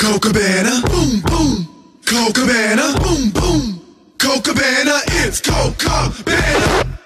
Cocabana, 0.00 0.80
boom, 0.88 1.20
boom. 1.20 1.68
Cocabana, 2.06 2.98
boom, 3.02 3.30
boom. 3.32 3.80
Cocabana, 4.16 5.02
it's 5.26 5.42
Cocabana. 5.42 6.98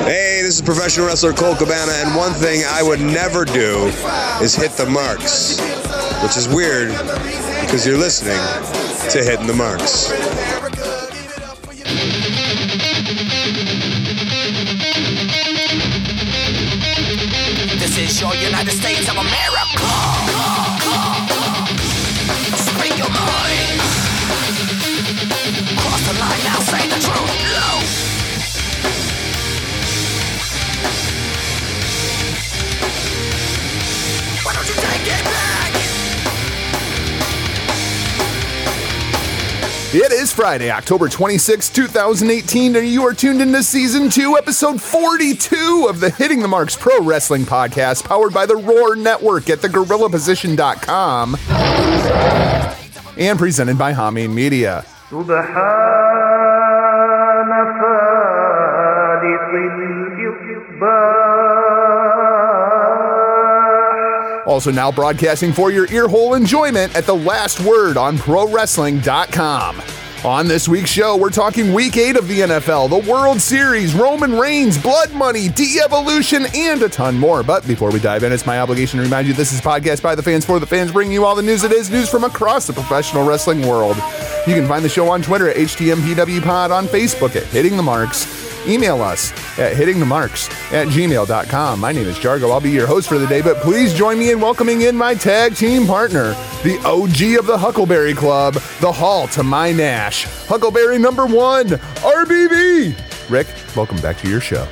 Hey, 0.00 0.42
this 0.42 0.56
is 0.56 0.60
professional 0.60 1.06
wrestler 1.06 1.32
Colt 1.32 1.56
Cabana, 1.56 1.92
and 1.92 2.14
one 2.14 2.34
thing 2.34 2.62
I 2.68 2.82
would 2.82 3.00
never 3.00 3.46
do 3.46 3.86
is 4.42 4.54
hit 4.54 4.72
the 4.72 4.84
marks, 4.84 5.58
which 6.22 6.36
is 6.36 6.46
weird 6.46 6.90
because 7.62 7.86
you're 7.86 7.96
listening 7.96 8.36
to 9.10 9.24
Hitting 9.24 9.46
the 9.46 9.54
Marks. 9.54 10.55
It 39.92 40.12
is 40.12 40.32
Friday, 40.32 40.70
October 40.70 41.08
26, 41.08 41.70
2018, 41.70 42.76
and 42.76 42.86
you 42.88 43.06
are 43.06 43.14
tuned 43.14 43.40
into 43.40 43.62
season 43.62 44.10
two, 44.10 44.36
episode 44.36 44.82
42 44.82 45.86
of 45.88 46.00
the 46.00 46.10
Hitting 46.10 46.40
the 46.40 46.48
Marks 46.48 46.76
Pro 46.76 47.00
Wrestling 47.02 47.42
Podcast, 47.44 48.04
powered 48.04 48.34
by 48.34 48.46
the 48.46 48.56
Roar 48.56 48.96
Network 48.96 49.48
at 49.48 49.60
thegorillaposition.com 49.60 51.36
and 53.16 53.38
presented 53.38 53.78
by 53.78 53.92
Hameen 53.92 54.34
Media. 54.34 54.84
Also 64.56 64.70
now 64.70 64.90
broadcasting 64.90 65.52
for 65.52 65.70
your 65.70 65.86
earhole 65.88 66.34
enjoyment 66.34 66.96
at 66.96 67.04
the 67.04 67.14
last 67.14 67.60
word 67.60 67.98
on 67.98 68.16
ProWrestling.com. 68.16 69.82
On 70.24 70.48
this 70.48 70.66
week's 70.66 70.88
show, 70.88 71.14
we're 71.14 71.28
talking 71.28 71.74
week 71.74 71.98
eight 71.98 72.16
of 72.16 72.26
the 72.26 72.40
NFL, 72.40 72.88
the 72.88 73.10
World 73.10 73.38
Series, 73.38 73.94
Roman 73.94 74.32
Reigns, 74.38 74.78
Blood 74.78 75.12
Money, 75.12 75.50
De 75.50 75.78
Evolution, 75.78 76.46
and 76.54 76.80
a 76.82 76.88
ton 76.88 77.18
more. 77.18 77.42
But 77.42 77.66
before 77.66 77.90
we 77.90 78.00
dive 78.00 78.22
in, 78.22 78.32
it's 78.32 78.46
my 78.46 78.58
obligation 78.58 78.96
to 78.96 79.04
remind 79.04 79.28
you 79.28 79.34
this 79.34 79.52
is 79.52 79.60
podcast 79.60 80.00
by 80.00 80.14
the 80.14 80.22
fans 80.22 80.46
for 80.46 80.58
the 80.58 80.66
fans, 80.66 80.90
bringing 80.90 81.12
you 81.12 81.26
all 81.26 81.34
the 81.34 81.42
news 81.42 81.60
that 81.60 81.70
is 81.70 81.90
news 81.90 82.08
from 82.08 82.24
across 82.24 82.66
the 82.66 82.72
professional 82.72 83.28
wrestling 83.28 83.60
world. 83.68 83.98
You 84.46 84.54
can 84.54 84.66
find 84.66 84.82
the 84.82 84.88
show 84.88 85.10
on 85.10 85.20
Twitter 85.20 85.50
at 85.50 85.56
HTMPWPod, 85.56 86.70
on 86.70 86.86
Facebook 86.86 87.36
at 87.36 87.44
Hitting 87.44 87.76
the 87.76 87.82
Marks. 87.82 88.45
Email 88.66 89.02
us 89.02 89.32
at 89.58 89.76
hittingthemarks 89.76 90.50
at 90.72 90.88
gmail.com. 90.88 91.80
My 91.80 91.92
name 91.92 92.06
is 92.06 92.16
Jargo. 92.18 92.50
I'll 92.50 92.60
be 92.60 92.70
your 92.70 92.86
host 92.86 93.08
for 93.08 93.18
the 93.18 93.26
day, 93.26 93.40
but 93.40 93.58
please 93.58 93.94
join 93.94 94.18
me 94.18 94.30
in 94.32 94.40
welcoming 94.40 94.82
in 94.82 94.96
my 94.96 95.14
tag 95.14 95.54
team 95.54 95.86
partner, 95.86 96.30
the 96.62 96.78
OG 96.84 97.38
of 97.38 97.46
the 97.46 97.56
Huckleberry 97.56 98.14
Club, 98.14 98.54
the 98.80 98.90
Hall 98.90 99.28
to 99.28 99.42
my 99.42 99.72
Nash, 99.72 100.24
Huckleberry 100.46 100.98
number 100.98 101.26
one, 101.26 101.66
RBV. 101.66 103.30
Rick, 103.30 103.46
welcome 103.76 103.98
back 103.98 104.18
to 104.18 104.28
your 104.28 104.40
show. 104.40 104.66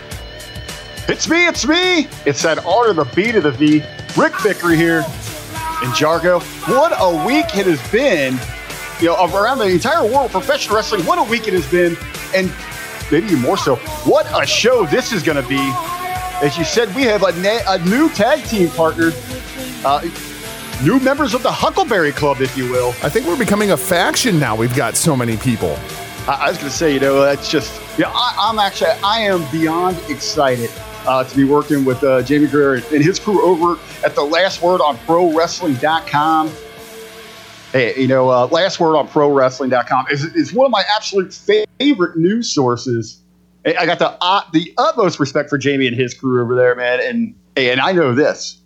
It's 1.07 1.29
me, 1.29 1.47
it's 1.47 1.67
me. 1.67 2.09
It's 2.25 2.43
that 2.43 2.65
R 2.65 2.87
to 2.87 2.95
the 2.95 3.05
B 3.05 3.31
to 3.31 3.41
the 3.41 3.51
V. 3.51 3.83
Rick 4.17 4.41
Vickery 4.41 4.77
here 4.77 5.01
And 5.01 5.93
Jargo. 5.93 6.41
What 6.69 6.93
a 6.99 7.27
week 7.27 7.57
it 7.57 7.67
has 7.67 7.91
been. 7.91 8.39
You 9.01 9.09
know, 9.09 9.27
around 9.37 9.59
the 9.59 9.67
entire 9.67 10.05
world 10.07 10.31
professional 10.31 10.77
wrestling, 10.77 11.05
what 11.05 11.19
a 11.19 11.29
week 11.29 11.47
it 11.47 11.53
has 11.53 11.69
been. 11.71 11.97
And 12.35 12.51
maybe 13.11 13.27
even 13.27 13.41
more 13.41 13.57
so, 13.57 13.77
what 14.07 14.27
a 14.41 14.47
show 14.47 14.87
this 14.87 15.13
is 15.13 15.23
going 15.23 15.41
to 15.43 15.49
be. 15.49 15.59
As 16.43 16.59
you 16.59 16.65
said, 16.65 16.95
we 16.95 17.03
have 17.03 17.23
a, 17.23 17.33
na- 17.41 17.63
a 17.69 17.79
new 17.89 18.09
tag 18.11 18.45
team 18.45 18.69
partner, 18.71 19.13
uh, 19.85 20.01
new 20.83 20.99
members 21.01 21.33
of 21.35 21.43
the 21.43 21.53
Huckleberry 21.53 22.13
Club, 22.13 22.41
if 22.41 22.57
you 22.57 22.71
will. 22.71 22.89
I 23.03 23.09
think 23.09 23.27
we're 23.27 23.39
becoming 23.39 23.71
a 23.71 23.77
faction 23.77 24.39
now. 24.39 24.57
We've 24.57 24.75
got 24.75 24.95
so 24.97 25.17
many 25.17 25.37
people. 25.37 25.79
I, 26.27 26.47
I 26.47 26.49
was 26.49 26.59
going 26.59 26.71
to 26.71 26.77
say, 26.77 26.93
you 26.95 27.01
know, 27.01 27.23
that's 27.23 27.51
just, 27.51 27.81
you 27.99 28.05
know, 28.05 28.11
I, 28.13 28.35
I'm 28.39 28.59
actually, 28.59 28.91
I 29.05 29.21
am 29.21 29.49
beyond 29.53 29.99
excited 30.09 30.71
uh, 31.07 31.23
to 31.25 31.37
be 31.37 31.45
working 31.45 31.85
with 31.85 32.03
uh, 32.03 32.23
Jamie 32.23 32.47
Greer 32.47 32.75
and 32.75 33.05
his 33.05 33.19
crew 33.19 33.43
over 33.43 33.81
at 34.05 34.15
the 34.15 34.23
Last 34.23 34.63
Word 34.63 34.81
on 34.81 34.97
ProWrestling.com. 34.99 36.51
Hey, 37.75 38.01
you 38.01 38.07
know, 38.07 38.31
uh, 38.31 38.47
Last 38.47 38.79
Word 38.79 38.97
on 38.97 39.09
ProWrestling.com 39.09 40.07
is, 40.09 40.25
is 40.27 40.53
one 40.53 40.65
of 40.65 40.71
my 40.71 40.85
absolute 40.95 41.35
favorite 41.35 42.17
news 42.17 42.49
sources. 42.49 43.21
I 43.67 43.85
got 43.85 43.99
the 43.99 44.17
uh, 44.21 44.43
the 44.53 44.73
utmost 44.79 45.19
respect 45.19 45.51
for 45.51 45.59
Jamie 45.59 45.89
and 45.89 45.97
his 45.97 46.15
crew 46.15 46.41
over 46.41 46.55
there, 46.55 46.77
man. 46.77 47.01
And 47.01 47.35
and 47.57 47.81
I 47.81 47.91
know 47.91 48.15
this. 48.15 48.61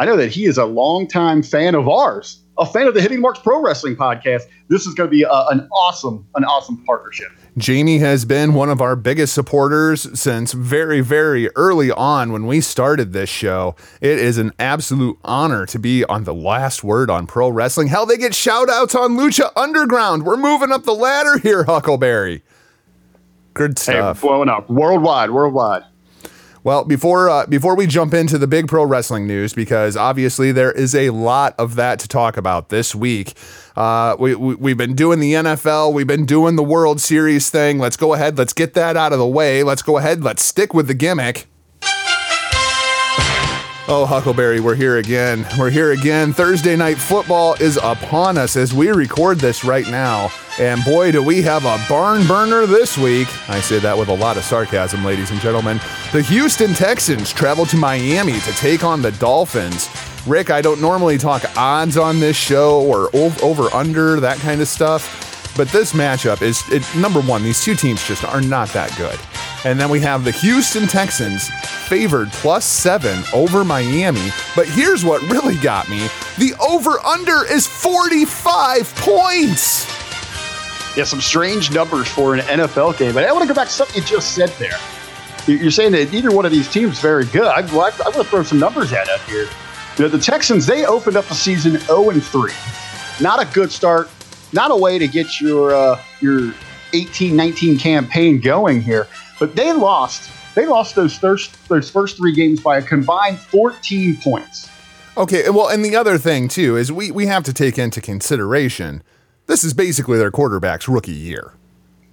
I 0.00 0.04
know 0.04 0.16
that 0.16 0.32
he 0.32 0.46
is 0.46 0.58
a 0.58 0.64
longtime 0.64 1.44
fan 1.44 1.76
of 1.76 1.88
ours, 1.88 2.42
a 2.58 2.66
fan 2.66 2.88
of 2.88 2.94
the 2.94 3.00
Hitting 3.00 3.20
Marks 3.20 3.38
Pro 3.38 3.62
Wrestling 3.62 3.94
podcast. 3.94 4.42
This 4.66 4.84
is 4.84 4.94
going 4.94 5.08
to 5.08 5.16
be 5.16 5.22
a, 5.22 5.30
an 5.30 5.68
awesome, 5.72 6.26
an 6.34 6.42
awesome 6.44 6.82
partnership. 6.86 7.30
Jamie 7.56 7.98
has 7.98 8.24
been 8.24 8.52
one 8.54 8.68
of 8.68 8.80
our 8.80 8.96
biggest 8.96 9.32
supporters 9.32 10.18
since 10.18 10.52
very, 10.52 11.00
very 11.00 11.48
early 11.54 11.90
on 11.92 12.32
when 12.32 12.46
we 12.46 12.60
started 12.60 13.12
this 13.12 13.28
show. 13.30 13.76
It 14.00 14.18
is 14.18 14.38
an 14.38 14.52
absolute 14.58 15.18
honor 15.24 15.64
to 15.66 15.78
be 15.78 16.04
on 16.04 16.24
the 16.24 16.34
last 16.34 16.82
word 16.82 17.10
on 17.10 17.28
pro 17.28 17.48
wrestling. 17.48 17.86
Hell, 17.88 18.06
they 18.06 18.16
get 18.16 18.34
shout 18.34 18.68
outs 18.68 18.96
on 18.96 19.12
Lucha 19.16 19.52
Underground. 19.54 20.24
We're 20.24 20.36
moving 20.36 20.72
up 20.72 20.82
the 20.82 20.94
ladder 20.94 21.38
here, 21.38 21.62
Huckleberry. 21.64 22.42
Good 23.54 23.78
Hey, 23.78 23.92
stuff. 23.92 24.20
blowing 24.22 24.48
up 24.48 24.68
worldwide, 24.68 25.30
worldwide. 25.30 25.84
Well, 26.64 26.82
before 26.84 27.28
uh, 27.28 27.46
before 27.46 27.76
we 27.76 27.86
jump 27.86 28.14
into 28.14 28.36
the 28.38 28.46
big 28.48 28.66
pro 28.66 28.84
wrestling 28.84 29.26
news, 29.28 29.52
because 29.52 29.96
obviously 29.96 30.50
there 30.50 30.72
is 30.72 30.94
a 30.94 31.10
lot 31.10 31.54
of 31.58 31.76
that 31.76 31.98
to 32.00 32.08
talk 32.08 32.36
about 32.36 32.70
this 32.70 32.94
week. 32.94 33.34
Uh, 33.76 34.16
we, 34.18 34.34
we 34.34 34.54
we've 34.54 34.76
been 34.76 34.94
doing 34.94 35.18
the 35.18 35.32
NFL, 35.32 35.92
we've 35.92 36.06
been 36.06 36.26
doing 36.26 36.56
the 36.56 36.62
World 36.62 37.00
Series 37.00 37.50
thing. 37.50 37.78
Let's 37.78 37.96
go 37.96 38.14
ahead, 38.14 38.38
let's 38.38 38.52
get 38.52 38.74
that 38.74 38.96
out 38.96 39.12
of 39.12 39.18
the 39.18 39.26
way. 39.26 39.62
Let's 39.62 39.82
go 39.82 39.98
ahead, 39.98 40.22
let's 40.22 40.44
stick 40.44 40.72
with 40.72 40.86
the 40.86 40.94
gimmick. 40.94 41.46
Oh, 43.86 44.06
Huckleberry, 44.06 44.60
we're 44.60 44.74
here 44.74 44.96
again. 44.96 45.44
We're 45.58 45.68
here 45.68 45.90
again. 45.92 46.32
Thursday 46.32 46.74
night 46.74 46.96
football 46.96 47.52
is 47.60 47.76
upon 47.76 48.38
us 48.38 48.56
as 48.56 48.72
we 48.72 48.88
record 48.88 49.38
this 49.38 49.62
right 49.62 49.86
now. 49.86 50.30
And 50.58 50.82
boy, 50.84 51.12
do 51.12 51.22
we 51.22 51.42
have 51.42 51.66
a 51.66 51.78
barn 51.86 52.26
burner 52.26 52.64
this 52.64 52.96
week. 52.96 53.28
I 53.46 53.60
say 53.60 53.78
that 53.80 53.98
with 53.98 54.08
a 54.08 54.14
lot 54.14 54.38
of 54.38 54.44
sarcasm, 54.44 55.04
ladies 55.04 55.30
and 55.30 55.38
gentlemen. 55.38 55.80
The 56.14 56.22
Houston 56.22 56.72
Texans 56.72 57.30
travel 57.30 57.66
to 57.66 57.76
Miami 57.76 58.40
to 58.40 58.52
take 58.52 58.84
on 58.84 59.02
the 59.02 59.12
Dolphins. 59.12 59.90
Rick, 60.26 60.50
I 60.50 60.62
don't 60.62 60.80
normally 60.80 61.18
talk 61.18 61.44
odds 61.54 61.98
on 61.98 62.20
this 62.20 62.38
show 62.38 62.80
or 62.80 63.14
over 63.14 63.64
under, 63.74 64.18
that 64.18 64.38
kind 64.38 64.62
of 64.62 64.68
stuff. 64.68 65.52
But 65.58 65.68
this 65.68 65.92
matchup 65.92 66.40
is 66.40 66.62
it, 66.72 66.82
number 66.96 67.20
one, 67.20 67.42
these 67.42 67.62
two 67.62 67.74
teams 67.74 68.02
just 68.08 68.24
are 68.24 68.40
not 68.40 68.70
that 68.70 68.96
good. 68.96 69.20
And 69.66 69.80
then 69.80 69.88
we 69.88 70.00
have 70.00 70.24
the 70.24 70.30
Houston 70.30 70.86
Texans 70.86 71.48
favored 71.88 72.30
plus 72.32 72.64
seven 72.66 73.22
over 73.32 73.64
Miami. 73.64 74.28
But 74.54 74.68
here's 74.68 75.04
what 75.04 75.22
really 75.30 75.56
got 75.56 75.88
me 75.88 76.06
the 76.38 76.52
over 76.60 76.98
under 77.04 77.44
is 77.50 77.66
45 77.66 78.94
points. 78.96 79.86
Yeah, 80.96 81.04
some 81.04 81.20
strange 81.20 81.72
numbers 81.72 82.06
for 82.08 82.34
an 82.34 82.40
NFL 82.40 82.98
game. 82.98 83.14
But 83.14 83.24
I 83.24 83.32
want 83.32 83.42
to 83.42 83.48
go 83.48 83.54
back 83.54 83.68
to 83.68 83.72
something 83.72 84.00
you 84.02 84.06
just 84.08 84.32
said 84.34 84.50
there. 84.58 84.78
You- 85.46 85.56
You're 85.56 85.70
saying 85.70 85.92
that 85.92 86.12
neither 86.12 86.30
one 86.30 86.44
of 86.44 86.52
these 86.52 86.70
teams 86.70 86.92
is 86.94 87.00
very 87.00 87.24
good. 87.26 87.44
I, 87.46 87.62
well, 87.62 87.80
I, 87.82 87.90
I 88.04 88.08
want 88.10 88.14
to 88.16 88.24
throw 88.24 88.42
some 88.42 88.58
numbers 88.58 88.92
at 88.92 89.08
it 89.08 89.20
here. 89.22 89.48
You 89.96 90.04
know, 90.04 90.08
the 90.08 90.18
Texans 90.18 90.66
they 90.66 90.84
opened 90.86 91.16
up 91.16 91.24
the 91.26 91.34
season 91.34 91.78
0 91.78 92.10
and 92.10 92.22
3. 92.22 92.52
Not 93.20 93.40
a 93.42 93.46
good 93.54 93.70
start. 93.72 94.08
Not 94.52 94.70
a 94.70 94.76
way 94.76 94.98
to 94.98 95.08
get 95.08 95.40
your 95.40 95.74
uh, 95.74 96.00
your 96.20 96.52
18-19 96.92 97.78
campaign 97.80 98.40
going 98.40 98.80
here. 98.82 99.06
But 99.38 99.56
they 99.56 99.72
lost. 99.72 100.30
They 100.54 100.66
lost 100.66 100.94
those 100.94 101.16
first 101.16 101.68
those 101.68 101.90
first 101.90 102.16
three 102.16 102.34
games 102.34 102.60
by 102.62 102.78
a 102.78 102.82
combined 102.82 103.38
14 103.38 104.18
points. 104.22 104.68
Okay, 105.16 105.48
well, 105.50 105.68
and 105.68 105.84
the 105.84 105.96
other 105.96 106.18
thing 106.18 106.48
too 106.48 106.76
is 106.76 106.90
we, 106.90 107.10
we 107.10 107.26
have 107.26 107.44
to 107.44 107.52
take 107.52 107.78
into 107.78 108.00
consideration 108.00 109.02
this 109.46 109.64
is 109.64 109.74
basically 109.74 110.18
their 110.18 110.30
quarterback's 110.30 110.88
rookie 110.88 111.12
year. 111.12 111.52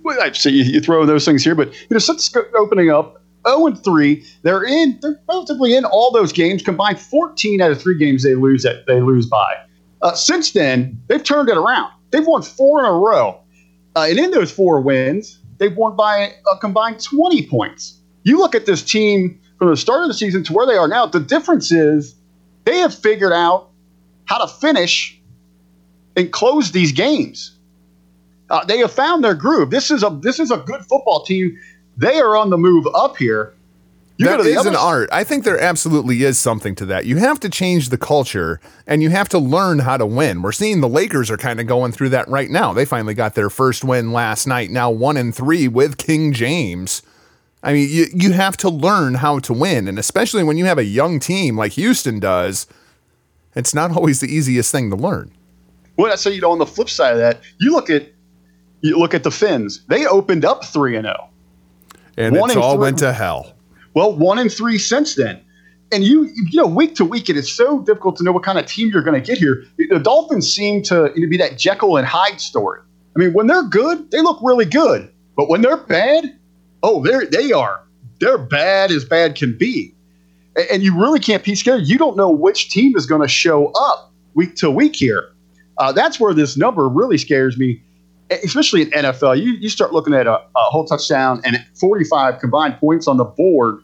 Well, 0.03 0.21
I 0.21 0.31
see 0.31 0.51
you, 0.51 0.63
you 0.63 0.81
throw 0.81 1.05
those 1.05 1.25
things 1.25 1.43
here, 1.43 1.55
but 1.55 1.73
you 1.73 1.87
know, 1.91 1.99
since 1.99 2.33
opening 2.55 2.89
up 2.89 3.21
0 3.47 3.67
and 3.67 3.83
3, 3.83 4.25
they're 4.41 4.63
in 4.63 4.99
they're 5.01 5.19
relatively 5.29 5.75
in 5.75 5.85
all 5.85 6.11
those 6.11 6.33
games. 6.33 6.61
Combined 6.61 6.99
14 6.99 7.61
out 7.61 7.71
of 7.71 7.81
three 7.81 7.97
games 7.97 8.23
they 8.23 8.35
lose 8.35 8.65
at 8.65 8.85
they 8.87 9.01
lose 9.01 9.27
by. 9.27 9.55
Uh, 10.01 10.13
since 10.13 10.51
then, 10.51 10.99
they've 11.07 11.23
turned 11.23 11.49
it 11.49 11.57
around. 11.57 11.91
They've 12.09 12.25
won 12.25 12.41
four 12.41 12.79
in 12.79 12.85
a 12.85 12.91
row, 12.91 13.39
uh, 13.95 14.07
and 14.09 14.19
in 14.19 14.31
those 14.31 14.51
four 14.51 14.81
wins, 14.81 15.39
they've 15.61 15.77
won 15.77 15.95
by 15.95 16.33
a 16.51 16.57
combined 16.57 17.01
20 17.01 17.47
points. 17.47 17.99
You 18.23 18.39
look 18.39 18.55
at 18.55 18.65
this 18.65 18.81
team 18.81 19.39
from 19.59 19.69
the 19.69 19.77
start 19.77 20.01
of 20.01 20.07
the 20.07 20.13
season 20.15 20.43
to 20.45 20.53
where 20.53 20.65
they 20.65 20.75
are 20.75 20.87
now. 20.87 21.05
The 21.05 21.19
difference 21.19 21.71
is 21.71 22.15
they 22.65 22.79
have 22.79 22.93
figured 22.93 23.31
out 23.31 23.69
how 24.25 24.39
to 24.43 24.47
finish 24.51 25.21
and 26.17 26.31
close 26.31 26.71
these 26.71 26.91
games. 26.91 27.55
Uh, 28.49 28.65
they 28.65 28.79
have 28.79 28.91
found 28.91 29.23
their 29.23 29.35
groove. 29.35 29.69
This 29.69 29.91
is 29.91 30.03
a 30.03 30.09
this 30.09 30.39
is 30.39 30.49
a 30.51 30.57
good 30.57 30.81
football 30.81 31.23
team. 31.23 31.57
They 31.95 32.19
are 32.19 32.35
on 32.35 32.49
the 32.49 32.57
move 32.57 32.87
up 32.93 33.17
here. 33.17 33.53
You 34.21 34.27
That 34.27 34.37
go 34.37 34.43
to 34.43 34.49
the 34.49 34.55
is 34.55 34.67
an 34.67 34.75
art. 34.75 35.09
I 35.11 35.23
think 35.23 35.45
there 35.45 35.59
absolutely 35.59 36.21
is 36.21 36.37
something 36.37 36.75
to 36.75 36.85
that. 36.85 37.07
You 37.07 37.17
have 37.17 37.39
to 37.39 37.49
change 37.49 37.89
the 37.89 37.97
culture 37.97 38.59
and 38.85 39.01
you 39.01 39.09
have 39.09 39.27
to 39.29 39.39
learn 39.39 39.79
how 39.79 39.97
to 39.97 40.05
win. 40.05 40.43
We're 40.43 40.51
seeing 40.51 40.79
the 40.79 40.87
Lakers 40.87 41.31
are 41.31 41.37
kind 41.37 41.59
of 41.59 41.65
going 41.65 41.91
through 41.91 42.09
that 42.09 42.27
right 42.27 42.51
now. 42.51 42.71
They 42.71 42.85
finally 42.85 43.15
got 43.15 43.33
their 43.33 43.49
first 43.49 43.83
win 43.83 44.13
last 44.13 44.45
night, 44.45 44.69
now 44.69 44.91
one 44.91 45.17
and 45.17 45.33
three 45.33 45.67
with 45.67 45.97
King 45.97 46.33
James. 46.33 47.01
I 47.63 47.73
mean, 47.73 47.89
you, 47.89 48.05
you 48.13 48.33
have 48.33 48.57
to 48.57 48.69
learn 48.69 49.15
how 49.15 49.39
to 49.39 49.53
win. 49.53 49.87
And 49.87 49.97
especially 49.97 50.43
when 50.43 50.57
you 50.57 50.65
have 50.65 50.77
a 50.77 50.83
young 50.83 51.19
team 51.19 51.57
like 51.57 51.71
Houston 51.71 52.19
does, 52.19 52.67
it's 53.55 53.73
not 53.73 53.95
always 53.97 54.19
the 54.19 54.27
easiest 54.27 54.71
thing 54.71 54.91
to 54.91 54.95
learn. 54.95 55.31
Well, 55.97 56.11
that's 56.11 56.21
so 56.21 56.29
you 56.29 56.41
know, 56.41 56.51
on 56.51 56.59
the 56.59 56.67
flip 56.67 56.91
side 56.91 57.13
of 57.13 57.17
that, 57.17 57.41
you 57.59 57.71
look 57.71 57.89
at 57.89 58.07
you 58.81 58.99
look 58.99 59.15
at 59.15 59.23
the 59.23 59.31
Fins. 59.31 59.83
They 59.87 60.05
opened 60.05 60.45
up 60.45 60.63
three 60.63 60.95
and 60.95 61.05
zero. 61.05 61.29
And 62.17 62.35
One 62.35 62.51
it's 62.51 62.57
all 62.57 62.75
three. 62.75 62.81
went 62.81 62.99
to 62.99 63.13
hell. 63.13 63.53
Well, 63.93 64.15
one 64.15 64.39
in 64.39 64.49
three 64.49 64.77
since 64.77 65.15
then. 65.15 65.41
And 65.93 66.03
you, 66.05 66.29
you 66.49 66.61
know, 66.61 66.67
week 66.67 66.95
to 66.95 67.05
week, 67.05 67.29
it 67.29 67.35
is 67.35 67.53
so 67.53 67.81
difficult 67.81 68.15
to 68.17 68.23
know 68.23 68.31
what 68.31 68.43
kind 68.43 68.57
of 68.57 68.65
team 68.65 68.89
you're 68.89 69.03
going 69.03 69.21
to 69.21 69.25
get 69.25 69.37
here. 69.37 69.65
The 69.77 69.99
Dolphins 69.99 70.53
seem 70.53 70.83
to 70.83 71.11
be 71.13 71.37
that 71.37 71.57
Jekyll 71.57 71.97
and 71.97 72.07
Hyde 72.07 72.39
story. 72.39 72.79
I 73.15 73.19
mean, 73.19 73.33
when 73.33 73.47
they're 73.47 73.63
good, 73.63 74.09
they 74.11 74.21
look 74.21 74.39
really 74.41 74.63
good, 74.63 75.11
but 75.35 75.49
when 75.49 75.61
they're 75.61 75.75
bad, 75.75 76.37
oh, 76.81 77.03
they're 77.03 77.25
they 77.25 77.51
are 77.51 77.83
they're 78.21 78.37
bad 78.37 78.91
as 78.91 79.03
bad 79.03 79.35
can 79.35 79.57
be. 79.57 79.93
And 80.71 80.83
you 80.83 80.97
really 80.97 81.19
can't 81.19 81.43
piece 81.43 81.59
together. 81.59 81.81
You 81.81 81.97
don't 81.97 82.15
know 82.15 82.29
which 82.29 82.69
team 82.69 82.95
is 82.95 83.05
going 83.05 83.21
to 83.21 83.27
show 83.27 83.67
up 83.71 84.13
week 84.35 84.55
to 84.57 84.69
week 84.69 84.95
here. 84.95 85.29
Uh, 85.77 85.91
that's 85.91 86.19
where 86.19 86.33
this 86.33 86.55
number 86.55 86.87
really 86.87 87.17
scares 87.17 87.57
me, 87.57 87.81
especially 88.43 88.83
in 88.83 88.89
NFL. 88.91 89.41
You, 89.41 89.51
you 89.53 89.69
start 89.69 89.93
looking 89.93 90.13
at 90.13 90.27
a, 90.27 90.35
a 90.35 90.49
whole 90.55 90.85
touchdown 90.85 91.41
and 91.43 91.63
45 91.75 92.39
combined 92.39 92.77
points 92.77 93.07
on 93.07 93.17
the 93.17 93.25
board. 93.25 93.79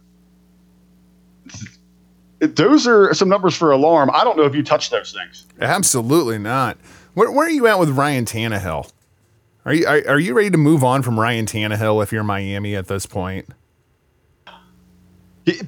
Those 2.39 2.87
are 2.87 3.13
some 3.13 3.29
numbers 3.29 3.55
for 3.55 3.71
alarm. 3.71 4.11
I 4.13 4.23
don't 4.23 4.37
know 4.37 4.43
if 4.43 4.55
you 4.55 4.63
touch 4.63 4.89
those 4.89 5.11
things. 5.11 5.45
Absolutely 5.59 6.37
not. 6.37 6.77
Where, 7.13 7.31
where 7.31 7.47
are 7.47 7.51
you 7.51 7.67
at 7.67 7.79
with 7.79 7.89
Ryan 7.89 8.25
Tannehill? 8.25 8.91
Are 9.65 9.73
you 9.73 9.85
are, 9.85 10.01
are 10.07 10.19
you 10.19 10.33
ready 10.33 10.49
to 10.51 10.57
move 10.57 10.83
on 10.83 11.01
from 11.01 11.19
Ryan 11.19 11.45
Tannehill 11.45 12.01
if 12.01 12.13
you're 12.13 12.23
Miami 12.23 12.75
at 12.75 12.87
this 12.87 13.05
point? 13.05 13.49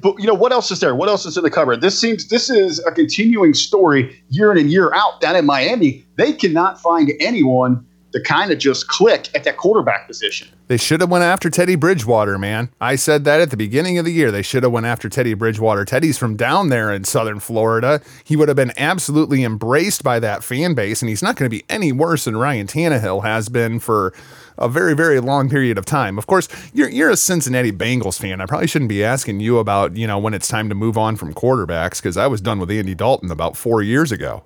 But 0.02 0.20
you 0.20 0.28
know 0.28 0.34
what 0.34 0.52
else 0.52 0.72
is 0.72 0.80
there? 0.80 0.94
What 0.94 1.10
else 1.10 1.25
is 1.25 1.38
in 1.38 1.44
the 1.44 1.50
cupboard? 1.50 1.82
This 1.82 2.00
seems 2.00 2.28
this 2.28 2.50
is 2.50 2.80
a 2.86 2.92
continuing 2.92 3.54
story 3.54 4.22
year 4.30 4.52
in 4.52 4.58
and 4.58 4.70
year 4.70 4.94
out 4.94 5.20
down 5.20 5.36
in 5.36 5.46
Miami. 5.46 6.06
They 6.16 6.34
cannot 6.34 6.82
find 6.82 7.12
anyone 7.20 7.86
to 8.12 8.22
kind 8.22 8.52
of 8.52 8.58
just 8.58 8.88
click 8.88 9.30
at 9.36 9.44
that 9.44 9.58
quarterback 9.58 10.08
position. 10.08 10.48
They 10.68 10.78
should 10.78 11.02
have 11.02 11.10
went 11.10 11.24
after 11.24 11.50
Teddy 11.50 11.76
Bridgewater, 11.76 12.38
man. 12.38 12.70
I 12.80 12.96
said 12.96 13.24
that 13.26 13.42
at 13.42 13.50
the 13.50 13.58
beginning 13.58 13.98
of 13.98 14.06
the 14.06 14.12
year. 14.12 14.32
They 14.32 14.42
should 14.42 14.64
have 14.64 14.72
went 14.72 14.86
after 14.86 15.10
Teddy 15.10 15.34
Bridgewater. 15.34 15.86
Teddy's 15.86 16.18
from 16.18 16.36
down 16.36 16.70
there 16.70 16.92
in 16.92 17.04
southern 17.04 17.40
Florida. 17.40 18.02
He 18.24 18.36
would 18.36 18.48
have 18.48 18.58
been 18.58 18.74
absolutely 18.78 19.44
embraced 19.44 20.04
by 20.04 20.20
that 20.20 20.44
fan 20.44 20.74
base, 20.74 21.02
and 21.02 21.10
he's 21.10 21.24
not 21.24 21.36
going 21.36 21.50
to 21.50 21.56
be 21.56 21.66
any 21.70 21.92
worse 21.92 22.26
than 22.26 22.38
Ryan 22.38 22.68
Tannehill 22.68 23.24
has 23.24 23.50
been 23.50 23.80
for 23.80 24.14
a 24.58 24.68
very, 24.68 24.94
very 24.94 25.20
long 25.20 25.50
period 25.50 25.78
of 25.78 25.86
time. 25.86 26.18
Of 26.18 26.28
course, 26.28 26.48
you're 26.74 26.90
you're 26.90 27.10
a 27.10 27.18
Cincinnati 27.18 27.72
Bengals 27.72 28.20
fan. 28.20 28.42
I 28.42 28.46
probably 28.46 28.68
shouldn't 28.68 28.90
be 28.90 29.04
asking 29.04 29.40
you 29.40 29.58
about, 29.58 29.96
you 29.96 30.06
know, 30.06 30.20
when 30.20 30.34
it's 30.34 30.48
time 30.48 30.70
to 30.70 30.76
move 30.76 30.98
on 30.98 31.16
from 31.16 31.34
quarterbacks 31.34 32.02
because 32.02 32.18
I 32.18 32.28
was 32.28 32.42
done 32.42 32.60
with 32.60 32.70
Andy 32.70 32.94
Dalton 32.94 33.32
about 33.32 33.56
four 33.56 33.82
years 33.82 34.12
ago. 34.12 34.44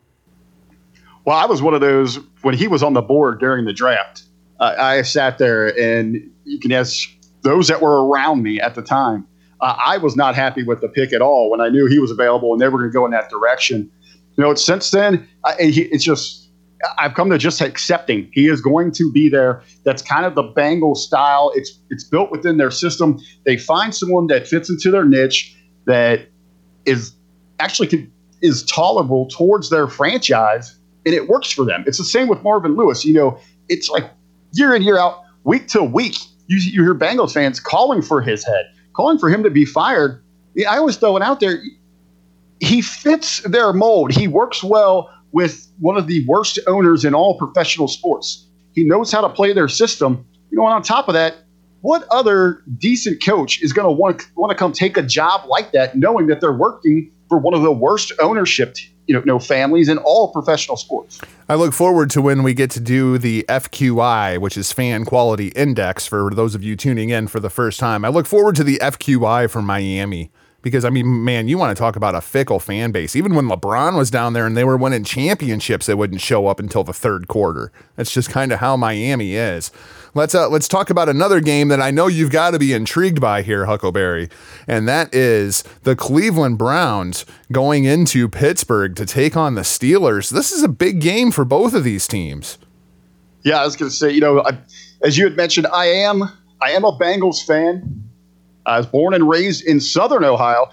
Well, 1.25 1.37
I 1.37 1.45
was 1.45 1.61
one 1.61 1.73
of 1.73 1.81
those 1.81 2.19
when 2.41 2.55
he 2.55 2.67
was 2.67 2.83
on 2.83 2.93
the 2.93 3.01
board 3.01 3.39
during 3.39 3.65
the 3.65 3.73
draft. 3.73 4.23
Uh, 4.59 4.75
I 4.77 5.01
sat 5.01 5.37
there, 5.37 5.67
and 5.79 6.29
you 6.45 6.59
can 6.59 6.71
ask 6.71 7.09
those 7.41 7.67
that 7.67 7.81
were 7.81 8.07
around 8.07 8.43
me 8.43 8.59
at 8.59 8.75
the 8.75 8.81
time. 8.81 9.27
Uh, 9.61 9.75
I 9.85 9.97
was 9.97 10.15
not 10.15 10.35
happy 10.35 10.63
with 10.63 10.81
the 10.81 10.89
pick 10.89 11.13
at 11.13 11.21
all 11.21 11.49
when 11.49 11.61
I 11.61 11.69
knew 11.69 11.85
he 11.85 11.99
was 11.99 12.11
available 12.11 12.51
and 12.51 12.61
they 12.61 12.67
were 12.67 12.79
going 12.79 12.91
to 12.91 12.93
go 12.93 13.05
in 13.05 13.11
that 13.11 13.29
direction. 13.29 13.89
You 14.35 14.43
know, 14.43 14.53
since 14.55 14.91
then, 14.91 15.27
I, 15.45 15.55
it's 15.59 16.03
just 16.03 16.49
I've 16.97 17.13
come 17.13 17.29
to 17.29 17.37
just 17.37 17.61
accepting 17.61 18.29
he 18.33 18.47
is 18.49 18.61
going 18.61 18.91
to 18.93 19.11
be 19.11 19.29
there. 19.29 19.61
That's 19.85 20.01
kind 20.01 20.25
of 20.25 20.35
the 20.35 20.43
Bengal 20.43 20.95
style. 20.95 21.51
It's 21.55 21.79
it's 21.89 22.03
built 22.03 22.31
within 22.31 22.57
their 22.57 22.71
system. 22.71 23.19
They 23.45 23.57
find 23.57 23.95
someone 23.95 24.27
that 24.27 24.47
fits 24.47 24.69
into 24.69 24.91
their 24.91 25.05
niche 25.05 25.55
that 25.85 26.27
is 26.85 27.13
actually 27.59 28.09
is 28.41 28.63
tolerable 28.63 29.27
towards 29.29 29.69
their 29.69 29.87
franchise, 29.87 30.75
and 31.05 31.13
it 31.13 31.27
works 31.27 31.51
for 31.51 31.65
them. 31.65 31.83
It's 31.87 31.97
the 31.97 32.03
same 32.03 32.27
with 32.27 32.41
Marvin 32.43 32.75
Lewis. 32.75 33.05
You 33.05 33.13
know, 33.13 33.39
it's 33.69 33.89
like 33.89 34.09
year 34.51 34.73
in 34.73 34.81
year 34.81 34.97
out, 34.97 35.21
week 35.43 35.67
to 35.69 35.83
week, 35.83 36.17
you, 36.47 36.57
you 36.57 36.83
hear 36.83 36.95
Bengals 36.95 37.33
fans 37.33 37.59
calling 37.59 38.01
for 38.01 38.21
his 38.21 38.45
head, 38.45 38.65
calling 38.93 39.17
for 39.17 39.29
him 39.29 39.43
to 39.43 39.49
be 39.49 39.65
fired. 39.65 40.23
I 40.69 40.77
always 40.77 40.97
throw 40.97 41.17
it 41.17 41.23
out 41.23 41.39
there. 41.39 41.61
He 42.59 42.81
fits 42.81 43.41
their 43.41 43.73
mold. 43.73 44.11
He 44.11 44.27
works 44.27 44.63
well 44.63 45.09
with 45.31 45.67
one 45.79 45.97
of 45.97 46.07
the 46.07 46.25
worst 46.27 46.59
owners 46.67 47.03
in 47.03 47.13
all 47.13 47.37
professional 47.37 47.87
sports. 47.87 48.47
He 48.73 48.83
knows 48.83 49.11
how 49.11 49.21
to 49.21 49.29
play 49.29 49.53
their 49.53 49.67
system. 49.67 50.25
You 50.51 50.57
know, 50.59 50.65
and 50.65 50.73
on 50.75 50.83
top 50.83 51.07
of 51.07 51.15
that, 51.15 51.37
what 51.81 52.07
other 52.11 52.61
decent 52.77 53.23
coach 53.23 53.61
is 53.61 53.73
going 53.73 53.87
to 53.87 53.91
want 53.91 54.49
to 54.49 54.55
come 54.55 54.71
take 54.71 54.95
a 54.95 55.01
job 55.01 55.47
like 55.47 55.71
that, 55.73 55.97
knowing 55.97 56.27
that 56.27 56.39
they're 56.39 56.53
working 56.53 57.11
for 57.27 57.37
one 57.37 57.53
of 57.53 57.61
the 57.61 57.71
worst 57.71 58.13
ownership, 58.19 58.77
you 59.07 59.13
know, 59.15 59.21
no 59.25 59.39
families 59.39 59.89
in 59.89 59.97
all 59.99 60.31
professional 60.31 60.77
sports? 60.77 61.19
I 61.49 61.55
look 61.55 61.73
forward 61.73 62.09
to 62.11 62.21
when 62.21 62.43
we 62.43 62.53
get 62.53 62.71
to 62.71 62.79
do 62.79 63.17
the 63.17 63.45
FQI, 63.49 64.39
which 64.39 64.57
is 64.57 64.71
Fan 64.71 65.05
Quality 65.05 65.47
Index 65.49 66.07
for 66.07 66.31
those 66.33 66.55
of 66.55 66.63
you 66.63 66.75
tuning 66.75 67.09
in 67.09 67.27
for 67.27 67.39
the 67.39 67.49
first 67.49 67.79
time. 67.79 68.05
I 68.05 68.09
look 68.09 68.25
forward 68.25 68.55
to 68.57 68.63
the 68.63 68.77
FQI 68.81 69.49
for 69.49 69.61
Miami 69.61 70.31
because, 70.63 70.85
I 70.85 70.89
mean, 70.89 71.23
man, 71.23 71.47
you 71.47 71.59
want 71.59 71.75
to 71.75 71.79
talk 71.79 71.95
about 71.95 72.15
a 72.15 72.21
fickle 72.21 72.59
fan 72.59 72.91
base. 72.91 73.15
Even 73.15 73.35
when 73.35 73.47
LeBron 73.47 73.95
was 73.95 74.09
down 74.09 74.33
there 74.33 74.47
and 74.47 74.57
they 74.57 74.63
were 74.63 74.77
winning 74.77 75.03
championships, 75.03 75.85
they 75.85 75.93
wouldn't 75.93 76.21
show 76.21 76.47
up 76.47 76.59
until 76.59 76.83
the 76.83 76.93
third 76.93 77.27
quarter. 77.27 77.71
That's 77.95 78.11
just 78.11 78.29
kind 78.29 78.51
of 78.51 78.59
how 78.59 78.75
Miami 78.75 79.35
is. 79.35 79.71
Let's 80.15 80.33
uh, 80.33 80.47
let's 80.47 80.67
talk 80.67 80.89
about 80.89 81.09
another 81.09 81.41
game 81.41 81.67
that 81.67 81.81
I 81.81 81.91
know 81.91 82.07
you've 82.07 82.31
got 82.31 82.51
to 82.51 82.59
be 82.59 82.71
intrigued 82.71 83.19
by 83.19 83.41
here, 83.41 83.65
Huckleberry, 83.65 84.29
and 84.67 84.87
that 84.87 85.13
is 85.13 85.63
the 85.83 85.95
Cleveland 85.95 86.59
Browns 86.59 87.25
going 87.51 87.83
into 87.85 88.29
Pittsburgh 88.29 88.95
to 88.95 89.05
take 89.05 89.35
on 89.35 89.55
the 89.55 89.61
Steelers. 89.61 90.29
This 90.29 90.51
is 90.51 90.61
a 90.63 90.67
big 90.67 91.01
game 91.01 91.31
for 91.31 91.45
both 91.45 91.73
of 91.73 91.83
these 91.83 92.07
teams. 92.07 92.59
Yeah, 93.43 93.59
I 93.59 93.65
was 93.65 93.75
going 93.75 93.89
to 93.89 93.95
say, 93.95 94.11
you 94.11 94.21
know, 94.21 94.41
I, 94.41 94.57
as 95.03 95.17
you 95.17 95.25
had 95.25 95.35
mentioned, 95.35 95.67
I 95.67 95.87
am 95.87 96.23
I 96.61 96.71
am 96.71 96.85
a 96.85 96.97
Bengals 96.97 97.43
fan. 97.45 98.02
I 98.65 98.77
was 98.77 98.85
born 98.85 99.13
and 99.13 99.27
raised 99.27 99.65
in 99.65 99.79
Southern 99.79 100.23
Ohio, 100.23 100.69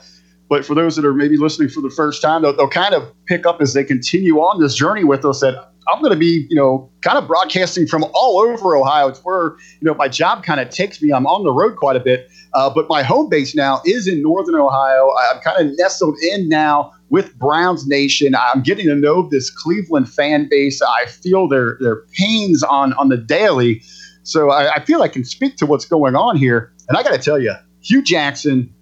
but 0.48 0.64
for 0.64 0.74
those 0.74 0.96
that 0.96 1.04
are 1.04 1.14
maybe 1.14 1.36
listening 1.36 1.68
for 1.68 1.80
the 1.80 1.90
first 1.90 2.22
time, 2.22 2.42
they'll, 2.42 2.56
they'll 2.56 2.68
kind 2.68 2.94
of 2.94 3.12
pick 3.26 3.46
up 3.46 3.60
as 3.60 3.72
they 3.72 3.84
continue 3.84 4.38
on 4.38 4.60
this 4.60 4.74
journey 4.74 5.04
with 5.04 5.24
us 5.24 5.40
that 5.40 5.70
I'm 5.92 6.00
going 6.00 6.12
to 6.12 6.18
be, 6.18 6.46
you 6.48 6.56
know, 6.56 6.90
kind 7.02 7.18
of 7.18 7.26
broadcasting 7.26 7.86
from 7.86 8.04
all 8.14 8.38
over 8.38 8.76
Ohio. 8.76 9.08
It's 9.08 9.20
where 9.20 9.56
you 9.80 9.82
know 9.82 9.94
my 9.94 10.08
job 10.08 10.44
kind 10.44 10.60
of 10.60 10.70
takes 10.70 11.00
me. 11.00 11.12
I'm 11.12 11.26
on 11.26 11.44
the 11.44 11.52
road 11.52 11.76
quite 11.76 11.96
a 11.96 12.00
bit, 12.00 12.30
uh, 12.54 12.70
but 12.70 12.88
my 12.88 13.02
home 13.02 13.28
base 13.28 13.54
now 13.54 13.80
is 13.84 14.06
in 14.06 14.22
Northern 14.22 14.54
Ohio. 14.54 15.12
I'm 15.32 15.40
kind 15.40 15.68
of 15.68 15.76
nestled 15.78 16.18
in 16.18 16.48
now 16.48 16.92
with 17.08 17.36
Browns 17.38 17.86
Nation. 17.86 18.34
I'm 18.34 18.62
getting 18.62 18.86
to 18.86 18.94
know 18.94 19.28
this 19.28 19.50
Cleveland 19.50 20.08
fan 20.08 20.48
base. 20.48 20.80
I 20.82 21.06
feel 21.06 21.48
their 21.48 21.76
their 21.80 22.02
pains 22.12 22.62
on 22.62 22.92
on 22.94 23.08
the 23.08 23.16
daily, 23.16 23.82
so 24.22 24.50
I, 24.50 24.74
I 24.74 24.84
feel 24.84 25.02
I 25.02 25.08
can 25.08 25.24
speak 25.24 25.56
to 25.56 25.66
what's 25.66 25.84
going 25.84 26.14
on 26.14 26.36
here. 26.36 26.72
And 26.88 26.96
I 26.96 27.02
got 27.02 27.12
to 27.12 27.18
tell 27.18 27.40
you, 27.40 27.54
Hue 27.82 28.02
Jackson, 28.02 28.72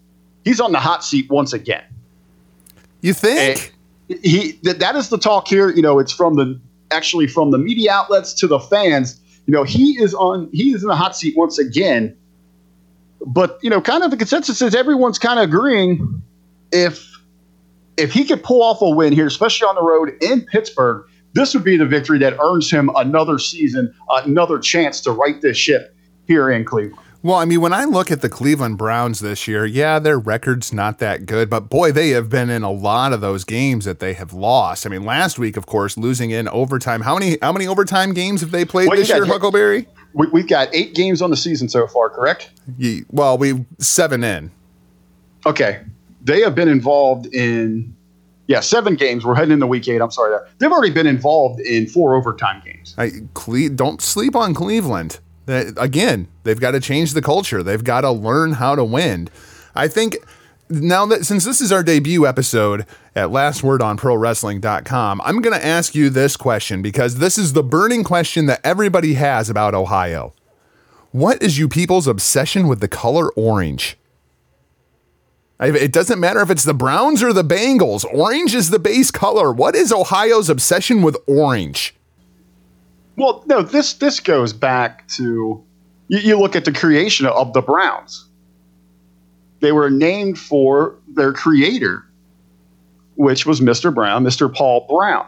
he's 0.45 0.61
on 0.61 0.73
the 0.73 0.81
hot 0.81 1.05
seat 1.05 1.31
once 1.31 1.53
again. 1.53 1.85
You 3.01 3.13
think? 3.13 3.75
he 4.09 4.59
that, 4.63 4.79
that 4.79 4.97
is 4.97 5.09
the 5.09 5.19
talk 5.19 5.49
here. 5.49 5.71
You 5.71 5.83
know, 5.83 5.99
it's 5.99 6.13
from 6.13 6.35
the 6.35 6.61
actually 6.91 7.27
from 7.27 7.51
the 7.51 7.59
media 7.59 7.93
outlets 7.93 8.33
to 8.35 8.47
the 8.47 8.59
fans. 8.59 9.21
You 9.47 9.53
know, 9.53 9.63
he 9.63 9.93
is 10.01 10.15
on 10.15 10.49
he 10.53 10.73
is 10.73 10.83
in 10.83 10.89
the 10.89 10.97
hot 10.97 11.17
seat 11.17 11.37
once 11.37 11.59
again. 11.59 12.17
But 13.27 13.59
you 13.63 13.71
know, 13.71 13.81
kind 13.81 14.03
of 14.03 14.11
the 14.11 14.17
consensus 14.17 14.63
is 14.63 14.75
everyone's 14.75 15.19
kind 15.19 15.39
of 15.39 15.45
agreeing 15.45 16.23
if 16.73 17.07
if 17.97 18.13
he 18.13 18.25
could 18.25 18.43
pull 18.43 18.63
off 18.63 18.81
a 18.81 18.89
win 18.89 19.13
here, 19.13 19.27
especially 19.27 19.67
on 19.67 19.75
the 19.75 19.83
road 19.83 20.13
in 20.23 20.43
Pittsburgh, 20.43 21.05
this 21.35 21.53
would 21.53 21.65
be 21.65 21.77
the 21.77 21.87
victory 21.87 22.19
that 22.19 22.39
earns 22.41 22.71
him 22.71 22.91
another 22.97 23.39
season, 23.39 23.93
another 24.09 24.59
chance 24.59 25.01
to 25.03 25.13
right 25.13 25.41
this 25.41 25.57
ship 25.57 25.95
here 26.27 26.51
in 26.51 26.65
Cleveland. 26.65 27.05
Well, 27.21 27.37
I 27.37 27.45
mean, 27.47 27.61
when 27.61 27.73
I 27.73 27.85
look 27.85 28.13
at 28.13 28.21
the 28.21 28.29
Cleveland 28.29 28.79
Browns 28.79 29.19
this 29.19 29.49
year, 29.49 29.67
yeah, 29.67 29.99
their 29.99 30.19
record's 30.21 30.73
not 30.73 30.99
that 31.01 31.27
good, 31.27 31.51
but 31.51 31.69
boy, 31.69 31.91
they 31.91 32.11
have 32.11 32.29
been 32.31 32.49
in 32.49 32.63
a 32.63 32.71
lot 32.71 33.13
of 33.13 33.21
those 33.21 33.43
games 33.45 33.85
that 33.87 33.99
they 33.99 34.15
have 34.15 34.33
lost. 34.33 34.87
I 34.87 34.89
mean, 34.89 35.05
last 35.05 35.37
week, 35.39 35.57
of 35.57 35.67
course, 35.67 35.97
losing 35.99 36.31
in 36.31 36.47
overtime. 36.49 37.01
How 37.01 37.19
many 37.19 37.37
how 37.43 37.53
many 37.53 37.67
overtime 37.67 38.15
games 38.15 38.41
have 38.41 38.53
they 38.53 38.65
played 38.65 38.89
Well, 38.89 38.97
this 38.97 39.09
year, 39.09 39.21
got- 39.21 39.29
Huckleberry? 39.29 39.87
We, 40.15 40.27
we've 40.29 40.49
got 40.49 40.69
eight 40.73 40.95
games 40.95 41.21
on 41.21 41.31
the 41.31 41.37
season 41.37 41.69
so 41.69 41.87
far, 41.89 42.09
correct? 42.09 42.51
Ye- 42.79 43.05
Well, 43.11 43.37
we 43.37 43.65
seven 43.79 44.23
in. 44.25 44.51
Okay. 45.45 45.81
They 46.23 46.41
have 46.43 46.55
been 46.55 46.69
involved 46.69 47.27
in 47.35 47.95
Yeah, 48.47 48.61
seven 48.61 48.95
games. 48.95 49.25
We're 49.25 49.35
heading 49.35 49.53
into 49.53 49.67
week 49.67 49.87
eight. 49.89 50.01
I'm 50.01 50.11
sorry. 50.13 50.31
There. 50.31 50.47
They've 50.59 50.73
already 50.73 50.93
been 50.93 51.07
involved 51.09 51.61
in 51.61 51.87
four 51.89 52.15
overtime 52.15 52.63
games. 52.65 52.95
I, 52.97 53.11
Cle- 53.35 53.69
don't 53.75 54.01
sleep 54.01 54.35
on 54.37 54.55
Cleveland. 54.55 55.19
Again, 55.49 56.29
they've 56.45 56.61
got 56.61 56.73
to 56.73 56.81
change 56.81 57.15
the 57.15 57.23
culture. 57.23 57.63
They've 57.63 57.83
got 57.83 58.03
to 58.03 58.11
learn 58.11 58.53
how 58.55 58.75
to 58.75 58.85
win. 58.85 59.29
I 59.75 59.89
think 59.89 60.19
now 60.69 61.07
that 61.07 61.25
since 61.25 61.45
this 61.45 61.63
is 61.63 61.73
our 61.73 61.83
debut 61.83 62.27
episode 62.27 62.85
at 63.17 63.29
lastwordonprowrestling.com, 63.29 65.23
I'm 65.25 65.41
going 65.41 65.59
to 65.59 65.65
ask 65.65 65.95
you 65.95 66.11
this 66.11 66.37
question 66.37 66.83
because 66.83 67.17
this 67.17 67.39
is 67.39 67.55
the 67.55 67.63
burning 67.63 68.05
question 68.05 68.45
that 68.47 68.61
everybody 68.63 69.15
has 69.15 69.49
about 69.49 69.75
Ohio. 69.75 70.35
What 71.11 71.43
is 71.43 71.59
you 71.59 71.69
people's 71.69 72.07
obsession 72.07 72.69
with 72.69 72.81
the 72.81 72.89
color 72.89 73.33
orange? 73.33 73.97
It 75.61 75.91
doesn't 75.93 76.21
matter 76.21 76.41
if 76.41 76.51
it's 76.51 76.65
the 76.65 76.75
Browns 76.75 77.23
or 77.23 77.33
the 77.33 77.43
Bengals. 77.43 78.05
Orange 78.05 78.55
is 78.55 78.71
the 78.71 78.79
base 78.79 79.11
color. 79.11 79.51
What 79.51 79.75
is 79.75 79.91
Ohio's 79.91 80.49
obsession 80.51 81.03
with 81.03 81.17
orange? 81.27 81.97
Well, 83.19 83.43
no, 83.47 83.63
this 83.63 83.95
this 83.95 84.21
goes 84.21 84.53
back 84.53 85.09
to 85.09 85.65
you, 86.07 86.19
you 86.19 86.39
look 86.39 86.55
at 86.55 86.65
the 86.65 86.73
creation 86.73 87.27
of 87.27 87.53
the 87.53 87.61
Browns. 87.61 88.29
They 89.59 89.73
were 89.73 89.91
named 89.91 90.39
for 90.39 90.95
their 91.09 91.33
creator, 91.33 92.07
which 93.17 93.45
was 93.45 93.61
Mr. 93.61 93.93
Brown, 93.93 94.23
Mr. 94.23 94.53
Paul 94.55 94.87
Brown. 94.89 95.27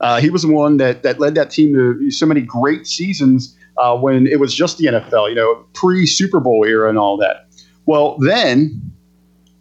Uh, 0.00 0.18
he 0.20 0.30
was 0.30 0.42
the 0.42 0.48
one 0.52 0.78
that 0.78 1.02
that 1.02 1.20
led 1.20 1.34
that 1.34 1.50
team 1.50 1.74
to 1.74 2.10
so 2.10 2.24
many 2.24 2.40
great 2.40 2.86
seasons 2.86 3.54
uh, 3.76 3.94
when 3.94 4.26
it 4.26 4.40
was 4.40 4.54
just 4.54 4.78
the 4.78 4.86
NFL, 4.86 5.28
you 5.28 5.34
know, 5.34 5.66
pre 5.74 6.06
Super 6.06 6.40
Bowl 6.40 6.64
era 6.64 6.88
and 6.88 6.96
all 6.96 7.18
that. 7.18 7.48
Well, 7.84 8.16
then, 8.18 8.92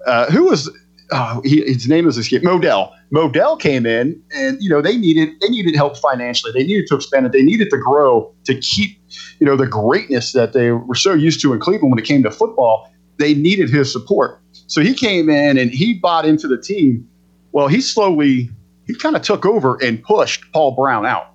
uh, 0.05 0.31
who 0.31 0.45
was 0.45 0.69
oh, 1.11 1.41
he, 1.43 1.61
his 1.61 1.87
name 1.87 2.07
is 2.07 2.17
escape 2.17 2.43
Modell. 2.43 2.91
Modell 3.13 3.59
came 3.59 3.85
in, 3.85 4.21
and 4.31 4.57
you 4.61 4.69
know 4.69 4.81
they 4.81 4.97
needed 4.97 5.29
they 5.41 5.49
needed 5.49 5.75
help 5.75 5.97
financially. 5.97 6.51
They 6.51 6.65
needed 6.65 6.87
to 6.87 6.95
expand 6.95 7.25
it. 7.25 7.31
They 7.31 7.43
needed 7.43 7.69
to 7.69 7.77
grow 7.77 8.33
to 8.45 8.59
keep 8.59 8.99
you 9.39 9.45
know 9.45 9.55
the 9.55 9.67
greatness 9.67 10.33
that 10.33 10.53
they 10.53 10.71
were 10.71 10.95
so 10.95 11.13
used 11.13 11.41
to 11.41 11.53
in 11.53 11.59
Cleveland 11.59 11.91
when 11.91 11.99
it 11.99 12.05
came 12.05 12.23
to 12.23 12.31
football. 12.31 12.91
They 13.17 13.33
needed 13.33 13.69
his 13.69 13.91
support, 13.91 14.41
so 14.67 14.81
he 14.81 14.93
came 14.93 15.29
in 15.29 15.57
and 15.57 15.71
he 15.71 15.93
bought 15.95 16.25
into 16.25 16.47
the 16.47 16.57
team. 16.57 17.07
Well, 17.51 17.67
he 17.67 17.81
slowly 17.81 18.49
he 18.85 18.95
kind 18.95 19.15
of 19.15 19.21
took 19.21 19.45
over 19.45 19.77
and 19.81 20.01
pushed 20.01 20.43
Paul 20.53 20.71
Brown 20.71 21.05
out 21.05 21.33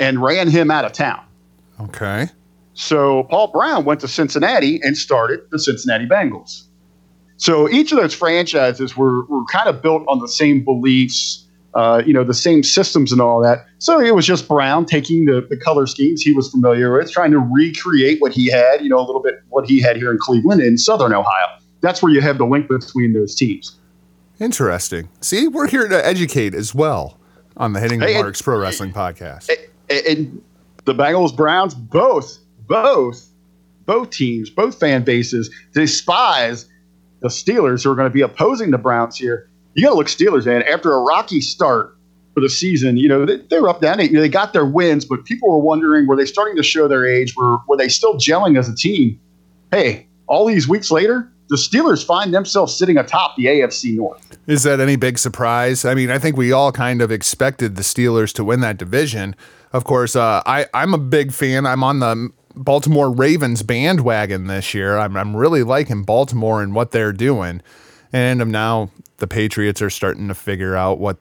and 0.00 0.22
ran 0.22 0.48
him 0.48 0.70
out 0.70 0.84
of 0.84 0.92
town. 0.92 1.24
Okay. 1.80 2.28
So 2.74 3.24
Paul 3.24 3.48
Brown 3.48 3.84
went 3.84 4.00
to 4.00 4.08
Cincinnati 4.08 4.80
and 4.82 4.96
started 4.96 5.40
the 5.50 5.58
Cincinnati 5.58 6.06
Bengals. 6.06 6.67
So 7.38 7.68
each 7.70 7.92
of 7.92 7.98
those 7.98 8.14
franchises 8.14 8.96
were, 8.96 9.24
were 9.26 9.44
kind 9.44 9.68
of 9.68 9.80
built 9.80 10.04
on 10.08 10.18
the 10.18 10.28
same 10.28 10.64
beliefs, 10.64 11.46
uh, 11.74 12.02
you 12.04 12.12
know, 12.12 12.24
the 12.24 12.34
same 12.34 12.62
systems 12.64 13.12
and 13.12 13.20
all 13.20 13.40
that. 13.42 13.64
So 13.78 14.00
it 14.00 14.14
was 14.14 14.26
just 14.26 14.48
Brown 14.48 14.84
taking 14.84 15.24
the, 15.24 15.46
the 15.48 15.56
color 15.56 15.86
schemes 15.86 16.20
he 16.20 16.32
was 16.32 16.50
familiar 16.50 16.92
with, 16.92 17.10
trying 17.12 17.30
to 17.30 17.38
recreate 17.38 18.20
what 18.20 18.32
he 18.32 18.50
had, 18.50 18.82
you 18.82 18.88
know, 18.88 18.98
a 18.98 19.06
little 19.06 19.22
bit 19.22 19.40
what 19.50 19.66
he 19.66 19.80
had 19.80 19.96
here 19.96 20.10
in 20.10 20.18
Cleveland 20.20 20.60
in 20.60 20.76
Southern 20.76 21.12
Ohio. 21.12 21.46
That's 21.80 22.02
where 22.02 22.12
you 22.12 22.20
have 22.20 22.38
the 22.38 22.44
link 22.44 22.68
between 22.68 23.12
those 23.12 23.36
teams. 23.36 23.78
Interesting. 24.40 25.08
See, 25.20 25.46
we're 25.46 25.68
here 25.68 25.86
to 25.88 26.06
educate 26.06 26.54
as 26.54 26.74
well 26.74 27.18
on 27.56 27.72
the 27.72 27.80
Hitting 27.80 28.00
the 28.00 28.06
Hey, 28.06 28.20
Marks 28.20 28.42
Pro 28.42 28.58
Wrestling 28.58 28.92
Podcast. 28.92 29.48
and, 29.88 30.06
and 30.06 30.42
the 30.86 30.94
Bengals, 30.94 31.36
Browns, 31.36 31.74
both, 31.74 32.38
both, 32.66 33.28
both 33.84 34.10
teams, 34.10 34.50
both 34.50 34.78
fan 34.78 35.04
bases 35.04 35.54
despise 35.72 36.66
the 37.20 37.28
Steelers 37.28 37.84
who 37.84 37.90
are 37.90 37.94
going 37.94 38.08
to 38.08 38.14
be 38.14 38.20
opposing 38.20 38.70
the 38.70 38.78
Browns 38.78 39.16
here. 39.16 39.48
You 39.74 39.84
got 39.84 39.90
to 39.90 39.96
look 39.96 40.08
Steelers, 40.08 40.46
man. 40.46 40.62
After 40.62 40.92
a 40.92 41.00
rocky 41.00 41.40
start 41.40 41.96
for 42.34 42.40
the 42.40 42.48
season, 42.48 42.96
you 42.96 43.08
know 43.08 43.24
they, 43.24 43.36
they 43.36 43.60
were 43.60 43.68
up 43.68 43.80
down. 43.80 43.98
They, 43.98 44.08
they 44.08 44.28
got 44.28 44.52
their 44.52 44.66
wins, 44.66 45.04
but 45.04 45.24
people 45.24 45.50
were 45.50 45.58
wondering 45.58 46.06
were 46.06 46.16
they 46.16 46.26
starting 46.26 46.56
to 46.56 46.62
show 46.62 46.88
their 46.88 47.06
age? 47.06 47.36
Were 47.36 47.58
were 47.68 47.76
they 47.76 47.88
still 47.88 48.14
gelling 48.14 48.58
as 48.58 48.68
a 48.68 48.74
team? 48.74 49.20
Hey, 49.70 50.08
all 50.26 50.46
these 50.46 50.68
weeks 50.68 50.90
later, 50.90 51.30
the 51.48 51.56
Steelers 51.56 52.04
find 52.04 52.32
themselves 52.32 52.76
sitting 52.76 52.96
atop 52.96 53.36
the 53.36 53.46
AFC 53.46 53.96
North. 53.96 54.38
Is 54.46 54.62
that 54.62 54.80
any 54.80 54.96
big 54.96 55.18
surprise? 55.18 55.84
I 55.84 55.94
mean, 55.94 56.10
I 56.10 56.18
think 56.18 56.36
we 56.36 56.52
all 56.52 56.72
kind 56.72 57.02
of 57.02 57.10
expected 57.10 57.76
the 57.76 57.82
Steelers 57.82 58.32
to 58.34 58.44
win 58.44 58.60
that 58.60 58.76
division. 58.76 59.34
Of 59.72 59.84
course, 59.84 60.16
uh, 60.16 60.42
I, 60.46 60.66
I'm 60.72 60.94
a 60.94 60.98
big 60.98 61.32
fan. 61.32 61.66
I'm 61.66 61.84
on 61.84 62.00
the 62.00 62.30
Baltimore 62.58 63.10
Ravens 63.10 63.62
bandwagon 63.62 64.46
this 64.46 64.74
year. 64.74 64.98
I'm, 64.98 65.16
I'm 65.16 65.36
really 65.36 65.62
liking 65.62 66.02
Baltimore 66.02 66.62
and 66.62 66.74
what 66.74 66.90
they're 66.90 67.12
doing. 67.12 67.62
And 68.12 68.42
um, 68.42 68.50
now 68.50 68.90
the 69.18 69.26
Patriots 69.26 69.82
are 69.82 69.90
starting 69.90 70.28
to 70.28 70.34
figure 70.34 70.76
out 70.76 70.98
what 70.98 71.18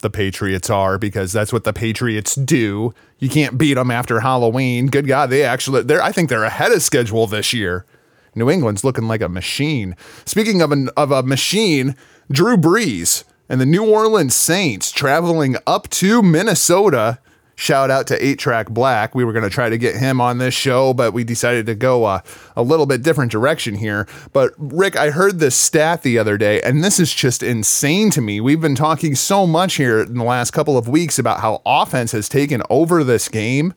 the 0.00 0.10
Patriots 0.10 0.68
are 0.68 0.98
because 0.98 1.32
that's 1.32 1.52
what 1.52 1.64
the 1.64 1.72
Patriots 1.72 2.34
do. 2.34 2.92
You 3.18 3.28
can't 3.28 3.56
beat 3.56 3.74
them 3.74 3.90
after 3.90 4.20
Halloween. 4.20 4.86
Good 4.88 5.06
God, 5.06 5.30
they 5.30 5.44
actually 5.44 5.82
they're 5.82 6.02
I 6.02 6.12
think 6.12 6.28
they're 6.28 6.44
ahead 6.44 6.72
of 6.72 6.82
schedule 6.82 7.26
this 7.26 7.52
year. 7.52 7.86
New 8.34 8.50
England's 8.50 8.84
looking 8.84 9.08
like 9.08 9.20
a 9.20 9.28
machine. 9.28 9.96
Speaking 10.24 10.60
of 10.60 10.72
an 10.72 10.88
of 10.96 11.10
a 11.10 11.22
machine, 11.22 11.96
Drew 12.30 12.56
Brees 12.56 13.24
and 13.48 13.60
the 13.60 13.66
New 13.66 13.88
Orleans 13.88 14.34
Saints 14.34 14.90
traveling 14.90 15.56
up 15.66 15.88
to 15.90 16.22
Minnesota. 16.22 17.18
Shout 17.54 17.90
out 17.90 18.06
to 18.08 18.24
8 18.24 18.38
Track 18.38 18.70
Black. 18.70 19.14
We 19.14 19.24
were 19.24 19.32
going 19.32 19.44
to 19.44 19.50
try 19.50 19.68
to 19.68 19.78
get 19.78 19.96
him 19.96 20.20
on 20.20 20.38
this 20.38 20.54
show, 20.54 20.94
but 20.94 21.12
we 21.12 21.22
decided 21.22 21.66
to 21.66 21.74
go 21.74 22.04
uh, 22.04 22.20
a 22.56 22.62
little 22.62 22.86
bit 22.86 23.02
different 23.02 23.30
direction 23.30 23.76
here. 23.76 24.08
But 24.32 24.54
Rick, 24.56 24.96
I 24.96 25.10
heard 25.10 25.38
this 25.38 25.54
stat 25.54 26.02
the 26.02 26.18
other 26.18 26.38
day, 26.38 26.60
and 26.62 26.82
this 26.82 26.98
is 26.98 27.14
just 27.14 27.42
insane 27.42 28.10
to 28.10 28.20
me. 28.20 28.40
We've 28.40 28.60
been 28.60 28.74
talking 28.74 29.14
so 29.14 29.46
much 29.46 29.74
here 29.74 30.00
in 30.00 30.14
the 30.14 30.24
last 30.24 30.52
couple 30.52 30.78
of 30.78 30.88
weeks 30.88 31.18
about 31.18 31.40
how 31.40 31.60
offense 31.66 32.12
has 32.12 32.28
taken 32.28 32.62
over 32.70 33.04
this 33.04 33.28
game. 33.28 33.74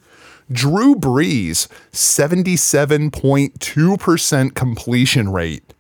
Drew 0.52 0.96
Brees, 0.96 1.68
77.2% 1.92 4.56
completion 4.56 5.32
rate. 5.32 5.74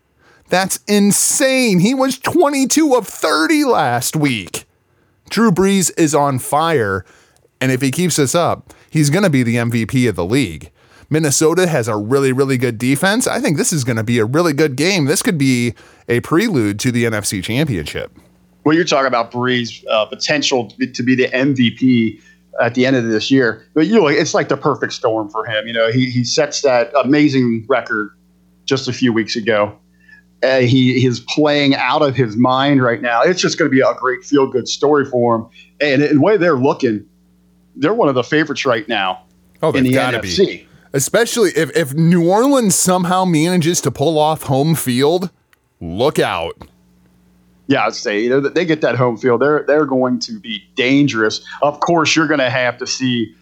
That's 0.49 0.79
insane. 0.87 1.79
He 1.79 1.93
was 1.93 2.19
22 2.19 2.95
of 2.95 3.07
30 3.07 3.65
last 3.65 4.15
week. 4.15 4.65
Drew 5.29 5.51
Brees 5.51 5.91
is 5.97 6.13
on 6.13 6.39
fire, 6.39 7.05
and 7.61 7.71
if 7.71 7.81
he 7.81 7.91
keeps 7.91 8.17
this 8.17 8.35
up, 8.35 8.73
he's 8.89 9.09
going 9.09 9.23
to 9.23 9.29
be 9.29 9.43
the 9.43 9.55
MVP 9.55 10.07
of 10.09 10.15
the 10.15 10.25
league. 10.25 10.71
Minnesota 11.09 11.67
has 11.67 11.87
a 11.87 11.95
really, 11.95 12.31
really 12.31 12.57
good 12.57 12.77
defense. 12.77 13.27
I 13.27 13.39
think 13.39 13.57
this 13.57 13.71
is 13.71 13.83
going 13.83 13.97
to 13.97 14.03
be 14.03 14.19
a 14.19 14.25
really 14.25 14.53
good 14.53 14.75
game. 14.75 15.05
This 15.05 15.21
could 15.21 15.37
be 15.37 15.73
a 16.07 16.19
prelude 16.21 16.79
to 16.79 16.91
the 16.91 17.03
NFC 17.05 17.43
Championship. 17.43 18.17
Well, 18.63 18.75
you're 18.75 18.85
talking 18.85 19.07
about 19.07 19.31
Brees 19.31 19.85
uh, 19.89 20.05
potential 20.05 20.69
to 20.71 21.03
be, 21.03 21.15
the 21.15 21.27
MVP 21.27 22.19
at 22.59 22.73
the 22.73 22.85
end 22.85 22.95
of 22.95 23.05
this 23.05 23.29
year. 23.29 23.63
But 23.75 23.85
you 23.85 23.95
know, 23.95 24.07
it's 24.07 24.33
like 24.33 24.49
the 24.49 24.57
perfect 24.57 24.93
storm 24.93 25.29
for 25.29 25.45
him. 25.45 25.67
You 25.67 25.73
know, 25.73 25.91
he 25.91 26.09
he 26.09 26.23
sets 26.23 26.61
that 26.61 26.91
amazing 26.95 27.65
record 27.67 28.09
just 28.65 28.87
a 28.87 28.93
few 28.93 29.13
weeks 29.13 29.35
ago. 29.35 29.77
Uh, 30.41 30.59
he 30.59 31.05
is 31.05 31.19
playing 31.19 31.75
out 31.75 32.01
of 32.01 32.15
his 32.15 32.35
mind 32.35 32.81
right 32.81 33.01
now. 33.01 33.21
It's 33.21 33.39
just 33.39 33.57
going 33.57 33.69
to 33.69 33.73
be 33.73 33.81
a 33.81 33.93
great 33.95 34.23
feel 34.23 34.47
good 34.47 34.67
story 34.67 35.05
for 35.05 35.35
him. 35.35 35.47
And 35.79 36.01
in 36.01 36.15
the 36.15 36.21
way 36.21 36.37
they're 36.37 36.57
looking, 36.57 37.05
they're 37.75 37.93
one 37.93 38.09
of 38.09 38.15
the 38.15 38.23
favorites 38.23 38.65
right 38.65 38.87
now 38.87 39.23
Oh, 39.61 39.71
in 39.71 39.83
the 39.83 39.93
NFC. 39.93 40.37
be. 40.45 40.67
Especially 40.93 41.49
if, 41.55 41.75
if 41.75 41.93
New 41.93 42.29
Orleans 42.29 42.75
somehow 42.75 43.25
manages 43.25 43.81
to 43.81 43.91
pull 43.91 44.17
off 44.17 44.43
home 44.43 44.75
field, 44.75 45.29
look 45.81 46.19
out. 46.19 46.55
Yeah, 47.67 47.85
I'd 47.85 47.95
say 47.95 48.21
you 48.21 48.29
know 48.29 48.39
they 48.39 48.63
get 48.63 48.81
that 48.81 48.95
home 48.95 49.17
field. 49.17 49.41
They're 49.41 49.63
they're 49.67 49.85
going 49.87 50.19
to 50.19 50.39
be 50.39 50.63
dangerous. 50.75 51.43
Of 51.63 51.79
course, 51.79 52.15
you're 52.15 52.27
going 52.27 52.39
to 52.39 52.49
have 52.49 52.77
to 52.77 52.85
see 52.87 53.33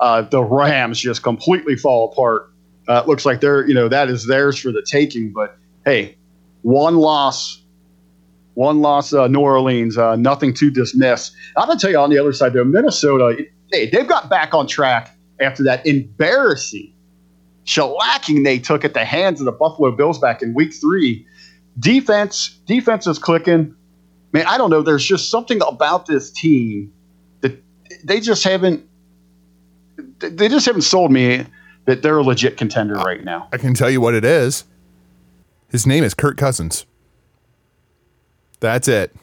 uh, 0.00 0.22
the 0.22 0.42
Rams 0.44 1.00
just 1.00 1.22
completely 1.22 1.76
fall 1.76 2.12
apart. 2.12 2.50
Uh, 2.88 3.00
it 3.02 3.08
looks 3.08 3.24
like 3.24 3.40
they're 3.40 3.66
you 3.66 3.74
know 3.74 3.88
that 3.88 4.08
is 4.10 4.26
theirs 4.26 4.58
for 4.58 4.70
the 4.70 4.82
taking. 4.82 5.32
But 5.32 5.56
hey, 5.86 6.16
one 6.62 6.96
loss, 6.98 7.62
one 8.54 8.82
loss. 8.82 9.14
Uh, 9.14 9.28
New 9.28 9.40
Orleans, 9.40 9.96
uh, 9.96 10.14
nothing 10.16 10.52
to 10.54 10.70
dismiss. 10.70 11.32
I'm 11.56 11.66
going 11.66 11.78
to 11.78 11.80
tell 11.82 11.90
you 11.90 11.98
on 11.98 12.10
the 12.10 12.18
other 12.18 12.34
side 12.34 12.52
though, 12.52 12.64
Minnesota. 12.64 13.46
Hey, 13.72 13.88
they've 13.90 14.08
got 14.08 14.28
back 14.28 14.54
on 14.54 14.66
track 14.66 15.16
after 15.40 15.62
that 15.64 15.86
embarrassing 15.86 16.92
shellacking 17.64 18.44
they 18.44 18.58
took 18.58 18.84
at 18.84 18.94
the 18.94 19.04
hands 19.04 19.40
of 19.40 19.46
the 19.46 19.52
Buffalo 19.52 19.90
Bills 19.90 20.18
back 20.18 20.42
in 20.42 20.54
Week 20.54 20.74
Three 20.74 21.26
defense 21.78 22.58
defense 22.66 23.06
is 23.06 23.18
clicking 23.18 23.74
man 24.32 24.44
i 24.46 24.58
don't 24.58 24.70
know 24.70 24.82
there's 24.82 25.04
just 25.04 25.30
something 25.30 25.60
about 25.66 26.04
this 26.06 26.30
team 26.30 26.92
that 27.42 27.62
they 28.04 28.20
just 28.20 28.42
haven't 28.42 28.84
they 30.18 30.48
just 30.48 30.66
haven't 30.66 30.82
sold 30.82 31.12
me 31.12 31.46
that 31.86 32.02
they're 32.02 32.18
a 32.18 32.22
legit 32.22 32.56
contender 32.56 32.94
right 32.94 33.24
now 33.24 33.48
I 33.52 33.56
can 33.56 33.74
tell 33.74 33.90
you 33.90 34.00
what 34.00 34.14
it 34.14 34.24
is. 34.24 34.64
His 35.70 35.86
name 35.86 36.04
is 36.04 36.14
Kirk 36.14 36.36
Cousins. 36.36 36.84
That's 38.60 38.88
it. 38.88 39.14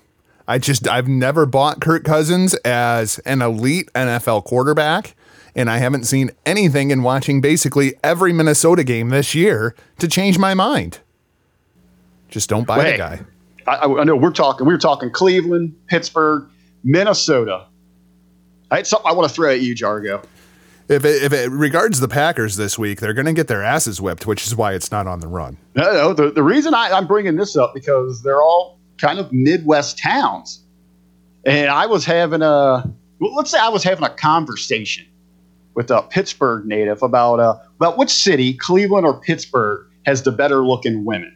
I 0.47 0.57
just 0.59 0.87
I've 0.87 1.07
never 1.07 1.45
bought 1.45 1.81
Kirk 1.81 2.03
Cousins 2.03 2.53
as 2.63 3.19
an 3.19 3.41
elite 3.41 3.89
NFL 3.93 4.45
quarterback, 4.45 5.15
and 5.55 5.69
I 5.69 5.77
haven't 5.79 6.05
seen 6.05 6.31
anything 6.45 6.91
in 6.91 7.03
watching 7.03 7.41
basically 7.41 7.95
every 8.03 8.31
Minnesota 8.31 8.83
game 8.83 9.09
this 9.09 9.35
year 9.35 9.75
to 9.99 10.07
change 10.07 10.39
my 10.39 10.53
mind. 10.53 10.99
Just 12.29 12.49
don't 12.49 12.65
buy 12.65 12.91
the 12.91 12.97
guy. 12.97 13.21
I, 13.67 13.85
I 13.85 14.03
know 14.05 14.15
we're 14.15 14.31
talking. 14.31 14.65
We 14.65 14.73
were 14.73 14.79
talking 14.79 15.11
Cleveland, 15.11 15.75
Pittsburgh, 15.87 16.47
Minnesota. 16.83 17.65
I 18.71 18.77
had 18.77 18.87
something 18.87 19.09
I 19.09 19.13
want 19.13 19.27
to 19.27 19.33
throw 19.33 19.51
at 19.51 19.61
you, 19.61 19.75
Jargo. 19.75 20.23
If 20.89 21.03
it, 21.03 21.23
if 21.23 21.33
it 21.33 21.51
regards 21.51 21.99
the 21.99 22.07
Packers 22.07 22.55
this 22.55 22.79
week, 22.79 23.01
they're 23.01 23.13
going 23.13 23.25
to 23.25 23.33
get 23.33 23.47
their 23.47 23.61
asses 23.61 23.99
whipped, 23.99 24.25
which 24.25 24.47
is 24.47 24.55
why 24.55 24.73
it's 24.73 24.89
not 24.89 25.05
on 25.05 25.19
the 25.19 25.27
run. 25.27 25.57
No, 25.75 25.91
no. 25.91 26.13
The, 26.13 26.31
the 26.31 26.43
reason 26.43 26.73
I, 26.73 26.91
I'm 26.91 27.07
bringing 27.07 27.35
this 27.35 27.57
up 27.57 27.73
because 27.73 28.23
they're 28.23 28.41
all 28.41 28.76
kind 28.97 29.19
of 29.19 29.31
Midwest 29.31 29.99
towns, 29.99 30.63
and 31.45 31.69
I 31.69 31.85
was 31.85 32.05
having 32.05 32.41
a 32.41 32.89
well, 33.19 33.35
let's 33.35 33.51
say 33.51 33.59
I 33.59 33.69
was 33.69 33.83
having 33.83 34.03
a 34.03 34.09
conversation 34.09 35.05
with 35.73 35.91
a 35.91 36.01
Pittsburgh 36.01 36.65
native 36.65 37.03
about 37.03 37.39
uh, 37.39 37.55
about 37.77 37.97
which 37.97 38.09
city, 38.09 38.53
Cleveland 38.53 39.05
or 39.05 39.19
Pittsburgh, 39.19 39.87
has 40.05 40.23
the 40.23 40.31
better 40.31 40.65
looking 40.65 41.05
women. 41.05 41.35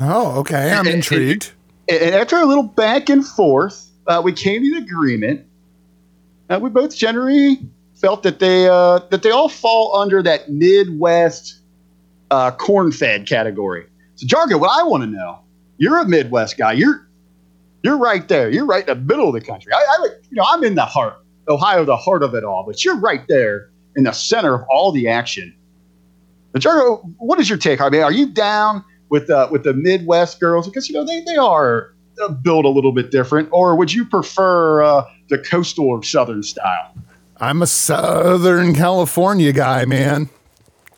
Oh, 0.00 0.40
okay. 0.40 0.72
I'm 0.72 0.86
intrigued. 0.86 1.52
And 1.88 2.14
after 2.14 2.36
a 2.36 2.44
little 2.44 2.64
back 2.64 3.08
and 3.08 3.26
forth, 3.26 3.90
uh, 4.06 4.20
we 4.24 4.32
came 4.32 4.62
to 4.62 4.76
an 4.76 4.82
agreement. 4.82 5.46
Uh, 6.48 6.58
we 6.60 6.70
both 6.70 6.96
generally 6.96 7.60
felt 7.94 8.22
that 8.24 8.38
they 8.38 8.68
uh, 8.68 9.00
that 9.10 9.22
they 9.22 9.30
all 9.30 9.48
fall 9.48 9.96
under 9.96 10.22
that 10.22 10.50
Midwest 10.50 11.58
uh, 12.30 12.50
corn-fed 12.50 13.26
category. 13.26 13.86
So, 14.16 14.26
Jargo, 14.26 14.60
what 14.60 14.70
I 14.70 14.82
want 14.84 15.02
to 15.02 15.08
know, 15.08 15.40
you're 15.78 15.98
a 15.98 16.06
Midwest 16.06 16.56
guy. 16.56 16.72
You're 16.72 17.08
you're 17.82 17.98
right 17.98 18.26
there. 18.28 18.50
You're 18.50 18.66
right 18.66 18.88
in 18.88 18.98
the 18.98 19.04
middle 19.04 19.28
of 19.28 19.34
the 19.34 19.40
country. 19.40 19.72
I, 19.72 19.76
I 19.76 20.08
you 20.30 20.36
know, 20.36 20.44
I'm 20.46 20.64
in 20.64 20.74
the 20.74 20.84
heart, 20.84 21.22
Ohio, 21.48 21.84
the 21.84 21.96
heart 21.96 22.22
of 22.22 22.34
it 22.34 22.44
all. 22.44 22.64
But 22.66 22.84
you're 22.84 22.98
right 22.98 23.24
there 23.28 23.70
in 23.94 24.04
the 24.04 24.12
center 24.12 24.54
of 24.54 24.62
all 24.68 24.92
the 24.92 25.08
action. 25.08 25.54
But 26.52 26.64
what 27.18 27.38
is 27.38 27.48
your 27.48 27.58
take? 27.58 27.80
I 27.80 27.88
mean, 27.90 28.02
are 28.02 28.12
you 28.12 28.28
down 28.28 28.84
with 29.08 29.30
uh, 29.30 29.48
with 29.50 29.64
the 29.64 29.74
Midwest 29.74 30.40
girls 30.40 30.66
because 30.66 30.88
you 30.88 30.94
know 30.94 31.04
they 31.04 31.20
they 31.20 31.36
are 31.36 31.94
uh, 32.22 32.28
built 32.28 32.64
a 32.64 32.68
little 32.68 32.92
bit 32.92 33.10
different, 33.10 33.48
or 33.52 33.76
would 33.76 33.92
you 33.92 34.04
prefer 34.04 34.82
uh, 34.82 35.04
the 35.28 35.38
coastal 35.38 35.86
or 35.86 36.02
southern 36.02 36.42
style? 36.42 36.94
I'm 37.38 37.60
a 37.60 37.66
Southern 37.66 38.74
California 38.74 39.52
guy, 39.52 39.84
man. 39.84 40.30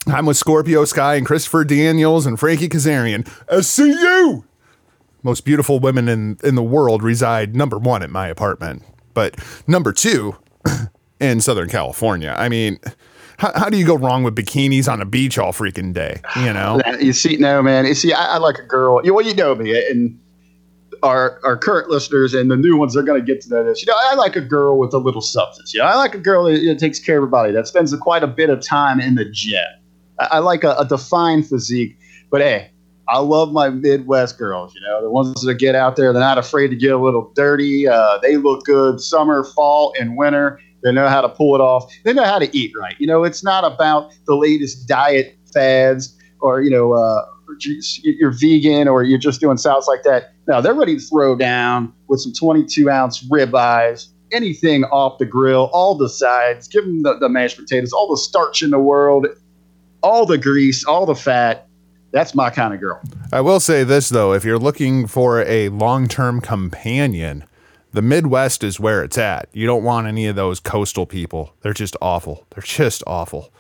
I'm 0.06 0.24
with 0.24 0.36
Scorpio 0.36 0.84
Sky 0.84 1.16
and 1.16 1.26
Christopher 1.26 1.64
Daniels 1.64 2.26
and 2.26 2.38
Frankie 2.38 2.68
Kazarian. 2.68 3.24
SCU! 3.48 4.44
Most 5.22 5.44
beautiful 5.44 5.80
women 5.80 6.08
in, 6.08 6.38
in 6.44 6.54
the 6.54 6.62
world 6.62 7.02
reside 7.02 7.56
number 7.56 7.78
one 7.78 8.02
at 8.02 8.10
my 8.10 8.28
apartment, 8.28 8.82
but 9.14 9.36
number 9.66 9.92
two 9.92 10.36
in 11.20 11.40
Southern 11.40 11.68
California. 11.68 12.34
I 12.38 12.48
mean, 12.48 12.78
how, 13.38 13.52
how 13.54 13.70
do 13.70 13.76
you 13.76 13.86
go 13.86 13.96
wrong 13.96 14.22
with 14.22 14.34
bikinis 14.34 14.90
on 14.90 15.00
a 15.00 15.04
beach 15.04 15.38
all 15.38 15.52
freaking 15.52 15.92
day? 15.92 16.20
You 16.36 16.52
know? 16.52 16.80
You 17.00 17.12
see, 17.12 17.36
no 17.36 17.62
man. 17.62 17.86
You 17.86 17.94
see, 17.94 18.12
I, 18.12 18.34
I 18.34 18.38
like 18.38 18.58
a 18.58 18.64
girl. 18.64 19.04
You 19.04 19.14
well, 19.14 19.24
you 19.24 19.34
know 19.34 19.54
me, 19.54 19.88
and 19.88 20.18
our 21.02 21.40
our 21.44 21.56
current 21.56 21.88
listeners 21.88 22.34
and 22.34 22.50
the 22.50 22.56
new 22.56 22.76
ones 22.76 22.94
they're 22.94 23.04
going 23.04 23.20
to 23.20 23.24
get 23.24 23.40
to 23.42 23.50
know 23.50 23.64
this. 23.64 23.80
You 23.80 23.86
know, 23.86 23.96
I 23.96 24.14
like 24.14 24.34
a 24.34 24.40
girl 24.40 24.78
with 24.78 24.92
a 24.92 24.98
little 24.98 25.20
substance. 25.20 25.72
You 25.72 25.80
know, 25.80 25.86
I 25.86 25.94
like 25.94 26.14
a 26.14 26.18
girl 26.18 26.44
that 26.44 26.60
you 26.60 26.72
know, 26.72 26.78
takes 26.78 26.98
care 26.98 27.18
of 27.18 27.22
her 27.22 27.28
body, 27.28 27.52
that 27.52 27.68
spends 27.68 27.94
quite 27.96 28.24
a 28.24 28.26
bit 28.26 28.50
of 28.50 28.66
time 28.66 29.00
in 29.00 29.14
the 29.14 29.24
gym. 29.24 29.64
I, 30.18 30.28
I 30.32 30.38
like 30.38 30.64
a, 30.64 30.74
a 30.74 30.84
defined 30.84 31.48
physique, 31.48 31.96
but 32.30 32.40
hey, 32.40 32.72
I 33.08 33.18
love 33.18 33.52
my 33.52 33.70
Midwest 33.70 34.38
girls. 34.38 34.74
You 34.74 34.82
know, 34.82 35.02
the 35.02 35.10
ones 35.10 35.40
that 35.42 35.54
get 35.54 35.74
out 35.74 35.96
there, 35.96 36.12
they're 36.12 36.20
not 36.20 36.38
afraid 36.38 36.68
to 36.68 36.76
get 36.76 36.92
a 36.92 36.98
little 36.98 37.32
dirty. 37.34 37.88
Uh, 37.88 38.18
they 38.18 38.36
look 38.36 38.64
good 38.64 39.00
summer, 39.00 39.44
fall, 39.44 39.94
and 39.98 40.16
winter. 40.16 40.60
They 40.84 40.92
know 40.92 41.08
how 41.08 41.20
to 41.20 41.28
pull 41.28 41.54
it 41.54 41.60
off. 41.60 41.92
They 42.04 42.12
know 42.12 42.24
how 42.24 42.38
to 42.38 42.56
eat 42.56 42.72
right. 42.78 42.94
You 42.98 43.06
know, 43.06 43.24
it's 43.24 43.42
not 43.42 43.64
about 43.64 44.12
the 44.26 44.36
latest 44.36 44.86
diet 44.86 45.36
fads 45.52 46.16
or 46.40 46.60
you 46.60 46.70
know. 46.70 46.92
Uh, 46.92 47.24
you're 48.02 48.30
vegan 48.30 48.88
or 48.88 49.02
you're 49.02 49.18
just 49.18 49.40
doing 49.40 49.56
salads 49.56 49.86
like 49.86 50.02
that. 50.02 50.32
No, 50.46 50.60
they're 50.60 50.74
ready 50.74 50.96
to 50.96 51.00
throw 51.00 51.36
down 51.36 51.92
with 52.08 52.20
some 52.20 52.32
22 52.32 52.90
ounce 52.90 53.22
ribeyes, 53.24 54.08
anything 54.32 54.84
off 54.84 55.18
the 55.18 55.26
grill, 55.26 55.70
all 55.72 55.94
the 55.94 56.08
sides, 56.08 56.68
give 56.68 56.84
them 56.84 57.02
the, 57.02 57.18
the 57.18 57.28
mashed 57.28 57.56
potatoes, 57.56 57.92
all 57.92 58.08
the 58.08 58.16
starch 58.16 58.62
in 58.62 58.70
the 58.70 58.78
world, 58.78 59.26
all 60.02 60.26
the 60.26 60.38
grease, 60.38 60.84
all 60.84 61.06
the 61.06 61.14
fat. 61.14 61.67
That's 62.10 62.34
my 62.34 62.50
kind 62.50 62.72
of 62.72 62.80
girl. 62.80 63.00
I 63.32 63.40
will 63.40 63.60
say 63.60 63.84
this 63.84 64.08
though, 64.08 64.32
if 64.32 64.44
you're 64.44 64.58
looking 64.58 65.06
for 65.06 65.42
a 65.42 65.68
long-term 65.68 66.40
companion, 66.40 67.44
the 67.92 68.02
Midwest 68.02 68.62
is 68.64 68.80
where 68.80 69.02
it's 69.02 69.18
at. 69.18 69.48
You 69.52 69.66
don't 69.66 69.84
want 69.84 70.06
any 70.06 70.26
of 70.26 70.36
those 70.36 70.60
coastal 70.60 71.06
people. 71.06 71.54
They're 71.62 71.72
just 71.72 71.96
awful. 72.00 72.46
They're 72.50 72.62
just 72.62 73.02
awful. 73.06 73.50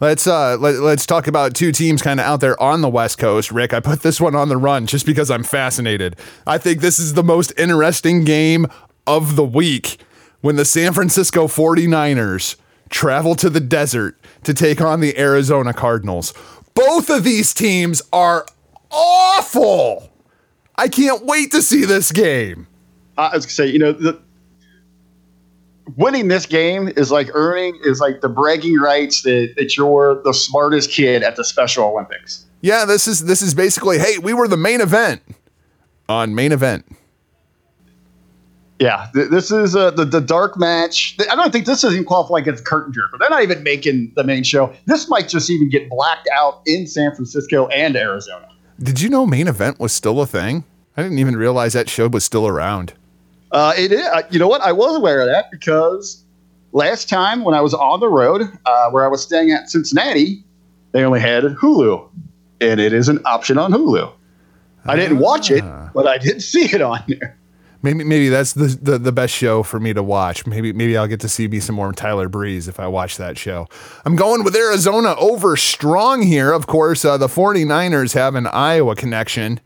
Let's 0.00 0.26
uh 0.26 0.56
let, 0.58 0.76
let's 0.76 1.06
talk 1.06 1.26
about 1.26 1.54
two 1.54 1.72
teams 1.72 2.02
kind 2.02 2.20
of 2.20 2.26
out 2.26 2.40
there 2.40 2.60
on 2.60 2.80
the 2.80 2.88
West 2.88 3.18
Coast. 3.18 3.50
Rick, 3.50 3.72
I 3.72 3.80
put 3.80 4.02
this 4.02 4.20
one 4.20 4.34
on 4.34 4.48
the 4.48 4.56
run 4.56 4.86
just 4.86 5.06
because 5.06 5.30
I'm 5.30 5.44
fascinated. 5.44 6.16
I 6.46 6.58
think 6.58 6.80
this 6.80 6.98
is 6.98 7.14
the 7.14 7.22
most 7.22 7.52
interesting 7.56 8.24
game 8.24 8.66
of 9.06 9.36
the 9.36 9.44
week 9.44 9.98
when 10.40 10.56
the 10.56 10.64
San 10.64 10.92
Francisco 10.92 11.46
49ers 11.46 12.56
travel 12.90 13.34
to 13.36 13.50
the 13.50 13.60
desert 13.60 14.18
to 14.44 14.54
take 14.54 14.80
on 14.80 15.00
the 15.00 15.18
Arizona 15.18 15.72
Cardinals. 15.72 16.32
Both 16.78 17.10
of 17.10 17.24
these 17.24 17.52
teams 17.52 18.02
are 18.12 18.46
awful. 18.92 20.10
I 20.76 20.86
can't 20.86 21.24
wait 21.24 21.50
to 21.50 21.60
see 21.60 21.84
this 21.84 22.12
game. 22.12 22.68
I 23.16 23.34
was 23.34 23.46
gonna 23.46 23.52
say, 23.52 23.66
you 23.66 23.80
know, 23.80 23.90
the, 23.90 24.20
winning 25.96 26.28
this 26.28 26.46
game 26.46 26.88
is 26.96 27.10
like 27.10 27.30
earning 27.34 27.76
is 27.82 27.98
like 27.98 28.20
the 28.20 28.28
bragging 28.28 28.78
rights 28.78 29.22
that, 29.22 29.54
that 29.56 29.76
you're 29.76 30.22
the 30.22 30.32
smartest 30.32 30.92
kid 30.92 31.24
at 31.24 31.34
the 31.34 31.44
Special 31.44 31.84
Olympics. 31.84 32.46
Yeah, 32.60 32.84
this 32.84 33.08
is 33.08 33.24
this 33.24 33.42
is 33.42 33.54
basically, 33.54 33.98
hey, 33.98 34.18
we 34.18 34.32
were 34.32 34.46
the 34.46 34.56
main 34.56 34.80
event 34.80 35.20
on 36.08 36.34
main 36.34 36.52
event. 36.52 36.86
Yeah, 38.80 39.08
th- 39.12 39.30
this 39.30 39.50
is 39.50 39.74
uh, 39.74 39.90
the 39.90 40.04
the 40.04 40.20
dark 40.20 40.56
match. 40.56 41.16
I 41.30 41.34
don't 41.34 41.50
think 41.50 41.66
this 41.66 41.82
doesn't 41.82 41.96
even 41.96 42.06
qualify 42.06 42.38
against 42.38 42.64
curtain 42.64 42.92
jerker. 42.92 43.18
They're 43.18 43.30
not 43.30 43.42
even 43.42 43.62
making 43.64 44.12
the 44.14 44.22
main 44.22 44.44
show. 44.44 44.72
This 44.86 45.08
might 45.08 45.28
just 45.28 45.50
even 45.50 45.68
get 45.68 45.88
blacked 45.88 46.28
out 46.32 46.62
in 46.66 46.86
San 46.86 47.12
Francisco 47.14 47.66
and 47.68 47.96
Arizona. 47.96 48.48
Did 48.80 49.00
you 49.00 49.08
know 49.08 49.26
main 49.26 49.48
event 49.48 49.80
was 49.80 49.92
still 49.92 50.20
a 50.20 50.26
thing? 50.26 50.64
I 50.96 51.02
didn't 51.02 51.18
even 51.18 51.36
realize 51.36 51.72
that 51.72 51.88
show 51.88 52.08
was 52.08 52.24
still 52.24 52.46
around. 52.46 52.92
Uh, 53.50 53.72
it 53.76 53.92
is. 53.92 54.02
Uh, 54.02 54.22
you 54.30 54.38
know 54.38 54.48
what? 54.48 54.60
I 54.60 54.72
was 54.72 54.96
aware 54.96 55.20
of 55.20 55.26
that 55.26 55.50
because 55.50 56.24
last 56.72 57.08
time 57.08 57.42
when 57.44 57.54
I 57.54 57.60
was 57.60 57.74
on 57.74 57.98
the 57.98 58.08
road, 58.08 58.42
uh, 58.66 58.90
where 58.90 59.04
I 59.04 59.08
was 59.08 59.22
staying 59.22 59.50
at 59.50 59.70
Cincinnati, 59.70 60.44
they 60.92 61.04
only 61.04 61.20
had 61.20 61.42
Hulu, 61.44 62.08
and 62.60 62.78
it 62.78 62.92
is 62.92 63.08
an 63.08 63.20
option 63.24 63.58
on 63.58 63.72
Hulu. 63.72 64.12
I 64.84 64.96
didn't 64.96 65.18
watch 65.18 65.50
it, 65.50 65.64
but 65.94 66.06
I 66.06 66.18
did 66.18 66.42
see 66.52 66.64
it 66.64 66.80
on 66.80 67.02
there. 67.08 67.37
Maybe 67.80 68.02
maybe 68.02 68.28
that's 68.28 68.54
the, 68.54 68.66
the, 68.66 68.98
the 68.98 69.12
best 69.12 69.32
show 69.32 69.62
for 69.62 69.78
me 69.78 69.92
to 69.92 70.02
watch. 70.02 70.46
Maybe 70.46 70.72
maybe 70.72 70.96
I'll 70.96 71.06
get 71.06 71.20
to 71.20 71.28
see 71.28 71.46
me 71.46 71.60
some 71.60 71.76
more 71.76 71.92
Tyler 71.92 72.28
Breeze 72.28 72.66
if 72.66 72.80
I 72.80 72.88
watch 72.88 73.16
that 73.18 73.38
show. 73.38 73.68
I'm 74.04 74.16
going 74.16 74.42
with 74.42 74.56
Arizona 74.56 75.14
over 75.16 75.56
strong 75.56 76.22
here. 76.22 76.52
Of 76.52 76.66
course, 76.66 77.04
uh, 77.04 77.16
the 77.18 77.28
49ers 77.28 78.14
have 78.14 78.34
an 78.34 78.48
Iowa 78.48 78.96
connection. 78.96 79.60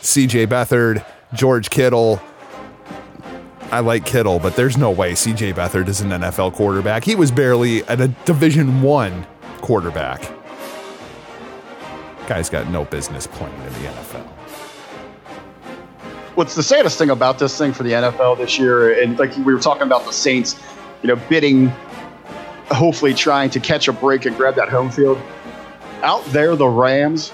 CJ 0.00 0.46
Beathard, 0.46 1.04
George 1.34 1.68
Kittle. 1.68 2.20
I 3.70 3.80
like 3.80 4.04
Kittle, 4.04 4.38
but 4.38 4.56
there's 4.56 4.76
no 4.76 4.90
way 4.90 5.12
CJ 5.12 5.54
Beathard 5.54 5.88
is 5.88 6.00
an 6.00 6.10
NFL 6.10 6.54
quarterback. 6.54 7.04
He 7.04 7.14
was 7.14 7.30
barely 7.30 7.84
at 7.84 8.00
a 8.00 8.08
Division 8.08 8.82
One 8.82 9.26
quarterback. 9.60 10.30
Guy's 12.26 12.48
got 12.48 12.68
no 12.68 12.84
business 12.84 13.26
playing 13.26 13.54
in 13.54 13.72
the 13.74 13.88
NFL. 13.90 14.28
What's 16.34 16.54
the 16.54 16.62
saddest 16.62 16.96
thing 16.96 17.10
about 17.10 17.38
this 17.38 17.58
thing 17.58 17.72
for 17.72 17.82
the 17.82 17.92
NFL 17.92 18.38
this 18.38 18.58
year? 18.58 19.02
And 19.02 19.18
like 19.18 19.36
we 19.36 19.52
were 19.52 19.60
talking 19.60 19.82
about 19.82 20.06
the 20.06 20.12
Saints, 20.12 20.58
you 21.02 21.08
know, 21.08 21.16
bidding, 21.28 21.68
hopefully 22.70 23.12
trying 23.12 23.50
to 23.50 23.60
catch 23.60 23.86
a 23.88 23.92
break 23.92 24.24
and 24.24 24.34
grab 24.36 24.54
that 24.54 24.70
home 24.70 24.90
field. 24.90 25.18
Out 26.02 26.24
there, 26.26 26.56
the 26.56 26.66
Rams, 26.66 27.32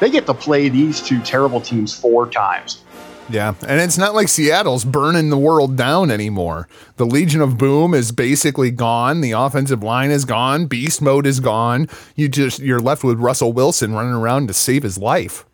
they 0.00 0.10
get 0.10 0.26
to 0.26 0.34
play 0.34 0.68
these 0.68 1.00
two 1.00 1.20
terrible 1.22 1.60
teams 1.60 1.94
four 1.94 2.28
times. 2.28 2.82
Yeah, 3.30 3.54
and 3.66 3.80
it's 3.80 3.98
not 3.98 4.14
like 4.14 4.28
Seattle's 4.28 4.84
burning 4.84 5.28
the 5.28 5.36
world 5.36 5.76
down 5.76 6.10
anymore. 6.10 6.66
The 6.96 7.04
Legion 7.04 7.42
of 7.42 7.58
Boom 7.58 7.92
is 7.92 8.10
basically 8.10 8.70
gone. 8.70 9.20
The 9.20 9.32
offensive 9.32 9.82
line 9.82 10.10
is 10.10 10.24
gone. 10.24 10.66
Beast 10.66 11.02
mode 11.02 11.26
is 11.26 11.38
gone. 11.38 11.88
You 12.16 12.28
just 12.28 12.58
you're 12.58 12.80
left 12.80 13.04
with 13.04 13.20
Russell 13.20 13.52
Wilson 13.52 13.92
running 13.92 14.14
around 14.14 14.48
to 14.48 14.54
save 14.54 14.82
his 14.82 14.96
life. 14.96 15.44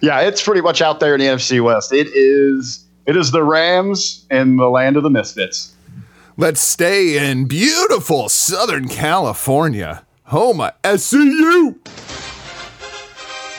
Yeah, 0.00 0.20
it's 0.20 0.42
pretty 0.42 0.60
much 0.60 0.80
out 0.80 1.00
there 1.00 1.14
in 1.14 1.20
the 1.20 1.26
NFC 1.26 1.62
West. 1.62 1.92
It 1.92 2.08
is 2.14 2.84
it 3.06 3.16
is 3.16 3.30
the 3.30 3.42
Rams 3.42 4.24
and 4.30 4.58
the 4.58 4.68
land 4.68 4.96
of 4.96 5.02
the 5.02 5.10
misfits. 5.10 5.74
Let's 6.36 6.60
stay 6.60 7.30
in 7.30 7.46
beautiful 7.46 8.28
Southern 8.28 8.88
California, 8.88 10.04
home 10.24 10.60
of 10.60 10.80
SCU. 10.82 11.76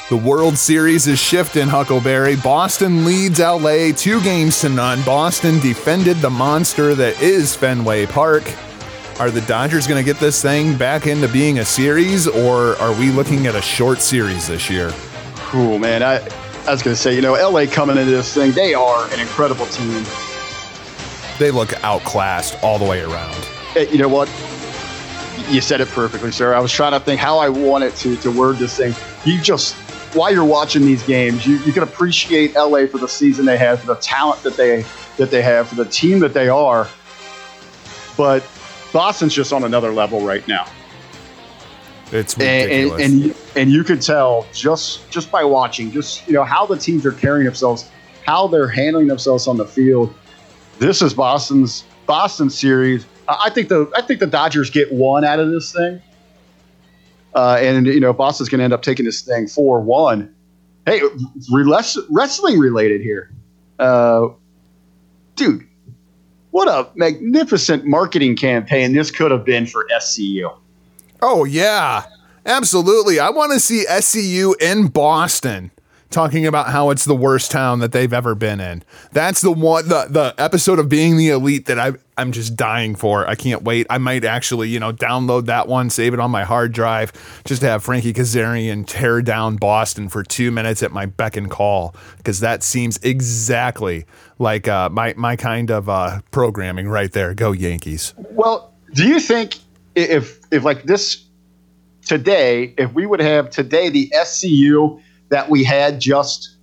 The 0.09 0.17
World 0.17 0.57
Series 0.57 1.07
is 1.07 1.19
shifting, 1.19 1.67
Huckleberry. 1.67 2.35
Boston 2.35 3.05
leads 3.05 3.39
LA 3.39 3.91
two 3.95 4.19
games 4.21 4.59
to 4.61 4.69
none. 4.69 5.01
Boston 5.03 5.59
defended 5.59 6.17
the 6.17 6.29
monster 6.29 6.95
that 6.95 7.21
is 7.21 7.55
Fenway 7.55 8.07
Park. 8.07 8.43
Are 9.19 9.31
the 9.31 9.41
Dodgers 9.41 9.87
going 9.87 10.03
to 10.03 10.05
get 10.05 10.19
this 10.19 10.41
thing 10.41 10.75
back 10.75 11.07
into 11.07 11.27
being 11.27 11.59
a 11.59 11.65
series, 11.65 12.27
or 12.27 12.75
are 12.77 12.97
we 12.99 13.11
looking 13.11 13.47
at 13.47 13.55
a 13.55 13.61
short 13.61 13.99
series 13.99 14.47
this 14.47 14.69
year? 14.69 14.91
Cool, 15.51 15.79
man. 15.79 16.01
I 16.01 16.21
I 16.65 16.71
was 16.71 16.81
going 16.81 16.95
to 16.95 17.01
say, 17.01 17.13
you 17.13 17.21
know, 17.21 17.33
LA 17.33 17.65
coming 17.65 17.97
into 17.97 18.09
this 18.09 18.33
thing, 18.33 18.53
they 18.53 18.73
are 18.73 19.11
an 19.11 19.19
incredible 19.19 19.65
team. 19.65 20.05
They 21.39 21.51
look 21.51 21.73
outclassed 21.83 22.63
all 22.63 22.79
the 22.79 22.85
way 22.85 23.01
around. 23.01 23.35
You 23.75 23.97
know 23.97 24.07
what? 24.07 24.29
You 25.49 25.59
said 25.59 25.81
it 25.81 25.89
perfectly, 25.89 26.31
sir. 26.31 26.53
I 26.53 26.61
was 26.61 26.71
trying 26.71 26.93
to 26.93 27.01
think 27.01 27.19
how 27.19 27.37
I 27.37 27.49
wanted 27.49 27.93
to 27.97 28.15
to 28.15 28.31
word 28.31 28.59
this 28.59 28.77
thing. 28.77 28.95
You 29.25 29.41
just 29.41 29.75
while 30.15 30.31
you're 30.31 30.45
watching 30.45 30.83
these 30.83 31.03
games, 31.03 31.45
you, 31.45 31.57
you 31.57 31.73
can 31.73 31.83
appreciate 31.83 32.55
LA 32.55 32.85
for 32.85 32.97
the 32.97 33.07
season 33.07 33.45
they 33.45 33.57
have, 33.57 33.81
for 33.81 33.87
the 33.87 33.95
talent 33.95 34.43
that 34.43 34.55
they 34.55 34.85
that 35.17 35.31
they 35.31 35.41
have, 35.41 35.67
for 35.67 35.75
the 35.75 35.83
team 35.83 36.19
that 36.19 36.33
they 36.33 36.47
are. 36.47 36.87
But 38.15 38.49
Boston's 38.93 39.33
just 39.33 39.51
on 39.51 39.65
another 39.65 39.91
level 39.91 40.25
right 40.25 40.47
now. 40.47 40.65
It's 42.11 42.33
and, 42.33 42.69
ridiculous. 42.69 43.01
and, 43.01 43.23
and 43.23 43.35
and 43.55 43.71
you 43.71 43.83
could 43.83 44.01
tell 44.01 44.45
just 44.53 45.09
just 45.09 45.31
by 45.31 45.43
watching, 45.43 45.91
just 45.91 46.27
you 46.27 46.33
know 46.33 46.43
how 46.43 46.65
the 46.65 46.77
teams 46.77 47.05
are 47.05 47.13
carrying 47.13 47.45
themselves, 47.45 47.89
how 48.25 48.47
they're 48.47 48.67
handling 48.67 49.07
themselves 49.07 49.47
on 49.47 49.57
the 49.57 49.65
field. 49.65 50.13
This 50.79 51.01
is 51.01 51.13
Boston's 51.13 51.85
Boston 52.05 52.49
series. 52.49 53.05
I 53.27 53.49
think 53.49 53.69
the 53.69 53.89
I 53.95 54.01
think 54.01 54.19
the 54.19 54.27
Dodgers 54.27 54.69
get 54.69 54.91
one 54.91 55.23
out 55.23 55.39
of 55.39 55.51
this 55.51 55.71
thing, 55.71 56.01
uh, 57.33 57.57
and 57.61 57.87
you 57.87 57.99
know 57.99 58.11
Boston's 58.11 58.49
going 58.49 58.59
to 58.59 58.65
end 58.65 58.73
up 58.73 58.81
taking 58.81 59.05
this 59.05 59.21
thing 59.21 59.47
four 59.47 59.79
one. 59.79 60.33
Hey, 60.85 61.01
re- 61.51 61.83
wrestling 62.09 62.59
related 62.59 63.01
here, 63.01 63.31
uh, 63.79 64.27
dude. 65.35 65.67
What 66.49 66.67
a 66.67 66.89
magnificent 66.95 67.85
marketing 67.85 68.35
campaign 68.35 68.91
this 68.91 69.09
could 69.09 69.31
have 69.31 69.45
been 69.45 69.65
for 69.65 69.87
SCU. 69.95 70.53
Oh 71.21 71.43
yeah, 71.43 72.05
absolutely. 72.45 73.19
I 73.19 73.29
want 73.29 73.51
to 73.53 73.59
see 73.59 73.85
SCU 73.87 74.55
in 74.59 74.87
Boston 74.87 75.71
talking 76.11 76.45
about 76.45 76.67
how 76.67 76.89
it's 76.89 77.05
the 77.05 77.15
worst 77.15 77.51
town 77.51 77.79
that 77.79 77.93
they've 77.93 78.11
ever 78.11 78.35
been 78.35 78.59
in. 78.59 78.83
That's 79.11 79.41
the 79.41 79.51
one 79.51 79.87
the 79.87 80.07
the 80.09 80.35
episode 80.37 80.77
of 80.77 80.89
being 80.89 81.17
the 81.17 81.29
elite 81.29 81.65
that 81.67 81.79
I 81.79 81.93
I'm 82.17 82.31
just 82.31 82.55
dying 82.55 82.95
for. 82.95 83.27
I 83.27 83.35
can't 83.35 83.63
wait. 83.63 83.87
I 83.89 83.97
might 83.97 84.25
actually, 84.25 84.69
you 84.69 84.79
know, 84.79 84.91
download 84.91 85.45
that 85.45 85.67
one, 85.67 85.89
save 85.89 86.13
it 86.13 86.19
on 86.19 86.29
my 86.29 86.43
hard 86.43 86.71
drive 86.71 87.13
just 87.45 87.61
to 87.61 87.67
have 87.67 87.83
Frankie 87.83 88.13
Kazarian 88.13 88.85
tear 88.85 89.21
down 89.21 89.55
Boston 89.55 90.09
for 90.09 90.21
2 90.21 90.51
minutes 90.51 90.83
at 90.83 90.91
my 90.91 91.05
beck 91.05 91.35
and 91.35 91.49
call 91.49 91.95
because 92.17 92.41
that 92.41 92.61
seems 92.61 92.97
exactly 93.03 94.05
like 94.37 94.67
uh, 94.67 94.89
my 94.89 95.13
my 95.17 95.35
kind 95.35 95.71
of 95.71 95.87
uh, 95.87 96.19
programming 96.31 96.87
right 96.87 97.11
there. 97.11 97.33
Go 97.33 97.51
Yankees. 97.51 98.13
Well, 98.17 98.73
do 98.93 99.07
you 99.07 99.19
think 99.19 99.55
if 99.95 100.39
if 100.51 100.63
like 100.63 100.83
this 100.83 101.25
today, 102.05 102.73
if 102.77 102.93
we 102.93 103.05
would 103.05 103.19
have 103.21 103.49
today 103.49 103.89
the 103.89 104.09
SCU 104.15 105.01
that 105.29 105.49
we 105.49 105.63
had 105.63 105.99
just 105.99 106.55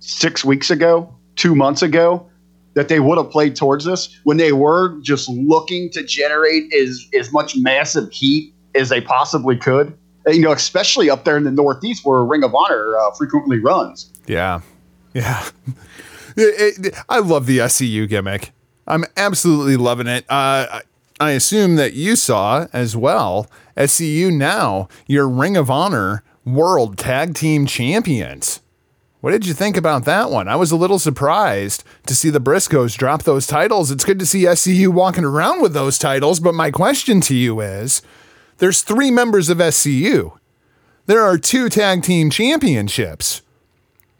six 0.00 0.44
weeks 0.44 0.70
ago, 0.70 1.14
two 1.36 1.54
months 1.54 1.82
ago, 1.82 2.28
that 2.74 2.88
they 2.88 3.00
would 3.00 3.18
have 3.18 3.30
played 3.30 3.54
towards 3.56 3.84
this 3.84 4.18
when 4.24 4.36
they 4.36 4.52
were 4.52 4.98
just 5.00 5.28
looking 5.28 5.90
to 5.90 6.02
generate 6.04 6.72
as 6.74 7.06
as 7.18 7.32
much 7.32 7.56
massive 7.56 8.10
heat 8.12 8.52
as 8.74 8.88
they 8.88 9.00
possibly 9.00 9.56
could. 9.56 9.96
You 10.26 10.40
know, 10.40 10.52
especially 10.52 11.10
up 11.10 11.24
there 11.24 11.36
in 11.36 11.44
the 11.44 11.50
Northeast 11.50 12.04
where 12.04 12.24
Ring 12.24 12.42
of 12.44 12.54
Honor 12.54 12.96
uh, 12.98 13.10
frequently 13.12 13.58
runs. 13.58 14.10
Yeah. 14.26 14.60
Yeah. 15.12 15.44
It- 16.36 16.86
it- 16.86 16.94
I 17.08 17.20
love 17.20 17.46
the 17.46 17.58
SCU 17.58 18.08
gimmick. 18.08 18.50
I'm 18.88 19.04
absolutely 19.16 19.76
loving 19.76 20.08
it. 20.08 20.24
Uh, 20.28 20.80
I- 21.24 21.32
assume 21.32 21.76
that 21.76 21.94
you 21.94 22.16
saw 22.16 22.66
as 22.72 22.96
well. 22.96 23.48
SCU 23.76 24.30
now, 24.30 24.88
your 25.06 25.28
Ring 25.28 25.56
of 25.56 25.70
Honor 25.70 26.22
World 26.44 26.96
Tag 26.98 27.34
Team 27.34 27.66
Champions. 27.66 28.60
What 29.20 29.30
did 29.30 29.46
you 29.46 29.54
think 29.54 29.76
about 29.76 30.04
that 30.04 30.30
one? 30.30 30.48
I 30.48 30.56
was 30.56 30.70
a 30.70 30.76
little 30.76 30.98
surprised 30.98 31.82
to 32.06 32.14
see 32.14 32.28
the 32.28 32.40
Briscoes 32.40 32.96
drop 32.96 33.22
those 33.22 33.46
titles. 33.46 33.90
It's 33.90 34.04
good 34.04 34.18
to 34.18 34.26
see 34.26 34.42
SCU 34.44 34.88
walking 34.88 35.24
around 35.24 35.62
with 35.62 35.72
those 35.72 35.98
titles, 35.98 36.40
but 36.40 36.54
my 36.54 36.70
question 36.70 37.22
to 37.22 37.34
you 37.34 37.60
is 37.60 38.02
there's 38.58 38.82
three 38.82 39.10
members 39.10 39.48
of 39.48 39.58
SCU. 39.58 40.32
There 41.06 41.22
are 41.22 41.38
two 41.38 41.68
tag 41.70 42.02
team 42.02 42.28
championships. 42.30 43.40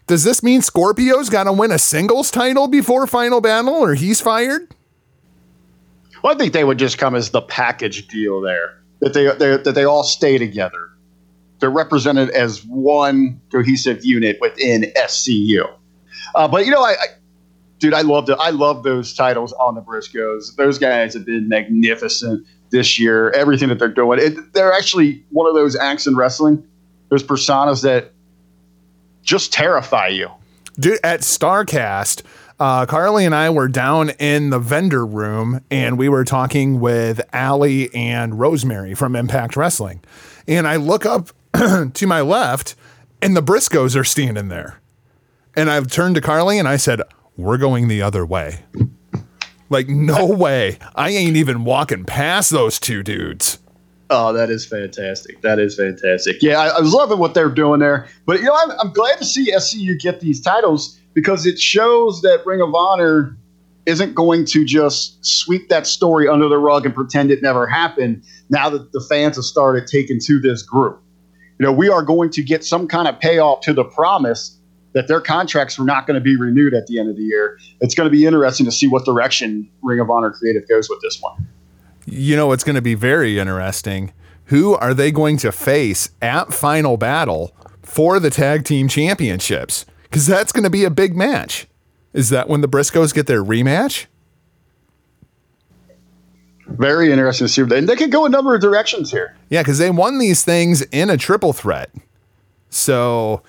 Does 0.06 0.24
this 0.24 0.42
mean 0.42 0.60
Scorpio's 0.62 1.30
got 1.30 1.44
to 1.44 1.52
win 1.52 1.70
a 1.70 1.78
singles 1.78 2.30
title 2.30 2.66
before 2.68 3.06
final 3.06 3.40
battle 3.40 3.74
or 3.74 3.94
he's 3.94 4.20
fired? 4.20 4.74
Well, 6.24 6.34
I 6.34 6.38
think 6.38 6.54
they 6.54 6.64
would 6.64 6.78
just 6.78 6.96
come 6.96 7.14
as 7.14 7.30
the 7.30 7.42
package 7.42 8.08
deal 8.08 8.40
there. 8.40 8.80
That 9.00 9.12
they 9.12 9.26
that 9.26 9.74
they 9.74 9.84
all 9.84 10.02
stay 10.02 10.38
together. 10.38 10.88
They're 11.58 11.68
represented 11.68 12.30
as 12.30 12.64
one 12.64 13.42
cohesive 13.52 14.02
unit 14.06 14.38
within 14.40 14.90
SCU. 14.96 15.70
Uh, 16.34 16.48
but 16.48 16.64
you 16.64 16.72
know, 16.72 16.82
I, 16.82 16.92
I 16.92 17.06
dude, 17.78 17.92
I 17.92 18.00
love 18.00 18.30
I 18.40 18.48
love 18.50 18.84
those 18.84 19.12
titles 19.12 19.52
on 19.52 19.74
the 19.74 19.82
Briscoes. 19.82 20.56
Those 20.56 20.78
guys 20.78 21.12
have 21.12 21.26
been 21.26 21.46
magnificent 21.46 22.46
this 22.70 22.98
year. 22.98 23.30
Everything 23.32 23.68
that 23.68 23.78
they're 23.78 23.88
doing, 23.88 24.18
it, 24.18 24.54
they're 24.54 24.72
actually 24.72 25.22
one 25.28 25.46
of 25.46 25.54
those 25.54 25.76
acts 25.76 26.06
in 26.06 26.16
wrestling, 26.16 26.66
those 27.10 27.22
personas 27.22 27.82
that 27.82 28.12
just 29.22 29.52
terrify 29.52 30.08
you. 30.08 30.30
Dude, 30.80 31.00
at 31.04 31.20
Starrcast, 31.20 32.22
uh, 32.60 32.86
Carly 32.86 33.24
and 33.24 33.34
I 33.34 33.50
were 33.50 33.68
down 33.68 34.10
in 34.10 34.50
the 34.50 34.58
vendor 34.58 35.04
room 35.04 35.60
and 35.70 35.98
we 35.98 36.08
were 36.08 36.24
talking 36.24 36.80
with 36.80 37.20
Allie 37.32 37.92
and 37.94 38.38
Rosemary 38.38 38.94
from 38.94 39.16
Impact 39.16 39.56
Wrestling. 39.56 40.02
And 40.46 40.66
I 40.66 40.76
look 40.76 41.04
up 41.04 41.30
to 41.94 42.06
my 42.06 42.20
left 42.20 42.76
and 43.20 43.36
the 43.36 43.42
Briscoes 43.42 43.96
are 43.96 44.04
standing 44.04 44.48
there. 44.48 44.80
And 45.56 45.70
I've 45.70 45.90
turned 45.90 46.14
to 46.16 46.20
Carly 46.20 46.58
and 46.58 46.68
I 46.68 46.76
said, 46.76 47.00
We're 47.36 47.58
going 47.58 47.88
the 47.88 48.02
other 48.02 48.26
way. 48.26 48.64
Like, 49.70 49.88
no 49.88 50.26
way. 50.26 50.78
I 50.94 51.10
ain't 51.10 51.36
even 51.36 51.64
walking 51.64 52.04
past 52.04 52.50
those 52.50 52.78
two 52.78 53.02
dudes. 53.02 53.58
Oh, 54.10 54.32
that 54.32 54.50
is 54.50 54.66
fantastic. 54.66 55.40
That 55.40 55.58
is 55.58 55.76
fantastic. 55.76 56.42
Yeah, 56.42 56.60
I, 56.60 56.68
I 56.68 56.80
was 56.80 56.92
loving 56.92 57.18
what 57.18 57.34
they're 57.34 57.48
doing 57.48 57.80
there. 57.80 58.06
But 58.26 58.40
you 58.40 58.46
know, 58.46 58.54
I'm, 58.54 58.70
I'm 58.78 58.92
glad 58.92 59.18
to 59.18 59.24
see 59.24 59.52
SCU 59.52 59.98
get 59.98 60.20
these 60.20 60.40
titles 60.40 60.98
because 61.14 61.46
it 61.46 61.58
shows 61.58 62.20
that 62.22 62.44
Ring 62.44 62.60
of 62.60 62.74
Honor 62.74 63.36
isn't 63.86 64.14
going 64.14 64.44
to 64.46 64.64
just 64.64 65.24
sweep 65.24 65.68
that 65.68 65.86
story 65.86 66.28
under 66.28 66.48
the 66.48 66.58
rug 66.58 66.86
and 66.86 66.94
pretend 66.94 67.30
it 67.30 67.42
never 67.42 67.66
happened. 67.66 68.22
Now 68.50 68.70
that 68.70 68.92
the 68.92 69.00
fans 69.00 69.36
have 69.36 69.44
started 69.44 69.86
taking 69.86 70.20
to 70.20 70.38
this 70.40 70.62
group, 70.62 71.02
you 71.58 71.66
know, 71.66 71.72
we 71.72 71.88
are 71.88 72.02
going 72.02 72.30
to 72.30 72.42
get 72.42 72.64
some 72.64 72.88
kind 72.88 73.08
of 73.08 73.18
payoff 73.20 73.60
to 73.62 73.72
the 73.72 73.84
promise 73.84 74.58
that 74.92 75.08
their 75.08 75.20
contracts 75.20 75.78
were 75.78 75.84
not 75.84 76.06
going 76.06 76.14
to 76.14 76.20
be 76.20 76.36
renewed 76.36 76.72
at 76.72 76.86
the 76.86 76.98
end 76.98 77.08
of 77.10 77.16
the 77.16 77.22
year. 77.22 77.58
It's 77.80 77.94
going 77.94 78.06
to 78.06 78.10
be 78.10 78.24
interesting 78.24 78.64
to 78.66 78.72
see 78.72 78.86
what 78.86 79.04
direction 79.04 79.68
Ring 79.82 80.00
of 80.00 80.08
Honor 80.10 80.30
Creative 80.30 80.66
goes 80.68 80.88
with 80.88 81.00
this 81.02 81.18
one. 81.20 81.48
You 82.06 82.36
know, 82.36 82.52
it's 82.52 82.64
going 82.64 82.76
to 82.76 82.82
be 82.82 82.94
very 82.94 83.38
interesting. 83.38 84.12
Who 84.46 84.74
are 84.74 84.92
they 84.92 85.10
going 85.10 85.38
to 85.38 85.52
face 85.52 86.10
at 86.20 86.52
Final 86.52 86.96
Battle 86.96 87.54
for 87.82 88.20
the 88.20 88.30
tag 88.30 88.64
team 88.64 88.88
championships? 88.88 89.86
Because 90.02 90.26
that's 90.26 90.52
going 90.52 90.64
to 90.64 90.70
be 90.70 90.84
a 90.84 90.90
big 90.90 91.16
match. 91.16 91.66
Is 92.12 92.28
that 92.30 92.48
when 92.48 92.60
the 92.60 92.68
Briscoes 92.68 93.12
get 93.12 93.26
their 93.26 93.42
rematch? 93.42 94.06
Very 96.66 97.10
interesting 97.12 97.46
to 97.46 97.52
see. 97.52 97.62
And 97.62 97.88
they 97.88 97.96
could 97.96 98.12
go 98.12 98.24
a 98.24 98.28
number 98.28 98.54
of 98.54 98.60
directions 98.60 99.10
here. 99.10 99.36
Yeah, 99.48 99.62
because 99.62 99.78
they 99.78 99.90
won 99.90 100.18
these 100.18 100.44
things 100.44 100.82
in 100.82 101.10
a 101.10 101.16
triple 101.16 101.52
threat. 101.52 101.90
So 102.70 103.42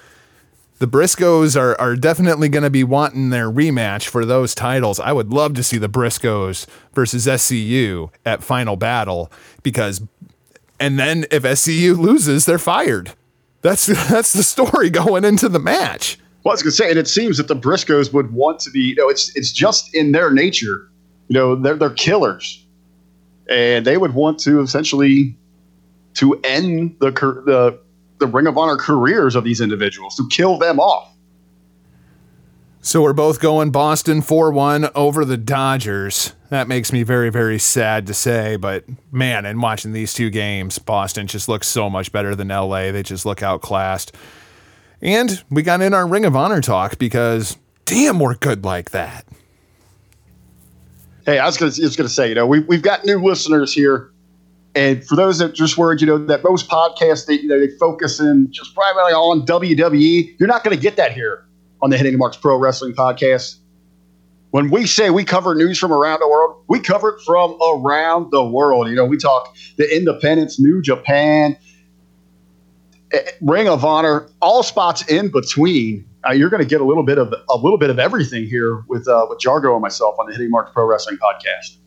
the 0.85 0.97
Briscoes 0.99 1.59
are, 1.59 1.75
are 1.81 1.95
definitely 1.95 2.47
going 2.47 2.63
to 2.63 2.69
be 2.69 2.83
wanting 2.83 3.31
their 3.31 3.49
rematch 3.49 4.07
for 4.07 4.23
those 4.23 4.53
titles. 4.53 4.99
I 4.99 5.13
would 5.13 5.33
love 5.33 5.55
to 5.55 5.63
see 5.63 5.79
the 5.79 5.89
Briscoes 5.89 6.67
versus 6.93 7.25
SCU 7.25 8.11
at 8.23 8.43
Final 8.43 8.75
Battle 8.75 9.31
because, 9.63 10.03
and 10.79 10.99
then 10.99 11.25
if 11.31 11.41
SCU 11.41 11.97
loses, 11.97 12.45
they're 12.45 12.59
fired. 12.59 13.13
That's 13.63 13.87
that's 14.09 14.33
the 14.33 14.43
story 14.43 14.91
going 14.91 15.25
into 15.25 15.49
the 15.49 15.57
match. 15.57 16.19
Well, 16.43 16.51
I 16.51 16.53
was 16.53 16.61
going 16.61 16.69
to 16.69 16.77
say, 16.77 16.89
and 16.91 16.99
it 16.99 17.07
seems 17.07 17.37
that 17.37 17.47
the 17.47 17.55
Briscoes 17.55 18.13
would 18.13 18.31
want 18.31 18.59
to 18.59 18.69
be, 18.69 18.81
you 18.81 18.95
know, 18.95 19.09
it's 19.09 19.35
it's 19.35 19.51
just 19.51 19.95
in 19.95 20.11
their 20.11 20.29
nature. 20.29 20.87
You 21.29 21.33
know, 21.33 21.55
they're 21.55 21.77
they're 21.77 21.89
killers, 21.89 22.63
and 23.49 23.87
they 23.87 23.97
would 23.97 24.13
want 24.13 24.37
to 24.41 24.61
essentially 24.61 25.35
to 26.13 26.39
end 26.43 26.95
the 26.99 27.09
the 27.09 27.79
the 28.19 28.27
Ring 28.27 28.47
of 28.47 28.57
Honor 28.57 28.77
careers 28.77 29.35
of 29.35 29.43
these 29.43 29.61
individuals 29.61 30.15
to 30.15 30.27
kill 30.29 30.57
them 30.57 30.79
off. 30.79 31.11
So 32.81 33.01
we're 33.01 33.13
both 33.13 33.39
going 33.39 33.71
Boston 33.71 34.21
4 34.21 34.51
1 34.51 34.89
over 34.93 35.25
the 35.25 35.37
Dodgers. 35.37 36.33
That 36.49 36.67
makes 36.67 36.93
me 36.93 37.01
very, 37.01 37.31
very 37.31 37.57
sad 37.57 38.05
to 38.07 38.13
say, 38.13 38.57
but 38.57 38.85
man, 39.11 39.45
in 39.47 39.59
watching 39.59 39.91
these 39.91 40.13
two 40.13 40.29
games, 40.29 40.77
Boston 40.77 41.25
just 41.25 41.49
looks 41.49 41.65
so 41.65 41.89
much 41.89 42.11
better 42.11 42.35
than 42.35 42.49
LA. 42.49 42.91
They 42.91 43.01
just 43.01 43.25
look 43.25 43.41
outclassed. 43.41 44.15
And 45.01 45.43
we 45.49 45.63
got 45.63 45.81
in 45.81 45.95
our 45.95 46.07
Ring 46.07 46.25
of 46.25 46.35
Honor 46.35 46.61
talk 46.61 46.99
because 46.99 47.57
damn, 47.85 48.19
we're 48.19 48.35
good 48.35 48.63
like 48.63 48.91
that. 48.91 49.25
Hey, 51.25 51.39
I 51.39 51.45
was 51.45 51.57
going 51.57 51.71
to 51.71 51.81
just 51.81 51.97
going 51.97 52.07
to 52.07 52.13
say, 52.13 52.29
you 52.29 52.35
know, 52.35 52.45
we 52.45 52.59
we've 52.59 52.83
got 52.83 53.03
new 53.03 53.17
listeners 53.17 53.73
here, 53.73 54.11
and 54.75 55.05
for 55.07 55.15
those 55.15 55.37
that 55.37 55.55
just 55.55 55.77
worried, 55.77 56.01
you 56.01 56.07
know, 56.07 56.17
that 56.17 56.43
most 56.43 56.69
podcasts 56.69 57.25
they 57.25 57.35
you 57.35 57.47
know 57.47 57.59
they 57.59 57.69
focus 57.77 58.19
in 58.19 58.51
just 58.51 58.75
primarily 58.75 59.13
on 59.13 59.45
WWE. 59.45 60.35
You're 60.37 60.47
not 60.47 60.63
going 60.63 60.75
to 60.75 60.81
get 60.81 60.97
that 60.97 61.13
here. 61.13 61.45
on 61.81 61.89
the 61.89 61.97
Hitting 61.97 62.11
the 62.11 62.17
Marks 62.17 62.37
Pro 62.37 62.57
Wrestling 62.57 62.93
Podcast. 62.93 63.57
When 64.51 64.69
we 64.69 64.85
say 64.85 65.09
we 65.09 65.23
cover 65.25 65.55
news 65.55 65.77
from 65.77 65.91
around 65.91 66.19
the 66.19 66.29
world, 66.29 66.63
we 66.67 66.79
cover 66.79 67.09
it 67.09 67.21
from 67.25 67.57
around 67.61 68.31
the 68.31 68.43
world. 68.43 68.87
You 68.87 68.95
know, 68.95 69.05
we 69.05 69.17
talk 69.17 69.55
the 69.77 69.95
Independence, 69.95 70.59
New 70.59 70.81
Japan, 70.81 71.57
eh, 73.11 73.31
Ring 73.41 73.67
of 73.67 73.83
Honor, 73.83 74.29
all 74.41 74.63
spots 74.63 75.05
in 75.09 75.29
between. 75.29 76.07
Uh, 76.27 76.31
you're 76.31 76.49
going 76.49 76.63
to 76.63 76.67
get 76.67 76.81
a 76.81 76.85
little 76.85 77.03
bit 77.03 77.17
of 77.17 77.33
a 77.49 77.57
little 77.57 77.77
bit 77.77 77.89
of 77.89 77.99
everything 77.99 78.45
here 78.45 78.83
with 78.87 79.07
uh, 79.07 79.25
with 79.29 79.39
Jargo 79.39 79.73
and 79.73 79.81
myself 79.81 80.15
on 80.19 80.27
the 80.27 80.33
Hitting 80.33 80.49
Marks 80.49 80.71
Pro 80.73 80.85
Wrestling 80.85 81.17
Podcast. 81.17 81.77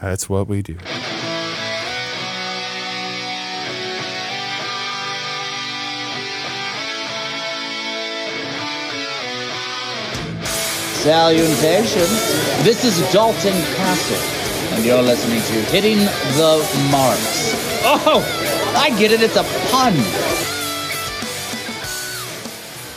That's 0.00 0.28
what 0.28 0.46
we 0.46 0.62
do. 0.62 0.76
Salutations. 11.06 12.10
This 12.64 12.84
is 12.84 12.98
Dalton 13.12 13.52
Castle, 13.76 14.16
and 14.74 14.84
you're 14.84 15.00
listening 15.00 15.40
to 15.40 15.70
Hitting 15.70 15.98
the 15.98 16.88
Marks. 16.90 17.54
Oh, 17.84 18.74
I 18.76 18.90
get 18.98 19.12
it. 19.12 19.22
It's 19.22 19.36
a 19.36 19.44
pun. 19.70 19.94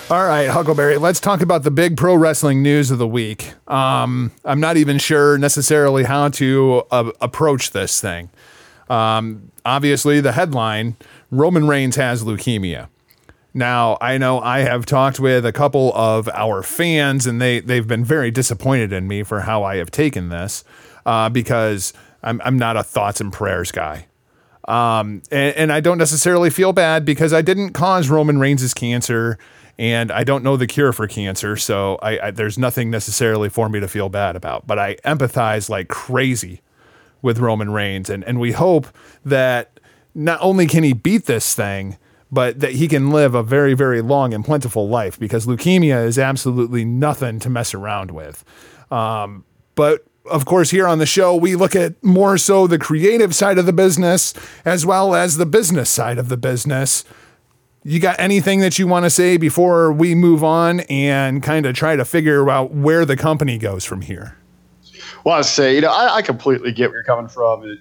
All 0.10 0.26
right, 0.28 0.50
Huckleberry, 0.50 0.98
let's 0.98 1.20
talk 1.20 1.42
about 1.42 1.62
the 1.62 1.70
big 1.70 1.98
pro 1.98 2.16
wrestling 2.16 2.64
news 2.64 2.90
of 2.90 2.98
the 2.98 3.08
week. 3.08 3.54
Um, 3.68 4.32
I'm 4.44 4.60
not 4.60 4.76
even 4.78 4.98
sure 4.98 5.38
necessarily 5.38 6.04
how 6.04 6.30
to 6.30 6.82
uh, 6.90 7.12
approach 7.22 7.70
this 7.70 8.02
thing. 8.02 8.32
Um, 8.90 9.52
obviously, 9.64 10.20
the 10.20 10.32
headline 10.32 10.96
Roman 11.30 11.68
Reigns 11.68 11.96
has 11.98 12.24
leukemia. 12.24 12.88
Now, 13.54 13.98
I 14.00 14.18
know 14.18 14.40
I 14.40 14.60
have 14.60 14.86
talked 14.86 15.20
with 15.20 15.46
a 15.46 15.52
couple 15.52 15.92
of 15.96 16.30
our 16.30 16.62
fans, 16.62 17.26
and 17.26 17.42
they, 17.42 17.60
they've 17.60 17.88
been 17.88 18.06
very 18.06 18.30
disappointed 18.30 18.94
in 18.94 19.08
me 19.08 19.24
for 19.24 19.42
how 19.42 19.64
I 19.64 19.78
have 19.78 19.90
taken 19.90 20.30
this 20.30 20.64
uh, 21.06 21.30
because 21.30 21.94
I'm, 22.22 22.42
I'm 22.46 22.60
not 22.60 22.78
a 22.78 22.84
thoughts 22.84 23.20
and 23.20 23.34
prayers 23.34 23.72
guy. 23.72 24.06
Um, 24.68 25.24
and, 25.32 25.56
and 25.56 25.74
I 25.74 25.80
don't 25.80 25.98
necessarily 25.98 26.52
feel 26.52 26.74
bad 26.74 27.06
because 27.06 27.34
I 27.34 27.42
didn't 27.42 27.74
cause 27.74 28.10
Roman 28.10 28.38
Reigns' 28.40 28.74
cancer, 28.76 29.40
and 29.80 30.12
I 30.12 30.24
don't 30.24 30.44
know 30.44 30.56
the 30.56 30.68
cure 30.68 30.94
for 30.94 31.08
cancer, 31.08 31.58
so 31.58 31.98
I, 32.04 32.28
I, 32.28 32.32
there's 32.32 32.60
nothing 32.60 32.92
necessarily 32.92 33.50
for 33.50 33.68
me 33.68 33.80
to 33.80 33.88
feel 33.88 34.10
bad 34.10 34.36
about. 34.36 34.68
But 34.68 34.78
I 34.78 34.96
empathize 34.98 35.70
like 35.70 35.88
crazy 35.88 36.62
with 37.24 37.40
Roman 37.40 37.72
Reigns, 37.72 38.12
and, 38.12 38.24
and 38.26 38.40
we 38.40 38.52
hope 38.52 38.88
that 39.26 39.80
not 40.14 40.38
only 40.40 40.68
can 40.68 40.84
he 40.84 40.94
beat 40.94 41.26
this 41.26 41.56
thing, 41.56 41.98
but 42.32 42.60
that 42.60 42.74
he 42.74 42.88
can 42.88 43.12
live 43.12 43.34
a 43.34 43.44
very, 43.44 43.74
very 43.74 44.02
long 44.02 44.34
and 44.34 44.46
plentiful 44.46 44.88
life 44.88 45.20
because 45.20 45.46
leukemia 45.46 46.06
is 46.06 46.20
absolutely 46.20 46.86
nothing 46.86 47.40
to 47.40 47.50
mess 47.50 47.74
around 47.74 48.12
with. 48.12 48.44
Um, 48.92 49.46
but 49.76 50.06
of 50.30 50.46
course, 50.46 50.70
here 50.70 50.88
on 50.88 51.00
the 51.00 51.06
show, 51.06 51.36
we 51.36 51.56
look 51.56 51.76
at 51.76 52.02
more 52.04 52.38
so 52.38 52.68
the 52.68 52.78
creative 52.78 53.34
side 53.34 53.58
of 53.58 53.66
the 53.66 53.74
business 53.74 54.34
as 54.64 54.86
well 54.86 55.16
as 55.16 55.38
the 55.38 55.46
business 55.46 55.90
side 55.90 56.18
of 56.18 56.30
the 56.30 56.38
business. 56.38 57.04
You 57.84 58.00
got 58.00 58.20
anything 58.20 58.60
that 58.60 58.78
you 58.78 58.88
want 58.88 59.06
to 59.06 59.10
say 59.10 59.38
before 59.38 59.92
we 59.92 60.14
move 60.14 60.44
on 60.44 60.82
and 60.82 61.42
kind 61.42 61.66
of 61.66 61.76
try 61.76 61.96
to 61.96 62.06
figure 62.06 62.50
out 62.50 62.72
where 62.72 63.06
the 63.06 63.16
company 63.16 63.58
goes 63.58 63.86
from 63.86 64.02
here? 64.02 64.38
Well, 65.24 65.36
I 65.36 65.42
say, 65.42 65.76
you 65.76 65.82
know, 65.82 65.92
I, 65.92 66.18
I 66.18 66.22
completely 66.22 66.72
get 66.72 66.90
where 66.90 66.98
you're 66.98 67.04
coming 67.04 67.30
from. 67.30 67.64
It, 67.64 67.80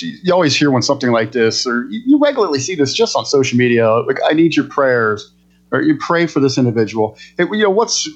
you 0.00 0.32
always 0.32 0.56
hear 0.56 0.70
when 0.70 0.82
something 0.82 1.10
like 1.10 1.32
this, 1.32 1.66
or 1.66 1.86
you 1.90 2.18
regularly 2.18 2.58
see 2.58 2.74
this 2.74 2.92
just 2.92 3.16
on 3.16 3.24
social 3.24 3.56
media. 3.56 3.88
Like, 3.90 4.18
I 4.28 4.32
need 4.32 4.56
your 4.56 4.66
prayers, 4.66 5.32
or 5.70 5.82
you 5.82 5.96
pray 5.96 6.26
for 6.26 6.40
this 6.40 6.58
individual. 6.58 7.16
It, 7.38 7.48
you 7.52 7.62
know, 7.62 7.70
what's 7.70 8.08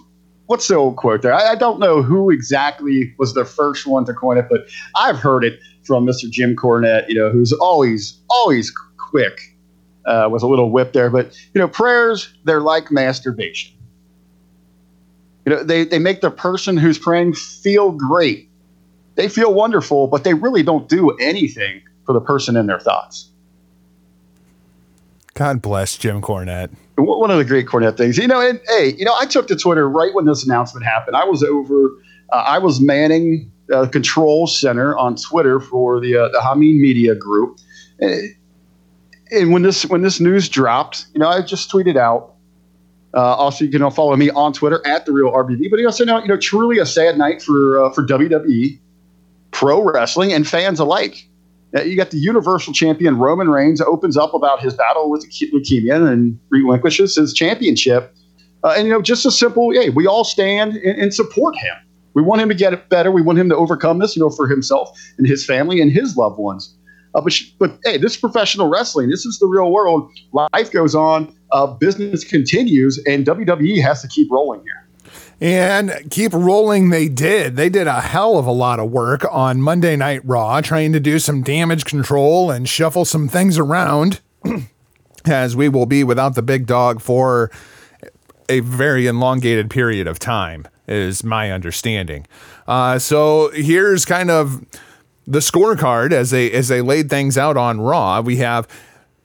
what's 0.47 0.69
the 0.69 0.75
old 0.75 0.97
quote 0.97 1.23
there? 1.23 1.33
I, 1.33 1.53
I, 1.53 1.55
don't 1.55 1.79
know 1.79 2.03
who 2.03 2.31
exactly 2.31 3.15
was 3.19 3.35
the 3.35 3.45
first 3.45 3.87
one 3.87 4.05
to 4.05 4.13
coin 4.13 4.39
it, 4.39 4.47
but 4.51 4.67
I've 4.97 5.17
heard 5.17 5.45
it 5.45 5.61
from 5.85 6.07
Mr. 6.07 6.31
Jim 6.31 6.57
Cornette. 6.57 7.09
You 7.09 7.15
know, 7.15 7.31
who's 7.31 7.53
always 7.53 8.19
always 8.29 8.73
quick 8.99 9.41
uh, 10.07 10.29
with 10.31 10.43
a 10.43 10.47
little 10.47 10.71
whip 10.71 10.93
there. 10.93 11.11
But 11.11 11.37
you 11.55 11.61
know, 11.61 11.69
prayers 11.69 12.33
they're 12.45 12.61
like 12.61 12.91
masturbation. 12.91 13.73
You 15.47 15.53
know, 15.53 15.63
they 15.63 15.85
they 15.85 15.99
make 15.99 16.21
the 16.21 16.31
person 16.31 16.77
who's 16.77 16.99
praying 16.99 17.35
feel 17.35 17.93
great 17.93 18.49
they 19.15 19.29
feel 19.29 19.53
wonderful, 19.53 20.07
but 20.07 20.25
they 20.25 20.35
really 20.35 20.63
don't 20.63 20.89
do 20.89 21.11
anything 21.19 21.83
for 22.05 22.13
the 22.13 22.21
person 22.21 22.57
in 22.57 22.67
their 22.67 22.81
thoughts. 22.81 23.31
God 25.35 25.63
bless 25.63 25.97
Jim 25.97 26.21
Cornette. 26.21 26.71
One 26.97 27.31
of 27.31 27.39
the 27.39 27.45
great 27.45 27.67
Cornette 27.67 27.97
things, 27.97 28.19
you 28.19 28.29
know, 28.29 28.41
and 28.41 28.61
hey, 28.69 28.95
you 28.99 29.05
know, 29.05 29.15
I 29.19 29.25
took 29.25 29.49
to 29.49 29.57
Twitter 29.57 29.89
right 29.89 30.13
when 30.15 30.27
this 30.27 30.45
announcement 30.45 30.85
happened. 30.85 31.17
I 31.17 31.25
was 31.25 31.43
over, 31.43 31.91
uh, 32.31 32.37
I 32.37 32.59
was 32.59 32.81
manning 32.81 33.51
uh, 33.73 33.87
control 33.87 34.47
center 34.47 34.97
on 34.97 35.17
Twitter 35.17 35.59
for 35.59 36.01
the 36.01 36.17
uh, 36.17 36.29
the 36.29 36.39
Hameen 36.39 36.81
Media 36.81 37.15
Group, 37.15 37.59
and, 37.99 38.35
and 39.31 39.53
when 39.53 39.63
this 39.63 39.87
when 39.87 40.03
this 40.03 40.21
news 40.21 40.51
dropped, 40.51 41.07
you 41.15 41.21
know, 41.21 41.29
I 41.29 41.41
just 41.43 41.71
tweeted 41.71 41.97
out. 41.97 42.29
Uh, 43.15 43.35
also, 43.35 43.65
you 43.65 43.71
can 43.71 43.91
follow 43.91 44.17
me 44.17 44.31
on 44.31 44.55
Twitter 44.55 44.81
at 44.87 45.05
the 45.05 45.13
real 45.13 45.31
RBV. 45.31 45.71
But 45.71 45.81
you 45.81 45.87
also 45.87 46.05
know, 46.05 46.21
you 46.21 46.29
know, 46.29 46.39
truly 46.39 46.79
a 46.79 46.87
sad 46.87 47.19
night 47.19 47.43
for 47.43 47.85
uh, 47.85 47.93
for 47.93 48.07
WWE 48.07 48.79
pro 49.53 49.83
wrestling 49.83 50.33
and 50.33 50.47
fans 50.47 50.81
alike. 50.81 51.29
Uh, 51.75 51.83
you 51.83 51.97
got 51.97 52.11
the 52.11 52.19
Universal 52.19 52.75
Champion 52.75 53.17
Roman 53.17 53.49
Reigns 53.49 53.81
opens 53.81 54.17
up 54.17 54.35
about 54.35 54.61
his 54.61 54.75
battle 54.75 55.11
with 55.11 55.27
leukemia 55.31 56.11
and 56.11 56.39
relinquishes 56.51 57.17
his 57.17 57.33
championship. 57.33 58.15
Uh, 58.65 58.75
and 58.77 58.87
you 58.87 58.93
know, 58.93 59.01
just 59.01 59.25
a 59.25 59.31
simple, 59.31 59.73
hey, 59.73 59.89
we 59.91 60.07
all 60.07 60.25
stand 60.25 60.75
and, 60.77 61.01
and, 61.01 61.15
support 61.15 61.57
him. 61.57 61.75
We 62.15 62.23
want 62.23 62.43
him 62.43 62.49
to 62.49 62.55
get 62.55 62.73
it 62.73 62.89
better. 62.91 63.11
We 63.11 63.23
want 63.23 63.39
him 63.39 63.49
to 63.49 63.57
overcome 63.57 63.99
this, 63.99 64.15
you 64.15 64.21
know, 64.21 64.31
for 64.31 64.47
himself 64.47 64.97
and 65.19 65.27
his 65.27 65.45
family 65.45 65.81
and 65.81 65.91
his 65.91 66.17
loved 66.17 66.39
ones. 66.39 66.77
Uh, 67.15 67.21
but, 67.23 67.35
but 67.59 67.79
hey, 67.85 67.97
this 67.97 68.13
is 68.13 68.19
professional 68.19 68.69
wrestling. 68.69 69.11
This 69.11 69.27
is 69.27 69.39
the 69.39 69.47
real 69.47 69.73
world. 69.73 70.11
Life 70.33 70.71
goes 70.71 70.95
on. 70.95 71.35
Uh, 71.51 71.67
business 71.67 72.25
continues, 72.25 73.03
and 73.07 73.27
WWE 73.27 73.83
has 73.83 74.01
to 74.03 74.09
keep 74.09 74.31
rolling 74.31 74.61
here. 74.61 74.82
And 75.43 76.09
keep 76.09 76.33
rolling, 76.33 76.91
they 76.91 77.09
did. 77.09 77.57
They 77.57 77.69
did 77.69 77.89
a 77.89 78.01
hell 78.01 78.39
of 78.39 78.47
a 78.47 78.53
lot 78.53 78.79
of 78.79 78.93
work 78.93 79.27
on 79.29 79.61
Monday 79.61 79.97
Night 79.97 80.21
Raw, 80.25 80.61
trying 80.61 80.93
to 80.93 81.01
do 81.01 81.19
some 81.19 81.43
damage 81.43 81.85
control 81.85 82.53
and 82.53 82.69
shuffle 82.69 83.05
some 83.05 83.27
things 83.27 83.59
around, 83.59 84.21
as 85.25 85.57
we 85.57 85.69
will 85.69 85.85
be 85.85 86.05
without 86.05 86.37
the 86.37 86.43
big 86.43 86.67
dog 86.67 87.01
for 87.01 87.51
a 88.49 88.61
very 88.61 89.09
elongated 89.09 89.69
period 89.69 90.07
of 90.07 90.21
time, 90.21 90.65
is 90.87 91.25
my 91.25 91.51
understanding. 91.51 92.25
Uh, 92.69 93.01
so 93.01 93.51
here's 93.51 94.05
kind 94.05 94.31
of 94.31 94.65
the 95.27 95.41
scorecard 95.41 96.13
as 96.13 96.31
they 96.31 96.53
as 96.53 96.69
they 96.69 96.81
laid 96.81 97.11
things 97.11 97.37
out 97.37 97.57
on 97.57 97.81
Raw. 97.81 98.21
We 98.21 98.37
have 98.37 98.69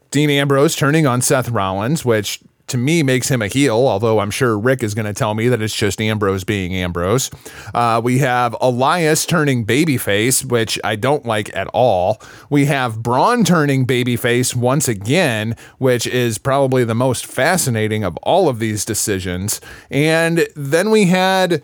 Dean 0.09 0.31
Ambrose 0.31 0.75
turning 0.75 1.05
on 1.05 1.21
Seth 1.21 1.49
Rollins, 1.49 2.03
which 2.03 2.39
to 2.67 2.77
me 2.77 3.01
makes 3.01 3.29
him 3.29 3.41
a 3.41 3.47
heel, 3.47 3.75
although 3.87 4.19
I'm 4.19 4.31
sure 4.31 4.57
Rick 4.59 4.83
is 4.83 4.93
going 4.93 5.05
to 5.05 5.13
tell 5.13 5.33
me 5.33 5.47
that 5.47 5.61
it's 5.61 5.73
just 5.73 6.01
Ambrose 6.01 6.43
being 6.43 6.75
Ambrose. 6.75 7.31
Uh, 7.73 8.01
we 8.03 8.17
have 8.19 8.55
Elias 8.59 9.25
turning 9.25 9.65
babyface, 9.65 10.43
which 10.45 10.77
I 10.83 10.95
don't 10.97 11.25
like 11.25 11.53
at 11.55 11.67
all. 11.73 12.21
We 12.49 12.65
have 12.65 13.01
Braun 13.01 13.45
turning 13.45 13.87
babyface 13.87 14.53
once 14.55 14.87
again, 14.87 15.55
which 15.77 16.05
is 16.07 16.37
probably 16.37 16.83
the 16.83 16.95
most 16.95 17.25
fascinating 17.25 18.03
of 18.03 18.17
all 18.17 18.49
of 18.49 18.59
these 18.59 18.83
decisions. 18.83 19.61
And 19.89 20.47
then 20.55 20.91
we 20.91 21.05
had, 21.05 21.63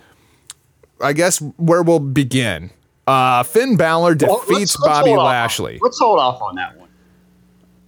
I 1.02 1.12
guess, 1.12 1.40
where 1.58 1.84
we'll 1.84 2.00
begin. 2.00 2.72
Uh, 3.06 3.44
Finn 3.44 3.76
Balor 3.76 4.16
defeats 4.16 4.30
well, 4.48 4.60
let's, 4.60 4.80
let's 4.80 4.86
Bobby 4.86 5.16
Lashley. 5.18 5.80
Let's 5.82 6.00
hold 6.00 6.20
off 6.20 6.42
on 6.42 6.56
that 6.56 6.78
one. 6.78 6.88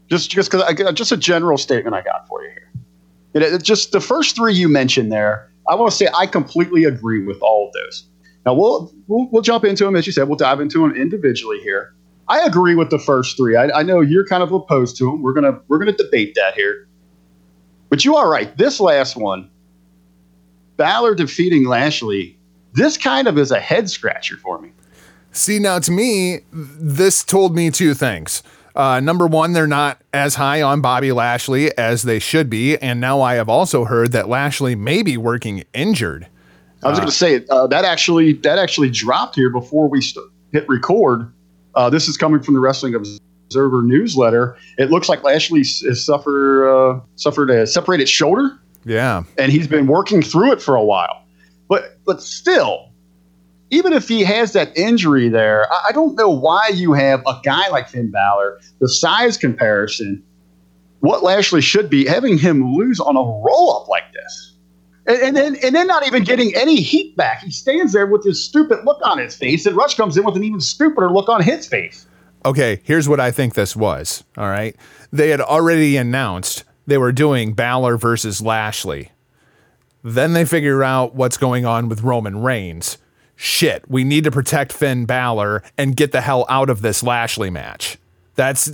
Just, 0.09 0.29
just 0.29 0.51
because, 0.51 0.93
just 0.93 1.13
a 1.13 1.17
general 1.17 1.57
statement 1.57 1.95
I 1.95 2.01
got 2.01 2.27
for 2.27 2.43
you 2.43 2.49
here. 2.49 2.69
Just 3.61 3.91
the 3.91 3.99
first 3.99 4.35
three 4.35 4.53
you 4.53 4.69
mentioned 4.69 5.11
there, 5.11 5.51
I 5.69 5.75
want 5.75 5.91
to 5.91 5.97
say 5.97 6.07
I 6.17 6.25
completely 6.25 6.85
agree 6.85 7.25
with 7.25 7.37
all 7.41 7.67
of 7.67 7.73
those. 7.73 8.07
Now 8.45 8.53
we'll, 8.53 8.93
we'll, 9.07 9.27
we'll 9.31 9.41
jump 9.41 9.65
into 9.65 9.83
them 9.83 9.95
as 9.95 10.05
you 10.05 10.13
said. 10.13 10.27
We'll 10.27 10.37
dive 10.37 10.59
into 10.59 10.79
them 10.79 10.95
individually 10.95 11.59
here. 11.59 11.93
I 12.27 12.39
agree 12.45 12.75
with 12.75 12.89
the 12.89 12.99
first 12.99 13.37
three. 13.37 13.55
I, 13.55 13.79
I 13.79 13.83
know 13.83 13.99
you're 13.99 14.25
kind 14.25 14.41
of 14.41 14.51
opposed 14.51 14.97
to 14.97 15.05
them. 15.05 15.21
We're 15.21 15.33
gonna 15.33 15.59
we're 15.67 15.77
gonna 15.77 15.91
debate 15.93 16.35
that 16.35 16.55
here. 16.55 16.87
But 17.89 18.03
you 18.03 18.15
are 18.15 18.29
right. 18.29 18.55
This 18.57 18.79
last 18.79 19.15
one, 19.15 19.49
Balor 20.77 21.15
defeating 21.15 21.65
Lashley, 21.65 22.37
this 22.73 22.97
kind 22.97 23.27
of 23.27 23.37
is 23.37 23.51
a 23.51 23.59
head 23.59 23.89
scratcher 23.89 24.37
for 24.37 24.59
me. 24.59 24.71
See, 25.31 25.59
now 25.59 25.79
to 25.79 25.91
me, 25.91 26.39
this 26.51 27.23
told 27.23 27.55
me 27.55 27.69
two 27.69 27.93
things. 27.93 28.41
Uh, 28.75 28.99
number 28.99 29.25
one, 29.25 29.53
they're 29.53 29.67
not 29.67 30.01
as 30.13 30.35
high 30.35 30.61
on 30.61 30.81
Bobby 30.81 31.11
Lashley 31.11 31.75
as 31.77 32.03
they 32.03 32.19
should 32.19 32.49
be. 32.49 32.77
And 32.77 32.99
now 32.99 33.21
I 33.21 33.35
have 33.35 33.47
also 33.47 33.85
heard 33.85 34.11
that 34.11 34.27
Lashley 34.27 34.75
may 34.75 35.01
be 35.01 35.17
working 35.17 35.63
injured. 35.73 36.27
I 36.83 36.89
was 36.89 36.97
uh, 36.97 37.01
going 37.01 37.11
to 37.11 37.15
say 37.17 37.45
uh, 37.49 37.67
that 37.67 37.85
actually 37.85 38.33
that 38.33 38.59
actually 38.59 38.89
dropped 38.89 39.35
here 39.35 39.49
before 39.49 39.87
we 39.87 40.01
st- 40.01 40.25
hit 40.51 40.67
record. 40.67 41.31
Uh, 41.73 41.89
this 41.89 42.07
is 42.07 42.17
coming 42.17 42.41
from 42.41 42.53
the 42.53 42.59
Wrestling 42.59 42.95
Observer 42.95 43.81
newsletter. 43.81 44.57
It 44.77 44.91
looks 44.91 45.07
like 45.07 45.23
Lashley 45.23 45.59
has 45.59 46.05
suffered 46.05 46.67
uh, 46.69 46.99
suffered 47.15 47.49
a 47.49 47.65
separated 47.65 48.09
shoulder. 48.09 48.59
Yeah. 48.87 49.23
and 49.39 49.51
he's 49.51 49.67
been 49.67 49.87
working 49.87 50.21
through 50.21 50.51
it 50.51 50.61
for 50.61 50.75
a 50.75 50.83
while. 50.83 51.23
But 51.67 51.97
but 52.05 52.21
still, 52.21 52.91
even 53.69 53.93
if 53.93 54.07
he 54.07 54.23
has 54.23 54.53
that 54.53 54.75
injury 54.77 55.29
there, 55.29 55.71
I, 55.71 55.87
I 55.89 55.91
don't 55.91 56.15
know 56.15 56.29
why 56.29 56.69
you 56.73 56.93
have 56.93 57.21
a 57.25 57.39
guy 57.43 57.67
like 57.69 57.89
Finn 57.89 58.11
Balor, 58.11 58.59
the 58.79 58.89
size 58.89 59.37
comparison, 59.37 60.23
what 60.99 61.23
Lashley 61.23 61.61
should 61.61 61.89
be, 61.89 62.05
having 62.05 62.37
him 62.37 62.75
lose 62.75 62.99
on 62.99 63.15
a 63.15 63.19
roll 63.19 63.81
up 63.81 63.87
like 63.87 64.11
this. 64.13 64.53
And, 65.07 65.21
and 65.21 65.37
then 65.37 65.55
and 65.63 65.75
then 65.75 65.87
not 65.87 66.05
even 66.07 66.23
getting 66.23 66.55
any 66.55 66.77
heat 66.77 67.15
back. 67.15 67.43
He 67.43 67.51
stands 67.51 67.93
there 67.93 68.07
with 68.07 68.23
this 68.23 68.43
stupid 68.43 68.85
look 68.85 68.99
on 69.03 69.19
his 69.19 69.35
face, 69.35 69.65
and 69.65 69.75
Rush 69.75 69.95
comes 69.95 70.17
in 70.17 70.23
with 70.25 70.35
an 70.35 70.43
even 70.43 70.59
stupider 70.59 71.11
look 71.11 71.29
on 71.29 71.43
his 71.43 71.67
face. 71.67 72.07
Okay, 72.43 72.79
here's 72.83 73.09
what 73.09 73.19
I 73.19 73.31
think 73.31 73.55
this 73.55 73.75
was. 73.75 74.23
All 74.37 74.49
right. 74.49 74.75
They 75.11 75.29
had 75.29 75.41
already 75.41 75.97
announced 75.97 76.63
they 76.85 76.97
were 76.97 77.11
doing 77.11 77.53
Balor 77.53 77.97
versus 77.97 78.41
Lashley. 78.41 79.11
Then 80.03 80.33
they 80.33 80.45
figure 80.45 80.83
out 80.83 81.15
what's 81.15 81.37
going 81.37 81.65
on 81.65 81.89
with 81.89 82.03
Roman 82.03 82.41
Reigns. 82.41 82.99
Shit, 83.35 83.89
we 83.89 84.03
need 84.03 84.23
to 84.23 84.31
protect 84.31 84.71
Finn 84.71 85.05
Balor 85.05 85.63
and 85.77 85.95
get 85.95 86.11
the 86.11 86.21
hell 86.21 86.45
out 86.49 86.69
of 86.69 86.81
this 86.81 87.03
Lashley 87.03 87.49
match. 87.49 87.97
That's 88.35 88.69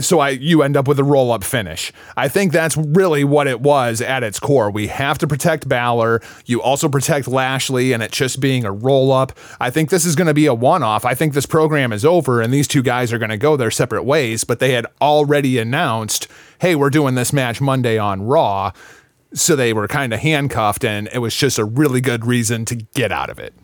so 0.00 0.18
I 0.18 0.30
you 0.30 0.62
end 0.62 0.76
up 0.76 0.88
with 0.88 0.98
a 0.98 1.04
roll 1.04 1.30
up 1.30 1.44
finish. 1.44 1.92
I 2.16 2.26
think 2.26 2.50
that's 2.50 2.76
really 2.76 3.22
what 3.22 3.46
it 3.46 3.60
was 3.60 4.00
at 4.00 4.24
its 4.24 4.40
core. 4.40 4.68
We 4.68 4.88
have 4.88 5.16
to 5.18 5.28
protect 5.28 5.68
Balor. 5.68 6.22
You 6.44 6.60
also 6.60 6.88
protect 6.88 7.28
Lashley, 7.28 7.92
and 7.92 8.02
it 8.02 8.10
just 8.10 8.40
being 8.40 8.64
a 8.64 8.72
roll 8.72 9.12
up. 9.12 9.32
I 9.60 9.70
think 9.70 9.90
this 9.90 10.04
is 10.04 10.16
going 10.16 10.26
to 10.26 10.34
be 10.34 10.46
a 10.46 10.54
one 10.54 10.82
off. 10.82 11.04
I 11.04 11.14
think 11.14 11.34
this 11.34 11.46
program 11.46 11.92
is 11.92 12.04
over, 12.04 12.40
and 12.40 12.52
these 12.52 12.66
two 12.66 12.82
guys 12.82 13.12
are 13.12 13.18
going 13.18 13.30
to 13.30 13.36
go 13.36 13.56
their 13.56 13.70
separate 13.70 14.02
ways. 14.02 14.42
But 14.42 14.58
they 14.58 14.72
had 14.72 14.86
already 15.00 15.58
announced, 15.58 16.26
"Hey, 16.58 16.74
we're 16.74 16.90
doing 16.90 17.14
this 17.14 17.32
match 17.32 17.60
Monday 17.60 17.98
on 17.98 18.22
Raw," 18.22 18.72
so 19.32 19.54
they 19.54 19.72
were 19.72 19.86
kind 19.86 20.12
of 20.14 20.18
handcuffed, 20.18 20.84
and 20.84 21.08
it 21.12 21.18
was 21.18 21.36
just 21.36 21.60
a 21.60 21.64
really 21.64 22.00
good 22.00 22.26
reason 22.26 22.64
to 22.64 22.74
get 22.74 23.12
out 23.12 23.30
of 23.30 23.38
it. 23.38 23.54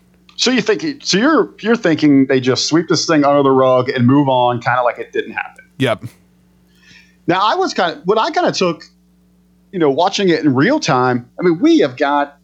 So 0.43 0.51
you 0.51 0.61
think 0.61 1.05
so 1.05 1.19
you're 1.19 1.55
you're 1.61 1.77
thinking 1.77 2.27
they 2.27 2.41
just 2.41 2.67
sweep 2.67 2.89
this 2.89 3.07
thing 3.07 3.25
under 3.25 3.45
the 3.45 3.53
rug 3.53 3.89
and 3.89 4.09
move 4.09 4.29
on, 4.29 4.61
kind 4.61 4.77
of 4.77 4.85
like 4.85 4.99
it 4.99 5.13
didn't 5.13 5.35
happen. 5.35 5.65
Yep. 5.79 6.03
Now 7.29 7.41
I 7.41 7.55
was 7.55 7.73
kind 7.73 7.97
of 7.97 8.03
what 8.09 8.19
I 8.19 8.29
kind 8.33 8.49
of 8.49 8.53
took, 8.53 8.83
you 9.71 9.79
know, 9.79 9.89
watching 9.89 10.31
it 10.31 10.41
in 10.41 10.53
real 10.53 10.81
time. 10.81 11.31
I 11.39 11.45
mean, 11.45 11.61
we 11.61 11.79
have 11.79 11.97
got 11.97 12.41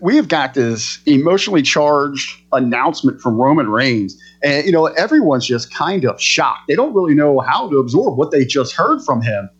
we 0.00 0.16
have 0.16 0.28
got 0.28 0.54
this 0.54 0.98
emotionally 1.04 1.60
charged 1.60 2.40
announcement 2.52 3.20
from 3.20 3.36
Roman 3.36 3.68
Reigns, 3.68 4.18
and 4.42 4.64
you 4.64 4.72
know 4.72 4.86
everyone's 4.86 5.44
just 5.44 5.74
kind 5.74 6.06
of 6.06 6.18
shocked. 6.18 6.62
They 6.66 6.76
don't 6.76 6.94
really 6.94 7.14
know 7.14 7.40
how 7.40 7.68
to 7.68 7.76
absorb 7.76 8.16
what 8.16 8.30
they 8.30 8.46
just 8.46 8.72
heard 8.72 9.04
from 9.04 9.20
him. 9.20 9.50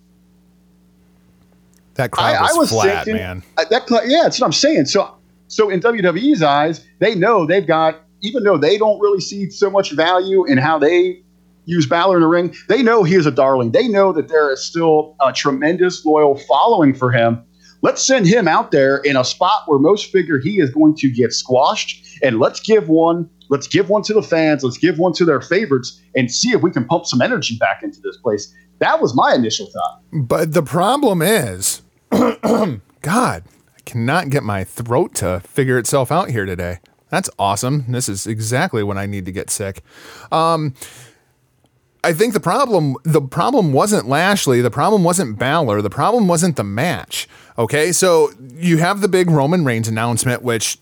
That 1.97 2.13
crowd 2.13 2.49
was, 2.55 2.71
flat, 2.71 3.05
thinking- 3.05 3.23
man. 3.23 3.43
that 3.57 3.87
yeah, 4.07 4.23
that's 4.23 4.41
what 4.41 4.47
I'm 4.47 4.55
saying. 4.55 4.87
So 4.87 5.15
so 5.49 5.71
in 5.71 5.81
WWE's 5.81 6.43
eyes, 6.43 6.87
they 6.99 7.15
know 7.15 7.47
they've 7.47 7.67
got 7.67 8.01
even 8.23 8.43
though 8.43 8.57
they 8.57 8.79
don't 8.79 8.99
really 9.01 9.21
see 9.21 9.51
so 9.51 9.71
much 9.71 9.93
value 9.93 10.45
in 10.45 10.59
how 10.59 10.79
they 10.79 11.23
use 11.67 11.87
Balor 11.87 12.17
in 12.17 12.23
the 12.23 12.29
ring, 12.29 12.55
they 12.69 12.83
know 12.83 13.03
he 13.03 13.15
is 13.15 13.27
a 13.27 13.31
darling. 13.31 13.73
They 13.73 13.89
know 13.89 14.13
that 14.13 14.29
there 14.29 14.53
is 14.53 14.65
still 14.65 15.17
a 15.21 15.33
tremendous 15.33 16.05
loyal 16.05 16.37
following 16.37 16.95
for 16.95 17.11
him. 17.13 17.43
Let's 17.83 18.03
send 18.03 18.27
him 18.27 18.49
out 18.49 18.71
there 18.71 18.99
in 18.99 19.17
a 19.17 19.25
spot 19.25 19.63
where 19.67 19.79
most 19.79 20.11
figure 20.11 20.39
he 20.39 20.61
is 20.61 20.71
going 20.71 20.97
to 20.97 21.11
get 21.11 21.33
squashed, 21.33 22.21
and 22.23 22.39
let's 22.39 22.61
give 22.61 22.89
one. 22.89 23.29
Let's 23.49 23.69
give 23.69 23.89
one 23.89 24.03
to 24.05 24.15
the 24.15 24.23
fans. 24.23 24.65
Let's 24.65 24.79
give 24.79 24.99
one 24.99 25.13
to 25.15 25.25
their 25.25 25.41
favorites, 25.41 26.01
and 26.17 26.31
see 26.31 26.51
if 26.51 26.63
we 26.63 26.71
can 26.71 26.85
pump 26.85 27.07
some 27.07 27.21
energy 27.21 27.57
back 27.59 27.83
into 27.83 28.01
this 28.01 28.17
place. 28.17 28.53
That 28.79 29.01
was 29.01 29.15
my 29.15 29.35
initial 29.35 29.67
thought. 29.67 30.03
But 30.13 30.53
the 30.53 30.63
problem 30.63 31.23
is, 31.23 31.83
God, 32.11 33.43
cannot 33.87 34.29
get 34.29 34.43
my 34.43 34.65
throat 34.65 35.15
to 35.17 35.41
figure 35.41 35.79
itself 35.79 36.13
out 36.13 36.31
here 36.31 36.45
today. 36.45 36.81
That's 37.09 37.31
awesome. 37.39 37.85
This 37.89 38.09
is 38.09 38.27
exactly 38.27 38.83
when 38.83 38.99
I 38.99 39.07
need 39.07 39.25
to 39.25 39.33
get 39.33 39.49
sick. 39.49 39.83
Um, 40.31 40.75
I 42.05 42.13
think 42.13 42.35
the 42.35 42.41
problem 42.41 42.97
the 43.05 43.23
problem 43.23 43.73
wasn't 43.73 44.09
Lashley, 44.09 44.61
the 44.61 44.71
problem 44.71 45.03
wasn't 45.03 45.39
Balor, 45.39 45.83
the 45.83 45.91
problem 45.91 46.29
wasn't 46.29 46.57
the 46.57 46.65
match. 46.65 47.29
Okay, 47.59 47.91
so 47.91 48.31
you 48.55 48.79
have 48.79 49.01
the 49.01 49.09
big 49.09 49.31
Roman 49.31 49.65
Reigns 49.65 49.89
announcement, 49.89 50.43
which 50.43 50.79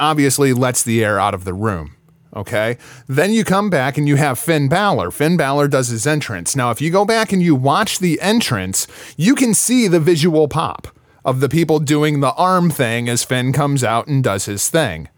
obviously 0.00 0.52
lets 0.52 0.82
the 0.82 1.04
air 1.04 1.20
out 1.20 1.34
of 1.34 1.44
the 1.44 1.54
room. 1.54 1.94
Okay. 2.36 2.76
Then 3.06 3.32
you 3.32 3.42
come 3.42 3.70
back 3.70 3.96
and 3.96 4.06
you 4.06 4.16
have 4.16 4.38
Finn 4.38 4.68
Balor. 4.68 5.10
Finn 5.10 5.36
Balor 5.36 5.68
does 5.68 5.88
his 5.88 6.06
entrance. 6.06 6.54
Now, 6.54 6.70
if 6.70 6.80
you 6.80 6.90
go 6.90 7.04
back 7.04 7.32
and 7.32 7.42
you 7.42 7.54
watch 7.54 7.98
the 7.98 8.20
entrance, 8.20 8.86
you 9.16 9.34
can 9.34 9.54
see 9.54 9.88
the 9.88 9.98
visual 9.98 10.46
pop 10.46 10.88
of 11.28 11.40
the 11.40 11.48
people 11.48 11.78
doing 11.78 12.20
the 12.20 12.32
arm 12.32 12.70
thing 12.70 13.06
as 13.08 13.22
Finn 13.22 13.52
comes 13.52 13.84
out 13.84 14.06
and 14.06 14.24
does 14.24 14.46
his 14.46 14.70
thing. 14.70 15.08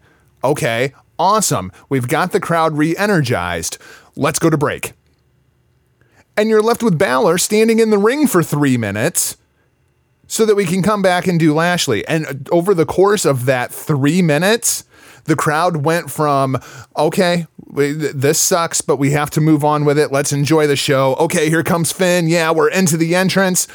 Okay. 0.43 0.93
Awesome. 1.17 1.71
We've 1.87 2.07
got 2.07 2.31
the 2.31 2.39
crowd 2.39 2.77
re 2.77 2.97
energized. 2.97 3.77
Let's 4.15 4.39
go 4.39 4.49
to 4.49 4.57
break. 4.57 4.93
And 6.35 6.49
you're 6.49 6.61
left 6.61 6.83
with 6.83 6.97
Balor 6.97 7.37
standing 7.37 7.79
in 7.79 7.91
the 7.91 7.97
ring 7.97 8.27
for 8.27 8.43
three 8.43 8.75
minutes 8.75 9.37
so 10.27 10.45
that 10.45 10.55
we 10.55 10.65
can 10.65 10.81
come 10.81 11.01
back 11.01 11.27
and 11.27 11.39
do 11.39 11.53
Lashley. 11.53 12.05
And 12.07 12.49
over 12.51 12.73
the 12.73 12.85
course 12.85 13.23
of 13.23 13.45
that 13.45 13.71
three 13.71 14.21
minutes, 14.21 14.83
the 15.25 15.35
crowd 15.35 15.77
went 15.85 16.09
from, 16.09 16.57
okay, 16.97 17.45
we, 17.67 17.97
th- 17.97 18.13
this 18.13 18.39
sucks, 18.39 18.81
but 18.81 18.97
we 18.97 19.11
have 19.11 19.29
to 19.31 19.41
move 19.41 19.63
on 19.63 19.85
with 19.85 19.99
it. 19.99 20.11
Let's 20.11 20.33
enjoy 20.33 20.67
the 20.67 20.75
show. 20.75 21.15
Okay, 21.15 21.49
here 21.49 21.63
comes 21.63 21.91
Finn. 21.91 22.27
Yeah, 22.27 22.51
we're 22.51 22.69
into 22.69 22.97
the 22.97 23.15
entrance. 23.15 23.67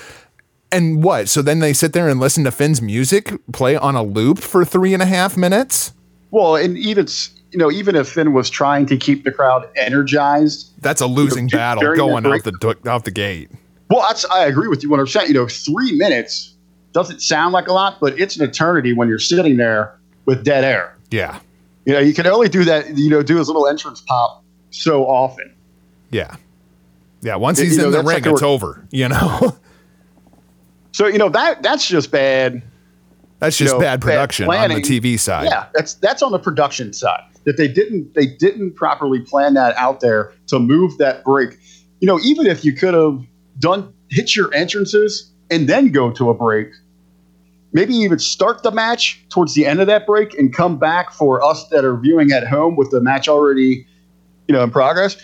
And 0.72 1.02
what? 1.02 1.28
So 1.28 1.42
then 1.42 1.60
they 1.60 1.72
sit 1.72 1.92
there 1.92 2.08
and 2.08 2.18
listen 2.20 2.44
to 2.44 2.50
Finn's 2.50 2.82
music 2.82 3.32
play 3.52 3.76
on 3.76 3.94
a 3.94 4.02
loop 4.02 4.38
for 4.40 4.64
three 4.64 4.92
and 4.94 5.02
a 5.02 5.06
half 5.06 5.36
minutes? 5.36 5.92
Well, 6.30 6.56
and 6.56 6.76
even 6.76 7.06
you 7.52 7.58
know, 7.58 7.70
even 7.70 7.94
if 7.96 8.08
Finn 8.08 8.32
was 8.32 8.50
trying 8.50 8.86
to 8.86 8.96
keep 8.96 9.24
the 9.24 9.30
crowd 9.30 9.68
energized, 9.76 10.72
That's 10.82 11.00
a 11.00 11.06
losing 11.06 11.46
dur- 11.46 11.56
battle 11.56 11.80
during 11.82 11.98
that 11.98 12.04
going 12.06 12.22
break- 12.24 12.46
out 12.46 12.60
the, 12.60 12.74
du- 12.74 12.90
out 12.90 13.04
the 13.04 13.10
gate. 13.12 13.48
well, 13.88 14.02
that's 14.02 14.24
I 14.26 14.44
agree 14.46 14.68
with 14.68 14.82
you 14.82 14.90
100. 14.90 15.04
percent 15.06 15.28
You 15.28 15.34
know, 15.34 15.46
three 15.48 15.92
minutes 15.96 16.54
doesn't 16.92 17.20
sound 17.22 17.52
like 17.52 17.68
a 17.68 17.72
lot, 17.72 17.98
but 18.00 18.18
it's 18.18 18.36
an 18.36 18.44
eternity 18.48 18.92
when 18.92 19.08
you're 19.08 19.18
sitting 19.18 19.56
there 19.56 19.96
with 20.24 20.44
dead 20.44 20.64
air. 20.64 20.96
Yeah. 21.10 21.38
You 21.84 21.92
know, 21.92 22.00
you 22.00 22.12
can 22.14 22.26
only 22.26 22.48
do 22.48 22.64
that. 22.64 22.98
You 22.98 23.08
know, 23.10 23.22
do 23.22 23.36
his 23.36 23.46
little 23.46 23.68
entrance 23.68 24.00
pop 24.00 24.42
so 24.70 25.06
often. 25.06 25.54
Yeah. 26.10 26.36
Yeah. 27.22 27.36
Once 27.36 27.58
You 27.60 27.66
he's 27.66 27.78
know, 27.78 27.84
in 27.86 27.90
the 27.92 27.98
that's 27.98 28.08
ring, 28.08 28.22
like 28.24 28.32
it's 28.32 28.42
over. 28.42 28.84
You 28.90 29.08
know? 29.08 29.56
So 30.96 31.06
you 31.06 31.18
know 31.18 31.28
that 31.28 31.62
that's 31.62 31.86
just 31.86 32.10
bad. 32.10 32.62
That's 33.38 33.60
you 33.60 33.66
just 33.66 33.74
know, 33.74 33.80
bad 33.80 34.00
production 34.00 34.48
on 34.48 34.70
the. 34.70 34.76
TV 34.76 35.18
side. 35.18 35.44
Yeah, 35.44 35.66
that's 35.74 35.92
that's 35.92 36.22
on 36.22 36.32
the 36.32 36.38
production 36.38 36.94
side 36.94 37.20
that 37.44 37.58
they 37.58 37.68
didn't 37.68 38.14
they 38.14 38.24
didn't 38.24 38.76
properly 38.76 39.20
plan 39.20 39.52
that 39.52 39.76
out 39.76 40.00
there 40.00 40.32
to 40.46 40.58
move 40.58 40.96
that 40.96 41.22
break. 41.22 41.58
You 42.00 42.06
know, 42.06 42.18
even 42.20 42.46
if 42.46 42.64
you 42.64 42.72
could 42.72 42.94
have 42.94 43.20
done 43.58 43.92
hit 44.08 44.34
your 44.34 44.52
entrances 44.54 45.30
and 45.50 45.68
then 45.68 45.92
go 45.92 46.10
to 46.12 46.30
a 46.30 46.34
break, 46.34 46.68
maybe 47.74 47.92
even 47.92 48.18
start 48.18 48.62
the 48.62 48.70
match 48.70 49.22
towards 49.28 49.52
the 49.52 49.66
end 49.66 49.82
of 49.82 49.88
that 49.88 50.06
break 50.06 50.32
and 50.38 50.54
come 50.54 50.78
back 50.78 51.12
for 51.12 51.44
us 51.44 51.68
that 51.68 51.84
are 51.84 51.98
viewing 51.98 52.32
at 52.32 52.46
home 52.46 52.74
with 52.74 52.90
the 52.90 53.02
match 53.02 53.28
already, 53.28 53.86
you 54.48 54.54
know, 54.54 54.62
in 54.64 54.70
progress. 54.70 55.18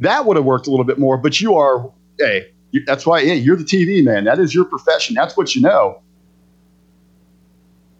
That 0.00 0.26
would 0.26 0.36
have 0.36 0.44
worked 0.44 0.66
a 0.66 0.70
little 0.70 0.84
bit 0.84 0.98
more. 0.98 1.16
But 1.16 1.40
you 1.40 1.56
are, 1.56 1.90
hey, 2.18 2.51
you, 2.72 2.82
that's 2.84 3.06
why 3.06 3.20
hey, 3.20 3.36
you're 3.36 3.56
the 3.56 3.64
TV 3.64 4.02
man. 4.02 4.24
That 4.24 4.38
is 4.38 4.54
your 4.54 4.64
profession. 4.64 5.14
That's 5.14 5.36
what 5.36 5.54
you 5.54 5.60
know. 5.60 6.02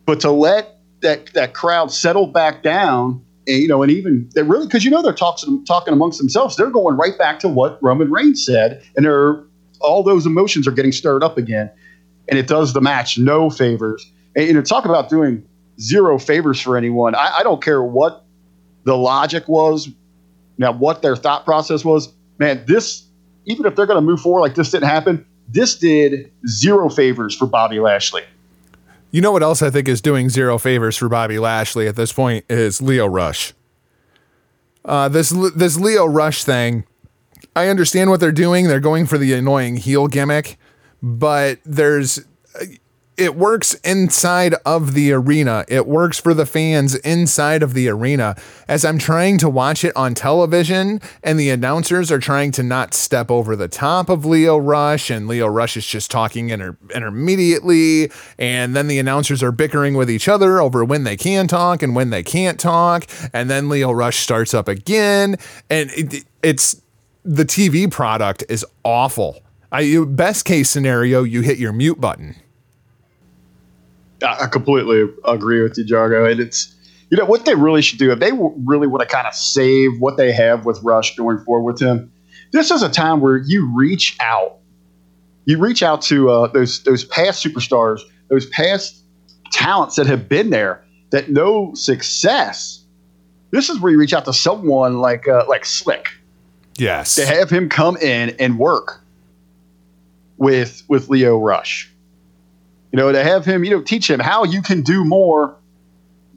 But 0.05 0.21
to 0.21 0.31
let 0.31 0.79
that 1.03 1.33
that 1.35 1.55
crowd 1.55 1.93
settle 1.93 2.27
back 2.27 2.63
down, 2.63 3.25
and, 3.47 3.59
you 3.59 3.69
know, 3.69 3.83
and 3.83 3.93
even 3.93 4.29
they 4.35 4.43
really 4.43 4.67
because 4.67 4.85
you 4.85 4.91
know 4.91 5.03
they're 5.03 5.13
talking 5.13 5.65
talking 5.65 5.93
amongst 5.93 6.19
themselves. 6.19 6.57
They're 6.57 6.71
going 6.71 6.97
right 6.97 7.17
back 7.17 7.39
to 7.41 7.49
what 7.49 7.79
Roman 7.83 8.11
Reigns 8.11 8.45
said, 8.45 8.83
and 8.97 9.05
they're 9.05 9.45
all 9.81 10.03
those 10.03 10.27
emotions 10.27 10.67
are 10.67 10.73
getting 10.73 10.93
stirred 10.93 11.23
up 11.23 11.37
again, 11.37 11.71
and 12.29 12.38
it 12.38 12.46
does 12.46 12.73
the 12.73 12.81
match 12.81 13.19
no 13.19 13.51
favors. 13.51 14.11
And 14.35 14.46
you 14.46 14.55
know, 14.55 14.63
talk 14.63 14.85
about 14.87 15.11
doing 15.11 15.46
zero 15.81 16.19
favors 16.19 16.61
for 16.61 16.77
anyone. 16.77 17.15
I, 17.15 17.38
I 17.38 17.42
don't 17.42 17.63
care 17.63 17.83
what 17.83 18.25
the 18.85 18.96
logic 18.96 19.49
was, 19.49 19.88
now 20.59 20.73
what 20.73 21.03
their 21.03 21.17
thought 21.17 21.44
process 21.44 21.85
was. 21.85 22.13
Man, 22.38 22.65
this 22.67 23.07
even 23.45 23.67
if 23.67 23.77
they're 23.77 23.87
going 23.87 23.97
to 23.97 24.07
move 24.07 24.21
forward 24.21 24.40
like 24.40 24.55
this 24.55 24.71
didn't 24.71 24.88
happen, 24.88 25.27
this 25.49 25.77
did 25.77 26.31
zero 26.47 26.88
favors 26.88 27.37
for 27.37 27.47
Bobby 27.47 27.81
Lashley. 27.81 28.23
You 29.11 29.21
know 29.21 29.33
what 29.33 29.43
else 29.43 29.63
I 29.63 29.71
think 29.71 29.88
is 29.88 30.01
doing 30.01 30.31
zero 30.31 30.57
favors 30.59 30.97
for 30.97 31.09
Bobby 31.09 31.38
Lashley 31.38 31.87
at 31.87 31.97
this 31.97 32.13
point 32.13 32.47
is 32.49 32.81
Lio 32.81 33.07
Rush. 33.07 33.53
Uh, 34.85 35.09
this 35.09 35.31
this 35.55 35.79
Lio 35.79 36.07
Rush 36.07 36.45
thing, 36.45 36.85
I 37.55 37.69
understand 37.69 38.11
what 38.11 38.21
they're 38.21 38.33
doing. 38.33 38.69
They're 38.69 38.81
going 38.81 39.07
for 39.07 39.19
the 39.19 39.35
annoying 39.35 39.77
heel 39.77 40.09
gimmick, 40.09 40.57
but 41.03 41.59
there's 41.65 42.21
it 43.17 43.37
works 43.37 43.75
inside 43.85 44.54
of 44.65 44.94
the 44.94 45.13
arena. 45.13 45.65
It 45.69 45.87
works 45.87 46.19
for 46.19 46.33
the 46.33 46.46
fans 46.46 46.94
inside 46.96 47.63
of 47.63 47.75
the 47.75 47.88
arena. 47.88 48.37
As 48.69 48.85
I'm 48.85 48.98
trying 48.98 49.38
to 49.38 49.50
watch 49.50 49.85
it 49.85 49.94
on 49.94 50.15
television, 50.15 51.00
and 51.23 51.38
the 51.38 51.50
announcers 51.50 52.10
are 52.10 52.19
trying 52.19 52.52
to 52.52 52.63
not 52.63 52.94
step 52.94 53.31
over 53.31 53.54
the 53.54 53.69
top 53.69 54.08
of 54.08 54.25
Lio 54.25 54.56
Rush, 54.56 55.10
and 55.10 55.29
Lio 55.29 55.46
Rush 55.46 55.77
is 55.77 55.87
just 55.87 56.10
talking 56.10 56.50
inter- 56.50 56.77
intermediately, 56.94 58.10
and 58.38 58.75
then 58.75 58.88
the 58.88 58.98
announcers 58.98 59.42
are 59.42 59.52
bickering 59.52 59.94
with 59.94 60.10
each 60.10 60.27
other 60.27 60.58
over 60.58 60.85
when 60.85 61.04
they 61.04 61.17
can 61.17 61.46
talk 61.46 61.83
and 61.83 61.94
when 61.94 62.10
they 62.10 62.23
can't 62.23 62.58
talk, 62.58 63.06
and 63.33 63.50
then 63.50 63.69
Lio 63.69 63.92
Rush 63.92 64.17
starts 64.17 64.54
up 64.54 64.69
again, 64.69 65.37
and 65.69 65.90
it, 65.90 66.25
it's 66.42 66.81
the 67.25 67.44
TV 67.44 67.90
product 67.90 68.42
is 68.48 68.65
awful. 68.85 69.40
I, 69.71 70.04
best 70.06 70.44
case 70.44 70.69
scenario, 70.71 71.23
you 71.23 71.42
hit 71.42 71.58
your 71.58 71.73
mute 71.73 72.00
button. 72.00 72.37
I 74.23 74.46
completely 74.46 75.08
agree 75.25 75.62
with 75.62 75.77
you, 75.77 75.85
Jargo. 75.85 76.31
And 76.31 76.40
it's 76.40 76.75
you 77.10 77.16
know 77.16 77.25
what 77.25 77.44
they 77.44 77.54
really 77.54 77.83
should 77.83 77.98
do 77.98 78.10
if 78.12 78.18
they 78.20 78.33
really 78.33 78.87
want 78.87 79.00
to 79.00 79.14
kind 79.14 79.27
of 79.27 79.35
save 79.35 80.00
what 80.00 80.16
they 80.16 80.33
have 80.33 80.64
with 80.64 80.83
Rush 80.83 81.14
going 81.16 81.38
forward 81.44 81.73
with 81.75 81.83
him. 81.83 82.10
This 82.52 82.70
is 82.70 82.83
a 82.83 82.88
time 82.88 83.20
where 83.20 83.37
you 83.38 83.70
reach 83.75 84.16
out, 84.20 84.58
you 85.44 85.58
reach 85.58 85.83
out 85.83 86.02
to 86.02 86.31
uh, 86.31 86.46
those 86.48 86.83
those 86.85 87.04
past 87.04 87.44
superstars, 87.44 88.00
those 88.29 88.46
past 88.46 89.02
talents 89.52 89.96
that 89.96 90.06
have 90.06 90.29
been 90.29 90.50
there 90.50 90.85
that 91.10 91.31
know 91.31 91.75
success. 91.75 92.85
This 93.50 93.68
is 93.68 93.79
where 93.81 93.92
you 93.92 93.98
reach 93.98 94.14
out 94.14 94.25
to 94.25 94.33
someone 94.33 95.00
like 95.00 95.29
uh, 95.29 95.44
like 95.48 95.64
Slick 95.66 96.08
Yes. 96.79 97.16
to 97.16 97.27
have 97.27 97.50
him 97.50 97.68
come 97.68 97.96
in 97.98 98.31
and 98.38 98.58
work 98.58 99.02
with 100.38 100.83
with 100.88 101.08
Lio 101.08 101.38
Rush. 101.38 101.92
You 102.93 102.99
know, 102.99 103.11
to 103.11 103.25
have 103.25 103.45
him, 103.45 103.65
you 103.65 103.71
know, 103.71 103.81
teach 103.81 104.09
him 104.09 104.21
how 104.21 104.45
you 104.45 104.63
can 104.63 104.83
do 104.83 105.05
more 105.05 105.57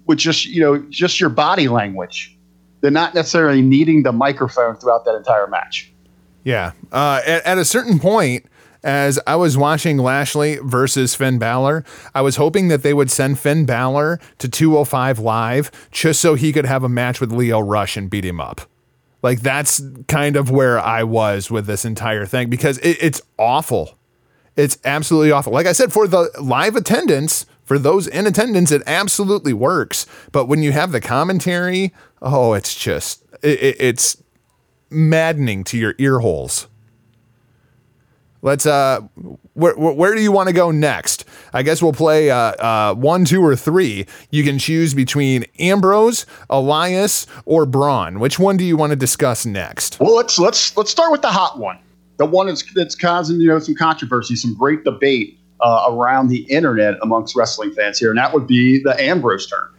with 0.06 0.18
just, 0.18 0.46
you 0.46 0.62
know, 0.62 0.80
just 0.90 1.20
your 1.20 1.30
body 1.30 1.68
language 1.68 2.38
than 2.82 2.94
not 2.94 3.14
necessarily 3.14 3.62
needing 3.62 4.04
the 4.04 4.12
microphone 4.12 4.76
throughout 4.76 5.06
that 5.06 5.16
entire 5.16 5.48
match. 5.48 5.92
Yeah. 6.44 6.72
Uh, 6.92 7.22
at, 7.26 7.46
at 7.46 7.58
a 7.58 7.66
certain 7.66 8.00
point, 8.00 8.46
as 8.84 9.20
I 9.26 9.36
was 9.36 9.58
watching 9.58 9.98
Lashley 9.98 10.58
versus 10.62 11.16
Finn 11.16 11.40
Balor, 11.40 11.84
I 12.14 12.22
was 12.22 12.36
hoping 12.36 12.68
that 12.68 12.84
they 12.84 12.94
would 12.94 13.10
send 13.10 13.40
Finn 13.40 13.66
Balor 13.66 14.20
to 14.38 14.48
205 14.48 15.20
Live 15.20 15.72
just 15.92 16.22
so 16.22 16.36
he 16.36 16.54
could 16.54 16.66
have 16.66 16.84
a 16.84 16.90
match 16.90 17.20
with 17.20 17.32
Lio 17.32 17.60
Rush 17.60 17.98
and 17.98 18.10
beat 18.10 18.24
him 18.24 18.40
up. 18.40 18.62
Like 19.24 19.42
that's 19.42 19.82
kind 20.08 20.36
of 20.36 20.52
where 20.52 20.80
I 20.80 21.04
was 21.04 21.50
with 21.50 21.66
this 21.66 21.84
entire 21.84 22.28
thing 22.28 22.48
because 22.48 22.78
it, 22.78 22.98
it's 23.02 23.24
awful. 23.40 23.98
It's 24.56 24.78
absolutely 24.86 25.32
awful. 25.32 25.52
Like 25.52 25.68
I 25.68 25.74
said, 25.74 25.92
for 25.92 26.08
the 26.08 26.30
live 26.42 26.76
attendance, 26.76 27.46
for 27.64 27.78
those 27.78 28.08
in 28.08 28.26
attendance, 28.26 28.72
it 28.72 28.84
absolutely 28.86 29.54
works. 29.54 30.06
But 30.32 30.46
when 30.46 30.64
you 30.64 30.72
have 30.72 30.92
the 30.92 31.02
commentary, 31.02 31.94
oh, 32.22 32.54
it's 32.54 32.76
just 32.76 33.24
it, 33.42 33.62
it, 33.62 33.76
it's 33.80 34.24
maddening 34.90 35.64
to 35.66 35.78
your 35.78 35.96
ear 35.98 36.20
holes. 36.20 36.68
Let's 38.42 38.68
uh, 38.68 39.02
where, 39.54 39.76
where 39.76 40.14
do 40.14 40.22
you 40.22 40.32
want 40.32 40.50
to 40.50 40.54
go 40.54 40.70
next? 40.70 41.26
I 41.52 41.64
guess 41.64 41.82
we'll 41.82 41.94
play 41.94 42.30
uh, 42.30 42.38
uh, 42.38 42.94
one, 42.94 43.26
two, 43.26 43.44
or 43.44 43.56
three. 43.56 44.06
You 44.30 44.44
can 44.44 44.60
choose 44.60 44.94
between 44.94 45.46
Ambrose, 45.58 46.28
Elias, 46.48 47.26
or 47.46 47.66
Braun. 47.66 48.20
Which 48.20 48.38
one 48.38 48.56
do 48.56 48.64
you 48.64 48.78
want 48.78 48.92
to 48.92 48.96
discuss 48.96 49.48
next? 49.48 50.00
Well, 50.00 50.16
let's 50.16 50.38
let's 50.38 50.78
let's 50.78 50.92
start 50.92 51.12
with 51.12 51.24
the 51.24 51.32
hot 51.32 51.58
one, 51.58 51.80
the 52.18 52.26
one 52.26 52.48
that's 52.48 52.64
that's 52.74 52.96
causing 52.96 53.40
you 53.40 53.48
know 53.48 53.60
some 53.60 53.76
controversy, 53.76 54.36
some 54.36 54.54
great 54.54 54.84
debate 54.84 55.40
uh, 55.62 55.86
around 55.90 56.30
the 56.30 56.44
internet 56.44 56.96
amongst 57.02 57.36
wrestling 57.36 57.72
fans 57.74 58.00
here, 58.00 58.10
and 58.10 58.18
that 58.18 58.34
would 58.34 58.48
be 58.48 58.82
the 58.84 59.00
Ambrose 59.02 59.48
turn. 59.48 59.70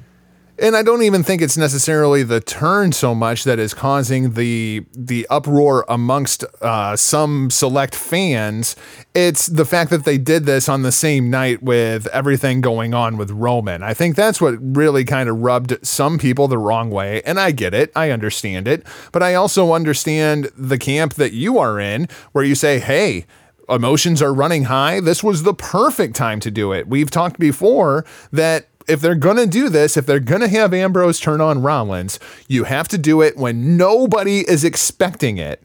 And 0.59 0.75
I 0.75 0.83
don't 0.83 1.03
even 1.03 1.23
think 1.23 1.43
it's 1.43 1.59
necessarily 1.59 2.23
the 2.23 2.41
turn 2.41 2.93
so 2.93 3.15
much 3.15 3.45
that 3.45 3.59
is 3.59 3.75
causing 3.75 4.33
the 4.33 4.87
the 4.93 5.27
uproar 5.29 5.85
amongst 5.87 6.45
uh, 6.63 6.97
some 6.97 7.51
select 7.51 7.95
fans. 7.95 8.75
It's 9.15 9.47
the 9.49 9.67
fact 9.67 9.91
that 9.91 10.07
they 10.07 10.17
did 10.17 10.47
this 10.47 10.67
on 10.67 10.81
the 10.81 10.93
same 10.93 11.29
night 11.29 11.63
with 11.63 12.07
everything 12.07 12.63
going 12.63 12.95
on 12.95 13.19
with 13.19 13.31
Roman. 13.31 13.83
I 13.83 13.93
think 13.93 14.17
that's 14.17 14.41
what 14.41 14.55
really 14.61 15.05
kind 15.05 15.29
of 15.29 15.39
rubbed 15.41 15.87
some 15.87 16.19
people 16.19 16.49
the 16.49 16.59
wrong 16.59 16.91
way. 16.91 17.21
And 17.23 17.39
I 17.39 17.51
get 17.51 17.75
it, 17.75 17.93
I 17.95 18.11
understand 18.11 18.67
it, 18.67 18.87
but 19.13 19.23
I 19.23 19.35
also 19.35 19.75
understand 19.75 20.51
the 20.57 20.79
camp 20.79 21.15
that 21.15 21.33
you 21.33 21.59
are 21.59 21.79
in, 21.79 22.09
where 22.33 22.45
you 22.45 22.55
say, 22.55 22.79
"Hey." 22.79 23.27
Emotions 23.69 24.23
are 24.23 24.33
running 24.33 24.65
high. 24.65 25.01
This 25.01 25.25
was 25.25 25.43
the 25.43 25.53
perfect 25.53 26.15
time 26.15 26.39
to 26.39 26.53
do 26.53 26.71
it. 26.71 26.87
We've 26.87 27.11
talked 27.11 27.41
before 27.41 28.05
that 28.31 28.69
if 28.89 29.01
they're 29.01 29.15
going 29.15 29.37
to 29.37 29.47
do 29.47 29.69
this, 29.69 29.97
if 29.97 30.07
they're 30.07 30.21
going 30.21 30.41
to 30.41 30.49
have 30.49 30.73
Ambrose 30.73 31.21
turn 31.21 31.41
on 31.41 31.63
Rollins, 31.63 32.19
you 32.49 32.65
have 32.65 32.89
to 32.89 32.99
do 32.99 33.21
it 33.23 33.37
when 33.37 33.77
nobody 33.77 34.41
is 34.41 34.65
expecting 34.65 35.39
it. 35.39 35.63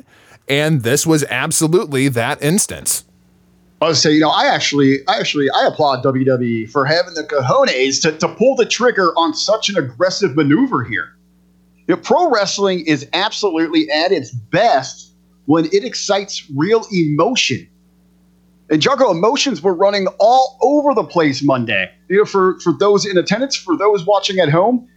And 0.48 0.82
this 0.82 1.06
was 1.06 1.24
absolutely 1.26 2.08
that 2.10 2.42
instance. 2.44 3.06
I 3.82 3.94
say, 3.94 4.12
you 4.12 4.20
know, 4.20 4.30
I 4.30 4.46
actually, 4.46 5.00
I 5.08 5.18
actually, 5.18 5.50
I 5.50 5.66
applaud 5.66 6.04
WWE 6.04 6.70
for 6.70 6.86
having 6.86 7.16
the 7.16 7.24
cojones 7.24 8.02
to, 8.04 8.12
to 8.20 8.28
pull 8.28 8.56
the 8.56 8.66
trigger 8.66 9.12
on 9.18 9.34
such 9.34 9.70
an 9.70 9.78
aggressive 9.78 10.36
maneuver 10.36 10.84
here. 10.84 11.16
You 11.88 11.96
know, 11.96 12.02
pro 12.02 12.30
wrestling 12.30 12.86
is 12.86 13.08
absolutely 13.14 13.90
at 13.90 14.12
its 14.12 14.32
best 14.32 15.14
when 15.46 15.66
it 15.66 15.84
excites 15.84 16.48
real 16.56 16.86
emotion. 16.92 17.68
And 18.72 18.82
Jargo, 18.82 19.12
emotions 19.12 19.62
were 19.62 19.74
running 19.74 20.08
all 20.18 20.58
over 20.62 20.94
the 20.94 21.04
place 21.04 21.44
Monday. 21.44 21.92
You 22.08 22.20
know, 22.20 22.26
for 22.26 22.58
for 22.62 22.72
those 22.72 23.06
in 23.06 23.18
attendance, 23.18 23.56
for 23.56 23.78
those 23.78 24.06
watching 24.06 24.40
at 24.40 24.50
home, 24.50 24.88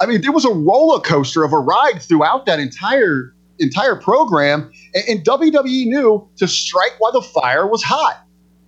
I 0.00 0.06
mean, 0.06 0.20
there 0.20 0.32
was 0.32 0.44
a 0.44 0.52
roller 0.52 1.00
coaster 1.00 1.44
of 1.44 1.52
a 1.52 1.58
ride 1.58 2.02
throughout 2.02 2.44
that 2.46 2.58
entire 2.58 3.32
entire 3.60 3.94
program, 3.94 4.72
and, 4.94 5.04
and 5.08 5.24
WWE 5.24 5.86
knew 5.86 6.28
to 6.38 6.48
strike 6.48 6.94
while 6.98 7.12
the 7.12 7.22
fire 7.22 7.68
was 7.68 7.84
hot, 7.84 8.20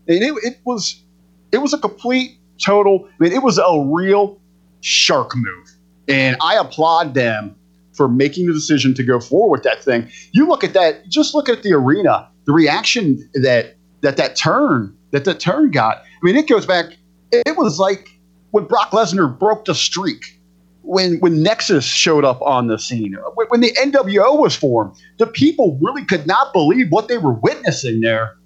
and 0.07 0.23
it, 0.23 0.33
it 0.45 0.61
was 0.65 1.03
it 1.51 1.59
was 1.59 1.75
a 1.75 1.79
complete 1.79 2.39
total. 2.65 3.09
I 3.09 3.25
mean, 3.25 3.33
it 3.33 3.43
was 3.43 3.59
a 3.59 3.85
real 3.85 4.41
shark 4.81 5.33
move, 5.35 5.77
and 6.07 6.37
I 6.41 6.55
applaud 6.55 7.15
them 7.15 7.57
for 7.95 8.09
making 8.09 8.47
the 8.47 8.53
decision 8.53 8.95
to 8.95 9.03
go 9.03 9.19
forward 9.19 9.59
with 9.59 9.63
that 9.65 9.83
thing. 9.83 10.09
You 10.31 10.47
look 10.47 10.63
at 10.63 10.73
that, 10.75 11.09
just 11.09 11.35
look 11.35 11.49
at 11.49 11.65
the 11.65 11.73
arena, 11.73 12.29
the 12.47 12.53
reaction 12.53 13.29
that 13.35 13.75
that 14.03 14.17
that 14.19 14.37
turn 14.37 14.97
that 15.11 15.25
that 15.25 15.41
turn 15.41 15.71
got. 15.71 15.99
I 15.99 16.05
mean, 16.23 16.37
it 16.37 16.49
goes 16.49 16.67
back. 16.67 16.87
It 17.33 17.57
was 17.57 17.79
like 17.79 18.09
when 18.51 18.65
Brock 18.65 18.91
Lesnar 18.91 19.39
broke 19.39 19.65
the 19.65 19.75
streak, 19.75 20.39
when 20.83 21.19
when 21.21 21.43
Nexus 21.43 21.85
showed 21.85 22.25
up 22.25 22.41
on 22.43 22.67
the 22.67 22.79
scene, 22.79 23.17
uh, 23.17 23.31
when, 23.35 23.47
when 23.49 23.61
the 23.61 23.73
NWO 23.73 24.39
was 24.39 24.55
formed. 24.55 24.95
The 25.19 25.27
people 25.27 25.79
really 25.81 26.05
could 26.05 26.27
not 26.27 26.53
believe 26.53 26.91
what 26.91 27.09
they 27.09 27.19
were 27.19 27.33
witnessing 27.33 28.01
there. 28.01 28.37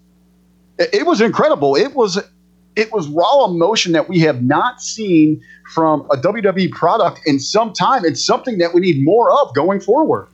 It, 0.78 0.90
it 0.92 1.06
was 1.06 1.20
incredible. 1.20 1.74
It 1.74 1.94
was 1.94 2.18
it 2.76 2.92
was 2.92 3.08
raw 3.08 3.46
emotion 3.46 3.92
that 3.92 4.08
we 4.08 4.20
have 4.20 4.42
not 4.42 4.80
seen 4.80 5.42
from 5.74 6.02
a 6.12 6.16
WWE 6.16 6.70
product 6.72 7.20
in 7.24 7.40
some 7.40 7.72
time. 7.72 8.04
It's 8.04 8.24
something 8.24 8.58
that 8.58 8.74
we 8.74 8.80
need 8.80 9.02
more 9.02 9.32
of 9.32 9.54
going 9.54 9.80
forward. 9.80 10.28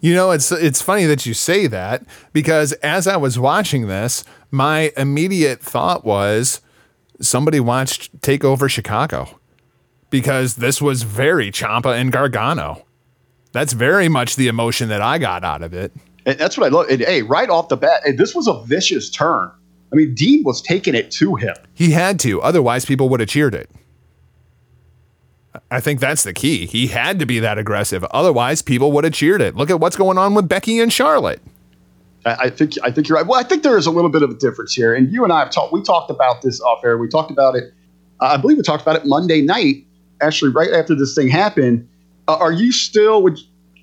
You 0.00 0.12
know, 0.12 0.32
it's 0.32 0.52
it's 0.52 0.82
funny 0.82 1.06
that 1.06 1.24
you 1.24 1.32
say 1.32 1.66
that 1.68 2.04
because 2.34 2.72
as 2.74 3.06
I 3.06 3.16
was 3.16 3.38
watching 3.38 3.86
this, 3.86 4.22
my 4.54 4.92
immediate 4.96 5.60
thought 5.60 6.04
was 6.04 6.60
somebody 7.20 7.60
watched 7.60 8.22
Take 8.22 8.44
Over 8.44 8.68
Chicago 8.68 9.40
because 10.10 10.56
this 10.56 10.80
was 10.80 11.02
very 11.02 11.50
Ciampa 11.50 11.98
and 11.98 12.12
Gargano. 12.12 12.86
That's 13.52 13.72
very 13.72 14.08
much 14.08 14.36
the 14.36 14.48
emotion 14.48 14.88
that 14.88 15.02
I 15.02 15.18
got 15.18 15.44
out 15.44 15.62
of 15.62 15.74
it. 15.74 15.92
And 16.24 16.38
that's 16.38 16.56
what 16.56 16.66
I 16.66 16.74
love. 16.74 16.88
And, 16.88 17.00
hey, 17.00 17.22
right 17.22 17.50
off 17.50 17.68
the 17.68 17.76
bat, 17.76 18.02
this 18.16 18.34
was 18.34 18.46
a 18.48 18.62
vicious 18.62 19.10
turn. 19.10 19.50
I 19.92 19.96
mean, 19.96 20.14
Dean 20.14 20.42
was 20.44 20.62
taking 20.62 20.94
it 20.94 21.10
to 21.12 21.34
him. 21.34 21.54
He 21.74 21.90
had 21.90 22.18
to, 22.20 22.40
otherwise 22.40 22.84
people 22.84 23.08
would 23.10 23.20
have 23.20 23.28
cheered 23.28 23.54
it. 23.54 23.70
I 25.70 25.80
think 25.80 26.00
that's 26.00 26.24
the 26.24 26.32
key. 26.32 26.66
He 26.66 26.88
had 26.88 27.18
to 27.18 27.26
be 27.26 27.38
that 27.40 27.58
aggressive. 27.58 28.02
Otherwise, 28.04 28.62
people 28.62 28.90
would 28.92 29.04
have 29.04 29.12
cheered 29.12 29.40
it. 29.40 29.54
Look 29.54 29.70
at 29.70 29.78
what's 29.78 29.96
going 29.96 30.18
on 30.18 30.34
with 30.34 30.48
Becky 30.48 30.80
and 30.80 30.92
Charlotte. 30.92 31.40
I 32.26 32.50
think 32.50 32.72
I 32.82 32.90
think 32.90 33.08
you're 33.08 33.18
right. 33.18 33.26
Well, 33.26 33.38
I 33.38 33.42
think 33.42 33.62
there 33.62 33.76
is 33.76 33.86
a 33.86 33.90
little 33.90 34.10
bit 34.10 34.22
of 34.22 34.30
a 34.30 34.34
difference 34.34 34.72
here, 34.72 34.94
and 34.94 35.12
you 35.12 35.24
and 35.24 35.32
I 35.32 35.40
have 35.40 35.50
talked. 35.50 35.72
We 35.72 35.82
talked 35.82 36.10
about 36.10 36.42
this 36.42 36.60
off 36.60 36.84
air. 36.84 36.96
We 36.96 37.08
talked 37.08 37.30
about 37.30 37.54
it. 37.54 37.72
Uh, 38.20 38.26
I 38.26 38.36
believe 38.36 38.56
we 38.56 38.62
talked 38.62 38.82
about 38.82 38.96
it 38.96 39.02
Monday 39.04 39.42
night. 39.42 39.86
Actually, 40.22 40.52
right 40.52 40.70
after 40.70 40.94
this 40.94 41.14
thing 41.14 41.28
happened, 41.28 41.86
uh, 42.28 42.36
are 42.36 42.52
you 42.52 42.72
still? 42.72 43.22
Would, 43.22 43.38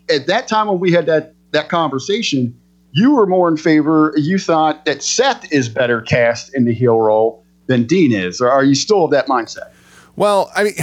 at 0.10 0.28
that 0.28 0.48
time 0.48 0.68
when 0.68 0.80
we 0.80 0.92
had 0.92 1.06
that 1.06 1.36
that 1.52 1.70
conversation, 1.70 2.60
you 2.94 3.12
were 3.12 3.28
more 3.28 3.48
in 3.48 3.58
favor. 3.58 4.14
You 4.18 4.40
thought 4.40 4.86
that 4.86 5.04
Seth 5.04 5.52
is 5.52 5.70
better 5.70 6.02
cast 6.02 6.54
in 6.56 6.66
the 6.66 6.74
heel 6.74 7.00
role 7.00 7.44
than 7.68 7.86
Dean 7.86 8.12
is, 8.12 8.42
or 8.42 8.50
are 8.50 8.64
you 8.64 8.76
still 8.76 9.06
of 9.06 9.12
that 9.12 9.28
mindset? 9.28 9.72
Well, 10.16 10.52
I 10.56 10.64
mean, 10.64 10.74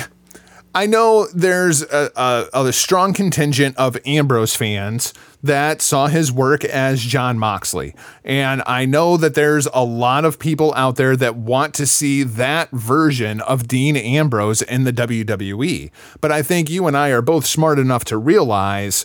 I 0.79 0.87
know 0.87 1.27
there's 1.35 1.83
a, 1.83 2.13
a, 2.15 2.67
a 2.67 2.73
strong 2.73 3.13
contingent 3.13 3.77
of 3.77 3.99
Ambrose 4.07 4.55
fans 4.55 5.13
that 5.43 5.83
saw 5.83 6.07
his 6.07 6.31
work 6.31 6.65
as 6.65 7.03
Jon 7.03 7.37
Moxley. 7.37 7.97
And 8.23 8.63
I 8.65 8.85
know 8.85 9.17
that 9.17 9.35
there's 9.35 9.67
a 9.75 9.83
lot 9.83 10.25
of 10.25 10.39
people 10.39 10.73
out 10.77 10.95
there 10.95 11.17
that 11.17 11.35
want 11.35 11.75
to 11.75 11.87
see 11.87 12.23
that 12.23 12.71
version 12.71 13.41
of 13.41 13.67
Dean 13.67 13.97
Ambrose 13.97 14.63
in 14.63 14.85
the 14.85 14.93
WWE. 14.93 15.91
But 16.21 16.31
I 16.31 16.43
think 16.43 16.71
you 16.71 16.87
and 16.87 16.97
I 16.97 17.09
are 17.09 17.23
both 17.23 17.45
smart 17.45 17.81
enough 17.81 18.05
to 18.05 18.17
realize 18.17 19.05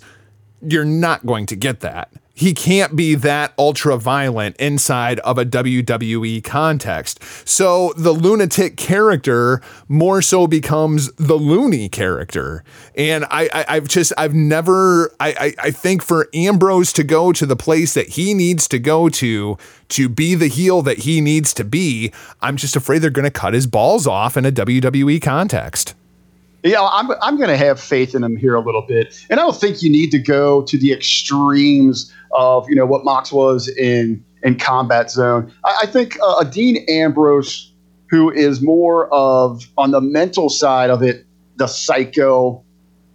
you're 0.62 0.86
not 0.86 1.26
going 1.26 1.48
to 1.48 1.56
get 1.56 1.80
that 1.80 2.12
he 2.36 2.54
can't 2.54 2.96
be 2.96 3.14
that 3.14 3.54
ultra 3.60 3.96
violent 3.98 4.56
inside 4.58 5.20
of 5.20 5.38
a 5.38 5.46
WWE 5.46 6.44
context. 6.44 7.24
So 7.48 7.94
the 7.96 8.12
lunatic 8.12 8.76
character 8.76 9.62
more 9.88 10.22
so 10.22 10.48
becomes 10.48 11.12
the 11.14 11.36
loony 11.36 11.90
character. 11.90 12.64
And 12.96 13.26
I, 13.30 13.66
I 13.68 13.76
have 13.76 13.88
just 13.88 14.14
I've 14.18 14.34
never 14.34 15.16
I, 15.20 15.30
I 15.40 15.68
I 15.68 15.72
think 15.72 16.02
for 16.02 16.28
Ambrose 16.34 16.92
to 16.94 17.04
go 17.04 17.32
to 17.34 17.46
the 17.46 17.56
place 17.56 17.94
that 17.94 18.10
he 18.10 18.34
needs 18.34 18.68
to 18.70 18.80
go 18.80 19.10
to 19.10 19.58
to 19.90 20.10
be 20.10 20.34
the 20.34 20.48
heel 20.48 20.82
that 20.82 21.00
he 21.00 21.22
needs 21.22 21.54
to 21.54 21.64
be, 21.64 22.12
I'm 22.42 22.58
just 22.58 22.76
afraid 22.76 23.00
they're 23.00 23.12
gonna 23.12 23.30
cut 23.30 23.54
his 23.54 23.68
balls 23.68 24.08
off 24.08 24.36
in 24.38 24.46
a 24.46 24.52
WWE 24.52 25.22
context. 25.22 25.94
Yeah, 26.64 26.82
I'm, 26.82 27.12
I'm 27.22 27.36
going 27.36 27.50
to 27.50 27.58
have 27.58 27.78
faith 27.80 28.16
in 28.16 28.24
him 28.24 28.38
here 28.38 28.56
a 28.56 28.62
little 28.62 28.84
bit. 28.84 29.26
And 29.30 29.38
I 29.40 29.44
don't 29.44 29.56
think 29.56 29.84
you 29.84 29.92
need 29.92 30.12
to 30.12 30.20
go 30.20 30.62
to 30.64 30.78
the 30.78 30.94
extremes 30.94 32.14
of, 32.32 32.70
you 32.70 32.76
know, 32.76 32.86
what 32.86 33.04
Mox 33.04 33.34
was 33.34 33.68
in, 33.68 34.24
in 34.44 34.58
Combat 34.58 35.12
Zone. 35.12 35.52
I, 35.66 35.80
I 35.84 35.86
think 35.88 36.18
uh, 36.22 36.38
a 36.40 36.46
Dean 36.46 36.86
Ambrose, 36.88 37.72
who 38.10 38.32
is 38.32 38.62
more 38.62 39.14
of, 39.14 39.70
on 39.78 39.92
the 39.92 40.00
mental 40.00 40.50
side 40.50 40.90
of 40.90 41.04
it, 41.04 41.26
the 41.58 41.68
psycho, 41.68 42.64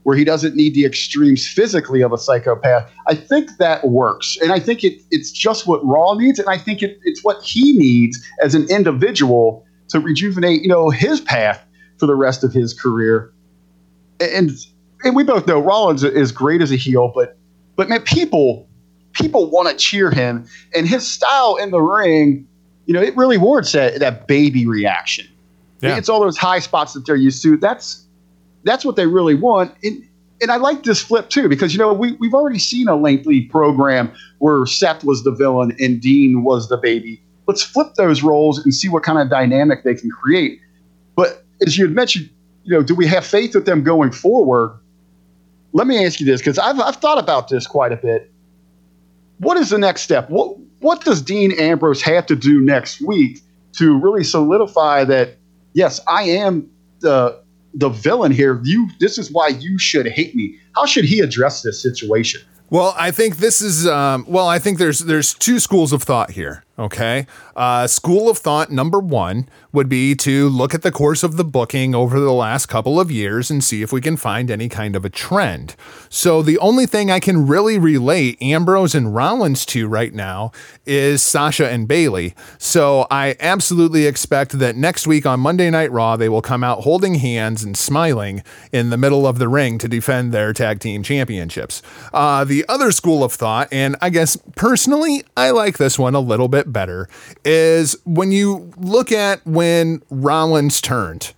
where 0.03 0.17
he 0.17 0.25
doesn't 0.25 0.55
need 0.55 0.75
the 0.75 0.85
extremes 0.85 1.47
physically 1.49 2.03
of 2.03 2.13
a 2.13 2.19
psychopath, 2.19 2.91
I 3.07 3.15
think 3.15 3.57
that 3.59 3.89
works. 3.89 4.37
And 4.43 4.53
I 4.53 4.61
think 4.61 4.85
it, 4.85 5.01
it's 5.11 5.31
just 5.31 5.67
what 5.67 5.85
Raw 5.85 6.15
needs. 6.15 6.39
And 6.39 6.49
I 6.51 6.59
think 6.59 6.83
it, 6.83 6.99
it's 7.03 7.25
what 7.25 7.43
he 7.43 7.73
needs 7.73 8.23
as 8.43 8.55
an 8.55 8.69
individual 8.71 9.67
to 9.89 10.01
rejuvenate, 10.01 10.61
you 10.61 10.69
know, 10.69 10.91
his 10.91 11.21
path 11.21 11.65
for 11.97 12.07
the 12.07 12.15
rest 12.15 12.45
of 12.45 12.53
his 12.53 12.75
career 12.75 13.33
and 14.21 14.51
and 15.05 15.15
we 15.15 15.25
both 15.25 15.47
know 15.47 15.61
Rollins 15.61 16.03
is 16.05 16.33
great 16.33 16.61
as 16.61 16.73
a 16.73 16.77
heel, 16.77 17.13
but 17.15 17.37
but 17.77 17.89
man, 17.89 18.03
people 18.03 18.69
people 19.13 19.51
want 19.51 19.69
to 19.69 19.77
cheer 19.77 20.11
him, 20.11 20.47
and 20.75 20.87
his 20.87 21.07
style 21.07 21.57
in 21.57 21.71
the 21.71 21.81
ring, 21.81 22.47
you 22.87 22.95
know, 22.95 23.03
it 23.03 23.17
really 23.17 23.39
warrants 23.39 23.73
that 23.73 24.01
that 24.01 24.27
baby 24.27 24.67
reaction. 24.67 25.27
Yeah. 25.81 25.97
It's 25.97 26.09
all 26.09 26.21
those 26.21 26.37
high 26.37 26.59
spots 26.59 26.95
that 26.95 27.07
they're 27.07 27.17
used 27.17 27.43
to. 27.43 27.57
That's 27.57 28.05
that's 28.65 28.85
what 28.85 28.97
they 28.97 29.07
really 29.07 29.35
want. 29.35 29.75
And 29.85 30.05
and 30.41 30.51
I 30.51 30.57
like 30.57 30.85
this 30.85 31.03
flip 31.03 31.31
too 31.31 31.49
because 31.49 31.73
you 31.73 31.79
know 31.79 31.93
we 31.93 32.13
we've 32.13 32.35
already 32.35 32.59
seen 32.59 32.89
a 32.89 32.97
lengthy 32.97 33.43
program 33.43 34.13
where 34.39 34.67
Seth 34.67 35.05
was 35.05 35.25
the 35.25 35.33
villain 35.33 35.77
and 35.79 36.01
Dean 36.01 36.43
was 36.43 36.69
the 36.69 36.77
baby. 36.77 37.23
Let's 37.47 37.63
flip 37.63 37.95
those 37.95 38.23
roles 38.23 38.63
and 38.63 38.75
see 38.75 38.89
what 38.89 39.03
kind 39.03 39.19
of 39.19 39.31
dynamic 39.31 39.85
they 39.85 39.95
can 39.95 40.11
create. 40.11 40.61
But 41.17 41.45
as 41.67 41.79
you 41.79 41.87
had 41.87 41.95
mentioned, 41.95 42.29
you 42.69 42.75
know, 42.75 42.83
do 42.83 42.95
we 42.95 43.07
have 43.07 43.25
faith 43.25 43.55
with 43.55 43.65
them 43.65 43.83
going 43.83 44.13
forward? 44.13 44.79
Let 45.73 45.87
me 45.87 46.05
ask 46.05 46.21
you 46.21 46.27
this 46.27 46.43
because 46.43 46.59
I've, 46.59 46.79
I've 46.79 46.97
thought 46.97 47.17
about 47.17 47.49
this 47.49 47.67
quite 47.67 47.93
a 47.93 47.97
bit. 47.97 48.31
What 49.39 49.57
is 49.57 49.71
the 49.71 49.79
next 49.79 50.03
step? 50.03 50.29
What 50.29 50.59
what 50.81 51.03
does 51.03 51.23
Dean 51.23 51.53
Ambrose 51.53 52.03
have 52.03 52.27
to 52.27 52.37
do 52.37 52.61
next 52.61 53.01
week 53.01 53.41
to 53.79 53.99
really 53.99 54.23
solidify 54.23 55.05
that? 55.05 55.39
Yes, 55.73 55.99
I 56.09 56.25
am 56.25 56.69
the 57.01 57.43
the 57.73 57.89
villain 57.89 58.33
here. 58.33 58.61
You, 58.65 58.91
this 59.01 59.17
is 59.17 59.33
why 59.33 59.49
you 59.49 59.79
should 59.79 60.07
hate 60.07 60.35
me. 60.35 60.59
How 60.75 60.85
should 60.85 61.07
he 61.07 61.21
address 61.21 61.63
this 61.63 61.81
situation? 61.83 62.43
Well, 62.69 62.95
I 62.99 63.13
think 63.13 63.39
this 63.39 63.63
is 63.63 63.87
um, 63.87 64.27
well. 64.29 64.47
I 64.47 64.59
think 64.59 64.77
there's 64.77 64.99
there's 64.99 65.33
two 65.33 65.59
schools 65.59 65.95
of 65.95 66.03
thought 66.03 66.33
here. 66.33 66.65
Okay, 66.79 67.27
uh, 67.57 67.89
school 67.89 68.31
of 68.31 68.39
thought 68.39 68.71
number 68.71 69.01
one 69.01 69.49
would 69.73 69.89
be 69.89 70.15
to 70.15 70.49
look 70.49 70.75
at 70.75 70.83
the 70.83 70.93
course 70.93 71.25
of 71.25 71.37
the 71.37 71.45
booking 71.45 71.93
over 71.93 72.21
the 72.21 72.33
last 72.33 72.67
couple 72.67 73.01
of 73.01 73.11
years 73.11 73.51
and 73.51 73.65
see 73.65 73.83
if 73.83 73.93
we 73.93 74.01
can 74.01 74.17
find 74.17 74.49
any 74.49 74.69
kind 74.69 74.95
of 74.95 75.05
a 75.05 75.11
trend. 75.11 75.75
So 76.09 76.41
the 76.41 76.57
only 76.59 76.87
thing 76.87 77.11
I 77.11 77.19
can 77.19 77.49
really 77.49 77.79
relate 77.79 78.41
Ambrose 78.41 78.95
and 78.95 79.13
Rollins 79.13 79.67
to 79.67 79.89
right 79.89 80.15
now 80.15 80.53
is 80.87 81.21
Sasha 81.21 81.69
and 81.69 81.89
Bayley. 81.89 82.35
So 82.59 83.09
I 83.11 83.35
absolutely 83.41 84.07
expect 84.07 84.53
that 84.61 84.77
next 84.77 85.05
week 85.05 85.27
on 85.27 85.41
Monday 85.41 85.71
Night 85.71 85.91
Raw, 85.91 86.17
they 86.17 86.29
will 86.29 86.43
come 86.43 86.63
out 86.63 86.83
holding 86.83 87.17
hands 87.17 87.65
and 87.65 87.77
smiling 87.77 88.45
in 88.71 88.91
the 88.91 88.97
middle 88.97 89.27
of 89.27 89.41
the 89.41 89.49
ring 89.49 89.79
to 89.79 89.89
defend 89.89 90.31
their 90.31 90.53
tag 90.53 90.79
team 90.79 91.03
championships. 91.03 91.83
Uh, 92.15 92.45
the 92.45 92.65
other 92.69 92.93
school 92.93 93.25
of 93.25 93.33
thought, 93.33 93.67
and 93.73 93.97
I 94.01 94.11
guess 94.11 94.39
personally, 94.55 95.25
I 95.37 95.51
like 95.51 95.79
this 95.79 95.99
one 95.99 96.15
a 96.15 96.21
little 96.21 96.47
bit 96.47 96.68
better, 96.73 97.09
is 97.45 97.97
when 98.05 98.33
you 98.33 98.73
look 98.77 99.13
at 99.13 99.45
when 99.47 100.03
Rollins 100.11 100.81
turned 100.81 101.33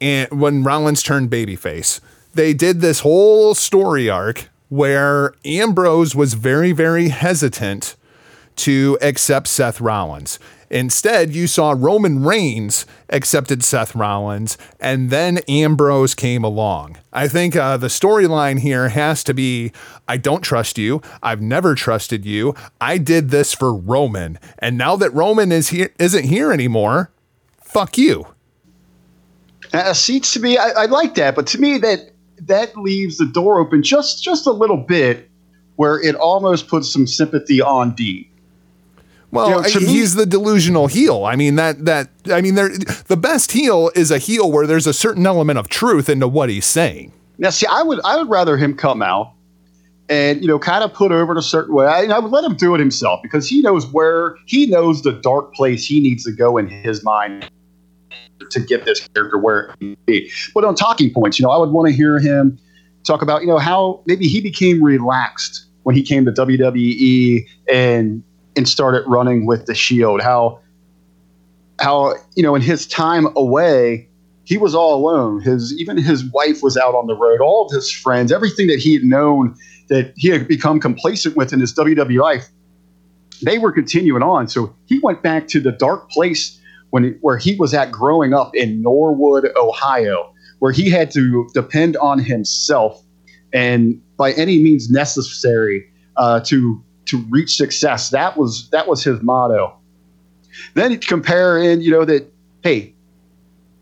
and 0.00 0.30
when 0.30 0.62
Rollins 0.62 1.02
turned 1.02 1.30
babyface, 1.30 2.00
they 2.34 2.52
did 2.52 2.80
this 2.80 3.00
whole 3.00 3.54
story 3.54 4.10
arc 4.10 4.48
where 4.68 5.32
Ambrose 5.44 6.14
was 6.14 6.34
very, 6.34 6.72
very 6.72 7.08
hesitant 7.08 7.96
to 8.56 8.98
accept 9.00 9.48
Seth 9.48 9.80
Rollins. 9.80 10.38
Instead, 10.70 11.34
you 11.34 11.46
saw 11.46 11.74
Roman 11.76 12.24
Reigns 12.24 12.86
accepted 13.08 13.62
Seth 13.62 13.94
Rollins, 13.94 14.58
and 14.80 15.10
then 15.10 15.38
Ambrose 15.48 16.14
came 16.14 16.42
along. 16.42 16.96
I 17.12 17.28
think 17.28 17.54
uh, 17.54 17.76
the 17.76 17.86
storyline 17.86 18.60
here 18.60 18.88
has 18.88 19.22
to 19.24 19.34
be 19.34 19.72
I 20.08 20.16
don't 20.16 20.42
trust 20.42 20.78
you. 20.78 21.02
I've 21.22 21.40
never 21.40 21.74
trusted 21.74 22.24
you. 22.24 22.54
I 22.80 22.98
did 22.98 23.30
this 23.30 23.54
for 23.54 23.74
Roman. 23.74 24.38
And 24.58 24.76
now 24.76 24.96
that 24.96 25.12
Roman 25.14 25.52
is 25.52 25.68
here, 25.68 25.92
isn't 25.98 26.24
here 26.24 26.52
anymore, 26.52 27.10
fuck 27.60 27.98
you. 27.98 28.26
Uh, 29.72 29.92
seems 29.92 30.32
to 30.32 30.40
me, 30.40 30.58
I, 30.58 30.70
I 30.70 30.84
like 30.86 31.14
that, 31.16 31.34
but 31.34 31.46
to 31.48 31.60
me, 31.60 31.78
that 31.78 32.10
that 32.42 32.76
leaves 32.76 33.16
the 33.16 33.26
door 33.26 33.58
open 33.58 33.82
just 33.82 34.22
just 34.22 34.46
a 34.46 34.52
little 34.52 34.76
bit, 34.76 35.28
where 35.76 36.00
it 36.00 36.14
almost 36.14 36.68
puts 36.68 36.92
some 36.92 37.06
sympathy 37.06 37.60
on 37.60 37.94
Dean. 37.94 38.28
Well, 39.30 39.48
you 39.48 39.56
know, 39.56 39.86
he's 39.86 40.16
me, 40.16 40.22
the 40.22 40.26
delusional 40.26 40.86
heel. 40.86 41.24
I 41.24 41.36
mean 41.36 41.56
that 41.56 41.84
that 41.84 42.10
I 42.30 42.40
mean 42.40 42.54
there 42.54 42.68
the 42.68 43.16
best 43.16 43.52
heel 43.52 43.90
is 43.94 44.10
a 44.10 44.18
heel 44.18 44.50
where 44.50 44.66
there's 44.66 44.86
a 44.86 44.94
certain 44.94 45.26
element 45.26 45.58
of 45.58 45.68
truth 45.68 46.08
into 46.08 46.28
what 46.28 46.48
he's 46.48 46.66
saying. 46.66 47.12
Now, 47.38 47.50
see, 47.50 47.66
I 47.66 47.82
would 47.82 48.00
I 48.04 48.16
would 48.16 48.28
rather 48.28 48.56
him 48.56 48.76
come 48.76 49.02
out 49.02 49.32
and 50.08 50.40
you 50.40 50.48
know 50.48 50.58
kind 50.58 50.84
of 50.84 50.92
put 50.92 51.12
over 51.12 51.32
in 51.32 51.38
a 51.38 51.42
certain 51.42 51.74
way. 51.74 51.86
I, 51.86 52.04
I 52.04 52.18
would 52.18 52.30
let 52.30 52.44
him 52.44 52.56
do 52.56 52.74
it 52.74 52.78
himself 52.78 53.20
because 53.22 53.48
he 53.48 53.62
knows 53.62 53.86
where 53.86 54.36
he 54.46 54.66
knows 54.66 55.02
the 55.02 55.12
dark 55.12 55.54
place 55.54 55.86
he 55.86 56.00
needs 56.00 56.24
to 56.24 56.32
go 56.32 56.56
in 56.56 56.68
his 56.68 57.02
mind 57.02 57.50
to 58.50 58.60
get 58.60 58.84
this 58.84 59.06
character 59.08 59.38
where 59.38 59.74
he 59.80 59.96
be. 60.06 60.30
But 60.54 60.64
on 60.64 60.74
talking 60.74 61.12
points, 61.12 61.38
you 61.38 61.44
know, 61.44 61.50
I 61.50 61.58
would 61.58 61.70
want 61.70 61.88
to 61.88 61.94
hear 61.94 62.18
him 62.18 62.58
talk 63.04 63.22
about 63.22 63.42
you 63.42 63.48
know 63.48 63.58
how 63.58 64.02
maybe 64.06 64.26
he 64.26 64.40
became 64.40 64.82
relaxed 64.82 65.66
when 65.84 65.94
he 65.94 66.02
came 66.02 66.24
to 66.24 66.32
WWE 66.32 67.46
and 67.72 68.22
and 68.56 68.68
started 68.68 69.04
running 69.06 69.46
with 69.46 69.66
the 69.66 69.74
Shield. 69.74 70.20
How 70.20 70.60
how 71.78 72.14
you 72.34 72.42
know 72.42 72.54
in 72.54 72.62
his 72.62 72.86
time 72.86 73.26
away, 73.36 74.08
he 74.44 74.56
was 74.56 74.74
all 74.74 74.94
alone. 74.94 75.40
His 75.40 75.74
even 75.78 75.98
his 75.98 76.24
wife 76.24 76.62
was 76.62 76.76
out 76.76 76.94
on 76.94 77.06
the 77.06 77.14
road. 77.14 77.40
All 77.40 77.66
of 77.66 77.72
his 77.72 77.90
friends, 77.90 78.32
everything 78.32 78.66
that 78.68 78.78
he 78.78 78.94
had 78.94 79.04
known 79.04 79.54
that 79.88 80.12
he 80.16 80.28
had 80.28 80.48
become 80.48 80.80
complacent 80.80 81.36
with 81.36 81.52
in 81.52 81.60
his 81.60 81.72
WWE 81.74 82.20
life, 82.20 82.48
they 83.44 83.58
were 83.58 83.72
continuing 83.72 84.22
on. 84.22 84.48
So 84.48 84.74
he 84.86 84.98
went 85.00 85.22
back 85.22 85.48
to 85.48 85.60
the 85.60 85.72
dark 85.72 86.10
place 86.10 86.60
when 86.90 87.18
where 87.20 87.36
he 87.36 87.56
was 87.56 87.74
at 87.74 87.92
growing 87.92 88.32
up 88.32 88.54
in 88.54 88.82
Norwood, 88.82 89.50
Ohio, 89.56 90.32
where 90.58 90.72
he 90.72 90.88
had 90.88 91.10
to 91.12 91.48
depend 91.54 91.96
on 91.98 92.18
himself 92.18 93.02
and 93.52 94.00
by 94.16 94.32
any 94.32 94.62
means 94.62 94.90
necessary 94.90 95.84
uh, 96.16 96.40
to 96.40 96.82
to 97.06 97.18
reach 97.28 97.56
success. 97.56 98.10
That 98.10 98.36
was 98.36 98.68
that 98.70 98.86
was 98.86 99.02
his 99.02 99.22
motto. 99.22 99.76
Then 100.74 100.98
compare 100.98 101.58
in, 101.58 101.80
you 101.80 101.90
know, 101.90 102.04
that 102.04 102.32
hey, 102.62 102.94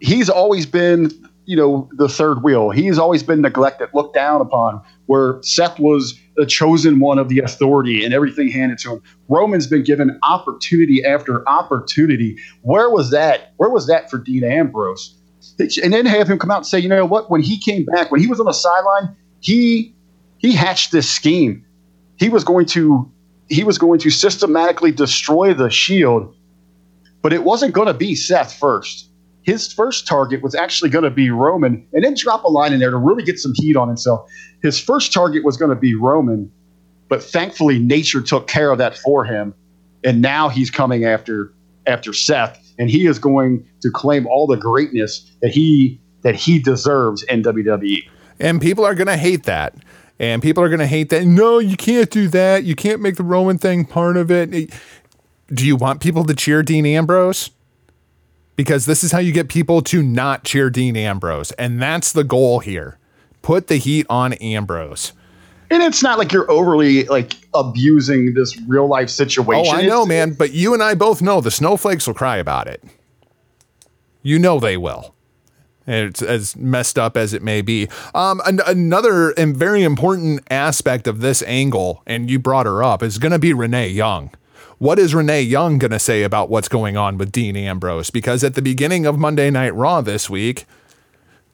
he's 0.00 0.28
always 0.28 0.66
been, 0.66 1.10
you 1.46 1.56
know, 1.56 1.88
the 1.92 2.08
third 2.08 2.42
wheel. 2.42 2.70
He's 2.70 2.98
always 2.98 3.22
been 3.22 3.40
neglected, 3.40 3.88
looked 3.92 4.14
down 4.14 4.40
upon, 4.40 4.82
where 5.06 5.42
Seth 5.42 5.78
was 5.78 6.18
the 6.36 6.46
chosen 6.46 7.00
one 7.00 7.18
of 7.18 7.28
the 7.28 7.38
authority 7.38 8.04
and 8.04 8.12
everything 8.12 8.48
handed 8.48 8.78
to 8.78 8.94
him. 8.94 9.02
Roman's 9.28 9.66
been 9.66 9.84
given 9.84 10.18
opportunity 10.22 11.04
after 11.04 11.46
opportunity. 11.48 12.36
Where 12.62 12.90
was 12.90 13.10
that? 13.10 13.52
Where 13.56 13.70
was 13.70 13.86
that 13.86 14.10
for 14.10 14.18
Dean 14.18 14.44
Ambrose? 14.44 15.14
And 15.82 15.92
then 15.92 16.06
have 16.06 16.28
him 16.28 16.38
come 16.38 16.50
out 16.50 16.58
and 16.58 16.66
say, 16.66 16.78
you 16.78 16.88
know 16.88 17.04
what? 17.04 17.30
When 17.30 17.42
he 17.42 17.58
came 17.60 17.84
back, 17.84 18.10
when 18.10 18.20
he 18.20 18.26
was 18.26 18.40
on 18.40 18.46
the 18.46 18.52
sideline, 18.52 19.14
he 19.40 19.94
he 20.38 20.52
hatched 20.52 20.90
this 20.92 21.08
scheme. 21.08 21.64
He 22.16 22.28
was 22.28 22.44
going 22.44 22.66
to 22.66 23.10
he 23.48 23.64
was 23.64 23.78
going 23.78 24.00
to 24.00 24.10
systematically 24.10 24.92
destroy 24.92 25.54
the 25.54 25.70
shield, 25.70 26.34
but 27.22 27.32
it 27.32 27.44
wasn't 27.44 27.72
going 27.72 27.88
to 27.88 27.94
be 27.94 28.14
Seth 28.14 28.54
first. 28.54 29.10
his 29.44 29.72
first 29.72 30.06
target 30.06 30.42
was 30.42 30.54
actually 30.54 30.90
going 30.90 31.04
to 31.04 31.10
be 31.10 31.30
Roman, 31.30 31.86
and 31.92 32.02
then 32.02 32.14
drop 32.14 32.44
a 32.44 32.48
line 32.48 32.72
in 32.72 32.80
there 32.80 32.90
to 32.90 32.96
really 32.96 33.22
get 33.22 33.38
some 33.38 33.52
heat 33.54 33.76
on 33.76 33.88
himself. 33.88 34.28
His 34.62 34.80
first 34.80 35.12
target 35.12 35.44
was 35.44 35.56
going 35.56 35.68
to 35.68 35.76
be 35.76 35.94
Roman, 35.94 36.50
but 37.08 37.22
thankfully 37.22 37.78
nature 37.78 38.22
took 38.22 38.48
care 38.48 38.70
of 38.72 38.78
that 38.78 38.96
for 38.98 39.24
him, 39.24 39.54
and 40.02 40.20
now 40.20 40.48
he's 40.48 40.70
coming 40.70 41.04
after 41.04 41.52
after 41.86 42.14
Seth, 42.14 42.58
and 42.78 42.88
he 42.88 43.06
is 43.06 43.18
going 43.18 43.64
to 43.82 43.90
claim 43.90 44.26
all 44.26 44.46
the 44.46 44.56
greatness 44.56 45.30
that 45.42 45.50
he 45.50 46.00
that 46.22 46.34
he 46.34 46.58
deserves 46.58 47.22
in. 47.24 47.42
WWE. 47.42 48.08
And 48.40 48.60
people 48.60 48.84
are 48.84 48.94
going 48.94 49.06
to 49.06 49.16
hate 49.18 49.44
that. 49.44 49.74
And 50.18 50.40
people 50.42 50.62
are 50.62 50.68
going 50.68 50.80
to 50.80 50.86
hate 50.86 51.10
that. 51.10 51.24
No, 51.24 51.58
you 51.58 51.76
can't 51.76 52.08
do 52.10 52.28
that. 52.28 52.64
You 52.64 52.76
can't 52.76 53.00
make 53.00 53.16
the 53.16 53.24
Roman 53.24 53.58
thing 53.58 53.84
part 53.84 54.16
of 54.16 54.30
it. 54.30 54.72
Do 55.52 55.66
you 55.66 55.76
want 55.76 56.00
people 56.00 56.24
to 56.24 56.34
cheer 56.34 56.62
Dean 56.62 56.86
Ambrose? 56.86 57.50
Because 58.56 58.86
this 58.86 59.02
is 59.02 59.10
how 59.10 59.18
you 59.18 59.32
get 59.32 59.48
people 59.48 59.82
to 59.82 60.02
not 60.02 60.44
cheer 60.44 60.70
Dean 60.70 60.96
Ambrose. 60.96 61.50
And 61.52 61.82
that's 61.82 62.12
the 62.12 62.22
goal 62.22 62.60
here. 62.60 62.98
Put 63.42 63.66
the 63.66 63.76
heat 63.76 64.06
on 64.08 64.34
Ambrose. 64.34 65.12
And 65.70 65.82
it's 65.82 66.02
not 66.02 66.18
like 66.18 66.32
you're 66.32 66.48
overly 66.50 67.04
like 67.06 67.34
abusing 67.52 68.34
this 68.34 68.56
real 68.68 68.86
life 68.86 69.10
situation. 69.10 69.74
Oh, 69.74 69.78
I 69.78 69.82
know, 69.82 70.02
It's- 70.02 70.08
man. 70.08 70.34
But 70.34 70.52
you 70.52 70.72
and 70.72 70.82
I 70.82 70.94
both 70.94 71.20
know 71.20 71.40
the 71.40 71.50
snowflakes 71.50 72.06
will 72.06 72.14
cry 72.14 72.36
about 72.36 72.68
it. 72.68 72.84
You 74.22 74.38
know 74.38 74.60
they 74.60 74.76
will. 74.76 75.13
It's 75.86 76.22
as 76.22 76.56
messed 76.56 76.98
up 76.98 77.16
as 77.16 77.32
it 77.32 77.42
may 77.42 77.60
be. 77.60 77.88
Um, 78.14 78.40
an- 78.46 78.60
another 78.66 79.30
and 79.30 79.56
very 79.56 79.82
important 79.82 80.42
aspect 80.50 81.06
of 81.06 81.20
this 81.20 81.42
angle, 81.42 82.02
and 82.06 82.30
you 82.30 82.38
brought 82.38 82.66
her 82.66 82.82
up, 82.82 83.02
is 83.02 83.18
going 83.18 83.32
to 83.32 83.38
be 83.38 83.52
Renee 83.52 83.88
Young. 83.88 84.30
What 84.78 84.98
is 84.98 85.14
Renee 85.14 85.42
Young 85.42 85.78
going 85.78 85.92
to 85.92 85.98
say 85.98 86.22
about 86.22 86.50
what's 86.50 86.68
going 86.68 86.96
on 86.96 87.16
with 87.16 87.30
Dean 87.32 87.56
Ambrose? 87.56 88.10
Because 88.10 88.42
at 88.42 88.54
the 88.54 88.62
beginning 88.62 89.06
of 89.06 89.18
Monday 89.18 89.50
Night 89.50 89.74
Raw 89.74 90.00
this 90.00 90.28
week, 90.28 90.66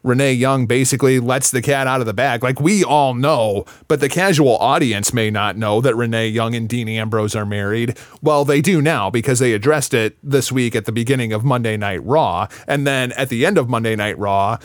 Renee 0.02 0.32
Young 0.32 0.66
basically 0.66 1.20
lets 1.20 1.50
the 1.50 1.60
cat 1.60 1.86
out 1.86 2.00
of 2.00 2.06
the 2.06 2.14
bag. 2.14 2.42
Like 2.42 2.60
we 2.60 2.82
all 2.82 3.14
know, 3.14 3.64
but 3.88 4.00
the 4.00 4.08
casual 4.08 4.56
audience 4.56 5.12
may 5.12 5.30
not 5.30 5.56
know 5.56 5.80
that 5.80 5.94
Renee 5.94 6.28
Young 6.28 6.54
and 6.54 6.68
Dean 6.68 6.88
Ambrose 6.88 7.36
are 7.36 7.46
married. 7.46 7.98
Well, 8.22 8.44
they 8.44 8.60
do 8.60 8.80
now 8.80 9.10
because 9.10 9.38
they 9.38 9.52
addressed 9.52 9.92
it 9.92 10.16
this 10.22 10.50
week 10.50 10.74
at 10.74 10.86
the 10.86 10.92
beginning 10.92 11.32
of 11.32 11.44
Monday 11.44 11.76
Night 11.76 12.02
Raw. 12.04 12.48
And 12.66 12.86
then 12.86 13.12
at 13.12 13.28
the 13.28 13.44
end 13.44 13.58
of 13.58 13.68
Monday 13.68 13.94
Night 13.94 14.18
Raw, 14.18 14.58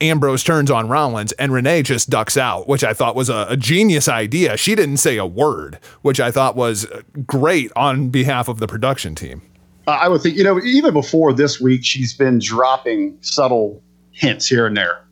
Ambrose 0.00 0.42
turns 0.42 0.70
on 0.70 0.88
Rollins 0.88 1.32
and 1.32 1.52
Renee 1.52 1.82
just 1.82 2.10
ducks 2.10 2.36
out, 2.36 2.66
which 2.66 2.82
I 2.82 2.92
thought 2.92 3.14
was 3.14 3.28
a, 3.28 3.46
a 3.50 3.56
genius 3.56 4.08
idea. 4.08 4.56
She 4.56 4.74
didn't 4.74 4.96
say 4.96 5.16
a 5.16 5.26
word, 5.26 5.78
which 6.00 6.18
I 6.18 6.30
thought 6.30 6.56
was 6.56 6.86
great 7.24 7.70
on 7.76 8.08
behalf 8.10 8.48
of 8.48 8.58
the 8.58 8.66
production 8.66 9.14
team. 9.14 9.42
Uh, 9.86 9.90
I 9.90 10.08
would 10.08 10.22
think, 10.22 10.36
you 10.36 10.44
know, 10.44 10.60
even 10.60 10.92
before 10.92 11.32
this 11.32 11.60
week, 11.60 11.84
she's 11.84 12.14
been 12.14 12.38
dropping 12.38 13.18
subtle 13.20 13.82
hints 14.12 14.46
here 14.46 14.66
and 14.66 14.76
there 14.76 15.04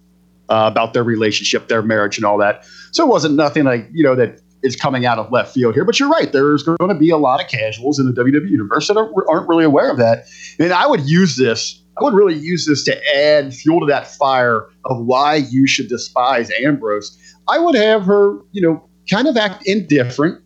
uh, 0.48 0.68
about 0.70 0.94
their 0.94 1.04
relationship, 1.04 1.68
their 1.68 1.82
marriage, 1.82 2.16
and 2.18 2.24
all 2.24 2.38
that. 2.38 2.64
So 2.92 3.04
it 3.04 3.08
wasn't 3.08 3.34
nothing 3.34 3.64
like, 3.64 3.88
you 3.92 4.04
know, 4.04 4.14
that 4.14 4.40
is 4.62 4.76
coming 4.76 5.06
out 5.06 5.18
of 5.18 5.32
left 5.32 5.54
field 5.54 5.74
here. 5.74 5.84
But 5.84 5.98
you're 5.98 6.10
right. 6.10 6.30
There's 6.30 6.62
going 6.62 6.88
to 6.88 6.94
be 6.94 7.10
a 7.10 7.16
lot 7.16 7.42
of 7.42 7.48
casuals 7.48 7.98
in 7.98 8.06
the 8.06 8.12
WWE 8.12 8.48
universe 8.48 8.88
that 8.88 8.96
aren't, 8.96 9.48
really 9.48 9.64
aware 9.64 9.90
of 9.90 9.96
that. 9.98 10.26
And 10.58 10.72
I 10.72 10.86
would 10.86 11.00
use 11.08 11.36
this, 11.36 11.80
I 11.98 12.04
would 12.04 12.14
really 12.14 12.34
use 12.36 12.66
this 12.66 12.84
to 12.84 13.16
add 13.16 13.54
fuel 13.54 13.80
to 13.80 13.86
that 13.86 14.06
fire 14.06 14.68
of 14.84 15.04
why 15.04 15.36
you 15.36 15.66
should 15.66 15.88
despise 15.88 16.50
Ambrose. 16.62 17.16
I 17.48 17.58
would 17.58 17.74
have 17.74 18.04
her, 18.04 18.38
you 18.52 18.60
know, 18.60 18.86
kind 19.10 19.26
of 19.26 19.36
act 19.36 19.66
indifferent 19.66 20.40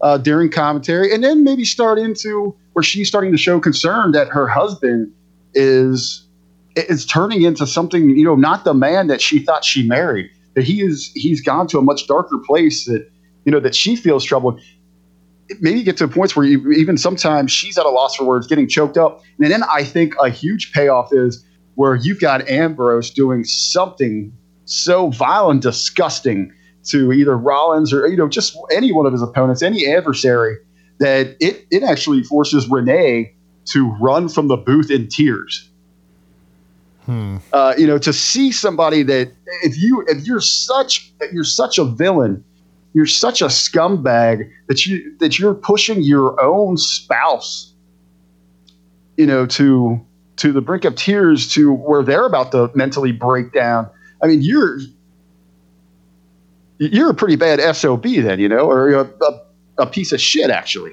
uh, 0.00 0.18
during 0.18 0.50
commentary, 0.50 1.12
and 1.12 1.22
then 1.22 1.42
maybe 1.42 1.64
start 1.64 1.98
into 1.98 2.56
where 2.78 2.82
she's 2.84 3.08
starting 3.08 3.32
to 3.32 3.36
show 3.36 3.58
concern 3.58 4.12
that 4.12 4.28
her 4.28 4.46
husband 4.46 5.12
is 5.52 6.24
is 6.76 7.04
turning 7.04 7.42
into 7.42 7.66
something 7.66 8.10
you 8.10 8.22
know 8.22 8.36
not 8.36 8.62
the 8.62 8.72
man 8.72 9.08
that 9.08 9.20
she 9.20 9.40
thought 9.40 9.64
she 9.64 9.84
married. 9.88 10.30
That 10.54 10.62
he 10.62 10.80
is 10.80 11.10
he's 11.12 11.40
gone 11.40 11.66
to 11.68 11.78
a 11.78 11.82
much 11.82 12.06
darker 12.06 12.38
place 12.46 12.84
that 12.84 13.10
you 13.44 13.50
know 13.50 13.58
that 13.58 13.74
she 13.74 13.96
feels 13.96 14.24
troubled. 14.24 14.60
Maybe 15.60 15.82
get 15.82 15.96
to 15.96 16.06
points 16.06 16.36
where 16.36 16.46
you, 16.46 16.70
even 16.70 16.96
sometimes 16.96 17.50
she's 17.50 17.76
at 17.78 17.84
a 17.84 17.90
loss 17.90 18.14
for 18.14 18.22
words, 18.24 18.46
getting 18.46 18.68
choked 18.68 18.96
up, 18.96 19.22
and 19.40 19.50
then 19.50 19.64
I 19.64 19.82
think 19.82 20.14
a 20.22 20.30
huge 20.30 20.72
payoff 20.72 21.12
is 21.12 21.44
where 21.74 21.96
you've 21.96 22.20
got 22.20 22.48
Ambrose 22.48 23.10
doing 23.10 23.42
something 23.42 24.32
so 24.66 25.10
vile 25.10 25.50
and 25.50 25.60
disgusting 25.60 26.52
to 26.90 27.12
either 27.12 27.36
Rollins 27.36 27.92
or 27.92 28.06
you 28.06 28.16
know 28.16 28.28
just 28.28 28.56
any 28.70 28.92
one 28.92 29.04
of 29.04 29.12
his 29.12 29.22
opponents, 29.22 29.62
any 29.62 29.84
adversary, 29.84 30.58
that 30.98 31.36
it 31.40 31.66
it 31.70 31.82
actually 31.82 32.22
forces 32.22 32.68
Renee 32.68 33.34
to 33.66 33.90
run 34.00 34.28
from 34.28 34.48
the 34.48 34.56
booth 34.56 34.90
in 34.90 35.08
tears. 35.08 35.68
Uh, 37.52 37.74
you 37.78 37.86
know, 37.86 37.98
to 37.98 38.12
see 38.12 38.52
somebody 38.52 39.02
that 39.02 39.32
if 39.62 39.80
you 39.80 40.04
if 40.08 40.26
you're 40.26 40.40
such 40.40 41.10
you're 41.32 41.44
such 41.44 41.78
a 41.78 41.84
villain, 41.84 42.44
you're 42.92 43.06
such 43.06 43.40
a 43.40 43.46
scumbag 43.46 44.50
that 44.66 44.84
you 44.86 45.16
that 45.18 45.38
you're 45.38 45.54
pushing 45.54 46.02
your 46.02 46.40
own 46.42 46.76
spouse, 46.76 47.72
you 49.16 49.26
know, 49.26 49.46
to 49.46 50.04
to 50.36 50.52
the 50.52 50.60
brink 50.60 50.84
of 50.84 50.96
tears 50.96 51.48
to 51.54 51.72
where 51.72 52.02
they're 52.02 52.26
about 52.26 52.52
to 52.52 52.70
mentally 52.74 53.12
break 53.12 53.52
down. 53.52 53.88
I 54.22 54.26
mean, 54.26 54.42
you're 54.42 54.78
you're 56.78 57.10
a 57.10 57.14
pretty 57.14 57.36
bad 57.36 57.74
sob 57.74 58.02
then, 58.02 58.38
you 58.38 58.48
know, 58.48 58.70
or 58.70 58.90
a, 58.92 59.04
a, 59.04 59.40
a 59.78 59.86
piece 59.86 60.12
of 60.12 60.20
shit 60.20 60.50
actually. 60.50 60.92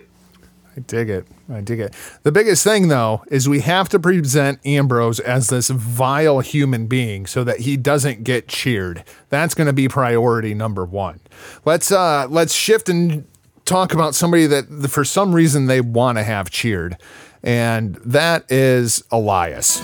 I 0.78 0.82
dig 0.82 1.10
it. 1.10 1.26
I 1.50 1.62
dig 1.62 1.80
it. 1.80 1.94
The 2.24 2.34
biggest 2.34 2.64
thing, 2.64 2.90
though, 2.90 3.24
is 3.28 3.48
we 3.48 3.62
have 3.62 3.88
to 3.90 4.00
present 4.00 4.60
Ambrose 4.66 5.22
as 5.22 5.48
this 5.48 5.70
vile 5.70 6.42
human 6.42 6.88
being 6.88 7.26
so 7.26 7.46
that 7.46 7.62
he 7.62 7.78
doesn't 7.78 8.26
get 8.26 8.50
cheered. 8.50 9.06
That's 9.30 9.56
going 9.56 9.68
to 9.68 9.74
be 9.74 9.88
priority 9.88 10.54
number 10.54 10.84
one. 10.84 11.22
Let's 11.64 11.94
uh, 11.94 12.28
let's 12.30 12.54
shift 12.54 12.90
and 12.90 13.26
talk 13.64 13.94
about 13.94 14.16
somebody 14.16 14.48
that 14.48 14.66
for 14.90 15.06
some 15.06 15.34
reason 15.34 15.68
they 15.68 15.80
want 15.80 16.18
to 16.18 16.24
have 16.24 16.50
cheered, 16.50 16.98
and 17.42 17.96
that 18.04 18.52
is 18.52 19.02
Elias. 19.12 19.82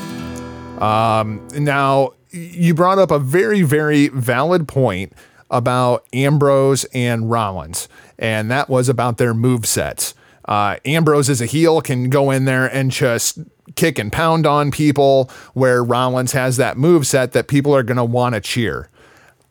Um, 0.81 1.47
now, 1.53 2.13
you 2.31 2.73
brought 2.73 2.99
up 2.99 3.11
a 3.11 3.19
very, 3.19 3.61
very 3.61 4.09
valid 4.09 4.67
point 4.67 5.13
about 5.51 6.05
Ambrose 6.13 6.85
and 6.93 7.29
Rollins, 7.29 7.87
and 8.17 8.49
that 8.49 8.69
was 8.69 8.89
about 8.89 9.17
their 9.17 9.33
move 9.35 9.67
sets. 9.67 10.15
Uh, 10.45 10.77
Ambrose 10.85 11.29
as 11.29 11.41
a 11.41 11.45
heel 11.45 11.81
can 11.81 12.09
go 12.09 12.31
in 12.31 12.45
there 12.45 12.65
and 12.65 12.89
just 12.89 13.37
kick 13.75 13.99
and 13.99 14.11
pound 14.11 14.47
on 14.47 14.71
people, 14.71 15.29
where 15.53 15.83
Rollins 15.83 16.31
has 16.31 16.57
that 16.57 16.77
move 16.77 17.05
set 17.05 17.33
that 17.33 17.47
people 17.47 17.75
are 17.75 17.83
going 17.83 17.97
to 17.97 18.03
want 18.03 18.35
to 18.35 18.41
cheer. 18.41 18.89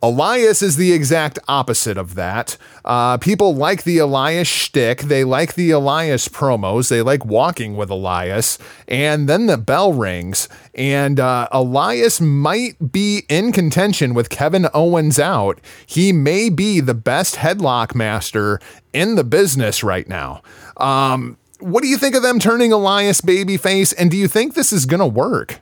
Elias 0.03 0.63
is 0.63 0.77
the 0.77 0.93
exact 0.93 1.39
opposite 1.47 1.99
of 1.99 2.15
that. 2.15 2.57
Uh, 2.87 3.19
people 3.19 3.55
like 3.55 3.85
the 3.85 3.99
Elias 3.99 4.49
shtick. 4.49 5.03
They 5.03 5.25
like 5.25 5.55
the 5.55 5.71
Elias 5.71 6.27
promos. 6.27 6.89
They 6.89 7.03
like 7.03 7.27
walking 7.27 7.77
with 7.77 7.91
Elias. 7.91 8.59
And 8.89 9.29
then 9.29 9.47
the 9.47 9.59
bell 9.59 9.93
rings, 9.93 10.49
and 10.75 11.21
uh, 11.21 11.49
Elias 11.53 12.21
might 12.21 12.93
be 12.93 13.25
in 13.29 13.53
contention 13.53 14.15
with 14.15 14.31
Kevin 14.31 14.69
Owens 14.73 15.19
out. 15.19 15.61
He 15.85 16.13
may 16.13 16.49
be 16.49 16.81
the 16.81 16.95
best 16.95 17.37
headlock 17.37 17.95
master 17.95 18.59
in 18.95 19.17
the 19.17 19.25
business 19.25 19.85
right 19.85 20.09
now. 20.09 20.43
Um, 20.79 21.37
what 21.59 21.83
do 21.83 21.89
you 21.89 21.99
think 21.99 22.15
of 22.15 22.23
them 22.23 22.39
turning 22.39 22.73
Elias 22.73 23.21
babyface? 23.21 23.93
And 23.99 24.11
do 24.11 24.17
you 24.17 24.29
think 24.29 24.55
this 24.55 24.73
is 24.73 24.87
going 24.87 25.01
to 25.01 25.07
work? 25.07 25.61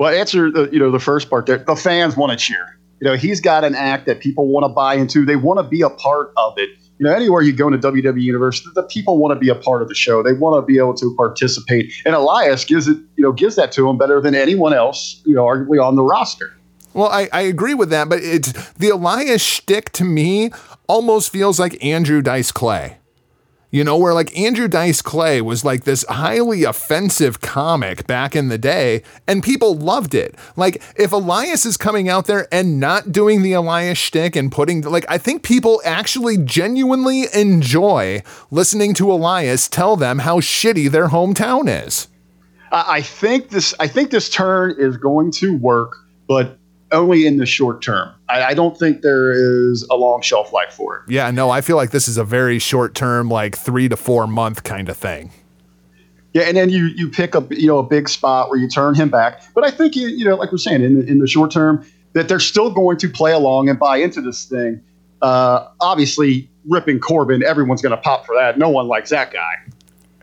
Well, 0.00 0.14
answer 0.14 0.50
the 0.50 0.70
you 0.72 0.78
know 0.78 0.90
the 0.90 0.98
first 0.98 1.28
part 1.28 1.44
there. 1.44 1.58
The 1.58 1.76
fans 1.76 2.16
want 2.16 2.32
to 2.32 2.38
cheer. 2.38 2.78
You 3.00 3.08
know, 3.08 3.16
he's 3.16 3.38
got 3.38 3.64
an 3.64 3.74
act 3.74 4.06
that 4.06 4.20
people 4.20 4.48
want 4.48 4.64
to 4.64 4.70
buy 4.70 4.94
into. 4.94 5.26
They 5.26 5.36
want 5.36 5.58
to 5.58 5.62
be 5.62 5.82
a 5.82 5.90
part 5.90 6.32
of 6.38 6.54
it. 6.56 6.70
You 6.98 7.04
know, 7.04 7.12
anywhere 7.12 7.42
you 7.42 7.52
go 7.52 7.66
in 7.66 7.78
the 7.78 7.86
WWE 7.86 8.22
universe, 8.22 8.66
the 8.74 8.82
people 8.82 9.18
want 9.18 9.32
to 9.32 9.38
be 9.38 9.50
a 9.50 9.54
part 9.54 9.82
of 9.82 9.88
the 9.88 9.94
show. 9.94 10.22
They 10.22 10.32
want 10.32 10.62
to 10.62 10.66
be 10.66 10.78
able 10.78 10.94
to 10.94 11.14
participate. 11.16 11.92
And 12.06 12.14
Elias 12.14 12.64
gives 12.64 12.88
it, 12.88 12.96
you 13.16 13.22
know, 13.22 13.32
gives 13.32 13.56
that 13.56 13.72
to 13.72 13.86
him 13.86 13.98
better 13.98 14.22
than 14.22 14.34
anyone 14.34 14.72
else, 14.72 15.20
you 15.26 15.34
know, 15.34 15.44
arguably 15.44 15.82
on 15.82 15.96
the 15.96 16.02
roster. 16.02 16.50
Well, 16.94 17.08
I, 17.08 17.28
I 17.30 17.42
agree 17.42 17.74
with 17.74 17.90
that, 17.90 18.08
but 18.08 18.20
it's 18.22 18.52
the 18.72 18.88
Elias 18.88 19.42
shtick 19.42 19.92
to 19.92 20.04
me 20.04 20.50
almost 20.88 21.30
feels 21.30 21.60
like 21.60 21.82
Andrew 21.84 22.22
Dice 22.22 22.52
Clay. 22.52 22.99
You 23.72 23.84
know, 23.84 23.96
where 23.96 24.14
like 24.14 24.36
Andrew 24.36 24.66
Dice 24.66 25.00
Clay 25.00 25.40
was 25.40 25.64
like 25.64 25.84
this 25.84 26.04
highly 26.08 26.64
offensive 26.64 27.40
comic 27.40 28.06
back 28.06 28.34
in 28.34 28.48
the 28.48 28.58
day, 28.58 29.02
and 29.28 29.44
people 29.44 29.76
loved 29.76 30.12
it. 30.14 30.34
Like, 30.56 30.82
if 30.96 31.12
Elias 31.12 31.64
is 31.64 31.76
coming 31.76 32.08
out 32.08 32.26
there 32.26 32.48
and 32.52 32.80
not 32.80 33.12
doing 33.12 33.42
the 33.42 33.52
Elias 33.52 33.96
shtick 33.96 34.34
and 34.34 34.50
putting, 34.50 34.82
like, 34.82 35.04
I 35.08 35.18
think 35.18 35.44
people 35.44 35.80
actually 35.84 36.36
genuinely 36.36 37.26
enjoy 37.32 38.22
listening 38.50 38.92
to 38.94 39.12
Elias 39.12 39.68
tell 39.68 39.94
them 39.94 40.20
how 40.20 40.40
shitty 40.40 40.90
their 40.90 41.08
hometown 41.08 41.86
is. 41.86 42.08
I 42.72 43.02
think 43.02 43.50
this. 43.50 43.74
I 43.80 43.88
think 43.88 44.10
this 44.10 44.28
turn 44.30 44.76
is 44.78 44.96
going 44.96 45.32
to 45.32 45.56
work, 45.56 45.96
but 46.28 46.59
only 46.92 47.26
in 47.26 47.36
the 47.36 47.46
short 47.46 47.82
term. 47.82 48.12
I, 48.28 48.44
I 48.44 48.54
don't 48.54 48.76
think 48.76 49.02
there 49.02 49.32
is 49.32 49.86
a 49.90 49.96
long 49.96 50.22
shelf 50.22 50.52
life 50.52 50.72
for 50.72 50.98
it. 50.98 51.12
Yeah, 51.12 51.30
no, 51.30 51.50
I 51.50 51.60
feel 51.60 51.76
like 51.76 51.90
this 51.90 52.08
is 52.08 52.16
a 52.16 52.24
very 52.24 52.58
short 52.58 52.94
term, 52.94 53.28
like 53.28 53.56
three 53.56 53.88
to 53.88 53.96
four 53.96 54.26
month 54.26 54.64
kind 54.64 54.88
of 54.88 54.96
thing. 54.96 55.30
Yeah, 56.32 56.42
and 56.42 56.56
then 56.56 56.70
you 56.70 56.86
you 56.86 57.08
pick 57.08 57.34
up 57.34 57.52
you 57.52 57.66
know 57.66 57.78
a 57.78 57.82
big 57.82 58.08
spot 58.08 58.50
where 58.50 58.58
you 58.58 58.68
turn 58.68 58.94
him 58.94 59.08
back. 59.08 59.42
But 59.54 59.64
I 59.64 59.70
think 59.70 59.96
you 59.96 60.08
you 60.08 60.24
know 60.24 60.36
like 60.36 60.52
we're 60.52 60.58
saying 60.58 60.82
in 60.82 61.00
the, 61.00 61.06
in 61.06 61.18
the 61.18 61.26
short 61.26 61.50
term 61.50 61.84
that 62.12 62.28
they're 62.28 62.40
still 62.40 62.70
going 62.70 62.98
to 62.98 63.08
play 63.08 63.32
along 63.32 63.68
and 63.68 63.78
buy 63.78 63.96
into 63.96 64.20
this 64.20 64.44
thing. 64.44 64.80
Uh, 65.22 65.68
obviously, 65.80 66.48
ripping 66.68 66.98
Corbin, 66.98 67.42
everyone's 67.44 67.82
going 67.82 67.94
to 67.94 68.00
pop 68.00 68.26
for 68.26 68.34
that. 68.36 68.58
No 68.58 68.68
one 68.68 68.88
likes 68.88 69.10
that 69.10 69.32
guy. 69.32 69.54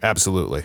Absolutely. 0.04 0.64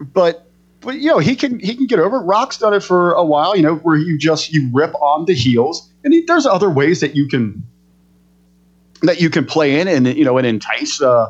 But 0.00 0.49
but 0.80 0.96
you 0.96 1.08
know 1.08 1.18
he 1.18 1.36
can 1.36 1.58
he 1.60 1.74
can 1.74 1.86
get 1.86 1.98
over 1.98 2.16
it. 2.16 2.20
Rock's 2.20 2.58
done 2.58 2.74
it 2.74 2.82
for 2.82 3.12
a 3.12 3.24
while. 3.24 3.56
You 3.56 3.62
know 3.62 3.76
where 3.76 3.96
you 3.96 4.18
just 4.18 4.52
you 4.52 4.68
rip 4.72 4.94
on 4.96 5.26
the 5.26 5.34
heels, 5.34 5.90
and 6.04 6.12
he, 6.12 6.22
there's 6.26 6.46
other 6.46 6.70
ways 6.70 7.00
that 7.00 7.14
you 7.14 7.28
can 7.28 7.62
that 9.02 9.20
you 9.20 9.30
can 9.30 9.46
play 9.46 9.80
in 9.80 9.88
and 9.88 10.06
you 10.06 10.24
know 10.24 10.36
and 10.38 10.46
entice 10.46 11.00
uh, 11.00 11.26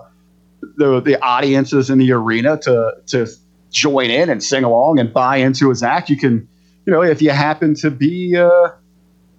the 0.77 1.01
the 1.01 1.21
audiences 1.23 1.91
in 1.91 1.99
the 1.99 2.13
arena 2.13 2.59
to 2.59 2.95
to 3.09 3.27
join 3.71 4.11
in 4.11 4.29
and 4.29 4.43
sing 4.43 4.65
along 4.65 4.99
and 4.99 5.13
buy 5.13 5.37
into 5.37 5.69
his 5.69 5.83
act. 5.83 6.11
You 6.11 6.17
can 6.17 6.49
you 6.87 6.93
know 6.93 7.03
if 7.03 7.21
you 7.23 7.31
happen 7.31 7.75
to 7.77 7.91
be 7.91 8.37
uh, 8.37 8.69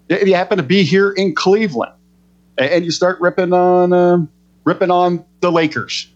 if 0.09 0.27
you 0.27 0.35
happen 0.35 0.57
to 0.57 0.63
be 0.63 0.83
here 0.83 1.11
in 1.11 1.35
Cleveland 1.35 1.93
and, 2.57 2.69
and 2.69 2.85
you 2.85 2.91
start 2.91 3.19
ripping 3.21 3.53
on 3.53 3.93
uh, 3.93 4.25
ripping 4.65 4.91
on 4.91 5.25
the 5.41 5.51
Lakers 5.51 6.07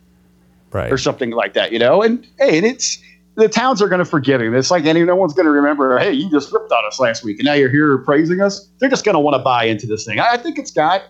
Right. 0.72 0.92
or 0.92 0.98
something 0.98 1.30
like 1.32 1.54
that, 1.54 1.72
you 1.72 1.80
know. 1.80 2.02
And 2.02 2.28
hey, 2.38 2.58
and 2.58 2.66
it's 2.66 2.98
the 3.36 3.50
towns 3.50 3.82
are 3.82 3.90
going 3.90 4.00
to 4.00 4.06
forget 4.06 4.42
it. 4.42 4.54
It's 4.54 4.72
like 4.72 4.86
any 4.86 5.04
no 5.04 5.16
one's 5.16 5.34
going 5.34 5.46
to 5.46 5.52
remember. 5.52 5.98
Hey, 6.00 6.14
you 6.14 6.30
just 6.30 6.52
ripped 6.52 6.72
on 6.72 6.86
us 6.86 7.00
last 7.00 7.24
week, 7.24 7.40
and 7.40 7.46
now 7.46 7.54
you're 7.54 7.70
here 7.70 7.98
praising 8.00 8.42
us. 8.42 8.70
They're 8.80 8.90
just 8.90 9.06
going 9.06 9.14
to 9.14 9.20
want 9.20 9.36
to 9.36 9.40
buy 9.40 9.66
into 9.66 9.86
this 9.88 10.06
thing. 10.06 10.20
I, 10.20 10.38
think 10.38 10.58
it's 10.58 10.72
got. 10.72 11.04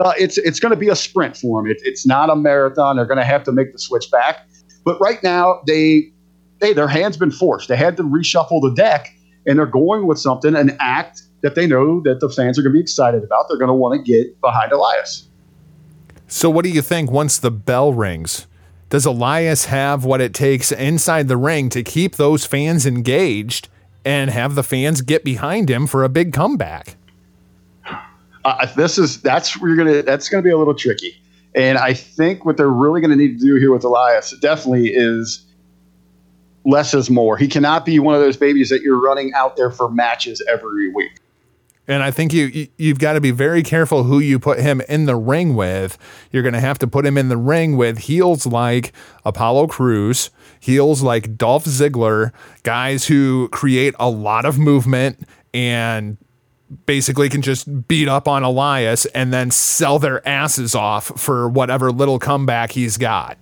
Uh, 0.00 0.12
it's 0.18 0.38
it's 0.38 0.60
going 0.60 0.70
to 0.70 0.78
be 0.78 0.88
a 0.88 0.96
sprint 0.96 1.36
for 1.36 1.62
them. 1.62 1.70
It, 1.70 1.78
it's 1.82 2.06
not 2.06 2.30
a 2.30 2.36
marathon. 2.36 2.96
They're 2.96 3.06
going 3.06 3.18
to 3.18 3.24
have 3.24 3.44
to 3.44 3.52
make 3.52 3.72
the 3.72 3.78
switch 3.78 4.10
back. 4.10 4.48
But 4.84 5.00
right 5.00 5.22
now, 5.22 5.60
they 5.66 6.12
hey, 6.60 6.72
their 6.72 6.88
hands 6.88 7.16
been 7.16 7.30
forced. 7.30 7.68
They 7.68 7.76
had 7.76 7.96
to 7.96 8.02
reshuffle 8.02 8.60
the 8.60 8.72
deck, 8.74 9.08
and 9.46 9.58
they're 9.58 9.66
going 9.66 10.06
with 10.06 10.18
something, 10.18 10.54
an 10.54 10.76
act 10.80 11.22
that 11.42 11.54
they 11.54 11.66
know 11.66 12.00
that 12.00 12.20
the 12.20 12.28
fans 12.28 12.58
are 12.58 12.62
going 12.62 12.72
to 12.72 12.76
be 12.76 12.80
excited 12.80 13.22
about. 13.22 13.46
They're 13.48 13.58
going 13.58 13.68
to 13.68 13.74
want 13.74 14.04
to 14.04 14.12
get 14.12 14.40
behind 14.40 14.72
Elias. 14.72 15.28
So, 16.26 16.50
what 16.50 16.64
do 16.64 16.70
you 16.70 16.82
think 16.82 17.10
once 17.10 17.38
the 17.38 17.50
bell 17.50 17.92
rings? 17.92 18.46
Does 18.90 19.04
Elias 19.04 19.66
have 19.66 20.04
what 20.04 20.20
it 20.20 20.32
takes 20.32 20.72
inside 20.72 21.28
the 21.28 21.36
ring 21.36 21.68
to 21.70 21.82
keep 21.82 22.16
those 22.16 22.46
fans 22.46 22.86
engaged 22.86 23.68
and 24.04 24.30
have 24.30 24.54
the 24.54 24.62
fans 24.62 25.02
get 25.02 25.24
behind 25.24 25.68
him 25.68 25.86
for 25.86 26.04
a 26.04 26.08
big 26.08 26.32
comeback? 26.32 26.96
uh, 28.44 28.66
this 28.76 28.98
is 28.98 29.20
that's 29.20 29.56
you're 29.56 29.76
gonna 29.76 30.02
that's 30.02 30.28
gonna 30.28 30.42
be 30.42 30.50
a 30.50 30.56
little 30.56 30.74
tricky. 30.74 31.20
And 31.54 31.78
i 31.78 31.92
think 31.92 32.44
what 32.44 32.56
they're 32.56 32.68
really 32.68 33.00
gonna 33.00 33.16
need 33.16 33.38
to 33.38 33.44
do 33.44 33.56
here 33.56 33.72
with 33.72 33.84
elias 33.84 34.34
definitely 34.40 34.88
is 34.88 35.44
less 36.64 36.92
is 36.92 37.08
more. 37.08 37.36
He 37.36 37.48
cannot 37.48 37.86
be 37.86 37.98
one 37.98 38.14
of 38.14 38.20
those 38.20 38.36
babies 38.36 38.68
that 38.68 38.82
you're 38.82 39.00
running 39.00 39.32
out 39.34 39.56
there 39.56 39.70
for 39.70 39.90
matches 39.90 40.42
every 40.48 40.90
week 40.90 41.17
And 41.88 42.02
I 42.02 42.10
think 42.10 42.32
you 42.32 42.44
you- 42.46 42.68
you've 42.76 42.98
got 42.98 43.14
to 43.14 43.20
be 43.20 43.30
very 43.30 43.62
careful 43.62 44.04
who 44.04 44.18
you 44.18 44.38
put 44.38 44.60
him 44.60 44.82
in 44.88 45.06
the 45.06 45.16
ring 45.16 45.54
with. 45.56 45.96
You're 46.30 46.42
going 46.42 46.52
to 46.54 46.60
have 46.60 46.78
to 46.80 46.86
put 46.86 47.04
him 47.06 47.16
in 47.18 47.28
the 47.30 47.36
ring 47.38 47.76
with 47.76 47.98
heels 47.98 48.46
like 48.46 48.92
Apollo 49.24 49.68
Crews, 49.68 50.30
heels 50.60 51.02
like 51.02 51.36
Dolph 51.36 51.64
Ziggler, 51.64 52.32
guys 52.62 53.06
who 53.06 53.48
create 53.50 53.94
a 53.98 54.10
lot 54.10 54.44
of 54.44 54.58
movement 54.58 55.26
and 55.54 56.18
basically 56.84 57.30
can 57.30 57.40
just 57.40 57.88
beat 57.88 58.08
up 58.08 58.28
on 58.28 58.42
Elias 58.42 59.06
and 59.06 59.32
then 59.32 59.50
sell 59.50 59.98
their 59.98 60.26
asses 60.28 60.74
off 60.74 61.06
for 61.18 61.48
whatever 61.48 61.90
little 61.90 62.18
comeback 62.18 62.72
he's 62.72 62.98
got. 62.98 63.38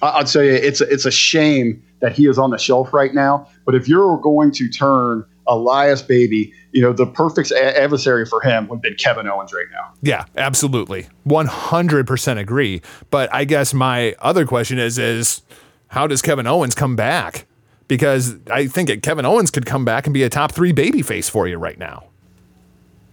I'll 0.00 0.22
tell 0.22 0.44
you 0.44 0.52
it's 0.52 0.80
a, 0.80 0.88
it's 0.88 1.04
a 1.04 1.10
shame 1.10 1.82
that 2.00 2.12
he 2.12 2.28
is 2.28 2.38
on 2.38 2.50
the 2.50 2.58
shelf 2.58 2.92
right 2.92 3.12
now 3.12 3.48
but 3.66 3.74
if 3.74 3.88
you're 3.88 4.16
going 4.18 4.52
to 4.52 4.68
turn 4.68 5.24
elias 5.48 6.02
baby 6.02 6.52
you 6.72 6.80
know 6.82 6.92
the 6.92 7.06
perfect 7.06 7.50
a- 7.50 7.80
adversary 7.80 8.24
for 8.26 8.40
him 8.42 8.68
would 8.68 8.76
have 8.76 8.82
been 8.82 8.94
kevin 8.94 9.26
owens 9.26 9.52
right 9.52 9.66
now 9.72 9.92
Yeah, 10.02 10.24
absolutely. 10.36 11.08
100% 11.26 12.38
agree. 12.38 12.82
But 13.10 13.32
I 13.34 13.44
guess 13.44 13.74
my 13.74 14.14
other 14.20 14.46
question 14.46 14.78
is 14.78 14.98
is 14.98 15.42
how 15.88 16.06
does 16.06 16.20
Kevin 16.22 16.46
Owens 16.46 16.74
come 16.74 16.94
back? 16.96 17.46
Because 17.88 18.36
I 18.50 18.66
think 18.66 18.90
Kevin 19.02 19.24
Owens 19.24 19.50
could 19.50 19.64
come 19.66 19.84
back 19.84 20.06
and 20.06 20.12
be 20.14 20.22
a 20.22 20.28
top 20.28 20.52
3 20.52 20.72
babyface 20.72 21.30
for 21.30 21.48
you 21.48 21.56
right 21.56 21.78
now. 21.78 22.04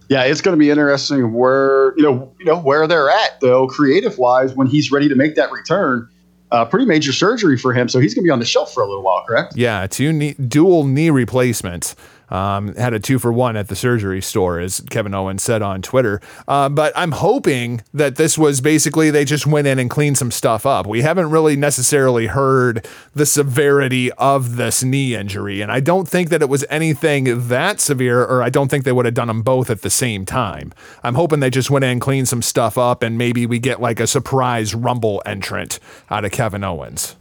Yeah, 0.08 0.22
it's 0.24 0.40
going 0.42 0.52
to 0.56 0.58
be 0.58 0.70
interesting 0.70 1.32
where 1.32 1.92
you 1.96 2.04
know 2.04 2.32
you 2.38 2.44
know 2.44 2.60
where 2.60 2.86
they're 2.86 3.10
at 3.10 3.40
though, 3.40 3.66
creative 3.66 4.18
wise, 4.18 4.54
when 4.54 4.68
he's 4.68 4.92
ready 4.92 5.08
to 5.08 5.16
make 5.16 5.34
that 5.34 5.50
return. 5.50 6.08
Uh, 6.52 6.64
pretty 6.64 6.86
major 6.86 7.12
surgery 7.12 7.58
for 7.58 7.72
him, 7.72 7.88
so 7.88 7.98
he's 7.98 8.14
going 8.14 8.22
to 8.22 8.28
be 8.28 8.30
on 8.30 8.38
the 8.38 8.44
shelf 8.44 8.72
for 8.72 8.84
a 8.84 8.86
little 8.86 9.02
while, 9.02 9.24
correct? 9.26 9.56
Yeah, 9.56 9.88
two 9.88 10.12
knee, 10.12 10.34
dual 10.34 10.84
knee 10.84 11.10
replacements. 11.10 11.96
Um, 12.28 12.74
had 12.74 12.92
a 12.92 13.00
two 13.00 13.18
for 13.18 13.32
one 13.32 13.56
at 13.56 13.68
the 13.68 13.76
surgery 13.76 14.20
store, 14.20 14.58
as 14.58 14.80
Kevin 14.90 15.14
Owens 15.14 15.42
said 15.42 15.62
on 15.62 15.82
Twitter. 15.82 16.20
Uh, 16.48 16.68
but 16.68 16.92
I'm 16.96 17.12
hoping 17.12 17.82
that 17.94 18.16
this 18.16 18.36
was 18.36 18.60
basically 18.60 19.10
they 19.10 19.24
just 19.24 19.46
went 19.46 19.66
in 19.66 19.78
and 19.78 19.88
cleaned 19.88 20.18
some 20.18 20.30
stuff 20.30 20.66
up. 20.66 20.86
We 20.86 21.02
haven't 21.02 21.30
really 21.30 21.56
necessarily 21.56 22.26
heard 22.26 22.86
the 23.14 23.26
severity 23.26 24.10
of 24.12 24.56
this 24.56 24.82
knee 24.82 25.14
injury, 25.14 25.60
and 25.60 25.70
I 25.70 25.80
don't 25.80 26.08
think 26.08 26.30
that 26.30 26.42
it 26.42 26.48
was 26.48 26.64
anything 26.68 27.48
that 27.48 27.80
severe, 27.80 28.24
or 28.24 28.42
I 28.42 28.50
don't 28.50 28.68
think 28.68 28.84
they 28.84 28.92
would 28.92 29.04
have 29.04 29.14
done 29.14 29.28
them 29.28 29.42
both 29.42 29.70
at 29.70 29.82
the 29.82 29.90
same 29.90 30.26
time. 30.26 30.72
I'm 31.02 31.14
hoping 31.14 31.40
they 31.40 31.50
just 31.50 31.70
went 31.70 31.84
in 31.84 31.92
and 31.92 32.00
cleaned 32.00 32.28
some 32.28 32.42
stuff 32.42 32.76
up, 32.76 33.02
and 33.02 33.16
maybe 33.16 33.46
we 33.46 33.58
get 33.58 33.80
like 33.80 34.00
a 34.00 34.06
surprise 34.06 34.74
Rumble 34.74 35.22
entrant 35.24 35.78
out 36.10 36.24
of 36.24 36.32
Kevin 36.32 36.64
Owens. 36.64 37.16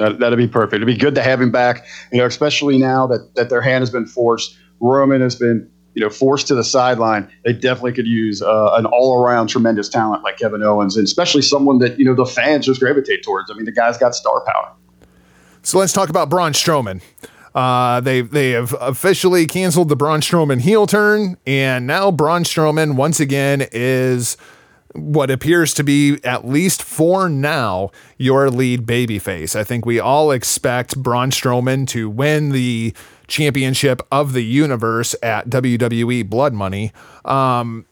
That, 0.00 0.18
that'd 0.18 0.38
be 0.38 0.48
perfect. 0.48 0.76
It'd 0.76 0.86
be 0.86 0.96
good 0.96 1.14
to 1.16 1.22
have 1.22 1.42
him 1.42 1.50
back, 1.50 1.84
you 2.10 2.18
know, 2.18 2.24
especially 2.24 2.78
now 2.78 3.06
that 3.06 3.34
that 3.34 3.50
their 3.50 3.60
hand 3.60 3.82
has 3.82 3.90
been 3.90 4.06
forced. 4.06 4.56
Roman 4.80 5.20
has 5.20 5.36
been, 5.36 5.70
you 5.92 6.00
know, 6.00 6.08
forced 6.08 6.48
to 6.48 6.54
the 6.54 6.64
sideline. 6.64 7.30
They 7.44 7.52
definitely 7.52 7.92
could 7.92 8.06
use 8.06 8.40
uh, 8.40 8.70
an 8.76 8.86
all-around 8.86 9.48
tremendous 9.48 9.90
talent 9.90 10.22
like 10.22 10.38
Kevin 10.38 10.62
Owens, 10.62 10.96
and 10.96 11.04
especially 11.04 11.42
someone 11.42 11.80
that 11.80 11.98
you 11.98 12.06
know 12.06 12.14
the 12.14 12.24
fans 12.24 12.64
just 12.64 12.80
gravitate 12.80 13.22
towards. 13.22 13.50
I 13.50 13.54
mean, 13.54 13.66
the 13.66 13.72
guy's 13.72 13.98
got 13.98 14.14
star 14.14 14.42
power. 14.46 14.72
So 15.62 15.78
let's 15.78 15.92
talk 15.92 16.08
about 16.08 16.30
Braun 16.30 16.52
Strowman. 16.52 17.02
Uh, 17.54 18.00
they 18.00 18.22
they 18.22 18.52
have 18.52 18.74
officially 18.80 19.44
canceled 19.44 19.90
the 19.90 19.96
Braun 19.96 20.22
Strowman 20.22 20.62
heel 20.62 20.86
turn, 20.86 21.36
and 21.46 21.86
now 21.86 22.10
Braun 22.10 22.44
Strowman 22.44 22.94
once 22.96 23.20
again 23.20 23.66
is 23.70 24.38
what 24.94 25.30
appears 25.30 25.72
to 25.74 25.84
be 25.84 26.18
at 26.24 26.46
least 26.46 26.82
for 26.82 27.28
now 27.28 27.90
your 28.18 28.50
lead 28.50 28.86
babyface. 28.86 29.54
I 29.54 29.64
think 29.64 29.86
we 29.86 30.00
all 30.00 30.30
expect 30.30 30.96
Braun 30.96 31.30
Strowman 31.30 31.86
to 31.88 32.10
win 32.10 32.50
the 32.50 32.94
championship 33.28 34.02
of 34.10 34.32
the 34.32 34.42
universe 34.42 35.14
at 35.22 35.48
WWE 35.48 36.28
Blood 36.28 36.52
Money. 36.52 36.92
Um, 37.24 37.86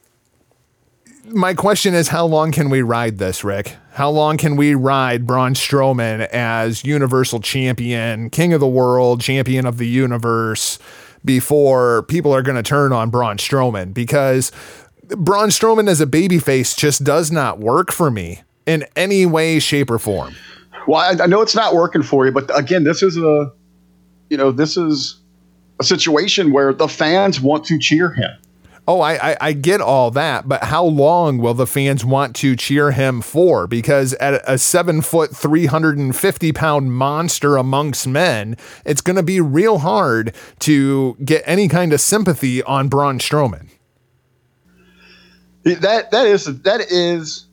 my 1.25 1.55
question 1.55 1.95
is 1.95 2.09
how 2.09 2.27
long 2.27 2.53
can 2.53 2.71
we 2.71 2.83
ride 2.83 3.19
this, 3.19 3.45
Rick? 3.45 3.77
How 3.93 4.11
long 4.11 4.37
can 4.37 4.57
we 4.57 4.75
ride 4.75 5.27
Braun 5.27 5.55
Strowman 5.55 6.27
as 6.29 6.85
Universal 6.85 7.41
Champion, 7.41 8.31
King 8.31 8.53
of 8.53 8.61
the 8.61 8.69
World, 8.69 9.21
Champion 9.21 9.67
of 9.67 9.79
the 9.79 9.87
Universe 9.87 10.79
before 11.25 12.05
people 12.05 12.35
are 12.35 12.43
going 12.43 12.57
to 12.57 12.63
turn 12.63 12.93
on 12.93 13.11
Braun 13.11 13.37
Strowman? 13.37 13.93
Because 13.93 14.51
Braun 15.17 15.49
Strowman 15.49 15.89
as 15.89 16.01
a 16.01 16.07
babyface 16.07 16.77
just 16.77 17.05
does 17.05 17.31
not 17.31 17.59
work 17.59 17.91
for 17.93 18.11
me 18.11 18.43
in 18.67 18.85
any 18.97 19.27
way, 19.27 19.59
shape, 19.59 19.91
or 19.91 19.99
form. 19.99 20.35
Well, 20.87 21.01
I, 21.01 21.25
I 21.25 21.27
know 21.27 21.41
it's 21.43 21.55
not 21.55 21.75
working 21.75 22.03
for 22.03 22.27
you, 22.27 22.33
but 22.33 22.57
again, 22.59 22.85
this 22.85 23.03
is 23.03 23.17
a, 23.17 23.53
you 24.31 24.37
know, 24.37 24.51
this 24.53 24.77
is 24.77 25.19
a 25.81 25.85
situation 25.85 26.53
where 26.53 26.73
the 26.73 26.89
fans 26.89 27.41
want 27.41 27.65
to 27.67 27.79
cheer 27.79 28.13
him. 28.13 28.31
Oh, 28.87 29.03
I, 29.03 29.33
I, 29.33 29.37
I 29.41 29.53
get 29.53 29.83
all 29.83 30.11
that, 30.13 30.49
but 30.49 30.65
how 30.65 30.83
long 30.83 31.37
will 31.37 31.53
the 31.53 31.67
fans 31.67 32.07
want 32.07 32.35
to 32.37 32.57
cheer 32.57 32.91
him 32.91 33.21
for? 33.21 33.67
Because 33.67 34.15
at 34.15 34.43
a 34.47 34.57
seven 34.57 35.03
foot, 35.03 35.37
350 35.37 36.53
pound 36.53 36.95
monster 36.95 37.59
amongst 37.59 38.07
men, 38.07 38.57
it's 38.87 39.03
going 39.03 39.17
to 39.17 39.23
be 39.23 39.43
real 39.43 39.79
hard 39.79 40.35
to 40.61 41.19
get 41.23 41.43
any 41.45 41.69
kind 41.69 41.93
of 41.93 42.01
sympathy 42.01 42.63
on 42.63 42.89
Braun 42.89 43.19
Strowman. 43.19 43.69
That 45.65 46.11
that 46.11 46.27
is 46.27 46.45
that 46.63 46.81
is 46.81 47.47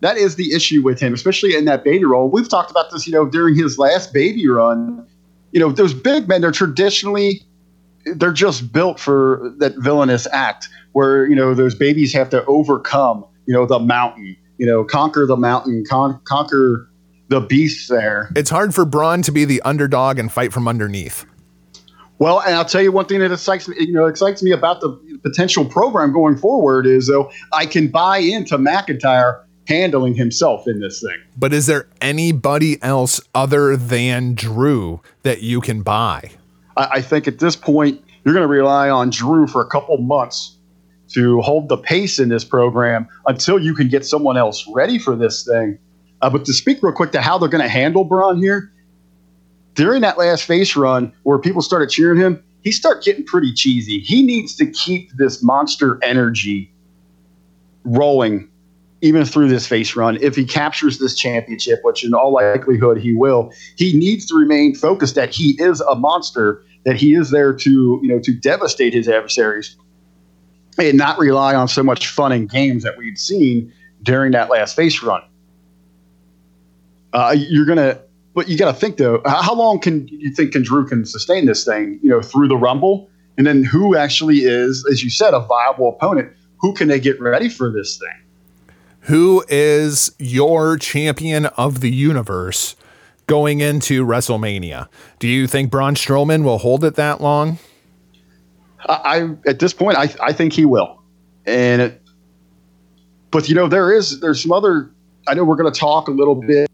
that 0.00 0.16
is 0.16 0.36
the 0.36 0.52
issue 0.52 0.82
with 0.82 0.98
him, 0.98 1.14
especially 1.14 1.54
in 1.54 1.64
that 1.66 1.84
baby 1.84 2.04
role. 2.04 2.28
We've 2.28 2.48
talked 2.48 2.70
about 2.70 2.90
this, 2.90 3.06
you 3.06 3.12
know, 3.12 3.26
during 3.26 3.54
his 3.54 3.78
last 3.78 4.12
baby 4.12 4.48
run. 4.48 5.06
You 5.52 5.60
know, 5.60 5.70
those 5.70 5.92
big 5.92 6.28
men, 6.28 6.40
they're 6.40 6.50
traditionally 6.50 7.42
they're 8.04 8.32
just 8.32 8.72
built 8.72 8.98
for 8.98 9.52
that 9.58 9.76
villainous 9.76 10.26
act 10.32 10.68
where, 10.92 11.26
you 11.26 11.36
know, 11.36 11.54
those 11.54 11.74
babies 11.74 12.12
have 12.12 12.30
to 12.30 12.44
overcome, 12.46 13.24
you 13.46 13.54
know, 13.54 13.66
the 13.66 13.78
mountain, 13.78 14.36
you 14.58 14.66
know, 14.66 14.84
conquer 14.84 15.26
the 15.26 15.36
mountain, 15.36 15.84
con- 15.88 16.20
conquer 16.24 16.88
the 17.28 17.40
beast 17.40 17.88
there. 17.88 18.30
It's 18.36 18.50
hard 18.50 18.74
for 18.74 18.84
Braun 18.84 19.22
to 19.22 19.32
be 19.32 19.44
the 19.44 19.62
underdog 19.62 20.18
and 20.18 20.30
fight 20.30 20.52
from 20.52 20.68
underneath. 20.68 21.24
Well, 22.18 22.40
and 22.40 22.54
I'll 22.54 22.64
tell 22.64 22.82
you 22.82 22.92
one 22.92 23.06
thing 23.06 23.20
that 23.20 23.32
excites 23.32 23.66
me, 23.66 23.76
you 23.78 23.92
know, 23.92 24.06
excites 24.06 24.42
me 24.42 24.52
about 24.52 24.80
the 24.80 24.90
potential 25.22 25.64
program 25.64 26.12
going 26.12 26.36
forward 26.36 26.86
is 26.86 27.08
though 27.08 27.30
I 27.52 27.66
can 27.66 27.88
buy 27.88 28.18
into 28.18 28.58
McIntyre 28.58 29.42
handling 29.66 30.14
himself 30.14 30.66
in 30.66 30.80
this 30.80 31.00
thing. 31.00 31.18
But 31.36 31.52
is 31.52 31.66
there 31.66 31.86
anybody 32.00 32.82
else 32.82 33.20
other 33.34 33.76
than 33.76 34.34
Drew 34.34 35.00
that 35.22 35.42
you 35.42 35.60
can 35.60 35.82
buy? 35.82 36.30
I, 36.76 36.88
I 36.92 37.02
think 37.02 37.28
at 37.28 37.38
this 37.38 37.56
point, 37.56 38.02
you're 38.24 38.34
going 38.34 38.46
to 38.46 38.52
rely 38.52 38.88
on 38.88 39.10
Drew 39.10 39.46
for 39.46 39.60
a 39.60 39.66
couple 39.66 39.98
months 39.98 40.56
to 41.08 41.40
hold 41.40 41.68
the 41.68 41.76
pace 41.76 42.18
in 42.18 42.28
this 42.28 42.44
program 42.44 43.06
until 43.26 43.58
you 43.58 43.74
can 43.74 43.88
get 43.88 44.06
someone 44.06 44.36
else 44.36 44.66
ready 44.72 44.98
for 44.98 45.14
this 45.14 45.44
thing. 45.44 45.78
Uh, 46.22 46.30
but 46.30 46.44
to 46.44 46.52
speak 46.52 46.82
real 46.82 46.92
quick 46.92 47.12
to 47.12 47.20
how 47.20 47.36
they're 47.36 47.48
going 47.48 47.62
to 47.62 47.68
handle 47.68 48.04
Braun 48.04 48.38
here, 48.38 48.71
during 49.74 50.02
that 50.02 50.18
last 50.18 50.44
face 50.44 50.76
run 50.76 51.12
where 51.22 51.38
people 51.38 51.62
started 51.62 51.90
cheering 51.90 52.20
him, 52.20 52.42
he 52.62 52.72
started 52.72 53.04
getting 53.04 53.24
pretty 53.24 53.52
cheesy. 53.52 54.00
He 54.00 54.22
needs 54.22 54.54
to 54.56 54.66
keep 54.66 55.10
this 55.16 55.42
monster 55.42 55.98
energy 56.02 56.72
rolling 57.84 58.48
even 59.00 59.24
through 59.24 59.48
this 59.48 59.66
face 59.66 59.96
run. 59.96 60.16
If 60.20 60.36
he 60.36 60.44
captures 60.44 60.98
this 60.98 61.16
championship, 61.16 61.80
which 61.82 62.04
in 62.04 62.14
all 62.14 62.32
likelihood 62.32 62.98
he 62.98 63.14
will, 63.14 63.52
he 63.76 63.92
needs 63.92 64.26
to 64.26 64.36
remain 64.36 64.76
focused 64.76 65.16
that 65.16 65.30
he 65.30 65.60
is 65.60 65.80
a 65.80 65.96
monster, 65.96 66.62
that 66.84 66.96
he 66.96 67.14
is 67.14 67.30
there 67.30 67.52
to, 67.52 68.00
you 68.02 68.08
know, 68.08 68.20
to 68.20 68.32
devastate 68.32 68.94
his 68.94 69.08
adversaries 69.08 69.76
and 70.78 70.96
not 70.96 71.18
rely 71.18 71.54
on 71.54 71.66
so 71.66 71.82
much 71.82 72.06
fun 72.06 72.30
and 72.30 72.48
games 72.48 72.84
that 72.84 72.96
we'd 72.96 73.18
seen 73.18 73.72
during 74.02 74.32
that 74.32 74.48
last 74.48 74.76
face 74.76 75.02
run. 75.02 75.22
Uh, 77.12 77.34
you're 77.36 77.66
gonna, 77.66 78.00
but 78.34 78.48
you 78.48 78.56
got 78.56 78.72
to 78.72 78.78
think 78.78 78.96
though. 78.96 79.20
How 79.26 79.54
long 79.54 79.80
can 79.80 80.08
you 80.08 80.34
think 80.34 80.52
can 80.52 80.62
Drew 80.62 80.86
can 80.86 81.04
sustain 81.04 81.46
this 81.46 81.64
thing? 81.64 81.98
You 82.02 82.10
know, 82.10 82.22
through 82.22 82.48
the 82.48 82.56
Rumble, 82.56 83.10
and 83.36 83.46
then 83.46 83.64
who 83.64 83.96
actually 83.96 84.38
is, 84.38 84.86
as 84.90 85.02
you 85.02 85.10
said, 85.10 85.34
a 85.34 85.40
viable 85.40 85.90
opponent? 85.90 86.32
Who 86.60 86.72
can 86.74 86.88
they 86.88 87.00
get 87.00 87.20
ready 87.20 87.48
for 87.48 87.70
this 87.70 87.98
thing? 87.98 88.66
Who 89.06 89.44
is 89.48 90.14
your 90.18 90.76
champion 90.78 91.46
of 91.46 91.80
the 91.80 91.90
universe 91.90 92.76
going 93.26 93.60
into 93.60 94.06
WrestleMania? 94.06 94.88
Do 95.18 95.26
you 95.26 95.46
think 95.46 95.70
Braun 95.70 95.94
Strowman 95.96 96.44
will 96.44 96.58
hold 96.58 96.84
it 96.84 96.94
that 96.94 97.20
long? 97.20 97.58
I, 98.88 98.94
I 99.04 99.50
at 99.50 99.58
this 99.58 99.72
point, 99.72 99.98
I, 99.98 100.14
I 100.22 100.32
think 100.32 100.52
he 100.52 100.64
will, 100.64 101.02
and 101.44 101.82
it, 101.82 102.02
but 103.30 103.48
you 103.48 103.54
know 103.54 103.68
there 103.68 103.92
is 103.92 104.20
there's 104.20 104.40
some 104.42 104.52
other. 104.52 104.90
I 105.28 105.34
know 105.34 105.44
we're 105.44 105.56
going 105.56 105.72
to 105.72 105.78
talk 105.78 106.08
a 106.08 106.10
little 106.10 106.34
bit 106.34 106.68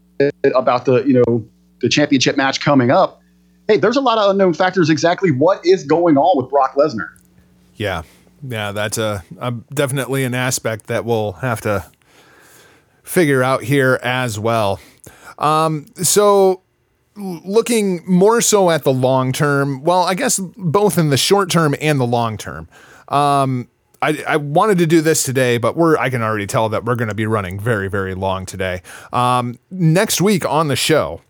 about 0.55 0.85
the 0.85 1.03
you 1.03 1.13
know 1.13 1.45
the 1.81 1.89
championship 1.89 2.37
match 2.37 2.61
coming 2.61 2.91
up. 2.91 3.21
Hey, 3.67 3.77
there's 3.77 3.97
a 3.97 4.01
lot 4.01 4.17
of 4.17 4.31
unknown 4.31 4.53
factors. 4.53 4.89
Exactly 4.89 5.31
what 5.31 5.65
is 5.65 5.83
going 5.83 6.17
on 6.17 6.37
with 6.41 6.49
Brock 6.49 6.75
Lesnar? 6.75 7.09
Yeah, 7.75 8.03
yeah, 8.43 8.71
that's 8.71 8.97
a, 8.97 9.23
a 9.39 9.51
definitely 9.73 10.23
an 10.23 10.33
aspect 10.33 10.87
that 10.87 11.05
we'll 11.05 11.33
have 11.33 11.61
to 11.61 11.85
figure 13.03 13.43
out 13.43 13.63
here 13.63 13.99
as 14.03 14.39
well. 14.39 14.79
Um, 15.37 15.87
so 15.95 16.61
looking 17.15 18.01
more 18.07 18.41
so 18.41 18.69
at 18.69 18.83
the 18.83 18.93
long 18.93 19.31
term, 19.31 19.83
well, 19.83 20.03
I 20.03 20.13
guess 20.13 20.39
both 20.57 20.97
in 20.97 21.09
the 21.09 21.17
short 21.17 21.49
term 21.49 21.75
and 21.81 21.99
the 21.99 22.07
long 22.07 22.37
term. 22.37 22.67
Um, 23.07 23.67
I, 24.01 24.23
I 24.27 24.37
wanted 24.37 24.77
to 24.79 24.85
do 24.85 25.01
this 25.01 25.23
today, 25.23 25.57
but 25.57 25.75
we're 25.75 25.97
I 25.97 26.09
can 26.09 26.21
already 26.21 26.47
tell 26.47 26.69
that 26.69 26.85
we're 26.85 26.95
going 26.95 27.09
to 27.09 27.15
be 27.15 27.25
running 27.25 27.59
very 27.59 27.89
very 27.89 28.15
long 28.15 28.45
today. 28.45 28.81
Um, 29.11 29.59
next 29.69 30.21
week 30.21 30.45
on 30.45 30.67
the 30.67 30.75
show, 30.75 31.21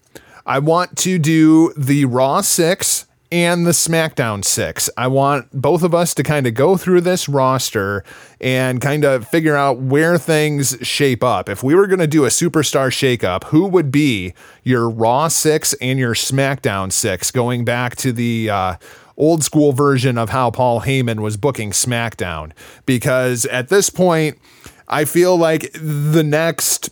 I 0.45 0.59
want 0.59 0.97
to 0.99 1.19
do 1.19 1.73
the 1.77 2.05
Raw 2.05 2.41
six 2.41 3.05
and 3.31 3.67
the 3.67 3.71
SmackDown 3.71 4.43
six. 4.43 4.89
I 4.97 5.05
want 5.05 5.49
both 5.51 5.83
of 5.83 5.93
us 5.93 6.15
to 6.15 6.23
kind 6.23 6.47
of 6.47 6.55
go 6.55 6.77
through 6.77 7.01
this 7.01 7.29
roster 7.29 8.03
and 8.41 8.81
kind 8.81 9.05
of 9.05 9.27
figure 9.27 9.55
out 9.55 9.77
where 9.77 10.17
things 10.17 10.75
shape 10.81 11.23
up. 11.23 11.47
If 11.47 11.61
we 11.61 11.75
were 11.75 11.85
going 11.85 11.99
to 11.99 12.07
do 12.07 12.25
a 12.25 12.29
superstar 12.29 12.89
shakeup, 12.89 13.45
who 13.45 13.67
would 13.67 13.91
be 13.91 14.33
your 14.63 14.89
Raw 14.89 15.27
six 15.27 15.73
and 15.75 15.99
your 15.99 16.15
SmackDown 16.15 16.91
six 16.91 17.29
going 17.29 17.65
back 17.65 17.95
to 17.97 18.11
the 18.11 18.49
uh, 18.49 18.75
old 19.19 19.43
school 19.43 19.73
version 19.73 20.17
of 20.17 20.29
how 20.29 20.49
Paul 20.49 20.81
Heyman 20.81 21.19
was 21.19 21.37
booking 21.37 21.71
SmackDown? 21.71 22.51
Because 22.85 23.45
at 23.47 23.69
this 23.69 23.89
point, 23.89 24.39
I 24.87 25.05
feel 25.05 25.37
like 25.37 25.69
the 25.73 26.23
next, 26.23 26.89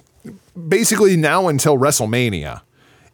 basically 0.67 1.17
now 1.17 1.47
until 1.47 1.77
WrestleMania, 1.77 2.61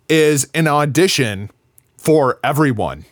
is 0.09 0.49
an 0.53 0.67
audition 0.67 1.49
for 1.95 2.39
everyone 2.43 3.05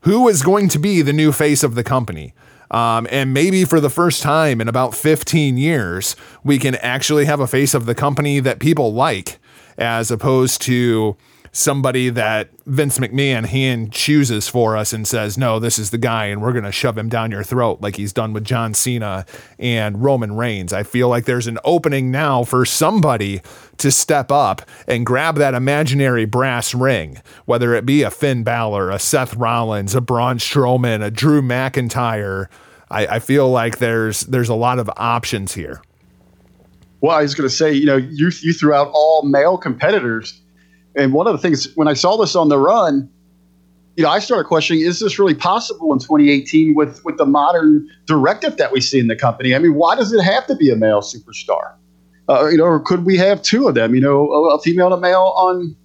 who 0.00 0.28
is 0.28 0.42
going 0.42 0.68
to 0.68 0.78
be 0.78 1.02
the 1.02 1.12
new 1.12 1.32
face 1.32 1.62
of 1.62 1.74
the 1.74 1.84
company. 1.84 2.32
Um, 2.70 3.06
and 3.10 3.32
maybe 3.32 3.64
for 3.64 3.80
the 3.80 3.90
first 3.90 4.22
time 4.22 4.60
in 4.60 4.68
about 4.68 4.94
15 4.94 5.56
years, 5.56 6.16
we 6.42 6.58
can 6.58 6.74
actually 6.76 7.26
have 7.26 7.40
a 7.40 7.46
face 7.46 7.74
of 7.74 7.86
the 7.86 7.94
company 7.94 8.40
that 8.40 8.58
people 8.58 8.92
like, 8.92 9.38
as 9.76 10.10
opposed 10.10 10.62
to 10.62 11.16
somebody 11.54 12.10
that 12.10 12.50
Vince 12.66 12.98
McMahon 12.98 13.46
hand 13.46 13.92
chooses 13.92 14.48
for 14.48 14.76
us 14.76 14.92
and 14.92 15.06
says, 15.06 15.38
no, 15.38 15.60
this 15.60 15.78
is 15.78 15.90
the 15.90 15.98
guy, 15.98 16.26
and 16.26 16.42
we're 16.42 16.52
going 16.52 16.64
to 16.64 16.72
shove 16.72 16.98
him 16.98 17.08
down 17.08 17.30
your 17.30 17.44
throat 17.44 17.80
like 17.80 17.94
he's 17.94 18.12
done 18.12 18.32
with 18.32 18.44
John 18.44 18.74
Cena 18.74 19.24
and 19.56 20.02
Roman 20.02 20.34
Reigns. 20.34 20.72
I 20.72 20.82
feel 20.82 21.08
like 21.08 21.26
there's 21.26 21.46
an 21.46 21.58
opening 21.64 22.10
now 22.10 22.42
for 22.42 22.64
somebody 22.64 23.40
to 23.78 23.92
step 23.92 24.32
up 24.32 24.62
and 24.88 25.06
grab 25.06 25.36
that 25.36 25.54
imaginary 25.54 26.24
brass 26.24 26.74
ring, 26.74 27.22
whether 27.44 27.72
it 27.72 27.86
be 27.86 28.02
a 28.02 28.10
Finn 28.10 28.42
Balor, 28.42 28.90
a 28.90 28.98
Seth 28.98 29.36
Rollins, 29.36 29.94
a 29.94 30.00
Braun 30.00 30.38
Strowman, 30.38 31.04
a 31.04 31.10
Drew 31.10 31.40
McIntyre. 31.40 32.48
I, 32.90 33.06
I 33.06 33.18
feel 33.20 33.48
like 33.48 33.78
there's 33.78 34.22
there's 34.22 34.48
a 34.48 34.54
lot 34.54 34.80
of 34.80 34.90
options 34.96 35.54
here. 35.54 35.82
Well, 37.00 37.16
I 37.16 37.22
was 37.22 37.34
going 37.34 37.48
to 37.48 37.54
say, 37.54 37.72
you 37.72 37.86
know, 37.86 37.96
you 37.96 38.32
you 38.42 38.52
threw 38.52 38.74
out 38.74 38.90
all 38.92 39.22
male 39.22 39.56
competitors 39.56 40.40
and 40.96 41.12
one 41.12 41.26
of 41.26 41.32
the 41.32 41.38
things 41.38 41.74
when 41.74 41.88
I 41.88 41.94
saw 41.94 42.16
this 42.16 42.36
on 42.36 42.48
the 42.48 42.58
run, 42.58 43.08
you 43.96 44.04
know, 44.04 44.10
I 44.10 44.18
started 44.18 44.44
questioning: 44.44 44.82
Is 44.82 45.00
this 45.00 45.18
really 45.18 45.34
possible 45.34 45.92
in 45.92 45.98
2018 45.98 46.74
with 46.74 47.04
with 47.04 47.16
the 47.16 47.26
modern 47.26 47.88
directive 48.06 48.56
that 48.56 48.72
we 48.72 48.80
see 48.80 48.98
in 48.98 49.06
the 49.06 49.16
company? 49.16 49.54
I 49.54 49.58
mean, 49.58 49.74
why 49.74 49.96
does 49.96 50.12
it 50.12 50.22
have 50.22 50.46
to 50.48 50.54
be 50.54 50.70
a 50.70 50.76
male 50.76 51.00
superstar? 51.00 51.74
Uh, 52.28 52.48
you 52.48 52.56
know, 52.56 52.64
or 52.64 52.80
could 52.80 53.04
we 53.04 53.16
have 53.18 53.42
two 53.42 53.68
of 53.68 53.74
them? 53.74 53.94
You 53.94 54.00
know, 54.00 54.30
a, 54.32 54.54
a 54.54 54.60
female 54.60 54.86
and 54.86 54.94
a 54.94 55.00
male 55.00 55.34
on 55.36 55.76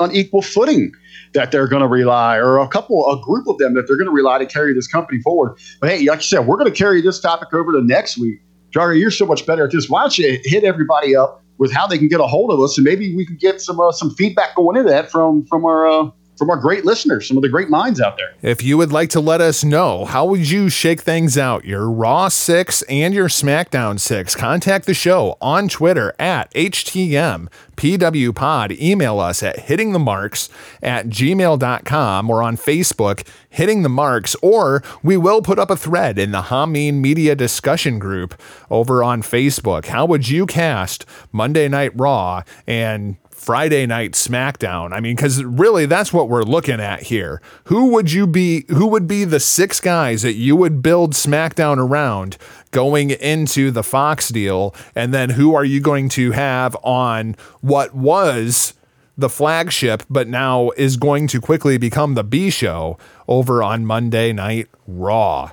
on 0.00 0.12
equal 0.12 0.42
footing 0.42 0.92
that 1.34 1.50
they're 1.52 1.68
going 1.68 1.82
to 1.82 1.88
rely, 1.88 2.36
or 2.36 2.58
a 2.58 2.68
couple, 2.68 3.08
a 3.10 3.20
group 3.22 3.46
of 3.48 3.58
them 3.58 3.74
that 3.74 3.86
they're 3.86 3.96
going 3.96 4.08
to 4.08 4.14
rely 4.14 4.38
to 4.38 4.46
carry 4.46 4.72
this 4.72 4.86
company 4.86 5.20
forward. 5.20 5.56
But 5.80 5.90
hey, 5.90 6.04
like 6.06 6.18
you 6.18 6.26
said, 6.26 6.46
we're 6.46 6.56
going 6.56 6.70
to 6.70 6.76
carry 6.76 7.00
this 7.00 7.20
topic 7.20 7.52
over 7.52 7.72
to 7.72 7.82
next 7.82 8.18
week. 8.18 8.40
Jari, 8.72 8.98
you're 8.98 9.10
so 9.10 9.26
much 9.26 9.46
better 9.46 9.64
at 9.64 9.72
this. 9.72 9.88
Why 9.88 10.02
don't 10.02 10.16
you 10.18 10.38
hit 10.44 10.64
everybody 10.64 11.14
up 11.14 11.43
with 11.58 11.72
how 11.72 11.86
they 11.86 11.98
can 11.98 12.08
get 12.08 12.20
a 12.20 12.26
hold 12.26 12.50
of 12.50 12.60
us, 12.60 12.76
and 12.76 12.84
maybe 12.84 13.14
we 13.14 13.24
could 13.24 13.38
get 13.38 13.60
some 13.60 13.80
uh, 13.80 13.92
some 13.92 14.14
feedback 14.14 14.54
going 14.56 14.76
into 14.76 14.90
that 14.90 15.10
from 15.10 15.44
from 15.46 15.64
our 15.64 15.86
uh, 15.86 16.10
from 16.36 16.50
our 16.50 16.56
great 16.56 16.84
listeners, 16.84 17.28
some 17.28 17.36
of 17.36 17.42
the 17.42 17.48
great 17.48 17.68
minds 17.68 18.00
out 18.00 18.16
there. 18.16 18.34
If 18.42 18.62
you 18.62 18.76
would 18.76 18.92
like 18.92 19.10
to 19.10 19.20
let 19.20 19.40
us 19.40 19.62
know, 19.64 20.04
how 20.04 20.26
would 20.26 20.50
you 20.50 20.68
shake 20.68 21.00
things 21.00 21.38
out? 21.38 21.64
Your 21.64 21.90
Raw 21.90 22.28
6 22.28 22.82
and 22.82 23.14
your 23.14 23.28
SmackDown 23.28 24.00
6. 24.00 24.34
Contact 24.34 24.86
the 24.86 24.94
show 24.94 25.36
on 25.40 25.68
Twitter 25.68 26.14
at 26.18 26.52
HTM 26.54 27.48
PWPod. 27.76 28.78
Email 28.80 29.20
us 29.20 29.42
at 29.42 29.56
hittingthemarks 29.56 30.48
at 30.82 31.06
gmail.com 31.06 32.30
or 32.30 32.42
on 32.42 32.56
Facebook, 32.56 33.26
Hitting 33.48 33.82
the 33.82 33.88
Marks, 33.88 34.34
or 34.42 34.82
we 35.02 35.16
will 35.16 35.40
put 35.40 35.58
up 35.58 35.70
a 35.70 35.76
thread 35.76 36.18
in 36.18 36.32
the 36.32 36.42
Hameen 36.42 36.94
Media 36.94 37.34
discussion 37.36 37.98
group 37.98 38.40
over 38.70 39.02
on 39.04 39.22
Facebook. 39.22 39.86
How 39.86 40.04
would 40.06 40.28
you 40.28 40.46
cast 40.46 41.06
Monday 41.30 41.68
Night 41.68 41.92
Raw 41.94 42.42
and 42.66 43.16
Friday 43.44 43.84
night 43.84 44.12
SmackDown. 44.12 44.94
I 44.94 45.00
mean, 45.00 45.16
because 45.16 45.44
really 45.44 45.84
that's 45.84 46.14
what 46.14 46.30
we're 46.30 46.44
looking 46.44 46.80
at 46.80 47.02
here. 47.02 47.42
Who 47.64 47.88
would 47.88 48.10
you 48.10 48.26
be? 48.26 48.64
Who 48.68 48.86
would 48.86 49.06
be 49.06 49.24
the 49.24 49.38
six 49.38 49.80
guys 49.80 50.22
that 50.22 50.32
you 50.32 50.56
would 50.56 50.80
build 50.80 51.12
SmackDown 51.12 51.76
around 51.76 52.38
going 52.70 53.10
into 53.10 53.70
the 53.70 53.82
Fox 53.82 54.30
deal? 54.30 54.74
And 54.94 55.12
then 55.12 55.28
who 55.28 55.54
are 55.54 55.64
you 55.64 55.80
going 55.80 56.08
to 56.10 56.30
have 56.30 56.74
on 56.82 57.36
what 57.60 57.94
was 57.94 58.72
the 59.18 59.28
flagship, 59.28 60.04
but 60.08 60.26
now 60.26 60.70
is 60.78 60.96
going 60.96 61.26
to 61.26 61.38
quickly 61.38 61.76
become 61.76 62.14
the 62.14 62.24
B 62.24 62.48
show 62.48 62.96
over 63.28 63.62
on 63.62 63.84
Monday 63.84 64.32
Night 64.32 64.68
Raw? 64.86 65.52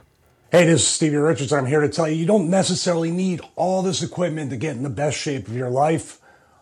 Hey, 0.49 0.63
this 0.63 0.81
is 0.81 0.87
Stevie 0.87 1.17
Richards. 1.17 1.51
I'm 1.51 1.65
here 1.65 1.81
to 1.81 1.89
tell 1.89 2.07
you 2.07 2.15
you 2.15 2.25
don't 2.25 2.49
necessarily 2.49 3.11
need 3.11 3.41
all 3.57 3.81
this 3.81 4.01
equipment 4.01 4.49
to 4.51 4.57
get 4.57 4.77
in 4.77 4.83
the 4.83 4.89
best 4.89 5.17
shape 5.17 5.49
of 5.49 5.57
your 5.57 5.69
life. 5.69 6.19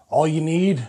All 0.10 0.28
you 0.28 0.42
need 0.42 0.88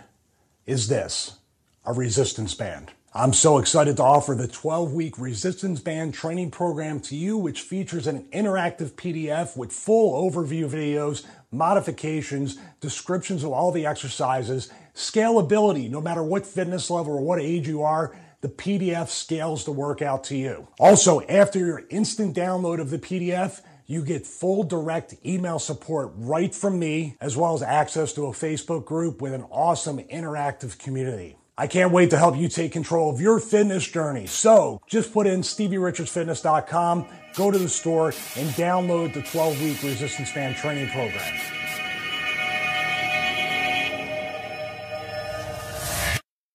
is 0.70 0.86
this 0.86 1.36
a 1.84 1.92
resistance 1.92 2.54
band. 2.54 2.92
I'm 3.12 3.32
so 3.32 3.58
excited 3.58 3.96
to 3.96 4.04
offer 4.04 4.36
the 4.36 4.46
12 4.46 4.92
week 4.92 5.18
resistance 5.18 5.80
band 5.80 6.14
training 6.14 6.52
program 6.52 7.00
to 7.00 7.16
you, 7.16 7.36
which 7.36 7.62
features 7.62 8.06
an 8.06 8.22
interactive 8.32 8.92
PDF 8.92 9.56
with 9.56 9.72
full 9.72 10.30
overview 10.30 10.70
videos, 10.70 11.26
modifications, 11.50 12.56
descriptions 12.80 13.42
of 13.42 13.50
all 13.50 13.72
the 13.72 13.84
exercises, 13.84 14.70
scalability, 14.94 15.90
no 15.90 16.00
matter 16.00 16.22
what 16.22 16.46
fitness 16.46 16.88
level 16.88 17.14
or 17.14 17.20
what 17.20 17.40
age 17.40 17.66
you 17.66 17.82
are. 17.82 18.16
The 18.40 18.48
PDF 18.48 19.08
scales 19.08 19.64
the 19.64 19.72
workout 19.72 20.22
to 20.24 20.36
you. 20.36 20.68
Also, 20.78 21.20
after 21.22 21.58
your 21.58 21.82
instant 21.90 22.36
download 22.36 22.80
of 22.80 22.90
the 22.90 22.98
PDF, 22.98 23.60
You 23.90 24.04
get 24.04 24.24
full 24.24 24.62
direct 24.62 25.16
email 25.26 25.58
support 25.58 26.12
right 26.14 26.54
from 26.54 26.78
me, 26.78 27.16
as 27.20 27.36
well 27.36 27.54
as 27.54 27.62
access 27.62 28.12
to 28.12 28.26
a 28.26 28.30
Facebook 28.30 28.84
group 28.84 29.20
with 29.20 29.34
an 29.34 29.42
awesome 29.50 29.98
interactive 29.98 30.78
community. 30.78 31.36
I 31.58 31.66
can't 31.66 31.90
wait 31.90 32.10
to 32.10 32.16
help 32.16 32.36
you 32.36 32.48
take 32.48 32.70
control 32.70 33.12
of 33.12 33.20
your 33.20 33.40
fitness 33.40 33.84
journey. 33.84 34.26
So 34.26 34.80
just 34.86 35.12
put 35.12 35.26
in 35.26 35.40
StevieRichardsFitness.com, 35.40 37.06
go 37.34 37.50
to 37.50 37.58
the 37.58 37.68
store, 37.68 38.14
and 38.36 38.48
download 38.50 39.12
the 39.12 39.22
12 39.22 39.60
week 39.60 39.82
resistance 39.82 40.32
band 40.32 40.54
training 40.54 40.88
program. 40.90 41.40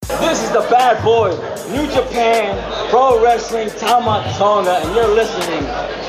This 0.08 0.42
is 0.42 0.52
the 0.54 0.66
bad 0.72 1.04
boy, 1.04 1.32
New 1.70 1.92
Japan 1.92 2.90
Pro 2.90 3.22
Wrestling 3.22 3.70
Tama 3.72 4.24
Tonga, 4.38 4.78
and 4.78 4.96
you're 4.96 5.14
listening 5.14 6.05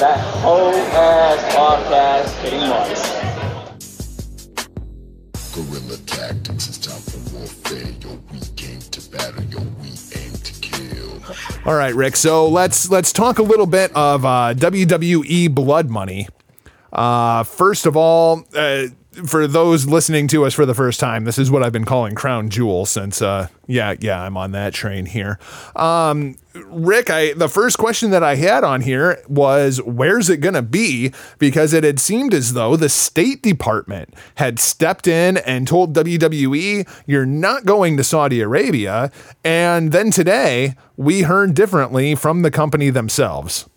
that 0.00 0.18
whole 0.42 0.74
ass 0.74 1.54
podcast 1.54 2.42
hitting 2.42 2.68
marks. 2.68 3.16
Guerrilla 5.54 5.96
tactics, 6.04 6.68
it's 6.68 6.78
time 6.78 7.00
for 7.00 7.36
warfare. 7.36 7.92
Yo, 8.00 8.20
we 8.30 8.40
came 8.56 8.78
to 8.80 9.10
battle, 9.10 9.42
yo, 9.44 9.58
we 9.80 9.88
aim 10.14 10.32
to 10.32 10.52
kill. 10.60 11.22
All 11.64 11.74
right, 11.74 11.94
Rick. 11.94 12.16
So 12.16 12.46
let's 12.48 12.90
let's 12.90 13.10
talk 13.12 13.38
a 13.38 13.42
little 13.42 13.66
bit 13.66 13.90
of 13.96 14.24
uh, 14.26 14.52
WWE 14.54 15.54
Blood 15.54 15.88
Money. 15.88 16.28
Uh, 16.92 17.42
first 17.44 17.86
of 17.86 17.96
all, 17.96 18.44
uh, 18.54 18.88
for 19.24 19.46
those 19.46 19.86
listening 19.86 20.28
to 20.28 20.44
us 20.44 20.52
for 20.52 20.66
the 20.66 20.74
first 20.74 21.00
time, 21.00 21.24
this 21.24 21.38
is 21.38 21.50
what 21.50 21.62
I've 21.62 21.72
been 21.72 21.84
calling 21.86 22.14
Crown 22.14 22.50
Jewel 22.50 22.84
since, 22.84 23.22
uh, 23.22 23.48
yeah, 23.66 23.94
yeah, 23.98 24.22
I'm 24.22 24.36
on 24.36 24.52
that 24.52 24.74
train 24.74 25.06
here. 25.06 25.38
Um, 25.74 26.36
Rick, 26.66 27.10
I 27.10 27.32
the 27.32 27.48
first 27.48 27.78
question 27.78 28.10
that 28.10 28.22
I 28.22 28.36
had 28.36 28.64
on 28.64 28.80
here 28.80 29.22
was 29.28 29.80
where's 29.82 30.30
it 30.30 30.38
gonna 30.38 30.62
be? 30.62 31.12
Because 31.38 31.72
it 31.72 31.84
had 31.84 32.00
seemed 32.00 32.34
as 32.34 32.52
though 32.52 32.76
the 32.76 32.88
State 32.88 33.42
Department 33.42 34.14
had 34.36 34.58
stepped 34.58 35.06
in 35.06 35.36
and 35.38 35.66
told 35.68 35.94
WWE 35.94 36.88
you're 37.06 37.26
not 37.26 37.64
going 37.64 37.96
to 37.96 38.04
Saudi 38.04 38.40
Arabia, 38.40 39.10
and 39.44 39.92
then 39.92 40.10
today 40.10 40.74
we 40.96 41.22
heard 41.22 41.54
differently 41.54 42.14
from 42.14 42.42
the 42.42 42.50
company 42.50 42.90
themselves. 42.90 43.68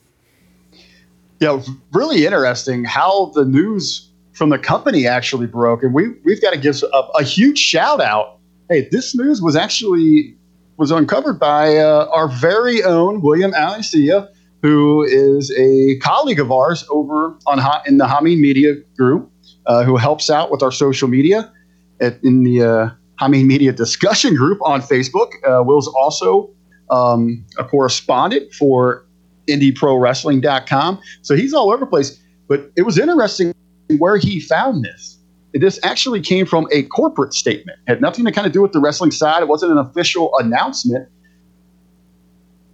Yeah, 1.40 1.62
really 1.94 2.26
interesting 2.26 2.84
how 2.84 3.32
the 3.34 3.46
news 3.46 4.10
from 4.34 4.50
the 4.50 4.60
company 4.60 5.08
actually 5.08 5.48
broke, 5.48 5.84
and 5.84 5.94
we 5.94 6.10
we've 6.24 6.42
got 6.42 6.54
to 6.54 6.60
give 6.60 6.82
a, 6.94 6.98
a 7.16 7.24
huge 7.24 7.58
shout 7.58 8.02
out. 8.02 8.38
Hey, 8.70 8.88
this 8.92 9.16
news 9.16 9.42
was 9.42 9.56
actually 9.56 10.36
was 10.80 10.92
uncovered 10.92 11.38
by 11.38 11.76
uh, 11.76 12.08
our 12.14 12.30
very 12.30 12.82
own 12.84 13.22
William 13.22 13.54
Alicia, 13.54 14.30
who 14.62 15.04
is 15.04 15.52
a 15.58 15.98
colleague 16.00 16.40
of 16.40 16.54
ours 16.54 16.86
over 16.90 17.38
on 17.46 17.60
in 17.86 17.98
the 17.98 18.06
Hameen 18.06 18.40
Media 18.40 18.76
Group, 18.98 19.30
uh, 19.66 19.84
who 19.84 19.98
helps 19.98 20.30
out 20.30 20.50
with 20.50 20.64
our 20.64 20.72
social 20.72 21.10
media 21.10 21.52
at, 22.00 22.18
in 22.24 22.44
the 22.44 22.64
uh, 22.64 22.90
Hameen 23.20 23.46
Media 23.46 23.74
discussion 23.74 24.36
group 24.36 24.58
on 24.64 24.82
Facebook. 24.82 25.32
Uh, 25.46 25.62
Will's 25.64 25.90
also 25.90 26.50
um, 26.90 27.46
a 27.58 27.66
correspondent 27.66 28.54
for 28.54 29.06
IndieProWrestling.com, 29.48 31.02
so 31.24 31.36
he's 31.36 31.54
all 31.54 31.72
over 31.72 31.82
the 31.82 31.88
place. 31.88 32.18
But 32.48 32.72
it 32.78 32.84
was 32.84 32.98
interesting 32.98 33.54
where 33.98 34.16
he 34.16 34.40
found 34.40 34.86
this. 34.86 35.19
This 35.54 35.80
actually 35.84 36.22
came 36.22 36.46
from 36.46 36.68
a 36.72 36.84
corporate 36.84 37.34
statement. 37.34 37.80
It 37.88 37.92
had 37.92 38.02
nothing 38.02 38.26
to 38.26 38.32
kind 38.32 38.46
of 38.46 38.54
do 38.54 38.62
with 38.62 38.72
the 38.72 38.80
wrestling 38.80 39.12
side. 39.12 39.42
It 39.42 39.48
wasn't 39.48 39.72
an 39.72 39.78
official 39.80 40.32
announcement. 40.38 41.10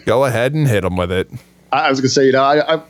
Go 0.06 0.26
ahead 0.26 0.54
and 0.54 0.68
hit 0.68 0.82
them 0.82 0.96
with 0.96 1.12
it. 1.12 1.30
I 1.72 1.88
I 1.88 1.90
was 1.90 2.00
going 2.00 2.08
to 2.10 2.14
say, 2.14 2.26
you 2.28 2.32
know, 2.32 2.44
I, 2.44 2.76
I, 2.76 2.84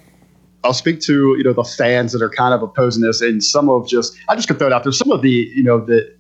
I'll 0.64 0.74
speak 0.74 1.00
to 1.02 1.36
you 1.38 1.44
know 1.44 1.54
the 1.54 1.64
fans 1.64 2.12
that 2.12 2.22
are 2.22 2.30
kind 2.30 2.54
of 2.54 2.62
opposing 2.62 3.02
this, 3.02 3.22
and 3.22 3.44
some 3.44 3.70
of 3.70 3.88
just 3.88 4.16
I 4.30 4.36
just 4.36 4.48
could 4.48 4.60
throw 4.60 4.68
it 4.68 4.74
out 4.74 4.84
there. 4.84 4.92
Some 4.92 5.12
of 5.12 5.22
the 5.24 5.30
you 5.30 5.64
know 5.64 5.84
the 5.84 6.14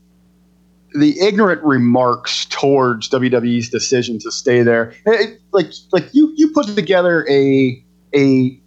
the 0.93 1.19
ignorant 1.21 1.61
remarks 1.63 2.45
towards 2.45 3.07
WWE's 3.09 3.69
decision 3.69 4.19
to 4.19 4.31
stay 4.31 4.61
there, 4.63 4.93
It- 5.05 5.39
like 5.51 5.71
like 5.91 6.05
you 6.13 6.33
you 6.35 6.49
put 6.53 6.67
together 6.75 7.25
a 7.29 7.83
a 8.15 8.59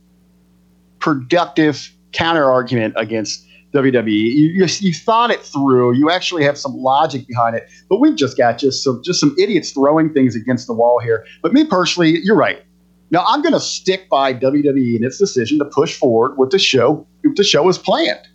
productive 1.05 1.93
counter 2.13 2.51
argument 2.51 2.95
against 2.97 3.47
WWE. 3.75 4.07
You, 4.07 4.47
you, 4.47 4.67
you 4.79 4.95
thought 4.95 5.31
it 5.31 5.43
through. 5.43 5.93
You 5.93 6.11
actually 6.11 6.45
have 6.45 6.57
some 6.57 6.75
logic 6.75 7.27
behind 7.27 7.55
it. 7.55 7.69
But 7.91 8.01
we've 8.01 8.17
just 8.17 8.39
got 8.39 8.57
just 8.57 8.83
some 8.83 9.03
just 9.05 9.21
some 9.21 9.37
idiots 9.39 9.73
throwing 9.73 10.15
things 10.15 10.35
against 10.35 10.67
the 10.67 10.73
wall 10.73 11.01
here. 11.01 11.27
But 11.43 11.53
me 11.53 11.67
personally, 11.67 12.21
you're 12.23 12.37
right. 12.37 12.63
Now 13.11 13.23
I'm 13.29 13.43
going 13.43 13.53
to 13.53 13.61
stick 13.61 14.09
by 14.09 14.33
WWE 14.33 14.97
and 14.97 15.05
its 15.05 15.19
decision 15.19 15.59
to 15.59 15.67
push 15.67 15.95
forward 15.95 16.39
with 16.39 16.51
the 16.51 16.59
show. 16.59 17.07
The 17.23 17.45
show 17.45 17.69
is 17.69 17.77
planned. 17.77 18.27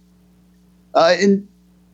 Uh, 0.94 1.16
and 1.20 1.48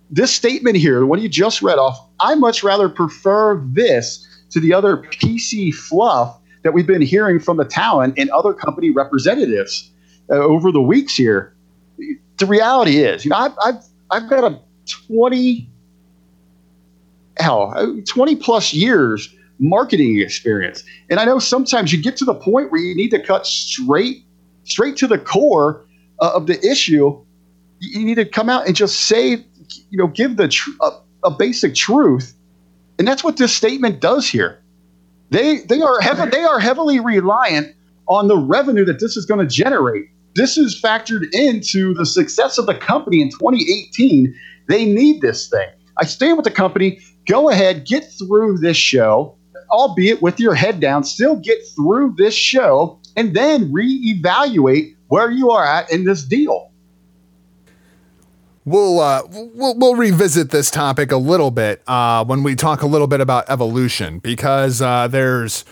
this 0.09 0.35
statement 0.35 0.75
here, 0.75 1.05
one 1.05 1.21
you 1.21 1.29
just 1.29 1.61
read 1.61 1.79
off, 1.79 1.97
I 2.19 2.35
much 2.35 2.63
rather 2.63 2.89
prefer 2.89 3.63
this 3.67 4.27
to 4.49 4.59
the 4.59 4.73
other 4.73 4.97
PC 4.97 5.73
fluff 5.73 6.37
that 6.63 6.73
we've 6.73 6.87
been 6.87 7.01
hearing 7.01 7.39
from 7.39 7.55
the 7.55 7.65
talent 7.65 8.15
and 8.17 8.29
other 8.31 8.53
company 8.53 8.89
representatives 8.89 9.89
uh, 10.29 10.35
over 10.35 10.71
the 10.71 10.81
weeks 10.81 11.15
here. 11.15 11.55
The 12.37 12.47
reality 12.47 12.97
is, 13.03 13.25
you 13.25 13.31
know, 13.31 13.37
I've 13.37 13.53
I've, 13.65 13.83
I've 14.11 14.29
got 14.29 14.43
a 14.51 14.59
twenty 15.07 15.69
hell 17.37 17.73
uh, 17.75 17.87
twenty 18.07 18.35
plus 18.35 18.73
years 18.73 19.33
marketing 19.59 20.19
experience, 20.21 20.83
and 21.09 21.19
I 21.19 21.25
know 21.25 21.39
sometimes 21.39 21.93
you 21.93 22.01
get 22.01 22.17
to 22.17 22.25
the 22.25 22.35
point 22.35 22.71
where 22.71 22.81
you 22.81 22.95
need 22.95 23.11
to 23.11 23.21
cut 23.23 23.45
straight 23.47 24.25
straight 24.65 24.97
to 24.97 25.07
the 25.07 25.19
core 25.19 25.85
uh, 26.21 26.31
of 26.35 26.47
the 26.47 26.59
issue. 26.65 27.23
You 27.79 28.05
need 28.05 28.15
to 28.15 28.25
come 28.25 28.49
out 28.49 28.67
and 28.67 28.75
just 28.75 29.01
say, 29.07 29.31
you 29.89 29.97
know, 29.97 30.07
give 30.07 30.37
the 30.37 30.49
tr- 30.49 30.71
a, 30.81 30.91
a 31.25 31.31
basic 31.31 31.75
truth, 31.75 32.35
and 32.99 33.07
that's 33.07 33.23
what 33.23 33.37
this 33.37 33.53
statement 33.53 34.01
does 34.01 34.27
here. 34.27 34.61
they 35.31 35.59
they 35.59 35.81
are 35.81 36.01
they 36.29 36.43
are 36.43 36.59
heavily 36.59 36.99
reliant 36.99 37.75
on 38.07 38.27
the 38.27 38.37
revenue 38.37 38.85
that 38.85 38.99
this 39.01 39.17
is 39.17 39.25
going 39.25 39.39
to 39.39 39.47
generate. 39.47 40.07
This 40.35 40.57
is 40.57 40.79
factored 40.79 41.33
into 41.33 41.93
the 41.93 42.05
success 42.05 42.57
of 42.57 42.65
the 42.65 42.75
company 42.75 43.21
in 43.21 43.29
2018. 43.29 44.35
They 44.67 44.85
need 44.85 45.21
this 45.21 45.47
thing. 45.47 45.69
I 45.97 46.05
stand 46.05 46.37
with 46.37 46.43
the 46.43 46.51
company. 46.51 46.99
Go 47.25 47.49
ahead, 47.49 47.85
get 47.85 48.11
through 48.11 48.57
this 48.57 48.75
show, 48.75 49.37
albeit 49.71 50.21
with 50.21 50.39
your 50.39 50.53
head 50.53 50.81
down. 50.81 51.05
Still 51.05 51.37
get 51.37 51.59
through 51.75 52.15
this 52.17 52.33
show, 52.33 52.99
and 53.15 53.33
then 53.33 53.71
reevaluate 53.71 54.95
where 55.07 55.31
you 55.31 55.51
are 55.51 55.65
at 55.65 55.89
in 55.89 56.03
this 56.03 56.23
deal. 56.23 56.71
We'll, 58.65 58.99
uh, 58.99 59.21
we'll 59.29 59.75
we'll 59.75 59.95
revisit 59.95 60.49
this 60.49 60.71
topic 60.71 61.11
a 61.11 61.17
little 61.17 61.51
bit 61.51 61.83
uh, 61.87 62.25
when 62.25 62.41
we 62.41 62.55
talk 62.55 62.81
a 62.81 62.87
little 62.87 63.05
bit 63.05 63.21
about 63.21 63.45
evolution 63.47 64.17
because 64.17 64.81
uh, 64.81 65.07
there's 65.07 65.65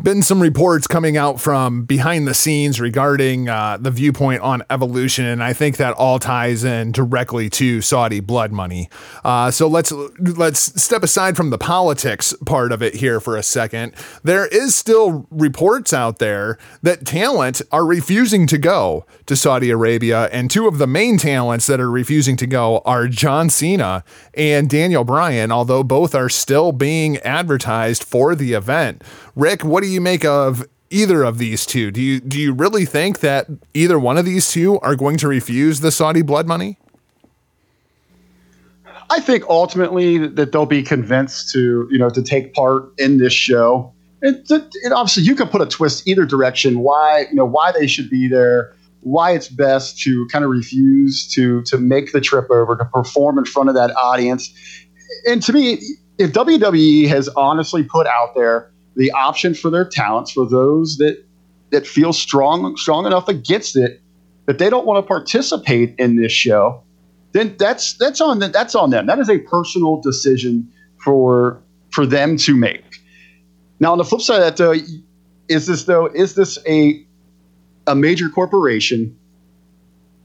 been 0.00 0.22
some 0.22 0.40
reports 0.40 0.86
coming 0.86 1.16
out 1.16 1.40
from 1.40 1.84
behind 1.84 2.26
the 2.26 2.34
scenes 2.34 2.80
regarding 2.80 3.48
uh, 3.48 3.76
the 3.80 3.90
viewpoint 3.90 4.40
on 4.42 4.62
evolution, 4.70 5.24
and 5.24 5.42
I 5.42 5.52
think 5.52 5.76
that 5.76 5.94
all 5.94 6.18
ties 6.18 6.64
in 6.64 6.92
directly 6.92 7.48
to 7.50 7.80
Saudi 7.80 8.20
blood 8.20 8.52
money. 8.52 8.88
Uh, 9.24 9.50
so 9.50 9.66
let's 9.68 9.92
let's 9.92 10.82
step 10.82 11.02
aside 11.02 11.36
from 11.36 11.50
the 11.50 11.58
politics 11.58 12.34
part 12.46 12.72
of 12.72 12.82
it 12.82 12.96
here 12.96 13.20
for 13.20 13.36
a 13.36 13.42
second. 13.42 13.94
There 14.22 14.46
is 14.46 14.74
still 14.74 15.26
reports 15.30 15.92
out 15.92 16.18
there 16.18 16.58
that 16.82 17.06
talent 17.06 17.62
are 17.70 17.84
refusing 17.84 18.46
to 18.48 18.58
go 18.58 19.06
to 19.26 19.36
Saudi 19.36 19.70
Arabia, 19.70 20.28
and 20.32 20.50
two 20.50 20.66
of 20.66 20.78
the 20.78 20.86
main 20.86 21.18
talents 21.18 21.66
that 21.66 21.80
are 21.80 21.90
refusing 21.90 22.36
to 22.36 22.46
go 22.46 22.78
are 22.84 23.08
John 23.08 23.50
Cena 23.50 24.04
and 24.34 24.68
Daniel 24.68 25.04
Bryan, 25.04 25.52
although 25.52 25.84
both 25.84 26.14
are 26.14 26.28
still 26.28 26.72
being 26.72 27.18
advertised 27.18 28.02
for 28.02 28.34
the 28.34 28.52
event. 28.54 29.02
Rick, 29.34 29.64
what 29.64 29.81
do 29.82 29.88
you 29.88 30.00
make 30.00 30.24
of 30.24 30.66
either 30.90 31.24
of 31.24 31.38
these 31.38 31.66
two? 31.66 31.90
Do 31.90 32.00
you 32.00 32.20
do 32.20 32.38
you 32.38 32.52
really 32.52 32.84
think 32.84 33.20
that 33.20 33.48
either 33.74 33.98
one 33.98 34.18
of 34.18 34.24
these 34.24 34.50
two 34.50 34.78
are 34.80 34.94
going 34.94 35.16
to 35.18 35.28
refuse 35.28 35.80
the 35.80 35.90
Saudi 35.90 36.22
blood 36.22 36.46
money? 36.46 36.78
I 39.10 39.20
think 39.20 39.44
ultimately 39.48 40.26
that 40.26 40.52
they'll 40.52 40.66
be 40.66 40.82
convinced 40.82 41.50
to 41.52 41.88
you 41.90 41.98
know 41.98 42.10
to 42.10 42.22
take 42.22 42.54
part 42.54 42.92
in 42.98 43.18
this 43.18 43.32
show. 43.32 43.92
And, 44.24 44.40
and 44.48 44.94
obviously, 44.94 45.24
you 45.24 45.34
can 45.34 45.48
put 45.48 45.60
a 45.60 45.66
twist 45.66 46.06
either 46.06 46.24
direction. 46.24 46.80
Why 46.80 47.26
you 47.30 47.34
know 47.34 47.44
why 47.44 47.72
they 47.72 47.86
should 47.86 48.08
be 48.08 48.28
there. 48.28 48.74
Why 49.00 49.32
it's 49.32 49.48
best 49.48 49.98
to 50.02 50.28
kind 50.30 50.44
of 50.44 50.50
refuse 50.50 51.26
to 51.34 51.62
to 51.62 51.78
make 51.78 52.12
the 52.12 52.20
trip 52.20 52.50
over 52.50 52.76
to 52.76 52.84
perform 52.84 53.38
in 53.38 53.44
front 53.44 53.68
of 53.68 53.74
that 53.74 53.94
audience. 53.96 54.54
And 55.26 55.42
to 55.42 55.52
me, 55.52 55.82
if 56.18 56.32
WWE 56.32 57.08
has 57.08 57.28
honestly 57.30 57.82
put 57.82 58.06
out 58.06 58.34
there 58.34 58.72
the 58.96 59.10
option 59.12 59.54
for 59.54 59.70
their 59.70 59.84
talents 59.84 60.32
for 60.32 60.46
those 60.46 60.98
that 60.98 61.24
that 61.70 61.86
feel 61.86 62.12
strong 62.12 62.76
strong 62.76 63.06
enough 63.06 63.28
against 63.28 63.76
it 63.76 64.02
that 64.46 64.58
they 64.58 64.68
don't 64.68 64.86
want 64.86 65.02
to 65.02 65.08
participate 65.08 65.94
in 65.98 66.16
this 66.16 66.32
show, 66.32 66.82
then 67.32 67.54
that's 67.58 67.94
that's 67.94 68.20
on 68.20 68.38
them. 68.38 68.52
That's 68.52 68.74
on 68.74 68.90
them. 68.90 69.06
That 69.06 69.18
is 69.18 69.30
a 69.30 69.38
personal 69.38 70.00
decision 70.00 70.70
for 70.98 71.60
for 71.90 72.06
them 72.06 72.36
to 72.38 72.56
make. 72.56 72.84
Now, 73.80 73.92
on 73.92 73.98
the 73.98 74.04
flip 74.04 74.20
side 74.20 74.36
of 74.36 74.42
that, 74.42 74.56
though, 74.56 74.74
is 75.48 75.66
this 75.66 75.84
though 75.84 76.06
is 76.06 76.34
this 76.34 76.58
a 76.66 77.04
a 77.86 77.94
major 77.94 78.28
corporation 78.28 79.16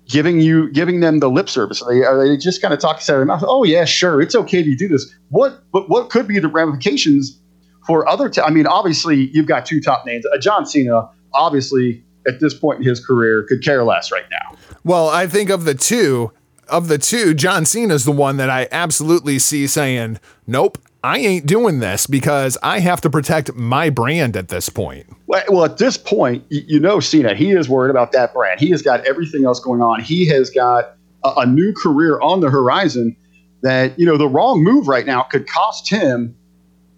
giving 0.07 0.41
you 0.41 0.71
giving 0.71 0.99
them 0.99 1.19
the 1.19 1.29
lip 1.29 1.49
service? 1.49 1.81
Are 1.81 1.93
they, 1.93 2.03
are 2.03 2.27
they 2.27 2.37
just 2.37 2.61
kind 2.61 2.73
of 2.73 2.79
talking 2.79 3.01
out 3.01 3.09
of 3.09 3.17
their 3.17 3.25
mouth? 3.25 3.43
Oh 3.45 3.63
yeah, 3.63 3.85
sure, 3.85 4.21
it's 4.21 4.35
okay 4.35 4.63
to 4.63 4.75
do 4.75 4.87
this. 4.87 5.13
What 5.29 5.63
but 5.71 5.89
what 5.89 6.09
could 6.09 6.27
be 6.27 6.39
the 6.39 6.47
ramifications 6.47 7.39
for 7.87 8.07
other, 8.07 8.29
t- 8.29 8.41
I 8.41 8.51
mean, 8.51 8.67
obviously 8.67 9.31
you've 9.33 9.47
got 9.47 9.65
two 9.65 9.81
top 9.81 10.05
names. 10.05 10.25
Uh, 10.25 10.37
John 10.37 10.65
Cena, 10.65 11.09
obviously 11.33 12.03
at 12.27 12.41
this 12.41 12.53
point 12.53 12.79
in 12.79 12.85
his 12.85 13.03
career, 13.03 13.43
could 13.43 13.63
care 13.63 13.83
less 13.83 14.11
right 14.11 14.25
now. 14.29 14.57
Well, 14.83 15.07
I 15.09 15.25
think 15.27 15.49
of 15.49 15.63
the 15.63 15.73
two, 15.73 16.31
of 16.67 16.89
the 16.89 16.97
two, 16.97 17.33
John 17.33 17.65
Cena 17.65 17.93
is 17.93 18.03
the 18.03 18.11
one 18.11 18.37
that 18.37 18.49
I 18.49 18.67
absolutely 18.71 19.39
see 19.39 19.67
saying, 19.67 20.19
"Nope, 20.45 20.77
I 21.01 21.19
ain't 21.19 21.45
doing 21.45 21.79
this 21.79 22.05
because 22.07 22.57
I 22.61 22.79
have 22.79 22.99
to 23.01 23.09
protect 23.09 23.53
my 23.55 23.89
brand 23.89 24.35
at 24.35 24.49
this 24.49 24.67
point." 24.67 25.07
Well, 25.27 25.63
at 25.63 25.77
this 25.77 25.97
point, 25.97 26.43
you 26.49 26.79
know, 26.79 26.99
Cena, 26.99 27.35
he 27.35 27.51
is 27.51 27.69
worried 27.69 27.89
about 27.89 28.11
that 28.11 28.33
brand. 28.33 28.59
He 28.59 28.69
has 28.71 28.81
got 28.81 29.05
everything 29.05 29.45
else 29.45 29.61
going 29.61 29.81
on. 29.81 30.01
He 30.01 30.27
has 30.27 30.49
got 30.49 30.95
a, 31.23 31.33
a 31.37 31.45
new 31.45 31.73
career 31.73 32.19
on 32.19 32.41
the 32.41 32.49
horizon. 32.49 33.15
That 33.63 33.97
you 33.97 34.05
know, 34.05 34.17
the 34.17 34.27
wrong 34.27 34.63
move 34.63 34.87
right 34.87 35.05
now 35.05 35.23
could 35.23 35.47
cost 35.47 35.89
him 35.89 36.35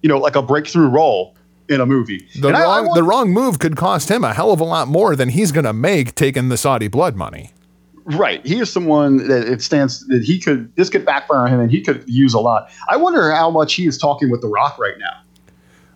you 0.01 0.09
know, 0.09 0.17
like 0.17 0.35
a 0.35 0.41
breakthrough 0.41 0.87
role 0.87 1.35
in 1.69 1.81
a 1.81 1.85
movie. 1.85 2.27
The 2.35 2.51
wrong, 2.51 2.61
I, 2.61 2.65
I 2.65 2.81
want, 2.81 2.95
the 2.95 3.03
wrong 3.03 3.31
move 3.31 3.59
could 3.59 3.75
cost 3.75 4.09
him 4.09 4.23
a 4.23 4.33
hell 4.33 4.51
of 4.51 4.59
a 4.59 4.63
lot 4.63 4.87
more 4.87 5.15
than 5.15 5.29
he's 5.29 5.51
going 5.51 5.65
to 5.65 5.73
make 5.73 6.15
taking 6.15 6.49
the 6.49 6.57
Saudi 6.57 6.87
blood 6.87 7.15
money. 7.15 7.51
Right. 8.05 8.43
He 8.45 8.59
is 8.59 8.71
someone 8.71 9.17
that 9.27 9.47
it 9.47 9.61
stands 9.61 10.07
that 10.07 10.23
he 10.23 10.39
could, 10.39 10.75
this 10.75 10.89
could 10.89 11.05
backfire 11.05 11.39
on 11.39 11.53
him 11.53 11.59
and 11.59 11.69
he 11.69 11.81
could 11.81 12.03
use 12.07 12.33
a 12.33 12.39
lot. 12.39 12.71
I 12.89 12.97
wonder 12.97 13.29
how 13.31 13.51
much 13.51 13.75
he 13.75 13.85
is 13.85 13.99
talking 13.99 14.31
with 14.31 14.41
The 14.41 14.47
Rock 14.47 14.79
right 14.79 14.97
now. 14.97 15.21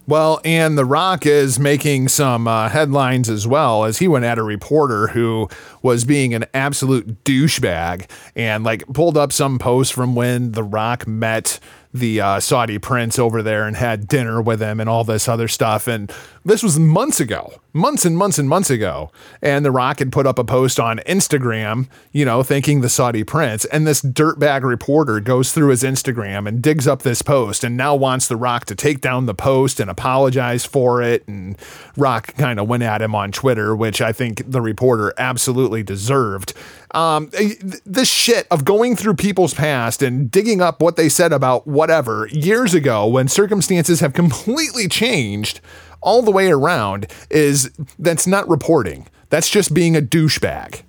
Well, 0.06 0.42
and 0.44 0.78
The 0.78 0.86
Rock 0.86 1.26
is 1.26 1.58
making 1.58 2.10
some 2.10 2.48
uh, 2.48 2.70
headlines 2.70 3.30
as 3.30 3.48
well 3.48 3.86
as 3.86 3.98
he 3.98 4.08
went 4.08 4.26
at 4.26 4.38
a 4.38 4.44
reporter 4.44 5.08
who 5.08 5.48
was 5.82 6.04
being 6.04 6.36
an 6.36 6.46
absolute 6.54 7.24
douchebag 7.24 8.08
and 8.36 8.64
like 8.64 8.86
pulled 8.88 9.18
up 9.18 9.32
some 9.32 9.58
post 9.58 9.94
from 9.94 10.14
when 10.14 10.52
The 10.52 10.64
Rock 10.64 11.08
met 11.08 11.60
the 11.94 12.20
uh, 12.20 12.40
Saudi 12.40 12.80
prince 12.80 13.20
over 13.20 13.44
there 13.44 13.68
and 13.68 13.76
had 13.76 14.08
dinner 14.08 14.42
with 14.42 14.62
him 14.62 14.80
and 14.80 14.90
all 14.90 15.04
this 15.04 15.28
other 15.28 15.48
stuff. 15.48 15.88
And 15.88 16.12
this 16.44 16.64
was 16.64 16.80
months 16.80 17.20
ago, 17.20 17.54
months 17.72 18.04
and 18.04 18.18
months 18.18 18.40
and 18.40 18.50
months 18.50 18.70
ago. 18.72 19.12
And 19.42 19.64
The 19.64 19.72
Rock 19.72 20.00
had 20.00 20.12
put 20.12 20.26
up 20.26 20.40
a 20.40 20.44
post 20.44 20.80
on 20.80 21.00
Instagram, 21.00 21.88
you 22.12 22.26
know, 22.26 22.42
thanking 22.42 22.82
the 22.82 22.90
Saudi 22.90 23.24
prince. 23.24 23.66
And 23.66 23.86
this 23.86 24.02
dirtbag 24.02 24.64
reporter 24.64 25.20
goes 25.20 25.54
through 25.54 25.70
his 25.70 25.84
Instagram 25.84 26.48
and 26.48 26.62
digs 26.62 26.88
up 26.88 27.04
this 27.04 27.22
post 27.22 27.64
and 27.64 27.78
now 27.78 27.96
wants 27.96 28.28
The 28.28 28.38
Rock 28.38 28.66
to 28.66 28.76
take 28.76 29.00
down 29.00 29.28
the 29.28 29.36
post 29.36 29.80
and 29.80 29.90
apologize 29.90 30.66
for 30.66 31.02
it. 31.02 31.28
And 31.28 31.58
Rock 31.96 32.36
kind 32.36 32.60
of 32.60 32.68
went 32.68 32.84
at 32.84 33.02
him 33.02 33.14
on 33.14 33.32
Twitter, 33.32 33.76
which 33.76 34.02
I 34.02 34.12
think 34.12 34.50
the 34.50 34.62
reporter 34.62 35.14
absolutely 35.18 35.84
deserved 35.84 36.54
um, 36.94 37.30
eh, 37.34 37.56
this 37.86 38.10
shit 38.10 38.48
of 38.52 38.66
going 38.66 38.96
through 38.96 39.16
people's 39.16 39.54
past 39.54 40.02
and 40.02 40.30
digging 40.30 40.62
up 40.62 40.82
what 40.82 40.96
they 40.96 41.10
said 41.10 41.34
about 41.34 41.68
whatever 41.68 42.28
years 42.32 42.74
ago 42.74 43.08
when 43.08 43.28
circumstances 43.28 44.00
have 44.00 44.14
completely 44.14 44.88
changed 44.88 45.60
all 46.02 46.22
the 46.22 46.32
way 46.32 46.52
around 46.52 47.08
is 47.30 47.72
that's 47.98 48.28
not 48.28 48.48
reporting. 48.48 49.08
That's 49.30 49.50
just 49.50 49.74
being 49.74 49.96
a 49.96 50.02
douchebag 50.02 50.82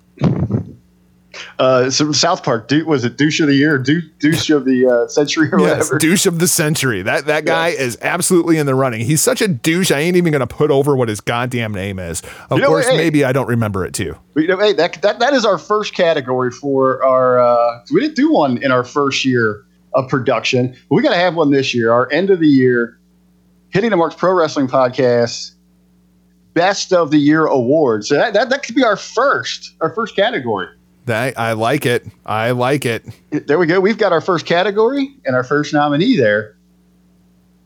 uh, 1.58 1.90
so 1.90 2.12
South 2.12 2.42
Park, 2.42 2.70
was 2.86 3.04
it 3.04 3.16
douche 3.16 3.40
of 3.40 3.46
the 3.46 3.54
year, 3.54 3.78
du- 3.78 4.08
douche 4.18 4.50
of 4.50 4.64
the 4.64 4.86
uh, 4.86 5.08
century, 5.08 5.48
or 5.52 5.60
yes, 5.60 5.90
whatever? 5.90 5.98
Douche 5.98 6.26
of 6.26 6.38
the 6.38 6.48
century. 6.48 7.02
That 7.02 7.26
that 7.26 7.44
guy 7.44 7.68
yeah. 7.68 7.80
is 7.80 7.98
absolutely 8.02 8.58
in 8.58 8.66
the 8.66 8.74
running. 8.74 9.00
He's 9.04 9.20
such 9.20 9.40
a 9.40 9.48
douche. 9.48 9.90
I 9.90 10.00
ain't 10.00 10.16
even 10.16 10.32
gonna 10.32 10.46
put 10.46 10.70
over 10.70 10.96
what 10.96 11.08
his 11.08 11.20
goddamn 11.20 11.72
name 11.72 11.98
is. 11.98 12.22
Of 12.50 12.58
you 12.58 12.66
course, 12.66 12.88
hey, 12.88 12.96
maybe 12.96 13.24
I 13.24 13.32
don't 13.32 13.48
remember 13.48 13.84
it 13.84 13.94
too. 13.94 14.16
You 14.36 14.48
know, 14.48 14.58
hey, 14.58 14.72
that, 14.74 15.00
that 15.02 15.18
that 15.18 15.32
is 15.32 15.44
our 15.44 15.58
first 15.58 15.94
category 15.94 16.50
for 16.50 17.04
our. 17.04 17.38
Uh, 17.38 17.84
we 17.92 18.00
didn't 18.00 18.16
do 18.16 18.32
one 18.32 18.58
in 18.58 18.70
our 18.70 18.84
first 18.84 19.24
year 19.24 19.64
of 19.94 20.08
production. 20.08 20.76
we 20.90 21.02
got 21.02 21.10
to 21.10 21.16
have 21.16 21.36
one 21.36 21.50
this 21.50 21.72
year. 21.72 21.92
Our 21.92 22.10
end 22.10 22.30
of 22.30 22.40
the 22.40 22.48
year, 22.48 22.98
hitting 23.70 23.90
the 23.90 23.96
marks 23.96 24.16
pro 24.16 24.32
wrestling 24.32 24.66
podcast 24.66 25.54
best 26.54 26.92
of 26.92 27.10
the 27.10 27.18
year 27.18 27.46
award. 27.46 28.06
So 28.06 28.14
that, 28.14 28.32
that, 28.32 28.48
that 28.48 28.62
could 28.62 28.74
be 28.74 28.84
our 28.84 28.96
first, 28.96 29.74
our 29.80 29.90
first 29.94 30.16
category. 30.16 30.68
That 31.06 31.38
I 31.38 31.52
like 31.52 31.84
it. 31.84 32.06
I 32.24 32.52
like 32.52 32.86
it. 32.86 33.04
There 33.30 33.58
we 33.58 33.66
go. 33.66 33.78
We've 33.80 33.98
got 33.98 34.12
our 34.12 34.20
first 34.22 34.46
category 34.46 35.14
and 35.26 35.36
our 35.36 35.44
first 35.44 35.74
nominee 35.74 36.16
there. 36.16 36.56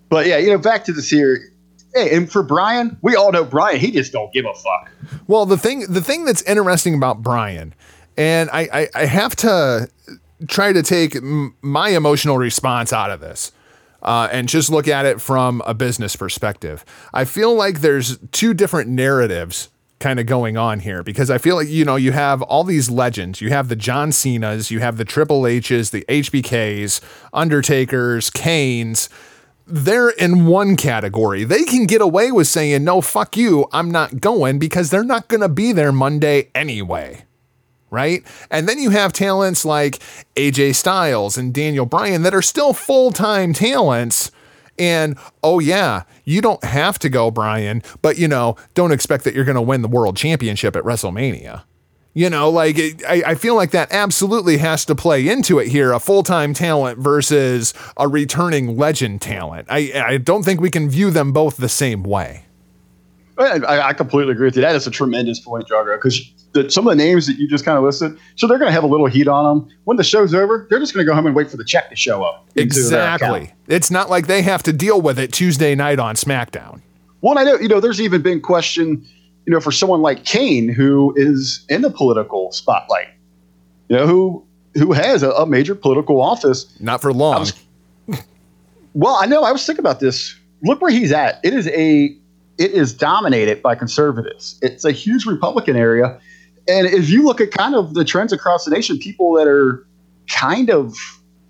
But 0.08 0.26
yeah, 0.26 0.38
you 0.38 0.50
know, 0.50 0.58
back 0.58 0.84
to 0.84 0.92
the 0.92 1.02
series. 1.02 1.50
Hey, 1.94 2.14
and 2.16 2.30
for 2.30 2.42
Bryan, 2.42 2.98
we 3.02 3.14
all 3.16 3.30
know 3.32 3.44
Bryan. 3.44 3.78
He 3.78 3.90
just 3.90 4.12
don't 4.12 4.32
give 4.32 4.44
a 4.44 4.54
fuck. 4.54 4.90
Well, 5.26 5.46
the 5.46 5.56
thing, 5.56 5.80
the 5.88 6.00
thing 6.00 6.24
that's 6.24 6.42
interesting 6.42 6.94
about 6.94 7.22
Bryan, 7.22 7.74
and 8.16 8.50
I, 8.50 8.68
I, 8.72 8.88
I 8.94 9.04
have 9.06 9.36
to 9.36 9.88
try 10.48 10.72
to 10.72 10.82
take 10.82 11.16
m- 11.16 11.54
my 11.62 11.90
emotional 11.90 12.38
response 12.38 12.92
out 12.92 13.10
of 13.10 13.20
this. 13.20 13.52
Uh, 14.00 14.28
and 14.30 14.48
just 14.48 14.70
look 14.70 14.86
at 14.86 15.06
it 15.06 15.20
from 15.20 15.60
a 15.66 15.74
business 15.74 16.14
perspective. 16.14 16.84
I 17.12 17.24
feel 17.24 17.52
like 17.56 17.80
there's 17.80 18.16
two 18.30 18.54
different 18.54 18.88
narratives 18.88 19.70
kind 20.00 20.20
of 20.20 20.26
going 20.26 20.56
on 20.56 20.80
here 20.80 21.02
because 21.02 21.30
I 21.30 21.38
feel 21.38 21.56
like 21.56 21.68
you 21.68 21.84
know 21.84 21.96
you 21.96 22.12
have 22.12 22.42
all 22.42 22.64
these 22.64 22.90
legends. 22.90 23.40
You 23.40 23.50
have 23.50 23.68
the 23.68 23.76
John 23.76 24.12
Cena's, 24.12 24.70
you 24.70 24.80
have 24.80 24.96
the 24.96 25.04
Triple 25.04 25.46
H's, 25.46 25.90
the 25.90 26.04
HBK's, 26.08 27.00
Undertakers, 27.32 28.30
Kane's. 28.30 29.08
They're 29.66 30.10
in 30.10 30.46
one 30.46 30.76
category. 30.76 31.44
They 31.44 31.64
can 31.64 31.84
get 31.84 32.00
away 32.00 32.32
with 32.32 32.46
saying 32.46 32.84
no, 32.84 33.00
fuck 33.00 33.36
you, 33.36 33.66
I'm 33.72 33.90
not 33.90 34.20
going 34.20 34.58
because 34.58 34.90
they're 34.90 35.04
not 35.04 35.28
going 35.28 35.42
to 35.42 35.48
be 35.48 35.72
there 35.72 35.92
Monday 35.92 36.50
anyway. 36.54 37.24
Right? 37.90 38.22
And 38.50 38.68
then 38.68 38.78
you 38.78 38.90
have 38.90 39.14
talents 39.14 39.64
like 39.64 39.98
AJ 40.36 40.74
Styles 40.74 41.38
and 41.38 41.54
Daniel 41.54 41.86
Bryan 41.86 42.22
that 42.22 42.34
are 42.34 42.42
still 42.42 42.74
full 42.74 43.12
time 43.12 43.54
talents 43.54 44.30
And 44.78 45.16
oh, 45.42 45.58
yeah, 45.58 46.02
you 46.24 46.40
don't 46.40 46.62
have 46.64 46.98
to 47.00 47.08
go, 47.08 47.30
Bryan, 47.30 47.82
but 48.02 48.18
you 48.18 48.28
know, 48.28 48.56
don't 48.74 48.92
expect 48.92 49.24
that 49.24 49.34
you're 49.34 49.44
going 49.44 49.56
to 49.56 49.62
win 49.62 49.82
the 49.82 49.88
world 49.88 50.16
championship 50.16 50.76
at 50.76 50.84
WrestleMania. 50.84 51.62
You 52.14 52.30
know, 52.30 52.50
like 52.50 52.78
it, 52.78 53.04
I, 53.06 53.22
I 53.26 53.34
feel 53.36 53.54
like 53.54 53.70
that 53.70 53.92
absolutely 53.92 54.56
has 54.56 54.84
to 54.86 54.96
play 54.96 55.28
into 55.28 55.60
it 55.60 55.68
here 55.68 55.92
a 55.92 56.00
full 56.00 56.22
time 56.22 56.52
talent 56.52 56.98
versus 56.98 57.74
a 57.96 58.08
returning 58.08 58.76
legend 58.76 59.20
talent. 59.22 59.68
I, 59.70 59.92
I 59.94 60.18
don't 60.18 60.42
think 60.42 60.60
we 60.60 60.70
can 60.70 60.90
view 60.90 61.10
them 61.10 61.32
both 61.32 61.58
the 61.58 61.68
same 61.68 62.02
way. 62.02 62.46
I, 63.38 63.88
I 63.88 63.92
completely 63.92 64.32
agree 64.32 64.46
with 64.46 64.56
you. 64.56 64.62
That 64.62 64.74
is 64.74 64.86
a 64.86 64.90
tremendous 64.90 65.38
point, 65.38 65.68
Jargo, 65.68 65.96
because 65.96 66.32
some 66.72 66.86
of 66.86 66.96
the 66.96 67.02
names 67.02 67.26
that 67.26 67.36
you 67.36 67.48
just 67.48 67.64
kind 67.64 67.78
of 67.78 67.84
listed, 67.84 68.18
so 68.36 68.46
they're 68.46 68.58
going 68.58 68.68
to 68.68 68.72
have 68.72 68.82
a 68.82 68.88
little 68.88 69.06
heat 69.06 69.28
on 69.28 69.44
them. 69.44 69.76
When 69.84 69.96
the 69.96 70.04
show's 70.04 70.34
over, 70.34 70.66
they're 70.68 70.80
just 70.80 70.92
going 70.92 71.06
to 71.06 71.08
go 71.08 71.14
home 71.14 71.26
and 71.26 71.36
wait 71.36 71.50
for 71.50 71.56
the 71.56 71.64
check 71.64 71.88
to 71.90 71.96
show 71.96 72.22
up. 72.24 72.46
into 72.56 72.80
their 72.80 73.14
account. 73.14 73.42
Exactly. 73.42 73.54
It's 73.68 73.90
not 73.90 74.10
like 74.10 74.26
they 74.26 74.42
have 74.42 74.62
to 74.64 74.72
deal 74.72 75.00
with 75.00 75.18
it 75.18 75.32
Tuesday 75.32 75.74
night 75.74 76.00
on 76.00 76.16
SmackDown. 76.16 76.80
Well, 77.20 77.38
I 77.38 77.44
know, 77.44 77.54
you 77.56 77.68
know, 77.68 77.80
there's 77.80 78.00
even 78.00 78.22
been 78.22 78.40
question, 78.40 79.06
you 79.46 79.52
know, 79.52 79.60
for 79.60 79.72
someone 79.72 80.02
like 80.02 80.24
Kane 80.24 80.68
who 80.68 81.14
is 81.16 81.64
in 81.68 81.82
the 81.82 81.90
political 81.90 82.50
spotlight, 82.52 83.08
you 83.88 83.96
know, 83.96 84.06
who 84.06 84.44
who 84.74 84.92
has 84.92 85.22
a, 85.22 85.30
a 85.30 85.46
major 85.46 85.74
political 85.74 86.20
office. 86.20 86.66
Not 86.80 87.00
for 87.00 87.12
long. 87.12 87.46
Well, 88.94 89.14
I 89.14 89.26
know. 89.26 89.44
I 89.44 89.52
was 89.52 89.64
thinking 89.64 89.82
about 89.82 90.00
this. 90.00 90.34
Look 90.62 90.80
where 90.80 90.90
he's 90.90 91.12
at. 91.12 91.38
It 91.44 91.54
is 91.54 91.68
a 91.68 92.17
it 92.58 92.72
is 92.72 92.92
dominated 92.92 93.62
by 93.62 93.74
conservatives. 93.74 94.58
It's 94.62 94.84
a 94.84 94.92
huge 94.92 95.26
Republican 95.26 95.76
area, 95.76 96.20
and 96.68 96.86
if 96.86 97.08
you 97.08 97.24
look 97.24 97.40
at 97.40 97.50
kind 97.50 97.74
of 97.74 97.94
the 97.94 98.04
trends 98.04 98.32
across 98.32 98.64
the 98.64 98.70
nation, 98.70 98.98
people 98.98 99.32
that 99.34 99.48
are 99.48 99.86
kind 100.28 100.70
of 100.70 100.94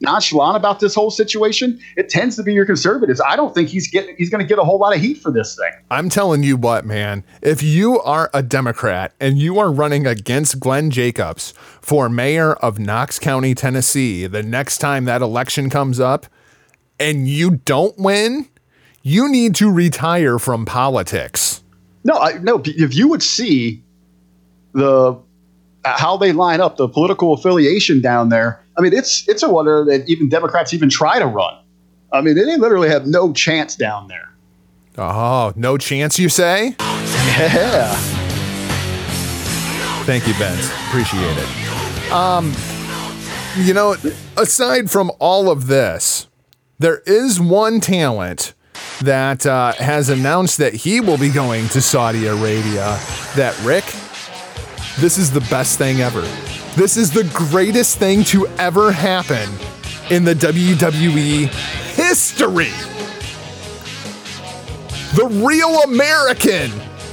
nonchalant 0.01 0.57
about 0.57 0.81
this 0.81 0.95
whole 0.95 1.11
situation, 1.11 1.81
it 1.97 2.09
tends 2.09 2.37
to 2.37 2.43
be 2.43 2.55
your 2.55 2.67
conservatives. 2.67 3.21
I 3.27 3.37
don't 3.37 3.55
think 3.55 3.69
he's 3.69 3.89
getting 3.89 4.15
he's 4.17 4.31
going 4.31 4.45
to 4.45 4.49
get 4.49 4.59
a 4.59 4.65
whole 4.65 4.79
lot 4.79 4.95
of 4.95 5.01
heat 5.01 5.19
for 5.19 5.31
this 5.31 5.57
thing. 5.57 5.73
I'm 5.91 6.09
telling 6.09 6.43
you 6.43 6.57
what, 6.57 6.85
man. 6.85 7.25
If 7.43 7.63
you 7.63 8.01
are 8.01 8.31
a 8.33 8.43
Democrat 8.43 9.13
and 9.21 9.39
you 9.39 9.59
are 9.59 9.73
running 9.73 10.07
against 10.07 10.61
Glenn 10.61 10.91
Jacobs 10.91 11.53
for 11.81 12.09
mayor 12.09 12.55
of 12.55 12.79
Knox 12.79 13.19
County, 13.19 13.55
Tennessee, 13.55 14.27
the 14.27 14.43
next 14.43 14.79
time 14.79 15.05
that 15.07 15.23
election 15.23 15.71
comes 15.71 15.99
up 16.01 16.27
and 17.01 17.29
you 17.29 17.57
don't 17.57 17.99
win, 17.99 18.49
you 19.03 19.31
need 19.31 19.55
to 19.57 19.71
retire 19.71 20.39
from 20.39 20.65
politics. 20.65 21.63
No, 22.05 22.15
I, 22.15 22.39
no. 22.39 22.63
If 22.65 22.95
you 22.95 23.09
would 23.09 23.23
see 23.23 23.83
the 24.73 25.19
how 25.85 26.17
they 26.17 26.33
line 26.33 26.61
up 26.61 26.77
the 26.77 26.89
political 26.89 27.33
affiliation 27.33 28.01
down 28.01 28.29
there, 28.29 28.63
I 28.77 28.81
mean, 28.81 28.93
it's 28.93 29.29
it's 29.29 29.43
a 29.43 29.49
wonder 29.49 29.85
that 29.85 30.09
even 30.09 30.29
Democrats 30.29 30.73
even 30.73 30.89
try 30.89 31.19
to 31.19 31.27
run. 31.27 31.59
I 32.13 32.21
mean, 32.21 32.35
they 32.37 32.57
literally 32.57 32.89
have 32.89 33.07
no 33.07 33.33
chance 33.33 33.77
down 33.77 34.09
there. 34.09 34.31
Oh, 34.97 35.53
no 35.55 35.79
chance, 35.79 36.19
you 36.19 36.29
say? 36.29 36.75
Yeah. 36.79 37.95
Thank 40.05 40.27
you, 40.27 40.33
Benz. 40.39 40.67
Appreciate 40.89 41.37
it. 41.37 42.13
Um, 42.13 42.53
you 43.59 43.75
know, 43.75 43.95
aside 44.37 44.91
from 44.91 45.13
all 45.19 45.51
of 45.51 45.67
this, 45.67 46.27
there 46.79 47.03
is 47.07 47.39
one 47.41 47.81
talent 47.81 48.55
that 49.03 49.47
uh, 49.47 49.73
has 49.75 50.09
announced 50.09 50.59
that 50.59 50.75
he 50.75 51.01
will 51.01 51.19
be 51.19 51.29
going 51.29 51.69
to 51.69 51.81
Saudi 51.81 52.27
Arabia. 52.27 52.99
That 53.37 53.59
Rick, 53.63 53.85
this 54.99 55.19
is 55.19 55.31
the 55.31 55.41
best 55.51 55.79
thing 55.79 56.01
ever. 56.01 56.23
This 56.77 56.97
is 56.97 57.11
the 57.11 57.25
greatest 57.35 57.99
thing 57.99 58.25
to 58.25 58.47
ever 58.59 58.93
happen 58.93 59.49
in 60.11 60.25
the 60.25 60.35
WWE 60.35 61.49
history. 61.95 62.73
The 65.15 65.27
real 65.45 65.83
American, 65.83 66.71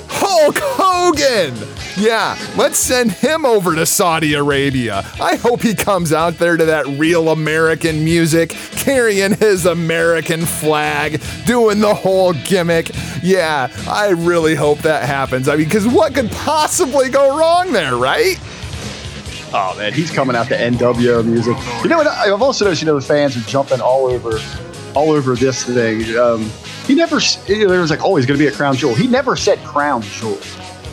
Hulk 0.07 0.57
Hogan. 0.59 1.74
Yeah, 1.97 2.37
let's 2.57 2.77
send 2.77 3.11
him 3.11 3.45
over 3.45 3.73
to 3.73 3.85
Saudi 3.85 4.33
Arabia. 4.33 5.03
I 5.19 5.35
hope 5.35 5.61
he 5.61 5.73
comes 5.73 6.11
out 6.11 6.37
there 6.37 6.57
to 6.57 6.65
that 6.65 6.85
real 6.87 7.29
American 7.29 8.03
music, 8.03 8.49
carrying 8.49 9.33
his 9.35 9.65
American 9.65 10.45
flag, 10.45 11.21
doing 11.45 11.79
the 11.79 11.93
whole 11.93 12.33
gimmick. 12.33 12.91
Yeah, 13.23 13.69
I 13.87 14.09
really 14.09 14.55
hope 14.55 14.79
that 14.79 15.03
happens. 15.03 15.47
I 15.47 15.55
mean, 15.55 15.65
because 15.65 15.87
what 15.87 16.13
could 16.13 16.29
possibly 16.31 17.09
go 17.09 17.37
wrong 17.37 17.71
there, 17.71 17.95
right? 17.95 18.37
Oh 19.53 19.73
man, 19.77 19.93
he's 19.93 20.11
coming 20.11 20.35
out 20.35 20.47
to 20.47 20.57
NWO 20.57 21.23
music. 21.25 21.55
You 21.81 21.87
know 21.87 21.97
what? 21.97 22.07
I've 22.07 22.41
also 22.41 22.65
noticed, 22.65 22.81
you 22.81 22.87
know, 22.87 22.99
the 22.99 23.05
fans 23.05 23.37
are 23.37 23.47
jumping 23.49 23.79
all 23.79 24.05
over, 24.07 24.37
all 24.95 25.11
over 25.11 25.35
this 25.35 25.63
thing. 25.63 26.17
Um, 26.17 26.49
he 26.85 26.93
never. 26.93 27.21
There 27.47 27.79
was 27.79 27.89
like, 27.89 28.03
oh, 28.03 28.17
he's 28.17 28.25
going 28.25 28.37
to 28.37 28.43
be 28.43 28.49
a 28.49 28.51
crown 28.51 28.75
jewel. 28.75 28.95
He 28.95 29.07
never 29.07 29.37
said 29.37 29.59
crown 29.59 30.01
jewel. 30.01 30.37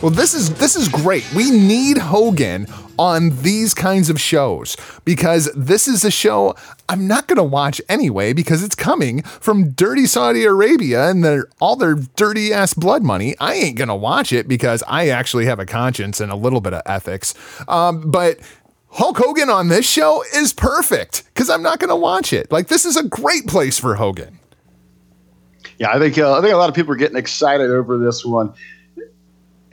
Well, 0.03 0.11
this 0.11 0.33
is 0.33 0.53
this 0.55 0.75
is 0.75 0.89
great. 0.89 1.25
We 1.33 1.49
need 1.49 1.97
Hogan 1.97 2.67
on 2.99 3.29
these 3.41 3.73
kinds 3.73 4.09
of 4.09 4.19
shows 4.19 4.75
because 5.05 5.49
this 5.55 5.87
is 5.87 6.03
a 6.03 6.11
show 6.11 6.57
I'm 6.89 7.07
not 7.07 7.29
going 7.29 7.37
to 7.37 7.43
watch 7.43 7.81
anyway 7.87 8.33
because 8.33 8.63
it's 8.63 8.75
coming 8.75 9.21
from 9.21 9.69
dirty 9.69 10.05
Saudi 10.05 10.43
Arabia 10.43 11.09
and 11.09 11.23
their 11.23 11.45
all 11.61 11.77
their 11.77 11.95
dirty 11.95 12.51
ass 12.51 12.73
blood 12.73 13.01
money. 13.01 13.33
I 13.39 13.53
ain't 13.53 13.77
going 13.77 13.87
to 13.87 13.95
watch 13.95 14.33
it 14.33 14.45
because 14.45 14.83
I 14.89 15.07
actually 15.07 15.45
have 15.45 15.59
a 15.59 15.65
conscience 15.65 16.19
and 16.19 16.33
a 16.33 16.35
little 16.35 16.59
bit 16.59 16.73
of 16.73 16.81
ethics. 16.85 17.33
Um, 17.69 18.11
but 18.11 18.39
Hulk 18.89 19.17
Hogan 19.17 19.49
on 19.49 19.69
this 19.69 19.89
show 19.89 20.21
is 20.35 20.51
perfect 20.51 21.23
because 21.33 21.49
I'm 21.49 21.63
not 21.63 21.79
going 21.79 21.91
to 21.91 21.95
watch 21.95 22.33
it. 22.33 22.51
Like 22.51 22.67
this 22.67 22.83
is 22.83 22.97
a 22.97 23.07
great 23.07 23.47
place 23.47 23.79
for 23.79 23.95
Hogan. 23.95 24.37
Yeah, 25.79 25.91
I 25.91 25.97
think 25.97 26.17
uh, 26.17 26.37
I 26.37 26.41
think 26.41 26.53
a 26.53 26.57
lot 26.57 26.67
of 26.67 26.75
people 26.75 26.91
are 26.91 26.97
getting 26.97 27.17
excited 27.17 27.69
over 27.69 27.97
this 27.97 28.25
one. 28.25 28.53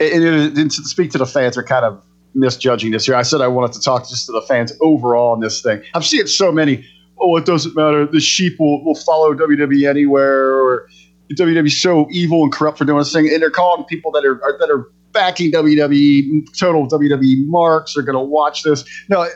And, 0.01 0.71
to 0.71 0.83
speak 0.83 1.11
to 1.11 1.17
the 1.17 1.25
fans, 1.25 1.57
are 1.57 1.63
kind 1.63 1.85
of 1.85 2.01
misjudging 2.33 2.91
this 2.91 3.05
here. 3.05 3.15
I 3.15 3.21
said 3.21 3.41
I 3.41 3.47
wanted 3.47 3.73
to 3.73 3.81
talk 3.81 4.07
just 4.07 4.25
to 4.27 4.31
the 4.31 4.41
fans 4.41 4.73
overall 4.81 5.33
on 5.33 5.41
this 5.41 5.61
thing. 5.61 5.81
I'm 5.93 6.01
seeing 6.01 6.27
so 6.27 6.51
many. 6.51 6.85
Oh, 7.19 7.37
it 7.37 7.45
doesn't 7.45 7.75
matter. 7.75 8.05
The 8.05 8.19
sheep 8.19 8.59
will, 8.59 8.83
will 8.83 8.95
follow 8.95 9.33
WWE 9.33 9.87
anywhere, 9.87 10.53
or 10.53 10.87
WWE's 11.33 11.77
so 11.77 12.07
evil 12.09 12.43
and 12.43 12.51
corrupt 12.51 12.77
for 12.77 12.85
doing 12.85 12.99
this 12.99 13.13
thing, 13.13 13.29
and 13.29 13.41
they're 13.41 13.51
calling 13.51 13.85
people 13.85 14.11
that 14.11 14.25
are, 14.25 14.43
are 14.43 14.57
that 14.57 14.69
are 14.69 14.89
backing 15.11 15.51
WWE, 15.51 16.57
total 16.57 16.87
WWE 16.87 17.45
marks, 17.47 17.95
are 17.97 18.01
going 18.01 18.17
to 18.17 18.23
watch 18.23 18.63
this. 18.63 18.83
No, 19.09 19.27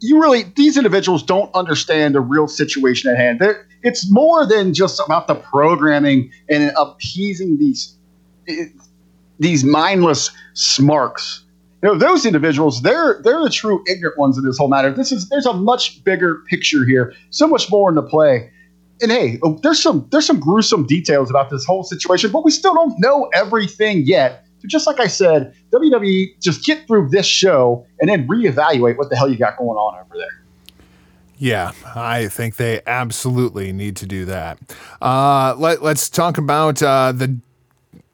you 0.00 0.20
really 0.20 0.44
these 0.54 0.76
individuals 0.76 1.22
don't 1.22 1.52
understand 1.54 2.14
the 2.14 2.20
real 2.20 2.46
situation 2.46 3.10
at 3.10 3.16
hand. 3.16 3.40
They're, 3.40 3.66
it's 3.82 4.10
more 4.10 4.46
than 4.46 4.74
just 4.74 5.00
about 5.04 5.28
the 5.28 5.34
programming 5.34 6.30
and 6.48 6.72
appeasing 6.76 7.58
these 7.58 7.96
these 9.38 9.64
mindless 9.64 10.30
smarks. 10.54 11.44
You 11.82 11.90
know, 11.90 11.98
those 11.98 12.26
individuals, 12.26 12.82
they're 12.82 13.20
they're 13.22 13.42
the 13.42 13.50
true 13.50 13.84
ignorant 13.86 14.18
ones 14.18 14.36
in 14.36 14.44
this 14.44 14.58
whole 14.58 14.68
matter. 14.68 14.92
This 14.92 15.12
is 15.12 15.28
there's 15.28 15.46
a 15.46 15.52
much 15.52 16.02
bigger 16.02 16.42
picture 16.48 16.84
here, 16.84 17.14
so 17.30 17.46
much 17.46 17.70
more 17.70 17.88
in 17.88 17.94
the 17.94 18.02
play. 18.02 18.50
And 19.00 19.12
hey, 19.12 19.38
oh, 19.44 19.58
there's 19.62 19.80
some 19.80 20.08
there's 20.10 20.26
some 20.26 20.40
gruesome 20.40 20.86
details 20.86 21.30
about 21.30 21.50
this 21.50 21.64
whole 21.64 21.84
situation, 21.84 22.32
but 22.32 22.44
we 22.44 22.50
still 22.50 22.74
don't 22.74 22.98
know 22.98 23.30
everything 23.32 24.02
yet. 24.04 24.44
So 24.58 24.66
just 24.66 24.88
like 24.88 24.98
I 24.98 25.06
said, 25.06 25.54
WWE 25.72 26.40
just 26.42 26.64
get 26.64 26.84
through 26.88 27.10
this 27.10 27.26
show 27.26 27.86
and 28.00 28.10
then 28.10 28.26
reevaluate 28.26 28.96
what 28.96 29.08
the 29.08 29.16
hell 29.16 29.30
you 29.30 29.38
got 29.38 29.56
going 29.56 29.76
on 29.76 30.00
over 30.00 30.16
there. 30.16 30.26
Yeah, 31.36 31.70
I 31.94 32.26
think 32.26 32.56
they 32.56 32.80
absolutely 32.84 33.72
need 33.72 33.94
to 33.96 34.06
do 34.06 34.24
that. 34.24 34.58
Uh, 35.00 35.54
let, 35.56 35.80
us 35.80 36.10
talk 36.10 36.36
about 36.36 36.82
uh, 36.82 37.12
the 37.12 37.38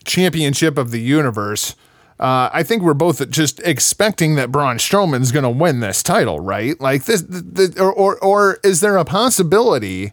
championship 0.04 0.78
of 0.78 0.90
the 0.90 1.00
universe. 1.00 1.74
Uh, 2.18 2.48
I 2.52 2.62
think 2.62 2.82
we're 2.82 2.94
both 2.94 3.28
just 3.30 3.60
expecting 3.60 4.36
that 4.36 4.52
Braun 4.52 4.76
Strowman's 4.76 5.32
going 5.32 5.42
to 5.42 5.50
win 5.50 5.80
this 5.80 6.02
title, 6.02 6.38
right? 6.38 6.80
Like 6.80 7.04
this, 7.04 7.22
the, 7.22 7.40
the, 7.40 7.82
or, 7.82 7.92
or 7.92 8.18
or 8.24 8.58
is 8.62 8.80
there 8.80 8.96
a 8.96 9.04
possibility 9.04 10.12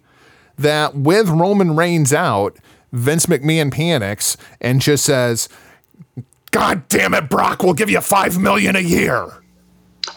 that 0.58 0.96
with 0.96 1.30
Roman 1.30 1.76
Reigns 1.76 2.12
out, 2.12 2.58
Vince 2.92 3.28
McMahon 3.28 3.72
panics 3.72 4.36
and 4.60 4.82
just 4.82 5.06
says, 5.06 5.48
"God 6.50 6.88
damn 6.88 7.14
it, 7.14 7.30
Brock, 7.30 7.62
we'll 7.62 7.74
give 7.74 7.90
you 7.90 8.02
five 8.02 8.40
million 8.40 8.76
a 8.76 8.82
year." 8.82 9.28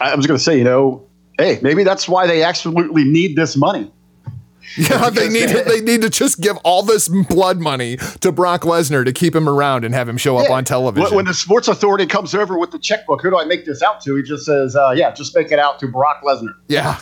I 0.01 0.15
was 0.15 0.25
going 0.25 0.37
to 0.37 0.43
say, 0.43 0.57
you 0.57 0.63
know, 0.63 1.05
hey, 1.37 1.59
maybe 1.61 1.83
that's 1.83 2.09
why 2.09 2.27
they 2.27 2.43
absolutely 2.43 3.03
need 3.03 3.35
this 3.35 3.55
money. 3.55 3.91
Yeah, 4.77 5.09
they 5.11 5.29
need 5.29 5.49
to, 5.49 5.63
they 5.63 5.81
need 5.81 6.01
to 6.01 6.09
just 6.09 6.41
give 6.41 6.57
all 6.63 6.83
this 6.83 7.07
blood 7.07 7.59
money 7.59 7.97
to 8.21 8.31
Brock 8.31 8.61
Lesnar 8.61 9.05
to 9.05 9.13
keep 9.13 9.35
him 9.35 9.47
around 9.47 9.85
and 9.85 9.93
have 9.93 10.07
him 10.09 10.17
show 10.17 10.37
up 10.37 10.47
Yeah. 10.49 10.55
on 10.55 10.65
television. 10.65 11.15
When 11.15 11.25
the 11.25 11.33
sports 11.33 11.67
authority 11.67 12.05
comes 12.05 12.33
over 12.35 12.57
with 12.57 12.71
the 12.71 12.79
checkbook, 12.79 13.21
who 13.21 13.29
do 13.29 13.37
I 13.37 13.45
make 13.45 13.65
this 13.65 13.81
out 13.81 14.01
to? 14.01 14.15
He 14.15 14.23
just 14.23 14.45
says, 14.45 14.75
uh, 14.75 14.93
"Yeah, 14.95 15.11
just 15.11 15.35
make 15.35 15.51
it 15.51 15.59
out 15.59 15.79
to 15.79 15.87
Brock 15.87 16.21
Lesnar." 16.23 16.53
yeah, 16.67 16.99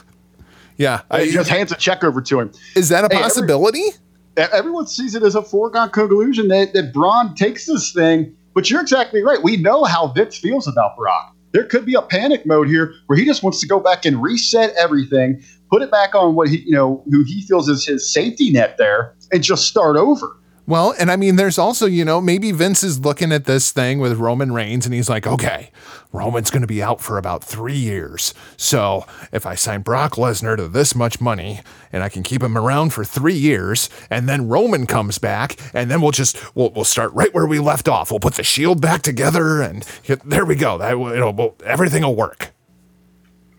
yeah. 0.77 1.01
He 1.19 1.31
just 1.31 1.49
hands 1.49 1.71
a 1.71 1.75
check 1.75 2.03
over 2.03 2.21
to 2.21 2.39
him. 2.39 2.51
Is 2.75 2.89
that 2.89 3.05
a 3.11 3.15
Hey, 3.15 3.21
possibility? 3.21 3.79
E- 3.79 3.91
Everyone 4.35 4.87
sees 4.87 5.15
it 5.15 5.23
as 5.23 5.35
a 5.35 5.41
foregone 5.43 5.89
conclusion 5.91 6.47
that, 6.47 6.73
that 6.73 6.91
Braun 6.93 7.35
takes 7.35 7.65
this 7.67 7.91
thing, 7.91 8.35
but 8.53 8.69
you're 8.69 8.81
exactly 8.81 9.21
right. 9.23 9.41
We 9.43 9.57
know 9.57 9.83
how 9.83 10.07
Vince 10.07 10.37
feels 10.37 10.67
about 10.67 10.97
Brock. 10.97 11.35
There 11.51 11.65
could 11.65 11.85
be 11.85 11.93
a 11.93 12.01
panic 12.01 12.47
mode 12.47 12.67
here 12.67 12.95
where 13.05 13.15
he 13.17 13.25
just 13.25 13.43
wants 13.43 13.59
to 13.61 13.67
go 13.67 13.79
back 13.79 14.05
and 14.05 14.23
reset 14.23 14.73
everything, 14.75 15.43
put 15.73 15.81
it 15.81 15.89
back 15.89 16.13
on 16.13 16.35
what 16.35 16.49
he, 16.49 16.59
you 16.59 16.71
know, 16.71 17.03
who 17.09 17.23
he 17.23 17.41
feels 17.41 17.67
is 17.67 17.83
his 17.83 18.13
safety 18.13 18.51
net 18.51 18.77
there, 18.77 19.15
and 19.31 19.41
just 19.41 19.65
start 19.65 19.97
over. 19.97 20.37
Well, 20.67 20.93
and 20.99 21.09
I 21.09 21.15
mean, 21.15 21.35
there's 21.35 21.57
also, 21.57 21.87
you 21.87 22.05
know, 22.05 22.21
maybe 22.21 22.51
Vince 22.51 22.83
is 22.83 22.99
looking 22.99 23.31
at 23.31 23.45
this 23.45 23.71
thing 23.71 23.97
with 23.97 24.19
Roman 24.19 24.53
Reigns 24.53 24.85
and 24.85 24.93
he's 24.93 25.09
like, 25.09 25.27
okay, 25.27 25.71
Roman's 26.13 26.51
going 26.51 26.61
to 26.61 26.67
be 26.67 26.81
out 26.81 27.01
for 27.01 27.17
about 27.17 27.43
three 27.43 27.75
years. 27.75 28.33
So 28.55 29.05
if 29.33 29.45
I 29.45 29.55
sign 29.55 29.81
Brock 29.81 30.13
Lesnar 30.13 30.55
to 30.55 30.69
this 30.69 30.95
much 30.95 31.19
money 31.19 31.59
and 31.91 32.01
I 32.01 32.07
can 32.07 32.23
keep 32.23 32.41
him 32.41 32.57
around 32.57 32.93
for 32.93 33.03
three 33.03 33.33
years 33.33 33.89
and 34.09 34.29
then 34.29 34.47
Roman 34.47 34.85
comes 34.85 35.17
back 35.17 35.57
and 35.73 35.91
then 35.91 36.01
we'll 36.01 36.11
just, 36.11 36.37
we'll, 36.55 36.69
we'll 36.69 36.85
start 36.85 37.11
right 37.13 37.33
where 37.33 37.47
we 37.47 37.59
left 37.59 37.89
off. 37.89 38.09
We'll 38.09 38.21
put 38.21 38.35
the 38.35 38.43
shield 38.43 38.79
back 38.79 39.01
together 39.01 39.61
and 39.61 39.83
there 40.23 40.45
we 40.45 40.55
go. 40.55 40.77
That, 40.77 40.97
know, 40.97 41.55
everything 41.65 42.03
will 42.03 42.15
work. 42.15 42.53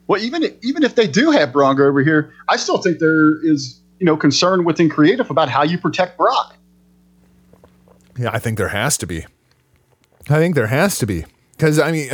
Well, 0.06 0.20
even 0.20 0.44
even 0.62 0.82
if 0.82 0.94
they 0.94 1.06
do 1.06 1.30
have 1.30 1.52
Braun 1.52 1.80
over 1.80 2.02
here, 2.02 2.32
I 2.48 2.56
still 2.56 2.78
think 2.78 2.98
there 2.98 3.44
is 3.44 3.80
you 3.98 4.06
know 4.06 4.16
concern 4.16 4.64
within 4.64 4.88
creative 4.90 5.30
about 5.30 5.48
how 5.48 5.62
you 5.62 5.78
protect 5.78 6.18
Brock. 6.18 6.56
Yeah, 8.18 8.30
I 8.32 8.38
think 8.38 8.58
there 8.58 8.68
has 8.68 8.96
to 8.98 9.06
be. 9.06 9.26
I 10.28 10.38
think 10.38 10.54
there 10.54 10.68
has 10.68 10.98
to 10.98 11.06
be 11.06 11.24
because 11.52 11.78
I 11.78 11.90
mean, 11.90 12.10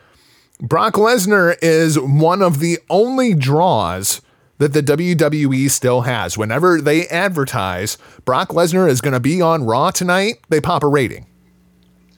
Brock 0.60 0.94
Lesnar 0.94 1.56
is 1.60 1.98
one 1.98 2.42
of 2.42 2.60
the 2.60 2.78
only 2.88 3.34
draws 3.34 4.20
that 4.58 4.72
the 4.72 4.82
WWE 4.82 5.68
still 5.70 6.02
has. 6.02 6.38
Whenever 6.38 6.80
they 6.80 7.06
advertise 7.08 7.98
Brock 8.24 8.50
Lesnar 8.50 8.88
is 8.88 9.00
going 9.00 9.12
to 9.12 9.20
be 9.20 9.42
on 9.42 9.64
Raw 9.64 9.90
tonight, 9.90 10.34
they 10.48 10.60
pop 10.60 10.82
a 10.82 10.88
rating. 10.88 11.26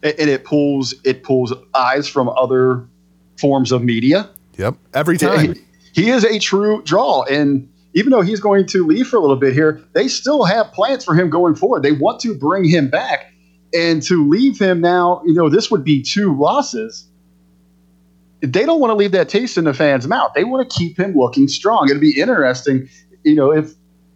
And 0.03 0.31
it 0.31 0.45
pulls 0.45 0.95
it 1.05 1.23
pulls 1.23 1.53
eyes 1.75 2.07
from 2.07 2.29
other 2.29 2.87
forms 3.39 3.73
of 3.73 3.83
media. 3.83 4.29
Yep, 4.57 4.77
every 4.95 5.19
time. 5.19 5.55
He, 5.93 6.03
he 6.03 6.11
is 6.11 6.25
a 6.25 6.39
true 6.39 6.83
draw 6.83 7.23
and 7.25 7.69
even 7.97 8.11
though 8.11 8.21
he's 8.21 8.41
going 8.41 8.67
to 8.67 8.87
leave 8.87 9.09
for 9.09 9.17
a 9.17 9.21
little 9.21 9.37
bit 9.37 9.55
here, 9.55 9.83
they 9.95 10.07
still 10.07 10.45
have 10.45 10.71
plans 10.73 11.03
for 11.03 11.15
him 11.15 11.31
going 11.31 11.55
forward. 11.55 11.83
They 11.83 11.93
want 11.93 12.21
to 12.21 12.35
bring 12.35 12.65
him 12.69 12.91
back. 12.91 13.33
And 13.75 14.03
to 14.03 14.29
leave 14.29 14.59
him 14.59 14.83
now, 14.83 15.23
you 15.25 15.33
know, 15.33 15.49
this 15.49 15.71
would 15.71 15.83
be 15.83 16.03
two 16.03 16.37
losses. 16.37 17.09
They 18.43 18.67
don't 18.67 18.81
want 18.81 18.91
to 18.91 18.95
leave 18.95 19.13
that 19.13 19.31
taste 19.31 19.57
in 19.57 19.65
the 19.65 19.73
fans' 19.73 20.07
mouth. 20.07 20.33
They 20.35 20.45
want 20.45 20.71
to 20.71 20.79
keep 20.79 20.99
him 20.99 21.15
looking 21.15 21.49
strong. 21.49 21.89
It'd 21.89 22.01
be 22.01 22.21
interesting, 22.21 22.87
you 23.25 23.35
know, 23.35 23.51
if, 23.51 23.73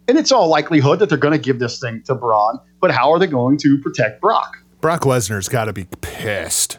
and 0.07 0.19
it's 0.19 0.31
all 0.31 0.47
likelihood 0.47 0.99
that 0.99 1.09
they're 1.09 1.17
going 1.17 1.33
to 1.33 1.43
give 1.43 1.57
this 1.57 1.79
thing 1.79 2.03
to 2.03 2.13
Braun, 2.13 2.59
but 2.79 2.91
how 2.91 3.11
are 3.11 3.17
they 3.17 3.25
going 3.25 3.57
to 3.57 3.79
protect 3.79 4.21
Brock? 4.21 4.57
Brock 4.79 5.01
Lesnar's 5.01 5.49
got 5.49 5.65
to 5.65 5.73
be 5.73 5.87
pissed 6.01 6.77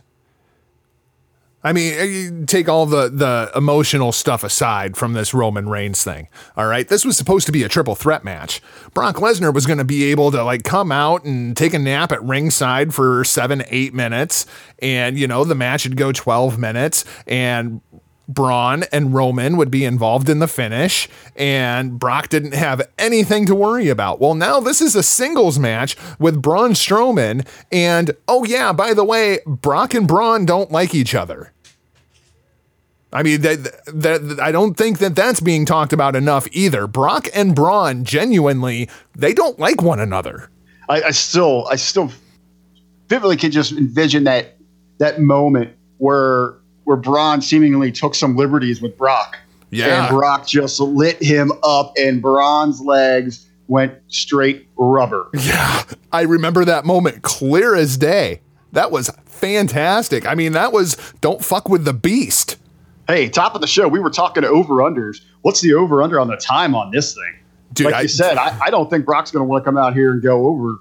I 1.64 1.72
mean, 1.72 1.94
eh, 1.94 2.44
take 2.46 2.68
all 2.68 2.86
the 2.86 3.08
the 3.08 3.50
emotional 3.54 4.12
stuff 4.12 4.42
aside 4.42 4.96
from 4.96 5.12
this 5.12 5.32
Roman 5.32 5.68
Reigns 5.68 6.02
thing. 6.02 6.28
All 6.56 6.66
right, 6.66 6.88
this 6.88 7.04
was 7.04 7.16
supposed 7.16 7.46
to 7.46 7.52
be 7.52 7.62
a 7.62 7.68
triple 7.68 7.94
threat 7.94 8.24
match. 8.24 8.60
Brock 8.94 9.16
Lesnar 9.16 9.54
was 9.54 9.66
going 9.66 9.78
to 9.78 9.84
be 9.84 10.04
able 10.04 10.30
to 10.32 10.42
like 10.42 10.64
come 10.64 10.90
out 10.90 11.24
and 11.24 11.56
take 11.56 11.74
a 11.74 11.78
nap 11.78 12.10
at 12.12 12.22
ringside 12.22 12.94
for 12.94 13.24
seven, 13.24 13.62
eight 13.68 13.94
minutes, 13.94 14.46
and 14.80 15.18
you 15.18 15.28
know 15.28 15.44
the 15.44 15.54
match 15.54 15.84
would 15.84 15.96
go 15.96 16.10
twelve 16.10 16.58
minutes, 16.58 17.04
and 17.26 17.80
Braun 18.34 18.84
and 18.92 19.14
Roman 19.14 19.56
would 19.56 19.70
be 19.70 19.84
involved 19.84 20.28
in 20.28 20.38
the 20.38 20.48
finish, 20.48 21.08
and 21.36 21.98
Brock 21.98 22.28
didn't 22.28 22.54
have 22.54 22.88
anything 22.98 23.46
to 23.46 23.54
worry 23.54 23.88
about. 23.88 24.20
Well, 24.20 24.34
now 24.34 24.60
this 24.60 24.80
is 24.80 24.94
a 24.94 25.02
singles 25.02 25.58
match 25.58 25.96
with 26.18 26.42
Braun 26.42 26.72
Strowman, 26.72 27.46
and 27.70 28.12
oh, 28.28 28.44
yeah, 28.44 28.72
by 28.72 28.94
the 28.94 29.04
way, 29.04 29.40
Brock 29.46 29.94
and 29.94 30.06
Braun 30.06 30.44
don't 30.44 30.70
like 30.70 30.94
each 30.94 31.14
other. 31.14 31.52
I 33.12 33.22
mean, 33.22 33.42
that, 33.42 33.84
that, 33.86 34.40
I 34.40 34.52
don't 34.52 34.74
think 34.74 34.98
that 34.98 35.14
that's 35.14 35.40
being 35.40 35.66
talked 35.66 35.92
about 35.92 36.16
enough 36.16 36.48
either. 36.52 36.86
Brock 36.86 37.28
and 37.34 37.54
Braun 37.54 38.04
genuinely, 38.04 38.88
they 39.14 39.34
don't 39.34 39.58
like 39.58 39.82
one 39.82 40.00
another. 40.00 40.48
I, 40.88 41.02
I 41.02 41.10
still, 41.10 41.66
I 41.70 41.76
still 41.76 42.10
vividly 43.08 43.36
can 43.36 43.50
just 43.50 43.72
envision 43.72 44.24
that 44.24 44.56
that 44.98 45.20
moment 45.20 45.76
where 45.98 46.54
where 46.84 46.96
Braun 46.96 47.40
seemingly 47.42 47.92
took 47.92 48.14
some 48.14 48.36
liberties 48.36 48.80
with 48.82 48.96
Brock. 48.96 49.38
Yeah. 49.70 50.06
And 50.06 50.14
Brock 50.14 50.46
just 50.46 50.80
lit 50.80 51.22
him 51.22 51.50
up, 51.64 51.94
and 51.98 52.20
Braun's 52.20 52.80
legs 52.80 53.46
went 53.68 53.94
straight 54.08 54.68
rubber. 54.76 55.28
Yeah. 55.38 55.82
I 56.12 56.22
remember 56.22 56.64
that 56.66 56.84
moment 56.84 57.22
clear 57.22 57.74
as 57.74 57.96
day. 57.96 58.42
That 58.72 58.90
was 58.90 59.10
fantastic. 59.24 60.26
I 60.26 60.34
mean, 60.34 60.52
that 60.52 60.72
was 60.72 60.96
don't 61.22 61.42
fuck 61.42 61.68
with 61.68 61.84
the 61.86 61.92
beast. 61.94 62.56
Hey, 63.08 63.28
top 63.28 63.54
of 63.54 63.60
the 63.60 63.66
show, 63.66 63.88
we 63.88 63.98
were 63.98 64.10
talking 64.10 64.44
over 64.44 64.74
unders. 64.76 65.20
What's 65.42 65.60
the 65.60 65.72
over 65.74 66.02
under 66.02 66.20
on 66.20 66.28
the 66.28 66.36
time 66.36 66.74
on 66.74 66.90
this 66.90 67.14
thing? 67.14 67.38
Dude, 67.72 67.86
like 67.86 67.94
I- 67.94 68.00
you 68.02 68.08
said, 68.08 68.36
I, 68.36 68.56
I 68.66 68.70
don't 68.70 68.88
think 68.90 69.04
Brock's 69.06 69.30
going 69.30 69.40
to 69.40 69.48
want 69.48 69.64
to 69.64 69.68
come 69.68 69.76
out 69.78 69.94
here 69.94 70.12
and 70.12 70.22
go 70.22 70.46
over 70.46 70.76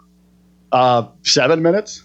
uh, 0.71 1.07
seven 1.23 1.61
minutes. 1.61 2.03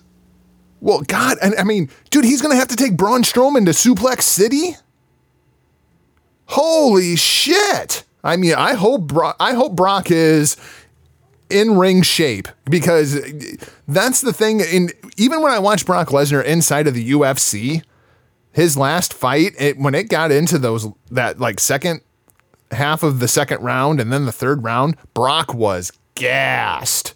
Well, 0.87 1.01
God, 1.01 1.37
and 1.43 1.53
I 1.57 1.65
mean, 1.65 1.91
dude, 2.11 2.25
he's 2.25 2.41
gonna 2.41 2.55
have 2.55 2.69
to 2.69 2.77
take 2.77 2.97
Braun 2.97 3.23
Strowman 3.23 3.65
to 3.65 3.73
Suplex 3.73 4.23
City. 4.23 4.77
Holy 6.45 7.17
shit! 7.17 8.05
I 8.23 8.37
mean, 8.37 8.55
I 8.55 8.75
hope 8.75 9.09
Brock, 9.09 9.35
I 9.41 9.55
hope 9.55 9.75
Brock 9.75 10.13
is 10.13 10.57
in 11.51 11.77
ring 11.77 12.03
shape 12.03 12.47
because 12.71 13.21
that's 13.89 14.21
the 14.21 14.33
thing. 14.33 14.61
In 14.61 14.91
even 15.17 15.43
when 15.43 15.51
I 15.51 15.59
watch 15.59 15.85
Brock 15.85 16.11
Lesnar 16.11 16.45
inside 16.45 16.87
of 16.87 16.95
the 16.95 17.11
UFC, 17.11 17.83
his 18.53 18.77
last 18.77 19.13
fight, 19.13 19.55
it, 19.59 19.79
when 19.79 19.97
it 19.97 20.09
got 20.09 20.31
into 20.31 20.57
those 20.57 20.87
that 21.11 21.41
like 21.41 21.59
second 21.59 22.01
half 22.71 23.03
of 23.03 23.19
the 23.19 23.27
second 23.27 23.61
round 23.61 23.99
and 23.99 24.13
then 24.13 24.25
the 24.25 24.31
third 24.31 24.63
round, 24.63 24.97
Brock 25.15 25.53
was 25.53 25.91
gassed. 26.15 27.16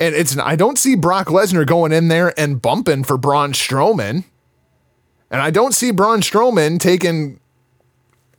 And 0.00 0.14
it's 0.14 0.36
I 0.38 0.56
don't 0.56 0.78
see 0.78 0.96
Brock 0.96 1.26
Lesnar 1.26 1.66
going 1.66 1.92
in 1.92 2.08
there 2.08 2.32
and 2.40 2.60
bumping 2.60 3.04
for 3.04 3.18
Braun 3.18 3.52
Strowman. 3.52 4.24
And 5.30 5.42
I 5.42 5.50
don't 5.50 5.72
see 5.72 5.92
Braun 5.92 6.22
Strowman 6.22 6.80
taking 6.80 7.38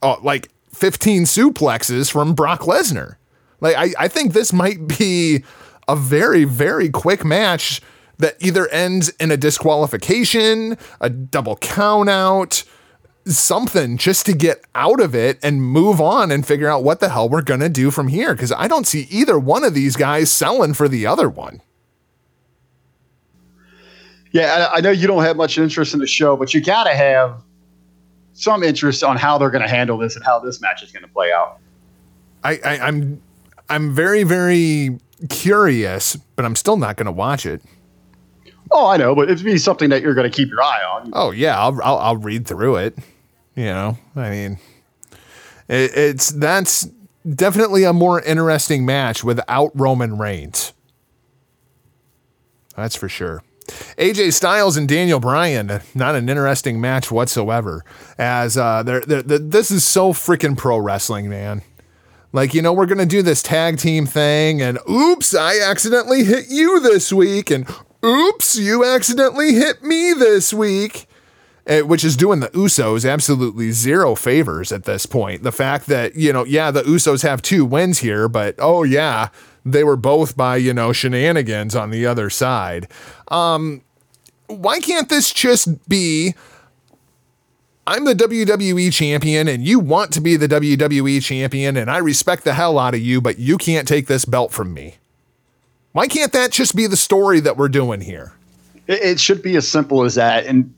uh, 0.02 0.16
like 0.22 0.50
15 0.72 1.22
suplexes 1.22 2.10
from 2.10 2.34
Brock 2.34 2.62
Lesnar. 2.62 3.16
Like 3.60 3.76
I, 3.76 4.04
I 4.04 4.08
think 4.08 4.32
this 4.32 4.52
might 4.52 4.88
be 4.98 5.44
a 5.86 5.94
very, 5.94 6.44
very 6.44 6.90
quick 6.90 7.24
match 7.24 7.80
that 8.18 8.36
either 8.40 8.68
ends 8.68 9.10
in 9.20 9.30
a 9.30 9.36
disqualification, 9.36 10.76
a 11.00 11.08
double 11.08 11.56
count 11.56 12.08
out, 12.08 12.64
something 13.24 13.96
just 13.96 14.26
to 14.26 14.32
get 14.32 14.64
out 14.74 15.00
of 15.00 15.14
it 15.14 15.38
and 15.42 15.62
move 15.62 16.00
on 16.00 16.30
and 16.30 16.46
figure 16.46 16.68
out 16.68 16.82
what 16.82 17.00
the 17.00 17.08
hell 17.08 17.28
we're 17.28 17.42
going 17.42 17.60
to 17.60 17.68
do 17.68 17.90
from 17.90 18.08
here. 18.08 18.34
Because 18.34 18.52
I 18.52 18.68
don't 18.68 18.86
see 18.86 19.06
either 19.10 19.38
one 19.38 19.64
of 19.64 19.74
these 19.74 19.96
guys 19.96 20.30
selling 20.30 20.74
for 20.74 20.88
the 20.88 21.06
other 21.06 21.28
one. 21.28 21.60
Yeah, 24.32 24.68
I, 24.72 24.78
I 24.78 24.80
know 24.80 24.90
you 24.90 25.06
don't 25.06 25.22
have 25.22 25.36
much 25.36 25.58
interest 25.58 25.94
in 25.94 26.00
the 26.00 26.06
show, 26.06 26.36
but 26.36 26.54
you 26.54 26.60
got 26.62 26.84
to 26.84 26.94
have 26.94 27.42
some 28.32 28.62
interest 28.62 29.04
on 29.04 29.16
how 29.16 29.38
they're 29.38 29.50
going 29.50 29.62
to 29.62 29.68
handle 29.68 29.98
this 29.98 30.16
and 30.16 30.24
how 30.24 30.38
this 30.38 30.60
match 30.60 30.82
is 30.82 30.90
going 30.90 31.04
to 31.04 31.10
play 31.10 31.30
out. 31.32 31.58
I, 32.42 32.58
I, 32.64 32.78
I'm 32.78 33.22
I'm 33.68 33.94
very, 33.94 34.24
very 34.24 34.98
curious, 35.28 36.16
but 36.36 36.44
I'm 36.44 36.56
still 36.56 36.76
not 36.76 36.96
going 36.96 37.06
to 37.06 37.12
watch 37.12 37.46
it. 37.46 37.62
Oh, 38.70 38.86
I 38.86 38.96
know, 38.96 39.14
but 39.14 39.30
it'd 39.30 39.44
be 39.44 39.58
something 39.58 39.90
that 39.90 40.02
you're 40.02 40.14
going 40.14 40.28
to 40.28 40.34
keep 40.34 40.48
your 40.48 40.62
eye 40.62 40.82
on. 40.82 41.10
Oh 41.12 41.30
yeah, 41.30 41.60
I'll, 41.60 41.78
I'll 41.82 41.98
I'll 41.98 42.16
read 42.16 42.46
through 42.46 42.76
it. 42.76 42.98
You 43.54 43.64
know, 43.66 43.98
I 44.16 44.30
mean, 44.30 44.58
it, 45.68 45.90
it's 45.94 46.28
that's 46.30 46.88
definitely 47.34 47.84
a 47.84 47.92
more 47.92 48.20
interesting 48.22 48.86
match 48.86 49.22
without 49.22 49.70
Roman 49.74 50.18
Reigns. 50.18 50.72
That's 52.76 52.96
for 52.96 53.08
sure. 53.08 53.42
AJ 53.98 54.32
Styles 54.32 54.76
and 54.76 54.88
Daniel 54.88 55.20
Bryan, 55.20 55.80
not 55.94 56.14
an 56.14 56.28
interesting 56.28 56.80
match 56.80 57.10
whatsoever. 57.12 57.84
As 58.18 58.56
uh, 58.56 58.82
they're, 58.82 59.00
they're, 59.02 59.22
they're- 59.22 59.38
this 59.38 59.70
is 59.70 59.84
so 59.84 60.12
freaking 60.12 60.56
pro 60.56 60.78
wrestling, 60.78 61.28
man. 61.28 61.62
Like, 62.32 62.54
you 62.54 62.62
know, 62.62 62.72
we're 62.72 62.86
going 62.86 62.98
to 62.98 63.06
do 63.06 63.20
this 63.22 63.42
tag 63.42 63.76
team 63.78 64.06
thing, 64.06 64.62
and 64.62 64.78
oops, 64.90 65.34
I 65.34 65.58
accidentally 65.60 66.24
hit 66.24 66.46
you 66.48 66.80
this 66.80 67.12
week, 67.12 67.50
and 67.50 67.68
oops, 68.04 68.56
you 68.56 68.84
accidentally 68.86 69.52
hit 69.52 69.82
me 69.82 70.14
this 70.14 70.52
week. 70.54 71.06
Eh, 71.64 71.80
which 71.82 72.02
is 72.02 72.16
doing 72.16 72.40
the 72.40 72.48
Usos 72.48 73.08
absolutely 73.08 73.70
zero 73.70 74.16
favors 74.16 74.72
at 74.72 74.82
this 74.82 75.06
point. 75.06 75.44
The 75.44 75.52
fact 75.52 75.86
that, 75.86 76.16
you 76.16 76.32
know, 76.32 76.44
yeah, 76.44 76.72
the 76.72 76.82
Usos 76.82 77.22
have 77.22 77.40
two 77.40 77.64
wins 77.64 78.00
here, 78.00 78.28
but 78.28 78.56
oh, 78.58 78.82
yeah, 78.82 79.28
they 79.64 79.84
were 79.84 79.96
both 79.96 80.36
by, 80.36 80.56
you 80.56 80.74
know, 80.74 80.92
shenanigans 80.92 81.76
on 81.76 81.90
the 81.90 82.04
other 82.04 82.30
side. 82.30 82.88
Um, 83.28 83.82
why 84.48 84.80
can't 84.80 85.08
this 85.08 85.32
just 85.32 85.88
be 85.88 86.34
I'm 87.86 88.04
the 88.04 88.14
WWE 88.14 88.92
champion 88.92 89.46
and 89.46 89.64
you 89.64 89.78
want 89.78 90.12
to 90.14 90.20
be 90.20 90.36
the 90.36 90.48
WWE 90.48 91.22
champion 91.22 91.76
and 91.76 91.88
I 91.90 91.98
respect 91.98 92.42
the 92.42 92.54
hell 92.54 92.76
out 92.78 92.94
of 92.94 93.00
you, 93.00 93.20
but 93.20 93.38
you 93.38 93.56
can't 93.56 93.86
take 93.86 94.08
this 94.08 94.24
belt 94.24 94.52
from 94.52 94.74
me? 94.74 94.96
Why 95.92 96.08
can't 96.08 96.32
that 96.32 96.50
just 96.50 96.74
be 96.74 96.88
the 96.88 96.96
story 96.96 97.38
that 97.40 97.56
we're 97.56 97.68
doing 97.68 98.00
here? 98.00 98.32
It, 98.88 99.02
it 99.02 99.20
should 99.20 99.42
be 99.42 99.56
as 99.56 99.68
simple 99.68 100.02
as 100.02 100.16
that. 100.16 100.46
And 100.46 100.74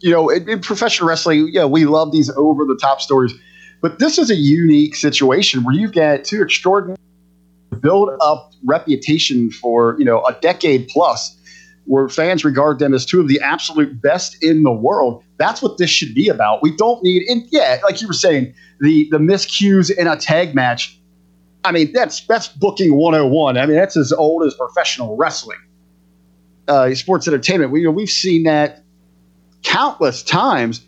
you 0.00 0.10
know, 0.10 0.28
in, 0.28 0.48
in 0.48 0.60
professional 0.60 1.08
wrestling, 1.08 1.50
yeah, 1.52 1.64
we 1.64 1.84
love 1.84 2.12
these 2.12 2.30
over 2.30 2.64
the 2.64 2.76
top 2.76 3.00
stories, 3.00 3.32
but 3.80 3.98
this 3.98 4.18
is 4.18 4.30
a 4.30 4.34
unique 4.34 4.96
situation 4.96 5.64
where 5.64 5.74
you've 5.74 5.92
got 5.92 6.24
two 6.24 6.42
extraordinary 6.42 6.98
build 7.80 8.10
up 8.20 8.52
reputation 8.64 9.50
for 9.50 9.96
you 9.98 10.04
know 10.04 10.24
a 10.24 10.32
decade 10.40 10.88
plus 10.88 11.36
where 11.84 12.08
fans 12.08 12.44
regard 12.44 12.78
them 12.80 12.92
as 12.92 13.06
two 13.06 13.20
of 13.20 13.28
the 13.28 13.40
absolute 13.40 14.00
best 14.02 14.42
in 14.42 14.62
the 14.62 14.72
world. 14.72 15.22
That's 15.36 15.62
what 15.62 15.78
this 15.78 15.88
should 15.88 16.14
be 16.14 16.28
about. 16.28 16.60
We 16.62 16.76
don't 16.76 17.02
need 17.04 17.28
and 17.28 17.46
yeah 17.50 17.78
like 17.84 18.00
you 18.00 18.08
were 18.08 18.14
saying 18.14 18.52
the 18.80 19.08
the 19.10 19.18
miscues 19.18 19.96
in 19.96 20.06
a 20.06 20.16
tag 20.16 20.54
match. 20.54 20.98
I 21.62 21.72
mean 21.72 21.92
that's 21.92 22.22
that's 22.26 22.48
booking 22.48 22.94
101 22.94 23.58
i 23.58 23.66
mean 23.66 23.76
that's 23.76 23.96
as 23.96 24.12
old 24.12 24.44
as 24.44 24.54
professional 24.54 25.16
wrestling 25.16 25.58
uh, 26.68 26.94
sports 26.94 27.26
entertainment. 27.26 27.72
We, 27.72 27.80
you 27.80 27.86
know, 27.86 27.92
we've 27.92 28.10
seen 28.10 28.44
that 28.44 28.84
countless 29.62 30.22
times 30.22 30.86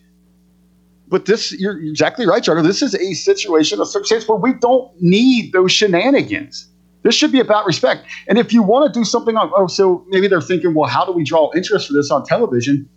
but 1.11 1.27
this 1.27 1.53
you're 1.53 1.79
exactly 1.79 2.25
right, 2.25 2.43
Charter. 2.43 2.63
This 2.63 2.83
is 2.83 2.95
a 2.95 3.15
situation, 3.15 3.81
a 3.81 3.85
circumstance 3.85 4.29
where 4.29 4.39
we 4.39 4.53
don't 4.55 4.91
need 5.03 5.53
those 5.53 5.73
shenanigans. 5.73 6.69
This 7.03 7.15
should 7.15 7.33
be 7.33 7.41
about 7.41 7.67
respect. 7.67 8.07
And 8.29 8.39
if 8.39 8.53
you 8.53 8.63
want 8.63 8.93
to 8.93 8.99
do 8.99 9.05
something 9.05 9.37
on, 9.37 9.51
oh, 9.57 9.67
so 9.67 10.05
maybe 10.09 10.29
they're 10.29 10.41
thinking, 10.41 10.75
well, 10.75 10.89
how 10.89 11.05
do 11.05 11.13
we 11.13 11.25
draw 11.25 11.51
interest 11.55 11.89
for 11.89 11.95
this 11.95 12.11
on 12.11 12.25
television? 12.25 12.89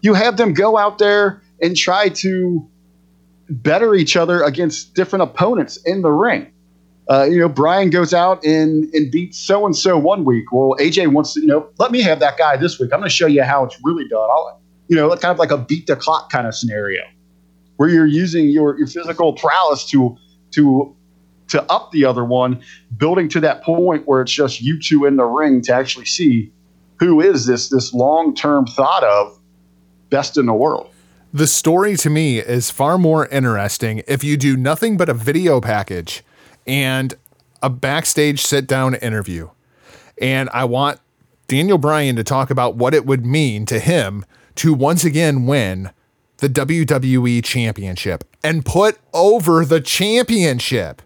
You 0.00 0.14
have 0.14 0.36
them 0.36 0.52
go 0.52 0.78
out 0.78 0.98
there 0.98 1.42
and 1.62 1.76
try 1.76 2.08
to 2.08 2.66
better 3.50 3.94
each 3.94 4.16
other 4.16 4.42
against 4.42 4.94
different 4.94 5.22
opponents 5.22 5.76
in 5.84 6.02
the 6.02 6.10
ring. 6.10 6.50
Uh, 7.08 7.24
you 7.24 7.38
know, 7.38 7.48
Bryan 7.48 7.90
goes 7.90 8.14
out 8.14 8.44
and, 8.44 8.84
and 8.94 9.12
beats 9.12 9.36
so 9.36 9.66
and 9.66 9.76
so 9.76 9.98
one 9.98 10.24
week. 10.24 10.52
Well, 10.52 10.76
AJ 10.80 11.12
wants 11.12 11.34
to, 11.34 11.40
you 11.40 11.46
know, 11.46 11.68
let 11.78 11.90
me 11.90 12.00
have 12.00 12.18
that 12.20 12.38
guy 12.38 12.56
this 12.56 12.78
week. 12.78 12.92
I'm 12.92 13.00
going 13.00 13.10
to 13.10 13.14
show 13.14 13.26
you 13.26 13.42
how 13.42 13.64
it's 13.64 13.76
really 13.84 14.08
done. 14.08 14.28
I'll, 14.30 14.59
you 14.90 14.96
know, 14.96 15.08
kind 15.10 15.30
of 15.32 15.38
like 15.38 15.52
a 15.52 15.56
beat 15.56 15.86
the 15.86 15.94
clock 15.94 16.30
kind 16.30 16.48
of 16.48 16.54
scenario 16.54 17.02
where 17.76 17.88
you're 17.88 18.06
using 18.06 18.50
your, 18.50 18.76
your 18.76 18.88
physical 18.88 19.32
prowess 19.32 19.86
to 19.86 20.16
to 20.50 20.94
to 21.48 21.62
up 21.70 21.90
the 21.92 22.04
other 22.04 22.24
one, 22.24 22.60
building 22.96 23.28
to 23.28 23.40
that 23.40 23.62
point 23.62 24.06
where 24.06 24.20
it's 24.20 24.32
just 24.32 24.60
you 24.60 24.78
two 24.80 25.04
in 25.04 25.16
the 25.16 25.24
ring 25.24 25.62
to 25.62 25.72
actually 25.72 26.04
see 26.04 26.52
who 26.98 27.20
is 27.20 27.46
this 27.46 27.68
this 27.68 27.94
long 27.94 28.34
term 28.34 28.66
thought 28.66 29.04
of 29.04 29.38
best 30.10 30.36
in 30.36 30.46
the 30.46 30.52
world. 30.52 30.90
The 31.32 31.46
story 31.46 31.96
to 31.98 32.10
me 32.10 32.40
is 32.40 32.72
far 32.72 32.98
more 32.98 33.28
interesting 33.28 34.02
if 34.08 34.24
you 34.24 34.36
do 34.36 34.56
nothing 34.56 34.96
but 34.96 35.08
a 35.08 35.14
video 35.14 35.60
package 35.60 36.24
and 36.66 37.14
a 37.62 37.70
backstage 37.70 38.42
sit 38.42 38.66
down 38.66 38.96
interview. 38.96 39.50
And 40.20 40.50
I 40.52 40.64
want 40.64 40.98
Daniel 41.46 41.78
Bryan 41.78 42.16
to 42.16 42.24
talk 42.24 42.50
about 42.50 42.74
what 42.74 42.92
it 42.92 43.06
would 43.06 43.24
mean 43.24 43.66
to 43.66 43.78
him 43.78 44.24
to 44.60 44.74
once 44.74 45.06
again 45.06 45.46
win 45.46 45.88
the 46.36 46.46
WWE 46.46 47.42
Championship 47.42 48.24
and 48.44 48.62
put 48.62 48.98
over 49.14 49.64
the 49.64 49.80
championship. 49.80 51.00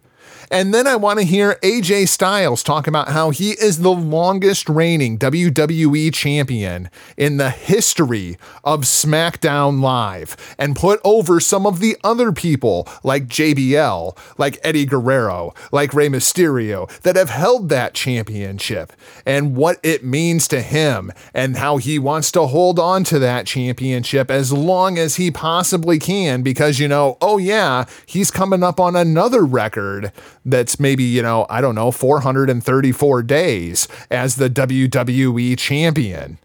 And 0.55 0.72
then 0.72 0.86
I 0.86 0.94
want 0.94 1.18
to 1.18 1.24
hear 1.24 1.59
AJ 1.64 2.06
Styles 2.06 2.62
talk 2.62 2.86
about 2.86 3.09
how 3.09 3.31
he 3.31 3.55
is 3.60 3.81
the 3.81 3.90
longest 3.90 4.68
reigning 4.68 5.18
WWE 5.18 6.14
champion 6.14 6.90
in 7.16 7.39
the 7.39 7.51
history 7.51 8.39
of 8.62 8.82
SmackDown 8.82 9.81
Live 9.81 10.55
and 10.56 10.76
put 10.76 11.01
over 11.02 11.40
some 11.40 11.66
of 11.66 11.81
the 11.81 11.97
other 12.05 12.31
people 12.31 12.86
like 13.02 13.26
JBL, 13.26 14.16
like 14.39 14.60
Eddie 14.62 14.86
Guerrero, 14.86 15.55
like 15.72 15.93
Rey 15.93 16.09
Mysterio 16.09 16.89
that 17.01 17.16
have 17.16 17.31
held 17.31 17.68
that 17.70 17.93
championship 17.94 18.93
and 19.26 19.56
what 19.56 19.81
it 19.82 20.05
means 20.05 20.47
to 20.47 20.62
him 20.62 21.10
and 21.35 21.56
how 21.56 21.78
he 21.78 21.98
wants 21.98 22.31
to 22.31 22.47
hold 22.47 22.78
on 22.78 23.02
to 23.02 23.18
that 23.18 23.48
championship 23.48 24.31
as 24.31 24.52
long 24.52 24.98
as 24.98 25.16
he 25.16 25.32
possibly 25.32 25.98
can 25.98 26.43
because, 26.43 26.78
you 26.78 26.86
know, 26.86 27.18
oh 27.20 27.39
yeah, 27.39 27.86
he's 28.06 28.31
coming 28.31 28.62
up 28.62 28.78
on 28.78 28.94
another 28.94 29.44
record 29.44 30.12
that's 30.44 30.78
maybe, 30.78 31.04
you 31.04 31.22
know, 31.22 31.46
I 31.48 31.60
don't 31.60 31.74
know, 31.74 31.90
434 31.90 33.22
days 33.22 33.88
as 34.10 34.36
the 34.36 34.50
WWE 34.50 35.58
champion. 35.58 36.38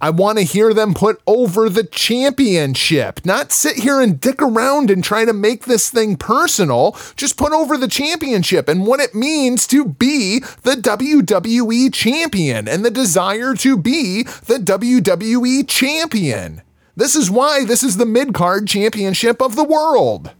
I 0.00 0.10
want 0.10 0.38
to 0.38 0.44
hear 0.44 0.72
them 0.72 0.94
put 0.94 1.20
over 1.26 1.68
the 1.68 1.82
championship, 1.82 3.26
not 3.26 3.50
sit 3.50 3.78
here 3.78 4.00
and 4.00 4.20
dick 4.20 4.40
around 4.40 4.90
and 4.90 5.02
try 5.02 5.24
to 5.24 5.32
make 5.32 5.64
this 5.64 5.90
thing 5.90 6.16
personal. 6.16 6.96
Just 7.16 7.36
put 7.36 7.52
over 7.52 7.76
the 7.76 7.88
championship 7.88 8.68
and 8.68 8.86
what 8.86 9.00
it 9.00 9.12
means 9.12 9.66
to 9.66 9.84
be 9.84 10.38
the 10.62 10.76
WWE 10.76 11.92
champion 11.92 12.68
and 12.68 12.84
the 12.84 12.92
desire 12.92 13.54
to 13.54 13.76
be 13.76 14.22
the 14.22 14.58
WWE 14.58 15.66
champion. 15.66 16.62
This 16.94 17.16
is 17.16 17.28
why 17.28 17.64
this 17.64 17.82
is 17.82 17.96
the 17.96 18.06
mid 18.06 18.34
card 18.34 18.68
championship 18.68 19.42
of 19.42 19.56
the 19.56 19.64
world. 19.64 20.30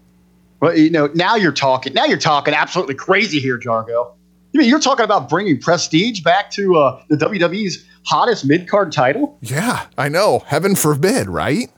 Well, 0.60 0.76
you 0.76 0.90
know, 0.90 1.08
now 1.14 1.36
you're 1.36 1.52
talking. 1.52 1.94
Now 1.94 2.04
you're 2.04 2.18
talking 2.18 2.54
absolutely 2.54 2.94
crazy 2.94 3.38
here, 3.38 3.58
Jargo. 3.58 4.14
You 4.52 4.60
mean 4.60 4.68
you're 4.68 4.80
talking 4.80 5.04
about 5.04 5.28
bringing 5.28 5.60
prestige 5.60 6.20
back 6.22 6.50
to 6.52 6.76
uh, 6.76 7.02
the 7.08 7.16
WWE's 7.16 7.84
hottest 8.04 8.44
mid 8.44 8.68
card 8.68 8.92
title? 8.92 9.38
Yeah, 9.40 9.86
I 9.96 10.08
know. 10.08 10.40
Heaven 10.46 10.74
forbid, 10.74 11.28
right? 11.28 11.70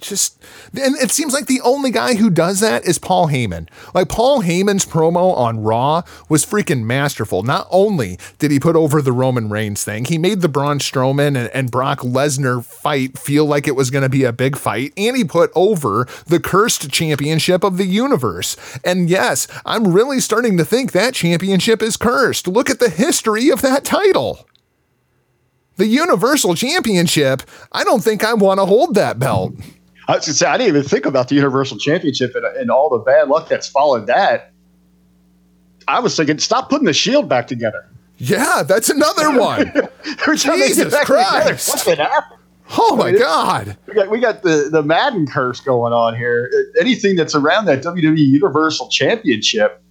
Just 0.00 0.42
and 0.72 0.96
it 0.96 1.10
seems 1.10 1.32
like 1.32 1.46
the 1.46 1.60
only 1.62 1.90
guy 1.90 2.14
who 2.14 2.30
does 2.30 2.60
that 2.60 2.84
is 2.84 2.98
Paul 2.98 3.28
Heyman. 3.28 3.68
Like 3.94 4.08
Paul 4.08 4.42
Heyman's 4.42 4.86
promo 4.86 5.36
on 5.36 5.62
Raw 5.62 6.02
was 6.28 6.46
freaking 6.46 6.84
masterful. 6.84 7.42
Not 7.42 7.66
only 7.70 8.18
did 8.38 8.50
he 8.50 8.60
put 8.60 8.76
over 8.76 9.02
the 9.02 9.12
Roman 9.12 9.48
Reigns 9.48 9.84
thing, 9.84 10.04
he 10.04 10.18
made 10.18 10.40
the 10.40 10.48
Braun 10.48 10.78
Strowman 10.78 11.36
and, 11.36 11.48
and 11.48 11.70
Brock 11.70 12.00
Lesnar 12.00 12.64
fight 12.64 13.18
feel 13.18 13.44
like 13.46 13.66
it 13.66 13.76
was 13.76 13.90
going 13.90 14.02
to 14.02 14.08
be 14.08 14.24
a 14.24 14.32
big 14.32 14.56
fight, 14.56 14.92
and 14.96 15.16
he 15.16 15.24
put 15.24 15.50
over 15.54 16.06
the 16.26 16.40
cursed 16.40 16.90
championship 16.90 17.64
of 17.64 17.76
the 17.76 17.86
universe. 17.86 18.56
And 18.84 19.10
yes, 19.10 19.46
I'm 19.64 19.92
really 19.92 20.20
starting 20.20 20.56
to 20.58 20.64
think 20.64 20.92
that 20.92 21.14
championship 21.14 21.82
is 21.82 21.96
cursed. 21.96 22.46
Look 22.46 22.70
at 22.70 22.78
the 22.78 22.90
history 22.90 23.50
of 23.50 23.62
that 23.62 23.84
title. 23.84 24.46
The 25.76 25.86
Universal 25.86 26.56
Championship, 26.56 27.42
I 27.70 27.84
don't 27.84 28.02
think 28.02 28.24
I 28.24 28.34
want 28.34 28.58
to 28.58 28.66
hold 28.66 28.96
that 28.96 29.20
belt. 29.20 29.54
I 30.08 30.16
was 30.16 30.24
gonna 30.24 30.34
say 30.34 30.46
I 30.46 30.56
didn't 30.56 30.68
even 30.68 30.88
think 30.88 31.04
about 31.04 31.28
the 31.28 31.34
Universal 31.34 31.78
Championship 31.78 32.34
and, 32.34 32.44
and 32.44 32.70
all 32.70 32.88
the 32.88 32.98
bad 32.98 33.28
luck 33.28 33.48
that's 33.48 33.68
followed 33.68 34.06
that. 34.06 34.52
I 35.86 36.00
was 36.00 36.16
thinking, 36.16 36.38
stop 36.38 36.70
putting 36.70 36.86
the 36.86 36.92
Shield 36.94 37.28
back 37.28 37.46
together. 37.46 37.86
Yeah, 38.16 38.62
that's 38.62 38.88
another 38.90 39.38
one. 39.38 39.72
Jesus 40.34 40.94
Christ! 41.04 41.68
What's? 41.68 41.86
Oh 42.76 42.96
my 42.96 43.08
I 43.08 43.12
mean, 43.12 43.20
God! 43.20 43.76
We 43.86 43.94
got 43.94 44.10
we 44.10 44.20
got 44.20 44.42
the 44.42 44.68
the 44.70 44.82
Madden 44.82 45.26
curse 45.26 45.60
going 45.60 45.92
on 45.92 46.16
here. 46.16 46.50
Anything 46.80 47.16
that's 47.16 47.34
around 47.34 47.66
that 47.66 47.82
WWE 47.82 48.18
Universal 48.18 48.88
Championship. 48.88 49.82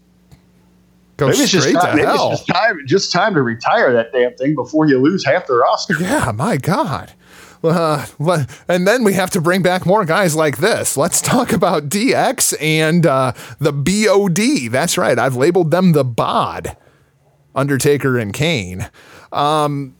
Go 1.15 1.27
maybe 1.27 1.39
it's 1.39 1.51
just 1.51 1.71
time, 1.71 1.95
maybe 1.95 2.07
it's 2.07 2.29
just 2.29 2.47
time, 2.47 2.79
just 2.85 3.11
time 3.11 3.33
to 3.33 3.41
retire 3.41 3.91
that 3.93 4.11
damn 4.11 4.35
thing 4.35 4.53
before 4.53 4.87
you 4.87 4.99
lose 4.99 5.25
half 5.25 5.47
the 5.47 5.55
roster. 5.55 5.95
Yeah, 5.99 6.31
my 6.31 6.57
God. 6.57 7.11
Uh, 7.69 8.05
and 8.67 8.87
then 8.87 9.03
we 9.03 9.13
have 9.13 9.29
to 9.31 9.41
bring 9.41 9.61
back 9.61 9.85
more 9.85 10.05
guys 10.05 10.35
like 10.35 10.57
this. 10.57 10.97
Let's 10.97 11.21
talk 11.21 11.51
about 11.51 11.89
DX 11.89 12.55
and 12.61 13.05
uh, 13.05 13.33
the 13.59 13.73
BOD. 13.73 14.71
That's 14.71 14.97
right. 14.97 15.17
I've 15.17 15.35
labeled 15.35 15.71
them 15.71 15.91
the 15.91 16.03
BOD, 16.03 16.75
Undertaker 17.55 18.17
and 18.17 18.33
Kane. 18.33 18.89
Um, 19.31 19.95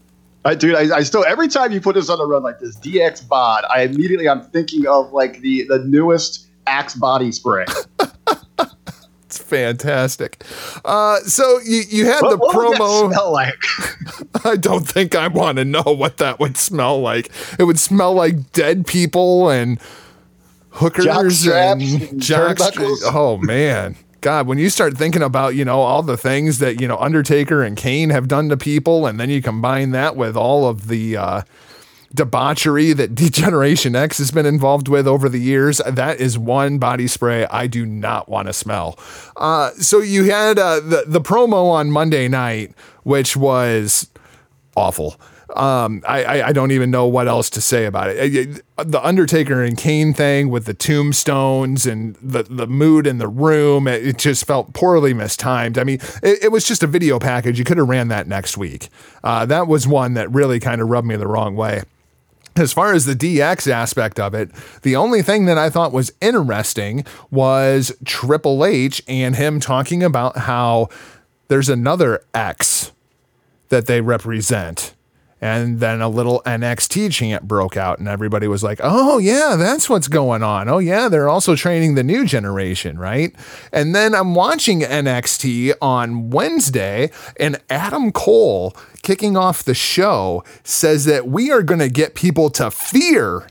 I, 0.46 0.56
dude, 0.56 0.76
I, 0.76 0.98
I, 0.98 1.04
still 1.04 1.26
every 1.26 1.50
time 1.50 1.72
you 1.74 1.82
put 1.82 1.96
this 1.96 2.10
on 2.10 2.22
a 2.22 2.26
run 2.26 2.42
like 2.42 2.60
this, 2.60 2.78
DX 2.78 3.28
bod, 3.28 3.66
I 3.70 3.82
immediately 3.82 4.30
I'm 4.30 4.42
thinking 4.42 4.88
of 4.88 5.12
like 5.12 5.42
the 5.42 5.66
the 5.68 5.80
newest 5.80 6.48
Axe 6.68 6.96
body 6.96 7.32
spray. 7.32 7.66
It's 9.38 9.50
fantastic. 9.50 10.44
Uh, 10.84 11.20
so 11.20 11.60
you, 11.60 11.84
you 11.90 12.06
had 12.06 12.22
what, 12.22 12.30
the 12.32 12.38
what 12.38 12.56
promo. 12.56 13.12
smell 13.12 13.32
like? 13.32 13.56
I 14.46 14.56
don't 14.56 14.88
think 14.88 15.16
I 15.16 15.28
want 15.28 15.58
to 15.58 15.66
know 15.66 15.84
what 15.84 16.18
that 16.18 16.40
would 16.40 16.58
smell 16.58 17.00
like. 17.00 17.30
It 17.60 17.64
would 17.64 17.80
smell 17.80 18.14
like 18.14 18.52
dead 18.52 18.88
people 18.88 19.50
and 19.50 19.80
hookers 20.72 21.06
and, 21.48 21.82
and 21.82 22.22
jock 22.22 22.58
Oh 23.06 23.38
man. 23.38 23.96
God, 24.22 24.48
when 24.48 24.58
you 24.58 24.70
start 24.70 24.98
thinking 24.98 25.22
about, 25.22 25.54
you 25.54 25.64
know, 25.64 25.80
all 25.80 26.02
the 26.02 26.18
things 26.18 26.58
that, 26.58 26.82
you 26.82 26.88
know, 26.88 26.98
Undertaker 26.98 27.62
and 27.62 27.78
Kane 27.78 28.10
have 28.10 28.28
done 28.28 28.50
to 28.50 28.58
people, 28.58 29.06
and 29.06 29.20
then 29.20 29.30
you 29.30 29.44
combine 29.44 29.92
that 29.92 30.16
with 30.16 30.36
all 30.36 30.68
of 30.68 30.88
the 30.88 31.16
uh, 31.16 31.42
debauchery 32.14 32.94
that 32.94 33.16
D-Generation 33.16 33.96
X 33.96 34.18
has 34.18 34.32
been 34.32 34.46
involved 34.46 34.88
with 34.88 35.08
over 35.08 35.30
the 35.30 35.40
years. 35.40 35.82
That 35.88 36.20
is 36.20 36.38
one 36.38 36.78
body 36.78 37.08
spray 37.08 37.46
I 37.48 37.68
do 37.68 37.86
not 37.86 38.30
want 38.30 38.48
to 38.48 38.54
smell. 38.54 38.98
Uh, 39.36 39.72
so 39.72 40.00
you 40.00 40.26
had 40.26 40.60
uh, 40.60 40.80
the 40.80 41.04
the 41.08 41.22
promo 41.22 41.70
on 41.70 41.92
Monday 41.92 42.28
night, 42.28 42.74
which 43.04 43.36
was 43.38 44.10
awful. 44.76 45.20
Um, 45.56 46.04
I, 46.08 46.44
I 46.44 46.52
don't 46.52 46.72
even 46.72 46.92
know 46.92 47.08
what 47.08 47.28
else 47.28 47.50
to 47.52 47.62
say 47.62 47.86
about 47.86 48.10
it. 48.10 48.62
The 48.76 49.04
Undertaker 49.04 49.64
and 49.64 49.78
Kane 49.78 50.14
thing 50.14 50.50
with 50.50 50.66
the 50.66 50.74
tombstones 50.74 51.88
and 51.88 52.16
the, 52.22 52.44
the 52.44 52.68
mood 52.68 53.08
in 53.08 53.18
the 53.18 53.30
room, 53.30 53.88
it 53.88 54.18
just 54.18 54.46
felt 54.46 54.74
poorly 54.74 55.14
mistimed. 55.14 55.78
I 55.78 55.84
mean, 55.84 56.00
it, 56.22 56.44
it 56.44 56.52
was 56.52 56.66
just 56.66 56.84
a 56.84 56.88
video 56.88 57.18
package. 57.18 57.58
You 57.58 57.66
could 57.66 57.78
have 57.78 57.88
ran 57.88 58.10
that 58.10 58.28
next 58.28 58.58
week. 58.58 58.90
Uh, 59.24 59.46
that 59.46 59.68
was 59.68 59.88
one 59.88 60.14
that 60.16 60.30
really 60.32 60.60
kind 60.60 60.82
of 60.82 60.90
rubbed 60.90 61.08
me 61.08 61.16
the 61.16 61.28
wrong 61.28 61.56
way 61.56 61.82
as 62.58 62.74
far 62.74 62.94
as 62.94 63.06
the 63.06 63.16
DX 63.16 63.70
aspect 63.70 64.20
of 64.20 64.34
it, 64.34 64.52
the 64.82 64.96
only 64.96 65.22
thing 65.22 65.46
that 65.46 65.58
I 65.58 65.70
thought 65.70 65.92
was 65.94 66.12
interesting 66.22 67.06
was 67.32 67.92
Triple 68.06 68.66
H 68.66 69.02
and 69.08 69.36
him 69.36 69.60
talking 69.60 70.04
about 70.04 70.38
how 70.38 70.90
there's 71.48 71.70
another 71.70 72.24
X 72.34 72.92
that 73.70 73.86
they 73.88 74.02
represent. 74.02 74.94
And 75.40 75.80
then 75.80 76.02
a 76.02 76.10
little 76.10 76.42
NXT 76.48 77.12
chant 77.12 77.48
broke 77.48 77.78
out, 77.78 78.00
and 78.00 78.08
everybody 78.08 78.48
was 78.48 78.64
like, 78.64 78.80
oh, 78.82 79.20
yeah, 79.20 79.56
that's 79.56 79.88
what's 79.88 80.08
going 80.08 80.42
on. 80.42 80.68
Oh, 80.68 80.80
yeah, 80.80 81.10
they're 81.10 81.30
also 81.30 81.56
training 81.56 81.94
the 81.94 82.04
new 82.04 82.26
generation, 82.26 82.98
right? 82.98 83.36
And 83.72 83.94
then 83.94 84.16
I'm 84.16 84.34
watching 84.34 84.82
NXT 84.82 85.76
on 85.80 86.32
Wednesday, 86.32 87.12
and 87.40 87.62
Adam 87.70 88.12
Cole, 88.12 88.76
kicking 89.04 89.38
off 89.38 89.64
the 89.64 89.76
show, 89.76 90.44
says 90.64 91.06
that 91.06 91.28
we 91.28 91.52
are 91.52 91.62
going 91.62 91.82
to 91.82 91.90
get 91.90 92.16
people 92.16 92.50
to 92.52 92.72
fear 92.72 93.48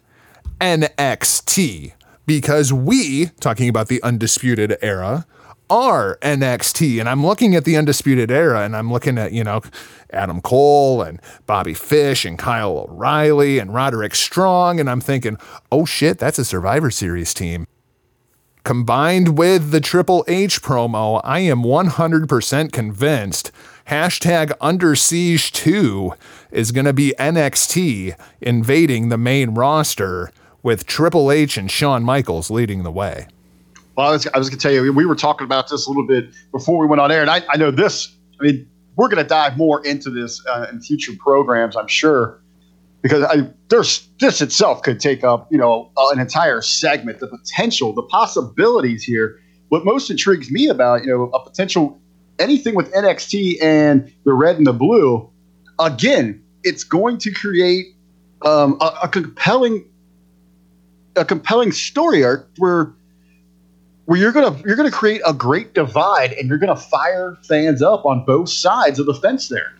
NXT 0.60 1.92
because 2.26 2.72
we, 2.72 3.26
talking 3.38 3.68
about 3.68 3.86
the 3.86 4.02
Undisputed 4.02 4.76
Era, 4.82 5.24
are 5.68 6.18
NXT. 6.22 7.00
And 7.00 7.08
I'm 7.08 7.24
looking 7.24 7.54
at 7.54 7.64
the 7.64 7.76
Undisputed 7.76 8.30
Era 8.30 8.62
and 8.62 8.76
I'm 8.76 8.92
looking 8.92 9.18
at, 9.18 9.32
you 9.32 9.44
know, 9.44 9.62
Adam 10.10 10.40
Cole 10.40 11.02
and 11.02 11.20
Bobby 11.46 11.74
Fish 11.74 12.24
and 12.24 12.38
Kyle 12.38 12.78
O'Reilly 12.78 13.58
and 13.58 13.74
Roderick 13.74 14.14
Strong. 14.14 14.80
And 14.80 14.88
I'm 14.88 15.00
thinking, 15.00 15.38
oh 15.70 15.84
shit, 15.84 16.18
that's 16.18 16.38
a 16.38 16.44
Survivor 16.44 16.90
Series 16.90 17.34
team. 17.34 17.66
Combined 18.64 19.38
with 19.38 19.70
the 19.70 19.80
Triple 19.80 20.24
H 20.26 20.60
promo, 20.60 21.20
I 21.22 21.38
am 21.40 21.62
100% 21.62 22.72
convinced 22.72 23.52
hashtag 23.86 24.52
Under 24.60 24.96
Siege 24.96 25.52
2 25.52 26.12
is 26.50 26.72
going 26.72 26.86
to 26.86 26.92
be 26.92 27.14
NXT 27.16 28.16
invading 28.40 29.08
the 29.08 29.18
main 29.18 29.54
roster 29.54 30.32
with 30.64 30.84
Triple 30.84 31.30
H 31.30 31.56
and 31.56 31.70
Shawn 31.70 32.02
Michaels 32.02 32.50
leading 32.50 32.82
the 32.82 32.90
way. 32.90 33.28
Well, 33.96 34.08
I 34.08 34.12
was, 34.12 34.26
I 34.26 34.38
was 34.38 34.50
going 34.50 34.58
to 34.58 34.62
tell 34.62 34.72
you, 34.72 34.92
we 34.92 35.06
were 35.06 35.14
talking 35.14 35.44
about 35.44 35.68
this 35.68 35.86
a 35.86 35.90
little 35.90 36.06
bit 36.06 36.26
before 36.52 36.78
we 36.78 36.86
went 36.86 37.00
on 37.00 37.10
air, 37.10 37.22
and 37.22 37.30
I, 37.30 37.42
I 37.48 37.56
know 37.56 37.70
this. 37.70 38.14
I 38.38 38.44
mean, 38.44 38.68
we're 38.96 39.08
going 39.08 39.22
to 39.22 39.28
dive 39.28 39.56
more 39.56 39.84
into 39.86 40.10
this 40.10 40.44
uh, 40.46 40.66
in 40.70 40.80
future 40.80 41.12
programs, 41.18 41.76
I'm 41.76 41.88
sure, 41.88 42.40
because 43.02 43.22
I, 43.24 43.48
there's 43.68 44.06
this 44.20 44.42
itself 44.42 44.82
could 44.82 45.00
take 45.00 45.24
up, 45.24 45.50
you 45.50 45.58
know, 45.58 45.90
uh, 45.96 46.10
an 46.10 46.20
entire 46.20 46.60
segment. 46.60 47.20
The 47.20 47.28
potential, 47.28 47.92
the 47.92 48.02
possibilities 48.02 49.02
here. 49.02 49.40
What 49.68 49.84
most 49.84 50.10
intrigues 50.10 50.50
me 50.50 50.68
about, 50.68 51.02
you 51.02 51.08
know, 51.08 51.24
a 51.30 51.42
potential 51.42 52.00
anything 52.38 52.74
with 52.74 52.92
NXT 52.92 53.62
and 53.62 54.12
the 54.24 54.32
red 54.32 54.58
and 54.58 54.66
the 54.66 54.72
blue. 54.72 55.28
Again, 55.78 56.42
it's 56.62 56.84
going 56.84 57.18
to 57.18 57.32
create 57.32 57.94
um, 58.42 58.76
a, 58.80 58.92
a 59.04 59.08
compelling, 59.08 59.88
a 61.16 61.24
compelling 61.24 61.72
story 61.72 62.24
arc 62.24 62.48
where 62.58 62.92
where 64.06 64.18
you're 64.18 64.32
gonna 64.32 64.60
you're 64.64 64.76
gonna 64.76 64.90
create 64.90 65.20
a 65.26 65.34
great 65.34 65.74
divide 65.74 66.32
and 66.32 66.48
you're 66.48 66.58
gonna 66.58 66.76
fire 66.76 67.36
fans 67.42 67.82
up 67.82 68.06
on 68.06 68.24
both 68.24 68.48
sides 68.48 68.98
of 68.98 69.06
the 69.06 69.14
fence 69.14 69.48
there. 69.48 69.74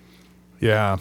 Yeah, 0.61 0.99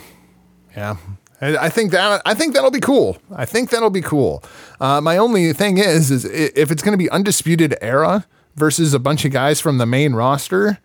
yeah. 0.76 0.98
I 1.42 1.70
think 1.70 1.92
that 1.92 2.22
I 2.26 2.34
think 2.34 2.54
that'll 2.54 2.72
be 2.72 2.80
cool. 2.80 3.18
I 3.36 3.46
think 3.46 3.70
that'll 3.70 3.90
be 3.90 4.02
cool. 4.02 4.44
Uh, 4.80 5.02
my 5.02 5.18
only 5.18 5.52
thing 5.54 5.78
is, 5.78 6.10
is 6.10 6.26
if 6.26 6.72
it's 6.72 6.82
going 6.82 6.94
to 6.94 6.98
be 6.98 7.10
undisputed 7.10 7.76
era 7.82 8.26
versus 8.56 8.94
a 8.94 9.00
bunch 9.00 9.26
of 9.26 9.32
guys 9.32 9.60
from 9.60 9.78
the 9.78 9.86
main 9.86 10.14
roster, 10.14 10.80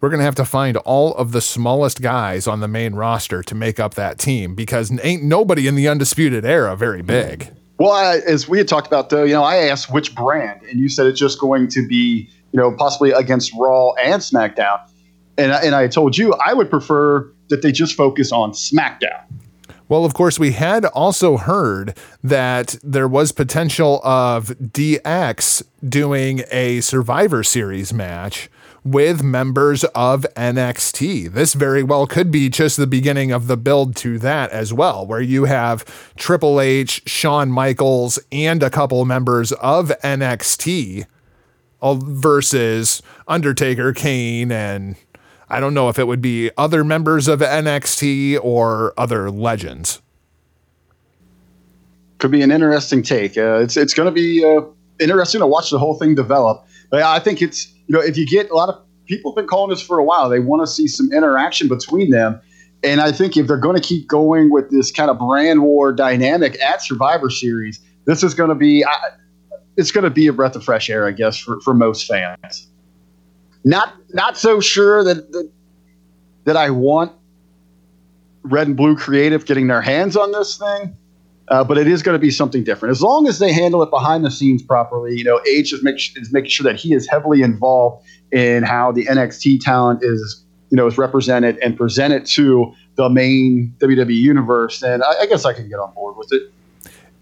we're 0.00 0.08
going 0.10 0.18
to 0.18 0.24
have 0.24 0.34
to 0.36 0.44
find 0.44 0.76
all 0.78 1.14
of 1.14 1.32
the 1.32 1.40
smallest 1.40 2.02
guys 2.02 2.46
on 2.46 2.60
the 2.60 2.68
main 2.68 2.94
roster 2.94 3.42
to 3.44 3.54
make 3.54 3.78
up 3.78 3.94
that 3.94 4.18
team 4.18 4.54
because 4.54 4.92
ain't 5.02 5.22
nobody 5.22 5.68
in 5.68 5.74
the 5.74 5.88
undisputed 5.88 6.44
era 6.44 6.76
very 6.76 7.02
big. 7.02 7.52
Well, 7.78 7.92
I, 7.92 8.16
as 8.26 8.48
we 8.48 8.58
had 8.58 8.68
talked 8.68 8.86
about, 8.86 9.10
though, 9.10 9.24
you 9.24 9.34
know, 9.34 9.42
I 9.42 9.56
asked 9.56 9.92
which 9.92 10.14
brand, 10.14 10.62
and 10.62 10.80
you 10.80 10.88
said 10.88 11.06
it's 11.06 11.20
just 11.20 11.38
going 11.38 11.68
to 11.68 11.86
be, 11.86 12.28
you 12.52 12.56
know, 12.58 12.72
possibly 12.72 13.10
against 13.10 13.52
Raw 13.54 13.92
and 13.92 14.22
SmackDown. 14.22 14.80
And, 15.36 15.52
and 15.52 15.74
I 15.74 15.86
told 15.88 16.16
you 16.16 16.32
I 16.34 16.54
would 16.54 16.70
prefer 16.70 17.30
that 17.48 17.62
they 17.62 17.72
just 17.72 17.94
focus 17.94 18.32
on 18.32 18.52
SmackDown. 18.52 19.24
Well, 19.88 20.04
of 20.04 20.14
course, 20.14 20.38
we 20.38 20.52
had 20.52 20.84
also 20.86 21.36
heard 21.36 21.96
that 22.24 22.76
there 22.82 23.06
was 23.06 23.30
potential 23.30 24.00
of 24.02 24.48
DX 24.58 25.62
doing 25.88 26.42
a 26.50 26.80
Survivor 26.80 27.44
Series 27.44 27.92
match 27.92 28.50
with 28.86 29.22
members 29.22 29.82
of 29.84 30.24
NXT. 30.36 31.32
This 31.32 31.54
very 31.54 31.82
well 31.82 32.06
could 32.06 32.30
be 32.30 32.48
just 32.48 32.76
the 32.76 32.86
beginning 32.86 33.32
of 33.32 33.48
the 33.48 33.56
build 33.56 33.96
to 33.96 34.18
that 34.20 34.50
as 34.50 34.72
well, 34.72 35.04
where 35.04 35.20
you 35.20 35.44
have 35.44 35.84
Triple 36.16 36.60
H, 36.60 37.02
Shawn 37.06 37.50
Michaels, 37.50 38.18
and 38.30 38.62
a 38.62 38.70
couple 38.70 39.04
members 39.04 39.50
of 39.52 39.88
NXT 40.04 41.06
uh, 41.82 41.94
versus 41.94 43.02
Undertaker, 43.26 43.92
Kane, 43.92 44.52
and 44.52 44.94
I 45.48 45.58
don't 45.58 45.74
know 45.74 45.88
if 45.88 45.98
it 45.98 46.04
would 46.04 46.22
be 46.22 46.50
other 46.56 46.84
members 46.84 47.26
of 47.26 47.40
NXT 47.40 48.38
or 48.42 48.94
other 48.96 49.30
legends. 49.30 50.00
Could 52.18 52.30
be 52.30 52.42
an 52.42 52.50
interesting 52.50 53.02
take. 53.02 53.36
Uh, 53.36 53.58
it's 53.58 53.76
it's 53.76 53.94
going 53.94 54.06
to 54.06 54.12
be 54.12 54.44
uh, 54.44 54.62
interesting 55.00 55.40
to 55.40 55.46
watch 55.46 55.70
the 55.70 55.78
whole 55.78 55.94
thing 55.94 56.14
develop. 56.14 56.66
But 56.88 57.02
I 57.02 57.18
think 57.18 57.42
it's 57.42 57.72
you 57.86 57.96
know 57.96 58.00
if 58.00 58.16
you 58.16 58.26
get 58.26 58.50
a 58.50 58.54
lot 58.54 58.68
of 58.68 58.80
people 59.06 59.30
have 59.32 59.36
been 59.36 59.46
calling 59.46 59.70
this 59.70 59.82
for 59.82 59.98
a 59.98 60.04
while, 60.04 60.28
they 60.28 60.40
want 60.40 60.62
to 60.62 60.66
see 60.66 60.88
some 60.88 61.12
interaction 61.12 61.68
between 61.68 62.10
them. 62.10 62.40
And 62.82 63.00
I 63.00 63.10
think 63.12 63.36
if 63.36 63.46
they're 63.46 63.56
going 63.56 63.76
to 63.76 63.82
keep 63.82 64.06
going 64.06 64.50
with 64.50 64.70
this 64.70 64.90
kind 64.90 65.10
of 65.10 65.18
brand 65.18 65.62
war 65.62 65.92
dynamic 65.92 66.60
at 66.60 66.82
Survivor 66.82 67.30
Series, 67.30 67.80
this 68.04 68.22
is 68.22 68.34
going 68.34 68.50
to 68.50 68.54
be 68.54 68.84
it's 69.76 69.90
going 69.90 70.04
to 70.04 70.10
be 70.10 70.26
a 70.26 70.32
breath 70.32 70.56
of 70.56 70.64
fresh 70.64 70.88
air, 70.88 71.06
I 71.06 71.12
guess, 71.12 71.36
for, 71.36 71.60
for 71.60 71.74
most 71.74 72.06
fans. 72.06 72.68
Not 73.64 73.94
not 74.10 74.36
so 74.36 74.60
sure 74.60 75.02
that 75.04 75.50
that 76.44 76.56
I 76.56 76.70
want 76.70 77.12
Red 78.42 78.68
and 78.68 78.76
Blue 78.76 78.96
Creative 78.96 79.44
getting 79.44 79.66
their 79.66 79.82
hands 79.82 80.16
on 80.16 80.30
this 80.32 80.56
thing, 80.56 80.96
uh, 81.48 81.62
but 81.62 81.78
it 81.78 81.86
is 81.86 82.02
going 82.02 82.14
to 82.14 82.20
be 82.20 82.30
something 82.30 82.64
different. 82.64 82.90
As 82.90 83.02
long 83.02 83.26
as 83.28 83.38
they 83.38 83.52
handle 83.52 83.82
it 83.82 83.90
behind 83.90 84.24
the 84.24 84.30
scenes 84.30 84.62
properly, 84.62 85.16
you 85.16 85.24
know, 85.24 85.40
H 85.48 85.72
is, 85.72 85.82
make, 85.82 85.96
is 86.16 86.32
making 86.32 86.50
sure 86.50 86.64
that 86.64 86.76
he 86.76 86.92
is 86.92 87.08
heavily 87.08 87.42
involved 87.42 88.04
in 88.32 88.64
how 88.64 88.92
the 88.92 89.06
NXT 89.06 89.60
talent 89.60 90.02
is, 90.02 90.44
you 90.70 90.76
know, 90.76 90.86
is 90.86 90.98
represented 90.98 91.58
and 91.58 91.76
presented 91.76 92.26
to 92.26 92.72
the 92.96 93.08
main 93.08 93.74
WWE 93.78 94.14
universe. 94.14 94.82
And 94.82 95.04
I, 95.04 95.20
I 95.20 95.26
guess 95.26 95.44
I 95.44 95.52
can 95.52 95.68
get 95.68 95.78
on 95.78 95.94
board 95.94 96.16
with 96.16 96.32
it. 96.32 96.50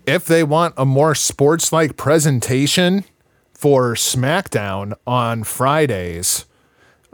If 0.07 0.25
they 0.27 0.43
want 0.43 0.75
a 0.77 0.85
more 0.85 1.15
sports 1.15 1.73
like 1.73 1.97
presentation 1.97 3.05
for 3.53 3.95
SmackDown 3.95 4.95
on 5.07 5.45
Fridays, 5.45 6.47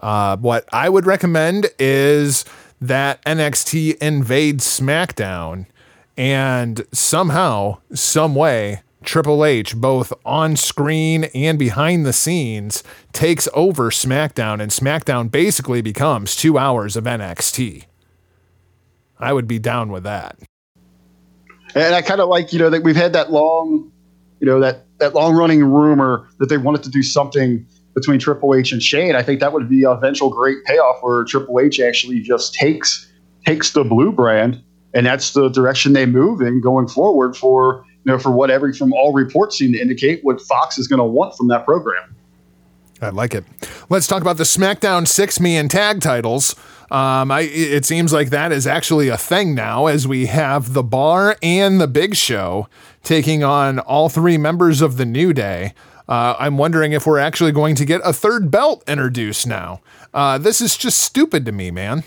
uh, 0.01 0.37
what 0.37 0.69
I 0.73 0.89
would 0.89 1.07
recommend 1.07 1.69
is 1.79 2.45
that 2.81 3.23
NXT 3.25 3.99
invades 3.99 4.65
SmackDown 4.65 5.67
and 6.21 6.87
somehow, 6.93 7.79
some 7.95 8.35
way, 8.35 8.83
Triple 9.03 9.43
H, 9.43 9.75
both 9.75 10.13
on 10.23 10.55
screen 10.55 11.25
and 11.35 11.59
behind 11.59 12.05
the 12.05 12.13
scenes, 12.13 12.85
takes 13.15 13.49
over 13.55 13.89
SmackDown, 13.89 14.61
and 14.61 14.71
SmackDown 14.71 15.31
basically 15.31 15.81
becomes 15.81 16.37
two 16.37 16.59
hours 16.59 16.95
of 16.95 17.05
NXT. 17.05 17.87
I 19.19 19.33
would 19.33 19.49
be 19.49 19.59
down 19.59 19.91
with 19.91 20.03
that. 20.03 20.39
And 21.75 21.95
I 21.95 22.03
kind 22.03 22.21
of 22.21 22.29
like, 22.29 22.53
you 22.53 22.59
know, 22.59 22.69
that 22.69 22.83
we've 22.83 22.95
had 22.95 23.15
that 23.15 23.33
long, 23.33 23.91
you 24.41 24.47
know, 24.47 24.61
that 24.61 24.85
that 24.99 25.15
long 25.15 25.35
running 25.35 25.65
rumor 25.65 26.29
that 26.39 26.51
they 26.51 26.59
wanted 26.59 26.83
to 26.83 26.91
do 26.91 27.03
something 27.03 27.67
between 27.95 28.19
Triple 28.19 28.55
H 28.55 28.73
and 28.73 28.83
Shane. 28.83 29.17
I 29.17 29.23
think 29.23 29.41
that 29.41 29.55
would 29.55 29.71
be 29.71 29.85
a 29.85 29.93
eventual 29.93 30.29
great 30.29 30.59
payoff 30.67 30.99
where 31.01 31.25
Triple 31.25 31.59
H 31.61 31.81
actually 31.81 32.21
just 32.21 32.53
takes 32.53 33.11
takes 33.47 33.71
the 33.71 33.85
blue 33.85 34.13
brand, 34.13 34.63
and 34.95 35.07
that's 35.07 35.33
the 35.33 35.49
direction 35.49 35.93
they 35.93 36.07
move 36.07 36.41
in 36.41 36.61
going 36.61 36.89
forward 36.89 37.37
for 37.37 37.85
you 38.05 38.13
know 38.13 38.19
for 38.19 38.31
whatever 38.31 38.73
from 38.73 38.93
all 38.93 39.13
reports 39.13 39.59
seem 39.59 39.73
to 39.73 39.81
indicate 39.81 40.25
what 40.25 40.41
Fox 40.41 40.79
is 40.79 40.89
going 40.89 40.99
to 40.99 41.05
want 41.05 41.37
from 41.37 41.49
that 41.49 41.65
program. 41.65 42.15
I 43.03 43.09
like 43.09 43.35
it. 43.35 43.45
Let's 43.89 44.07
talk 44.07 44.21
about 44.21 44.37
the 44.37 44.45
SmackDown 44.45 45.09
six 45.09 45.41
man 45.41 45.69
tag 45.69 46.01
titles. 46.01 46.55
Um, 46.91 47.31
I, 47.31 47.43
it 47.43 47.85
seems 47.85 48.13
like 48.13 48.31
that 48.31 48.51
is 48.51 48.67
actually 48.67 49.09
a 49.09 49.17
thing 49.17 49.55
now, 49.55 49.87
as 49.87 50.09
we 50.09 50.27
have 50.27 50.73
the 50.73 50.83
Bar 50.83 51.37
and 51.41 51.81
the 51.81 51.87
Big 51.87 52.17
Show 52.17 52.69
taking 53.05 53.45
on 53.45 53.79
all 53.79 54.09
three 54.09 54.37
members 54.37 54.83
of 54.83 54.97
the 54.97 55.07
New 55.07 55.33
Day. 55.33 55.73
Uh, 56.09 56.35
I'm 56.39 56.59
wondering 56.59 56.93
if 56.93 57.07
we're 57.07 57.21
actually 57.21 57.53
going 57.53 57.77
to 57.77 57.85
get 57.85 58.01
a 58.05 58.13
third 58.13 58.51
belt 58.51 58.83
introduced 58.89 59.47
now. 59.47 59.81
Uh, 60.13 60.39
this 60.39 60.61
is 60.61 60.77
just 60.77 60.99
stupid 60.99 61.47
to 61.47 61.53
me, 61.53 61.71
man. 61.71 62.03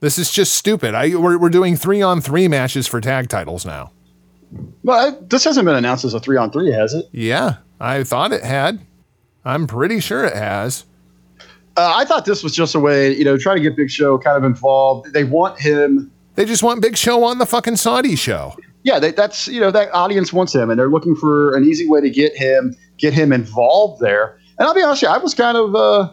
This 0.00 0.18
is 0.18 0.30
just 0.30 0.52
stupid. 0.54 0.94
I 0.94 1.14
we're, 1.16 1.38
we're 1.38 1.50
doing 1.50 1.76
three 1.76 2.02
on 2.02 2.20
three 2.20 2.48
matches 2.48 2.86
for 2.86 3.00
tag 3.00 3.28
titles 3.28 3.64
now. 3.64 3.92
Well, 4.82 5.08
I, 5.08 5.18
this 5.28 5.44
hasn't 5.44 5.64
been 5.64 5.74
announced 5.74 6.04
as 6.04 6.14
a 6.14 6.20
three 6.20 6.36
on 6.36 6.50
three, 6.50 6.70
has 6.72 6.94
it? 6.94 7.06
Yeah, 7.12 7.56
I 7.80 8.04
thought 8.04 8.32
it 8.32 8.44
had. 8.44 8.80
I'm 9.44 9.66
pretty 9.66 10.00
sure 10.00 10.24
it 10.24 10.34
has. 10.34 10.84
Uh, 11.76 11.92
I 11.94 12.04
thought 12.04 12.24
this 12.24 12.42
was 12.42 12.54
just 12.54 12.74
a 12.74 12.80
way, 12.80 13.14
you 13.14 13.24
know, 13.24 13.36
try 13.36 13.54
to 13.54 13.60
get 13.60 13.76
Big 13.76 13.90
Show 13.90 14.18
kind 14.18 14.36
of 14.36 14.44
involved. 14.44 15.12
They 15.12 15.24
want 15.24 15.60
him. 15.60 16.10
They 16.34 16.44
just 16.44 16.62
want 16.62 16.80
Big 16.80 16.96
Show 16.96 17.22
on 17.24 17.38
the 17.38 17.46
fucking 17.46 17.76
Saudi 17.76 18.16
show. 18.16 18.56
Yeah, 18.82 18.98
they, 18.98 19.10
that's 19.10 19.48
you 19.48 19.60
know 19.60 19.70
that 19.72 19.92
audience 19.92 20.32
wants 20.32 20.54
him, 20.54 20.70
and 20.70 20.78
they're 20.78 20.88
looking 20.88 21.16
for 21.16 21.56
an 21.56 21.64
easy 21.64 21.88
way 21.88 22.00
to 22.00 22.10
get 22.10 22.36
him 22.36 22.76
get 22.98 23.12
him 23.12 23.32
involved 23.32 24.00
there. 24.00 24.38
And 24.58 24.66
I'll 24.66 24.74
be 24.74 24.82
honest, 24.82 25.02
you, 25.02 25.08
I 25.08 25.18
was 25.18 25.34
kind 25.34 25.56
of 25.56 25.74
uh, 25.74 26.12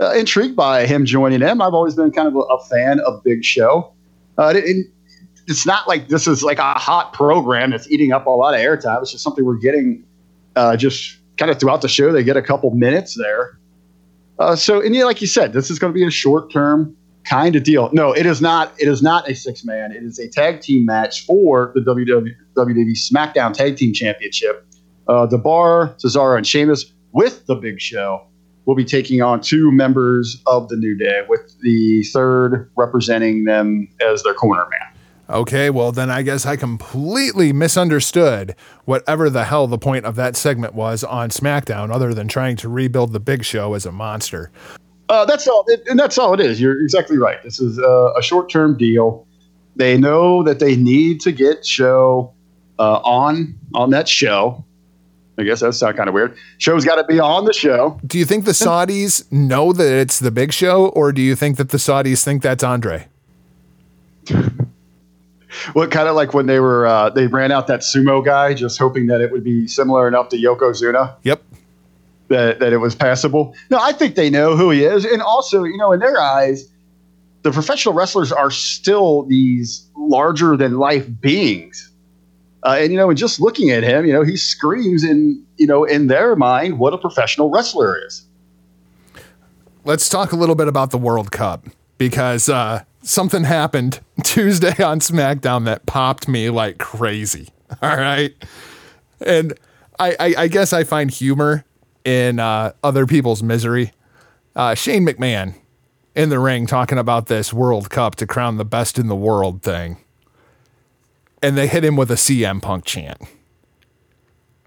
uh, 0.00 0.12
intrigued 0.12 0.56
by 0.56 0.86
him 0.86 1.04
joining 1.04 1.40
them. 1.40 1.62
I've 1.62 1.74
always 1.74 1.94
been 1.94 2.10
kind 2.10 2.28
of 2.28 2.36
a, 2.36 2.40
a 2.40 2.64
fan 2.64 3.00
of 3.00 3.22
Big 3.24 3.44
Show. 3.44 3.92
Uh, 4.38 4.52
and 4.54 4.84
it's 5.46 5.66
not 5.66 5.88
like 5.88 6.08
this 6.08 6.26
is 6.26 6.42
like 6.42 6.58
a 6.58 6.74
hot 6.74 7.12
program 7.12 7.70
that's 7.70 7.88
eating 7.90 8.12
up 8.12 8.26
a 8.26 8.30
lot 8.30 8.54
of 8.54 8.60
airtime. 8.60 9.00
It's 9.00 9.12
just 9.12 9.24
something 9.24 9.44
we're 9.44 9.56
getting 9.56 10.04
uh, 10.56 10.76
just 10.76 11.18
kind 11.36 11.50
of 11.50 11.58
throughout 11.58 11.82
the 11.82 11.88
show. 11.88 12.12
They 12.12 12.24
get 12.24 12.36
a 12.36 12.42
couple 12.42 12.70
minutes 12.70 13.14
there. 13.14 13.58
Uh, 14.38 14.56
so, 14.56 14.80
and 14.82 14.94
yeah, 14.94 15.04
like 15.04 15.20
you 15.20 15.26
said, 15.26 15.52
this 15.52 15.70
is 15.70 15.78
going 15.78 15.92
to 15.92 15.94
be 15.94 16.04
a 16.04 16.10
short 16.10 16.52
term 16.52 16.94
kind 17.24 17.56
of 17.56 17.62
deal. 17.62 17.90
No, 17.92 18.12
it 18.12 18.26
is 18.26 18.40
not. 18.40 18.74
It 18.78 18.88
is 18.88 19.02
not 19.02 19.28
a 19.30 19.34
six 19.34 19.64
man. 19.64 19.92
It 19.92 20.02
is 20.02 20.18
a 20.18 20.28
tag 20.28 20.60
team 20.60 20.84
match 20.84 21.24
for 21.24 21.72
the 21.74 21.80
WWE, 21.80 22.34
WWE 22.54 23.10
SmackDown 23.10 23.54
Tag 23.54 23.76
Team 23.76 23.94
Championship. 23.94 24.66
Uh, 25.08 25.24
the 25.24 25.38
Bar, 25.38 25.94
Cesaro, 25.98 26.36
and 26.36 26.46
Sheamus 26.46 26.92
with 27.12 27.46
the 27.46 27.54
Big 27.54 27.80
Show 27.80 28.26
will 28.66 28.74
be 28.74 28.84
taking 28.84 29.22
on 29.22 29.40
two 29.40 29.72
members 29.72 30.42
of 30.46 30.68
the 30.68 30.76
New 30.76 30.96
Day, 30.96 31.22
with 31.28 31.58
the 31.60 32.02
third 32.12 32.70
representing 32.76 33.44
them 33.44 33.88
as 34.00 34.22
their 34.22 34.34
corner 34.34 34.66
man. 34.68 34.98
Okay, 35.28 35.70
well, 35.70 35.90
then 35.90 36.10
I 36.10 36.22
guess 36.22 36.46
I 36.46 36.54
completely 36.54 37.52
misunderstood 37.52 38.54
whatever 38.84 39.28
the 39.28 39.44
hell 39.44 39.66
the 39.66 39.78
point 39.78 40.04
of 40.04 40.14
that 40.16 40.36
segment 40.36 40.74
was 40.74 41.02
on 41.02 41.30
SmackDown, 41.30 41.92
other 41.92 42.14
than 42.14 42.28
trying 42.28 42.56
to 42.56 42.68
rebuild 42.68 43.12
the 43.12 43.20
Big 43.20 43.44
Show 43.44 43.74
as 43.74 43.86
a 43.86 43.92
monster. 43.92 44.50
Uh, 45.08 45.24
that's 45.24 45.48
all, 45.48 45.64
it, 45.68 45.82
and 45.86 45.98
that's 45.98 46.18
all 46.18 46.34
it 46.34 46.40
is. 46.40 46.60
You're 46.60 46.80
exactly 46.80 47.18
right. 47.18 47.42
This 47.42 47.60
is 47.60 47.78
a, 47.78 48.12
a 48.16 48.22
short-term 48.22 48.76
deal. 48.76 49.26
They 49.76 49.96
know 49.98 50.42
that 50.44 50.58
they 50.58 50.74
need 50.74 51.20
to 51.22 51.32
get 51.32 51.66
show 51.66 52.32
uh, 52.78 53.00
on 53.04 53.58
on 53.74 53.90
that 53.90 54.08
show. 54.08 54.64
I 55.38 55.42
guess 55.42 55.60
that 55.60 55.74
sounds 55.74 55.96
kind 55.96 56.08
of 56.08 56.14
weird. 56.14 56.36
Show's 56.58 56.84
got 56.84 56.96
to 56.96 57.04
be 57.04 57.20
on 57.20 57.44
the 57.44 57.52
show. 57.52 58.00
Do 58.06 58.18
you 58.18 58.24
think 58.24 58.44
the 58.46 58.52
Saudis 58.52 59.30
know 59.30 59.72
that 59.72 59.92
it's 59.92 60.18
the 60.18 60.30
Big 60.30 60.52
Show, 60.52 60.88
or 60.88 61.12
do 61.12 61.20
you 61.20 61.36
think 61.36 61.58
that 61.58 61.68
the 61.68 61.78
Saudis 61.78 62.24
think 62.24 62.42
that's 62.42 62.64
Andre? 62.64 63.08
What 65.72 65.90
kind 65.90 66.08
of 66.08 66.16
like 66.16 66.34
when 66.34 66.46
they 66.46 66.60
were 66.60 66.86
uh, 66.86 67.10
they 67.10 67.26
ran 67.26 67.50
out 67.50 67.66
that 67.68 67.80
sumo 67.80 68.24
guy, 68.24 68.54
just 68.54 68.78
hoping 68.78 69.06
that 69.06 69.20
it 69.20 69.32
would 69.32 69.44
be 69.44 69.66
similar 69.66 70.06
enough 70.06 70.28
to 70.30 70.36
Yokozuna. 70.36 71.14
Yep. 71.22 71.42
That 72.28 72.58
that 72.58 72.72
it 72.72 72.78
was 72.78 72.94
passable. 72.94 73.54
No, 73.70 73.78
I 73.80 73.92
think 73.92 74.16
they 74.16 74.30
know 74.30 74.56
who 74.56 74.70
he 74.70 74.84
is, 74.84 75.04
and 75.04 75.22
also 75.22 75.64
you 75.64 75.76
know 75.76 75.92
in 75.92 76.00
their 76.00 76.20
eyes, 76.20 76.68
the 77.42 77.52
professional 77.52 77.94
wrestlers 77.94 78.32
are 78.32 78.50
still 78.50 79.22
these 79.24 79.88
larger 79.96 80.56
than 80.56 80.78
life 80.78 81.08
beings. 81.20 81.90
Uh, 82.66 82.78
and 82.80 82.90
you 82.90 82.98
know, 82.98 83.08
and 83.08 83.16
just 83.16 83.40
looking 83.40 83.70
at 83.70 83.84
him, 83.84 84.04
you 84.04 84.12
know, 84.12 84.24
he 84.24 84.36
screams 84.36 85.04
in 85.04 85.42
you 85.56 85.66
know 85.66 85.84
in 85.84 86.08
their 86.08 86.34
mind 86.34 86.80
what 86.80 86.92
a 86.92 86.98
professional 86.98 87.48
wrestler 87.48 88.04
is. 88.04 88.26
Let's 89.84 90.08
talk 90.08 90.32
a 90.32 90.36
little 90.36 90.56
bit 90.56 90.66
about 90.66 90.90
the 90.90 90.98
World 90.98 91.30
Cup 91.30 91.66
because 91.96 92.48
uh, 92.48 92.82
something 93.02 93.44
happened 93.44 94.00
Tuesday 94.24 94.82
on 94.82 94.98
SmackDown 94.98 95.64
that 95.66 95.86
popped 95.86 96.26
me 96.26 96.50
like 96.50 96.78
crazy. 96.78 97.50
All 97.82 97.96
right. 97.96 98.34
And 99.24 99.54
I, 100.00 100.16
I, 100.18 100.34
I 100.36 100.48
guess 100.48 100.72
I 100.72 100.82
find 100.82 101.08
humor 101.08 101.64
in 102.04 102.40
uh, 102.40 102.72
other 102.82 103.06
people's 103.06 103.44
misery. 103.44 103.92
Uh, 104.56 104.74
Shane 104.74 105.06
McMahon 105.06 105.54
in 106.16 106.30
the 106.30 106.40
ring 106.40 106.66
talking 106.66 106.98
about 106.98 107.26
this 107.26 107.52
World 107.52 107.90
Cup 107.90 108.16
to 108.16 108.26
crown 108.26 108.56
the 108.56 108.64
best 108.64 108.98
in 108.98 109.06
the 109.06 109.16
world 109.16 109.62
thing. 109.62 109.98
And 111.42 111.56
they 111.56 111.66
hit 111.66 111.84
him 111.84 111.96
with 111.96 112.10
a 112.10 112.14
CM 112.14 112.62
Punk 112.62 112.84
chant. 112.84 113.20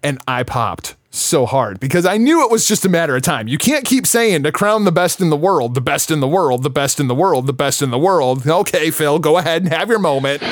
And 0.04 0.20
I 0.28 0.44
popped 0.44 0.96
so 1.12 1.46
hard 1.46 1.80
because 1.80 2.06
I 2.06 2.18
knew 2.18 2.44
it 2.44 2.52
was 2.52 2.68
just 2.68 2.86
a 2.86 2.90
matter 2.90 3.16
of 3.16 3.22
time. 3.22 3.48
You 3.48 3.58
can't 3.58 3.84
keep 3.86 4.06
saying 4.06 4.44
to 4.44 4.52
crown 4.52 4.86
the 4.86 4.92
best 4.92 5.20
in 5.20 5.30
the 5.30 5.38
world, 5.38 5.74
the 5.74 5.82
best 5.82 6.12
in 6.12 6.20
the 6.20 6.28
world, 6.28 6.64
the 6.64 6.70
best 6.70 7.00
in 7.00 7.08
the 7.08 7.16
world, 7.16 7.48
the 7.48 7.54
best 7.54 7.82
in 7.82 7.90
the 7.90 8.00
world. 8.00 8.48
Okay, 8.48 8.92
Phil, 8.92 9.20
go 9.20 9.38
ahead 9.38 9.64
and 9.64 9.74
have 9.74 9.90
your 9.90 10.00
moment. 10.00 10.44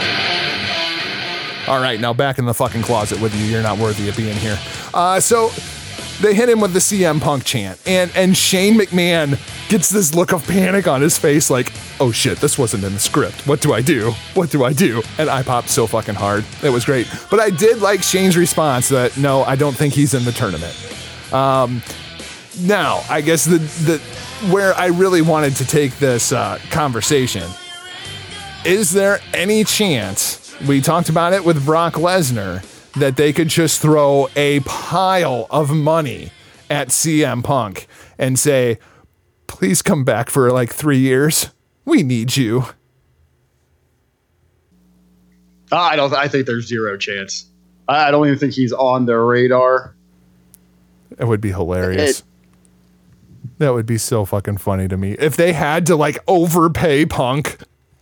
All 1.68 1.81
right, 1.81 1.99
now 1.99 2.14
back 2.14 2.39
in 2.39 2.45
the 2.45 2.53
fucking 2.53 2.81
closet 2.81 3.19
with 3.22 3.35
you. 3.35 3.45
You're 3.45 3.61
not 3.61 3.77
worthy 3.77 4.07
of 4.10 4.15
being 4.15 4.38
here. 4.38 4.57
Uh, 4.94 5.19
so 5.19 5.52
they 6.22 6.34
hit 6.34 6.49
him 6.49 6.60
with 6.60 6.73
the 6.73 6.80
CM 6.80 7.22
Punk 7.22 7.44
chant, 7.44 7.80
and 7.85 8.11
and 8.15 8.35
Shane 8.35 8.77
McMahon 8.80 9.39
gets 9.69 9.89
this 9.89 10.14
look 10.14 10.34
of 10.34 10.45
panic 10.48 10.88
on 10.88 11.02
his 11.02 11.18
face, 11.18 11.49
like, 11.49 11.72
oh 11.99 12.11
shit, 12.11 12.39
this 12.39 12.57
wasn't 12.57 12.84
in 12.84 12.94
the 12.94 12.99
script. 12.99 13.45
What 13.48 13.61
do 13.61 13.73
I 13.73 13.81
do? 13.81 14.11
What 14.34 14.49
do 14.49 14.64
I 14.64 14.73
do? 14.73 15.02
And 15.18 15.30
I 15.30 15.44
popped 15.44 15.69
so 15.69 15.88
fucking 15.88 16.15
hard. 16.15 16.45
It 16.64 16.69
was 16.69 16.85
great. 16.85 17.07
But 17.30 17.39
I 17.39 17.49
did 17.49 17.80
like 17.81 18.03
Shane's 18.03 18.38
response 18.38 18.89
that 18.89 19.18
no, 19.18 19.44
I 19.44 19.56
don't 19.56 19.76
think 19.76 19.94
he's 19.94 20.14
in 20.14 20.23
the 20.23 20.31
tournament. 20.31 20.76
Um, 21.31 21.81
now, 22.61 23.03
I 23.10 23.22
guess 23.22 23.45
the 23.45 23.57
the 23.57 23.99
where 24.52 24.73
I 24.76 24.88
really 24.88 25.22
wanted 25.22 25.56
to 25.57 25.65
take 25.65 25.98
this 25.98 26.31
uh, 26.31 26.60
conversation 26.69 27.49
is 28.65 28.91
there 28.91 29.22
any 29.34 29.64
chance 29.64 30.53
we 30.68 30.81
talked 30.81 31.07
about 31.10 31.31
it 31.31 31.45
with 31.45 31.64
Brock 31.64 31.94
Lesnar 31.94 32.64
that 32.99 33.15
they 33.18 33.34
could 33.34 33.49
just 33.49 33.82
throw 33.82 34.30
a 34.36 34.60
pile 34.61 35.48
of 35.49 35.72
money 35.72 36.32
at 36.69 36.90
CM 36.90 37.44
Punk 37.44 37.88
and 38.18 38.38
say, 38.38 38.78
please 39.48 39.82
come 39.82 40.03
back 40.03 40.30
for 40.30 40.52
like 40.52 40.74
three 40.74 40.99
years? 40.99 41.49
We 41.86 42.03
need 42.03 42.36
you. 42.36 42.65
I 45.72 45.95
don't. 45.95 46.14
I 46.14 46.28
think 46.28 46.45
there's 46.45 46.68
zero 46.68 46.98
chance. 46.98 47.45
I 47.88 48.11
don't 48.11 48.26
even 48.28 48.40
think 48.40 48.53
he's 48.53 48.74
on 48.74 49.06
their 49.06 49.24
radar. 49.24 49.95
It 51.18 51.26
would 51.26 51.41
be 51.41 51.52
hilarious. 51.52 52.24
that 53.60 53.74
would 53.74 53.86
be 53.86 53.98
so 53.98 54.26
fucking 54.26 54.57
funny 54.57 54.88
to 54.88 54.98
me. 54.98 55.14
If 55.14 55.36
they 55.38 55.53
had 55.53 55.86
to 55.88 55.95
like 55.95 56.19
overpay 56.28 57.06
Punk 57.06 57.57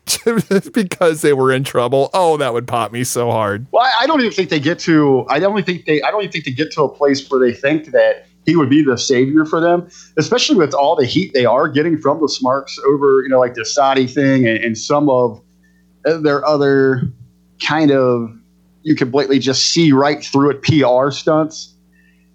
because 0.74 1.22
they 1.22 1.34
were 1.34 1.52
in 1.52 1.64
trouble, 1.64 2.10
oh, 2.14 2.38
that 2.38 2.54
would 2.54 2.68
pop 2.68 2.92
me 2.92 3.04
so 3.04 3.32
hard. 3.32 3.66
Well, 3.72 3.90
I, 4.00 4.06
don't 4.08 4.22
even 4.22 4.32
think 4.32 4.50
they 4.50 4.60
get 4.60 4.80
to. 4.80 5.26
I 5.30 5.40
don't 5.40 5.66
think 5.66 5.86
they. 5.86 6.02
I 6.02 6.12
don't 6.12 6.22
even 6.22 6.32
think 6.32 6.46
they 6.46 6.52
get 6.52 6.72
to 6.74 6.84
a 6.84 6.90
place 6.90 7.30
where 7.30 7.40
they 7.40 7.54
think 7.54 7.92
that 7.92 8.28
he 8.46 8.56
would 8.56 8.70
be 8.70 8.84
the 8.84 8.98
savior 8.98 9.46
for 9.46 9.60
them, 9.60 9.90
especially 10.18 10.56
with 10.56 10.74
all 10.74 10.96
the 10.96 11.06
heat 11.06 11.34
they 11.34 11.46
are 11.46 11.68
getting 11.68 11.98
from 11.98 12.22
the 12.22 12.30
Smarks 12.30 12.78
over, 12.88 13.24
you 13.24 13.30
know, 13.30 13.40
like 13.40 13.56
the 13.56 13.66
Saudi 13.66 14.06
thing 14.06 14.48
and, 14.48 14.64
and 14.64 14.78
some 14.78 15.10
of 15.10 15.42
their 16.06 16.46
other 16.46 17.02
kind 17.60 17.92
of 17.92 18.30
you 18.84 18.96
can 18.96 19.10
blatantly 19.10 19.40
just 19.40 19.72
see 19.72 19.92
right 19.92 20.24
through 20.24 20.52
it 20.52 20.62
PR 20.62 21.10
stunts. 21.10 21.74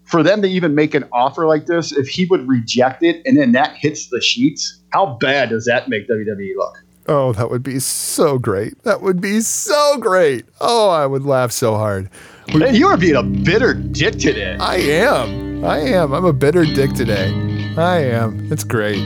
For 0.05 0.25
them 0.25 0.43
to 0.43 0.49
even 0.49 0.75
make 0.75 0.95
an 0.95 1.05
offer 1.13 1.47
like 1.47 1.67
this, 1.67 1.93
if 1.93 2.09
he 2.09 2.25
would 2.25 2.49
reject 2.49 3.05
it 3.05 3.23
and 3.25 3.39
then 3.39 3.53
that 3.53 3.77
hits 3.77 4.09
the 4.09 4.21
sheets, 4.21 4.81
how 4.89 5.17
bad 5.21 5.51
does 5.51 5.67
that 5.67 5.89
make 5.89 6.09
WWE 6.09 6.57
look? 6.57 6.83
Oh, 7.09 7.33
that 7.33 7.51
would 7.51 7.63
be 7.63 7.79
so 7.79 8.39
great. 8.39 8.83
That 8.85 9.03
would 9.03 9.21
be 9.21 9.41
so 9.41 9.99
great. 9.99 10.45
Oh, 10.61 10.91
I 10.91 11.07
would 11.07 11.25
laugh 11.25 11.51
so 11.51 11.75
hard. 11.75 12.09
Man, 12.55 12.75
you 12.75 12.87
are 12.87 12.97
being 12.97 13.17
a 13.17 13.23
bitter 13.23 13.75
dick 13.75 14.19
today. 14.19 14.57
I 14.61 14.77
am. 14.77 15.65
I 15.65 15.79
am. 15.79 16.13
I'm 16.13 16.25
a 16.25 16.33
bitter 16.33 16.65
dick 16.65 16.93
today. 16.93 17.33
I 17.77 17.99
am. 17.99 18.53
It's 18.53 18.65
great. 18.65 19.01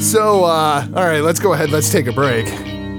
So, 0.00 0.44
uh, 0.44 0.86
all 0.94 1.04
right, 1.04 1.20
let's 1.20 1.40
go 1.40 1.52
ahead. 1.52 1.70
Let's 1.70 1.90
take 1.90 2.06
a 2.06 2.12
break. 2.12 2.46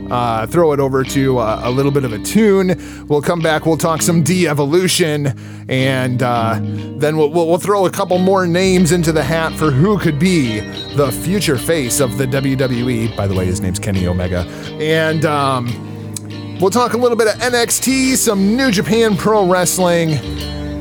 Uh, 0.09 0.47
throw 0.47 0.71
it 0.73 0.79
over 0.79 1.03
to 1.03 1.37
uh, 1.37 1.61
a 1.63 1.69
little 1.71 1.91
bit 1.91 2.03
of 2.03 2.13
a 2.13 2.19
tune. 2.19 2.81
We'll 3.07 3.21
come 3.21 3.41
back. 3.41 3.65
We'll 3.65 3.77
talk 3.77 4.01
some 4.01 4.23
de-evolution, 4.23 5.35
and 5.69 6.23
uh, 6.23 6.59
then 6.61 7.17
we'll, 7.17 7.29
we'll, 7.29 7.47
we'll 7.47 7.59
throw 7.59 7.85
a 7.85 7.91
couple 7.91 8.17
more 8.17 8.47
names 8.47 8.91
into 8.91 9.11
the 9.11 9.23
hat 9.23 9.53
for 9.53 9.71
who 9.71 9.99
could 9.99 10.17
be 10.17 10.59
the 10.95 11.11
future 11.23 11.57
face 11.57 11.99
of 11.99 12.17
the 12.17 12.25
WWE. 12.25 13.15
By 13.15 13.27
the 13.27 13.35
way, 13.35 13.45
his 13.45 13.61
name's 13.61 13.79
Kenny 13.79 14.07
Omega, 14.07 14.39
and 14.79 15.25
um, 15.25 16.57
we'll 16.59 16.71
talk 16.71 16.93
a 16.93 16.97
little 16.97 17.17
bit 17.17 17.27
of 17.27 17.35
NXT, 17.35 18.15
some 18.15 18.55
New 18.55 18.71
Japan 18.71 19.15
Pro 19.15 19.47
Wrestling, 19.47 20.13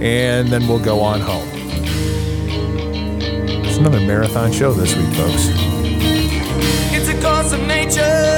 and 0.03 0.49
then 0.49 0.67
we'll 0.67 0.83
go 0.83 1.01
on 1.01 1.21
home. 1.21 1.49
It's 3.65 3.77
another 3.77 4.01
marathon 4.01 4.53
show 4.53 4.73
this 4.73 4.97
week, 4.97 5.15
folks. 5.15 5.51
It's 6.91 7.09
a 7.09 7.29
of 7.55 7.67
nature 7.67 8.38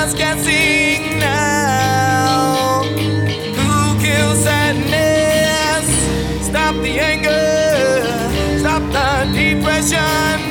keeps 0.00 0.12
us 0.12 0.18
guessing 0.18 1.18
now. 1.18 2.82
Who 2.84 4.00
kills 4.00 4.42
sadness? 4.42 5.86
Stop 6.46 6.74
the 6.76 6.98
anger, 7.00 8.58
stop 8.58 8.82
the 8.92 9.32
depression 9.32 10.49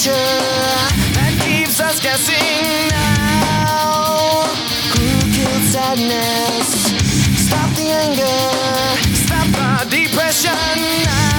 nature 0.00 0.12
that 1.12 1.32
keeps 1.44 1.78
us 1.80 2.00
guessing 2.00 2.88
now. 2.88 4.44
Who 4.96 5.08
killed 5.30 5.64
sadness? 5.64 6.68
Stop 7.46 7.70
the 7.76 7.90
anger, 7.90 8.40
stop 9.14 9.46
the 9.52 9.90
depression 9.90 10.56
now. 11.04 11.29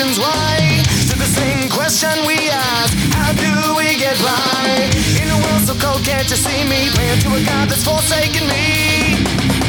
Questions 0.00 0.18
why. 0.18 0.82
To 1.10 1.18
the 1.18 1.28
same 1.28 1.68
question 1.68 2.24
we 2.26 2.48
ask, 2.48 2.96
how 3.12 3.32
do 3.32 3.76
we 3.76 3.98
get 3.98 4.16
by? 4.24 4.88
In 5.20 5.28
a 5.28 5.36
world 5.44 5.62
so 5.68 5.74
cold, 5.74 6.02
can't 6.04 6.28
you 6.30 6.36
see 6.36 6.64
me? 6.64 6.88
Praying 6.94 7.20
to 7.20 7.28
a 7.36 7.44
God 7.44 7.68
that's 7.68 7.84
forsaken 7.84 8.48
me. 8.48 9.20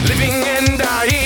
Living 0.08 0.40
and 0.56 0.80
dying, 0.80 1.20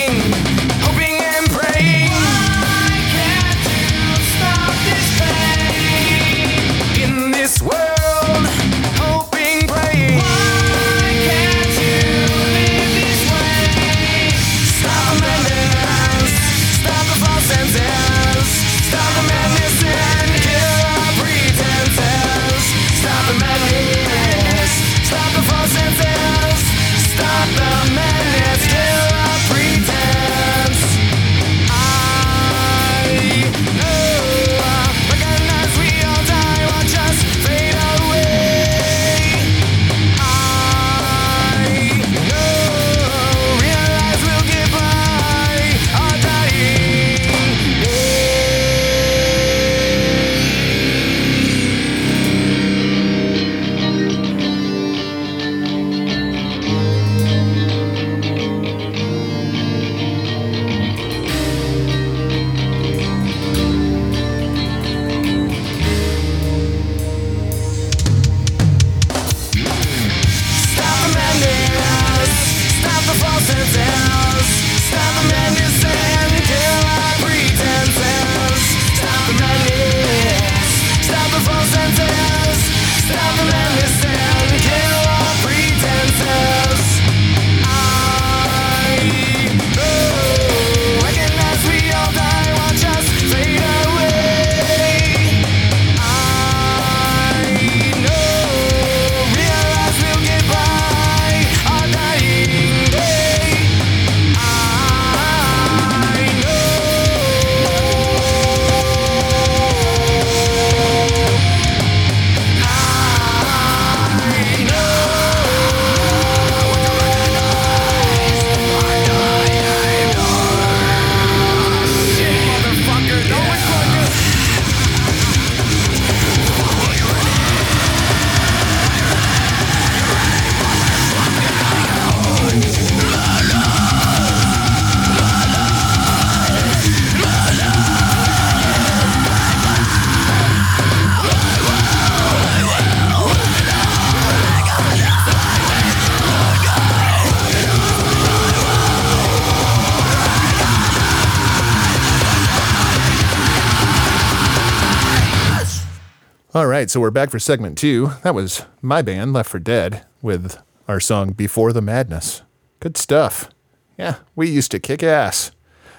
right, 156.86 156.92
so 156.92 157.00
we're 157.00 157.10
back 157.10 157.32
for 157.32 157.40
segment 157.40 157.80
two. 157.80 158.12
That 158.22 158.36
was 158.36 158.64
my 158.80 159.02
band, 159.02 159.34
Left 159.34 159.50
for 159.50 159.58
Dead, 159.58 160.06
with 160.22 160.62
our 160.88 161.00
song 161.00 161.32
Before 161.32 161.74
the 161.74 161.82
Madness. 161.82 162.44
Good 162.80 162.96
stuff. 162.96 163.50
Yeah, 163.98 164.18
we 164.36 164.52
used 164.52 164.70
to 164.70 164.80
kick 164.80 165.02
ass. 165.02 165.50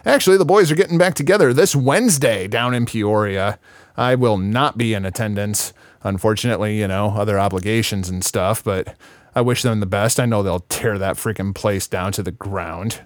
Actually, 0.05 0.39
the 0.39 0.45
boys 0.45 0.71
are 0.71 0.77
getting 0.77 0.97
back 0.97 1.15
together 1.15 1.53
this 1.53 1.75
Wednesday 1.75 2.47
down 2.47 2.73
in 2.73 2.87
Peoria. 2.87 3.59
I 3.97 4.15
will 4.15 4.39
not 4.39 4.79
be 4.79 4.95
in 4.95 5.05
attendance. 5.05 5.73
Unfortunately, 6.05 6.79
you 6.79 6.87
know, 6.87 7.15
other 7.17 7.37
obligations 7.37 8.09
and 8.09 8.25
stuff, 8.25 8.63
but 8.63 8.97
I 9.35 9.41
wish 9.41 9.63
them 9.63 9.81
the 9.81 9.87
best. 9.87 10.21
I 10.21 10.27
know 10.27 10.45
they'll 10.45 10.61
tear 10.61 10.99
that 10.99 11.17
freaking 11.17 11.53
place 11.53 11.89
down 11.89 12.13
to 12.13 12.23
the 12.23 12.31
ground. 12.31 13.01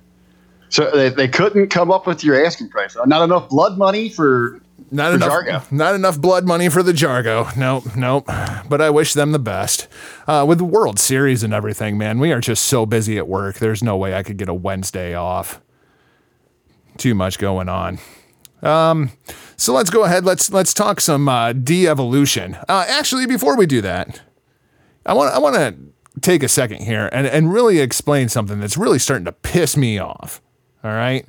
So 0.69 0.91
they, 0.91 1.09
they 1.09 1.29
couldn't 1.29 1.69
come 1.69 1.91
up 1.91 2.07
with 2.07 2.23
your 2.23 2.45
asking 2.45 2.69
price. 2.69 2.95
Not 3.07 3.25
enough 3.25 3.49
blood 3.49 3.79
money 3.79 4.11
for 4.11 4.61
Not 4.91 5.15
enough, 5.15 5.31
Jargo. 5.31 5.73
not 5.73 5.95
enough 5.95 6.21
blood 6.21 6.47
money 6.47 6.69
for 6.69 6.83
the 6.83 6.93
Jargo. 6.93 7.57
Nope, 7.57 7.97
nope. 7.97 8.27
But 8.69 8.81
I 8.81 8.91
wish 8.91 9.13
them 9.15 9.33
the 9.33 9.39
best. 9.39 9.89
Uh, 10.27 10.45
with 10.47 10.59
the 10.59 10.65
World 10.65 10.99
Series 10.99 11.43
and 11.43 11.53
everything, 11.53 11.99
man, 11.99 12.19
we 12.19 12.33
are 12.33 12.41
just 12.41 12.65
so 12.65 12.87
busy 12.87 13.19
at 13.19 13.29
work. 13.29 13.57
There's 13.57 13.83
no 13.83 13.97
way 13.97 14.15
I 14.15 14.23
could 14.23 14.37
get 14.37 14.49
a 14.49 14.55
Wednesday 14.55 15.15
off. 15.15 15.61
Too 16.99 17.15
much 17.15 17.39
going 17.39 17.69
on. 17.69 17.99
Um, 18.63 19.11
so 19.57 19.73
let's 19.73 19.91
go 19.91 20.05
ahead. 20.05 20.25
Let's 20.25 20.53
let's 20.53 20.75
talk 20.75 21.01
some 21.01 21.29
uh, 21.29 21.53
de-evolution. 21.53 22.57
Uh, 22.69 22.85
actually, 22.89 23.27
before 23.27 23.57
we 23.57 23.67
do 23.67 23.81
that, 23.81 24.21
I 25.07 25.15
want 25.15 25.35
I 25.35 25.39
want 25.39 25.57
to 25.57 26.21
take 26.21 26.43
a 26.43 26.49
second 26.49 26.83
here 26.83 27.09
and, 27.13 27.27
and 27.27 27.53
really 27.53 27.79
explain 27.79 28.29
something 28.29 28.61
that's 28.61 28.77
really 28.77 28.99
starting 28.99 29.25
to 29.25 29.33
piss 29.33 29.77
me 29.77 29.99
off. 29.99 30.43
All 30.85 30.91
right. 30.91 31.27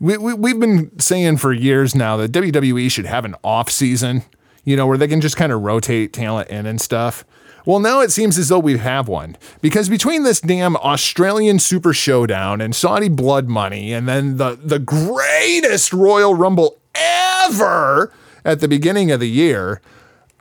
We, 0.00 0.16
we, 0.16 0.34
we've 0.34 0.58
been 0.58 0.98
saying 0.98 1.36
for 1.36 1.52
years 1.52 1.94
now 1.94 2.16
that 2.16 2.32
WWE 2.32 2.90
should 2.90 3.06
have 3.06 3.24
an 3.24 3.36
off 3.44 3.70
season. 3.70 4.24
you 4.64 4.76
know, 4.76 4.86
where 4.86 4.98
they 4.98 5.08
can 5.08 5.20
just 5.20 5.36
kind 5.36 5.52
of 5.52 5.62
rotate 5.62 6.12
talent 6.12 6.48
in 6.50 6.66
and 6.66 6.80
stuff. 6.80 7.24
Well, 7.66 7.78
now 7.78 8.00
it 8.00 8.10
seems 8.10 8.38
as 8.38 8.48
though 8.48 8.58
we 8.58 8.78
have 8.78 9.06
one 9.08 9.36
because 9.60 9.88
between 9.88 10.22
this 10.22 10.40
damn 10.40 10.76
Australian 10.76 11.58
Super 11.58 11.92
Showdown 11.92 12.60
and 12.60 12.74
Saudi 12.74 13.08
Blood 13.08 13.48
Money, 13.48 13.92
and 13.92 14.08
then 14.08 14.38
the 14.38 14.58
the 14.62 14.78
greatest 14.78 15.92
Royal 15.92 16.34
Rumble 16.34 16.80
ever 16.94 18.12
at 18.44 18.60
the 18.60 18.68
beginning 18.68 19.10
of 19.10 19.20
the 19.20 19.28
year, 19.28 19.82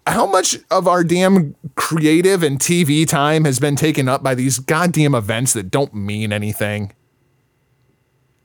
how 0.07 0.26
much 0.26 0.60
of 0.72 0.88
our 0.88 1.03
damn 1.03 1.56
creative 1.76 2.41
and 2.41 2.57
TV 2.57 3.06
time 3.06 3.44
has 3.44 3.60
been 3.60 3.76
taken 3.76 4.07
up 4.07 4.23
by 4.23 4.34
these 4.34 4.60
goddamn 4.60 5.14
events 5.14 5.52
that 5.53 5.69
don't 5.69 5.94
mean 5.94 6.31
anything? 6.31 6.94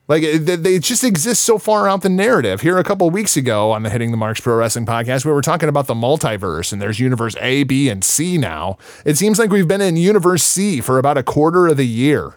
Like 0.06 0.22
they 0.22 0.78
just 0.78 1.02
exist 1.02 1.42
so 1.42 1.56
far 1.56 1.88
out 1.88 2.02
the 2.02 2.10
narrative. 2.10 2.60
Here 2.60 2.76
a 2.76 2.84
couple 2.84 3.08
weeks 3.08 3.38
ago 3.38 3.70
on 3.72 3.84
the 3.84 3.90
Hitting 3.90 4.10
the 4.10 4.18
Marks 4.18 4.38
Pro 4.40 4.56
Wrestling 4.56 4.84
podcast, 4.84 5.24
we 5.24 5.32
were 5.32 5.40
talking 5.40 5.68
about 5.68 5.86
the 5.86 5.94
multiverse, 5.94 6.74
and 6.74 6.82
there's 6.82 7.00
universe 7.00 7.34
A, 7.40 7.62
B, 7.64 7.88
and 7.88 8.04
C 8.04 8.36
now. 8.36 8.76
It 9.06 9.16
seems 9.16 9.38
like 9.38 9.50
we've 9.50 9.66
been 9.68 9.80
in 9.80 9.96
universe 9.96 10.42
C 10.42 10.82
for 10.82 10.98
about 10.98 11.16
a 11.16 11.22
quarter 11.22 11.68
of 11.68 11.78
the 11.78 11.86
year. 11.86 12.34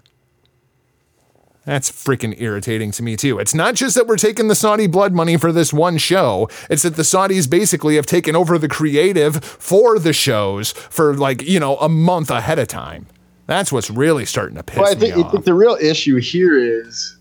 That's 1.66 1.92
freaking 1.92 2.40
irritating 2.40 2.92
to 2.92 3.04
me 3.04 3.18
too. 3.18 3.38
It's 3.40 3.54
not 3.54 3.76
just 3.76 3.96
that 3.96 4.08
we're 4.08 4.16
taking 4.16 4.48
the 4.48 4.56
Saudi 4.56 4.88
blood 4.88 5.14
money 5.14 5.36
for 5.36 5.52
this 5.52 5.74
one 5.74 5.98
show. 5.98 6.48
It's 6.70 6.84
that 6.84 6.96
the 6.96 7.04
Saudis 7.04 7.50
basically 7.50 7.98
have 7.98 8.06
taken 8.06 8.38
over 8.38 8.58
the 8.58 8.70
creative 8.70 9.44
for 9.44 10.00
the 10.00 10.14
shows 10.14 10.72
for 10.72 11.14
like, 11.14 11.42
you 11.42 11.60
know, 11.60 11.76
a 11.80 11.90
month 11.90 12.32
ahead 12.32 12.60
of 12.60 12.70
time. 12.70 13.08
That's 13.48 13.74
what's 13.74 13.90
really 13.90 14.24
starting 14.24 14.56
to 14.56 14.64
piss 14.64 14.78
Well, 14.78 14.90
I 14.90 14.94
me 14.94 15.00
think, 15.02 15.18
I 15.18 15.22
off. 15.24 15.32
think 15.34 15.44
the 15.44 15.54
real 15.54 15.78
issue 15.82 16.16
here 16.22 16.58
is 16.58 17.17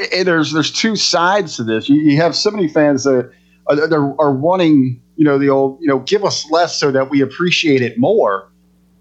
Eh, 0.00 0.22
there's 0.22 0.52
there's 0.52 0.72
two 0.72 0.96
sides 0.96 1.56
to 1.56 1.64
this. 1.64 1.88
You, 1.88 1.96
you 1.96 2.16
have 2.16 2.36
so 2.36 2.50
many 2.50 2.68
fans 2.68 3.04
that 3.04 3.30
are, 3.66 3.94
are, 3.94 4.20
are 4.20 4.32
wanting 4.32 5.00
you 5.16 5.24
know 5.24 5.38
the 5.38 5.48
old 5.48 5.78
you 5.80 5.88
know 5.88 6.00
give 6.00 6.24
us 6.24 6.48
less 6.50 6.78
so 6.78 6.90
that 6.90 7.10
we 7.10 7.20
appreciate 7.20 7.82
it 7.82 7.98
more. 7.98 8.50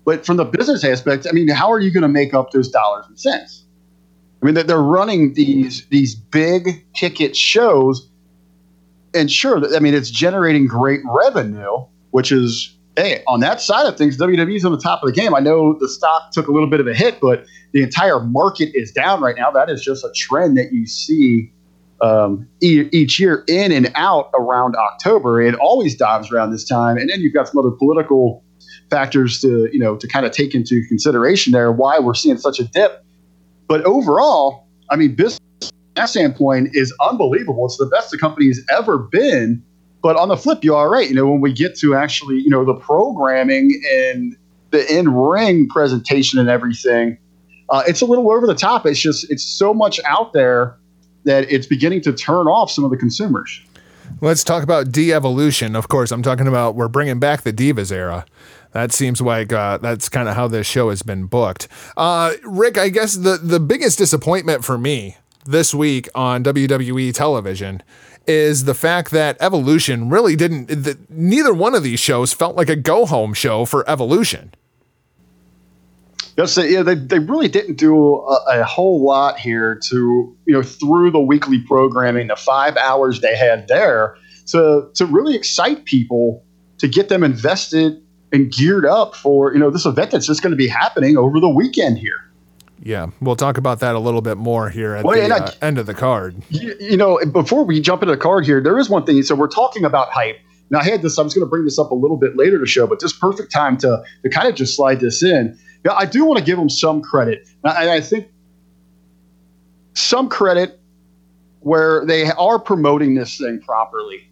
But 0.06 0.26
from 0.26 0.38
the 0.38 0.45
business 0.45 0.86
aspect, 0.86 1.28
I 1.28 1.34
mean, 1.34 1.49
how 1.49 1.69
are 1.69 1.82
you 1.82 1.91
going 1.91 2.03
to 2.03 2.07
make 2.07 2.34
up 2.34 2.52
those 2.52 2.69
dollars 2.69 3.06
and 3.07 3.19
cents? 3.19 3.65
I 4.41 4.45
mean, 4.45 4.56
they're 4.56 4.78
running 4.78 5.34
these 5.34 5.86
these 5.88 6.15
big 6.15 6.86
ticket 6.94 7.36
shows, 7.36 8.10
and 9.14 9.32
sure, 9.32 9.76
I 9.76 9.80
mean, 9.80 9.94
it's 9.94 10.10
generating 10.10 10.68
great 10.68 11.02
revenue, 11.06 11.86
which 12.11 12.32
is 12.32 12.77
hey, 12.98 13.24
on 13.28 13.40
that 13.41 13.61
side 13.61 13.86
of 13.86 13.95
things, 13.98 14.18
WWE's 14.18 14.65
on 14.65 14.72
the 14.72 14.78
top 14.80 15.03
of 15.03 15.07
the 15.07 15.14
game. 15.14 15.36
I 15.36 15.40
know 15.40 15.78
the 15.80 15.88
stock 15.88 16.32
took 16.32 16.48
a 16.48 16.52
little 16.52 16.69
bit 16.69 16.80
of 16.80 16.88
a 16.88 16.94
hit, 16.95 17.19
but 17.22 17.45
the 17.72 17.84
entire 17.84 18.19
market 18.19 18.72
is 18.74 18.91
down 18.91 19.22
right 19.22 19.36
now. 19.38 19.52
That 19.52 19.69
is 19.69 19.84
just 19.84 20.03
a 20.03 20.11
trend 20.15 20.57
that 20.57 20.74
you 20.74 20.88
see 20.88 21.53
um, 22.02 22.48
e- 22.61 22.90
each 22.91 23.19
year 23.19 23.44
in 23.48 23.72
and 23.72 23.91
out 23.95 24.32
around 24.34 24.76
October. 24.76 25.40
It 25.40 25.53
always 25.56 25.95
dives 25.95 26.32
around 26.32 26.52
this 26.52 26.68
time, 26.68 26.98
and 26.98 27.10
then 27.10 27.22
you've 27.22 27.34
got 27.34 27.48
some 27.48 27.60
other 27.60 27.72
political 27.72 28.44
factors 28.90 29.40
to 29.41 29.69
you 29.72 29.80
know 29.80 29.95
to 29.95 30.07
kind 30.07 30.26
of 30.26 30.32
take 30.32 30.56
into 30.56 30.82
consideration 30.88 31.53
there 31.53 31.72
why 31.72 31.99
we're 31.99 32.15
seeing 32.15 32.38
such 32.38 32.60
a 32.60 32.64
dip. 32.64 33.06
But 33.68 33.84
overall, 33.86 34.68
I 34.90 34.95
mean, 34.95 35.14
business 35.14 35.40
that 35.98 36.10
standpoint 36.10 36.69
is 36.74 36.94
unbelievable. 37.02 37.65
It's 37.65 37.78
the 37.78 37.88
best 37.88 38.11
the 38.11 38.18
company's 38.18 38.64
ever 38.72 38.98
been. 38.98 39.64
But 40.08 40.16
on 40.16 40.30
the 40.30 40.38
flip, 40.38 40.64
you 40.64 40.74
are 40.74 40.90
right. 40.90 41.10
You 41.10 41.16
know, 41.16 41.28
when 41.28 41.42
we 41.42 41.52
get 41.52 41.78
to 41.80 41.94
actually, 41.94 42.38
you 42.38 42.50
know, 42.50 42.64
the 42.64 42.76
programming 42.76 43.78
and 43.92 44.38
the 44.72 44.90
in 44.90 45.14
ring 45.14 45.68
presentation 45.68 46.40
and 46.40 46.48
everything, 46.48 47.18
uh, 47.70 47.84
it's 47.86 48.00
a 48.00 48.06
little 48.06 48.32
over 48.32 48.48
the 48.48 48.56
top. 48.56 48.86
It's 48.86 49.02
just, 49.02 49.30
it's 49.30 49.44
so 49.44 49.74
much 49.74 50.00
out 50.06 50.32
there 50.32 50.78
that 51.26 51.52
it's 51.52 51.68
beginning 51.68 52.00
to 52.04 52.14
turn 52.14 52.48
off 52.48 52.72
some 52.72 52.86
of 52.86 52.90
the 52.90 52.96
consumers. 52.96 53.60
Let's 54.22 54.46
talk 54.46 54.64
about 54.64 54.94
de-evolution. 54.94 55.76
Of 55.76 55.90
course, 55.90 56.14
I'm 56.14 56.24
talking 56.24 56.48
about 56.48 56.76
we're 56.76 56.88
bringing 56.88 57.20
back 57.20 57.42
the 57.42 57.52
Divas 57.52 57.92
era. 57.92 58.26
That 58.72 58.94
seems 58.94 59.20
like 59.20 59.52
uh, 59.52 59.80
that's 59.80 60.08
kind 60.08 60.30
of 60.30 60.38
how 60.38 60.48
this 60.48 60.66
show 60.66 60.90
has 60.90 61.02
been 61.02 61.26
booked. 61.26 61.68
Uh, 61.98 62.32
Rick, 62.46 62.78
I 62.78 62.88
guess 62.88 63.16
the 63.16 63.38
the 63.38 63.60
biggest 63.60 63.98
disappointment 63.98 64.64
for 64.64 64.78
me 64.78 65.18
this 65.46 65.74
week 65.74 66.08
on 66.16 66.46
WWE 66.46 67.14
television 67.14 67.84
is 68.28 68.66
the 68.66 68.74
fact 68.74 69.12
that 69.12 69.38
Evolution 69.40 70.10
really 70.10 70.36
didn't. 70.36 70.68
The, 70.68 70.98
neither 71.10 71.54
one 71.54 71.74
of 71.74 71.84
these 71.84 71.99
shows 71.99 72.34
felt 72.34 72.56
like 72.56 72.70
a 72.70 72.76
go 72.76 73.06
home 73.06 73.34
show 73.34 73.66
for 73.66 73.90
Evolution. 73.90 74.54
Yes, 76.38 76.56
yeah, 76.56 76.84
they, 76.84 76.94
they 76.94 77.18
really 77.18 77.48
didn't 77.48 77.80
do 77.80 78.18
a, 78.18 78.60
a 78.60 78.64
whole 78.64 79.04
lot 79.04 79.40
here 79.40 79.80
to, 79.86 80.38
you 80.45 80.54
know, 80.54 80.62
through 80.62 81.10
the 81.10 81.20
weekly 81.20 81.60
programming, 81.60 82.28
the 82.28 82.36
five 82.36 82.78
hours 82.78 83.22
they 83.22 83.36
had 83.36 83.68
there 83.68 84.16
to, 84.48 84.88
to 84.94 85.06
really 85.08 85.36
excite 85.36 85.86
people 85.86 86.45
to 86.78 86.88
get 86.88 87.10
them 87.10 87.24
invested 87.24 88.04
and 88.32 88.52
geared 88.52 88.86
up 88.86 89.16
for, 89.16 89.52
you 89.52 89.60
know, 89.60 89.72
this 89.72 89.86
event 89.86 90.12
that's 90.12 90.28
just 90.28 90.44
going 90.44 90.52
to 90.52 90.58
be 90.58 90.68
happening 90.68 91.18
over 91.18 91.40
the 91.40 91.49
weekend 91.49 91.98
here. 91.98 92.27
Yeah, 92.82 93.08
we'll 93.22 93.36
talk 93.36 93.58
about 93.58 93.80
that 93.80 93.95
a 93.95 93.99
little 93.99 94.22
bit 94.22 94.38
more 94.38 94.70
here 94.70 94.95
at 94.95 95.04
Well, 95.04 95.16
the 95.16 95.34
I- 95.34 95.38
uh, 95.38 95.52
end 95.62 95.78
of 95.78 95.86
the 95.88 95.94
card. 95.94 96.36
You, 96.49 96.76
you 96.80 96.98
know, 96.98 97.20
before 97.32 97.64
we 97.66 97.82
jump 97.82 98.04
into 98.04 98.14
the 98.14 98.22
card 98.22 98.45
here, 98.45 98.62
there 98.62 98.78
is 98.78 98.90
one 98.90 99.04
thing. 99.06 99.22
So 99.24 99.36
we're 99.36 99.48
talking 99.48 99.84
about 99.84 100.10
hype. 100.10 100.38
Now 100.70 100.80
I 100.80 100.84
had 100.84 101.02
this. 101.02 101.18
I 101.18 101.22
was 101.24 101.34
going 101.34 101.45
to 101.45 101.49
bring 101.49 101.64
this 101.66 101.80
up 101.80 101.91
a 101.91 101.95
little 101.95 102.18
bit 102.18 102.36
later 102.38 102.60
to 102.60 102.66
show, 102.66 102.86
but 102.88 102.99
this 102.99 103.14
perfect 103.14 103.52
time 103.52 103.78
to 103.78 104.04
to 104.24 104.30
kind 104.30 104.48
of 104.48 104.56
just 104.56 104.76
slide 104.76 104.99
this 104.99 105.24
in. 105.24 105.58
Yeah, 105.86 105.94
I 105.94 106.06
do 106.06 106.26
want 106.26 106.40
to 106.40 106.44
give 106.44 106.58
them 106.58 106.70
some 106.70 107.02
credit, 107.02 107.48
and 107.64 107.74
I, 107.74 107.95
I 107.95 108.02
think 108.02 108.28
some 109.94 110.30
credit 110.30 110.80
where 111.62 112.06
they 112.06 112.30
are 112.32 112.60
promoting 112.60 113.16
this 113.16 113.38
thing 113.38 113.60
properly. 113.62 114.30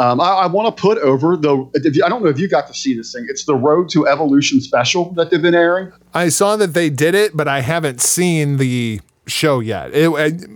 Um, 0.00 0.20
I, 0.20 0.30
I 0.30 0.46
want 0.46 0.74
to 0.74 0.80
put 0.80 0.96
over 0.98 1.36
the. 1.36 1.68
if 1.74 1.94
you- 1.94 2.02
I 2.04 2.08
don't 2.08 2.22
know 2.24 2.30
if 2.30 2.38
you 2.38 2.48
got 2.48 2.66
to 2.68 2.74
see 2.74 2.94
this 2.96 3.12
thing. 3.12 3.26
It's 3.28 3.44
the 3.44 3.54
Road 3.54 3.88
to 3.90 4.08
Evolution 4.08 4.60
special 4.60 5.12
that 5.14 5.30
they've 5.30 5.42
been 5.42 5.54
airing. 5.54 5.92
I 6.14 6.30
saw 6.30 6.56
that 6.56 6.72
they 6.74 6.88
did 6.90 7.14
it, 7.14 7.36
but 7.36 7.46
I 7.48 7.60
haven't 7.60 8.00
seen 8.00 8.56
the 8.56 9.00
show 9.26 9.60
yet. 9.60 9.92
It, 9.94 10.08
it- 10.10 10.50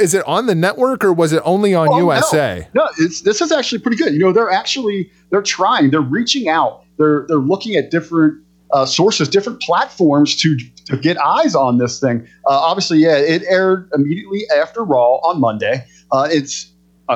is 0.00 0.14
it 0.14 0.26
on 0.26 0.46
the 0.46 0.54
network 0.56 1.04
or 1.04 1.12
was 1.12 1.32
it 1.32 1.40
only 1.44 1.74
on 1.74 1.88
Oh. 1.90 1.98
USA? 1.98 2.66
No, 2.74 2.88
it's, 2.98 3.20
this 3.22 3.40
is 3.40 3.52
actually 3.52 3.78
pretty 3.78 3.96
good. 3.96 4.12
You 4.12 4.18
know, 4.18 4.32
they're 4.32 4.50
actually 4.50 5.10
they're 5.30 5.42
trying. 5.42 5.90
They're 5.92 6.00
reaching 6.00 6.48
out. 6.48 6.82
They're 6.98 7.24
they're 7.28 7.36
looking 7.38 7.76
at 7.76 7.90
different 7.92 8.42
uh, 8.72 8.84
sources, 8.84 9.28
different 9.28 9.60
platforms 9.62 10.34
to 10.42 10.58
to 10.86 10.96
get 10.96 11.16
eyes 11.24 11.54
on 11.54 11.78
this 11.78 12.00
thing. 12.00 12.26
Uh, 12.46 12.50
obviously, 12.50 12.98
yeah, 12.98 13.16
it 13.16 13.42
aired 13.48 13.88
immediately 13.94 14.42
after 14.60 14.82
Raw 14.84 15.14
on 15.22 15.40
Monday. 15.40 15.84
Uh, 16.10 16.28
it's 16.30 16.66
uh, 16.66 16.69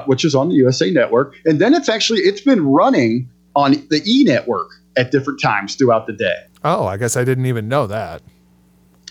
which 0.06 0.24
is 0.24 0.34
on 0.34 0.48
the 0.48 0.54
USA 0.56 0.90
Network, 0.90 1.34
and 1.44 1.60
then 1.60 1.74
it's 1.74 1.88
actually 1.88 2.20
it's 2.20 2.40
been 2.40 2.64
running 2.66 3.30
on 3.56 3.72
the 3.90 4.02
E 4.04 4.24
Network 4.24 4.70
at 4.96 5.10
different 5.10 5.40
times 5.40 5.74
throughout 5.74 6.06
the 6.06 6.12
day. 6.12 6.36
Oh, 6.62 6.86
I 6.86 6.96
guess 6.96 7.16
I 7.16 7.24
didn't 7.24 7.46
even 7.46 7.68
know 7.68 7.86
that. 7.86 8.22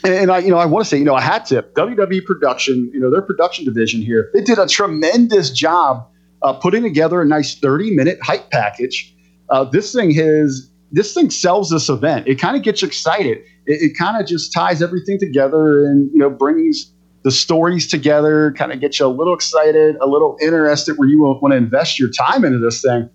And, 0.04 0.14
and 0.14 0.32
I, 0.32 0.40
you 0.40 0.50
know, 0.50 0.58
I 0.58 0.66
want 0.66 0.86
to 0.86 0.90
say, 0.90 0.98
you 0.98 1.06
know, 1.06 1.16
a 1.16 1.22
hat 1.22 1.46
tip, 1.46 1.74
WWE 1.76 2.26
production, 2.26 2.90
you 2.94 3.00
know, 3.00 3.10
their 3.10 3.22
production 3.22 3.66
division 3.66 4.02
here, 4.02 4.30
they 4.34 4.42
did 4.42 4.58
a 4.60 4.68
tremendous 4.68 5.50
job 5.50 6.08
uh, 6.42 6.54
putting 6.54 6.84
together 6.84 7.22
a 7.22 7.26
nice 7.26 7.58
30 7.58 7.96
minute 7.96 8.20
hype 8.22 8.50
package. 8.50 9.16
Uh, 9.50 9.64
this 9.64 9.94
thing 9.94 10.12
has, 10.12 10.70
this 10.92 11.14
thing 11.14 11.30
sells 11.30 11.70
this 11.70 11.90
event. 11.90 12.28
It 12.28 12.40
kind 12.40 12.58
of 12.58 12.64
gets 12.64 12.84
excited. 12.84 13.40
It, 13.66 13.82
it 13.82 13.98
kind 13.98 14.20
of 14.20 14.28
just 14.28 14.52
ties 14.54 14.82
everything 14.82 15.20
together 15.20 15.86
and, 15.86 16.12
you 16.12 16.18
know, 16.18 16.30
brings 16.30 16.93
the 17.24 17.32
stories 17.32 17.88
together, 17.88 18.54
kind 18.58 18.72
of 18.72 18.80
get 18.80 19.00
you 19.00 19.06
a 19.06 19.08
little 19.08 19.34
excited, 19.34 19.96
a 20.02 20.08
little 20.08 20.38
interested 20.42 20.98
where 20.98 21.08
you 21.08 21.20
want 21.20 21.52
to 21.52 21.58
invest 21.58 22.00
your 22.00 22.10
time 22.10 22.44
into 22.46 22.60
this 22.60 22.82
thing. 22.82 23.10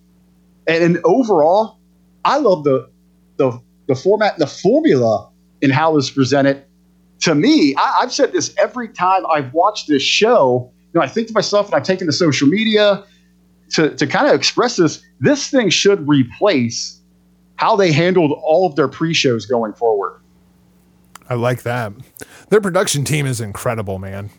And, 0.67 0.85
and 0.85 0.99
overall, 1.05 1.79
I 2.25 2.39
love 2.39 2.65
the, 2.65 2.89
the, 3.37 3.61
the 3.87 3.95
format, 3.95 4.39
the 4.39 4.47
formula 4.47 5.31
in 5.61 5.71
how 5.71 5.97
it's 5.97 6.11
presented 6.11 6.65
to 7.21 7.35
me, 7.35 7.75
I, 7.77 8.01
I've 8.03 8.13
said 8.13 8.33
this 8.33 8.55
every 8.59 8.89
time 8.89 9.27
I've 9.27 9.53
watched 9.53 9.89
this 9.89 10.03
show. 10.03 10.71
You 10.93 11.01
know, 11.01 11.05
I 11.05 11.09
think 11.09 11.29
to 11.29 11.35
myself, 11.35 11.67
and 11.67 11.75
I've 11.75 11.83
taken 11.83 12.07
to 12.07 12.13
social 12.13 12.49
media 12.49 13.05
to, 13.71 13.95
to 13.95 14.07
kind 14.07 14.29
of 14.29 14.35
express 14.35 14.77
this. 14.77 15.03
This 15.21 15.51
thing 15.51 15.71
should 15.71 16.07
replace 16.09 17.01
how 17.57 17.77
they 17.77 17.93
handled 17.93 18.33
all 18.43 18.67
of 18.67 18.77
their 18.77 18.89
pre-shows 18.89 19.47
going 19.47 19.73
forward. 19.73 20.18
I 21.29 21.35
like 21.35 21.63
that. 21.63 21.93
Their 22.49 22.61
production 22.61 23.05
team 23.05 23.27
is 23.27 23.41
incredible, 23.41 23.99
man. 23.99 24.31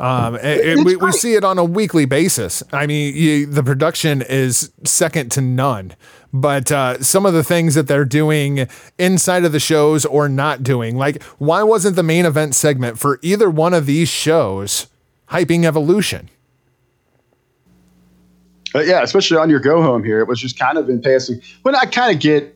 Um, 0.00 0.36
it- 0.36 0.78
it- 0.78 0.84
we, 0.84 0.94
we 0.96 1.10
see 1.10 1.34
it 1.34 1.42
on 1.42 1.58
a 1.58 1.64
weekly 1.64 2.04
basis. 2.04 2.62
I 2.72 2.86
mean, 2.86 3.14
you, 3.16 3.46
the 3.46 3.64
production 3.64 4.22
is 4.22 4.70
second 4.84 5.32
to 5.32 5.40
none. 5.40 5.94
But 6.32 6.70
uh, 6.70 7.02
some 7.02 7.24
of 7.26 7.32
the 7.32 7.42
things 7.42 7.74
that 7.74 7.88
they're 7.88 8.04
doing 8.04 8.68
inside 8.98 9.44
of 9.44 9.50
the 9.52 9.58
shows 9.58 10.04
or 10.04 10.28
not 10.28 10.62
doing, 10.62 10.96
like 10.96 11.22
why 11.38 11.62
wasn't 11.62 11.96
the 11.96 12.02
main 12.02 12.26
event 12.26 12.54
segment 12.54 12.98
for 12.98 13.18
either 13.22 13.48
one 13.50 13.74
of 13.74 13.86
these 13.86 14.08
shows 14.08 14.86
hyping 15.30 15.64
Evolution? 15.64 16.28
Uh, 18.74 18.80
yeah, 18.80 19.02
especially 19.02 19.38
on 19.38 19.48
your 19.48 19.60
go 19.60 19.80
home 19.82 20.04
here, 20.04 20.20
it 20.20 20.28
was 20.28 20.38
just 20.38 20.58
kind 20.58 20.76
of 20.76 20.88
in 20.90 21.00
passing. 21.00 21.40
But 21.62 21.74
I 21.74 21.86
kind 21.86 22.14
of 22.14 22.20
get, 22.20 22.54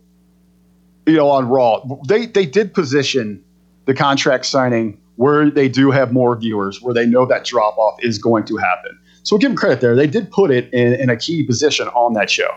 you 1.07 1.17
know, 1.17 1.29
on 1.31 1.49
Raw, 1.49 1.83
they 2.07 2.27
they 2.27 2.45
did 2.45 2.75
position 2.75 3.43
the 3.85 3.95
contract 3.95 4.47
signing 4.47 4.99
where 5.17 5.51
they 5.51 5.69
do 5.69 5.91
have 5.91 6.13
more 6.13 6.37
viewers, 6.37 6.81
where 6.81 6.95
they 6.95 7.07
know 7.07 7.27
that 7.27 7.45
drop 7.45 7.77
off 7.79 8.03
is 8.03 8.19
going 8.19 8.45
to 8.45 8.57
happen. 8.57 8.99
So 9.23 9.37
we'll 9.37 9.41
give 9.41 9.51
them 9.51 9.57
credit 9.57 9.81
there. 9.81 9.95
They 9.95 10.07
did 10.07 10.31
put 10.31 10.51
it 10.51 10.73
in, 10.73 10.95
in 10.95 11.11
a 11.11 11.17
key 11.17 11.45
position 11.45 11.89
on 11.89 12.15
that 12.15 12.31
show. 12.31 12.51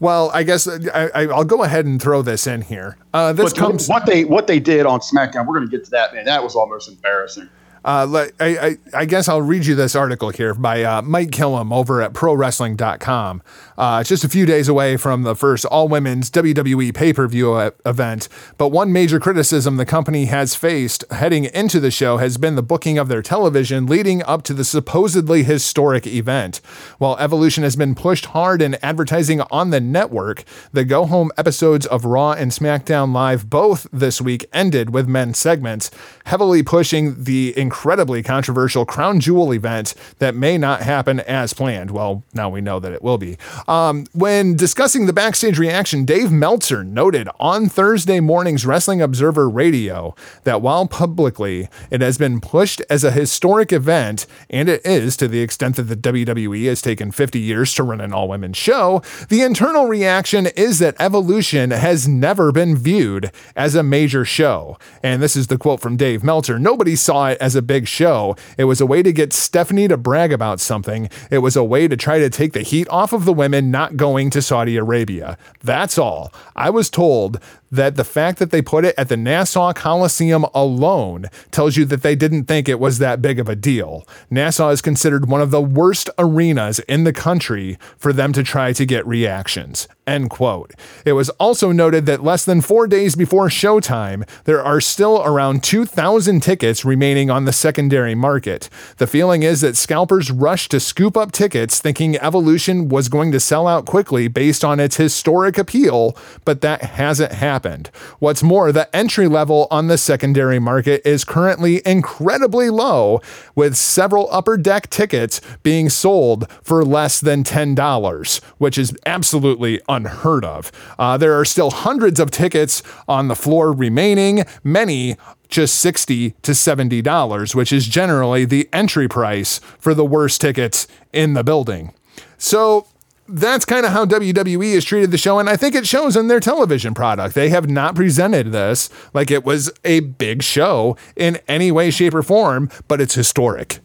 Well, 0.00 0.30
I 0.32 0.42
guess 0.42 0.66
I, 0.66 1.10
I, 1.14 1.26
will 1.26 1.44
go 1.44 1.62
ahead 1.62 1.84
and 1.84 2.00
throw 2.00 2.22
this 2.22 2.46
in 2.46 2.62
here. 2.62 2.96
Uh, 3.12 3.32
this 3.34 3.52
but 3.52 3.58
comes 3.58 3.86
what 3.86 4.06
they 4.06 4.24
what 4.24 4.46
they 4.46 4.58
did 4.58 4.86
on 4.86 5.00
SmackDown. 5.00 5.46
We're 5.46 5.54
going 5.54 5.68
to 5.68 5.70
get 5.70 5.84
to 5.84 5.90
that, 5.90 6.14
man. 6.14 6.24
That 6.24 6.42
was 6.42 6.56
almost 6.56 6.88
embarrassing. 6.88 7.50
Uh, 7.84 8.28
I, 8.38 8.46
I, 8.46 8.76
I, 8.94 9.04
guess 9.06 9.26
I'll 9.26 9.40
read 9.40 9.64
you 9.64 9.74
this 9.74 9.96
article 9.96 10.28
here 10.28 10.52
by 10.52 10.82
uh, 10.82 11.00
Mike 11.00 11.30
Killam 11.30 11.72
over 11.72 12.02
at 12.02 12.12
ProWrestling.com. 12.12 13.42
Uh, 13.78 13.98
it's 14.00 14.08
just 14.08 14.22
a 14.22 14.28
few 14.28 14.44
days 14.44 14.68
away 14.68 14.98
from 14.98 15.22
the 15.22 15.34
first 15.34 15.64
all 15.64 15.88
women's 15.88 16.30
WWE 16.30 16.92
pay 16.94 17.14
per 17.14 17.26
view 17.26 17.56
event. 17.86 18.28
But 18.58 18.68
one 18.68 18.92
major 18.92 19.18
criticism 19.18 19.78
the 19.78 19.86
company 19.86 20.26
has 20.26 20.54
faced 20.54 21.04
heading 21.10 21.46
into 21.46 21.80
the 21.80 21.90
show 21.90 22.18
has 22.18 22.36
been 22.36 22.54
the 22.54 22.62
booking 22.62 22.98
of 22.98 23.08
their 23.08 23.22
television 23.22 23.86
leading 23.86 24.22
up 24.24 24.42
to 24.42 24.54
the 24.54 24.64
supposedly 24.64 25.42
historic 25.42 26.06
event. 26.06 26.60
While 26.98 27.16
Evolution 27.18 27.64
has 27.64 27.76
been 27.76 27.94
pushed 27.94 28.26
hard 28.26 28.60
in 28.60 28.74
advertising 28.82 29.40
on 29.50 29.70
the 29.70 29.80
network, 29.80 30.44
the 30.72 30.84
go 30.84 31.06
home 31.06 31.30
episodes 31.38 31.86
of 31.86 32.04
Raw 32.04 32.32
and 32.32 32.50
SmackDown 32.50 33.14
Live 33.14 33.48
both 33.48 33.86
this 33.90 34.20
week 34.20 34.44
ended 34.52 34.92
with 34.92 35.08
men's 35.08 35.38
segments, 35.38 35.90
heavily 36.26 36.62
pushing 36.62 37.24
the 37.24 37.54
incredibly 37.70 38.20
controversial 38.20 38.84
Crown 38.84 39.20
Jewel 39.20 39.54
event 39.54 39.94
that 40.18 40.34
may 40.34 40.58
not 40.58 40.82
happen 40.82 41.20
as 41.20 41.52
planned. 41.52 41.92
Well, 41.92 42.24
now 42.34 42.50
we 42.50 42.60
know 42.60 42.80
that 42.80 42.90
it 42.90 43.00
will 43.00 43.16
be. 43.16 43.38
Um, 43.68 44.06
when 44.12 44.56
discussing 44.56 45.06
the 45.06 45.12
backstage 45.12 45.56
reaction, 45.56 46.04
Dave 46.04 46.32
Meltzer 46.32 46.82
noted 46.82 47.28
on 47.38 47.68
Thursday 47.68 48.18
morning's 48.18 48.66
Wrestling 48.66 49.00
Observer 49.00 49.48
Radio 49.48 50.16
that 50.42 50.62
while 50.62 50.88
publicly 50.88 51.68
it 51.92 52.00
has 52.00 52.18
been 52.18 52.40
pushed 52.40 52.82
as 52.90 53.04
a 53.04 53.12
historic 53.12 53.72
event, 53.72 54.26
and 54.50 54.68
it 54.68 54.84
is 54.84 55.16
to 55.18 55.28
the 55.28 55.40
extent 55.40 55.76
that 55.76 55.84
the 55.84 55.96
WWE 55.96 56.66
has 56.66 56.82
taken 56.82 57.12
50 57.12 57.38
years 57.38 57.72
to 57.74 57.84
run 57.84 58.00
an 58.00 58.12
all 58.12 58.26
women 58.26 58.52
show, 58.52 59.00
the 59.28 59.42
internal 59.42 59.86
reaction 59.86 60.48
is 60.56 60.80
that 60.80 60.96
Evolution 60.98 61.70
has 61.70 62.08
never 62.08 62.50
been 62.50 62.76
viewed 62.76 63.30
as 63.54 63.76
a 63.76 63.84
major 63.84 64.24
show. 64.24 64.76
And 65.04 65.22
this 65.22 65.36
is 65.36 65.46
the 65.46 65.56
quote 65.56 65.78
from 65.78 65.96
Dave 65.96 66.24
Meltzer 66.24 66.58
Nobody 66.58 66.96
saw 66.96 67.28
it 67.28 67.38
as 67.40 67.54
a 67.54 67.59
big 67.62 67.86
show. 67.86 68.36
It 68.58 68.64
was 68.64 68.80
a 68.80 68.86
way 68.86 69.02
to 69.02 69.12
get 69.12 69.32
Stephanie 69.32 69.88
to 69.88 69.96
brag 69.96 70.32
about 70.32 70.60
something, 70.60 71.08
it 71.30 71.38
was 71.38 71.56
a 71.56 71.64
way 71.64 71.88
to 71.88 71.96
try 71.96 72.18
to 72.18 72.30
take 72.30 72.52
the 72.52 72.62
heat 72.62 72.88
off 72.88 73.12
of 73.12 73.24
the 73.24 73.32
women 73.32 73.70
not 73.70 73.96
going 73.96 74.30
to 74.30 74.42
Saudi 74.42 74.76
Arabia. 74.76 75.36
That's 75.62 75.98
all. 75.98 76.32
I 76.56 76.70
was 76.70 76.90
told 76.90 77.40
that 77.70 77.96
the 77.96 78.04
fact 78.04 78.38
that 78.38 78.50
they 78.50 78.62
put 78.62 78.84
it 78.84 78.94
at 78.98 79.08
the 79.08 79.16
Nassau 79.16 79.72
Coliseum 79.72 80.44
alone 80.54 81.26
tells 81.50 81.76
you 81.76 81.84
that 81.86 82.02
they 82.02 82.16
didn't 82.16 82.44
think 82.44 82.68
it 82.68 82.80
was 82.80 82.98
that 82.98 83.22
big 83.22 83.38
of 83.38 83.48
a 83.48 83.54
deal. 83.54 84.06
Nassau 84.28 84.70
is 84.70 84.82
considered 84.82 85.28
one 85.28 85.40
of 85.40 85.50
the 85.50 85.60
worst 85.60 86.10
arenas 86.18 86.80
in 86.80 87.04
the 87.04 87.12
country 87.12 87.78
for 87.96 88.12
them 88.12 88.32
to 88.32 88.42
try 88.42 88.72
to 88.72 88.84
get 88.84 89.06
reactions. 89.06 89.86
End 90.06 90.30
quote. 90.30 90.74
It 91.04 91.12
was 91.12 91.30
also 91.30 91.70
noted 91.70 92.06
that 92.06 92.24
less 92.24 92.44
than 92.44 92.60
four 92.60 92.88
days 92.88 93.14
before 93.14 93.46
showtime, 93.48 94.28
there 94.44 94.62
are 94.62 94.80
still 94.80 95.22
around 95.22 95.62
2,000 95.62 96.40
tickets 96.40 96.84
remaining 96.84 97.30
on 97.30 97.44
the 97.44 97.52
secondary 97.52 98.16
market. 98.16 98.68
The 98.96 99.06
feeling 99.06 99.44
is 99.44 99.60
that 99.60 99.76
scalpers 99.76 100.30
rushed 100.32 100.72
to 100.72 100.80
scoop 100.80 101.16
up 101.16 101.30
tickets 101.30 101.78
thinking 101.78 102.16
Evolution 102.16 102.88
was 102.88 103.08
going 103.08 103.30
to 103.30 103.38
sell 103.38 103.68
out 103.68 103.86
quickly 103.86 104.26
based 104.26 104.64
on 104.64 104.80
its 104.80 104.96
historic 104.96 105.56
appeal, 105.56 106.16
but 106.44 106.60
that 106.62 106.82
hasn't 106.82 107.32
happened 107.32 107.59
happened. 107.60 107.90
What's 108.20 108.42
more, 108.42 108.72
the 108.72 108.94
entry 108.96 109.28
level 109.28 109.68
on 109.70 109.88
the 109.88 109.98
secondary 109.98 110.58
market 110.58 111.02
is 111.06 111.24
currently 111.24 111.82
incredibly 111.84 112.70
low, 112.70 113.20
with 113.54 113.76
several 113.76 114.28
upper 114.30 114.56
deck 114.56 114.88
tickets 114.88 115.42
being 115.62 115.90
sold 115.90 116.50
for 116.62 116.82
less 116.86 117.20
than 117.20 117.44
$10, 117.44 118.42
which 118.56 118.78
is 118.78 118.96
absolutely 119.04 119.78
unheard 119.90 120.42
of. 120.42 120.72
Uh, 120.98 121.18
there 121.18 121.38
are 121.38 121.44
still 121.44 121.70
hundreds 121.70 122.18
of 122.18 122.30
tickets 122.30 122.82
on 123.06 123.28
the 123.28 123.36
floor 123.36 123.72
remaining, 123.72 124.44
many 124.64 125.16
just 125.48 125.76
60 125.80 126.30
to 126.42 126.52
$70, 126.52 127.54
which 127.54 127.72
is 127.74 127.86
generally 127.86 128.46
the 128.46 128.70
entry 128.72 129.08
price 129.08 129.58
for 129.78 129.92
the 129.92 130.04
worst 130.04 130.40
tickets 130.40 130.86
in 131.12 131.34
the 131.34 131.44
building. 131.44 131.92
So 132.38 132.86
that's 133.32 133.64
kind 133.64 133.86
of 133.86 133.92
how 133.92 134.04
WWE 134.04 134.74
has 134.74 134.84
treated 134.84 135.10
the 135.10 135.18
show, 135.18 135.38
and 135.38 135.48
I 135.48 135.56
think 135.56 135.74
it 135.74 135.86
shows 135.86 136.16
in 136.16 136.28
their 136.28 136.40
television 136.40 136.94
product. 136.94 137.34
They 137.34 137.48
have 137.50 137.68
not 137.68 137.94
presented 137.94 138.52
this 138.52 138.90
like 139.14 139.30
it 139.30 139.44
was 139.44 139.70
a 139.84 140.00
big 140.00 140.42
show 140.42 140.96
in 141.16 141.38
any 141.48 141.70
way, 141.70 141.90
shape, 141.90 142.14
or 142.14 142.22
form, 142.22 142.70
but 142.88 143.00
it's 143.00 143.14
historic. 143.14 143.80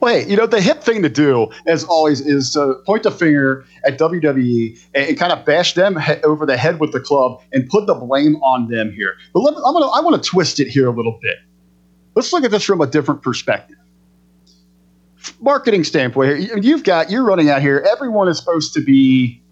Well, 0.00 0.14
hey, 0.14 0.28
you 0.28 0.36
know, 0.36 0.46
the 0.46 0.60
hip 0.60 0.82
thing 0.82 1.02
to 1.02 1.08
do, 1.08 1.48
as 1.66 1.84
always, 1.84 2.20
is 2.20 2.52
to 2.52 2.74
point 2.86 3.02
the 3.02 3.10
finger 3.10 3.64
at 3.84 3.98
WWE 3.98 4.78
and, 4.94 5.08
and 5.08 5.18
kind 5.18 5.32
of 5.32 5.44
bash 5.44 5.74
them 5.74 6.00
he- 6.00 6.22
over 6.22 6.46
the 6.46 6.56
head 6.56 6.80
with 6.80 6.92
the 6.92 7.00
club 7.00 7.40
and 7.52 7.68
put 7.68 7.86
the 7.86 7.94
blame 7.94 8.36
on 8.36 8.68
them 8.68 8.92
here. 8.92 9.16
But 9.32 9.40
let, 9.40 9.54
I'm 9.54 9.74
gonna, 9.74 9.86
I 9.86 10.00
want 10.00 10.22
to 10.22 10.28
twist 10.28 10.58
it 10.60 10.68
here 10.68 10.88
a 10.88 10.92
little 10.92 11.18
bit. 11.20 11.36
Let's 12.14 12.32
look 12.32 12.44
at 12.44 12.50
this 12.50 12.64
from 12.64 12.80
a 12.80 12.86
different 12.86 13.22
perspective 13.22 13.76
marketing 15.40 15.84
standpoint, 15.84 16.38
here, 16.38 16.58
you've 16.58 16.84
got 16.84 17.10
you're 17.10 17.24
running 17.24 17.50
out 17.50 17.62
here. 17.62 17.84
Everyone 17.90 18.28
is 18.28 18.38
supposed 18.38 18.74
to 18.74 18.80
be, 18.80 19.42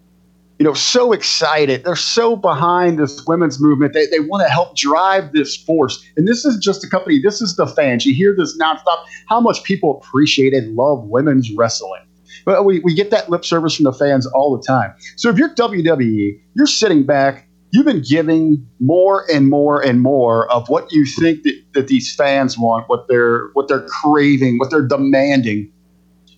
you 0.59 0.65
know, 0.65 0.75
so 0.75 1.13
excited. 1.13 1.85
They're 1.85 1.97
so 1.97 2.37
behind 2.37 2.99
this 2.99 3.25
women's 3.27 3.61
movement. 3.61 3.93
They, 3.95 4.07
they 4.07 4.21
want 4.21 4.47
to 4.47 4.51
help 4.51 4.77
drive 4.77 5.33
this 5.33 5.57
force. 5.57 6.05
And 6.17 6.27
this 6.27 6.45
is 6.45 6.59
just 6.59 6.85
a 6.85 6.89
company. 6.89 7.21
This 7.21 7.41
is 7.41 7.57
the 7.57 7.67
fans. 7.67 8.07
You 8.07 8.15
hear 8.15 8.35
this 8.37 8.57
nonstop. 8.59 9.05
How 9.29 9.41
much 9.41 9.63
people 9.65 9.99
appreciate 9.99 10.55
and 10.55 10.77
love 10.77 11.05
women's 11.05 11.51
wrestling. 11.53 12.03
But 12.45 12.65
we, 12.65 12.81
we 12.81 12.95
get 12.95 13.11
that 13.11 13.31
lip 13.31 13.45
service 13.45 13.77
from 13.77 13.85
the 13.85 13.93
fans 13.93 14.27
all 14.27 14.57
the 14.57 14.65
time. 14.65 14.95
So 15.17 15.29
if 15.29 15.37
you're 15.37 15.55
WWE, 15.55 16.41
you're 16.55 16.67
sitting 16.67 17.05
back 17.05 17.47
you've 17.73 17.87
been 17.87 18.03
giving 18.03 18.67
more 18.81 19.25
and 19.33 19.49
more 19.49 19.85
and 19.85 20.01
more 20.01 20.51
of 20.53 20.69
what 20.69 20.93
you 20.93 21.07
think 21.07 21.43
that, 21.43 21.61
that 21.73 21.89
these 21.89 22.15
fans 22.15 22.59
want, 22.59 22.89
what 22.89 23.09
they're 23.09 23.49
what 23.55 23.67
they're 23.67 23.87
craving, 23.87 24.59
what 24.59 24.71
they're 24.71 24.87
demanding. 24.87 25.73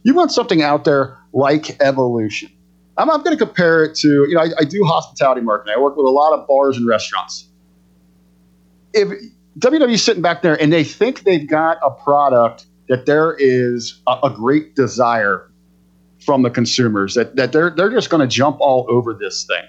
You 0.05 0.15
want 0.15 0.33
something 0.33 0.63
out 0.63 0.85
there 0.85 1.19
like 1.33 1.81
evolution. 1.81 2.51
I'm, 2.97 3.11
I'm 3.11 3.23
going 3.25 3.37
to 3.37 3.45
compare 3.45 3.85
it 3.85 3.97
to, 3.97 4.09
you 4.09 4.35
know, 4.35 4.43
I, 4.43 4.51
I 4.61 4.65
do 4.65 4.85
hospitality 4.85 5.41
marketing. 5.41 5.75
I 5.77 5.81
work 5.81 5.97
with 5.97 6.07
a 6.07 6.11
lot 6.11 6.33
of 6.33 6.47
bars 6.47 6.77
and 6.77 6.87
restaurants. 6.87 7.49
If 8.93 9.09
WWE's 9.59 10.03
sitting 10.03 10.23
back 10.23 10.43
there 10.43 10.61
and 10.61 10.73
they 10.73 10.85
think 10.85 11.25
they've 11.25 11.49
got 11.49 11.79
a 11.83 11.91
product 11.91 12.67
that 12.89 13.07
there 13.07 13.35
is 13.41 14.01
a, 14.07 14.19
a 14.25 14.31
great 14.31 14.77
desire 14.77 15.51
from 16.25 16.43
the 16.43 16.51
consumers, 16.51 17.15
that, 17.15 17.35
that 17.35 17.51
they're, 17.51 17.71
they're 17.71 17.91
just 17.91 18.11
going 18.11 18.21
to 18.21 18.29
jump 18.29 18.59
all 18.61 18.87
over 18.89 19.13
this 19.13 19.45
thing 19.45 19.65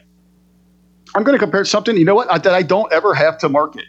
I'm 1.15 1.23
going 1.23 1.37
to 1.37 1.43
compare 1.43 1.63
something, 1.63 1.95
you 1.97 2.03
know 2.03 2.15
what, 2.15 2.27
that 2.43 2.53
I 2.53 2.61
don't 2.61 2.91
ever 2.91 3.13
have 3.13 3.37
to 3.39 3.49
market. 3.49 3.85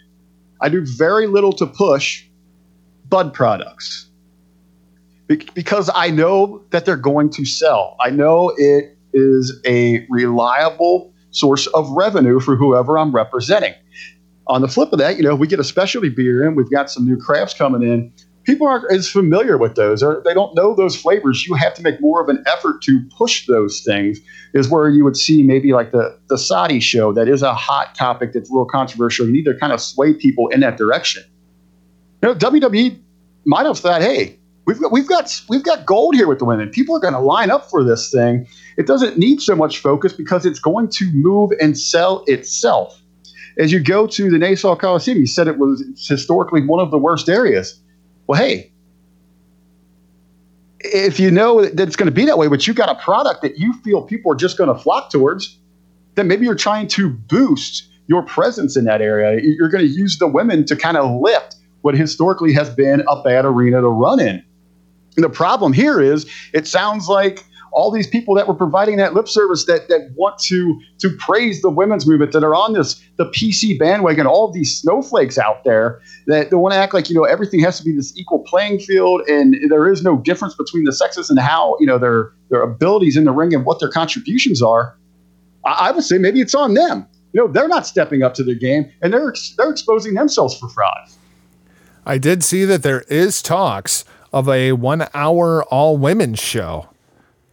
I 0.60 0.68
do 0.68 0.86
very 0.86 1.26
little 1.26 1.52
to 1.54 1.66
push 1.66 2.24
bud 3.08 3.34
products 3.34 4.08
because 5.26 5.90
I 5.94 6.10
know 6.10 6.62
that 6.70 6.84
they're 6.84 6.96
going 6.96 7.30
to 7.30 7.44
sell. 7.44 7.96
I 8.00 8.10
know 8.10 8.52
it 8.56 8.96
is 9.12 9.60
a 9.66 10.06
reliable 10.08 11.12
source 11.32 11.66
of 11.68 11.90
revenue 11.90 12.38
for 12.38 12.54
whoever 12.54 12.96
I'm 12.96 13.12
representing. 13.12 13.74
On 14.46 14.60
the 14.62 14.68
flip 14.68 14.92
of 14.92 15.00
that, 15.00 15.16
you 15.16 15.24
know, 15.24 15.34
if 15.34 15.40
we 15.40 15.48
get 15.48 15.58
a 15.58 15.64
specialty 15.64 16.08
beer 16.08 16.46
in, 16.46 16.54
we've 16.54 16.70
got 16.70 16.90
some 16.90 17.04
new 17.04 17.16
crafts 17.16 17.54
coming 17.54 17.82
in 17.82 18.12
people 18.47 18.66
aren't 18.66 18.90
as 18.90 19.09
familiar 19.09 19.59
with 19.59 19.74
those. 19.74 20.02
Or 20.02 20.23
they 20.24 20.32
don't 20.32 20.55
know 20.55 20.74
those 20.74 20.97
flavors. 20.97 21.47
You 21.47 21.55
have 21.55 21.74
to 21.74 21.82
make 21.82 22.01
more 22.01 22.23
of 22.23 22.28
an 22.28 22.43
effort 22.47 22.81
to 22.82 23.01
push 23.16 23.47
those 23.47 23.81
things 23.81 24.20
is 24.55 24.70
where 24.70 24.89
you 24.89 25.05
would 25.05 25.16
see 25.16 25.43
maybe 25.43 25.73
like 25.73 25.90
the 25.90 26.16
the 26.28 26.39
saudi 26.39 26.81
show 26.81 27.12
that 27.12 27.28
is 27.28 27.43
a 27.43 27.55
hot 27.55 27.94
topic 27.94 28.32
that's 28.32 28.48
a 28.48 28.52
little 28.52 28.66
controversial. 28.66 29.27
You 29.27 29.32
need 29.32 29.44
to 29.44 29.55
kind 29.55 29.73
of 29.73 29.81
sway 29.81 30.14
people 30.14 30.48
in 30.48 30.60
that 30.60 30.78
direction. 30.78 31.24
You 32.23 32.31
know 32.31 32.35
wwe 32.35 32.98
might 33.44 33.66
have 33.66 33.78
thought 33.78 34.01
hey 34.01 34.39
we've 34.64 34.81
got 34.81 34.93
we've 34.93 35.09
got 35.09 35.43
we've 35.48 35.62
got 35.62 35.85
gold 35.85 36.14
here 36.14 36.28
with 36.28 36.39
the 36.39 36.44
women. 36.44 36.70
People 36.70 36.97
are 36.97 37.01
going 37.01 37.14
to 37.14 37.20
line 37.20 37.51
up 37.51 37.68
for 37.68 37.85
this 37.85 38.10
thing. 38.10 38.47
It 38.78 38.86
doesn't 38.86 39.18
need 39.18 39.43
so 39.43 39.56
much 39.56 39.78
focus 39.78 40.12
because 40.12 40.47
it's 40.47 40.60
going 40.60 40.89
to 40.90 41.10
move 41.12 41.51
and 41.60 41.78
sell 41.78 42.24
itself. 42.27 43.01
As 43.59 43.73
you 43.73 43.81
go 43.81 44.06
to 44.06 44.31
the 44.31 44.36
Nassau 44.39 44.77
Coliseum, 44.77 45.18
you 45.18 45.27
said 45.27 45.48
it 45.48 45.59
was 45.59 45.82
historically 46.09 46.62
one 46.62 46.78
of 46.78 46.90
the 46.90 46.98
worst 46.98 47.28
areas 47.28 47.81
well, 48.26 48.40
hey, 48.40 48.72
if 50.80 51.18
you 51.18 51.30
know 51.30 51.64
that 51.64 51.80
it's 51.86 51.96
going 51.96 52.06
to 52.06 52.14
be 52.14 52.24
that 52.26 52.38
way, 52.38 52.48
but 52.48 52.66
you've 52.66 52.76
got 52.76 52.88
a 52.88 52.94
product 53.02 53.42
that 53.42 53.58
you 53.58 53.72
feel 53.84 54.02
people 54.02 54.32
are 54.32 54.36
just 54.36 54.58
going 54.58 54.74
to 54.74 54.80
flock 54.80 55.10
towards, 55.10 55.58
then 56.14 56.28
maybe 56.28 56.44
you're 56.44 56.54
trying 56.54 56.88
to 56.88 57.10
boost 57.10 57.88
your 58.06 58.22
presence 58.22 58.76
in 58.76 58.84
that 58.84 59.00
area. 59.00 59.40
You're 59.42 59.68
going 59.68 59.84
to 59.84 59.90
use 59.90 60.18
the 60.18 60.28
women 60.28 60.64
to 60.66 60.76
kind 60.76 60.96
of 60.96 61.20
lift 61.20 61.56
what 61.82 61.94
historically 61.94 62.52
has 62.52 62.70
been 62.70 63.02
a 63.08 63.22
bad 63.22 63.44
arena 63.44 63.80
to 63.80 63.88
run 63.88 64.20
in. 64.20 64.42
And 65.16 65.24
the 65.24 65.30
problem 65.30 65.72
here 65.72 66.00
is 66.00 66.30
it 66.52 66.66
sounds 66.66 67.08
like 67.08 67.44
all 67.76 67.90
these 67.90 68.06
people 68.06 68.34
that 68.34 68.48
were 68.48 68.54
providing 68.54 68.96
that 68.96 69.12
lip 69.12 69.28
service 69.28 69.66
that 69.66 69.88
that 69.88 70.10
want 70.14 70.38
to 70.38 70.80
to 70.98 71.10
praise 71.18 71.60
the 71.60 71.68
women's 71.68 72.06
movement 72.06 72.32
that 72.32 72.42
are 72.42 72.54
on 72.54 72.72
this 72.72 73.00
the 73.18 73.26
PC 73.26 73.78
bandwagon, 73.78 74.26
all 74.26 74.48
of 74.48 74.54
these 74.54 74.76
snowflakes 74.78 75.36
out 75.36 75.62
there 75.62 76.00
that 76.26 76.50
they 76.50 76.56
want 76.56 76.72
to 76.72 76.78
act 76.78 76.94
like 76.94 77.10
you 77.10 77.14
know 77.14 77.24
everything 77.24 77.60
has 77.60 77.78
to 77.78 77.84
be 77.84 77.92
this 77.92 78.16
equal 78.16 78.40
playing 78.40 78.80
field 78.80 79.20
and 79.28 79.56
there 79.70 79.88
is 79.88 80.02
no 80.02 80.16
difference 80.16 80.54
between 80.54 80.84
the 80.84 80.92
sexes 80.92 81.28
and 81.28 81.38
how 81.38 81.76
you 81.78 81.86
know 81.86 81.98
their 81.98 82.32
their 82.48 82.62
abilities 82.62 83.16
in 83.16 83.24
the 83.24 83.32
ring 83.32 83.54
and 83.54 83.66
what 83.66 83.78
their 83.78 83.90
contributions 83.90 84.62
are. 84.62 84.96
I, 85.64 85.88
I 85.88 85.90
would 85.90 86.04
say 86.04 86.16
maybe 86.16 86.40
it's 86.40 86.54
on 86.54 86.74
them. 86.74 87.06
You 87.34 87.42
know, 87.42 87.48
they're 87.48 87.68
not 87.68 87.86
stepping 87.86 88.22
up 88.22 88.32
to 88.34 88.42
the 88.42 88.54
game, 88.54 88.90
and 89.02 89.12
they're 89.12 89.34
they're 89.58 89.70
exposing 89.70 90.14
themselves 90.14 90.58
for 90.58 90.70
fraud. 90.70 91.10
I 92.06 92.16
did 92.16 92.42
see 92.42 92.64
that 92.64 92.82
there 92.82 93.02
is 93.02 93.42
talks 93.42 94.06
of 94.32 94.48
a 94.48 94.72
one 94.72 95.08
hour 95.12 95.62
all 95.64 95.98
women's 95.98 96.38
show 96.38 96.88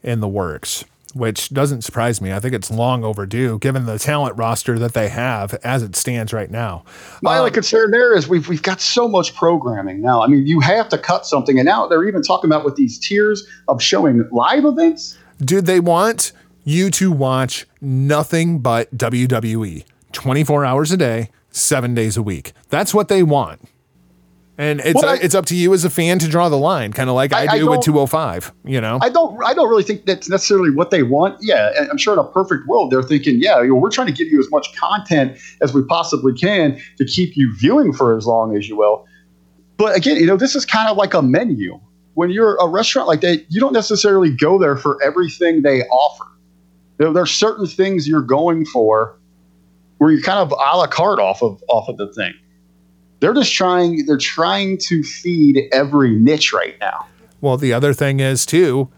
in 0.03 0.19
the 0.19 0.27
works, 0.27 0.84
which 1.13 1.49
doesn't 1.49 1.84
surprise 1.84 2.21
me. 2.21 2.34
I 2.34 2.39
think 2.39 2.53
it's 2.53 2.69
long 2.69 3.03
overdue 3.03 3.59
given 3.59 3.85
the 3.85 3.97
talent 3.97 4.38
roster 4.38 4.77
that 4.80 4.93
they 4.93 5.09
have 5.09 5.53
as 5.63 5.81
it 5.84 5.95
stands 5.95 6.34
right 6.34 6.51
now. 6.51 6.84
My 7.21 7.38
only 7.38 7.49
um, 7.49 7.53
concern 7.53 7.91
there 7.91 8.15
is 8.15 8.27
we've 8.27 8.47
we've 8.47 8.63
got 8.63 8.81
so 8.81 9.07
much 9.07 9.35
programming 9.35 10.01
now. 10.01 10.21
I 10.21 10.27
mean, 10.27 10.45
you 10.45 10.59
have 10.59 10.89
to 10.89 10.97
cut 10.97 11.25
something, 11.25 11.57
and 11.57 11.65
now 11.65 11.88
they're 11.88 12.07
even 12.07 12.21
talking 12.21 12.49
about 12.49 12.65
with 12.65 12.75
these 12.75 12.99
tiers 12.99 13.47
of 13.67 13.81
showing 13.81 14.27
live 14.31 14.65
events. 14.65 15.17
Dude, 15.39 15.65
they 15.65 15.80
want 15.80 16.31
you 16.63 16.89
to 16.91 17.11
watch 17.11 17.65
nothing 17.81 18.59
but 18.59 18.95
WWE 18.95 19.84
24 20.13 20.63
hours 20.63 20.91
a 20.91 20.97
day, 20.97 21.30
seven 21.51 21.93
days 21.93 22.15
a 22.15 22.23
week. 22.23 22.53
That's 22.69 22.93
what 22.93 23.07
they 23.07 23.23
want. 23.23 23.67
And 24.57 24.81
it's 24.81 24.93
Well, 25.01 25.05
uh, 25.05 25.13
I- 25.15 25.19
it's 25.21 25.34
up 25.34 25.45
to 25.47 25.55
you 25.55 25.73
as 25.73 25.84
a 25.84 25.89
fan 25.89 26.19
to 26.19 26.27
draw 26.27 26.47
the 26.47 26.57
line, 26.57 26.93
kind 26.93 27.09
of 27.09 27.15
like 27.15 27.34
I, 27.34 27.45
I- 27.45 27.53
I 27.53 27.57
do 27.57 27.69
with 27.71 27.81
205. 27.81 28.53
You 28.65 28.81
know, 28.81 28.99
I 29.01 29.09
don't 29.09 29.43
I 29.43 29.53
don't 29.55 29.67
really 29.67 29.84
think 29.84 30.05
that's 30.05 30.30
necessarily 30.30 30.69
what 30.69 30.91
they 30.91 31.01
want. 31.01 31.38
Yeah, 31.41 31.71
I'm 31.89 31.97
sure 31.97 32.13
in 32.13 32.19
a 32.19 32.23
perfect 32.23 32.67
world 32.67 32.91
they're 32.91 33.01
thinking, 33.01 33.41
yeah, 33.41 33.61
you 33.61 33.69
know, 33.69 33.75
we're 33.75 33.89
trying 33.89 34.07
to 34.07 34.13
give 34.13 34.27
you 34.27 34.39
as 34.39 34.49
much 34.51 34.75
content 34.75 35.38
as 35.61 35.73
we 35.73 35.84
possibly 35.84 36.34
can 36.34 36.80
to 36.97 37.05
keep 37.05 37.35
you 37.35 37.51
viewing 37.57 37.93
for 37.93 38.15
as 38.15 38.27
long 38.27 38.55
as 38.55 38.69
you 38.69 38.75
will. 38.77 39.07
But 39.77 39.97
again, 39.97 40.17
you 40.17 40.27
know, 40.27 40.38
this 40.38 40.55
is 40.55 40.65
kind 40.65 40.88
of 40.88 40.97
like 40.97 41.13
a 41.15 41.21
menu. 41.23 41.80
When 42.13 42.30
you're 42.30 42.55
a 42.57 42.67
restaurant 42.67 43.07
like 43.07 43.21
that, 43.21 43.43
you 43.49 43.59
don't 43.59 43.73
necessarily 43.73 44.30
go 44.30 44.59
there 44.59 44.75
for 44.77 45.01
everything 45.01 45.63
they 45.63 45.81
offer. 45.85 46.25
There, 46.97 47.11
there's 47.11 47.31
certain 47.31 47.65
things 47.65 48.07
you're 48.07 48.21
going 48.21 48.65
for 48.67 49.17
where 49.97 50.11
you're 50.11 50.21
kind 50.21 50.38
of 50.39 50.51
a 50.51 50.77
la 50.77 50.85
carte 50.85 51.17
off 51.19 51.41
of 51.41 51.63
off 51.69 51.89
of 51.89 51.97
the 51.97 52.13
thing. 52.13 52.34
They're 53.23 53.33
just 53.33 53.53
trying 53.53 54.05
they're 54.05 54.17
trying 54.17 54.77
to 54.79 55.01
feed 55.01 55.69
every 55.71 56.09
niche 56.11 56.51
right 56.51 56.77
now. 56.81 57.07
Well, 57.39 57.55
the 57.55 57.71
other 57.71 57.93
thing 57.93 58.19
is 58.19 58.45
too, 58.45 58.89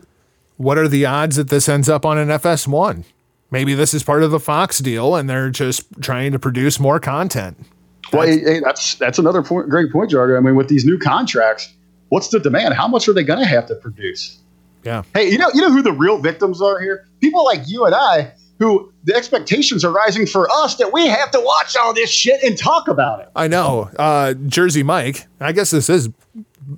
what 0.57 0.80
are 0.80 0.88
the 0.88 1.06
odds 1.06 1.35
that 1.35 1.49
this 1.49 1.69
ends 1.69 1.88
up 1.88 2.07
on 2.07 2.18
an 2.18 2.30
FS1? 2.30 3.03
Maybe 3.52 3.76
this 3.76 3.93
is 3.93 4.02
part 4.02 4.23
of 4.23 4.31
the 4.31 4.39
Fox 4.39 4.80
deal, 4.80 5.15
and 5.15 5.30
they're 5.30 5.52
just 5.52 5.85
trying 6.02 6.31
to 6.31 6.39
produce 6.39 6.80
more 6.80 6.99
content. 6.99 7.68
Well, 8.11 8.26
hey, 8.26 8.39
hey, 8.39 8.60
that's 8.61 8.95
that's 8.95 9.19
another 9.19 9.43
point, 9.43 9.69
great 9.69 9.91
point, 9.91 10.10
Jargo. 10.10 10.35
I 10.35 10.39
mean, 10.39 10.56
with 10.56 10.69
these 10.69 10.85
new 10.85 10.97
contracts, 10.97 11.72
what's 12.10 12.30
the 12.30 12.39
demand? 12.39 12.73
How 12.73 12.88
much 12.88 13.07
are 13.07 13.14
they 13.14 13.23
going 13.23 13.38
to 13.38 13.45
have 13.45 13.68
to 13.68 13.76
produce? 13.76 14.39
Yeah. 14.84 15.03
Hey, 15.14 15.30
you 15.30 15.38
know, 15.38 15.52
you 15.53 15.61
know 15.61 15.72
who 15.72 15.84
the 15.84 15.93
real 15.93 16.18
victims 16.18 16.64
are 16.64 16.80
here? 16.80 17.07
People 17.22 17.45
like 17.45 17.61
you 17.68 17.85
and 17.85 17.93
I, 17.93 18.34
who 18.60 18.91
the 19.03 19.14
expectations 19.15 19.84
are 19.84 19.91
rising 19.91 20.26
for 20.26 20.49
us 20.49 20.76
that 20.76 20.91
we 20.94 21.07
have 21.07 21.32
to 21.32 21.40
watch 21.40 21.76
all 21.76 21.94
this 21.94 22.10
shit 22.10 22.41
and 22.44 22.57
talk 22.57 22.88
about 22.88 23.19
it. 23.19 23.30
I 23.36 23.48
know. 23.48 23.90
Uh, 23.98 24.34
Jersey 24.34 24.84
Mike. 24.84 25.27
I 25.40 25.52
guess 25.52 25.72
this 25.72 25.90
is 25.90 26.10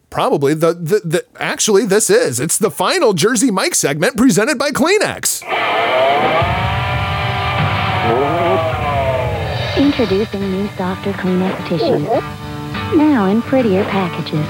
probably 0.09 0.53
the, 0.53 0.73
the 0.73 1.01
the 1.05 1.25
actually 1.39 1.85
this 1.85 2.09
is 2.09 2.39
it's 2.39 2.57
the 2.57 2.71
final 2.71 3.13
Jersey 3.13 3.51
Mike 3.51 3.75
segment 3.75 4.17
presented 4.17 4.57
by 4.57 4.71
Kleenex. 4.71 5.43
Introducing 9.77 10.51
new 10.51 10.67
softer 10.75 11.13
Kleenex 11.13 11.67
tissues. 11.67 12.03
Now 12.95 13.25
in 13.25 13.41
prettier 13.41 13.83
packages. 13.85 14.45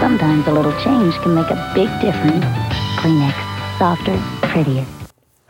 Sometimes 0.00 0.46
a 0.46 0.52
little 0.52 0.72
change 0.82 1.14
can 1.16 1.34
make 1.34 1.50
a 1.50 1.72
big 1.74 1.88
difference. 2.00 2.44
Kleenex, 2.98 3.78
softer, 3.78 4.18
prettier. 4.48 4.86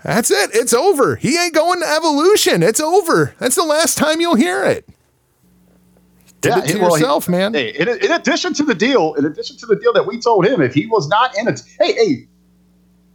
That's 0.06 0.30
it. 0.30 0.50
It's 0.54 0.72
over. 0.72 1.16
He 1.16 1.36
ain't 1.36 1.52
going 1.52 1.80
to 1.80 1.86
evolution. 1.86 2.62
It's 2.62 2.78
over. 2.78 3.34
That's 3.40 3.56
the 3.56 3.64
last 3.64 3.98
time 3.98 4.20
you'll 4.20 4.36
hear 4.36 4.64
it. 4.64 4.88
Did 6.40 6.58
it 6.58 6.66
to 6.68 6.78
well, 6.78 6.94
he- 6.94 7.00
yourself, 7.00 7.28
man. 7.28 7.54
Hey, 7.54 7.70
in, 7.70 7.88
in 7.88 8.12
addition 8.12 8.54
to 8.54 8.62
the 8.62 8.74
deal, 8.74 9.14
in 9.14 9.24
addition 9.24 9.56
to 9.56 9.66
the 9.66 9.74
deal 9.74 9.92
that 9.94 10.06
we 10.06 10.20
told 10.20 10.46
him, 10.46 10.62
if 10.62 10.74
he 10.74 10.86
was 10.86 11.08
not 11.08 11.36
in 11.36 11.48
it, 11.48 11.60
hey, 11.80 11.92
hey, 11.94 12.28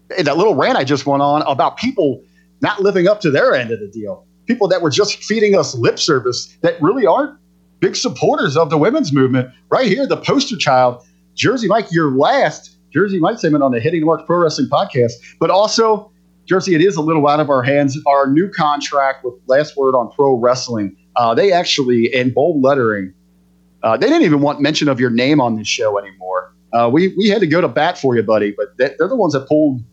hey, 0.09 0.23
that 0.23 0.35
little 0.35 0.53
rant 0.53 0.77
I 0.77 0.83
just 0.83 1.05
went 1.05 1.21
on 1.21 1.43
about 1.43 1.77
people 1.77 2.21
not 2.59 2.81
living 2.81 3.07
up 3.07 3.21
to 3.21 3.31
their 3.31 3.55
end 3.55 3.71
of 3.71 3.79
the 3.79 3.87
deal, 3.87 4.25
people 4.45 4.67
that 4.67 4.81
were 4.81 4.89
just 4.89 5.23
feeding 5.23 5.57
us 5.57 5.73
lip 5.75 5.97
service 5.97 6.57
that 6.59 6.81
really 6.81 7.05
aren't 7.05 7.39
big 7.79 7.95
supporters 7.95 8.57
of 8.57 8.69
the 8.69 8.77
women's 8.77 9.13
movement. 9.13 9.49
Right 9.69 9.87
here, 9.87 10.05
the 10.05 10.17
poster 10.17 10.57
child, 10.57 11.05
Jersey 11.35 11.69
Mike, 11.69 11.89
your 11.89 12.11
last 12.11 12.75
Jersey 12.91 13.17
Mike 13.17 13.39
segment 13.39 13.63
on 13.63 13.71
the 13.71 13.79
Hitting 13.79 14.01
the 14.01 14.07
Marks 14.07 14.23
Pro 14.25 14.39
Wrestling 14.39 14.67
podcast, 14.67 15.13
but 15.39 15.49
also. 15.49 16.10
Jersey, 16.45 16.75
it 16.75 16.81
is 16.81 16.95
a 16.95 17.01
little 17.01 17.27
out 17.27 17.39
of 17.39 17.49
our 17.49 17.63
hands. 17.63 17.97
Our 18.05 18.27
new 18.27 18.49
contract 18.49 19.23
with 19.23 19.33
Last 19.47 19.77
Word 19.77 19.95
on 19.95 20.11
Pro 20.11 20.35
Wrestling, 20.35 20.95
uh, 21.15 21.33
they 21.33 21.51
actually, 21.51 22.13
in 22.13 22.33
bold 22.33 22.61
lettering, 22.61 23.13
uh, 23.83 23.97
they 23.97 24.07
didn't 24.07 24.23
even 24.23 24.41
want 24.41 24.59
mention 24.59 24.89
of 24.89 24.99
your 24.99 25.09
name 25.09 25.39
on 25.39 25.55
this 25.55 25.67
show 25.67 25.97
anymore. 25.97 26.53
Uh, 26.73 26.89
we 26.91 27.09
we 27.17 27.27
had 27.27 27.41
to 27.41 27.47
go 27.47 27.61
to 27.61 27.67
bat 27.67 27.97
for 27.97 28.15
you, 28.15 28.23
buddy, 28.23 28.53
but 28.55 28.77
they, 28.77 28.93
they're 28.97 29.07
the 29.07 29.15
ones 29.15 29.33
that 29.33 29.47
pulled 29.47 29.83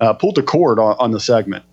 uh, 0.00 0.12
pulled 0.12 0.36
the 0.36 0.42
cord 0.42 0.78
on, 0.78 0.96
on 0.98 1.10
the 1.10 1.20
segment. 1.20 1.64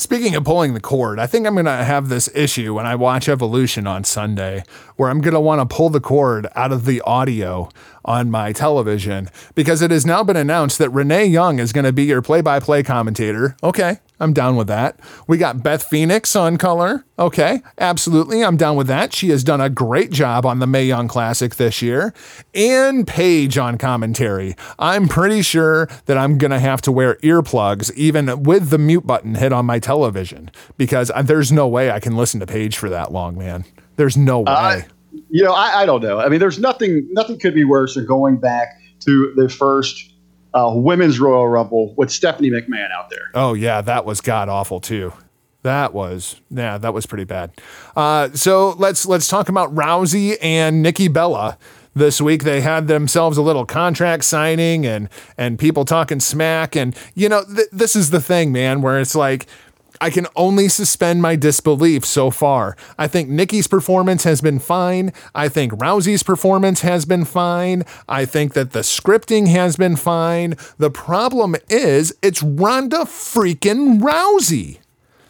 Speaking 0.00 0.34
of 0.34 0.44
pulling 0.44 0.72
the 0.72 0.80
cord, 0.80 1.18
I 1.18 1.26
think 1.26 1.46
I'm 1.46 1.52
going 1.52 1.66
to 1.66 1.84
have 1.84 2.08
this 2.08 2.30
issue 2.34 2.72
when 2.72 2.86
I 2.86 2.94
watch 2.94 3.28
Evolution 3.28 3.86
on 3.86 4.02
Sunday 4.04 4.64
where 4.96 5.10
I'm 5.10 5.20
going 5.20 5.34
to 5.34 5.40
want 5.40 5.60
to 5.60 5.74
pull 5.74 5.90
the 5.90 6.00
cord 6.00 6.46
out 6.54 6.72
of 6.72 6.86
the 6.86 7.02
audio 7.02 7.68
on 8.04 8.30
my 8.30 8.52
television 8.52 9.28
because 9.54 9.82
it 9.82 9.90
has 9.90 10.06
now 10.06 10.24
been 10.24 10.36
announced 10.36 10.78
that 10.78 10.88
Renee 10.88 11.26
Young 11.26 11.58
is 11.58 11.72
going 11.72 11.84
to 11.84 11.92
be 11.92 12.04
your 12.04 12.22
play 12.22 12.40
by 12.40 12.60
play 12.60 12.82
commentator. 12.82 13.56
Okay, 13.62 13.98
I'm 14.18 14.32
down 14.32 14.56
with 14.56 14.68
that. 14.68 14.98
We 15.26 15.38
got 15.38 15.62
Beth 15.62 15.84
Phoenix 15.84 16.34
on 16.34 16.56
color. 16.56 17.04
Okay, 17.18 17.62
absolutely. 17.78 18.42
I'm 18.42 18.56
down 18.56 18.76
with 18.76 18.86
that. 18.86 19.14
She 19.14 19.28
has 19.30 19.44
done 19.44 19.60
a 19.60 19.68
great 19.68 20.10
job 20.10 20.46
on 20.46 20.58
the 20.58 20.66
Mae 20.66 20.86
Young 20.86 21.08
Classic 21.08 21.54
this 21.56 21.82
year. 21.82 22.14
And 22.54 23.06
Paige 23.06 23.58
on 23.58 23.76
commentary. 23.76 24.56
I'm 24.78 25.08
pretty 25.08 25.42
sure 25.42 25.86
that 26.06 26.16
I'm 26.16 26.38
going 26.38 26.50
to 26.50 26.58
have 26.58 26.80
to 26.82 26.92
wear 26.92 27.16
earplugs 27.16 27.92
even 27.94 28.42
with 28.42 28.70
the 28.70 28.78
mute 28.78 29.06
button 29.06 29.34
hit 29.34 29.52
on 29.52 29.66
my 29.66 29.78
television 29.78 29.89
because 30.76 31.10
uh, 31.10 31.22
there's 31.22 31.52
no 31.52 31.68
way 31.68 31.90
I 31.90 32.00
can 32.00 32.16
listen 32.16 32.40
to 32.40 32.46
Paige 32.46 32.76
for 32.76 32.88
that 32.90 33.12
long, 33.12 33.38
man. 33.38 33.64
There's 33.96 34.16
no 34.16 34.40
way. 34.40 34.46
Uh, 34.46 34.80
you 35.30 35.44
know, 35.44 35.52
I, 35.52 35.82
I 35.82 35.86
don't 35.86 36.02
know. 36.02 36.18
I 36.18 36.28
mean, 36.28 36.40
there's 36.40 36.58
nothing 36.58 37.08
nothing 37.12 37.38
could 37.38 37.54
be 37.54 37.64
worse 37.64 37.94
than 37.94 38.06
going 38.06 38.38
back 38.38 38.80
to 39.00 39.32
the 39.36 39.48
first 39.48 40.12
uh, 40.54 40.72
women's 40.74 41.20
Royal 41.20 41.48
Rumble 41.48 41.94
with 41.96 42.10
Stephanie 42.10 42.50
McMahon 42.50 42.90
out 42.92 43.10
there. 43.10 43.30
Oh 43.34 43.54
yeah, 43.54 43.80
that 43.80 44.04
was 44.04 44.20
god 44.20 44.48
awful 44.48 44.80
too. 44.80 45.12
That 45.62 45.92
was 45.92 46.40
yeah, 46.50 46.78
that 46.78 46.94
was 46.94 47.06
pretty 47.06 47.24
bad. 47.24 47.52
Uh, 47.94 48.30
so 48.32 48.70
let's 48.78 49.06
let's 49.06 49.28
talk 49.28 49.48
about 49.48 49.74
Rousey 49.74 50.36
and 50.40 50.82
Nikki 50.82 51.08
Bella. 51.08 51.58
This 51.92 52.20
week 52.20 52.44
they 52.44 52.60
had 52.60 52.86
themselves 52.86 53.36
a 53.36 53.42
little 53.42 53.66
contract 53.66 54.24
signing 54.24 54.86
and 54.86 55.08
and 55.36 55.58
people 55.58 55.84
talking 55.84 56.20
smack 56.20 56.76
and 56.76 56.96
you 57.14 57.28
know 57.28 57.44
th- 57.44 57.68
this 57.72 57.94
is 57.94 58.10
the 58.10 58.20
thing, 58.20 58.52
man, 58.52 58.80
where 58.80 59.00
it's 59.00 59.14
like 59.14 59.46
I 60.00 60.10
can 60.10 60.26
only 60.34 60.68
suspend 60.68 61.20
my 61.20 61.36
disbelief 61.36 62.04
so 62.06 62.30
far. 62.30 62.76
I 62.98 63.06
think 63.06 63.28
Nikki's 63.28 63.66
performance 63.66 64.24
has 64.24 64.40
been 64.40 64.58
fine. 64.58 65.12
I 65.34 65.48
think 65.48 65.72
Rousey's 65.72 66.22
performance 66.22 66.80
has 66.80 67.04
been 67.04 67.26
fine. 67.26 67.84
I 68.08 68.24
think 68.24 68.54
that 68.54 68.70
the 68.70 68.80
scripting 68.80 69.48
has 69.48 69.76
been 69.76 69.96
fine. 69.96 70.56
The 70.78 70.90
problem 70.90 71.54
is 71.68 72.14
it's 72.22 72.42
Ronda 72.42 73.04
freaking 73.04 74.00
Rousey. 74.00 74.78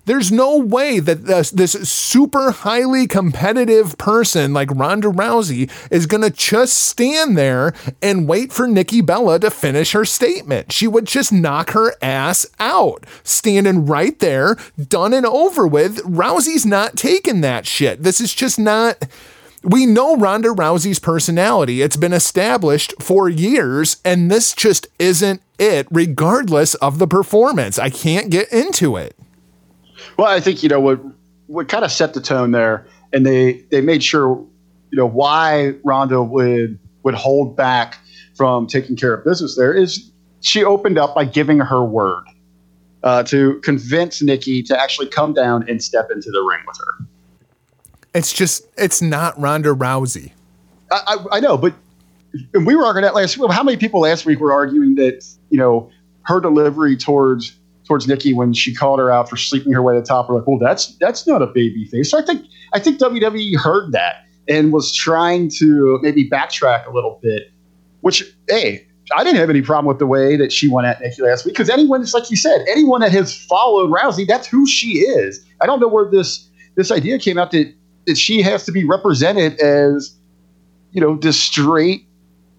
There's 0.04 0.32
no 0.32 0.56
way 0.56 0.98
that 0.98 1.26
this, 1.26 1.50
this 1.50 1.72
super 1.88 2.50
highly 2.50 3.06
competitive 3.06 3.98
person 3.98 4.52
like 4.52 4.70
Ronda 4.70 5.08
Rousey 5.08 5.70
is 5.90 6.06
going 6.06 6.22
to 6.22 6.30
just 6.30 6.76
stand 6.76 7.36
there 7.36 7.74
and 8.02 8.28
wait 8.28 8.52
for 8.52 8.66
Nikki 8.66 9.00
Bella 9.00 9.38
to 9.40 9.50
finish 9.50 9.92
her 9.92 10.04
statement. 10.04 10.72
She 10.72 10.86
would 10.86 11.06
just 11.06 11.32
knock 11.32 11.70
her 11.70 11.94
ass 12.02 12.46
out, 12.58 13.04
standing 13.22 13.86
right 13.86 14.18
there, 14.18 14.56
done 14.88 15.12
and 15.12 15.26
over 15.26 15.66
with. 15.66 15.98
Rousey's 16.04 16.66
not 16.66 16.96
taking 16.96 17.40
that 17.42 17.66
shit. 17.66 18.02
This 18.02 18.20
is 18.20 18.34
just 18.34 18.58
not. 18.58 19.06
We 19.62 19.84
know 19.84 20.16
Ronda 20.16 20.48
Rousey's 20.48 20.98
personality. 20.98 21.82
It's 21.82 21.96
been 21.96 22.14
established 22.14 22.94
for 22.98 23.28
years, 23.28 23.98
and 24.06 24.30
this 24.30 24.54
just 24.54 24.86
isn't 24.98 25.42
it, 25.58 25.86
regardless 25.90 26.74
of 26.76 26.98
the 26.98 27.06
performance. 27.06 27.78
I 27.78 27.90
can't 27.90 28.30
get 28.30 28.50
into 28.50 28.96
it. 28.96 29.14
Well, 30.20 30.28
I 30.30 30.38
think 30.38 30.62
you 30.62 30.68
know 30.68 30.80
what 30.80 31.00
what 31.46 31.68
kind 31.70 31.82
of 31.82 31.90
set 31.90 32.12
the 32.12 32.20
tone 32.20 32.50
there, 32.50 32.86
and 33.10 33.24
they 33.24 33.64
they 33.70 33.80
made 33.80 34.04
sure 34.04 34.36
you 34.90 34.98
know 34.98 35.06
why 35.06 35.72
Ronda 35.82 36.22
would 36.22 36.78
would 37.04 37.14
hold 37.14 37.56
back 37.56 37.96
from 38.36 38.66
taking 38.66 38.96
care 38.96 39.14
of 39.14 39.24
business. 39.24 39.56
There 39.56 39.72
is 39.72 40.12
she 40.42 40.62
opened 40.62 40.98
up 40.98 41.14
by 41.14 41.24
giving 41.24 41.58
her 41.60 41.82
word 41.82 42.24
uh, 43.02 43.22
to 43.22 43.60
convince 43.60 44.20
Nikki 44.20 44.62
to 44.64 44.78
actually 44.78 45.08
come 45.08 45.32
down 45.32 45.66
and 45.70 45.82
step 45.82 46.10
into 46.10 46.30
the 46.30 46.40
ring 46.42 46.60
with 46.66 46.76
her. 46.76 47.06
It's 48.14 48.34
just, 48.34 48.66
it's 48.76 49.00
not 49.00 49.40
Ronda 49.40 49.70
Rousey. 49.70 50.32
I, 50.90 51.00
I, 51.06 51.36
I 51.36 51.40
know, 51.40 51.56
but 51.56 51.72
and 52.52 52.66
we 52.66 52.76
were 52.76 52.84
arguing 52.84 53.04
that 53.04 53.14
last 53.14 53.38
week. 53.38 53.50
How 53.50 53.62
many 53.62 53.78
people 53.78 54.00
last 54.00 54.26
week 54.26 54.38
were 54.38 54.52
arguing 54.52 54.96
that 54.96 55.24
you 55.48 55.56
know 55.56 55.90
her 56.24 56.40
delivery 56.40 56.98
towards 56.98 57.56
towards 57.90 58.06
Nikki 58.06 58.32
when 58.32 58.52
she 58.52 58.72
called 58.72 59.00
her 59.00 59.10
out 59.10 59.28
for 59.28 59.36
sleeping 59.36 59.72
her 59.72 59.82
way 59.82 59.94
to 59.94 60.00
the 60.00 60.06
top. 60.06 60.28
We're 60.28 60.36
like, 60.36 60.46
well, 60.46 60.60
that's 60.60 60.96
that's 60.98 61.26
not 61.26 61.42
a 61.42 61.48
baby 61.48 61.86
face. 61.86 62.08
So 62.08 62.16
I 62.16 62.22
think 62.22 62.46
I 62.72 62.78
think 62.78 63.00
WWE 63.00 63.56
heard 63.56 63.90
that 63.90 64.24
and 64.48 64.72
was 64.72 64.94
trying 64.94 65.50
to 65.58 65.98
maybe 66.00 66.30
backtrack 66.30 66.86
a 66.86 66.92
little 66.92 67.18
bit. 67.20 67.50
Which, 68.02 68.22
hey, 68.48 68.86
I 69.16 69.24
didn't 69.24 69.40
have 69.40 69.50
any 69.50 69.60
problem 69.60 69.86
with 69.86 69.98
the 69.98 70.06
way 70.06 70.36
that 70.36 70.52
she 70.52 70.68
went 70.68 70.86
at 70.86 71.00
Nikki 71.00 71.20
last 71.22 71.44
week 71.44 71.54
because 71.54 71.68
anyone, 71.68 72.00
it's 72.00 72.14
like 72.14 72.30
you 72.30 72.36
said, 72.36 72.64
anyone 72.70 73.00
that 73.00 73.10
has 73.10 73.36
followed 73.36 73.90
Rousey, 73.90 74.24
that's 74.24 74.46
who 74.46 74.68
she 74.68 75.00
is. 75.00 75.44
I 75.60 75.66
don't 75.66 75.80
know 75.80 75.88
where 75.88 76.08
this 76.08 76.48
this 76.76 76.92
idea 76.92 77.18
came 77.18 77.38
out 77.38 77.50
that 77.50 77.74
that 78.06 78.16
she 78.16 78.40
has 78.40 78.64
to 78.66 78.72
be 78.72 78.84
represented 78.84 79.58
as, 79.58 80.16
you 80.92 81.00
know, 81.00 81.16
this 81.16 81.38
straight, 81.40 82.06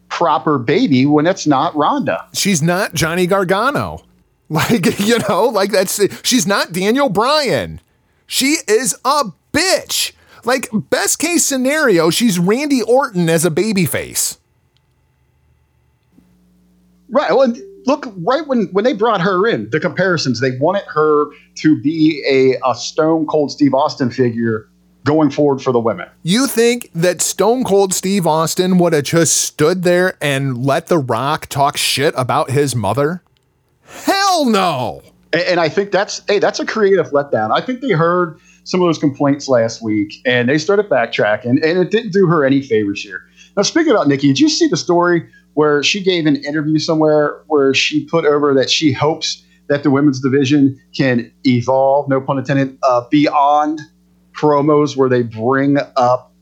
proper 0.09 0.59
baby 0.59 1.05
when 1.05 1.23
that's 1.23 1.47
not 1.47 1.73
Ronda. 1.73 2.27
She's 2.33 2.61
not 2.61 2.93
Johnny 2.93 3.25
Gargano. 3.27 4.03
Like, 4.61 4.99
you 4.99 5.17
know, 5.29 5.45
like 5.45 5.71
that's 5.71 5.97
she's 6.27 6.45
not 6.45 6.73
Daniel 6.73 7.07
Bryan. 7.07 7.79
She 8.27 8.57
is 8.67 8.93
a 9.05 9.31
bitch. 9.53 10.11
Like, 10.43 10.67
best 10.73 11.19
case 11.19 11.45
scenario, 11.45 12.09
she's 12.09 12.37
Randy 12.37 12.81
Orton 12.81 13.29
as 13.29 13.45
a 13.45 13.49
babyface. 13.49 14.39
Right. 17.09 17.31
Well, 17.31 17.53
look, 17.85 18.11
right 18.17 18.45
when 18.45 18.65
when 18.73 18.83
they 18.83 18.91
brought 18.91 19.21
her 19.21 19.47
in, 19.47 19.69
the 19.69 19.79
comparisons 19.79 20.41
they 20.41 20.57
wanted 20.57 20.83
her 20.83 21.27
to 21.55 21.81
be 21.81 22.21
a, 22.29 22.59
a 22.69 22.75
Stone 22.75 23.27
Cold 23.27 23.51
Steve 23.51 23.73
Austin 23.73 24.11
figure 24.11 24.67
going 25.05 25.29
forward 25.31 25.61
for 25.61 25.71
the 25.71 25.79
women. 25.79 26.09
You 26.23 26.45
think 26.45 26.89
that 26.93 27.21
Stone 27.21 27.63
Cold 27.63 27.93
Steve 27.93 28.27
Austin 28.27 28.77
would 28.79 28.91
have 28.91 29.05
just 29.05 29.37
stood 29.37 29.83
there 29.83 30.17
and 30.21 30.65
let 30.65 30.87
The 30.87 30.99
Rock 30.99 31.47
talk 31.47 31.77
shit 31.77 32.13
about 32.17 32.51
his 32.51 32.75
mother? 32.75 33.23
Hell 34.05 34.45
no. 34.45 35.01
And, 35.33 35.41
and 35.43 35.59
I 35.59 35.69
think 35.69 35.91
that's 35.91 36.21
hey, 36.27 36.39
that's 36.39 36.59
a 36.59 36.65
creative 36.65 37.07
letdown. 37.11 37.51
I 37.51 37.61
think 37.61 37.81
they 37.81 37.91
heard 37.91 38.39
some 38.63 38.81
of 38.81 38.87
those 38.87 38.97
complaints 38.99 39.47
last 39.47 39.81
week 39.81 40.13
and 40.25 40.47
they 40.49 40.57
started 40.57 40.89
backtracking, 40.89 41.63
and 41.63 41.79
it 41.79 41.91
didn't 41.91 42.11
do 42.11 42.27
her 42.27 42.45
any 42.45 42.61
favors 42.61 43.01
here. 43.01 43.23
Now, 43.57 43.63
speaking 43.63 43.91
about 43.91 44.07
Nikki, 44.07 44.27
did 44.27 44.39
you 44.39 44.49
see 44.49 44.67
the 44.67 44.77
story 44.77 45.27
where 45.53 45.83
she 45.83 46.01
gave 46.01 46.25
an 46.25 46.37
interview 46.37 46.79
somewhere 46.79 47.41
where 47.47 47.73
she 47.73 48.05
put 48.05 48.25
over 48.25 48.53
that 48.53 48.69
she 48.69 48.93
hopes 48.93 49.43
that 49.67 49.83
the 49.83 49.91
women's 49.91 50.19
division 50.19 50.79
can 50.95 51.31
evolve, 51.45 52.07
no 52.09 52.21
pun 52.21 52.37
intended, 52.37 52.77
uh, 52.83 53.05
beyond 53.09 53.79
promos 54.33 54.95
where 54.95 55.09
they 55.09 55.23
bring 55.23 55.77
up 55.95 56.33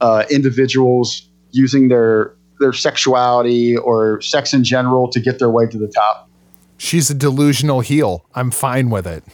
uh, 0.00 0.24
individuals 0.30 1.28
using 1.50 1.88
their 1.88 2.34
their 2.60 2.72
sexuality 2.72 3.76
or 3.76 4.20
sex 4.20 4.54
in 4.54 4.64
general 4.64 5.08
to 5.08 5.20
get 5.20 5.38
their 5.38 5.50
way 5.50 5.66
to 5.66 5.76
the 5.76 5.88
top. 5.88 6.30
She's 6.76 7.10
a 7.10 7.14
delusional 7.14 7.80
heel. 7.80 8.24
I'm 8.34 8.50
fine 8.50 8.90
with 8.90 9.06
it. 9.06 9.24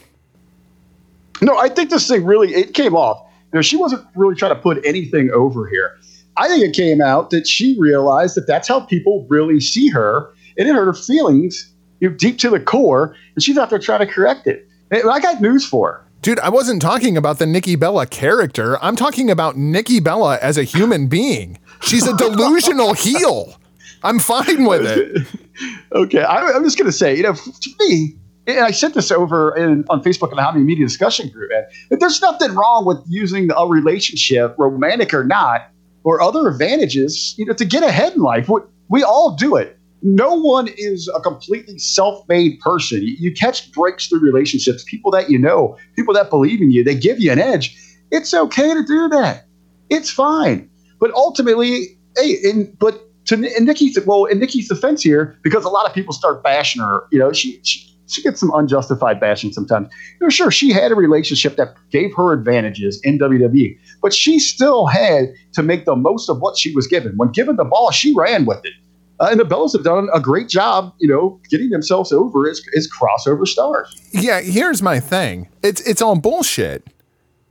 No, 1.42 1.56
I 1.58 1.68
think 1.68 1.90
this 1.90 2.06
thing 2.06 2.24
really 2.24 2.54
it 2.54 2.74
came 2.74 2.94
off. 2.94 3.26
You 3.52 3.58
know, 3.58 3.62
she 3.62 3.76
wasn't 3.76 4.06
really 4.14 4.34
trying 4.34 4.54
to 4.54 4.60
put 4.60 4.84
anything 4.84 5.30
over 5.30 5.68
here. 5.68 5.98
I 6.36 6.48
think 6.48 6.64
it 6.64 6.74
came 6.74 7.00
out 7.00 7.30
that 7.30 7.46
she 7.46 7.78
realized 7.78 8.36
that 8.36 8.46
that's 8.46 8.68
how 8.68 8.80
people 8.80 9.26
really 9.28 9.60
see 9.60 9.88
her, 9.88 10.32
and 10.56 10.68
it 10.68 10.74
hurt 10.74 10.86
her 10.86 10.94
feelings 10.94 11.72
you 12.00 12.10
know, 12.10 12.16
deep 12.16 12.38
to 12.38 12.50
the 12.50 12.60
core, 12.60 13.16
and 13.34 13.42
she's 13.42 13.58
out 13.58 13.70
there 13.70 13.78
trying 13.78 14.00
to 14.00 14.06
correct 14.06 14.46
it. 14.46 14.68
And 14.90 15.08
I 15.10 15.20
got 15.20 15.40
news 15.40 15.66
for 15.66 15.92
her. 15.92 16.06
Dude, 16.22 16.40
I 16.40 16.50
wasn't 16.50 16.82
talking 16.82 17.16
about 17.16 17.38
the 17.38 17.46
Nikki 17.46 17.76
Bella 17.76 18.06
character. 18.06 18.82
I'm 18.82 18.94
talking 18.94 19.30
about 19.30 19.56
Nikki 19.56 20.00
Bella 20.00 20.38
as 20.42 20.58
a 20.58 20.64
human 20.64 21.06
being. 21.06 21.58
She's 21.80 22.06
a 22.06 22.16
delusional 22.16 22.92
heel. 22.92 23.54
I'm 24.02 24.18
fine 24.18 24.64
with 24.64 24.86
it. 24.86 25.26
okay, 25.92 26.22
I, 26.22 26.50
am 26.50 26.64
just 26.64 26.78
gonna 26.78 26.92
say, 26.92 27.16
you 27.16 27.22
know, 27.22 27.34
to 27.34 27.70
me, 27.80 28.16
and 28.46 28.60
I 28.60 28.70
sent 28.70 28.94
this 28.94 29.10
over 29.10 29.54
in, 29.56 29.84
on 29.90 30.02
Facebook 30.02 30.30
in 30.30 30.36
the 30.36 30.42
Many 30.42 30.64
Media 30.64 30.86
discussion 30.86 31.28
group, 31.28 31.50
and 31.90 32.00
there's 32.00 32.20
nothing 32.20 32.54
wrong 32.54 32.84
with 32.86 32.98
using 33.08 33.50
a 33.56 33.66
relationship, 33.66 34.54
romantic 34.58 35.12
or 35.12 35.24
not, 35.24 35.70
or 36.04 36.20
other 36.20 36.48
advantages, 36.48 37.34
you 37.36 37.44
know, 37.44 37.52
to 37.52 37.64
get 37.64 37.82
ahead 37.82 38.14
in 38.14 38.22
life. 38.22 38.48
We, 38.48 38.60
we 38.88 39.02
all 39.02 39.36
do 39.36 39.56
it. 39.56 39.78
No 40.02 40.34
one 40.34 40.68
is 40.78 41.10
a 41.14 41.20
completely 41.20 41.78
self-made 41.78 42.60
person. 42.60 43.02
You, 43.02 43.16
you 43.18 43.32
catch 43.32 43.70
breaks 43.72 44.06
through 44.06 44.20
relationships, 44.20 44.82
people 44.84 45.10
that 45.10 45.28
you 45.28 45.38
know, 45.38 45.76
people 45.94 46.14
that 46.14 46.30
believe 46.30 46.62
in 46.62 46.70
you, 46.70 46.82
they 46.82 46.94
give 46.94 47.20
you 47.20 47.30
an 47.30 47.38
edge. 47.38 47.76
It's 48.10 48.32
okay 48.32 48.72
to 48.72 48.82
do 48.82 49.08
that. 49.10 49.44
It's 49.90 50.10
fine. 50.10 50.70
But 50.98 51.12
ultimately, 51.12 51.98
hey, 52.16 52.38
and 52.44 52.76
but 52.78 53.09
to 53.30 53.56
in 53.56 53.64
Nikki's 53.64 53.98
well, 54.06 54.24
in 54.24 54.38
Nikki's 54.38 54.68
defense 54.68 55.02
here, 55.02 55.38
because 55.42 55.64
a 55.64 55.68
lot 55.68 55.86
of 55.86 55.94
people 55.94 56.12
start 56.12 56.42
bashing 56.42 56.82
her, 56.82 57.04
you 57.10 57.18
know, 57.18 57.32
she, 57.32 57.60
she 57.62 57.86
she 58.06 58.22
gets 58.22 58.40
some 58.40 58.50
unjustified 58.52 59.20
bashing 59.20 59.52
sometimes. 59.52 59.88
You 60.20 60.26
know, 60.26 60.30
sure, 60.30 60.50
she 60.50 60.70
had 60.72 60.90
a 60.90 60.96
relationship 60.96 61.56
that 61.56 61.74
gave 61.90 62.14
her 62.16 62.32
advantages 62.32 63.00
in 63.04 63.18
WWE, 63.18 63.78
but 64.02 64.12
she 64.12 64.40
still 64.40 64.86
had 64.86 65.32
to 65.52 65.62
make 65.62 65.84
the 65.84 65.94
most 65.94 66.28
of 66.28 66.40
what 66.40 66.58
she 66.58 66.74
was 66.74 66.88
given. 66.88 67.16
When 67.16 67.30
given 67.30 67.56
the 67.56 67.64
ball, 67.64 67.92
she 67.92 68.12
ran 68.16 68.46
with 68.46 68.64
it. 68.64 68.72
Uh, 69.20 69.28
and 69.30 69.38
the 69.38 69.44
Bellas 69.44 69.72
have 69.74 69.84
done 69.84 70.08
a 70.14 70.18
great 70.18 70.48
job, 70.48 70.94
you 70.98 71.06
know, 71.06 71.38
getting 71.50 71.68
themselves 71.68 72.10
over 72.10 72.48
as, 72.48 72.60
as 72.74 72.88
crossover 72.90 73.46
stars. 73.46 73.94
Yeah, 74.12 74.40
here's 74.40 74.82
my 74.82 74.98
thing. 74.98 75.48
It's 75.62 75.80
it's 75.82 76.02
all 76.02 76.16
bullshit. 76.16 76.88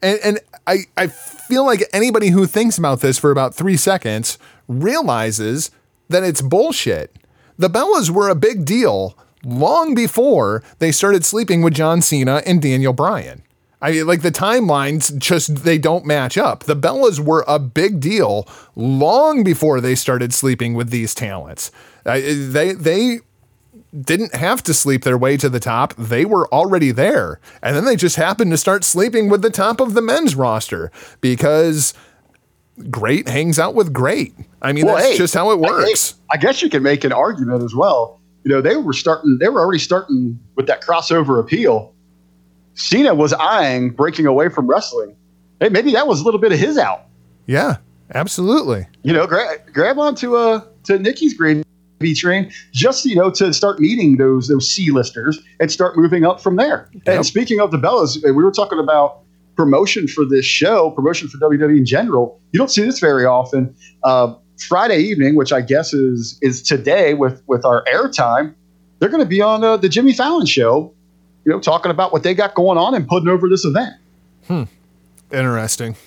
And 0.01 0.19
and 0.23 0.39
I, 0.67 0.79
I 0.97 1.07
feel 1.07 1.65
like 1.65 1.83
anybody 1.93 2.29
who 2.29 2.47
thinks 2.47 2.77
about 2.77 3.01
this 3.01 3.17
for 3.17 3.31
about 3.31 3.55
three 3.55 3.77
seconds 3.77 4.37
realizes 4.69 5.71
that 6.07 6.23
it's 6.23 6.41
bullshit. 6.41 7.17
The 7.57 7.69
Bellas 7.69 8.09
were 8.09 8.29
a 8.29 8.35
big 8.35 8.63
deal 8.63 9.17
long 9.43 9.93
before 9.93 10.63
they 10.79 10.93
started 10.93 11.25
sleeping 11.25 11.61
with 11.61 11.73
John 11.73 12.01
Cena 12.01 12.41
and 12.45 12.61
Daniel 12.61 12.93
Bryan. 12.93 13.43
I 13.81 13.91
mean, 13.91 14.07
like 14.07 14.21
the 14.21 14.31
timelines 14.31 15.17
just 15.17 15.63
they 15.63 15.77
don't 15.77 16.05
match 16.05 16.37
up. 16.37 16.63
The 16.63 16.75
Bellas 16.75 17.19
were 17.19 17.45
a 17.47 17.59
big 17.59 17.99
deal 17.99 18.47
long 18.75 19.43
before 19.43 19.79
they 19.79 19.95
started 19.95 20.33
sleeping 20.33 20.73
with 20.73 20.89
these 20.89 21.15
talents. 21.15 21.71
Uh, 22.05 22.19
they 22.19 22.73
they 22.73 23.19
didn't 23.99 24.35
have 24.35 24.61
to 24.63 24.73
sleep 24.73 25.03
their 25.03 25.17
way 25.17 25.37
to 25.37 25.49
the 25.49 25.59
top. 25.59 25.93
They 25.95 26.25
were 26.25 26.47
already 26.53 26.91
there. 26.91 27.39
And 27.61 27.75
then 27.75 27.85
they 27.85 27.95
just 27.95 28.17
happened 28.17 28.51
to 28.51 28.57
start 28.57 28.83
sleeping 28.83 29.29
with 29.29 29.41
the 29.41 29.49
top 29.49 29.79
of 29.79 29.93
the 29.93 30.01
men's 30.01 30.35
roster 30.35 30.91
because 31.21 31.93
great 32.89 33.27
hangs 33.27 33.59
out 33.59 33.75
with 33.75 33.93
great. 33.93 34.33
I 34.61 34.73
mean, 34.73 34.85
Well, 34.85 34.95
that's 34.95 35.09
hey, 35.09 35.17
just 35.17 35.33
how 35.33 35.51
it 35.51 35.59
works. 35.59 36.15
I, 36.29 36.35
I 36.35 36.37
guess 36.37 36.61
you 36.61 36.69
can 36.69 36.83
make 36.83 37.03
an 37.03 37.11
argument 37.11 37.63
as 37.63 37.73
well. 37.75 38.19
You 38.43 38.51
know, 38.51 38.61
they 38.61 38.77
were 38.77 38.93
starting, 38.93 39.37
they 39.39 39.49
were 39.49 39.59
already 39.59 39.79
starting 39.79 40.39
with 40.55 40.67
that 40.67 40.81
crossover 40.81 41.39
appeal. 41.39 41.93
Cena 42.73 43.13
was 43.13 43.33
eyeing 43.33 43.91
breaking 43.91 44.25
away 44.25 44.49
from 44.49 44.67
wrestling. 44.67 45.15
Hey, 45.59 45.69
maybe 45.69 45.91
that 45.91 46.07
was 46.07 46.21
a 46.21 46.23
little 46.23 46.39
bit 46.39 46.53
of 46.53 46.59
his 46.59 46.77
out. 46.77 47.05
Yeah, 47.45 47.77
absolutely. 48.13 48.87
You 49.03 49.11
know, 49.11 49.27
grab, 49.27 49.59
grab 49.73 49.99
onto 49.99 50.35
uh, 50.35 50.61
to 50.85 50.97
Nikki's 50.97 51.33
gravy 51.33 51.63
train, 52.15 52.51
just 52.71 53.05
you 53.05 53.15
know, 53.15 53.29
to 53.31 53.53
start 53.53 53.79
meeting 53.79 54.17
those 54.17 54.47
those 54.47 54.71
C 54.71 54.91
listers 54.91 55.39
and 55.59 55.69
start 55.69 55.97
moving 55.97 56.25
up 56.25 56.39
from 56.39 56.55
there. 56.55 56.89
And 57.05 57.25
speaking 57.25 57.59
of 57.59 57.71
the 57.71 57.77
Bellas, 57.77 58.23
we 58.23 58.31
were 58.31 58.51
talking 58.51 58.79
about 58.79 59.23
promotion 59.59 60.07
for 60.07 60.23
this 60.23 60.45
show, 60.45 60.89
promotion 60.91 61.27
for 61.27 61.37
WWE 61.37 61.79
in 61.79 61.85
general. 61.85 62.39
You 62.53 62.57
don't 62.57 62.71
see 62.71 62.81
this 62.81 63.01
very 63.01 63.25
often. 63.25 63.75
Uh, 64.03 64.35
Friday 64.69 64.99
evening, 64.99 65.35
which 65.35 65.51
I 65.51 65.59
guess 65.59 65.93
is 65.93 66.39
is 66.41 66.61
today 66.61 67.13
with 67.13 67.43
with 67.47 67.65
our 67.65 67.83
airtime, 67.83 68.55
they're 68.99 69.09
going 69.09 69.21
to 69.21 69.27
be 69.27 69.41
on 69.41 69.65
uh, 69.65 69.75
the 69.75 69.89
Jimmy 69.89 70.13
Fallon 70.13 70.45
show. 70.45 70.93
You 71.43 71.51
know, 71.51 71.59
talking 71.59 71.91
about 71.91 72.13
what 72.13 72.23
they 72.23 72.33
got 72.33 72.55
going 72.55 72.77
on 72.77 72.95
and 72.95 73.05
putting 73.05 73.27
over 73.27 73.49
this 73.49 73.65
event. 73.65 73.95
Hmm. 74.47 74.63
Interesting. 75.29 75.97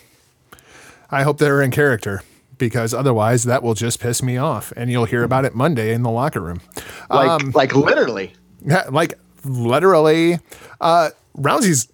I 1.11 1.23
hope 1.23 1.37
they're 1.37 1.61
in 1.61 1.71
character 1.73 2.23
because 2.57 2.95
otherwise 2.95 3.45
that 3.45 3.63
will 3.63 3.75
just 3.75 4.01
piss 4.01 4.23
me 4.23 4.39
off 4.39 4.73
and 4.79 4.91
you'll 4.91 5.05
hear 5.05 5.25
about 5.25 5.45
it 5.45 5.55
Monday 5.55 5.93
in 5.93 6.03
the 6.03 6.11
locker 6.11 6.41
room. 6.41 6.63
Like 7.11 7.55
like 7.55 7.75
literally. 7.75 8.33
Yeah, 8.65 8.85
like 8.91 9.19
literally. 9.45 10.39
Uh, 10.81 11.11
Rousey's. 11.37 11.92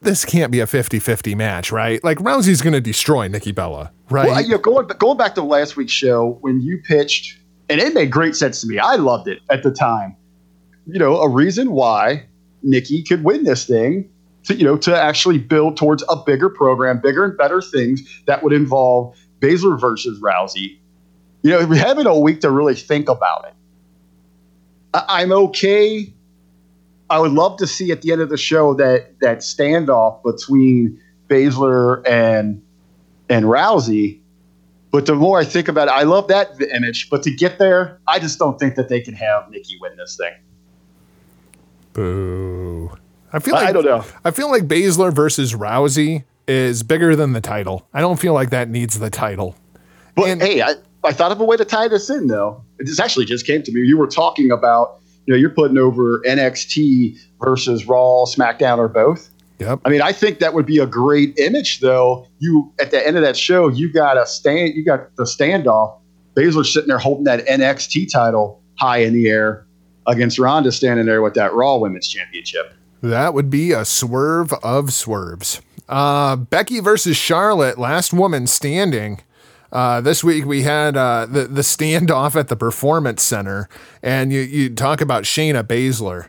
This 0.00 0.24
can't 0.24 0.50
be 0.50 0.60
a 0.60 0.66
50 0.66 0.98
50 0.98 1.34
match, 1.34 1.72
right? 1.72 2.02
Like, 2.02 2.18
Rousey's 2.18 2.62
going 2.62 2.72
to 2.72 2.80
destroy 2.80 3.28
Nikki 3.28 3.52
Bella, 3.52 3.92
right? 4.10 4.28
Well, 4.28 4.40
you 4.42 4.50
know, 4.50 4.58
going 4.58 4.86
going 4.98 5.18
back 5.18 5.34
to 5.36 5.42
last 5.42 5.76
week's 5.76 5.92
show 5.92 6.38
when 6.40 6.60
you 6.60 6.78
pitched, 6.78 7.38
and 7.68 7.80
it 7.80 7.94
made 7.94 8.10
great 8.10 8.36
sense 8.36 8.60
to 8.62 8.66
me. 8.66 8.78
I 8.78 8.96
loved 8.96 9.28
it 9.28 9.40
at 9.50 9.62
the 9.62 9.70
time. 9.70 10.16
You 10.86 10.98
know, 10.98 11.20
a 11.20 11.28
reason 11.28 11.72
why 11.72 12.26
Nikki 12.62 13.02
could 13.02 13.24
win 13.24 13.44
this 13.44 13.66
thing 13.66 14.08
to 14.44 14.54
you 14.54 14.64
know 14.64 14.76
to 14.78 14.98
actually 14.98 15.38
build 15.38 15.76
towards 15.76 16.02
a 16.08 16.16
bigger 16.16 16.48
program, 16.48 17.00
bigger 17.00 17.24
and 17.24 17.36
better 17.36 17.60
things 17.60 18.22
that 18.26 18.42
would 18.42 18.52
involve 18.52 19.16
Baszler 19.40 19.80
versus 19.80 20.20
Rousey. 20.20 20.78
You 21.42 21.50
know, 21.50 21.66
we're 21.66 21.76
having 21.76 22.06
a 22.06 22.18
week 22.18 22.40
to 22.40 22.50
really 22.50 22.74
think 22.74 23.08
about 23.08 23.46
it. 23.46 23.54
I'm 24.94 25.32
okay. 25.32 26.12
I 27.10 27.18
would 27.18 27.32
love 27.32 27.56
to 27.58 27.66
see 27.66 27.90
at 27.90 28.02
the 28.02 28.12
end 28.12 28.20
of 28.20 28.28
the 28.28 28.36
show 28.36 28.74
that 28.74 29.18
that 29.20 29.38
standoff 29.38 30.22
between 30.22 31.00
Baszler 31.28 32.06
and 32.08 32.62
and 33.28 33.46
Rousey. 33.46 34.20
But 34.90 35.06
the 35.06 35.14
more 35.14 35.38
I 35.38 35.44
think 35.44 35.68
about 35.68 35.88
it, 35.88 35.92
I 35.92 36.04
love 36.04 36.28
that 36.28 36.60
image. 36.74 37.10
But 37.10 37.22
to 37.24 37.30
get 37.30 37.58
there, 37.58 38.00
I 38.08 38.18
just 38.18 38.38
don't 38.38 38.58
think 38.58 38.74
that 38.76 38.88
they 38.88 39.00
can 39.00 39.14
have 39.14 39.50
Nikki 39.50 39.76
win 39.80 39.96
this 39.96 40.16
thing. 40.16 40.32
Boo. 41.92 42.90
I 43.32 43.38
feel 43.38 43.54
like 43.54 43.68
I 43.68 43.72
don't 43.72 43.84
know. 43.84 44.04
I 44.24 44.30
feel 44.30 44.50
like 44.50 44.66
Baszler 44.66 45.12
versus 45.12 45.52
Rousey 45.52 46.24
is 46.46 46.82
bigger 46.82 47.14
than 47.14 47.34
the 47.34 47.42
title. 47.42 47.86
I 47.92 48.00
don't 48.00 48.18
feel 48.18 48.32
like 48.32 48.50
that 48.50 48.70
needs 48.70 48.98
the 48.98 49.10
title. 49.10 49.54
But 50.14 50.40
hey, 50.40 50.62
I, 50.62 50.74
I 51.04 51.12
thought 51.12 51.30
of 51.30 51.40
a 51.40 51.44
way 51.44 51.56
to 51.56 51.64
tie 51.64 51.88
this 51.88 52.08
in 52.08 52.26
though. 52.26 52.64
This 52.78 52.98
actually 52.98 53.26
just 53.26 53.46
came 53.46 53.62
to 53.62 53.72
me. 53.72 53.82
You 53.82 53.98
were 53.98 54.06
talking 54.06 54.50
about, 54.50 55.00
you 55.28 55.34
know, 55.34 55.38
you're 55.38 55.50
putting 55.50 55.76
over 55.76 56.20
NXT 56.20 57.18
versus 57.44 57.86
Raw, 57.86 58.24
SmackDown, 58.24 58.78
or 58.78 58.88
both. 58.88 59.28
Yep. 59.58 59.80
I 59.84 59.90
mean, 59.90 60.00
I 60.00 60.10
think 60.10 60.38
that 60.38 60.54
would 60.54 60.64
be 60.64 60.78
a 60.78 60.86
great 60.86 61.38
image 61.38 61.80
though. 61.80 62.26
You 62.38 62.72
at 62.80 62.92
the 62.92 63.06
end 63.06 63.18
of 63.18 63.22
that 63.22 63.36
show, 63.36 63.68
you 63.68 63.92
got 63.92 64.16
a 64.16 64.24
stand, 64.24 64.74
you 64.74 64.86
got 64.86 65.14
the 65.16 65.24
standoff. 65.24 65.98
Baszler 66.34 66.64
sitting 66.64 66.88
there 66.88 66.98
holding 66.98 67.24
that 67.24 67.44
NXT 67.46 68.10
title 68.10 68.62
high 68.78 68.98
in 68.98 69.12
the 69.12 69.28
air 69.28 69.66
against 70.06 70.38
Ronda 70.38 70.72
standing 70.72 71.04
there 71.04 71.20
with 71.20 71.34
that 71.34 71.52
Raw 71.52 71.76
Women's 71.76 72.08
Championship. 72.08 72.72
That 73.02 73.34
would 73.34 73.50
be 73.50 73.72
a 73.72 73.84
swerve 73.84 74.54
of 74.62 74.94
swerves. 74.94 75.60
Uh, 75.90 76.36
Becky 76.36 76.80
versus 76.80 77.18
Charlotte, 77.18 77.76
last 77.76 78.14
woman 78.14 78.46
standing. 78.46 79.20
Uh, 79.70 80.00
this 80.00 80.24
week 80.24 80.44
we 80.46 80.62
had 80.62 80.96
uh, 80.96 81.26
the 81.26 81.44
the 81.44 81.60
standoff 81.60 82.36
at 82.36 82.48
the 82.48 82.56
Performance 82.56 83.22
Center, 83.22 83.68
and 84.02 84.32
you 84.32 84.40
you 84.40 84.74
talk 84.74 85.00
about 85.00 85.24
Shayna 85.24 85.62
Baszler. 85.62 86.28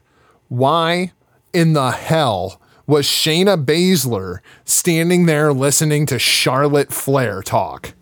Why 0.50 1.14
in 1.54 1.74
the 1.74 1.92
hell 1.92 2.62
was 2.86 3.06
Shayna 3.06 3.64
Baszler 3.64 4.40
standing 4.66 5.26
there 5.26 5.54
listening 5.54 6.06
to 6.08 6.20
Charlotte 6.20 6.92
Flair 6.92 7.42
talk? 7.42 7.94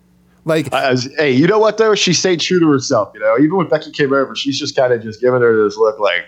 Like, 0.46 0.74
hey, 0.74 1.32
you 1.32 1.46
know 1.46 1.60
what 1.60 1.78
though? 1.78 1.94
She 1.94 2.14
stayed 2.14 2.40
true 2.40 2.60
to 2.60 2.72
herself. 2.72 3.12
You 3.14 3.20
know, 3.20 3.38
even 3.38 3.58
when 3.58 3.68
Becky 3.68 3.92
came 3.92 4.14
over, 4.14 4.34
she's 4.36 4.58
just 4.58 4.76
kind 4.76 4.94
of 4.94 5.04
just 5.04 5.22
giving 5.22 5.42
her 5.42 5.64
this 5.64 5.78
look 5.78 6.00
like, 6.00 6.26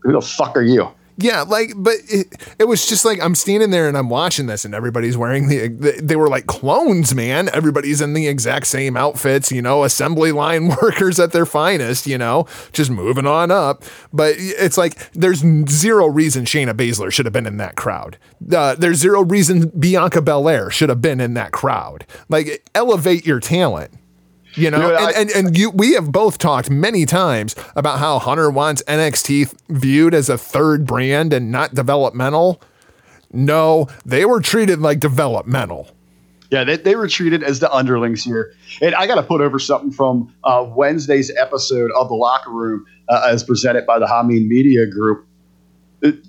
"Who 0.00 0.12
the 0.12 0.20
fuck 0.20 0.56
are 0.56 0.62
you?" 0.62 0.88
Yeah, 1.18 1.42
like, 1.42 1.72
but 1.74 1.94
it, 2.08 2.26
it 2.58 2.64
was 2.64 2.86
just 2.86 3.04
like 3.04 3.20
I'm 3.22 3.34
standing 3.34 3.70
there 3.70 3.88
and 3.88 3.96
I'm 3.96 4.10
watching 4.10 4.46
this, 4.46 4.66
and 4.66 4.74
everybody's 4.74 5.16
wearing 5.16 5.48
the, 5.48 5.68
the. 5.68 6.00
They 6.02 6.16
were 6.16 6.28
like 6.28 6.46
clones, 6.46 7.14
man. 7.14 7.48
Everybody's 7.54 8.02
in 8.02 8.12
the 8.12 8.26
exact 8.28 8.66
same 8.66 8.96
outfits, 8.98 9.50
you 9.50 9.62
know, 9.62 9.84
assembly 9.84 10.30
line 10.32 10.68
workers 10.82 11.18
at 11.18 11.32
their 11.32 11.46
finest, 11.46 12.06
you 12.06 12.18
know, 12.18 12.46
just 12.72 12.90
moving 12.90 13.26
on 13.26 13.50
up. 13.50 13.82
But 14.12 14.34
it's 14.36 14.76
like 14.76 15.12
there's 15.12 15.42
zero 15.70 16.06
reason 16.06 16.44
Shayna 16.44 16.74
Baszler 16.74 17.10
should 17.10 17.24
have 17.24 17.32
been 17.32 17.46
in 17.46 17.56
that 17.56 17.76
crowd. 17.76 18.18
Uh, 18.52 18.74
there's 18.74 18.98
zero 18.98 19.24
reason 19.24 19.68
Bianca 19.70 20.20
Belair 20.20 20.70
should 20.70 20.90
have 20.90 21.00
been 21.00 21.20
in 21.20 21.32
that 21.34 21.52
crowd. 21.52 22.06
Like, 22.28 22.68
elevate 22.74 23.24
your 23.24 23.40
talent. 23.40 23.90
You 24.56 24.70
know, 24.70 24.78
You 24.78 24.92
know, 24.94 24.96
and, 25.08 25.16
and 25.16 25.46
and 25.46 25.58
you 25.58 25.70
we 25.70 25.92
have 25.94 26.10
both 26.12 26.38
talked 26.38 26.70
many 26.70 27.04
times 27.06 27.54
about 27.74 27.98
how 27.98 28.18
Hunter 28.18 28.50
wants 28.50 28.82
NXT 28.84 29.54
viewed 29.68 30.14
as 30.14 30.28
a 30.28 30.38
third 30.38 30.86
brand 30.86 31.32
and 31.32 31.50
not 31.52 31.74
developmental. 31.74 32.60
No, 33.32 33.88
they 34.04 34.24
were 34.24 34.40
treated 34.40 34.80
like 34.80 34.98
developmental. 35.00 35.90
Yeah, 36.50 36.62
they, 36.62 36.76
they 36.76 36.94
were 36.94 37.08
treated 37.08 37.42
as 37.42 37.58
the 37.58 37.70
underlings 37.72 38.22
here. 38.22 38.54
And 38.80 38.94
I 38.94 39.06
got 39.08 39.16
to 39.16 39.22
put 39.24 39.40
over 39.40 39.58
something 39.58 39.90
from 39.90 40.32
uh, 40.44 40.64
Wednesday's 40.68 41.30
episode 41.36 41.90
of 41.96 42.08
The 42.08 42.14
Locker 42.14 42.50
Room 42.50 42.86
uh, 43.08 43.28
as 43.28 43.42
presented 43.42 43.84
by 43.84 43.98
the 43.98 44.06
Hameen 44.06 44.46
Media 44.46 44.86
Group. 44.86 45.26
It- 46.02 46.24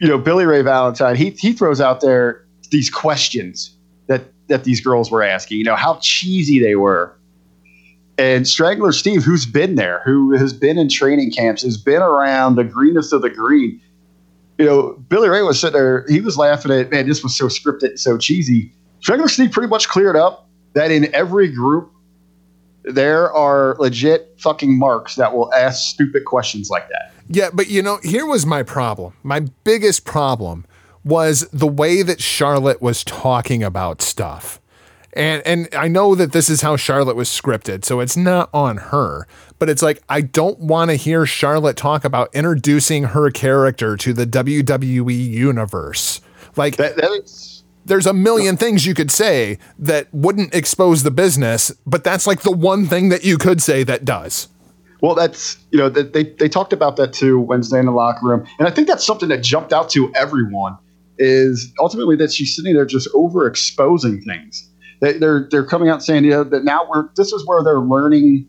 you 0.00 0.08
know, 0.08 0.18
Billy 0.18 0.44
Ray 0.44 0.60
Valentine, 0.62 1.14
he, 1.14 1.30
he 1.30 1.52
throws 1.52 1.80
out 1.80 2.00
there 2.00 2.44
these 2.70 2.90
questions 2.90 3.76
that, 4.08 4.24
that 4.48 4.64
these 4.64 4.80
girls 4.80 5.08
were 5.10 5.22
asking, 5.22 5.58
you 5.58 5.64
know, 5.64 5.76
how 5.76 5.98
cheesy 6.02 6.58
they 6.58 6.74
were. 6.74 7.16
And 8.18 8.48
Strangler 8.48 8.90
Steve, 8.90 9.22
who's 9.22 9.46
been 9.46 9.76
there, 9.76 10.02
who 10.04 10.36
has 10.36 10.52
been 10.52 10.76
in 10.76 10.88
training 10.88 11.30
camps, 11.30 11.62
has 11.62 11.76
been 11.76 12.02
around 12.02 12.56
the 12.56 12.64
greenest 12.64 13.12
of 13.12 13.22
the 13.22 13.30
green. 13.30 13.80
You 14.58 14.66
know, 14.66 14.92
Billy 15.08 15.28
Ray 15.28 15.42
was 15.42 15.60
sitting 15.60 15.78
there, 15.78 16.04
he 16.08 16.20
was 16.20 16.36
laughing 16.36 16.72
at, 16.72 16.90
man, 16.90 17.06
this 17.06 17.22
was 17.22 17.38
so 17.38 17.46
scripted 17.46 17.96
so 17.98 18.18
cheesy. 18.18 18.72
Strangler 19.00 19.28
Steve 19.28 19.52
pretty 19.52 19.68
much 19.68 19.88
cleared 19.88 20.16
up 20.16 20.48
that 20.72 20.90
in 20.90 21.14
every 21.14 21.48
group, 21.48 21.92
there 22.82 23.32
are 23.32 23.76
legit 23.78 24.34
fucking 24.38 24.76
marks 24.76 25.14
that 25.14 25.32
will 25.32 25.52
ask 25.54 25.88
stupid 25.88 26.24
questions 26.24 26.70
like 26.70 26.88
that. 26.88 27.12
Yeah, 27.28 27.50
but 27.52 27.68
you 27.68 27.82
know, 27.82 27.98
here 28.02 28.26
was 28.26 28.44
my 28.44 28.64
problem. 28.64 29.12
My 29.22 29.40
biggest 29.62 30.04
problem 30.04 30.66
was 31.04 31.48
the 31.52 31.66
way 31.68 32.02
that 32.02 32.20
Charlotte 32.20 32.82
was 32.82 33.04
talking 33.04 33.62
about 33.62 34.02
stuff. 34.02 34.60
And 35.18 35.42
and 35.44 35.68
I 35.74 35.88
know 35.88 36.14
that 36.14 36.30
this 36.30 36.48
is 36.48 36.62
how 36.62 36.76
Charlotte 36.76 37.16
was 37.16 37.28
scripted, 37.28 37.84
so 37.84 37.98
it's 37.98 38.16
not 38.16 38.48
on 38.54 38.76
her. 38.76 39.26
But 39.58 39.68
it's 39.68 39.82
like 39.82 40.00
I 40.08 40.20
don't 40.20 40.60
want 40.60 40.90
to 40.90 40.94
hear 40.94 41.26
Charlotte 41.26 41.76
talk 41.76 42.04
about 42.04 42.32
introducing 42.32 43.02
her 43.02 43.28
character 43.30 43.96
to 43.96 44.12
the 44.12 44.26
WWE 44.28 45.28
universe. 45.28 46.20
Like 46.54 46.76
That, 46.76 46.96
that 46.96 47.10
is, 47.10 47.64
there's 47.84 48.06
a 48.06 48.12
million 48.12 48.56
things 48.56 48.86
you 48.86 48.94
could 48.94 49.10
say 49.10 49.58
that 49.80 50.06
wouldn't 50.14 50.54
expose 50.54 51.02
the 51.02 51.10
business, 51.10 51.72
but 51.84 52.04
that's 52.04 52.26
like 52.26 52.42
the 52.42 52.52
one 52.52 52.86
thing 52.86 53.08
that 53.08 53.24
you 53.24 53.38
could 53.38 53.60
say 53.60 53.82
that 53.82 54.04
does. 54.04 54.46
well, 55.00 55.16
that's, 55.16 55.56
you 55.72 55.78
know, 55.78 55.88
they, 55.88 56.24
they 56.24 56.48
talked 56.48 56.72
about 56.72 56.96
that 56.96 57.12
too 57.12 57.40
Wednesday 57.40 57.80
in 57.80 57.86
the 57.86 57.92
locker 57.92 58.24
room. 58.24 58.46
And 58.58 58.68
I 58.68 58.70
think 58.70 58.86
that's 58.86 59.04
something 59.04 59.28
that 59.30 59.42
jumped 59.42 59.72
out 59.72 59.90
to 59.90 60.12
everyone 60.14 60.76
is 61.18 61.72
ultimately 61.80 62.14
that 62.16 62.32
she's 62.32 62.54
sitting 62.54 62.74
there 62.74 62.84
just 62.84 63.08
overexposing 63.12 64.24
things. 64.24 64.67
They, 65.00 65.18
they're, 65.18 65.48
they're 65.50 65.66
coming 65.66 65.88
out 65.88 66.02
saying, 66.02 66.24
you 66.24 66.30
know, 66.30 66.44
that 66.44 66.64
now 66.64 66.88
we're, 66.88 67.08
this 67.16 67.32
is 67.32 67.46
where 67.46 67.62
they're 67.62 67.80
learning 67.80 68.48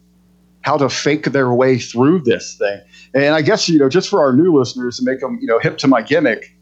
how 0.62 0.78
to 0.78 0.90
fake 0.90 1.26
their 1.26 1.54
way 1.54 1.78
through 1.78 2.20
this 2.22 2.56
thing. 2.58 2.82
And 3.14 3.36
I 3.36 3.42
guess, 3.42 3.70
you 3.70 3.80
know, 3.80 3.90
just 3.90 4.10
for 4.10 4.22
our 4.22 4.34
new 4.34 4.58
listeners 4.58 4.98
to 4.98 5.06
make 5.06 5.20
them, 5.20 5.38
you 5.42 5.48
know, 5.48 5.60
hip 5.60 5.78
to 5.80 5.88
my 5.88 6.02
gimmick, 6.02 6.56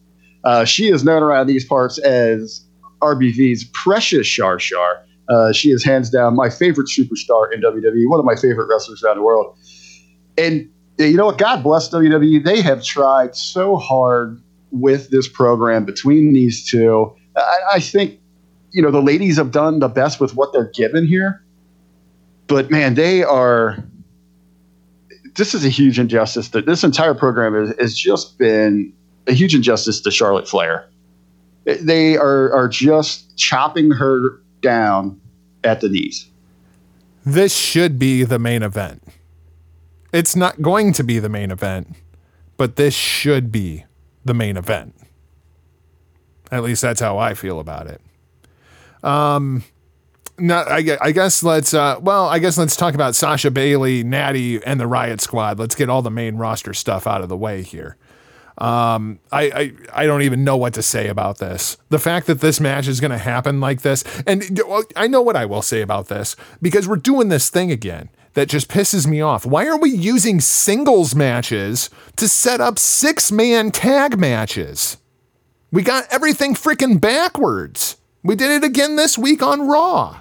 uh, 0.44 0.66
she 0.66 0.90
is 0.90 1.04
known 1.04 1.24
around 1.24 1.48
these 1.48 1.66
parts 1.66 1.98
as 1.98 2.64
RBV's 3.02 3.66
precious 3.74 4.28
Shar 4.28 4.60
Shar. 4.60 5.04
Uh, 5.30 5.52
she 5.52 5.72
is 5.72 5.84
hands 5.84 6.10
down 6.10 6.36
my 6.36 6.50
favorite 6.50 6.88
superstar 6.88 7.52
in 7.54 7.62
WWE, 7.62 8.08
one 8.10 8.20
of 8.20 8.26
my 8.26 8.36
favorite 8.36 8.68
wrestlers 8.70 9.04
around 9.04 9.18
the 9.18 9.24
world. 9.24 9.58
And 10.38 10.70
you 10.98 11.18
know 11.18 11.26
what? 11.26 11.38
God 11.38 11.64
bless 11.64 11.90
WWE. 11.90 12.44
They 12.44 12.62
have 12.62 12.84
tried 12.84 13.36
so 13.36 13.76
hard 13.76 14.42
with 14.72 15.10
this 15.10 15.28
program 15.28 15.86
between 15.86 16.34
these 16.34 16.66
two. 16.66 17.14
I, 17.36 17.58
I 17.74 17.80
think, 17.80 18.20
you 18.72 18.82
know, 18.82 18.92
the 18.92 19.02
ladies 19.02 19.38
have 19.38 19.52
done 19.52 19.80
the 19.80 19.88
best 19.88 20.20
with 20.20 20.36
what 20.36 20.54
they're 20.54 20.72
given 20.72 21.08
here. 21.08 21.44
But 22.48 22.72
man, 22.72 22.96
they 22.96 23.24
are. 23.24 23.84
This 25.36 25.54
is 25.54 25.66
a 25.66 25.70
huge 25.70 26.00
injustice. 26.00 26.50
That 26.50 26.66
this 26.66 26.84
entire 26.84 27.14
program 27.14 27.74
has, 27.78 27.96
just 27.96 28.38
been 28.38 28.94
a 29.28 29.34
huge 29.34 29.54
injustice 29.54 30.02
to 30.02 30.12
Charlotte 30.12 30.48
Flair. 30.48 30.88
They 31.66 32.18
are 32.18 32.52
are 32.54 32.68
just 32.68 33.38
chopping 33.38 33.92
her 33.92 34.42
down 34.62 35.20
at 35.64 35.82
the 35.82 35.90
knees. 35.90 36.30
This 37.26 37.54
should 37.54 38.00
be 38.00 38.24
the 38.24 38.40
main 38.40 38.64
event. 38.64 39.04
It's 40.14 40.36
not 40.36 40.62
going 40.62 40.94
to 40.94 41.04
be 41.04 41.20
the 41.20 41.28
main 41.28 41.52
event, 41.52 41.96
but 42.56 42.78
this 42.78 42.94
should 42.94 43.52
be 43.52 43.84
the 44.24 44.34
main 44.34 44.56
event. 44.56 44.96
At 46.50 46.64
least 46.64 46.82
that's 46.82 47.02
how 47.02 47.18
I 47.18 47.34
feel 47.34 47.60
about 47.60 47.88
it. 47.88 48.02
Um, 49.04 49.64
no, 50.40 50.58
I, 50.58 50.98
I 51.02 51.12
guess 51.12 51.44
let's. 51.44 51.74
Uh, 51.74 51.98
well, 52.02 52.28
I 52.28 52.40
guess 52.40 52.58
let's 52.58 52.76
talk 52.76 52.94
about 52.94 53.16
Sasha 53.16 53.50
Bayley, 53.50 54.04
Natty, 54.04 54.64
and 54.64 54.80
the 54.80 54.88
Riot 54.88 55.22
Squad. 55.22 55.58
Let's 55.58 55.76
get 55.76 55.90
all 55.90 56.02
the 56.02 56.12
main 56.12 56.36
roster 56.36 56.74
stuff 56.74 57.08
out 57.08 57.22
of 57.22 57.30
the 57.30 57.38
way 57.38 57.64
here. 57.64 57.98
Um, 58.60 59.20
I, 59.32 59.44
I 59.44 60.02
I 60.02 60.06
don't 60.06 60.24
even 60.24 60.44
know 60.44 60.58
what 60.58 60.74
to 60.76 60.82
say 60.82 61.08
about 61.08 61.38
this. 61.38 61.78
The 61.90 62.00
fact 62.00 62.28
that 62.28 62.42
this 62.42 62.60
match 62.60 62.88
is 62.88 63.00
going 63.00 63.12
to 63.12 63.18
happen 63.18 63.60
like 63.60 63.82
this, 63.82 64.04
and 64.26 64.60
I 64.96 65.08
know 65.08 65.22
what 65.22 65.36
I 65.36 65.46
will 65.46 65.62
say 65.62 65.82
about 65.82 66.08
this 66.08 66.36
because 66.62 66.88
we're 66.88 66.98
doing 66.98 67.30
this 67.30 67.50
thing 67.50 67.72
again 67.72 68.10
that 68.34 68.50
just 68.50 68.68
pisses 68.68 69.08
me 69.08 69.22
off. 69.22 69.46
Why 69.46 69.68
are 69.68 69.78
we 69.78 69.90
using 69.90 70.40
singles 70.40 71.16
matches 71.16 71.90
to 72.16 72.28
set 72.28 72.62
up 72.62 72.78
six 72.78 73.32
man 73.32 73.72
tag 73.72 74.20
matches? 74.20 74.98
We 75.72 75.84
got 75.84 76.06
everything 76.12 76.54
freaking 76.54 77.00
backwards. 77.02 77.98
We 78.28 78.36
did 78.36 78.52
it 78.52 78.66
again 78.66 78.98
this 78.98 79.18
week 79.18 79.42
on 79.42 79.68
Raw. 79.70 80.20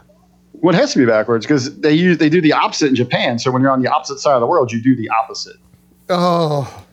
Well, 0.52 0.74
it 0.74 0.78
has 0.78 0.92
to 0.92 0.98
be 1.00 1.06
backwards 1.06 1.44
because 1.44 1.76
they 1.80 1.92
use 1.92 2.18
they 2.18 2.28
do 2.28 2.40
the 2.40 2.52
opposite 2.52 2.86
in 2.86 2.94
Japan. 2.94 3.38
So 3.40 3.50
when 3.50 3.60
you're 3.62 3.70
on 3.72 3.82
the 3.82 3.88
opposite 3.92 4.20
side 4.20 4.34
of 4.34 4.40
the 4.40 4.46
world, 4.46 4.70
you 4.72 4.80
do 4.80 4.94
the 4.94 5.08
opposite. 5.10 5.56
Oh. 6.08 6.84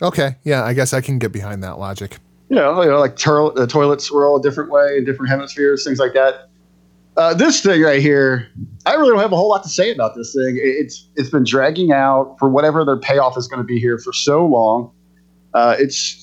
Okay, 0.00 0.36
yeah, 0.44 0.64
I 0.64 0.72
guess 0.72 0.92
I 0.92 1.00
can 1.00 1.18
get 1.18 1.32
behind 1.32 1.62
that 1.64 1.78
logic. 1.80 2.18
You 2.48 2.56
know, 2.56 2.80
you 2.82 2.90
know 2.90 3.00
like 3.00 3.16
tur- 3.16 3.50
the 3.54 3.66
toilets 3.66 4.10
were 4.10 4.24
all 4.24 4.36
a 4.36 4.42
different 4.42 4.70
way 4.70 4.96
in 4.98 5.04
different 5.04 5.30
hemispheres, 5.30 5.84
things 5.84 5.98
like 5.98 6.12
that. 6.14 6.48
Uh, 7.16 7.34
this 7.34 7.60
thing 7.60 7.82
right 7.82 8.00
here, 8.00 8.48
I 8.86 8.94
really 8.94 9.10
don't 9.10 9.18
have 9.20 9.32
a 9.32 9.36
whole 9.36 9.50
lot 9.50 9.62
to 9.64 9.68
say 9.68 9.92
about 9.92 10.14
this 10.14 10.32
thing. 10.32 10.56
It- 10.56 10.60
It's 10.60 11.08
it's 11.16 11.30
been 11.30 11.44
dragging 11.44 11.90
out 11.92 12.36
for 12.38 12.48
whatever 12.48 12.84
their 12.84 12.96
payoff 12.98 13.36
is 13.36 13.48
going 13.48 13.58
to 13.60 13.66
be 13.66 13.80
here 13.80 13.98
for 13.98 14.12
so 14.12 14.46
long. 14.46 14.92
Uh, 15.54 15.74
it's 15.78 16.21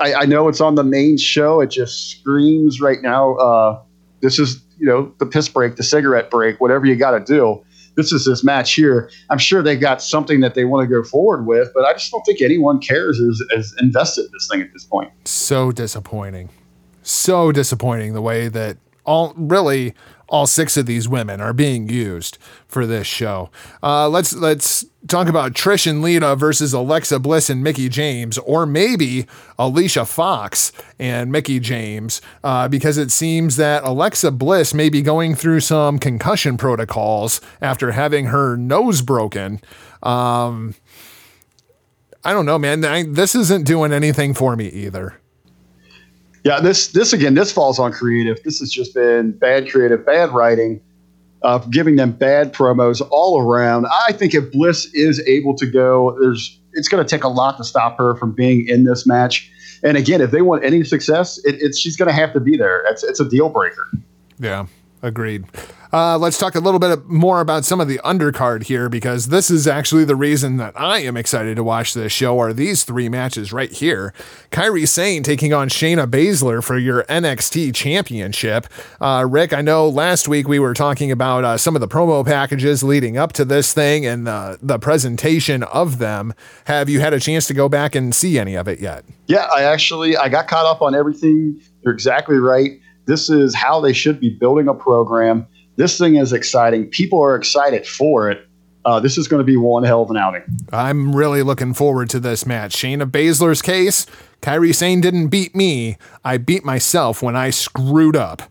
I, 0.00 0.14
I 0.14 0.24
know 0.24 0.48
it's 0.48 0.60
on 0.60 0.74
the 0.74 0.84
main 0.84 1.18
show. 1.18 1.60
It 1.60 1.70
just 1.70 2.10
screams 2.10 2.80
right 2.80 3.00
now. 3.02 3.34
Uh, 3.34 3.82
this 4.20 4.38
is 4.38 4.62
you 4.78 4.86
know 4.86 5.12
the 5.18 5.26
piss 5.26 5.48
break, 5.48 5.76
the 5.76 5.82
cigarette 5.82 6.30
break, 6.30 6.60
whatever 6.60 6.86
you 6.86 6.96
got 6.96 7.12
to 7.12 7.20
do. 7.20 7.62
this 7.96 8.12
is 8.12 8.24
this 8.24 8.42
match 8.42 8.74
here. 8.74 9.10
I'm 9.28 9.38
sure 9.38 9.62
they've 9.62 9.80
got 9.80 10.02
something 10.02 10.40
that 10.40 10.54
they 10.54 10.64
want 10.64 10.88
to 10.88 10.94
go 10.94 11.06
forward 11.06 11.46
with, 11.46 11.70
but 11.74 11.84
I 11.84 11.92
just 11.92 12.10
don't 12.10 12.22
think 12.24 12.40
anyone 12.40 12.80
cares 12.80 13.18
is, 13.18 13.44
is 13.50 13.74
invested 13.80 14.26
in 14.26 14.30
this 14.32 14.48
thing 14.50 14.62
at 14.62 14.72
this 14.72 14.84
point. 14.84 15.12
So 15.24 15.70
disappointing. 15.70 16.48
So 17.02 17.52
disappointing 17.52 18.14
the 18.14 18.22
way 18.22 18.48
that 18.48 18.78
all 19.04 19.34
really 19.36 19.94
all 20.30 20.46
six 20.46 20.76
of 20.76 20.86
these 20.86 21.08
women 21.08 21.40
are 21.40 21.52
being 21.52 21.88
used 21.88 22.38
for 22.68 22.86
this 22.86 23.06
show. 23.06 23.50
Uh, 23.82 24.08
let's 24.08 24.32
let's 24.32 24.84
talk 25.08 25.28
about 25.28 25.52
Trish 25.52 25.88
and 25.88 26.00
Lita 26.00 26.36
versus 26.36 26.72
Alexa 26.72 27.18
Bliss 27.18 27.50
and 27.50 27.64
Mickie 27.64 27.88
James, 27.88 28.38
or 28.38 28.64
maybe 28.64 29.26
Alicia 29.58 30.06
Fox 30.06 30.72
and 30.98 31.32
Mickie 31.32 31.58
James, 31.58 32.22
uh, 32.44 32.68
because 32.68 32.96
it 32.96 33.10
seems 33.10 33.56
that 33.56 33.82
Alexa 33.82 34.30
Bliss 34.30 34.72
may 34.72 34.88
be 34.88 35.02
going 35.02 35.34
through 35.34 35.60
some 35.60 35.98
concussion 35.98 36.56
protocols 36.56 37.40
after 37.60 37.90
having 37.90 38.26
her 38.26 38.56
nose 38.56 39.02
broken. 39.02 39.60
Um, 40.02 40.76
I 42.24 42.32
don't 42.32 42.46
know, 42.46 42.58
man. 42.58 42.84
I, 42.84 43.02
this 43.02 43.34
isn't 43.34 43.66
doing 43.66 43.92
anything 43.92 44.34
for 44.34 44.54
me 44.54 44.68
either. 44.68 45.20
Yeah, 46.44 46.60
this 46.60 46.88
this 46.88 47.12
again, 47.12 47.34
this 47.34 47.52
falls 47.52 47.78
on 47.78 47.92
creative. 47.92 48.42
This 48.44 48.60
has 48.60 48.70
just 48.70 48.94
been 48.94 49.32
bad 49.32 49.70
creative, 49.70 50.06
bad 50.06 50.30
writing, 50.30 50.80
uh, 51.42 51.58
giving 51.58 51.96
them 51.96 52.12
bad 52.12 52.52
promos 52.52 53.06
all 53.10 53.40
around. 53.40 53.86
I 54.06 54.12
think 54.12 54.34
if 54.34 54.50
Bliss 54.50 54.86
is 54.94 55.20
able 55.26 55.54
to 55.56 55.66
go, 55.66 56.16
there's 56.20 56.58
it's 56.72 56.88
going 56.88 57.04
to 57.04 57.08
take 57.08 57.24
a 57.24 57.28
lot 57.28 57.56
to 57.58 57.64
stop 57.64 57.98
her 57.98 58.14
from 58.16 58.32
being 58.32 58.66
in 58.68 58.84
this 58.84 59.06
match. 59.06 59.50
And 59.82 59.96
again, 59.96 60.20
if 60.20 60.30
they 60.30 60.42
want 60.42 60.64
any 60.64 60.84
success, 60.84 61.38
it, 61.44 61.56
it's 61.60 61.78
she's 61.78 61.96
going 61.96 62.08
to 62.08 62.14
have 62.14 62.32
to 62.32 62.40
be 62.40 62.56
there. 62.56 62.84
It's 62.86 63.02
it's 63.02 63.20
a 63.20 63.28
deal 63.28 63.48
breaker. 63.48 63.86
Yeah, 64.38 64.66
agreed. 65.02 65.44
Uh, 65.92 66.16
let's 66.16 66.38
talk 66.38 66.54
a 66.54 66.60
little 66.60 66.78
bit 66.78 67.06
more 67.06 67.40
about 67.40 67.64
some 67.64 67.80
of 67.80 67.88
the 67.88 67.98
undercard 68.04 68.64
here 68.64 68.88
because 68.88 69.26
this 69.26 69.50
is 69.50 69.66
actually 69.66 70.04
the 70.04 70.14
reason 70.14 70.56
that 70.56 70.78
I 70.78 71.00
am 71.00 71.16
excited 71.16 71.56
to 71.56 71.64
watch 71.64 71.94
this 71.94 72.12
show 72.12 72.38
are 72.38 72.52
these 72.52 72.84
three 72.84 73.08
matches 73.08 73.52
right 73.52 73.72
here. 73.72 74.14
Kairi 74.52 74.86
Sane 74.86 75.24
taking 75.24 75.52
on 75.52 75.68
Shayna 75.68 76.06
Baszler 76.06 76.62
for 76.62 76.78
your 76.78 77.02
NXT 77.04 77.74
championship. 77.74 78.68
Uh, 79.00 79.26
Rick, 79.28 79.52
I 79.52 79.62
know 79.62 79.88
last 79.88 80.28
week 80.28 80.46
we 80.46 80.60
were 80.60 80.74
talking 80.74 81.10
about 81.10 81.42
uh, 81.42 81.56
some 81.56 81.74
of 81.74 81.80
the 81.80 81.88
promo 81.88 82.24
packages 82.24 82.84
leading 82.84 83.16
up 83.16 83.32
to 83.32 83.44
this 83.44 83.74
thing 83.74 84.06
and 84.06 84.26
the, 84.26 84.58
the 84.62 84.78
presentation 84.78 85.64
of 85.64 85.98
them. 85.98 86.34
Have 86.66 86.88
you 86.88 87.00
had 87.00 87.12
a 87.12 87.20
chance 87.20 87.48
to 87.48 87.54
go 87.54 87.68
back 87.68 87.96
and 87.96 88.14
see 88.14 88.38
any 88.38 88.54
of 88.54 88.68
it 88.68 88.78
yet? 88.78 89.04
Yeah, 89.26 89.48
I 89.52 89.64
actually 89.64 90.16
I 90.16 90.28
got 90.28 90.46
caught 90.46 90.66
up 90.66 90.82
on 90.82 90.94
everything. 90.94 91.60
You're 91.82 91.94
exactly 91.94 92.36
right. 92.36 92.80
This 93.06 93.28
is 93.28 93.56
how 93.56 93.80
they 93.80 93.92
should 93.92 94.20
be 94.20 94.30
building 94.30 94.68
a 94.68 94.74
program. 94.74 95.48
This 95.80 95.96
thing 95.96 96.16
is 96.16 96.34
exciting. 96.34 96.88
People 96.88 97.22
are 97.22 97.34
excited 97.34 97.86
for 97.86 98.30
it. 98.30 98.46
Uh, 98.84 99.00
this 99.00 99.16
is 99.16 99.28
going 99.28 99.40
to 99.40 99.44
be 99.44 99.56
one 99.56 99.82
hell 99.82 100.02
of 100.02 100.10
an 100.10 100.18
outing. 100.18 100.42
I'm 100.70 101.16
really 101.16 101.42
looking 101.42 101.72
forward 101.72 102.10
to 102.10 102.20
this 102.20 102.44
match. 102.44 102.76
Shayna 102.76 103.10
Baszler's 103.10 103.62
case, 103.62 104.04
Kairi 104.42 104.74
Sane 104.74 105.00
didn't 105.00 105.28
beat 105.28 105.54
me. 105.54 105.96
I 106.22 106.36
beat 106.36 106.66
myself 106.66 107.22
when 107.22 107.34
I 107.34 107.48
screwed 107.48 108.14
up. 108.14 108.42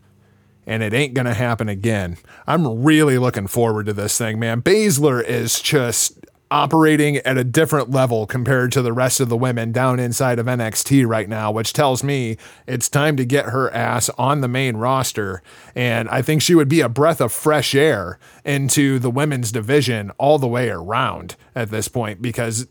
And 0.66 0.82
it 0.82 0.92
ain't 0.92 1.14
going 1.14 1.26
to 1.26 1.34
happen 1.34 1.68
again. 1.68 2.16
I'm 2.48 2.82
really 2.82 3.16
looking 3.16 3.46
forward 3.46 3.86
to 3.86 3.92
this 3.92 4.18
thing, 4.18 4.40
man. 4.40 4.60
Baszler 4.60 5.24
is 5.24 5.62
just 5.62 6.26
operating 6.50 7.16
at 7.18 7.38
a 7.38 7.44
different 7.44 7.90
level 7.90 8.26
compared 8.26 8.72
to 8.72 8.82
the 8.82 8.92
rest 8.92 9.20
of 9.20 9.28
the 9.28 9.36
women 9.36 9.70
down 9.70 10.00
inside 10.00 10.38
of 10.38 10.46
NXT 10.46 11.06
right 11.06 11.28
now, 11.28 11.52
which 11.52 11.72
tells 11.72 12.02
me 12.02 12.36
it's 12.66 12.88
time 12.88 13.16
to 13.16 13.24
get 13.24 13.46
her 13.46 13.72
ass 13.72 14.08
on 14.18 14.40
the 14.40 14.48
main 14.48 14.76
roster. 14.76 15.42
And 15.74 16.08
I 16.08 16.22
think 16.22 16.42
she 16.42 16.54
would 16.54 16.68
be 16.68 16.80
a 16.80 16.88
breath 16.88 17.20
of 17.20 17.32
fresh 17.32 17.74
air 17.74 18.18
into 18.44 18.98
the 18.98 19.10
women's 19.10 19.52
division 19.52 20.10
all 20.18 20.38
the 20.38 20.48
way 20.48 20.70
around 20.70 21.36
at 21.54 21.70
this 21.70 21.88
point 21.88 22.20
because 22.20 22.66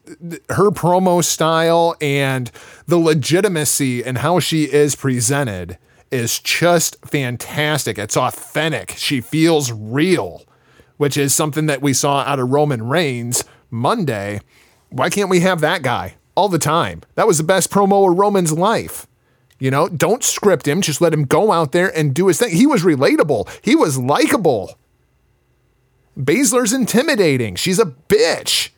her 0.50 0.72
promo 0.72 1.24
style 1.24 1.96
and 2.02 2.52
the 2.86 2.98
legitimacy 2.98 4.04
and 4.04 4.18
how 4.18 4.40
she 4.40 4.66
is 4.66 4.96
presented 4.96 5.78
is 6.12 6.40
just 6.40 6.98
fantastic. 7.06 7.98
It's 7.98 8.18
authentic. 8.18 8.96
She 8.98 9.22
feels 9.22 9.72
real, 9.72 10.44
which 10.98 11.16
is 11.16 11.34
something 11.34 11.68
that 11.68 11.82
we 11.82 11.94
saw 11.94 12.22
out 12.24 12.40
of 12.40 12.50
Roman 12.50 12.88
Reigns 12.88 13.44
Monday. 13.70 14.42
Why 14.90 15.10
can't 15.10 15.30
we 15.30 15.42
have 15.42 15.62
that 15.62 15.82
guy 15.82 16.16
all 16.36 16.50
the 16.50 16.60
time? 16.60 17.02
That 17.16 17.28
was 17.28 17.38
the 17.38 17.44
best 17.44 17.70
promo 17.70 18.10
of 18.10 18.18
Roman's 18.18 18.54
life. 18.54 19.08
You 19.60 19.72
know, 19.72 19.90
don't 19.90 20.24
script 20.24 20.68
him, 20.68 20.82
just 20.82 21.02
let 21.02 21.14
him 21.14 21.26
go 21.26 21.52
out 21.52 21.74
there 21.74 21.96
and 21.96 22.14
do 22.14 22.28
his 22.28 22.40
thing. 22.40 22.56
He 22.56 22.66
was 22.66 22.84
relatable, 22.84 23.50
he 23.62 23.76
was 23.76 23.98
likable. 23.98 24.78
Baszler's 26.18 26.74
intimidating. 26.74 27.56
She's 27.56 27.80
a 27.80 27.86
bitch. 27.86 28.72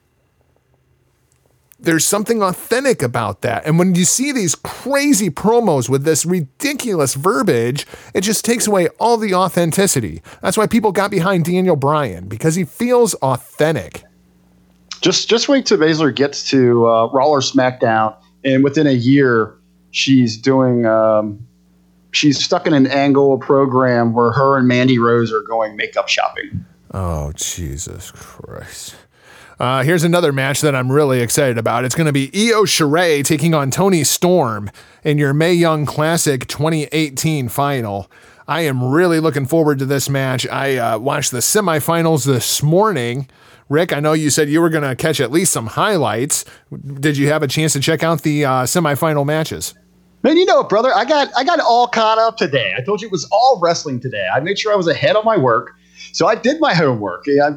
There's 1.79 2.05
something 2.05 2.43
authentic 2.43 3.01
about 3.01 3.41
that. 3.41 3.65
And 3.65 3.79
when 3.79 3.95
you 3.95 4.05
see 4.05 4.31
these 4.31 4.53
crazy 4.53 5.31
promos 5.31 5.89
with 5.89 6.03
this 6.03 6.23
ridiculous 6.27 7.15
verbiage, 7.15 7.87
it 8.13 8.21
just 8.21 8.45
takes 8.45 8.67
away 8.67 8.89
all 8.99 9.17
the 9.17 9.33
authenticity. 9.33 10.21
That's 10.43 10.57
why 10.57 10.67
people 10.67 10.91
got 10.91 11.09
behind 11.09 11.45
Daniel 11.45 11.75
Bryan 11.75 12.27
because 12.27 12.53
he 12.53 12.65
feels 12.65 13.15
authentic. 13.15 14.03
Just 15.01 15.29
just 15.29 15.49
wait 15.49 15.65
till 15.65 15.77
Baszler 15.77 16.15
gets 16.15 16.49
to 16.51 16.87
uh, 16.87 17.07
Raw 17.07 17.27
or 17.27 17.39
SmackDown, 17.39 18.15
and 18.43 18.63
within 18.63 18.87
a 18.87 18.93
year, 18.93 19.55
she's 19.91 20.37
doing. 20.37 20.85
Um, 20.85 21.45
she's 22.11 22.43
stuck 22.43 22.67
in 22.67 22.73
an 22.73 22.87
angle 22.87 23.37
program 23.39 24.13
where 24.13 24.31
her 24.31 24.57
and 24.57 24.67
Mandy 24.67 24.99
Rose 24.99 25.33
are 25.33 25.41
going 25.41 25.75
makeup 25.75 26.07
shopping. 26.07 26.65
Oh 26.93 27.31
Jesus 27.35 28.11
Christ! 28.11 28.95
Uh, 29.61 29.83
here's 29.83 30.03
another 30.03 30.31
match 30.31 30.61
that 30.61 30.75
I'm 30.75 30.91
really 30.91 31.21
excited 31.21 31.57
about. 31.57 31.85
It's 31.85 31.95
going 31.95 32.07
to 32.07 32.11
be 32.11 32.31
Io 32.33 32.63
Shirai 32.63 33.23
taking 33.23 33.53
on 33.53 33.69
Toni 33.69 34.03
Storm 34.03 34.71
in 35.03 35.17
your 35.17 35.33
Mae 35.33 35.53
Young 35.53 35.85
Classic 35.85 36.47
2018 36.47 37.47
final. 37.47 38.09
I 38.47 38.61
am 38.61 38.83
really 38.83 39.19
looking 39.19 39.45
forward 39.45 39.79
to 39.79 39.85
this 39.85 40.09
match. 40.09 40.47
I 40.47 40.77
uh, 40.77 40.97
watched 40.97 41.31
the 41.31 41.37
semifinals 41.39 42.25
this 42.25 42.63
morning. 42.63 43.27
Rick, 43.71 43.93
I 43.93 44.01
know 44.01 44.11
you 44.11 44.29
said 44.29 44.49
you 44.49 44.59
were 44.59 44.69
going 44.69 44.83
to 44.83 44.97
catch 44.97 45.21
at 45.21 45.31
least 45.31 45.53
some 45.53 45.65
highlights. 45.65 46.43
Did 46.99 47.15
you 47.15 47.29
have 47.29 47.41
a 47.41 47.47
chance 47.47 47.71
to 47.71 47.79
check 47.79 48.03
out 48.03 48.21
the 48.21 48.43
uh, 48.43 48.51
semifinal 48.63 49.25
matches? 49.25 49.73
Man, 50.23 50.35
you 50.35 50.45
know, 50.45 50.57
what, 50.57 50.67
brother, 50.67 50.93
I 50.93 51.05
got 51.05 51.29
I 51.37 51.45
got 51.45 51.61
all 51.61 51.87
caught 51.87 52.17
up 52.17 52.35
today. 52.35 52.73
I 52.77 52.81
told 52.81 53.01
you 53.01 53.07
it 53.07 53.13
was 53.13 53.25
all 53.31 53.61
wrestling 53.61 54.01
today. 54.01 54.27
I 54.35 54.41
made 54.41 54.59
sure 54.59 54.73
I 54.73 54.75
was 54.75 54.87
ahead 54.87 55.15
of 55.15 55.23
my 55.23 55.37
work, 55.37 55.71
so 56.11 56.27
I 56.27 56.35
did 56.35 56.59
my 56.59 56.73
homework. 56.73 57.23
I, 57.29 57.51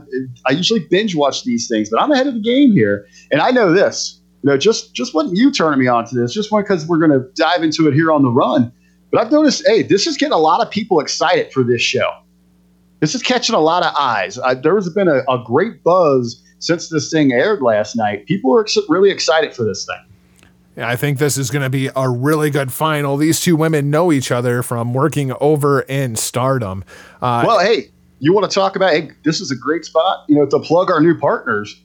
I 0.46 0.52
usually 0.52 0.86
binge 0.88 1.16
watch 1.16 1.42
these 1.42 1.66
things, 1.66 1.90
but 1.90 2.00
I'm 2.00 2.12
ahead 2.12 2.28
of 2.28 2.34
the 2.34 2.40
game 2.40 2.70
here, 2.72 3.08
and 3.32 3.40
I 3.40 3.50
know 3.50 3.72
this. 3.72 4.20
You 4.44 4.50
know, 4.50 4.56
just 4.56 4.94
just 4.94 5.14
what 5.14 5.26
you 5.32 5.50
turning 5.50 5.80
me 5.80 5.88
on 5.88 6.06
to 6.06 6.14
this, 6.14 6.32
just 6.32 6.48
because 6.48 6.86
we're 6.86 6.98
going 6.98 7.10
to 7.10 7.28
dive 7.34 7.64
into 7.64 7.88
it 7.88 7.92
here 7.92 8.12
on 8.12 8.22
the 8.22 8.30
run. 8.30 8.72
But 9.10 9.20
I've 9.20 9.32
noticed, 9.32 9.64
hey, 9.66 9.82
this 9.82 10.06
is 10.06 10.16
getting 10.16 10.32
a 10.32 10.38
lot 10.38 10.60
of 10.60 10.70
people 10.70 11.00
excited 11.00 11.52
for 11.52 11.64
this 11.64 11.82
show 11.82 12.08
this 13.00 13.14
is 13.14 13.22
catching 13.22 13.54
a 13.54 13.60
lot 13.60 13.82
of 13.82 13.94
eyes. 13.98 14.38
Uh, 14.38 14.54
there's 14.54 14.88
been 14.90 15.08
a, 15.08 15.20
a, 15.28 15.42
great 15.44 15.82
buzz 15.82 16.42
since 16.58 16.88
this 16.88 17.10
thing 17.10 17.32
aired 17.32 17.60
last 17.60 17.96
night. 17.96 18.26
People 18.26 18.54
are 18.56 18.62
ex- 18.62 18.78
really 18.88 19.10
excited 19.10 19.54
for 19.54 19.64
this 19.64 19.84
thing. 19.84 20.48
Yeah, 20.76 20.88
I 20.88 20.96
think 20.96 21.18
this 21.18 21.36
is 21.36 21.50
going 21.50 21.62
to 21.62 21.70
be 21.70 21.90
a 21.94 22.08
really 22.08 22.50
good 22.50 22.72
final. 22.72 23.16
These 23.16 23.40
two 23.40 23.56
women 23.56 23.90
know 23.90 24.10
each 24.10 24.32
other 24.32 24.62
from 24.62 24.92
working 24.92 25.32
over 25.40 25.82
in 25.82 26.16
Stardom. 26.16 26.84
Uh, 27.22 27.44
well, 27.46 27.60
hey, 27.60 27.90
you 28.18 28.32
want 28.32 28.50
to 28.50 28.54
talk 28.54 28.74
about? 28.74 28.92
Hey, 28.92 29.10
this 29.22 29.40
is 29.40 29.50
a 29.50 29.56
great 29.56 29.84
spot. 29.84 30.24
You 30.28 30.36
know, 30.36 30.46
to 30.46 30.58
plug 30.58 30.90
our 30.90 31.00
new 31.00 31.16
partners 31.16 31.80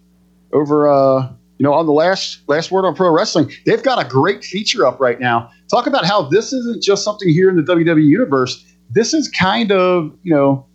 over. 0.54 0.90
Uh, 0.90 1.30
you 1.60 1.66
know, 1.66 1.74
on 1.74 1.86
the 1.86 1.92
last 1.92 2.40
last 2.48 2.72
word 2.72 2.86
on 2.86 2.96
pro 2.96 3.12
wrestling, 3.12 3.52
they've 3.66 3.84
got 3.84 4.04
a 4.04 4.08
great 4.08 4.46
feature 4.46 4.88
up 4.88 5.00
right 5.00 5.20
now. 5.20 5.52
Talk 5.70 5.88
about 5.88 6.06
how 6.06 6.22
this 6.22 6.54
isn't 6.54 6.82
just 6.82 7.04
something 7.04 7.28
here 7.30 7.50
in 7.50 7.58
the 7.58 7.62
WWE 7.62 8.06
universe. 8.06 8.66
This 8.90 9.14
is 9.14 9.28
kind 9.28 9.72
of 9.72 10.18
you 10.24 10.34
know 10.34 10.66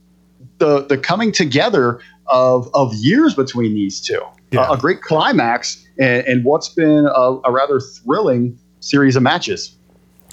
the 0.64 0.86
the 0.86 0.98
coming 0.98 1.30
together 1.32 2.00
of 2.26 2.70
of 2.74 2.94
years 2.94 3.34
between 3.34 3.74
these 3.74 4.00
two. 4.00 4.20
Yeah. 4.50 4.68
A, 4.68 4.72
a, 4.72 4.78
great 4.78 5.02
climax 5.02 5.84
and, 5.98 6.26
and 6.26 6.44
what's 6.44 6.68
been 6.68 7.06
a, 7.06 7.38
a, 7.44 7.50
rather 7.50 7.80
thrilling 7.80 8.56
series 8.78 9.16
of 9.16 9.22
matches. 9.22 9.76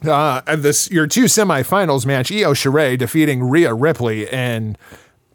Uh, 0.06 0.42
this 0.56 0.92
your 0.92 1.08
two 1.08 1.26
semifinals 1.26 2.06
match: 2.06 2.32
Io 2.32 2.54
Shirai 2.54 2.98
defeating 2.98 3.44
Rhea 3.44 3.74
Ripley 3.74 4.28
in 4.28 4.78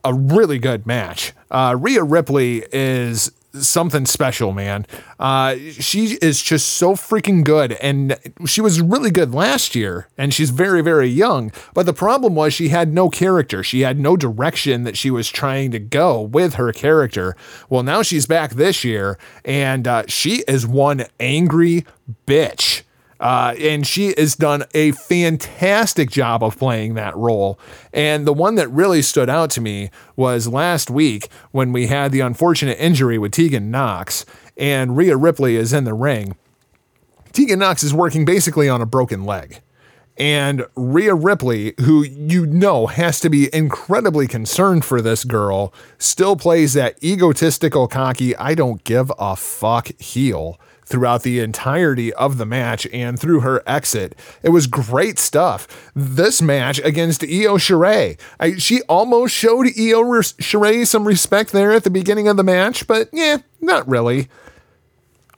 a 0.05 0.14
really 0.14 0.59
good 0.59 0.86
match. 0.86 1.32
Uh, 1.51 1.77
Rhea 1.78 2.02
Ripley 2.02 2.64
is 2.73 3.32
something 3.60 4.06
special, 4.06 4.52
man. 4.52 4.86
Uh, 5.18 5.56
she 5.56 6.18
is 6.22 6.42
just 6.42 6.68
so 6.68 6.92
freaking 6.94 7.44
good. 7.44 7.72
And 7.74 8.18
she 8.46 8.60
was 8.60 8.80
really 8.80 9.10
good 9.10 9.34
last 9.34 9.74
year, 9.74 10.08
and 10.18 10.32
she's 10.32 10.50
very, 10.50 10.82
very 10.82 11.08
young. 11.08 11.52
But 11.74 11.86
the 11.86 11.92
problem 11.92 12.34
was 12.34 12.54
she 12.54 12.68
had 12.68 12.92
no 12.92 13.08
character. 13.08 13.62
She 13.62 13.80
had 13.80 13.98
no 13.98 14.16
direction 14.16 14.84
that 14.84 14.96
she 14.96 15.10
was 15.10 15.28
trying 15.28 15.70
to 15.72 15.78
go 15.78 16.20
with 16.20 16.54
her 16.54 16.72
character. 16.72 17.36
Well, 17.68 17.82
now 17.82 18.02
she's 18.02 18.26
back 18.26 18.52
this 18.52 18.84
year, 18.84 19.18
and 19.44 19.86
uh, 19.86 20.04
she 20.06 20.44
is 20.48 20.66
one 20.66 21.04
angry 21.20 21.84
bitch. 22.26 22.82
Uh, 23.18 23.55
and 23.59 23.86
she 23.86 24.14
has 24.16 24.36
done 24.36 24.64
a 24.74 24.93
fantastic 24.93 26.10
job 26.10 26.43
of 26.43 26.59
playing 26.59 26.94
that 26.94 27.16
role. 27.16 27.59
And 27.93 28.26
the 28.26 28.32
one 28.32 28.56
that 28.56 28.68
really 28.70 29.02
stood 29.02 29.30
out 29.30 29.51
to 29.51 29.60
me 29.60 29.90
was 30.16 30.48
last 30.48 30.90
week 30.90 31.28
when 31.51 31.72
we 31.72 31.86
had 31.86 32.12
the 32.12 32.20
unfortunate 32.20 32.78
injury 32.78 33.18
with 33.18 33.32
Tegan 33.32 33.70
Nox 33.70 34.26
and 34.56 34.97
Rhea 34.97 35.16
Ripley 35.16 35.56
is 35.56 35.72
in 35.72 35.84
the 35.84 35.94
ring. 35.94 36.36
Tegan 37.32 37.59
Nox 37.59 37.82
is 37.82 37.93
working 37.93 38.24
basically 38.24 38.68
on 38.68 38.80
a 38.80 38.86
broken 38.86 39.24
leg. 39.24 39.60
And 40.18 40.64
Rhea 40.74 41.14
Ripley, 41.14 41.74
who 41.82 42.02
you 42.02 42.47
know 42.47 42.86
has 42.86 43.20
to 43.20 43.28
be 43.28 43.55
incredibly 43.55 44.26
concerned 44.26 44.82
for 44.84 45.02
this 45.02 45.24
girl, 45.24 45.74
still 45.98 46.36
plays 46.36 46.72
that 46.72 47.02
egotistical, 47.05 47.86
cocky, 47.86 48.34
I 48.36 48.55
don't 48.55 48.82
give 48.84 49.12
a 49.18 49.36
fuck 49.36 49.88
heel 50.01 50.59
throughout 50.86 51.22
the 51.22 51.40
entirety 51.40 52.12
of 52.14 52.38
the 52.38 52.46
match 52.46 52.86
and 52.92 53.18
through 53.18 53.40
her 53.40 53.62
exit. 53.66 54.16
It 54.42 54.50
was 54.50 54.66
great 54.66 55.18
stuff. 55.18 55.90
This 55.94 56.40
match 56.40 56.78
against 56.84 57.22
Io 57.24 57.58
Shirai, 57.58 58.18
I, 58.40 58.54
she 58.54 58.82
almost 58.82 59.34
showed 59.34 59.66
Io 59.66 60.02
Shirai 60.22 60.86
some 60.86 61.06
respect 61.06 61.52
there 61.52 61.72
at 61.72 61.84
the 61.84 61.90
beginning 61.90 62.28
of 62.28 62.36
the 62.36 62.44
match, 62.44 62.86
but 62.86 63.08
yeah, 63.12 63.38
not 63.60 63.86
really. 63.88 64.28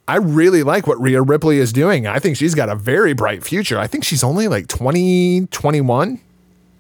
I 0.07 0.17
really 0.17 0.63
like 0.63 0.87
what 0.87 1.01
Rhea 1.01 1.21
Ripley 1.21 1.59
is 1.59 1.73
doing. 1.73 2.07
I 2.07 2.19
think 2.19 2.37
she's 2.37 2.55
got 2.55 2.71
a 2.71 2.75
very 2.75 3.13
bright 3.13 3.45
future. 3.45 3.79
I 3.79 3.87
think 3.87 4.05
she's 4.05 4.25
only 4.25 4.49
like 4.49 4.67
20, 4.69 5.49
21. 5.51 6.21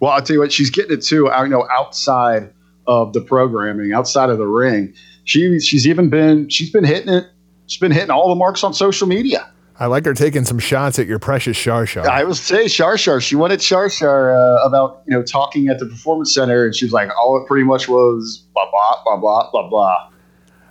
Well, 0.00 0.12
I'll 0.12 0.22
tell 0.22 0.34
you 0.34 0.40
what, 0.40 0.52
she's 0.52 0.70
getting 0.70 0.96
it 0.96 1.02
too. 1.02 1.30
I 1.30 1.46
know 1.46 1.68
outside 1.70 2.52
of 2.86 3.12
the 3.12 3.20
programming, 3.20 3.92
outside 3.92 4.30
of 4.30 4.38
the 4.38 4.46
ring. 4.46 4.94
She 5.24 5.60
she's 5.60 5.86
even 5.86 6.08
been 6.08 6.48
she's 6.48 6.70
been 6.70 6.84
hitting 6.84 7.12
it. 7.12 7.26
She's 7.68 7.80
been 7.80 7.92
hitting 7.92 8.10
all 8.10 8.28
the 8.28 8.34
marks 8.34 8.64
on 8.64 8.74
social 8.74 9.06
media. 9.06 9.48
I 9.80 9.86
like 9.86 10.04
her 10.06 10.14
taking 10.14 10.44
some 10.44 10.58
shots 10.58 10.98
at 10.98 11.06
your 11.06 11.20
precious 11.20 11.56
Shar 11.56 11.86
Shar. 11.86 12.08
I 12.08 12.24
was 12.24 12.40
say 12.40 12.66
Shar 12.66 12.98
Shar. 12.98 13.20
She 13.20 13.36
wanted 13.36 13.62
Shar 13.62 13.88
Shar 13.88 14.34
uh, 14.34 14.64
about 14.64 15.02
you 15.06 15.14
know 15.14 15.22
talking 15.22 15.68
at 15.68 15.78
the 15.78 15.86
performance 15.86 16.34
center, 16.34 16.64
and 16.64 16.74
she 16.74 16.84
was 16.84 16.92
like, 16.92 17.10
all 17.16 17.40
it 17.40 17.46
pretty 17.46 17.64
much 17.64 17.88
was 17.88 18.42
blah 18.54 18.68
blah 18.70 19.02
blah 19.04 19.16
blah 19.18 19.50
blah 19.52 19.68
blah. 19.68 20.10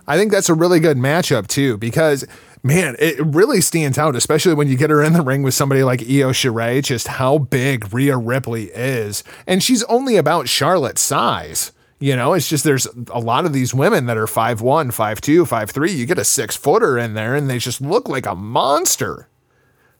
I 0.06 0.18
think 0.18 0.30
that's 0.30 0.50
a 0.50 0.54
really 0.54 0.80
good 0.80 0.98
matchup 0.98 1.46
too 1.46 1.78
because 1.78 2.26
man, 2.62 2.96
it 2.98 3.18
really 3.24 3.60
stands 3.60 3.96
out, 3.98 4.16
especially 4.16 4.54
when 4.54 4.68
you 4.68 4.76
get 4.76 4.90
her 4.90 5.02
in 5.02 5.12
the 5.12 5.22
ring 5.22 5.42
with 5.42 5.54
somebody 5.54 5.82
like 5.82 6.02
Io 6.02 6.32
Shirai, 6.32 6.82
just 6.82 7.08
how 7.08 7.38
big 7.38 7.92
Rhea 7.94 8.16
Ripley 8.16 8.64
is. 8.66 9.24
And 9.46 9.62
she's 9.62 9.84
only 9.84 10.16
about 10.16 10.48
Charlotte's 10.48 11.00
size. 11.00 11.72
You 12.00 12.14
know, 12.14 12.34
it's 12.34 12.48
just 12.48 12.64
there's 12.64 12.86
a 13.10 13.18
lot 13.18 13.44
of 13.44 13.52
these 13.52 13.74
women 13.74 14.06
that 14.06 14.16
are 14.16 14.26
5'1, 14.26 14.92
5'2, 14.92 15.42
5'3. 15.48 15.96
You 15.96 16.06
get 16.06 16.18
a 16.18 16.24
six 16.24 16.54
footer 16.54 16.96
in 16.96 17.14
there 17.14 17.34
and 17.34 17.50
they 17.50 17.58
just 17.58 17.80
look 17.80 18.08
like 18.08 18.24
a 18.24 18.36
monster. 18.36 19.28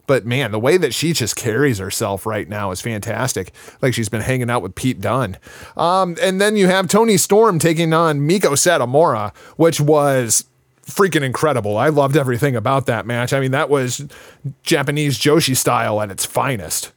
But 0.06 0.24
man, 0.24 0.52
the 0.52 0.58
way 0.58 0.78
that 0.78 0.94
she 0.94 1.12
just 1.12 1.36
carries 1.36 1.78
herself 1.78 2.24
right 2.24 2.48
now 2.48 2.70
is 2.70 2.80
fantastic. 2.80 3.52
Like 3.82 3.94
she's 3.94 4.08
been 4.08 4.22
hanging 4.22 4.48
out 4.48 4.62
with 4.62 4.74
Pete 4.74 5.00
Dunne. 5.00 5.36
Um, 5.76 6.16
and 6.22 6.40
then 6.40 6.56
you 6.56 6.66
have 6.66 6.88
Toni 6.88 7.18
Storm 7.18 7.58
taking 7.58 7.92
on 7.92 8.20
Meiko 8.20 8.52
Satomura, 8.54 9.34
which 9.56 9.80
was 9.80 10.44
freaking 10.86 11.22
incredible. 11.22 11.76
I 11.76 11.88
loved 11.88 12.16
everything 12.16 12.56
about 12.56 12.86
that 12.86 13.06
match. 13.06 13.34
I 13.34 13.40
mean, 13.40 13.50
that 13.50 13.68
was 13.68 14.06
Japanese 14.62 15.18
Joshi 15.18 15.54
style 15.54 16.00
at 16.00 16.10
its 16.10 16.24
finest. 16.24 16.92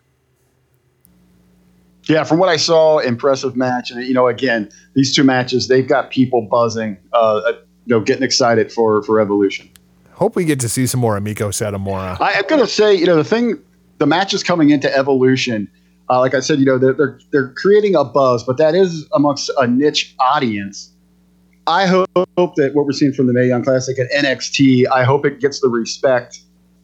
Yeah, 2.12 2.24
from 2.24 2.40
what 2.40 2.50
I 2.50 2.58
saw, 2.58 3.00
impressive 3.00 3.56
match. 3.56 3.92
And 3.92 4.04
you 4.06 4.14
know, 4.14 4.28
again, 4.28 4.70
these 4.94 5.16
two 5.16 5.24
matches, 5.24 5.68
they've 5.68 5.88
got 5.88 6.12
people 6.12 6.42
buzzing, 6.42 6.98
uh, 7.14 7.42
you 7.86 7.96
know, 7.96 8.00
getting 8.00 8.24
excited 8.24 8.72
for 8.72 9.02
for 9.04 9.20
Evolution. 9.20 9.70
Hope 10.14 10.36
we 10.36 10.46
get 10.46 10.60
to 10.60 10.70
see 10.70 10.86
some 10.86 11.00
more 11.00 11.18
Meiko 11.20 11.50
Satomura. 11.50 12.20
I, 12.20 12.34
am 12.34 12.44
gonna 12.48 12.68
say, 12.68 12.94
you 12.94 13.06
know, 13.06 13.16
the 13.16 13.24
thing, 13.24 13.60
the 13.98 14.06
matches 14.06 14.44
coming 14.44 14.70
into 14.70 14.96
Evolution. 14.96 15.70
Uh, 16.10 16.20
like 16.20 16.34
I 16.34 16.42
said, 16.42 16.60
you 16.60 16.66
know, 16.66 16.78
they're, 16.78 16.94
they're 16.94 17.20
they're 17.32 17.54
creating 17.54 17.96
a 17.96 18.04
buzz, 18.04 18.44
but 18.44 18.58
that 18.58 18.76
is 18.76 19.08
amongst 19.14 19.50
a 19.58 19.66
niche 19.66 20.14
audience 20.20 20.92
I 21.68 21.86
hope 21.86 22.56
that 22.56 22.72
what 22.74 22.86
we're 22.86 22.92
seeing 22.92 23.14
from 23.14 23.28
the 23.28 23.34
Mae 23.34 23.48
Young 23.48 23.64
Classic 23.64 23.98
at 24.00 24.12
NXT, 24.12 24.88
I 24.92 25.04
hope 25.04 25.26
it 25.26 25.40
gets 25.40 25.60
the 25.60 25.70
respect 25.70 26.40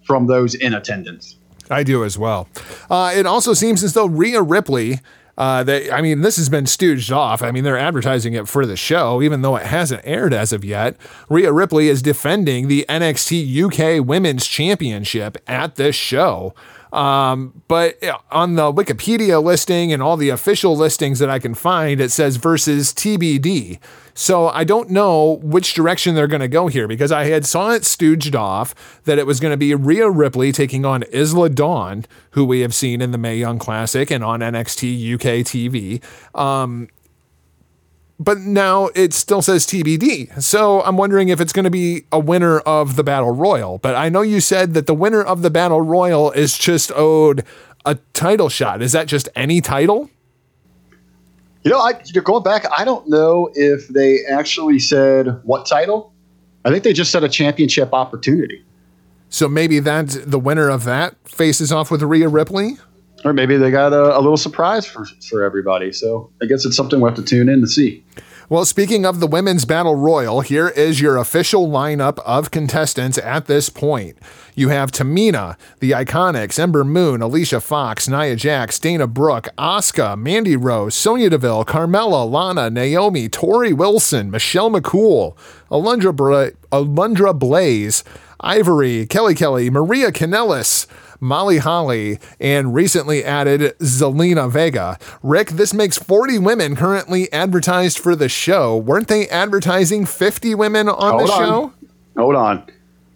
from 0.06 0.28
those 0.28 0.56
in 0.56 0.74
attendance. 0.74 1.36
I 1.70 1.84
do 1.84 2.06
as 2.06 2.18
well. 2.18 2.48
Uh, 2.90 3.12
it 3.16 3.26
also 3.26 3.54
seems 3.54 3.84
as 3.84 3.94
though 3.94 4.06
Rhea 4.06 4.42
Ripley. 4.42 5.00
Uh, 5.38 5.64
they, 5.64 5.92
I 5.92 6.02
mean, 6.02 6.22
this 6.22 6.38
has 6.38 6.50
been 6.50 6.66
stooged 6.66 7.16
off. 7.16 7.44
I 7.44 7.52
mean, 7.52 7.64
they're 7.64 7.78
advertising 7.78 8.34
it 8.34 8.48
for 8.48 8.66
the 8.66 8.76
show, 8.76 9.22
even 9.22 9.42
though 9.42 9.56
it 9.56 9.68
hasn't 9.68 10.02
aired 10.04 10.34
as 10.34 10.52
of 10.52 10.66
yet. 10.66 10.96
Rhea 11.30 11.52
Ripley 11.52 11.90
is 11.90 12.02
defending 12.02 12.68
the 12.68 12.86
NXT 12.90 14.00
UK 14.00 14.06
Women's 14.06 14.48
Championship 14.48 15.38
at 15.48 15.76
this 15.76 15.96
show. 15.96 16.56
Um, 16.92 17.62
but 17.68 18.02
on 18.32 18.56
the 18.56 18.72
Wikipedia 18.74 19.44
listing 19.44 19.92
and 19.94 20.02
all 20.02 20.18
the 20.18 20.30
official 20.30 20.76
listings 20.76 21.20
that 21.20 21.30
I 21.30 21.38
can 21.38 21.54
find, 21.54 22.02
it 22.02 22.12
says 22.12 22.38
versus 22.38 22.94
TBD. 22.94 23.80
So 24.18 24.48
I 24.48 24.64
don't 24.64 24.90
know 24.90 25.38
which 25.44 25.76
direction 25.76 26.16
they're 26.16 26.26
going 26.26 26.42
to 26.42 26.48
go 26.48 26.66
here 26.66 26.88
because 26.88 27.12
I 27.12 27.26
had 27.26 27.46
saw 27.46 27.70
it 27.70 27.84
stooged 27.84 28.34
off 28.34 28.74
that 29.04 29.20
it 29.20 29.28
was 29.28 29.40
going 29.40 29.52
to 29.52 29.58
be 29.58 29.76
Rhea 29.76 30.10
Ripley 30.10 30.52
taking 30.52 30.86
on 30.86 31.04
Isla 31.14 31.52
Dawn, 31.52 32.04
who 32.32 32.44
we 32.44 32.62
have 32.62 32.74
seen 32.74 33.00
in 33.00 33.12
the 33.12 33.20
Mae 33.20 33.38
Young 33.38 33.60
Classic 33.60 34.10
and 34.10 34.24
on 34.24 34.40
NXT 34.40 35.14
UK 35.14 35.46
TV. 35.46 36.02
Um, 36.34 36.88
but 38.20 38.40
now 38.40 38.90
it 38.96 39.14
still 39.14 39.44
says 39.44 39.68
TBD. 39.68 40.42
So 40.42 40.82
I'm 40.82 40.98
wondering 40.98 41.30
if 41.30 41.40
it's 41.40 41.54
going 41.54 41.66
to 41.66 41.70
be 41.70 42.06
a 42.12 42.18
winner 42.18 42.58
of 42.62 42.96
the 42.96 43.04
Battle 43.04 43.36
Royal. 43.36 43.78
But 43.78 43.94
I 43.94 44.10
know 44.10 44.24
you 44.24 44.42
said 44.42 44.74
that 44.74 44.88
the 44.88 44.96
winner 44.96 45.22
of 45.22 45.44
the 45.44 45.52
Battle 45.52 45.84
Royal 45.84 46.32
is 46.32 46.58
just 46.58 46.92
owed 46.94 47.46
a 47.86 48.00
title 48.14 48.50
shot. 48.50 48.82
Is 48.82 48.94
that 48.94 49.06
just 49.06 49.30
any 49.36 49.62
title? 49.62 50.10
You 51.68 51.74
know, 51.74 51.82
I, 51.82 52.02
going 52.22 52.44
back, 52.44 52.66
I 52.78 52.86
don't 52.86 53.10
know 53.10 53.50
if 53.54 53.90
they 53.90 54.24
actually 54.26 54.80
said 54.80 55.38
what 55.44 55.66
title. 55.66 56.14
I 56.64 56.70
think 56.70 56.86
they 56.86 56.94
just 56.94 57.12
said 57.12 57.26
a 57.26 57.28
championship 57.28 57.94
opportunity. 57.94 58.64
So 59.28 59.50
maybe 59.50 59.80
that's 59.80 60.16
the 60.16 60.40
winner 60.40 60.70
of 60.70 60.86
that 60.86 61.16
faces 61.28 61.74
off 61.74 61.92
with 61.92 62.02
Rhea 62.04 62.30
Ripley? 62.30 62.78
Or 63.26 63.34
maybe 63.34 63.58
they 63.58 63.70
got 63.70 63.92
a, 63.92 64.18
a 64.18 64.22
little 64.22 64.38
surprise 64.38 64.86
for, 64.86 65.08
for 65.30 65.44
everybody. 65.44 65.92
So 65.92 66.32
I 66.42 66.46
guess 66.46 66.64
it's 66.64 66.78
something 66.78 67.02
we'll 67.02 67.12
have 67.12 67.18
to 67.18 67.26
tune 67.26 67.50
in 67.50 67.60
to 67.60 67.68
see. 67.68 68.02
Well, 68.50 68.64
speaking 68.64 69.06
of 69.06 69.20
the 69.20 69.28
Women's 69.28 69.66
Battle 69.66 69.96
Royal, 69.96 70.40
here 70.40 70.70
is 70.70 71.02
your 71.02 71.18
official 71.18 71.68
lineup 71.68 72.18
of 72.20 72.50
contestants 72.50 73.18
at 73.18 73.48
this 73.48 73.68
point. 73.68 74.18
You 74.56 74.70
have 74.70 74.90
Tamina, 74.90 75.58
the 75.82 75.92
Iconics, 75.92 76.58
Ember 76.58 76.86
Moon, 76.86 77.22
Alicia 77.22 77.60
Fox, 77.60 78.08
Nia 78.08 78.38
Jax, 78.38 78.80
Dana 78.80 79.06
Brooke, 79.06 79.50
Asuka, 79.58 80.18
Mandy 80.18 80.56
Rose, 80.56 80.96
Sonya 80.96 81.30
Deville, 81.30 81.66
Carmella, 81.66 82.30
Lana, 82.30 82.70
Naomi, 82.70 83.28
Torrie 83.28 83.74
Wilson, 83.76 84.32
Michelle 84.32 84.72
McCool, 84.72 85.36
Alundra, 85.70 86.16
Bra- 86.16 86.52
Alundra 86.72 87.38
Blaze, 87.38 88.06
Ivory, 88.40 89.06
Kelly 89.08 89.36
Kelly, 89.36 89.70
Maria 89.70 90.10
Kanellis, 90.10 90.88
Molly 91.20 91.58
Holly, 91.58 92.20
and 92.40 92.74
recently 92.74 93.24
added 93.24 93.78
Zelina 93.80 94.52
Vega. 94.52 94.98
Rick, 95.24 95.50
this 95.50 95.74
makes 95.74 95.98
40 95.98 96.40
women 96.40 96.76
currently 96.76 97.32
advertised 97.32 98.00
for 98.00 98.16
the 98.16 98.30
show. 98.30 98.78
Weren't 98.78 99.08
they 99.08 99.28
advertising 99.30 100.06
50 100.06 100.56
women 100.56 100.90
on 100.90 101.20
Hold 101.20 101.28
the 101.28 101.34
on. 101.34 101.40
show? 101.40 101.74
Hold 102.18 102.36
on. 102.36 102.66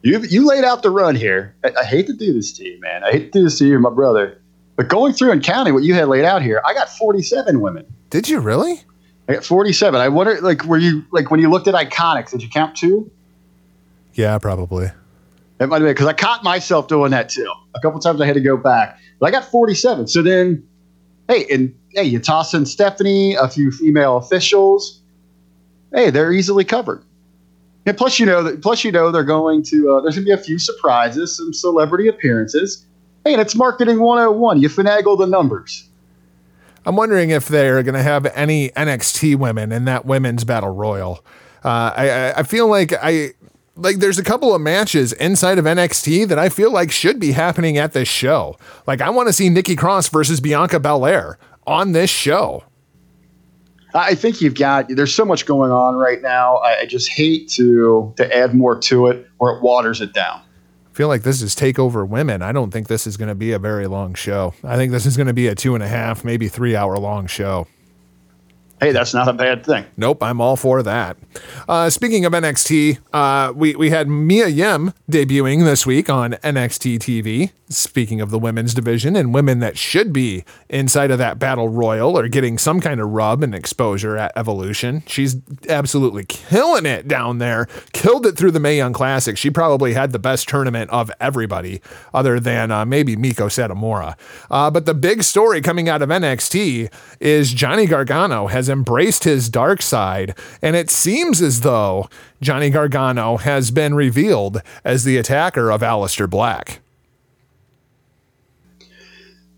You 0.04 0.20
you 0.22 0.48
laid 0.48 0.64
out 0.64 0.82
the 0.82 0.90
run 0.90 1.16
here. 1.16 1.56
I, 1.64 1.74
I, 1.82 1.86
hate 1.86 2.08
to 2.08 2.14
do 2.14 2.34
this 2.34 2.52
to 2.54 2.68
you, 2.68 2.80
man. 2.80 3.04
I 3.04 3.12
hate 3.12 3.32
to 3.32 3.40
do 3.40 3.44
this 3.44 3.60
to 3.60 3.68
you, 3.68 3.80
my 3.80 3.92
brother. 3.92 4.42
But 4.76 4.88
going 4.88 5.14
through 5.14 5.32
and 5.32 5.44
counting 5.44 5.74
what 5.74 5.84
you 5.84 5.94
had 5.94 6.08
laid 6.08 6.26
out 6.26 6.42
here, 6.42 6.62
I 6.66 6.74
got 6.74 6.90
47 6.90 7.62
women. 7.62 7.86
Did 8.10 8.28
you 8.28 8.40
really? 8.40 8.82
I 9.28 9.34
got 9.36 9.46
47. 9.46 10.02
I 10.02 10.10
wonder, 10.10 10.42
like, 10.42 10.66
were 10.66 10.78
you 10.78 11.06
like 11.12 11.30
when 11.30 11.40
you 11.40 11.50
looked 11.50 11.68
at 11.68 11.76
Iconics? 11.76 12.32
Did 12.32 12.42
you 12.42 12.50
count 12.50 12.76
two? 12.76 13.12
Yeah, 14.14 14.38
probably. 14.40 14.92
Might 15.70 15.76
have 15.76 15.84
been 15.84 15.94
because 15.94 16.08
I 16.08 16.14
caught 16.14 16.44
myself 16.44 16.88
doing 16.88 17.12
that 17.12 17.30
too. 17.30 17.52
A 17.76 17.80
couple 17.80 18.00
times 18.00 18.20
I 18.20 18.26
had 18.26 18.34
to 18.34 18.42
go 18.42 18.58
back, 18.58 19.00
but 19.20 19.28
I 19.28 19.32
got 19.32 19.46
47. 19.46 20.08
So 20.08 20.22
then, 20.22 20.68
hey, 21.28 21.46
and 21.52 21.76
hey, 21.92 22.04
you 22.04 22.20
toss 22.20 22.54
in 22.54 22.66
Stephanie, 22.66 23.36
a 23.36 23.48
few 23.48 23.72
female 23.72 24.18
officials. 24.18 25.02
Hey, 25.94 26.10
they're 26.10 26.32
easily 26.32 26.64
covered. 26.64 27.04
And 27.86 27.98
plus, 27.98 28.20
you 28.20 28.26
know, 28.26 28.58
plus 28.58 28.84
you 28.84 28.92
know 28.92 29.12
they're 29.12 29.24
going 29.24 29.64
to. 29.64 29.94
Uh, 29.94 30.02
there's 30.02 30.16
going 30.16 30.26
to 30.26 30.36
be 30.36 30.40
a 30.40 30.44
few 30.44 30.60
surprises, 30.60 31.38
some 31.38 31.54
celebrity 31.54 32.08
appearances. 32.08 32.86
Hey, 33.26 33.34
and 33.34 33.42
it's 33.42 33.56
marketing 33.56 34.00
101. 34.00 34.62
You 34.62 34.70
finagle 34.70 35.18
the 35.18 35.28
numbers. 35.28 35.88
I'm 36.86 36.96
wondering 36.96 37.30
if 37.30 37.48
they're 37.48 37.84
going 37.84 37.96
to 37.96 38.04
have 38.04 38.26
any 38.28 38.70
NXT 38.70 39.36
women 39.36 39.72
in 39.72 39.86
that 39.86 40.06
women's 40.06 40.44
battle 40.44 40.74
royal. 40.74 41.24
Uh, 41.64 41.94
I, 41.96 42.34
I 42.38 42.44
feel 42.44 42.68
like 42.68 42.94
I 42.94 43.34
like 43.76 43.98
there's 43.98 44.20
a 44.20 44.24
couple 44.24 44.54
of 44.54 44.62
matches 44.62 45.14
inside 45.14 45.58
of 45.58 45.66
NXT 45.66 46.28
that 46.28 46.40
I 46.40 46.50
feel 46.50 46.72
like 46.72 46.92
should 46.92 47.20
be 47.20 47.32
happening 47.32 47.78
at 47.78 47.94
this 47.94 48.08
show. 48.08 48.58
Like 48.88 49.02
I 49.02 49.10
want 49.10 49.28
to 49.28 49.34
see 49.34 49.50
Nikki 49.50 49.76
Cross 49.76 50.10
versus 50.10 50.40
Bianca 50.40 50.80
Belair 50.80 51.38
on 51.66 51.92
this 51.94 52.10
show. 52.10 52.64
I 53.94 54.16
think 54.16 54.42
you've 54.42 54.56
got 54.56 54.88
there's 54.90 55.14
so 55.14 55.26
much 55.26 55.46
going 55.46 55.72
on 55.72 55.96
right 55.96 56.22
now. 56.22 56.58
I, 56.58 56.82
I 56.82 56.86
just 56.86 57.10
hate 57.10 57.50
to 57.52 58.14
to 58.18 58.36
add 58.36 58.54
more 58.54 58.80
to 58.80 59.08
it 59.08 59.28
or 59.40 59.58
it 59.58 59.62
waters 59.62 60.02
it 60.02 60.14
down. 60.14 60.42
I 60.92 60.94
feel 60.94 61.08
like 61.08 61.24
this 61.24 61.42
is 61.42 61.56
Takeover 61.56 62.08
Women. 62.08 62.42
I 62.42 62.52
don't 62.52 62.72
think 62.72 62.88
this 62.88 63.08
is 63.08 63.16
going 63.16 63.30
to 63.30 63.36
be 63.36 63.54
a 63.54 63.60
very 63.60 63.88
long 63.88 64.14
show. 64.14 64.54
I 64.64 64.76
think 64.76 64.92
this 64.92 65.06
is 65.06 65.16
going 65.16 65.28
to 65.28 65.34
be 65.34 65.48
a 65.48 65.56
two 65.56 65.74
and 65.74 65.84
a 65.84 65.88
half, 65.88 66.26
maybe 66.26 66.48
three 66.48 66.76
hour 66.76 66.98
long 66.98 67.28
show. 67.28 67.68
Hey, 68.82 68.94
that's 68.94 69.14
not 69.14 69.28
a 69.28 69.34
bad 69.34 69.64
thing. 69.64 69.86
Nope, 69.96 70.24
I'm 70.24 70.42
all 70.42 70.56
for 70.56 70.82
that. 70.82 71.16
Uh, 71.70 71.92
speaking 71.92 72.26
of 72.26 72.34
NXT, 72.34 72.98
uh, 73.14 73.54
we, 73.56 73.76
we 73.76 73.92
had 73.92 74.08
Mia 74.10 74.48
Yim 74.48 74.94
debuting 75.08 75.66
this 75.66 75.86
week 75.86 76.10
on 76.10 76.32
NXT 76.44 76.98
TV. 76.98 77.52
Speaking 77.70 78.20
of 78.20 78.32
the 78.32 78.40
women's 78.40 78.74
division 78.74 79.16
and 79.16 79.34
women 79.34 79.60
that 79.60 79.78
should 79.78 80.12
be 80.12 80.44
inside 80.68 81.12
of 81.12 81.20
that 81.20 81.38
battle 81.40 81.70
royal 81.70 82.18
or 82.18 82.28
getting 82.28 82.58
some 82.58 82.82
kind 82.82 83.00
of 83.00 83.08
rub 83.10 83.44
and 83.44 83.54
exposure 83.54 84.18
at 84.18 84.34
Evolution, 84.36 85.04
she's 85.06 85.38
absolutely 85.70 86.26
killing 86.26 86.88
it 86.88 87.08
down 87.08 87.38
there. 87.38 87.68
Killed 87.94 88.26
it 88.26 88.36
through 88.36 88.52
the 88.52 88.60
Mae 88.60 88.78
Young 88.78 88.94
Classic. 88.94 89.38
She 89.38 89.52
probably 89.52 89.94
had 89.94 90.12
the 90.12 90.20
best 90.20 90.50
tournament 90.50 90.90
of 90.90 91.12
everybody, 91.22 91.82
other 92.16 92.40
than 92.40 92.72
uh, 92.72 92.84
maybe 92.84 93.16
Meiko 93.16 93.46
Satomura. 93.48 94.18
Uh, 94.50 94.70
but 94.72 94.86
the 94.88 94.96
big 94.96 95.24
story 95.24 95.62
coming 95.62 95.88
out 95.88 96.02
of 96.02 96.10
NXT 96.10 96.92
is 97.22 97.54
Johnny 97.54 97.86
Gargano 97.86 98.48
has 98.48 98.71
embraced 98.72 99.26
his 99.26 99.50
dark 99.50 99.82
side, 99.82 100.36
and 100.62 100.76
it 100.76 100.90
seems 100.90 101.42
as 101.42 101.62
though 101.62 102.10
Johnny 102.42 102.70
Gargano 102.70 103.38
has 103.38 103.70
been 103.70 103.94
revealed 103.94 104.62
as 104.84 105.04
the 105.04 105.18
attacker 105.18 105.70
of 105.70 105.82
Aleister 105.82 106.30
Black. 106.30 106.80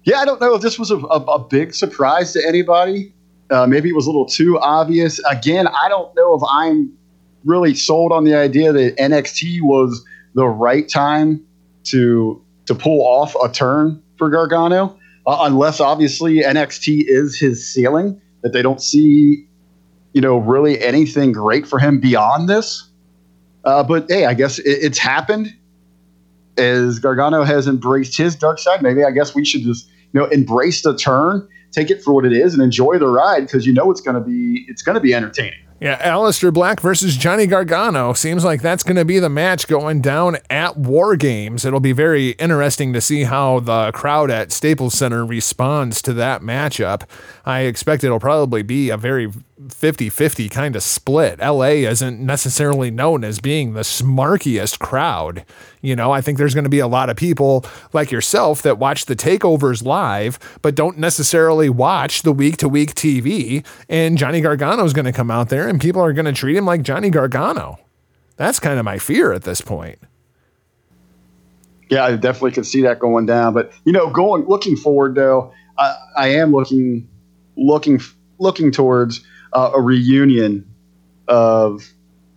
Yeah, 0.04 0.18
I 0.18 0.26
don't 0.26 0.42
know 0.42 0.54
if 0.56 0.62
this 0.62 0.78
was 0.78 0.92
a, 0.92 0.98
a, 0.98 1.24
a 1.24 1.40
big 1.40 1.74
surprise 1.74 2.34
to 2.34 2.46
anybody. 2.46 3.14
Uh, 3.50 3.68
maybe 3.68 3.90
it 3.90 3.96
was 3.96 4.06
a 4.06 4.10
little 4.10 4.26
too 4.26 4.60
obvious. 4.60 5.20
Again, 5.30 5.68
I 5.68 5.88
don't 5.88 6.14
know 6.16 6.36
if 6.36 6.42
I'm 6.50 6.92
really 7.46 7.76
sold 7.76 8.12
on 8.12 8.24
the 8.24 8.36
idea 8.36 8.74
that 8.74 8.98
NXT 8.98 9.62
was 9.62 10.04
the 10.34 10.48
right 10.48 10.90
time 10.90 11.46
to 11.86 12.42
to 12.66 12.76
pull 12.76 13.02
off 13.02 13.36
a 13.44 13.52
turn 13.52 14.02
for 14.18 14.30
Gargano, 14.30 14.98
uh, 15.28 15.40
unless 15.42 15.80
obviously 15.80 16.38
NXT 16.38 17.04
is 17.08 17.38
his 17.38 17.68
ceiling. 17.68 18.22
That 18.44 18.54
they 18.54 18.62
don't 18.62 18.82
see, 18.82 19.48
you 20.14 20.22
know, 20.22 20.38
really 20.38 20.82
anything 20.82 21.32
great 21.32 21.66
for 21.66 21.80
him 21.80 22.00
beyond 22.00 22.48
this. 22.50 22.90
Uh, 23.64 23.84
but 23.84 24.06
hey, 24.10 24.26
I 24.26 24.34
guess 24.34 24.60
it, 24.60 24.66
it's 24.66 24.98
happened. 24.98 25.54
As 26.58 27.00
Gargano 27.00 27.44
has 27.44 27.68
embraced 27.68 28.16
his 28.16 28.36
dark 28.36 28.60
side, 28.60 28.84
maybe 28.84 29.04
I 29.04 29.12
guess 29.12 29.34
we 29.34 29.44
should 29.44 29.62
just 29.62 29.90
you 30.12 30.20
know 30.20 30.26
embrace 30.28 30.84
the 30.84 30.96
turn, 30.96 31.48
take 31.72 31.90
it 31.90 32.04
for 32.04 32.14
what 32.14 32.26
it 32.26 32.34
is, 32.34 32.54
and 32.54 32.62
enjoy 32.62 33.00
the 33.00 33.08
ride 33.08 33.42
because 33.42 33.66
you 33.66 33.74
know 33.74 33.90
it's 33.90 34.02
going 34.02 34.16
to 34.16 34.22
be 34.22 34.66
it's 34.68 34.84
going 34.84 34.96
to 34.96 35.02
be 35.02 35.14
entertaining. 35.14 35.60
Yeah, 35.84 36.00
Aleister 36.00 36.54
Black 36.54 36.80
versus 36.80 37.18
Johnny 37.18 37.46
Gargano 37.46 38.14
seems 38.14 38.46
like 38.46 38.62
that's 38.62 38.84
going 38.84 38.96
to 38.96 39.04
be 39.04 39.20
the 39.20 39.28
match 39.28 39.68
going 39.68 40.00
down 40.00 40.38
at 40.50 40.78
War 40.78 41.18
Games. 41.18 41.66
It'll 41.66 41.82
be 41.82 41.92
very 41.92 42.30
interesting 42.32 42.94
to 42.94 43.02
see 43.02 43.24
how 43.24 43.60
the 43.60 43.92
crowd 43.92 44.32
at 44.32 44.54
Staples 44.54 44.94
Center 44.94 45.26
responds 45.26 46.02
to 46.04 46.14
that 46.14 46.42
matchup. 46.42 47.04
I 47.46 47.62
expect 47.62 48.06
it'll 48.06 48.20
probably 48.20 48.64
be 48.64 48.90
a 48.90 48.96
very 48.96 49.30
50 49.70 50.10
50 50.10 50.50
kind 50.50 50.76
of 50.76 50.84
split. 50.84 51.40
LA 51.40 51.84
isn't 51.90 52.20
necessarily 52.20 52.90
known 52.90 53.26
as 53.26 53.40
being 53.40 53.74
the 53.74 53.82
smarkiest 53.82 54.80
crowd. 54.80 55.44
You 55.82 55.96
know, 55.96 56.12
I 56.12 56.22
think 56.22 56.38
there's 56.38 56.54
going 56.54 56.64
to 56.64 56.70
be 56.70 56.80
a 56.80 56.88
lot 56.88 57.10
of 57.10 57.18
people 57.18 57.66
like 57.92 58.12
yourself 58.12 58.62
that 58.62 58.78
watch 58.78 59.06
the 59.06 59.16
takeovers 59.16 59.84
live, 59.84 60.40
but 60.62 60.76
don't 60.76 60.98
necessarily 60.98 61.70
watch 61.70 62.22
the 62.22 62.32
week 62.32 62.58
to 62.58 62.70
week 62.70 62.96
TV. 62.96 63.66
And 63.90 64.18
Johnny 64.18 64.40
Gargano 64.40 64.86
is 64.86 64.94
going 64.94 65.06
to 65.06 65.12
come 65.12 65.30
out 65.30 65.50
there 65.50 65.68
and 65.68 65.82
people 65.82 66.02
are 66.02 66.14
going 66.14 66.26
to 66.26 66.34
treat 66.34 66.56
him 66.56 66.66
like 66.66 66.82
Johnny 66.82 67.10
Gargano. 67.10 67.78
That's 68.38 68.60
kind 68.60 68.80
of 68.80 68.86
my 68.86 68.98
fear 68.98 69.34
at 69.34 69.44
this 69.44 69.60
point. 69.60 70.00
Yeah, 71.90 72.06
I 72.06 72.16
definitely 72.16 72.52
can 72.52 72.64
see 72.64 72.82
that 72.84 73.00
going 73.00 73.26
down. 73.26 73.54
But 73.54 73.74
you 73.84 73.92
know, 73.92 74.10
going 74.10 74.46
looking 74.46 74.78
forward 74.78 75.16
though, 75.16 75.54
I, 75.78 75.96
I 76.16 76.28
am 76.30 76.52
looking 76.54 77.10
looking 77.56 78.00
looking 78.40 78.72
towards 78.72 79.26
uh, 79.54 79.72
a 79.74 79.82
reunion 79.82 80.68
of 81.28 81.88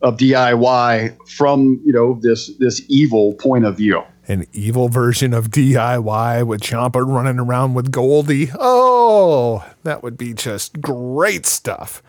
of 0.02 0.16
DIY 0.16 1.16
from 1.28 1.80
you 1.84 1.92
know 1.92 2.18
this 2.20 2.50
this 2.58 2.82
evil 2.88 3.34
point 3.34 3.64
of 3.64 3.76
view. 3.76 4.02
An 4.28 4.44
evil 4.52 4.88
version 4.88 5.32
of 5.32 5.50
DIY 5.50 6.46
with 6.46 6.60
Ciampa 6.60 7.06
running 7.06 7.38
around 7.38 7.74
with 7.74 7.92
Goldie. 7.92 8.50
Oh, 8.58 9.64
that 9.84 10.02
would 10.02 10.18
be 10.18 10.34
just 10.34 10.80
great 10.80 11.46
stuff. 11.46 12.02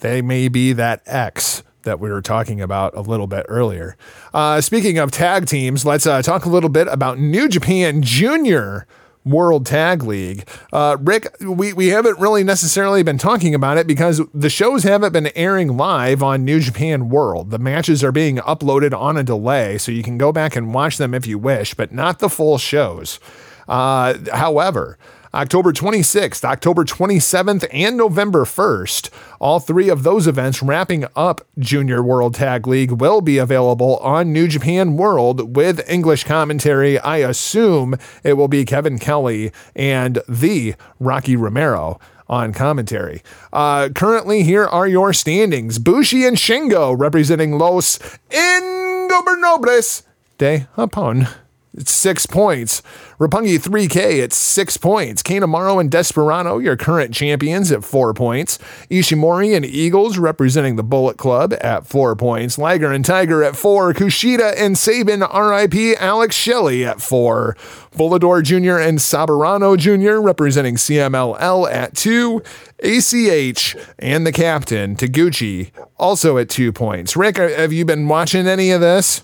They 0.00 0.20
may 0.20 0.48
be 0.48 0.72
that 0.72 1.02
X 1.06 1.62
that 1.84 2.00
we 2.00 2.10
were 2.10 2.22
talking 2.22 2.60
about 2.60 2.94
a 2.96 3.00
little 3.00 3.26
bit 3.26 3.46
earlier. 3.48 3.96
Uh, 4.32 4.60
speaking 4.60 4.98
of 4.98 5.10
tag 5.10 5.46
teams, 5.46 5.86
let's 5.86 6.06
uh, 6.06 6.22
talk 6.22 6.44
a 6.44 6.48
little 6.48 6.70
bit 6.70 6.88
about 6.88 7.18
New 7.18 7.48
Japan 7.48 8.02
Junior 8.02 8.86
World 9.24 9.66
Tag 9.66 10.02
League. 10.02 10.46
Uh, 10.72 10.96
Rick, 11.00 11.34
we, 11.40 11.72
we 11.72 11.88
haven't 11.88 12.18
really 12.18 12.44
necessarily 12.44 13.02
been 13.02 13.18
talking 13.18 13.54
about 13.54 13.78
it 13.78 13.86
because 13.86 14.20
the 14.32 14.50
shows 14.50 14.82
haven't 14.82 15.12
been 15.12 15.30
airing 15.34 15.76
live 15.76 16.22
on 16.22 16.44
New 16.44 16.60
Japan 16.60 17.08
World. 17.08 17.50
The 17.50 17.58
matches 17.58 18.04
are 18.04 18.12
being 18.12 18.36
uploaded 18.38 18.96
on 18.98 19.16
a 19.16 19.22
delay, 19.22 19.78
so 19.78 19.92
you 19.92 20.02
can 20.02 20.18
go 20.18 20.32
back 20.32 20.56
and 20.56 20.74
watch 20.74 20.98
them 20.98 21.14
if 21.14 21.26
you 21.26 21.38
wish, 21.38 21.74
but 21.74 21.92
not 21.92 22.18
the 22.18 22.28
full 22.28 22.58
shows. 22.58 23.18
Uh, 23.66 24.14
however, 24.32 24.98
October 25.34 25.72
26th, 25.72 26.44
October 26.44 26.84
27th, 26.84 27.66
and 27.72 27.96
November 27.96 28.44
1st. 28.44 29.10
All 29.40 29.58
three 29.58 29.88
of 29.88 30.04
those 30.04 30.28
events 30.28 30.62
wrapping 30.62 31.06
up 31.16 31.40
Junior 31.58 32.04
World 32.04 32.36
Tag 32.36 32.68
League 32.68 32.92
will 32.92 33.20
be 33.20 33.38
available 33.38 33.96
on 33.96 34.32
New 34.32 34.46
Japan 34.46 34.96
World 34.96 35.56
with 35.56 35.86
English 35.90 36.22
commentary. 36.22 37.00
I 37.00 37.16
assume 37.16 37.96
it 38.22 38.34
will 38.34 38.46
be 38.46 38.64
Kevin 38.64 38.96
Kelly 39.00 39.50
and 39.74 40.22
the 40.28 40.76
Rocky 41.00 41.34
Romero 41.34 41.98
on 42.28 42.52
commentary. 42.52 43.20
Uh, 43.52 43.88
currently, 43.92 44.44
here 44.44 44.64
are 44.64 44.86
your 44.86 45.12
standings 45.12 45.80
Bushi 45.80 46.24
and 46.24 46.36
Shingo 46.36 46.96
representing 46.96 47.58
Los 47.58 47.98
Ingobernables 48.30 50.04
de 50.38 50.68
Japón. 50.76 51.43
It's 51.76 51.92
six 51.92 52.24
points. 52.24 52.82
Roppongi 53.18 53.58
3K 53.58 54.22
at 54.22 54.32
six 54.32 54.76
points. 54.76 55.24
Kanemaru 55.24 55.80
and 55.80 55.90
Desperado, 55.90 56.58
your 56.58 56.76
current 56.76 57.12
champions, 57.12 57.72
at 57.72 57.82
four 57.82 58.14
points. 58.14 58.58
Ishimori 58.90 59.56
and 59.56 59.64
Eagles 59.64 60.16
representing 60.16 60.76
the 60.76 60.84
Bullet 60.84 61.16
Club 61.16 61.52
at 61.60 61.84
four 61.84 62.14
points. 62.14 62.58
Liger 62.58 62.92
and 62.92 63.04
Tiger 63.04 63.42
at 63.42 63.56
four. 63.56 63.92
Kushida 63.92 64.54
and 64.56 64.78
Sabin, 64.78 65.20
RIP 65.20 66.00
Alex 66.00 66.36
Shelley 66.36 66.84
at 66.84 67.00
four. 67.00 67.56
Volador 67.92 68.42
Jr. 68.42 68.78
and 68.78 68.98
Soberano 68.98 69.76
Jr. 69.76 70.20
representing 70.20 70.76
CMLL 70.76 71.70
at 71.72 71.96
two. 71.96 72.40
ACH 72.84 73.76
and 73.98 74.26
the 74.26 74.32
captain, 74.32 74.94
Taguchi, 74.94 75.70
also 75.96 76.38
at 76.38 76.50
two 76.50 76.72
points. 76.72 77.16
Rick, 77.16 77.38
have 77.38 77.72
you 77.72 77.84
been 77.84 78.06
watching 78.06 78.46
any 78.46 78.70
of 78.70 78.80
this? 78.80 79.22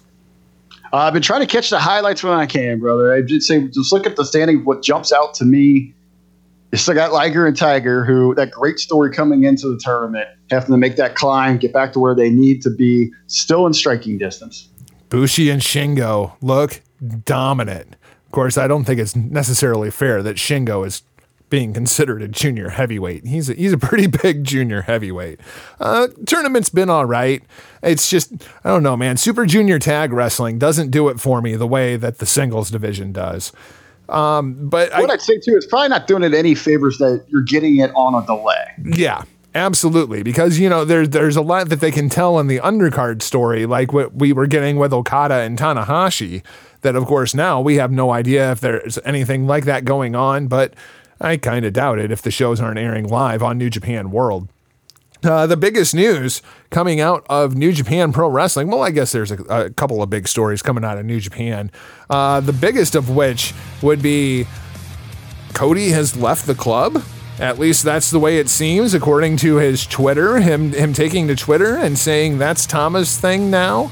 Uh, 0.92 0.96
I've 0.96 1.12
been 1.12 1.22
trying 1.22 1.40
to 1.40 1.46
catch 1.46 1.70
the 1.70 1.78
highlights 1.78 2.22
when 2.22 2.32
I 2.32 2.46
can, 2.46 2.80
brother. 2.80 3.14
I 3.14 3.22
just 3.22 3.46
say 3.46 3.66
just 3.68 3.92
look 3.92 4.06
at 4.06 4.16
the 4.16 4.24
standing. 4.24 4.64
What 4.64 4.82
jumps 4.82 5.12
out 5.12 5.34
to 5.34 5.44
me 5.44 5.94
is 6.72 6.88
I 6.88 6.94
got 6.94 7.12
Liger 7.12 7.46
and 7.46 7.56
Tiger, 7.56 8.04
who 8.04 8.34
that 8.34 8.50
great 8.50 8.78
story 8.78 9.12
coming 9.12 9.44
into 9.44 9.68
the 9.68 9.78
tournament, 9.78 10.28
having 10.50 10.72
to 10.72 10.76
make 10.76 10.96
that 10.96 11.14
climb, 11.14 11.58
get 11.58 11.72
back 11.72 11.92
to 11.92 12.00
where 12.00 12.14
they 12.14 12.30
need 12.30 12.62
to 12.62 12.70
be, 12.70 13.12
still 13.28 13.66
in 13.66 13.72
striking 13.72 14.18
distance. 14.18 14.68
Bushi 15.08 15.50
and 15.50 15.60
Shingo 15.60 16.32
look 16.40 16.80
dominant. 17.24 17.96
Of 18.26 18.32
course, 18.32 18.56
I 18.56 18.68
don't 18.68 18.84
think 18.84 19.00
it's 19.00 19.16
necessarily 19.16 19.90
fair 19.90 20.22
that 20.22 20.36
Shingo 20.36 20.86
is 20.86 21.02
being 21.50 21.74
considered 21.74 22.22
a 22.22 22.28
junior 22.28 22.70
heavyweight. 22.70 23.26
He's 23.26 23.50
a, 23.50 23.54
he's 23.54 23.72
a 23.72 23.78
pretty 23.78 24.06
big 24.22 24.44
junior 24.44 24.82
heavyweight. 24.82 25.40
Uh, 25.78 26.08
tournament's 26.26 26.70
been 26.70 26.88
all 26.88 27.04
right. 27.04 27.42
It's 27.82 28.08
just 28.08 28.32
I 28.64 28.70
don't 28.70 28.82
know, 28.82 28.96
man. 28.96 29.16
Super 29.16 29.44
Junior 29.44 29.78
Tag 29.78 30.12
Wrestling 30.12 30.58
doesn't 30.58 30.90
do 30.90 31.08
it 31.08 31.20
for 31.20 31.42
me 31.42 31.56
the 31.56 31.66
way 31.66 31.96
that 31.96 32.18
the 32.18 32.26
singles 32.26 32.70
division 32.70 33.12
does. 33.12 33.52
Um, 34.08 34.68
but 34.68 34.90
what 34.90 35.10
I, 35.10 35.12
would 35.12 35.20
say 35.20 35.38
too, 35.38 35.56
is 35.56 35.66
probably 35.66 35.88
not 35.88 36.06
doing 36.06 36.22
it 36.22 36.34
any 36.34 36.54
favors 36.54 36.98
that 36.98 37.24
you're 37.28 37.42
getting 37.42 37.78
it 37.78 37.92
on 37.94 38.20
a 38.20 38.26
delay. 38.26 38.72
Yeah, 38.84 39.22
absolutely. 39.54 40.22
Because 40.22 40.58
you 40.58 40.68
know 40.68 40.84
there's 40.84 41.10
there's 41.10 41.36
a 41.36 41.42
lot 41.42 41.68
that 41.68 41.80
they 41.80 41.92
can 41.92 42.08
tell 42.08 42.38
in 42.38 42.46
the 42.46 42.58
undercard 42.58 43.22
story, 43.22 43.66
like 43.66 43.92
what 43.92 44.14
we 44.14 44.32
were 44.32 44.46
getting 44.46 44.76
with 44.76 44.92
Okada 44.92 45.36
and 45.36 45.58
Tanahashi. 45.58 46.42
That 46.82 46.96
of 46.96 47.06
course 47.06 47.34
now 47.34 47.60
we 47.60 47.76
have 47.76 47.92
no 47.92 48.10
idea 48.10 48.52
if 48.52 48.60
there's 48.60 48.98
anything 49.04 49.46
like 49.46 49.64
that 49.66 49.84
going 49.84 50.16
on, 50.16 50.48
but 50.48 50.74
I 51.20 51.36
kind 51.36 51.64
of 51.64 51.72
doubt 51.72 51.98
it 51.98 52.10
if 52.10 52.22
the 52.22 52.30
shows 52.30 52.60
aren't 52.60 52.78
airing 52.78 53.06
live 53.06 53.42
on 53.42 53.58
New 53.58 53.70
Japan 53.70 54.10
World. 54.10 54.48
Uh, 55.22 55.46
the 55.46 55.56
biggest 55.56 55.94
news 55.94 56.40
coming 56.70 56.98
out 56.98 57.26
of 57.28 57.54
New 57.54 57.72
Japan 57.72 58.10
Pro 58.10 58.28
Wrestling, 58.28 58.68
well, 58.68 58.80
I 58.80 58.90
guess 58.90 59.12
there's 59.12 59.30
a, 59.30 59.42
a 59.44 59.70
couple 59.70 60.02
of 60.02 60.08
big 60.08 60.26
stories 60.26 60.62
coming 60.62 60.82
out 60.82 60.96
of 60.96 61.04
New 61.04 61.20
Japan. 61.20 61.70
Uh, 62.08 62.40
the 62.40 62.54
biggest 62.54 62.94
of 62.94 63.10
which 63.10 63.52
would 63.82 64.00
be 64.00 64.46
Cody 65.52 65.90
has 65.90 66.16
left 66.16 66.46
the 66.46 66.54
club. 66.54 67.02
At 67.38 67.58
least 67.58 67.84
that's 67.84 68.10
the 68.10 68.18
way 68.18 68.38
it 68.38 68.48
seems, 68.48 68.94
according 68.94 69.36
to 69.38 69.56
his 69.56 69.86
Twitter. 69.86 70.40
Him 70.40 70.72
him 70.72 70.92
taking 70.92 71.26
to 71.28 71.36
Twitter 71.36 71.76
and 71.76 71.98
saying 71.98 72.38
that's 72.38 72.66
Thomas' 72.66 73.18
thing 73.18 73.50
now. 73.50 73.90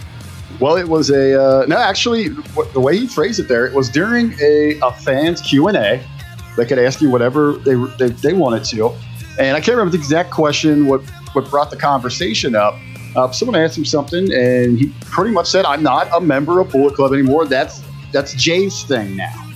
Well, 0.60 0.76
it 0.76 0.88
was 0.88 1.10
a 1.10 1.40
uh, 1.40 1.66
no. 1.66 1.78
Actually, 1.78 2.28
the 2.72 2.80
way 2.80 2.98
he 2.98 3.06
phrased 3.06 3.40
it 3.40 3.48
there, 3.48 3.66
it 3.66 3.74
was 3.74 3.88
during 3.88 4.34
a, 4.40 4.78
a 4.82 4.92
fans 4.92 5.40
Q 5.40 5.68
and 5.68 5.76
A. 5.76 6.04
They 6.58 6.66
could 6.66 6.78
ask 6.78 7.00
you 7.00 7.08
whatever 7.08 7.52
they, 7.52 7.74
they 7.98 8.08
they 8.08 8.32
wanted 8.32 8.64
to, 8.64 8.90
and 9.38 9.56
I 9.56 9.60
can't 9.60 9.76
remember 9.76 9.92
the 9.92 9.98
exact 9.98 10.30
question. 10.30 10.86
What 10.86 11.02
what 11.32 11.48
brought 11.48 11.70
the 11.70 11.76
conversation 11.76 12.54
up? 12.54 12.74
Uh, 13.16 13.30
someone 13.30 13.60
asked 13.60 13.78
him 13.78 13.84
something, 13.84 14.32
and 14.32 14.78
he 14.78 14.92
pretty 15.02 15.30
much 15.30 15.48
said, 15.48 15.64
"I'm 15.64 15.82
not 15.82 16.08
a 16.12 16.20
member 16.20 16.60
of 16.60 16.70
Bullet 16.70 16.94
Club 16.94 17.12
anymore. 17.12 17.46
That's 17.46 17.82
that's 18.12 18.34
Jay's 18.34 18.82
thing 18.82 19.16
now." 19.16 19.47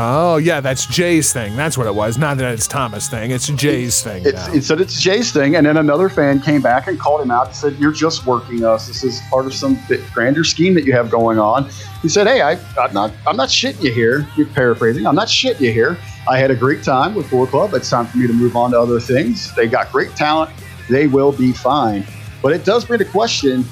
Oh 0.00 0.36
yeah, 0.36 0.60
that's 0.60 0.86
Jay's 0.86 1.32
thing. 1.32 1.56
That's 1.56 1.76
what 1.76 1.88
it 1.88 1.94
was. 1.94 2.18
Not 2.18 2.38
that 2.38 2.54
it's 2.54 2.68
Thomas' 2.68 3.08
thing. 3.08 3.32
It's 3.32 3.48
Jay's 3.48 4.00
thing. 4.00 4.24
It's, 4.24 4.32
now. 4.32 4.52
He 4.52 4.60
said 4.60 4.80
it's 4.80 5.00
Jay's 5.00 5.32
thing, 5.32 5.56
and 5.56 5.66
then 5.66 5.76
another 5.76 6.08
fan 6.08 6.40
came 6.40 6.62
back 6.62 6.86
and 6.86 7.00
called 7.00 7.20
him 7.20 7.32
out 7.32 7.48
and 7.48 7.56
said, 7.56 7.76
"You're 7.80 7.90
just 7.90 8.24
working 8.24 8.64
us. 8.64 8.86
This 8.86 9.02
is 9.02 9.20
part 9.28 9.44
of 9.46 9.52
some 9.52 9.76
grander 10.14 10.44
scheme 10.44 10.74
that 10.74 10.84
you 10.84 10.92
have 10.92 11.10
going 11.10 11.40
on." 11.40 11.68
He 12.00 12.08
said, 12.08 12.28
"Hey, 12.28 12.42
I, 12.42 12.52
I'm 12.80 12.92
not, 12.94 13.10
I'm 13.26 13.36
not 13.36 13.48
shitting 13.48 13.82
you 13.82 13.92
here. 13.92 14.24
You're 14.36 14.46
paraphrasing. 14.46 15.04
I'm 15.04 15.16
not 15.16 15.26
shitting 15.26 15.62
you 15.62 15.72
here. 15.72 15.98
I 16.30 16.38
had 16.38 16.52
a 16.52 16.56
great 16.56 16.84
time 16.84 17.16
with 17.16 17.28
Bullet 17.28 17.50
Club. 17.50 17.74
It's 17.74 17.90
time 17.90 18.06
for 18.06 18.18
me 18.18 18.28
to 18.28 18.32
move 18.32 18.54
on 18.54 18.70
to 18.70 18.80
other 18.80 19.00
things. 19.00 19.52
They 19.56 19.66
got 19.66 19.90
great 19.90 20.14
talent. 20.14 20.52
They 20.88 21.08
will 21.08 21.32
be 21.32 21.50
fine." 21.52 22.06
But 22.40 22.52
it 22.52 22.64
does 22.64 22.84
bring 22.84 22.98
the 22.98 23.04
question. 23.04 23.64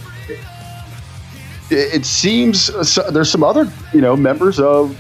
It, 1.71 1.95
it 1.95 2.05
seems 2.05 2.69
uh, 2.69 2.83
so, 2.83 3.09
there's 3.13 3.31
some 3.31 3.45
other, 3.45 3.71
you 3.93 4.01
know, 4.01 4.17
members 4.17 4.59
of 4.59 4.99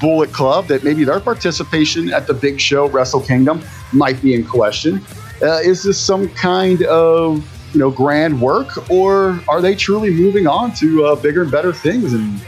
Bullet 0.00 0.32
Club 0.32 0.66
that 0.66 0.84
maybe 0.84 1.04
their 1.04 1.20
participation 1.20 2.12
at 2.12 2.26
the 2.26 2.34
big 2.34 2.60
show 2.60 2.88
Wrestle 2.88 3.20
Kingdom 3.20 3.62
might 3.92 4.20
be 4.20 4.34
in 4.34 4.44
question. 4.44 5.00
Uh, 5.42 5.60
is 5.64 5.82
this 5.82 6.00
some 6.00 6.28
kind 6.30 6.82
of 6.84 7.44
you 7.72 7.80
know 7.80 7.90
grand 7.90 8.40
work, 8.40 8.90
or 8.90 9.40
are 9.48 9.60
they 9.60 9.74
truly 9.74 10.10
moving 10.10 10.46
on 10.46 10.72
to 10.74 11.04
uh, 11.04 11.16
bigger 11.16 11.42
and 11.42 11.50
better 11.50 11.72
things 11.72 12.12
in 12.12 12.38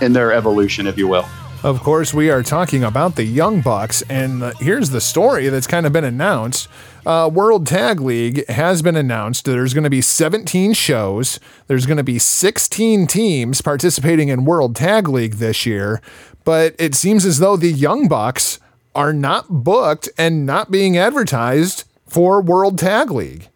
in 0.00 0.12
their 0.12 0.32
evolution, 0.32 0.86
if 0.86 0.98
you 0.98 1.06
will? 1.06 1.26
Of 1.62 1.78
course, 1.78 2.12
we 2.12 2.28
are 2.28 2.42
talking 2.42 2.82
about 2.82 3.14
the 3.14 3.22
Young 3.22 3.60
Bucks, 3.60 4.02
and 4.10 4.52
here's 4.58 4.90
the 4.90 5.00
story 5.00 5.48
that's 5.48 5.68
kind 5.68 5.86
of 5.86 5.92
been 5.92 6.02
announced. 6.02 6.66
Uh, 7.06 7.30
World 7.32 7.68
Tag 7.68 8.00
League 8.00 8.44
has 8.48 8.82
been 8.82 8.96
announced. 8.96 9.44
There's 9.44 9.72
going 9.72 9.84
to 9.84 9.90
be 9.90 10.00
17 10.00 10.72
shows. 10.72 11.38
There's 11.68 11.86
going 11.86 11.98
to 11.98 12.02
be 12.02 12.18
16 12.18 13.06
teams 13.06 13.60
participating 13.60 14.28
in 14.28 14.44
World 14.44 14.74
Tag 14.74 15.08
League 15.08 15.34
this 15.34 15.64
year, 15.64 16.00
but 16.44 16.74
it 16.78 16.94
seems 16.94 17.24
as 17.24 17.38
though 17.38 17.56
the 17.56 17.72
Young 17.72 18.08
Bucks 18.08 18.58
are 18.94 19.12
not 19.12 19.46
booked 19.48 20.08
and 20.18 20.44
not 20.44 20.70
being 20.70 20.96
advertised 20.96 21.84
for 22.06 22.40
World 22.42 22.78
Tag 22.78 23.10
League. 23.10 23.48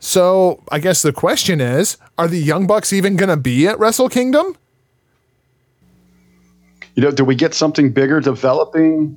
So 0.00 0.62
I 0.70 0.80
guess 0.80 1.02
the 1.02 1.12
question 1.12 1.60
is 1.60 1.96
are 2.18 2.26
the 2.28 2.40
Young 2.40 2.66
Bucks 2.66 2.92
even 2.92 3.16
going 3.16 3.28
to 3.28 3.36
be 3.36 3.68
at 3.68 3.78
Wrestle 3.78 4.08
Kingdom? 4.08 4.56
You 6.94 7.02
know, 7.02 7.10
do 7.10 7.24
we 7.24 7.34
get 7.34 7.54
something 7.54 7.92
bigger 7.92 8.20
developing 8.20 9.16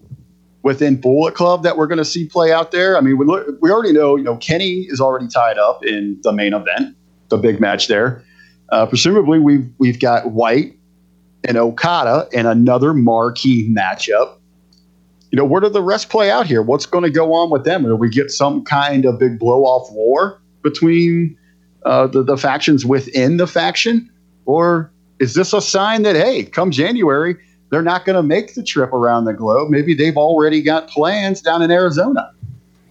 within 0.61 0.99
Bullet 1.01 1.35
Club 1.35 1.63
that 1.63 1.77
we're 1.77 1.87
going 1.87 1.97
to 1.97 2.05
see 2.05 2.25
play 2.27 2.51
out 2.51 2.71
there? 2.71 2.97
I 2.97 3.01
mean, 3.01 3.17
we, 3.17 3.25
we 3.59 3.71
already 3.71 3.91
know, 3.91 4.15
you 4.15 4.23
know, 4.23 4.37
Kenny 4.37 4.81
is 4.81 5.01
already 5.01 5.27
tied 5.27 5.57
up 5.57 5.83
in 5.83 6.19
the 6.23 6.31
main 6.31 6.53
event, 6.53 6.95
the 7.29 7.37
big 7.37 7.59
match 7.59 7.87
there. 7.87 8.23
Uh, 8.69 8.85
presumably, 8.85 9.39
we've 9.39 9.69
we've 9.77 9.99
got 9.99 10.31
White 10.31 10.75
and 11.47 11.57
Okada 11.57 12.27
in 12.31 12.45
another 12.45 12.93
marquee 12.93 13.69
matchup. 13.69 14.37
You 15.31 15.37
know, 15.37 15.45
where 15.45 15.61
do 15.61 15.69
the 15.69 15.81
rest 15.81 16.09
play 16.09 16.31
out 16.31 16.47
here? 16.47 16.61
What's 16.61 16.85
going 16.85 17.03
to 17.03 17.09
go 17.09 17.33
on 17.33 17.49
with 17.49 17.65
them? 17.65 17.83
Do 17.83 17.95
we 17.95 18.09
get 18.09 18.31
some 18.31 18.63
kind 18.63 19.05
of 19.05 19.19
big 19.19 19.37
blow 19.39 19.63
off 19.63 19.91
war 19.91 20.41
between 20.61 21.37
uh, 21.85 22.07
the, 22.07 22.23
the 22.23 22.37
factions 22.37 22.85
within 22.85 23.37
the 23.37 23.47
faction? 23.47 24.09
Or 24.45 24.91
is 25.19 25.33
this 25.33 25.53
a 25.53 25.61
sign 25.61 26.03
that, 26.03 26.15
hey, 26.15 26.43
come 26.43 26.71
January, 26.71 27.35
they're 27.69 27.81
not 27.81 28.05
going 28.05 28.15
to 28.15 28.23
make 28.23 28.55
the 28.55 28.63
trip 28.63 28.93
around 28.93 29.25
the 29.25 29.33
globe? 29.33 29.69
Maybe 29.69 29.93
they've 29.93 30.17
already 30.17 30.61
got 30.61 30.87
plans 30.87 31.41
down 31.41 31.61
in 31.61 31.71
Arizona. 31.71 32.31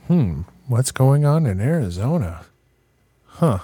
Hmm. 0.09 0.43
What's 0.67 0.93
going 0.93 1.25
on 1.25 1.47
in 1.47 1.61
Arizona? 1.61 2.45
Huh. 3.27 3.59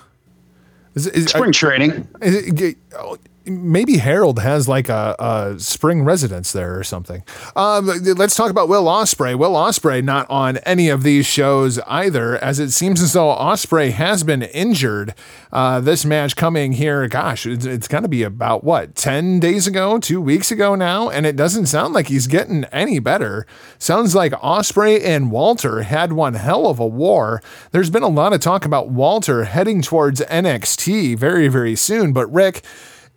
Is, 0.94 1.06
is, 1.06 1.26
Spring 1.26 1.52
training. 1.52 2.08
Is 2.20 2.34
it, 2.60 2.76
oh, 2.98 3.18
maybe 3.50 3.98
Harold 3.98 4.38
has 4.38 4.68
like 4.68 4.88
a, 4.88 5.16
a, 5.18 5.58
spring 5.58 6.02
residence 6.02 6.52
there 6.52 6.78
or 6.78 6.84
something. 6.84 7.22
Um, 7.56 7.86
let's 8.16 8.34
talk 8.34 8.50
about 8.50 8.68
Will 8.68 8.84
Ospreay. 8.84 9.36
Will 9.36 9.52
Ospreay 9.52 10.02
not 10.02 10.28
on 10.30 10.58
any 10.58 10.88
of 10.88 11.02
these 11.02 11.26
shows 11.26 11.78
either, 11.80 12.36
as 12.38 12.58
it 12.58 12.70
seems 12.70 13.02
as 13.02 13.12
though 13.12 13.34
Ospreay 13.34 13.90
has 13.92 14.22
been 14.24 14.42
injured. 14.42 15.14
Uh, 15.52 15.80
this 15.80 16.04
match 16.04 16.36
coming 16.36 16.72
here, 16.72 17.08
gosh, 17.08 17.46
it's, 17.46 17.64
it's 17.64 17.88
got 17.88 18.00
to 18.00 18.08
be 18.08 18.22
about 18.22 18.62
what 18.62 18.94
ten 18.94 19.40
days 19.40 19.66
ago, 19.66 19.98
two 19.98 20.20
weeks 20.20 20.50
ago 20.50 20.74
now, 20.74 21.08
and 21.08 21.26
it 21.26 21.36
doesn't 21.36 21.66
sound 21.66 21.92
like 21.92 22.06
he's 22.06 22.26
getting 22.26 22.64
any 22.66 22.98
better. 22.98 23.46
Sounds 23.78 24.14
like 24.14 24.32
Ospreay 24.32 25.04
and 25.04 25.30
Walter 25.30 25.82
had 25.82 26.12
one 26.12 26.34
hell 26.34 26.66
of 26.68 26.78
a 26.78 26.86
war. 26.86 27.42
There's 27.72 27.90
been 27.90 28.02
a 28.02 28.08
lot 28.08 28.32
of 28.32 28.40
talk 28.40 28.64
about 28.64 28.88
Walter 28.88 29.44
heading 29.44 29.82
towards 29.82 30.20
NXT 30.20 31.18
very, 31.18 31.48
very 31.48 31.76
soon, 31.76 32.12
but 32.12 32.32
Rick. 32.32 32.62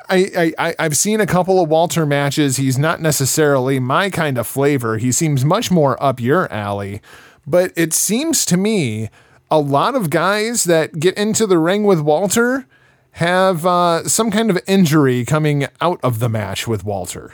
I, 0.09 0.53
I 0.57 0.75
I've 0.79 0.97
seen 0.97 1.21
a 1.21 1.25
couple 1.25 1.61
of 1.61 1.69
Walter 1.69 2.05
matches. 2.05 2.57
He's 2.57 2.77
not 2.77 3.01
necessarily 3.01 3.79
my 3.79 4.09
kind 4.09 4.37
of 4.37 4.47
flavor. 4.47 4.97
He 4.97 5.11
seems 5.11 5.45
much 5.45 5.71
more 5.71 6.01
up 6.03 6.19
your 6.19 6.51
alley. 6.51 7.01
But 7.45 7.71
it 7.75 7.93
seems 7.93 8.45
to 8.45 8.57
me 8.57 9.09
a 9.51 9.59
lot 9.59 9.95
of 9.95 10.09
guys 10.09 10.63
that 10.63 10.99
get 10.99 11.15
into 11.17 11.45
the 11.45 11.57
ring 11.57 11.83
with 11.83 11.99
Walter 11.99 12.65
have 13.11 13.65
uh, 13.65 14.07
some 14.07 14.31
kind 14.31 14.49
of 14.49 14.59
injury 14.65 15.25
coming 15.25 15.67
out 15.79 15.99
of 16.01 16.19
the 16.19 16.29
match 16.29 16.67
with 16.67 16.83
Walter. 16.83 17.33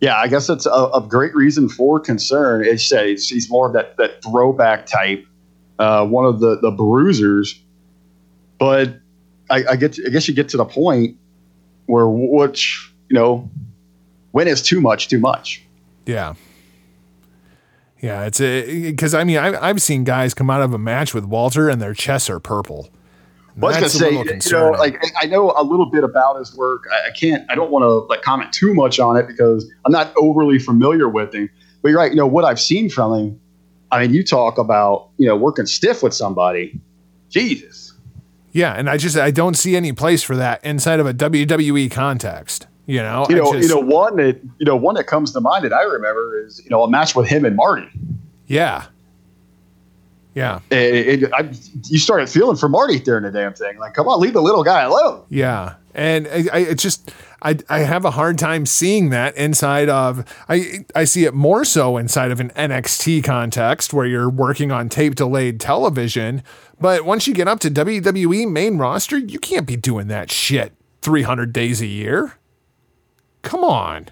Yeah, 0.00 0.16
I 0.16 0.28
guess 0.28 0.48
it's 0.48 0.66
a, 0.66 0.70
a 0.94 1.04
great 1.06 1.34
reason 1.34 1.68
for 1.68 2.00
concern. 2.00 2.64
It 2.64 2.80
says 2.80 3.28
he's 3.28 3.50
more 3.50 3.68
of 3.68 3.72
that, 3.74 3.96
that 3.96 4.22
throwback 4.22 4.86
type, 4.86 5.24
uh, 5.78 6.06
one 6.06 6.24
of 6.24 6.40
the, 6.40 6.58
the 6.60 6.70
bruisers. 6.70 7.60
But 8.58 9.00
I, 9.50 9.64
I 9.70 9.76
get 9.76 9.94
to, 9.94 10.06
I 10.06 10.10
guess 10.10 10.28
you 10.28 10.34
get 10.34 10.48
to 10.50 10.56
the 10.56 10.64
point 10.64 11.16
where 11.86 12.08
which 12.08 12.92
you 13.08 13.14
know 13.14 13.48
when 14.32 14.48
is 14.48 14.62
too 14.62 14.80
much 14.80 15.08
too 15.08 15.18
much. 15.18 15.62
Yeah. 16.06 16.34
Yeah, 18.00 18.26
it's 18.26 18.38
because 18.38 19.14
I 19.14 19.24
mean 19.24 19.38
I, 19.38 19.68
I've 19.68 19.82
seen 19.82 20.04
guys 20.04 20.34
come 20.34 20.50
out 20.50 20.62
of 20.62 20.72
a 20.72 20.78
match 20.78 21.14
with 21.14 21.24
Walter 21.24 21.68
and 21.68 21.82
their 21.82 21.94
chests 21.94 22.30
are 22.30 22.38
purple. 22.38 22.90
Well, 23.58 23.74
I 23.74 23.80
was 23.80 23.98
gonna 23.98 24.10
say, 24.10 24.50
you 24.52 24.52
know, 24.52 24.70
like 24.70 25.02
I 25.20 25.26
know 25.26 25.52
a 25.56 25.64
little 25.64 25.86
bit 25.86 26.04
about 26.04 26.38
his 26.38 26.54
work. 26.56 26.84
I, 26.92 27.08
I 27.08 27.10
can't, 27.10 27.44
I 27.50 27.56
don't 27.56 27.72
want 27.72 27.82
to 27.82 28.06
like 28.08 28.22
comment 28.22 28.52
too 28.52 28.72
much 28.72 29.00
on 29.00 29.16
it 29.16 29.26
because 29.26 29.68
I'm 29.84 29.90
not 29.90 30.12
overly 30.16 30.60
familiar 30.60 31.08
with 31.08 31.34
him. 31.34 31.50
But 31.82 31.88
you're 31.88 31.98
right. 31.98 32.12
You 32.12 32.18
know 32.18 32.26
what 32.26 32.44
I've 32.44 32.60
seen 32.60 32.88
from 32.88 33.18
him. 33.18 33.40
I 33.90 34.02
mean, 34.02 34.14
you 34.14 34.22
talk 34.22 34.58
about 34.58 35.08
you 35.16 35.26
know 35.26 35.34
working 35.36 35.66
stiff 35.66 36.04
with 36.04 36.14
somebody. 36.14 36.78
Jesus. 37.30 37.87
Yeah, 38.58 38.74
and 38.74 38.90
I 38.90 38.96
just 38.96 39.16
I 39.16 39.30
don't 39.30 39.54
see 39.54 39.76
any 39.76 39.92
place 39.92 40.24
for 40.24 40.34
that 40.34 40.64
inside 40.64 40.98
of 40.98 41.06
a 41.06 41.14
WWE 41.14 41.92
context. 41.92 42.66
You 42.86 42.98
know, 42.98 43.24
you 43.28 43.36
know, 43.36 43.52
just, 43.52 43.68
you 43.68 43.72
know, 43.72 43.80
one 43.80 44.16
that 44.16 44.40
you 44.58 44.66
know, 44.66 44.74
one 44.74 44.96
that 44.96 45.06
comes 45.06 45.32
to 45.34 45.40
mind 45.40 45.64
that 45.64 45.72
I 45.72 45.82
remember 45.82 46.44
is 46.44 46.60
you 46.64 46.70
know 46.70 46.82
a 46.82 46.90
match 46.90 47.14
with 47.14 47.28
him 47.28 47.44
and 47.44 47.54
Marty. 47.54 47.88
Yeah, 48.48 48.86
yeah. 50.34 50.58
It, 50.72 51.22
it, 51.22 51.32
I, 51.32 51.52
you 51.84 51.98
started 51.98 52.28
feeling 52.28 52.56
for 52.56 52.68
Marty 52.68 52.98
during 52.98 53.22
the 53.22 53.30
damn 53.30 53.54
thing. 53.54 53.78
Like, 53.78 53.94
come 53.94 54.08
on, 54.08 54.18
leave 54.20 54.32
the 54.32 54.42
little 54.42 54.64
guy 54.64 54.82
alone. 54.82 55.24
Yeah, 55.28 55.74
and 55.94 56.26
I, 56.26 56.44
I 56.52 56.58
it 56.58 56.78
just 56.80 57.12
I 57.40 57.58
I 57.68 57.80
have 57.80 58.04
a 58.04 58.10
hard 58.10 58.38
time 58.38 58.66
seeing 58.66 59.10
that 59.10 59.36
inside 59.36 59.88
of 59.88 60.24
I 60.48 60.84
I 60.96 61.04
see 61.04 61.26
it 61.26 61.34
more 61.34 61.64
so 61.64 61.96
inside 61.96 62.32
of 62.32 62.40
an 62.40 62.50
NXT 62.50 63.22
context 63.22 63.92
where 63.92 64.06
you're 64.06 64.28
working 64.28 64.72
on 64.72 64.88
tape 64.88 65.14
delayed 65.14 65.60
television. 65.60 66.42
But 66.80 67.04
once 67.04 67.26
you 67.26 67.34
get 67.34 67.48
up 67.48 67.60
to 67.60 67.70
WWE 67.70 68.50
main 68.50 68.78
roster, 68.78 69.18
you 69.18 69.38
can't 69.38 69.66
be 69.66 69.76
doing 69.76 70.08
that 70.08 70.30
shit 70.30 70.72
300 71.02 71.52
days 71.52 71.80
a 71.80 71.86
year. 71.86 72.34
Come 73.42 73.64
on. 73.64 74.08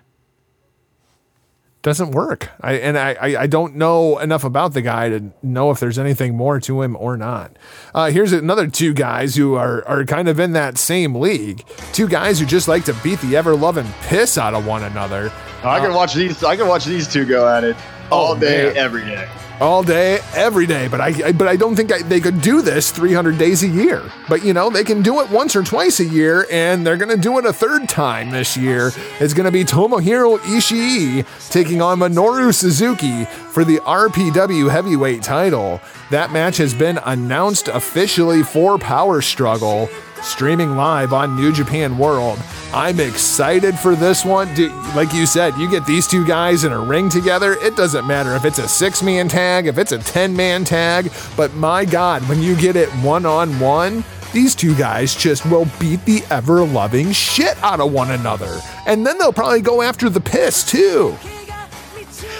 Doesn't 1.82 2.10
work. 2.10 2.50
I 2.60 2.72
and 2.72 2.98
I, 2.98 3.42
I 3.42 3.46
don't 3.46 3.76
know 3.76 4.18
enough 4.18 4.42
about 4.42 4.74
the 4.74 4.82
guy 4.82 5.08
to 5.08 5.30
know 5.40 5.70
if 5.70 5.78
there's 5.78 6.00
anything 6.00 6.36
more 6.36 6.58
to 6.58 6.82
him 6.82 6.96
or 6.96 7.16
not. 7.16 7.56
Uh, 7.94 8.10
here's 8.10 8.32
another 8.32 8.66
two 8.66 8.92
guys 8.92 9.36
who 9.36 9.54
are 9.54 9.86
are 9.86 10.04
kind 10.04 10.26
of 10.26 10.40
in 10.40 10.52
that 10.54 10.78
same 10.78 11.14
league. 11.14 11.64
Two 11.92 12.08
guys 12.08 12.40
who 12.40 12.46
just 12.46 12.66
like 12.66 12.84
to 12.86 12.94
beat 13.04 13.20
the 13.20 13.36
ever 13.36 13.54
loving 13.54 13.86
piss 14.02 14.36
out 14.36 14.52
of 14.52 14.66
one 14.66 14.82
another. 14.82 15.32
I 15.62 15.78
can 15.78 15.94
watch 15.94 16.14
these. 16.14 16.42
I 16.42 16.56
can 16.56 16.66
watch 16.66 16.86
these 16.86 17.06
two 17.06 17.24
go 17.24 17.48
at 17.48 17.62
it. 17.62 17.76
all 18.10 18.34
day, 18.34 18.64
man. 18.64 18.76
every 18.76 19.04
day. 19.04 19.28
All 19.60 19.82
day, 19.82 20.20
every 20.34 20.66
day. 20.66 20.88
But 20.88 21.00
I, 21.00 21.28
I 21.28 21.32
but 21.32 21.48
I 21.48 21.56
don't 21.56 21.76
think 21.76 21.92
I, 21.92 22.02
they 22.02 22.20
could 22.20 22.40
do 22.40 22.62
this 22.62 22.90
300 22.90 23.38
days 23.38 23.62
a 23.62 23.68
year. 23.68 24.02
But 24.28 24.44
you 24.44 24.52
know, 24.52 24.70
they 24.70 24.84
can 24.84 25.02
do 25.02 25.20
it 25.20 25.30
once 25.30 25.56
or 25.56 25.62
twice 25.62 26.00
a 26.00 26.04
year, 26.04 26.46
and 26.50 26.86
they're 26.86 26.96
gonna 26.96 27.16
do 27.16 27.38
it 27.38 27.46
a 27.46 27.52
third 27.52 27.88
time 27.88 28.30
this 28.30 28.56
year. 28.56 28.92
It's 29.20 29.34
gonna 29.34 29.50
be 29.50 29.64
Tomohiro 29.64 30.38
Ishii 30.38 31.50
taking 31.50 31.80
on 31.80 31.98
Minoru 31.98 32.54
Suzuki 32.54 33.24
for 33.24 33.64
the 33.64 33.78
RPW 33.78 34.70
Heavyweight 34.70 35.22
title. 35.22 35.80
That 36.10 36.32
match 36.32 36.58
has 36.58 36.74
been 36.74 36.98
announced 37.04 37.68
officially 37.68 38.42
for 38.42 38.78
Power 38.78 39.20
Struggle. 39.22 39.88
Streaming 40.26 40.76
live 40.76 41.12
on 41.12 41.36
New 41.36 41.52
Japan 41.52 41.96
World. 41.96 42.40
I'm 42.74 42.98
excited 42.98 43.78
for 43.78 43.94
this 43.94 44.24
one. 44.24 44.48
Like 44.96 45.14
you 45.14 45.24
said, 45.24 45.56
you 45.56 45.70
get 45.70 45.86
these 45.86 46.08
two 46.08 46.26
guys 46.26 46.64
in 46.64 46.72
a 46.72 46.80
ring 46.80 47.08
together. 47.08 47.52
It 47.62 47.76
doesn't 47.76 48.08
matter 48.08 48.34
if 48.34 48.44
it's 48.44 48.58
a 48.58 48.66
six 48.66 49.04
man 49.04 49.28
tag, 49.28 49.68
if 49.68 49.78
it's 49.78 49.92
a 49.92 49.98
10 49.98 50.34
man 50.34 50.64
tag, 50.64 51.12
but 51.36 51.54
my 51.54 51.84
God, 51.84 52.28
when 52.28 52.42
you 52.42 52.56
get 52.56 52.74
it 52.74 52.88
one 53.04 53.24
on 53.24 53.58
one, 53.60 54.04
these 54.32 54.56
two 54.56 54.74
guys 54.74 55.14
just 55.14 55.46
will 55.46 55.68
beat 55.78 56.04
the 56.04 56.24
ever 56.28 56.64
loving 56.66 57.12
shit 57.12 57.56
out 57.62 57.78
of 57.78 57.92
one 57.92 58.10
another. 58.10 58.60
And 58.84 59.06
then 59.06 59.18
they'll 59.18 59.32
probably 59.32 59.62
go 59.62 59.80
after 59.80 60.10
the 60.10 60.20
piss 60.20 60.68
too. 60.68 61.16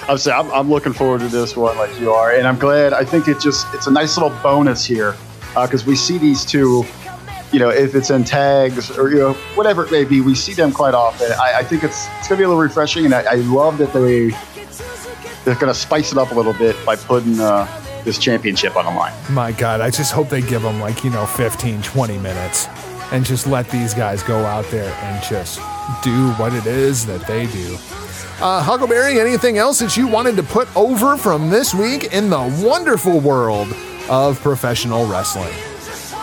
I'm 0.08 0.18
saying 0.18 0.36
I'm, 0.36 0.50
I'm 0.52 0.68
looking 0.68 0.92
forward 0.92 1.20
to 1.20 1.28
this 1.28 1.56
one, 1.56 1.78
like 1.78 2.00
you 2.00 2.10
are, 2.10 2.32
and 2.32 2.48
I'm 2.48 2.58
glad. 2.58 2.92
I 2.92 3.04
think 3.04 3.28
it 3.28 3.38
just 3.38 3.64
it's 3.72 3.86
a 3.86 3.92
nice 3.92 4.16
little 4.18 4.36
bonus 4.42 4.84
here 4.84 5.16
uh, 5.54 5.66
because 5.68 5.86
we 5.86 5.94
see 5.94 6.18
these 6.18 6.44
two. 6.44 6.84
You 7.56 7.60
know, 7.60 7.70
if 7.70 7.94
it's 7.94 8.10
in 8.10 8.22
tags 8.22 8.90
or 8.98 9.08
you 9.08 9.16
know 9.16 9.32
whatever 9.54 9.86
it 9.86 9.90
may 9.90 10.04
be, 10.04 10.20
we 10.20 10.34
see 10.34 10.52
them 10.52 10.72
quite 10.72 10.92
often. 10.92 11.32
I, 11.40 11.60
I 11.60 11.64
think 11.64 11.84
it's 11.84 12.06
it's 12.18 12.28
gonna 12.28 12.36
be 12.36 12.44
a 12.44 12.48
little 12.48 12.62
refreshing, 12.62 13.06
and 13.06 13.14
I, 13.14 13.22
I 13.22 13.34
love 13.36 13.78
that 13.78 13.94
they 13.94 14.28
they're 15.46 15.58
gonna 15.58 15.72
spice 15.72 16.12
it 16.12 16.18
up 16.18 16.32
a 16.32 16.34
little 16.34 16.52
bit 16.52 16.76
by 16.84 16.96
putting 16.96 17.40
uh, 17.40 17.66
this 18.04 18.18
championship 18.18 18.76
on 18.76 18.84
the 18.84 18.90
line. 18.90 19.14
My 19.30 19.52
God, 19.52 19.80
I 19.80 19.88
just 19.88 20.12
hope 20.12 20.28
they 20.28 20.42
give 20.42 20.60
them 20.60 20.80
like, 20.80 21.02
you 21.02 21.08
know, 21.08 21.24
15, 21.24 21.80
20 21.80 22.18
minutes 22.18 22.68
and 23.10 23.24
just 23.24 23.46
let 23.46 23.70
these 23.70 23.94
guys 23.94 24.22
go 24.22 24.36
out 24.44 24.66
there 24.66 24.92
and 24.92 25.24
just 25.24 25.58
do 26.02 26.32
what 26.32 26.52
it 26.52 26.66
is 26.66 27.06
that 27.06 27.26
they 27.26 27.46
do. 27.46 27.78
Uh, 28.38 28.62
Huckleberry, 28.62 29.18
anything 29.18 29.56
else 29.56 29.78
that 29.78 29.96
you 29.96 30.06
wanted 30.06 30.36
to 30.36 30.42
put 30.42 30.68
over 30.76 31.16
from 31.16 31.48
this 31.48 31.72
week 31.72 32.12
in 32.12 32.28
the 32.28 32.62
wonderful 32.62 33.18
world 33.18 33.74
of 34.10 34.38
professional 34.42 35.06
wrestling? 35.06 35.54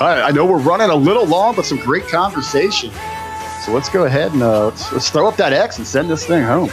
Right, 0.04 0.22
I 0.22 0.32
know 0.32 0.46
we're 0.46 0.58
running 0.58 0.90
a 0.90 0.96
little 0.96 1.26
long, 1.26 1.56
but 1.56 1.64
some 1.64 1.78
great 1.78 2.10
conversation. 2.10 2.92
So 3.64 3.72
let's 3.72 3.88
go 3.88 4.04
ahead 4.04 4.34
and 4.34 4.44
uh, 4.44 4.66
let's, 4.66 4.92
let's 4.92 5.10
throw 5.10 5.30
up 5.30 5.38
that 5.38 5.54
X 5.54 5.78
and 5.78 5.88
send 5.88 6.10
this 6.10 6.26
thing 6.26 6.44
home. 6.44 6.70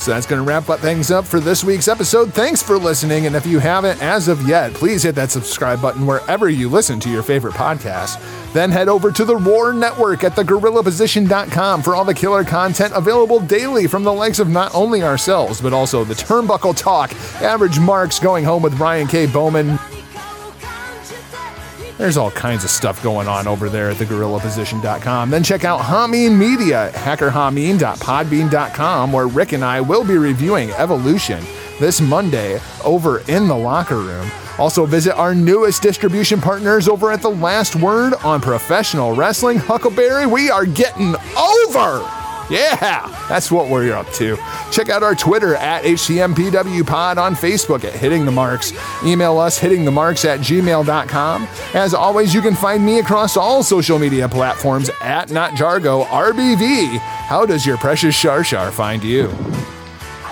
So 0.00 0.12
that's 0.12 0.24
going 0.24 0.42
to 0.42 0.48
wrap 0.48 0.70
up 0.70 0.80
things 0.80 1.10
up 1.10 1.26
for 1.26 1.40
this 1.40 1.62
week's 1.62 1.86
episode. 1.86 2.32
Thanks 2.32 2.62
for 2.62 2.78
listening. 2.78 3.26
And 3.26 3.36
if 3.36 3.44
you 3.44 3.58
haven't 3.58 4.02
as 4.02 4.28
of 4.28 4.48
yet, 4.48 4.72
please 4.72 5.02
hit 5.02 5.14
that 5.16 5.30
subscribe 5.30 5.82
button 5.82 6.06
wherever 6.06 6.48
you 6.48 6.70
listen 6.70 6.98
to 7.00 7.10
your 7.10 7.22
favorite 7.22 7.52
podcast. 7.52 8.18
Then 8.54 8.70
head 8.70 8.88
over 8.88 9.12
to 9.12 9.24
the 9.26 9.36
Roar 9.36 9.74
Network 9.74 10.24
at 10.24 10.32
thegorillaposition.com 10.32 11.82
for 11.82 11.94
all 11.94 12.06
the 12.06 12.14
killer 12.14 12.44
content 12.44 12.94
available 12.96 13.40
daily 13.40 13.86
from 13.86 14.02
the 14.02 14.12
likes 14.12 14.38
of 14.38 14.48
not 14.48 14.74
only 14.74 15.02
ourselves, 15.02 15.60
but 15.60 15.74
also 15.74 16.02
the 16.02 16.14
Turnbuckle 16.14 16.74
Talk, 16.76 17.12
Average 17.42 17.78
Marks 17.78 18.18
Going 18.18 18.44
Home 18.44 18.62
with 18.62 18.80
Ryan 18.80 19.06
K. 19.06 19.26
Bowman, 19.26 19.78
there's 22.00 22.16
all 22.16 22.30
kinds 22.30 22.64
of 22.64 22.70
stuff 22.70 23.02
going 23.02 23.28
on 23.28 23.46
over 23.46 23.68
there 23.68 23.90
at 23.90 23.98
thegorillaposition.com. 23.98 25.28
Then 25.28 25.42
check 25.42 25.64
out 25.64 25.80
Hameen 25.80 26.34
Media 26.36 26.86
at 26.86 26.94
hackerhameen.podbean.com, 26.94 29.12
where 29.12 29.26
Rick 29.26 29.52
and 29.52 29.62
I 29.62 29.82
will 29.82 30.04
be 30.04 30.16
reviewing 30.16 30.70
Evolution 30.70 31.44
this 31.78 32.00
Monday 32.00 32.58
over 32.84 33.18
in 33.28 33.46
the 33.46 33.56
locker 33.56 33.98
room. 33.98 34.30
Also, 34.58 34.86
visit 34.86 35.14
our 35.16 35.34
newest 35.34 35.82
distribution 35.82 36.40
partners 36.40 36.88
over 36.88 37.12
at 37.12 37.20
The 37.22 37.30
Last 37.30 37.76
Word 37.76 38.14
on 38.24 38.40
Professional 38.40 39.14
Wrestling. 39.14 39.58
Huckleberry, 39.58 40.26
we 40.26 40.50
are 40.50 40.66
getting 40.66 41.14
over! 41.36 42.19
Yeah, 42.50 43.06
that's 43.28 43.50
what 43.50 43.68
we're 43.68 43.94
up 43.94 44.10
to. 44.14 44.36
Check 44.72 44.88
out 44.88 45.04
our 45.04 45.14
Twitter 45.14 45.54
at 45.54 45.84
HCMPWPod 45.84 47.16
on 47.16 47.36
Facebook 47.36 47.84
at 47.84 47.92
Hitting 47.92 48.24
the 48.24 48.32
Marks. 48.32 48.72
Email 49.04 49.38
us 49.38 49.58
hittingthemarks 49.58 50.24
at 50.24 50.40
gmail.com. 50.40 51.48
As 51.74 51.94
always, 51.94 52.34
you 52.34 52.40
can 52.40 52.56
find 52.56 52.84
me 52.84 52.98
across 52.98 53.36
all 53.36 53.62
social 53.62 54.00
media 54.00 54.28
platforms 54.28 54.90
at 55.00 55.28
NotJargo 55.28 56.06
RBV. 56.06 56.98
How 56.98 57.46
does 57.46 57.64
your 57.64 57.76
precious 57.76 58.16
Shar 58.16 58.42
Shar 58.42 58.72
find 58.72 59.04
you? 59.04 59.28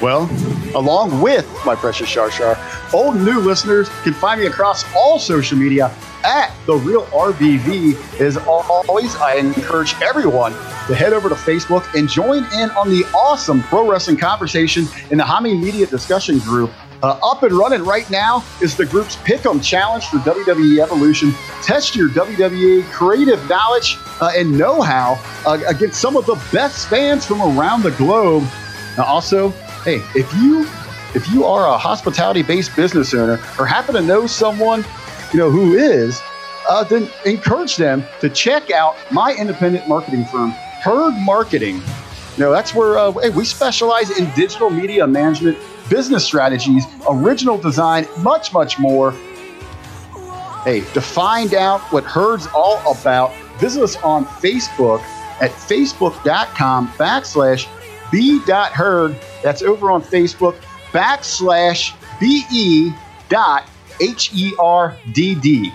Well, 0.02 0.28
along 0.74 1.20
with 1.22 1.48
my 1.64 1.76
precious 1.76 2.08
Shar 2.08 2.30
Shar, 2.32 2.58
old 2.92 3.14
and 3.16 3.24
new 3.24 3.38
listeners 3.38 3.88
can 4.02 4.12
find 4.12 4.40
me 4.40 4.46
across 4.46 4.84
all 4.94 5.18
social 5.20 5.56
media 5.56 5.94
at 6.24 6.52
the 6.66 6.74
real 6.76 7.04
RBV. 7.06 8.20
As 8.20 8.36
always, 8.36 9.16
I 9.16 9.34
encourage 9.34 9.94
everyone 10.02 10.52
to 10.52 10.94
head 10.94 11.12
over 11.12 11.28
to 11.28 11.34
Facebook 11.34 11.86
and 11.98 12.08
join 12.08 12.44
in 12.54 12.70
on 12.70 12.88
the 12.88 13.04
awesome 13.14 13.62
pro 13.62 13.88
wrestling 13.90 14.16
conversation 14.16 14.86
in 15.10 15.18
the 15.18 15.24
Hami 15.24 15.60
Media 15.60 15.86
discussion 15.86 16.38
group. 16.40 16.70
Uh, 17.02 17.18
up 17.22 17.44
and 17.44 17.52
running 17.52 17.84
right 17.84 18.10
now 18.10 18.44
is 18.60 18.76
the 18.76 18.84
group's 18.84 19.16
Pick'em 19.16 19.62
Challenge 19.62 20.04
for 20.06 20.16
WWE 20.18 20.82
Evolution. 20.82 21.32
Test 21.62 21.94
your 21.94 22.08
WWE 22.08 22.82
creative 22.90 23.48
knowledge 23.48 23.96
uh, 24.20 24.32
and 24.34 24.58
know-how 24.58 25.16
uh, 25.46 25.60
against 25.68 26.00
some 26.00 26.16
of 26.16 26.26
the 26.26 26.34
best 26.52 26.88
fans 26.88 27.24
from 27.24 27.40
around 27.40 27.84
the 27.84 27.92
globe. 27.92 28.44
Also, 28.98 29.50
hey, 29.84 30.02
if 30.16 30.32
you 30.34 30.66
if 31.14 31.30
you 31.32 31.44
are 31.44 31.66
a 31.66 31.78
hospitality-based 31.78 32.74
business 32.76 33.14
owner 33.14 33.40
or 33.58 33.64
happen 33.64 33.94
to 33.94 34.02
know 34.02 34.26
someone 34.26 34.84
you 35.32 35.38
know 35.38 35.50
who 35.50 35.76
is, 35.76 36.20
uh, 36.68 36.84
then 36.84 37.08
encourage 37.24 37.76
them 37.76 38.04
to 38.20 38.28
check 38.28 38.70
out 38.70 38.96
my 39.10 39.34
independent 39.34 39.88
marketing 39.88 40.24
firm, 40.26 40.50
Herd 40.50 41.14
Marketing. 41.24 41.76
You 41.76 42.44
know, 42.44 42.52
that's 42.52 42.74
where 42.74 42.98
uh, 42.98 43.10
we 43.10 43.44
specialize 43.44 44.16
in 44.16 44.30
digital 44.34 44.70
media 44.70 45.06
management, 45.06 45.58
business 45.90 46.24
strategies, 46.24 46.84
original 47.08 47.58
design, 47.58 48.06
much, 48.18 48.52
much 48.52 48.78
more. 48.78 49.12
Hey, 50.62 50.80
to 50.92 51.00
find 51.00 51.54
out 51.54 51.80
what 51.92 52.04
Herd's 52.04 52.46
all 52.54 52.80
about, 52.90 53.34
visit 53.58 53.82
us 53.82 53.96
on 54.02 54.24
Facebook 54.24 55.00
at 55.40 55.50
facebook.com 55.50 56.88
backslash 56.92 57.66
b.herd. 58.10 59.16
That's 59.42 59.62
over 59.62 59.90
on 59.90 60.02
Facebook 60.02 60.56
backslash 60.92 61.94
be 62.20 62.92
dot 63.28 63.68
H 64.00 64.30
E 64.34 64.54
R 64.58 64.96
D 65.12 65.34
D. 65.34 65.72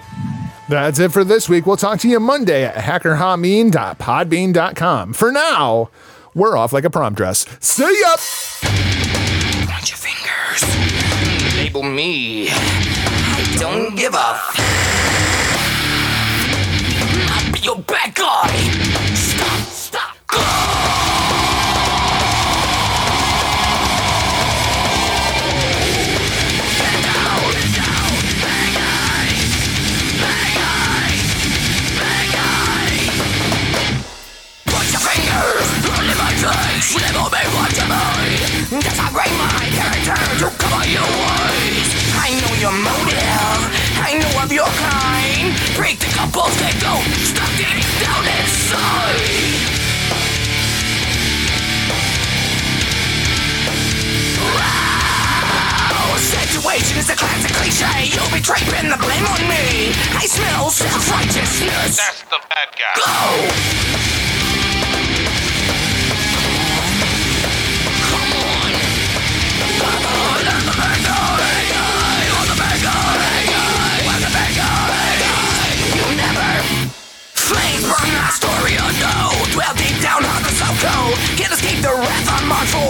That's 0.70 1.00
it 1.00 1.12
for 1.12 1.24
this 1.24 1.50
week. 1.50 1.66
We'll 1.66 1.78
talk 1.78 2.00
to 2.00 2.08
you 2.10 2.20
Monday 2.20 2.64
at 2.64 2.76
hackerhameen.podbean.com. 2.76 5.14
For 5.14 5.32
now, 5.32 5.90
we're 6.34 6.56
off 6.58 6.74
like 6.74 6.86
a 6.86 6.90
prom 6.90 7.14
dress. 7.14 7.46
See 7.60 7.84
ya! 7.84 8.16
Point 9.68 9.90
your 9.90 9.98
fingers. 9.98 10.64
Label 11.58 11.84
me. 11.84 12.48
I 12.50 13.56
don't 13.60 13.96
give 13.96 14.14
a. 14.14 14.18
F- 14.18 14.60
I'll 17.30 17.52
be 17.52 17.60
your 17.60 17.78
bad 17.80 18.16
guy. 18.16 18.50
Label 36.94 37.26
me 37.34 37.42
what 37.58 37.74
you. 37.74 37.90
Cause 38.82 39.00
I 39.02 39.10
bring 39.10 39.34
my 39.42 39.66
character 39.74 40.14
to 40.14 40.48
cover 40.62 40.86
your 40.86 41.10
ways. 41.10 41.90
I 42.22 42.38
know 42.38 42.54
your 42.62 42.76
motive. 42.78 43.62
I 43.98 44.18
know 44.22 44.44
of 44.44 44.52
your 44.52 44.70
kind. 44.78 45.58
Break 45.76 45.98
the 46.00 46.12
couples 46.14 46.54
that 46.62 46.78
go 46.82 47.02
stuck 47.26 47.50
deep 47.58 47.82
down 47.98 48.24
inside. 48.38 49.74
Situation 56.24 56.98
is 56.98 57.10
a 57.10 57.16
classic 57.16 57.52
cliche. 57.52 58.16
You'll 58.16 58.32
be 58.32 58.40
draping 58.40 58.90
the 58.90 58.98
blame 58.98 59.26
on 59.26 59.42
me. 59.50 59.92
I 60.14 60.26
smell 60.26 60.70
self-righteousness. 60.70 61.98
That's 61.98 62.22
the 62.24 62.40
bad 62.50 62.70
guy. 62.78 62.94
Go. 62.96 64.33
Burn 77.54 78.10
that 78.18 78.34
story 78.34 78.74
unknown. 78.80 79.38
Dwell 79.54 79.74
deep 79.78 79.98
down 80.02 80.26
on 80.26 80.42
the 80.42 80.54
South 80.58 80.78
Code. 80.82 81.18
Can't 81.38 81.54
escape 81.54 81.84
the 81.86 81.94
wrath 81.94 82.28
on 82.34 82.50
March 82.50 82.72
4. 82.74 82.82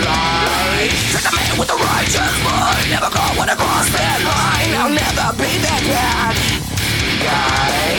Right. 0.00 0.92
Trick 1.12 1.24
the 1.26 1.34
man 1.36 1.54
with 1.60 1.68
the 1.68 1.76
righteous 1.76 2.34
mind. 2.40 2.88
Never 2.88 3.12
call 3.12 3.32
when 3.36 3.52
I 3.52 3.56
cross 3.58 3.88
that 3.92 4.18
line. 4.24 4.72
I'll 4.80 4.94
never 4.94 5.28
be 5.36 5.50
that 5.68 5.82
bad 5.84 6.34
guy. 7.20 7.92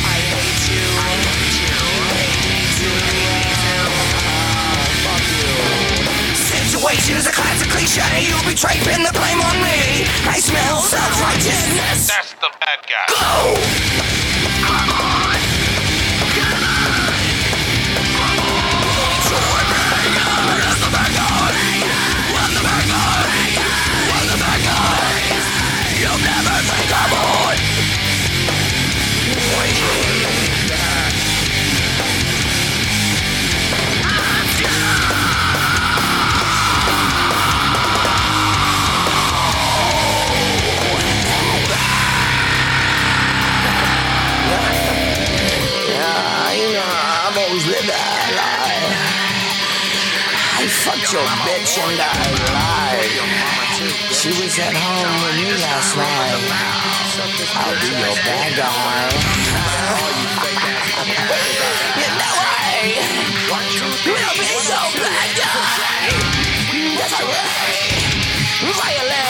I 0.00 0.18
hate 0.32 0.64
you. 0.72 0.86
I 0.96 1.12
hate 1.28 1.56
you. 1.60 1.76
Hate 2.08 2.78
you. 2.80 2.94
Hate 3.04 3.60
you. 3.68 3.84
Fuck 5.04 5.24
you. 5.28 5.52
Situation 6.32 7.20
is 7.20 7.26
a 7.28 7.34
classic 7.34 7.68
cliche. 7.68 8.06
You 8.24 8.36
betray, 8.48 8.80
pin 8.86 9.04
the 9.04 9.12
blame 9.12 9.40
on 9.44 9.56
me. 9.60 10.08
I 10.24 10.40
smell 10.40 10.80
self-righteousness. 10.80 12.08
That's 12.08 12.32
the 12.40 12.48
bad 12.56 12.80
guy. 12.88 13.04
Go! 13.12 14.23
You'll 14.66 15.33
your 51.14 51.22
bitch 51.46 51.78
and 51.78 51.94
I 51.94 52.26
lie. 52.50 53.06
She 54.10 54.30
was 54.34 54.58
at 54.58 54.74
home 54.74 55.14
with 55.22 55.36
me 55.38 55.54
last 55.62 55.94
night. 55.94 56.42
I'll 57.54 57.78
be 57.78 57.86
your 58.02 58.18
bad 58.26 58.50
guy. 58.58 59.14
you 62.02 62.10
know 62.18 62.34
I 62.42 62.98
will 63.46 63.94
be 64.02 64.58
your 64.66 64.90
bad 64.98 65.30
guy. 65.38 66.10
That's 66.98 67.14
right. 67.22 67.94
Violent. 68.74 69.23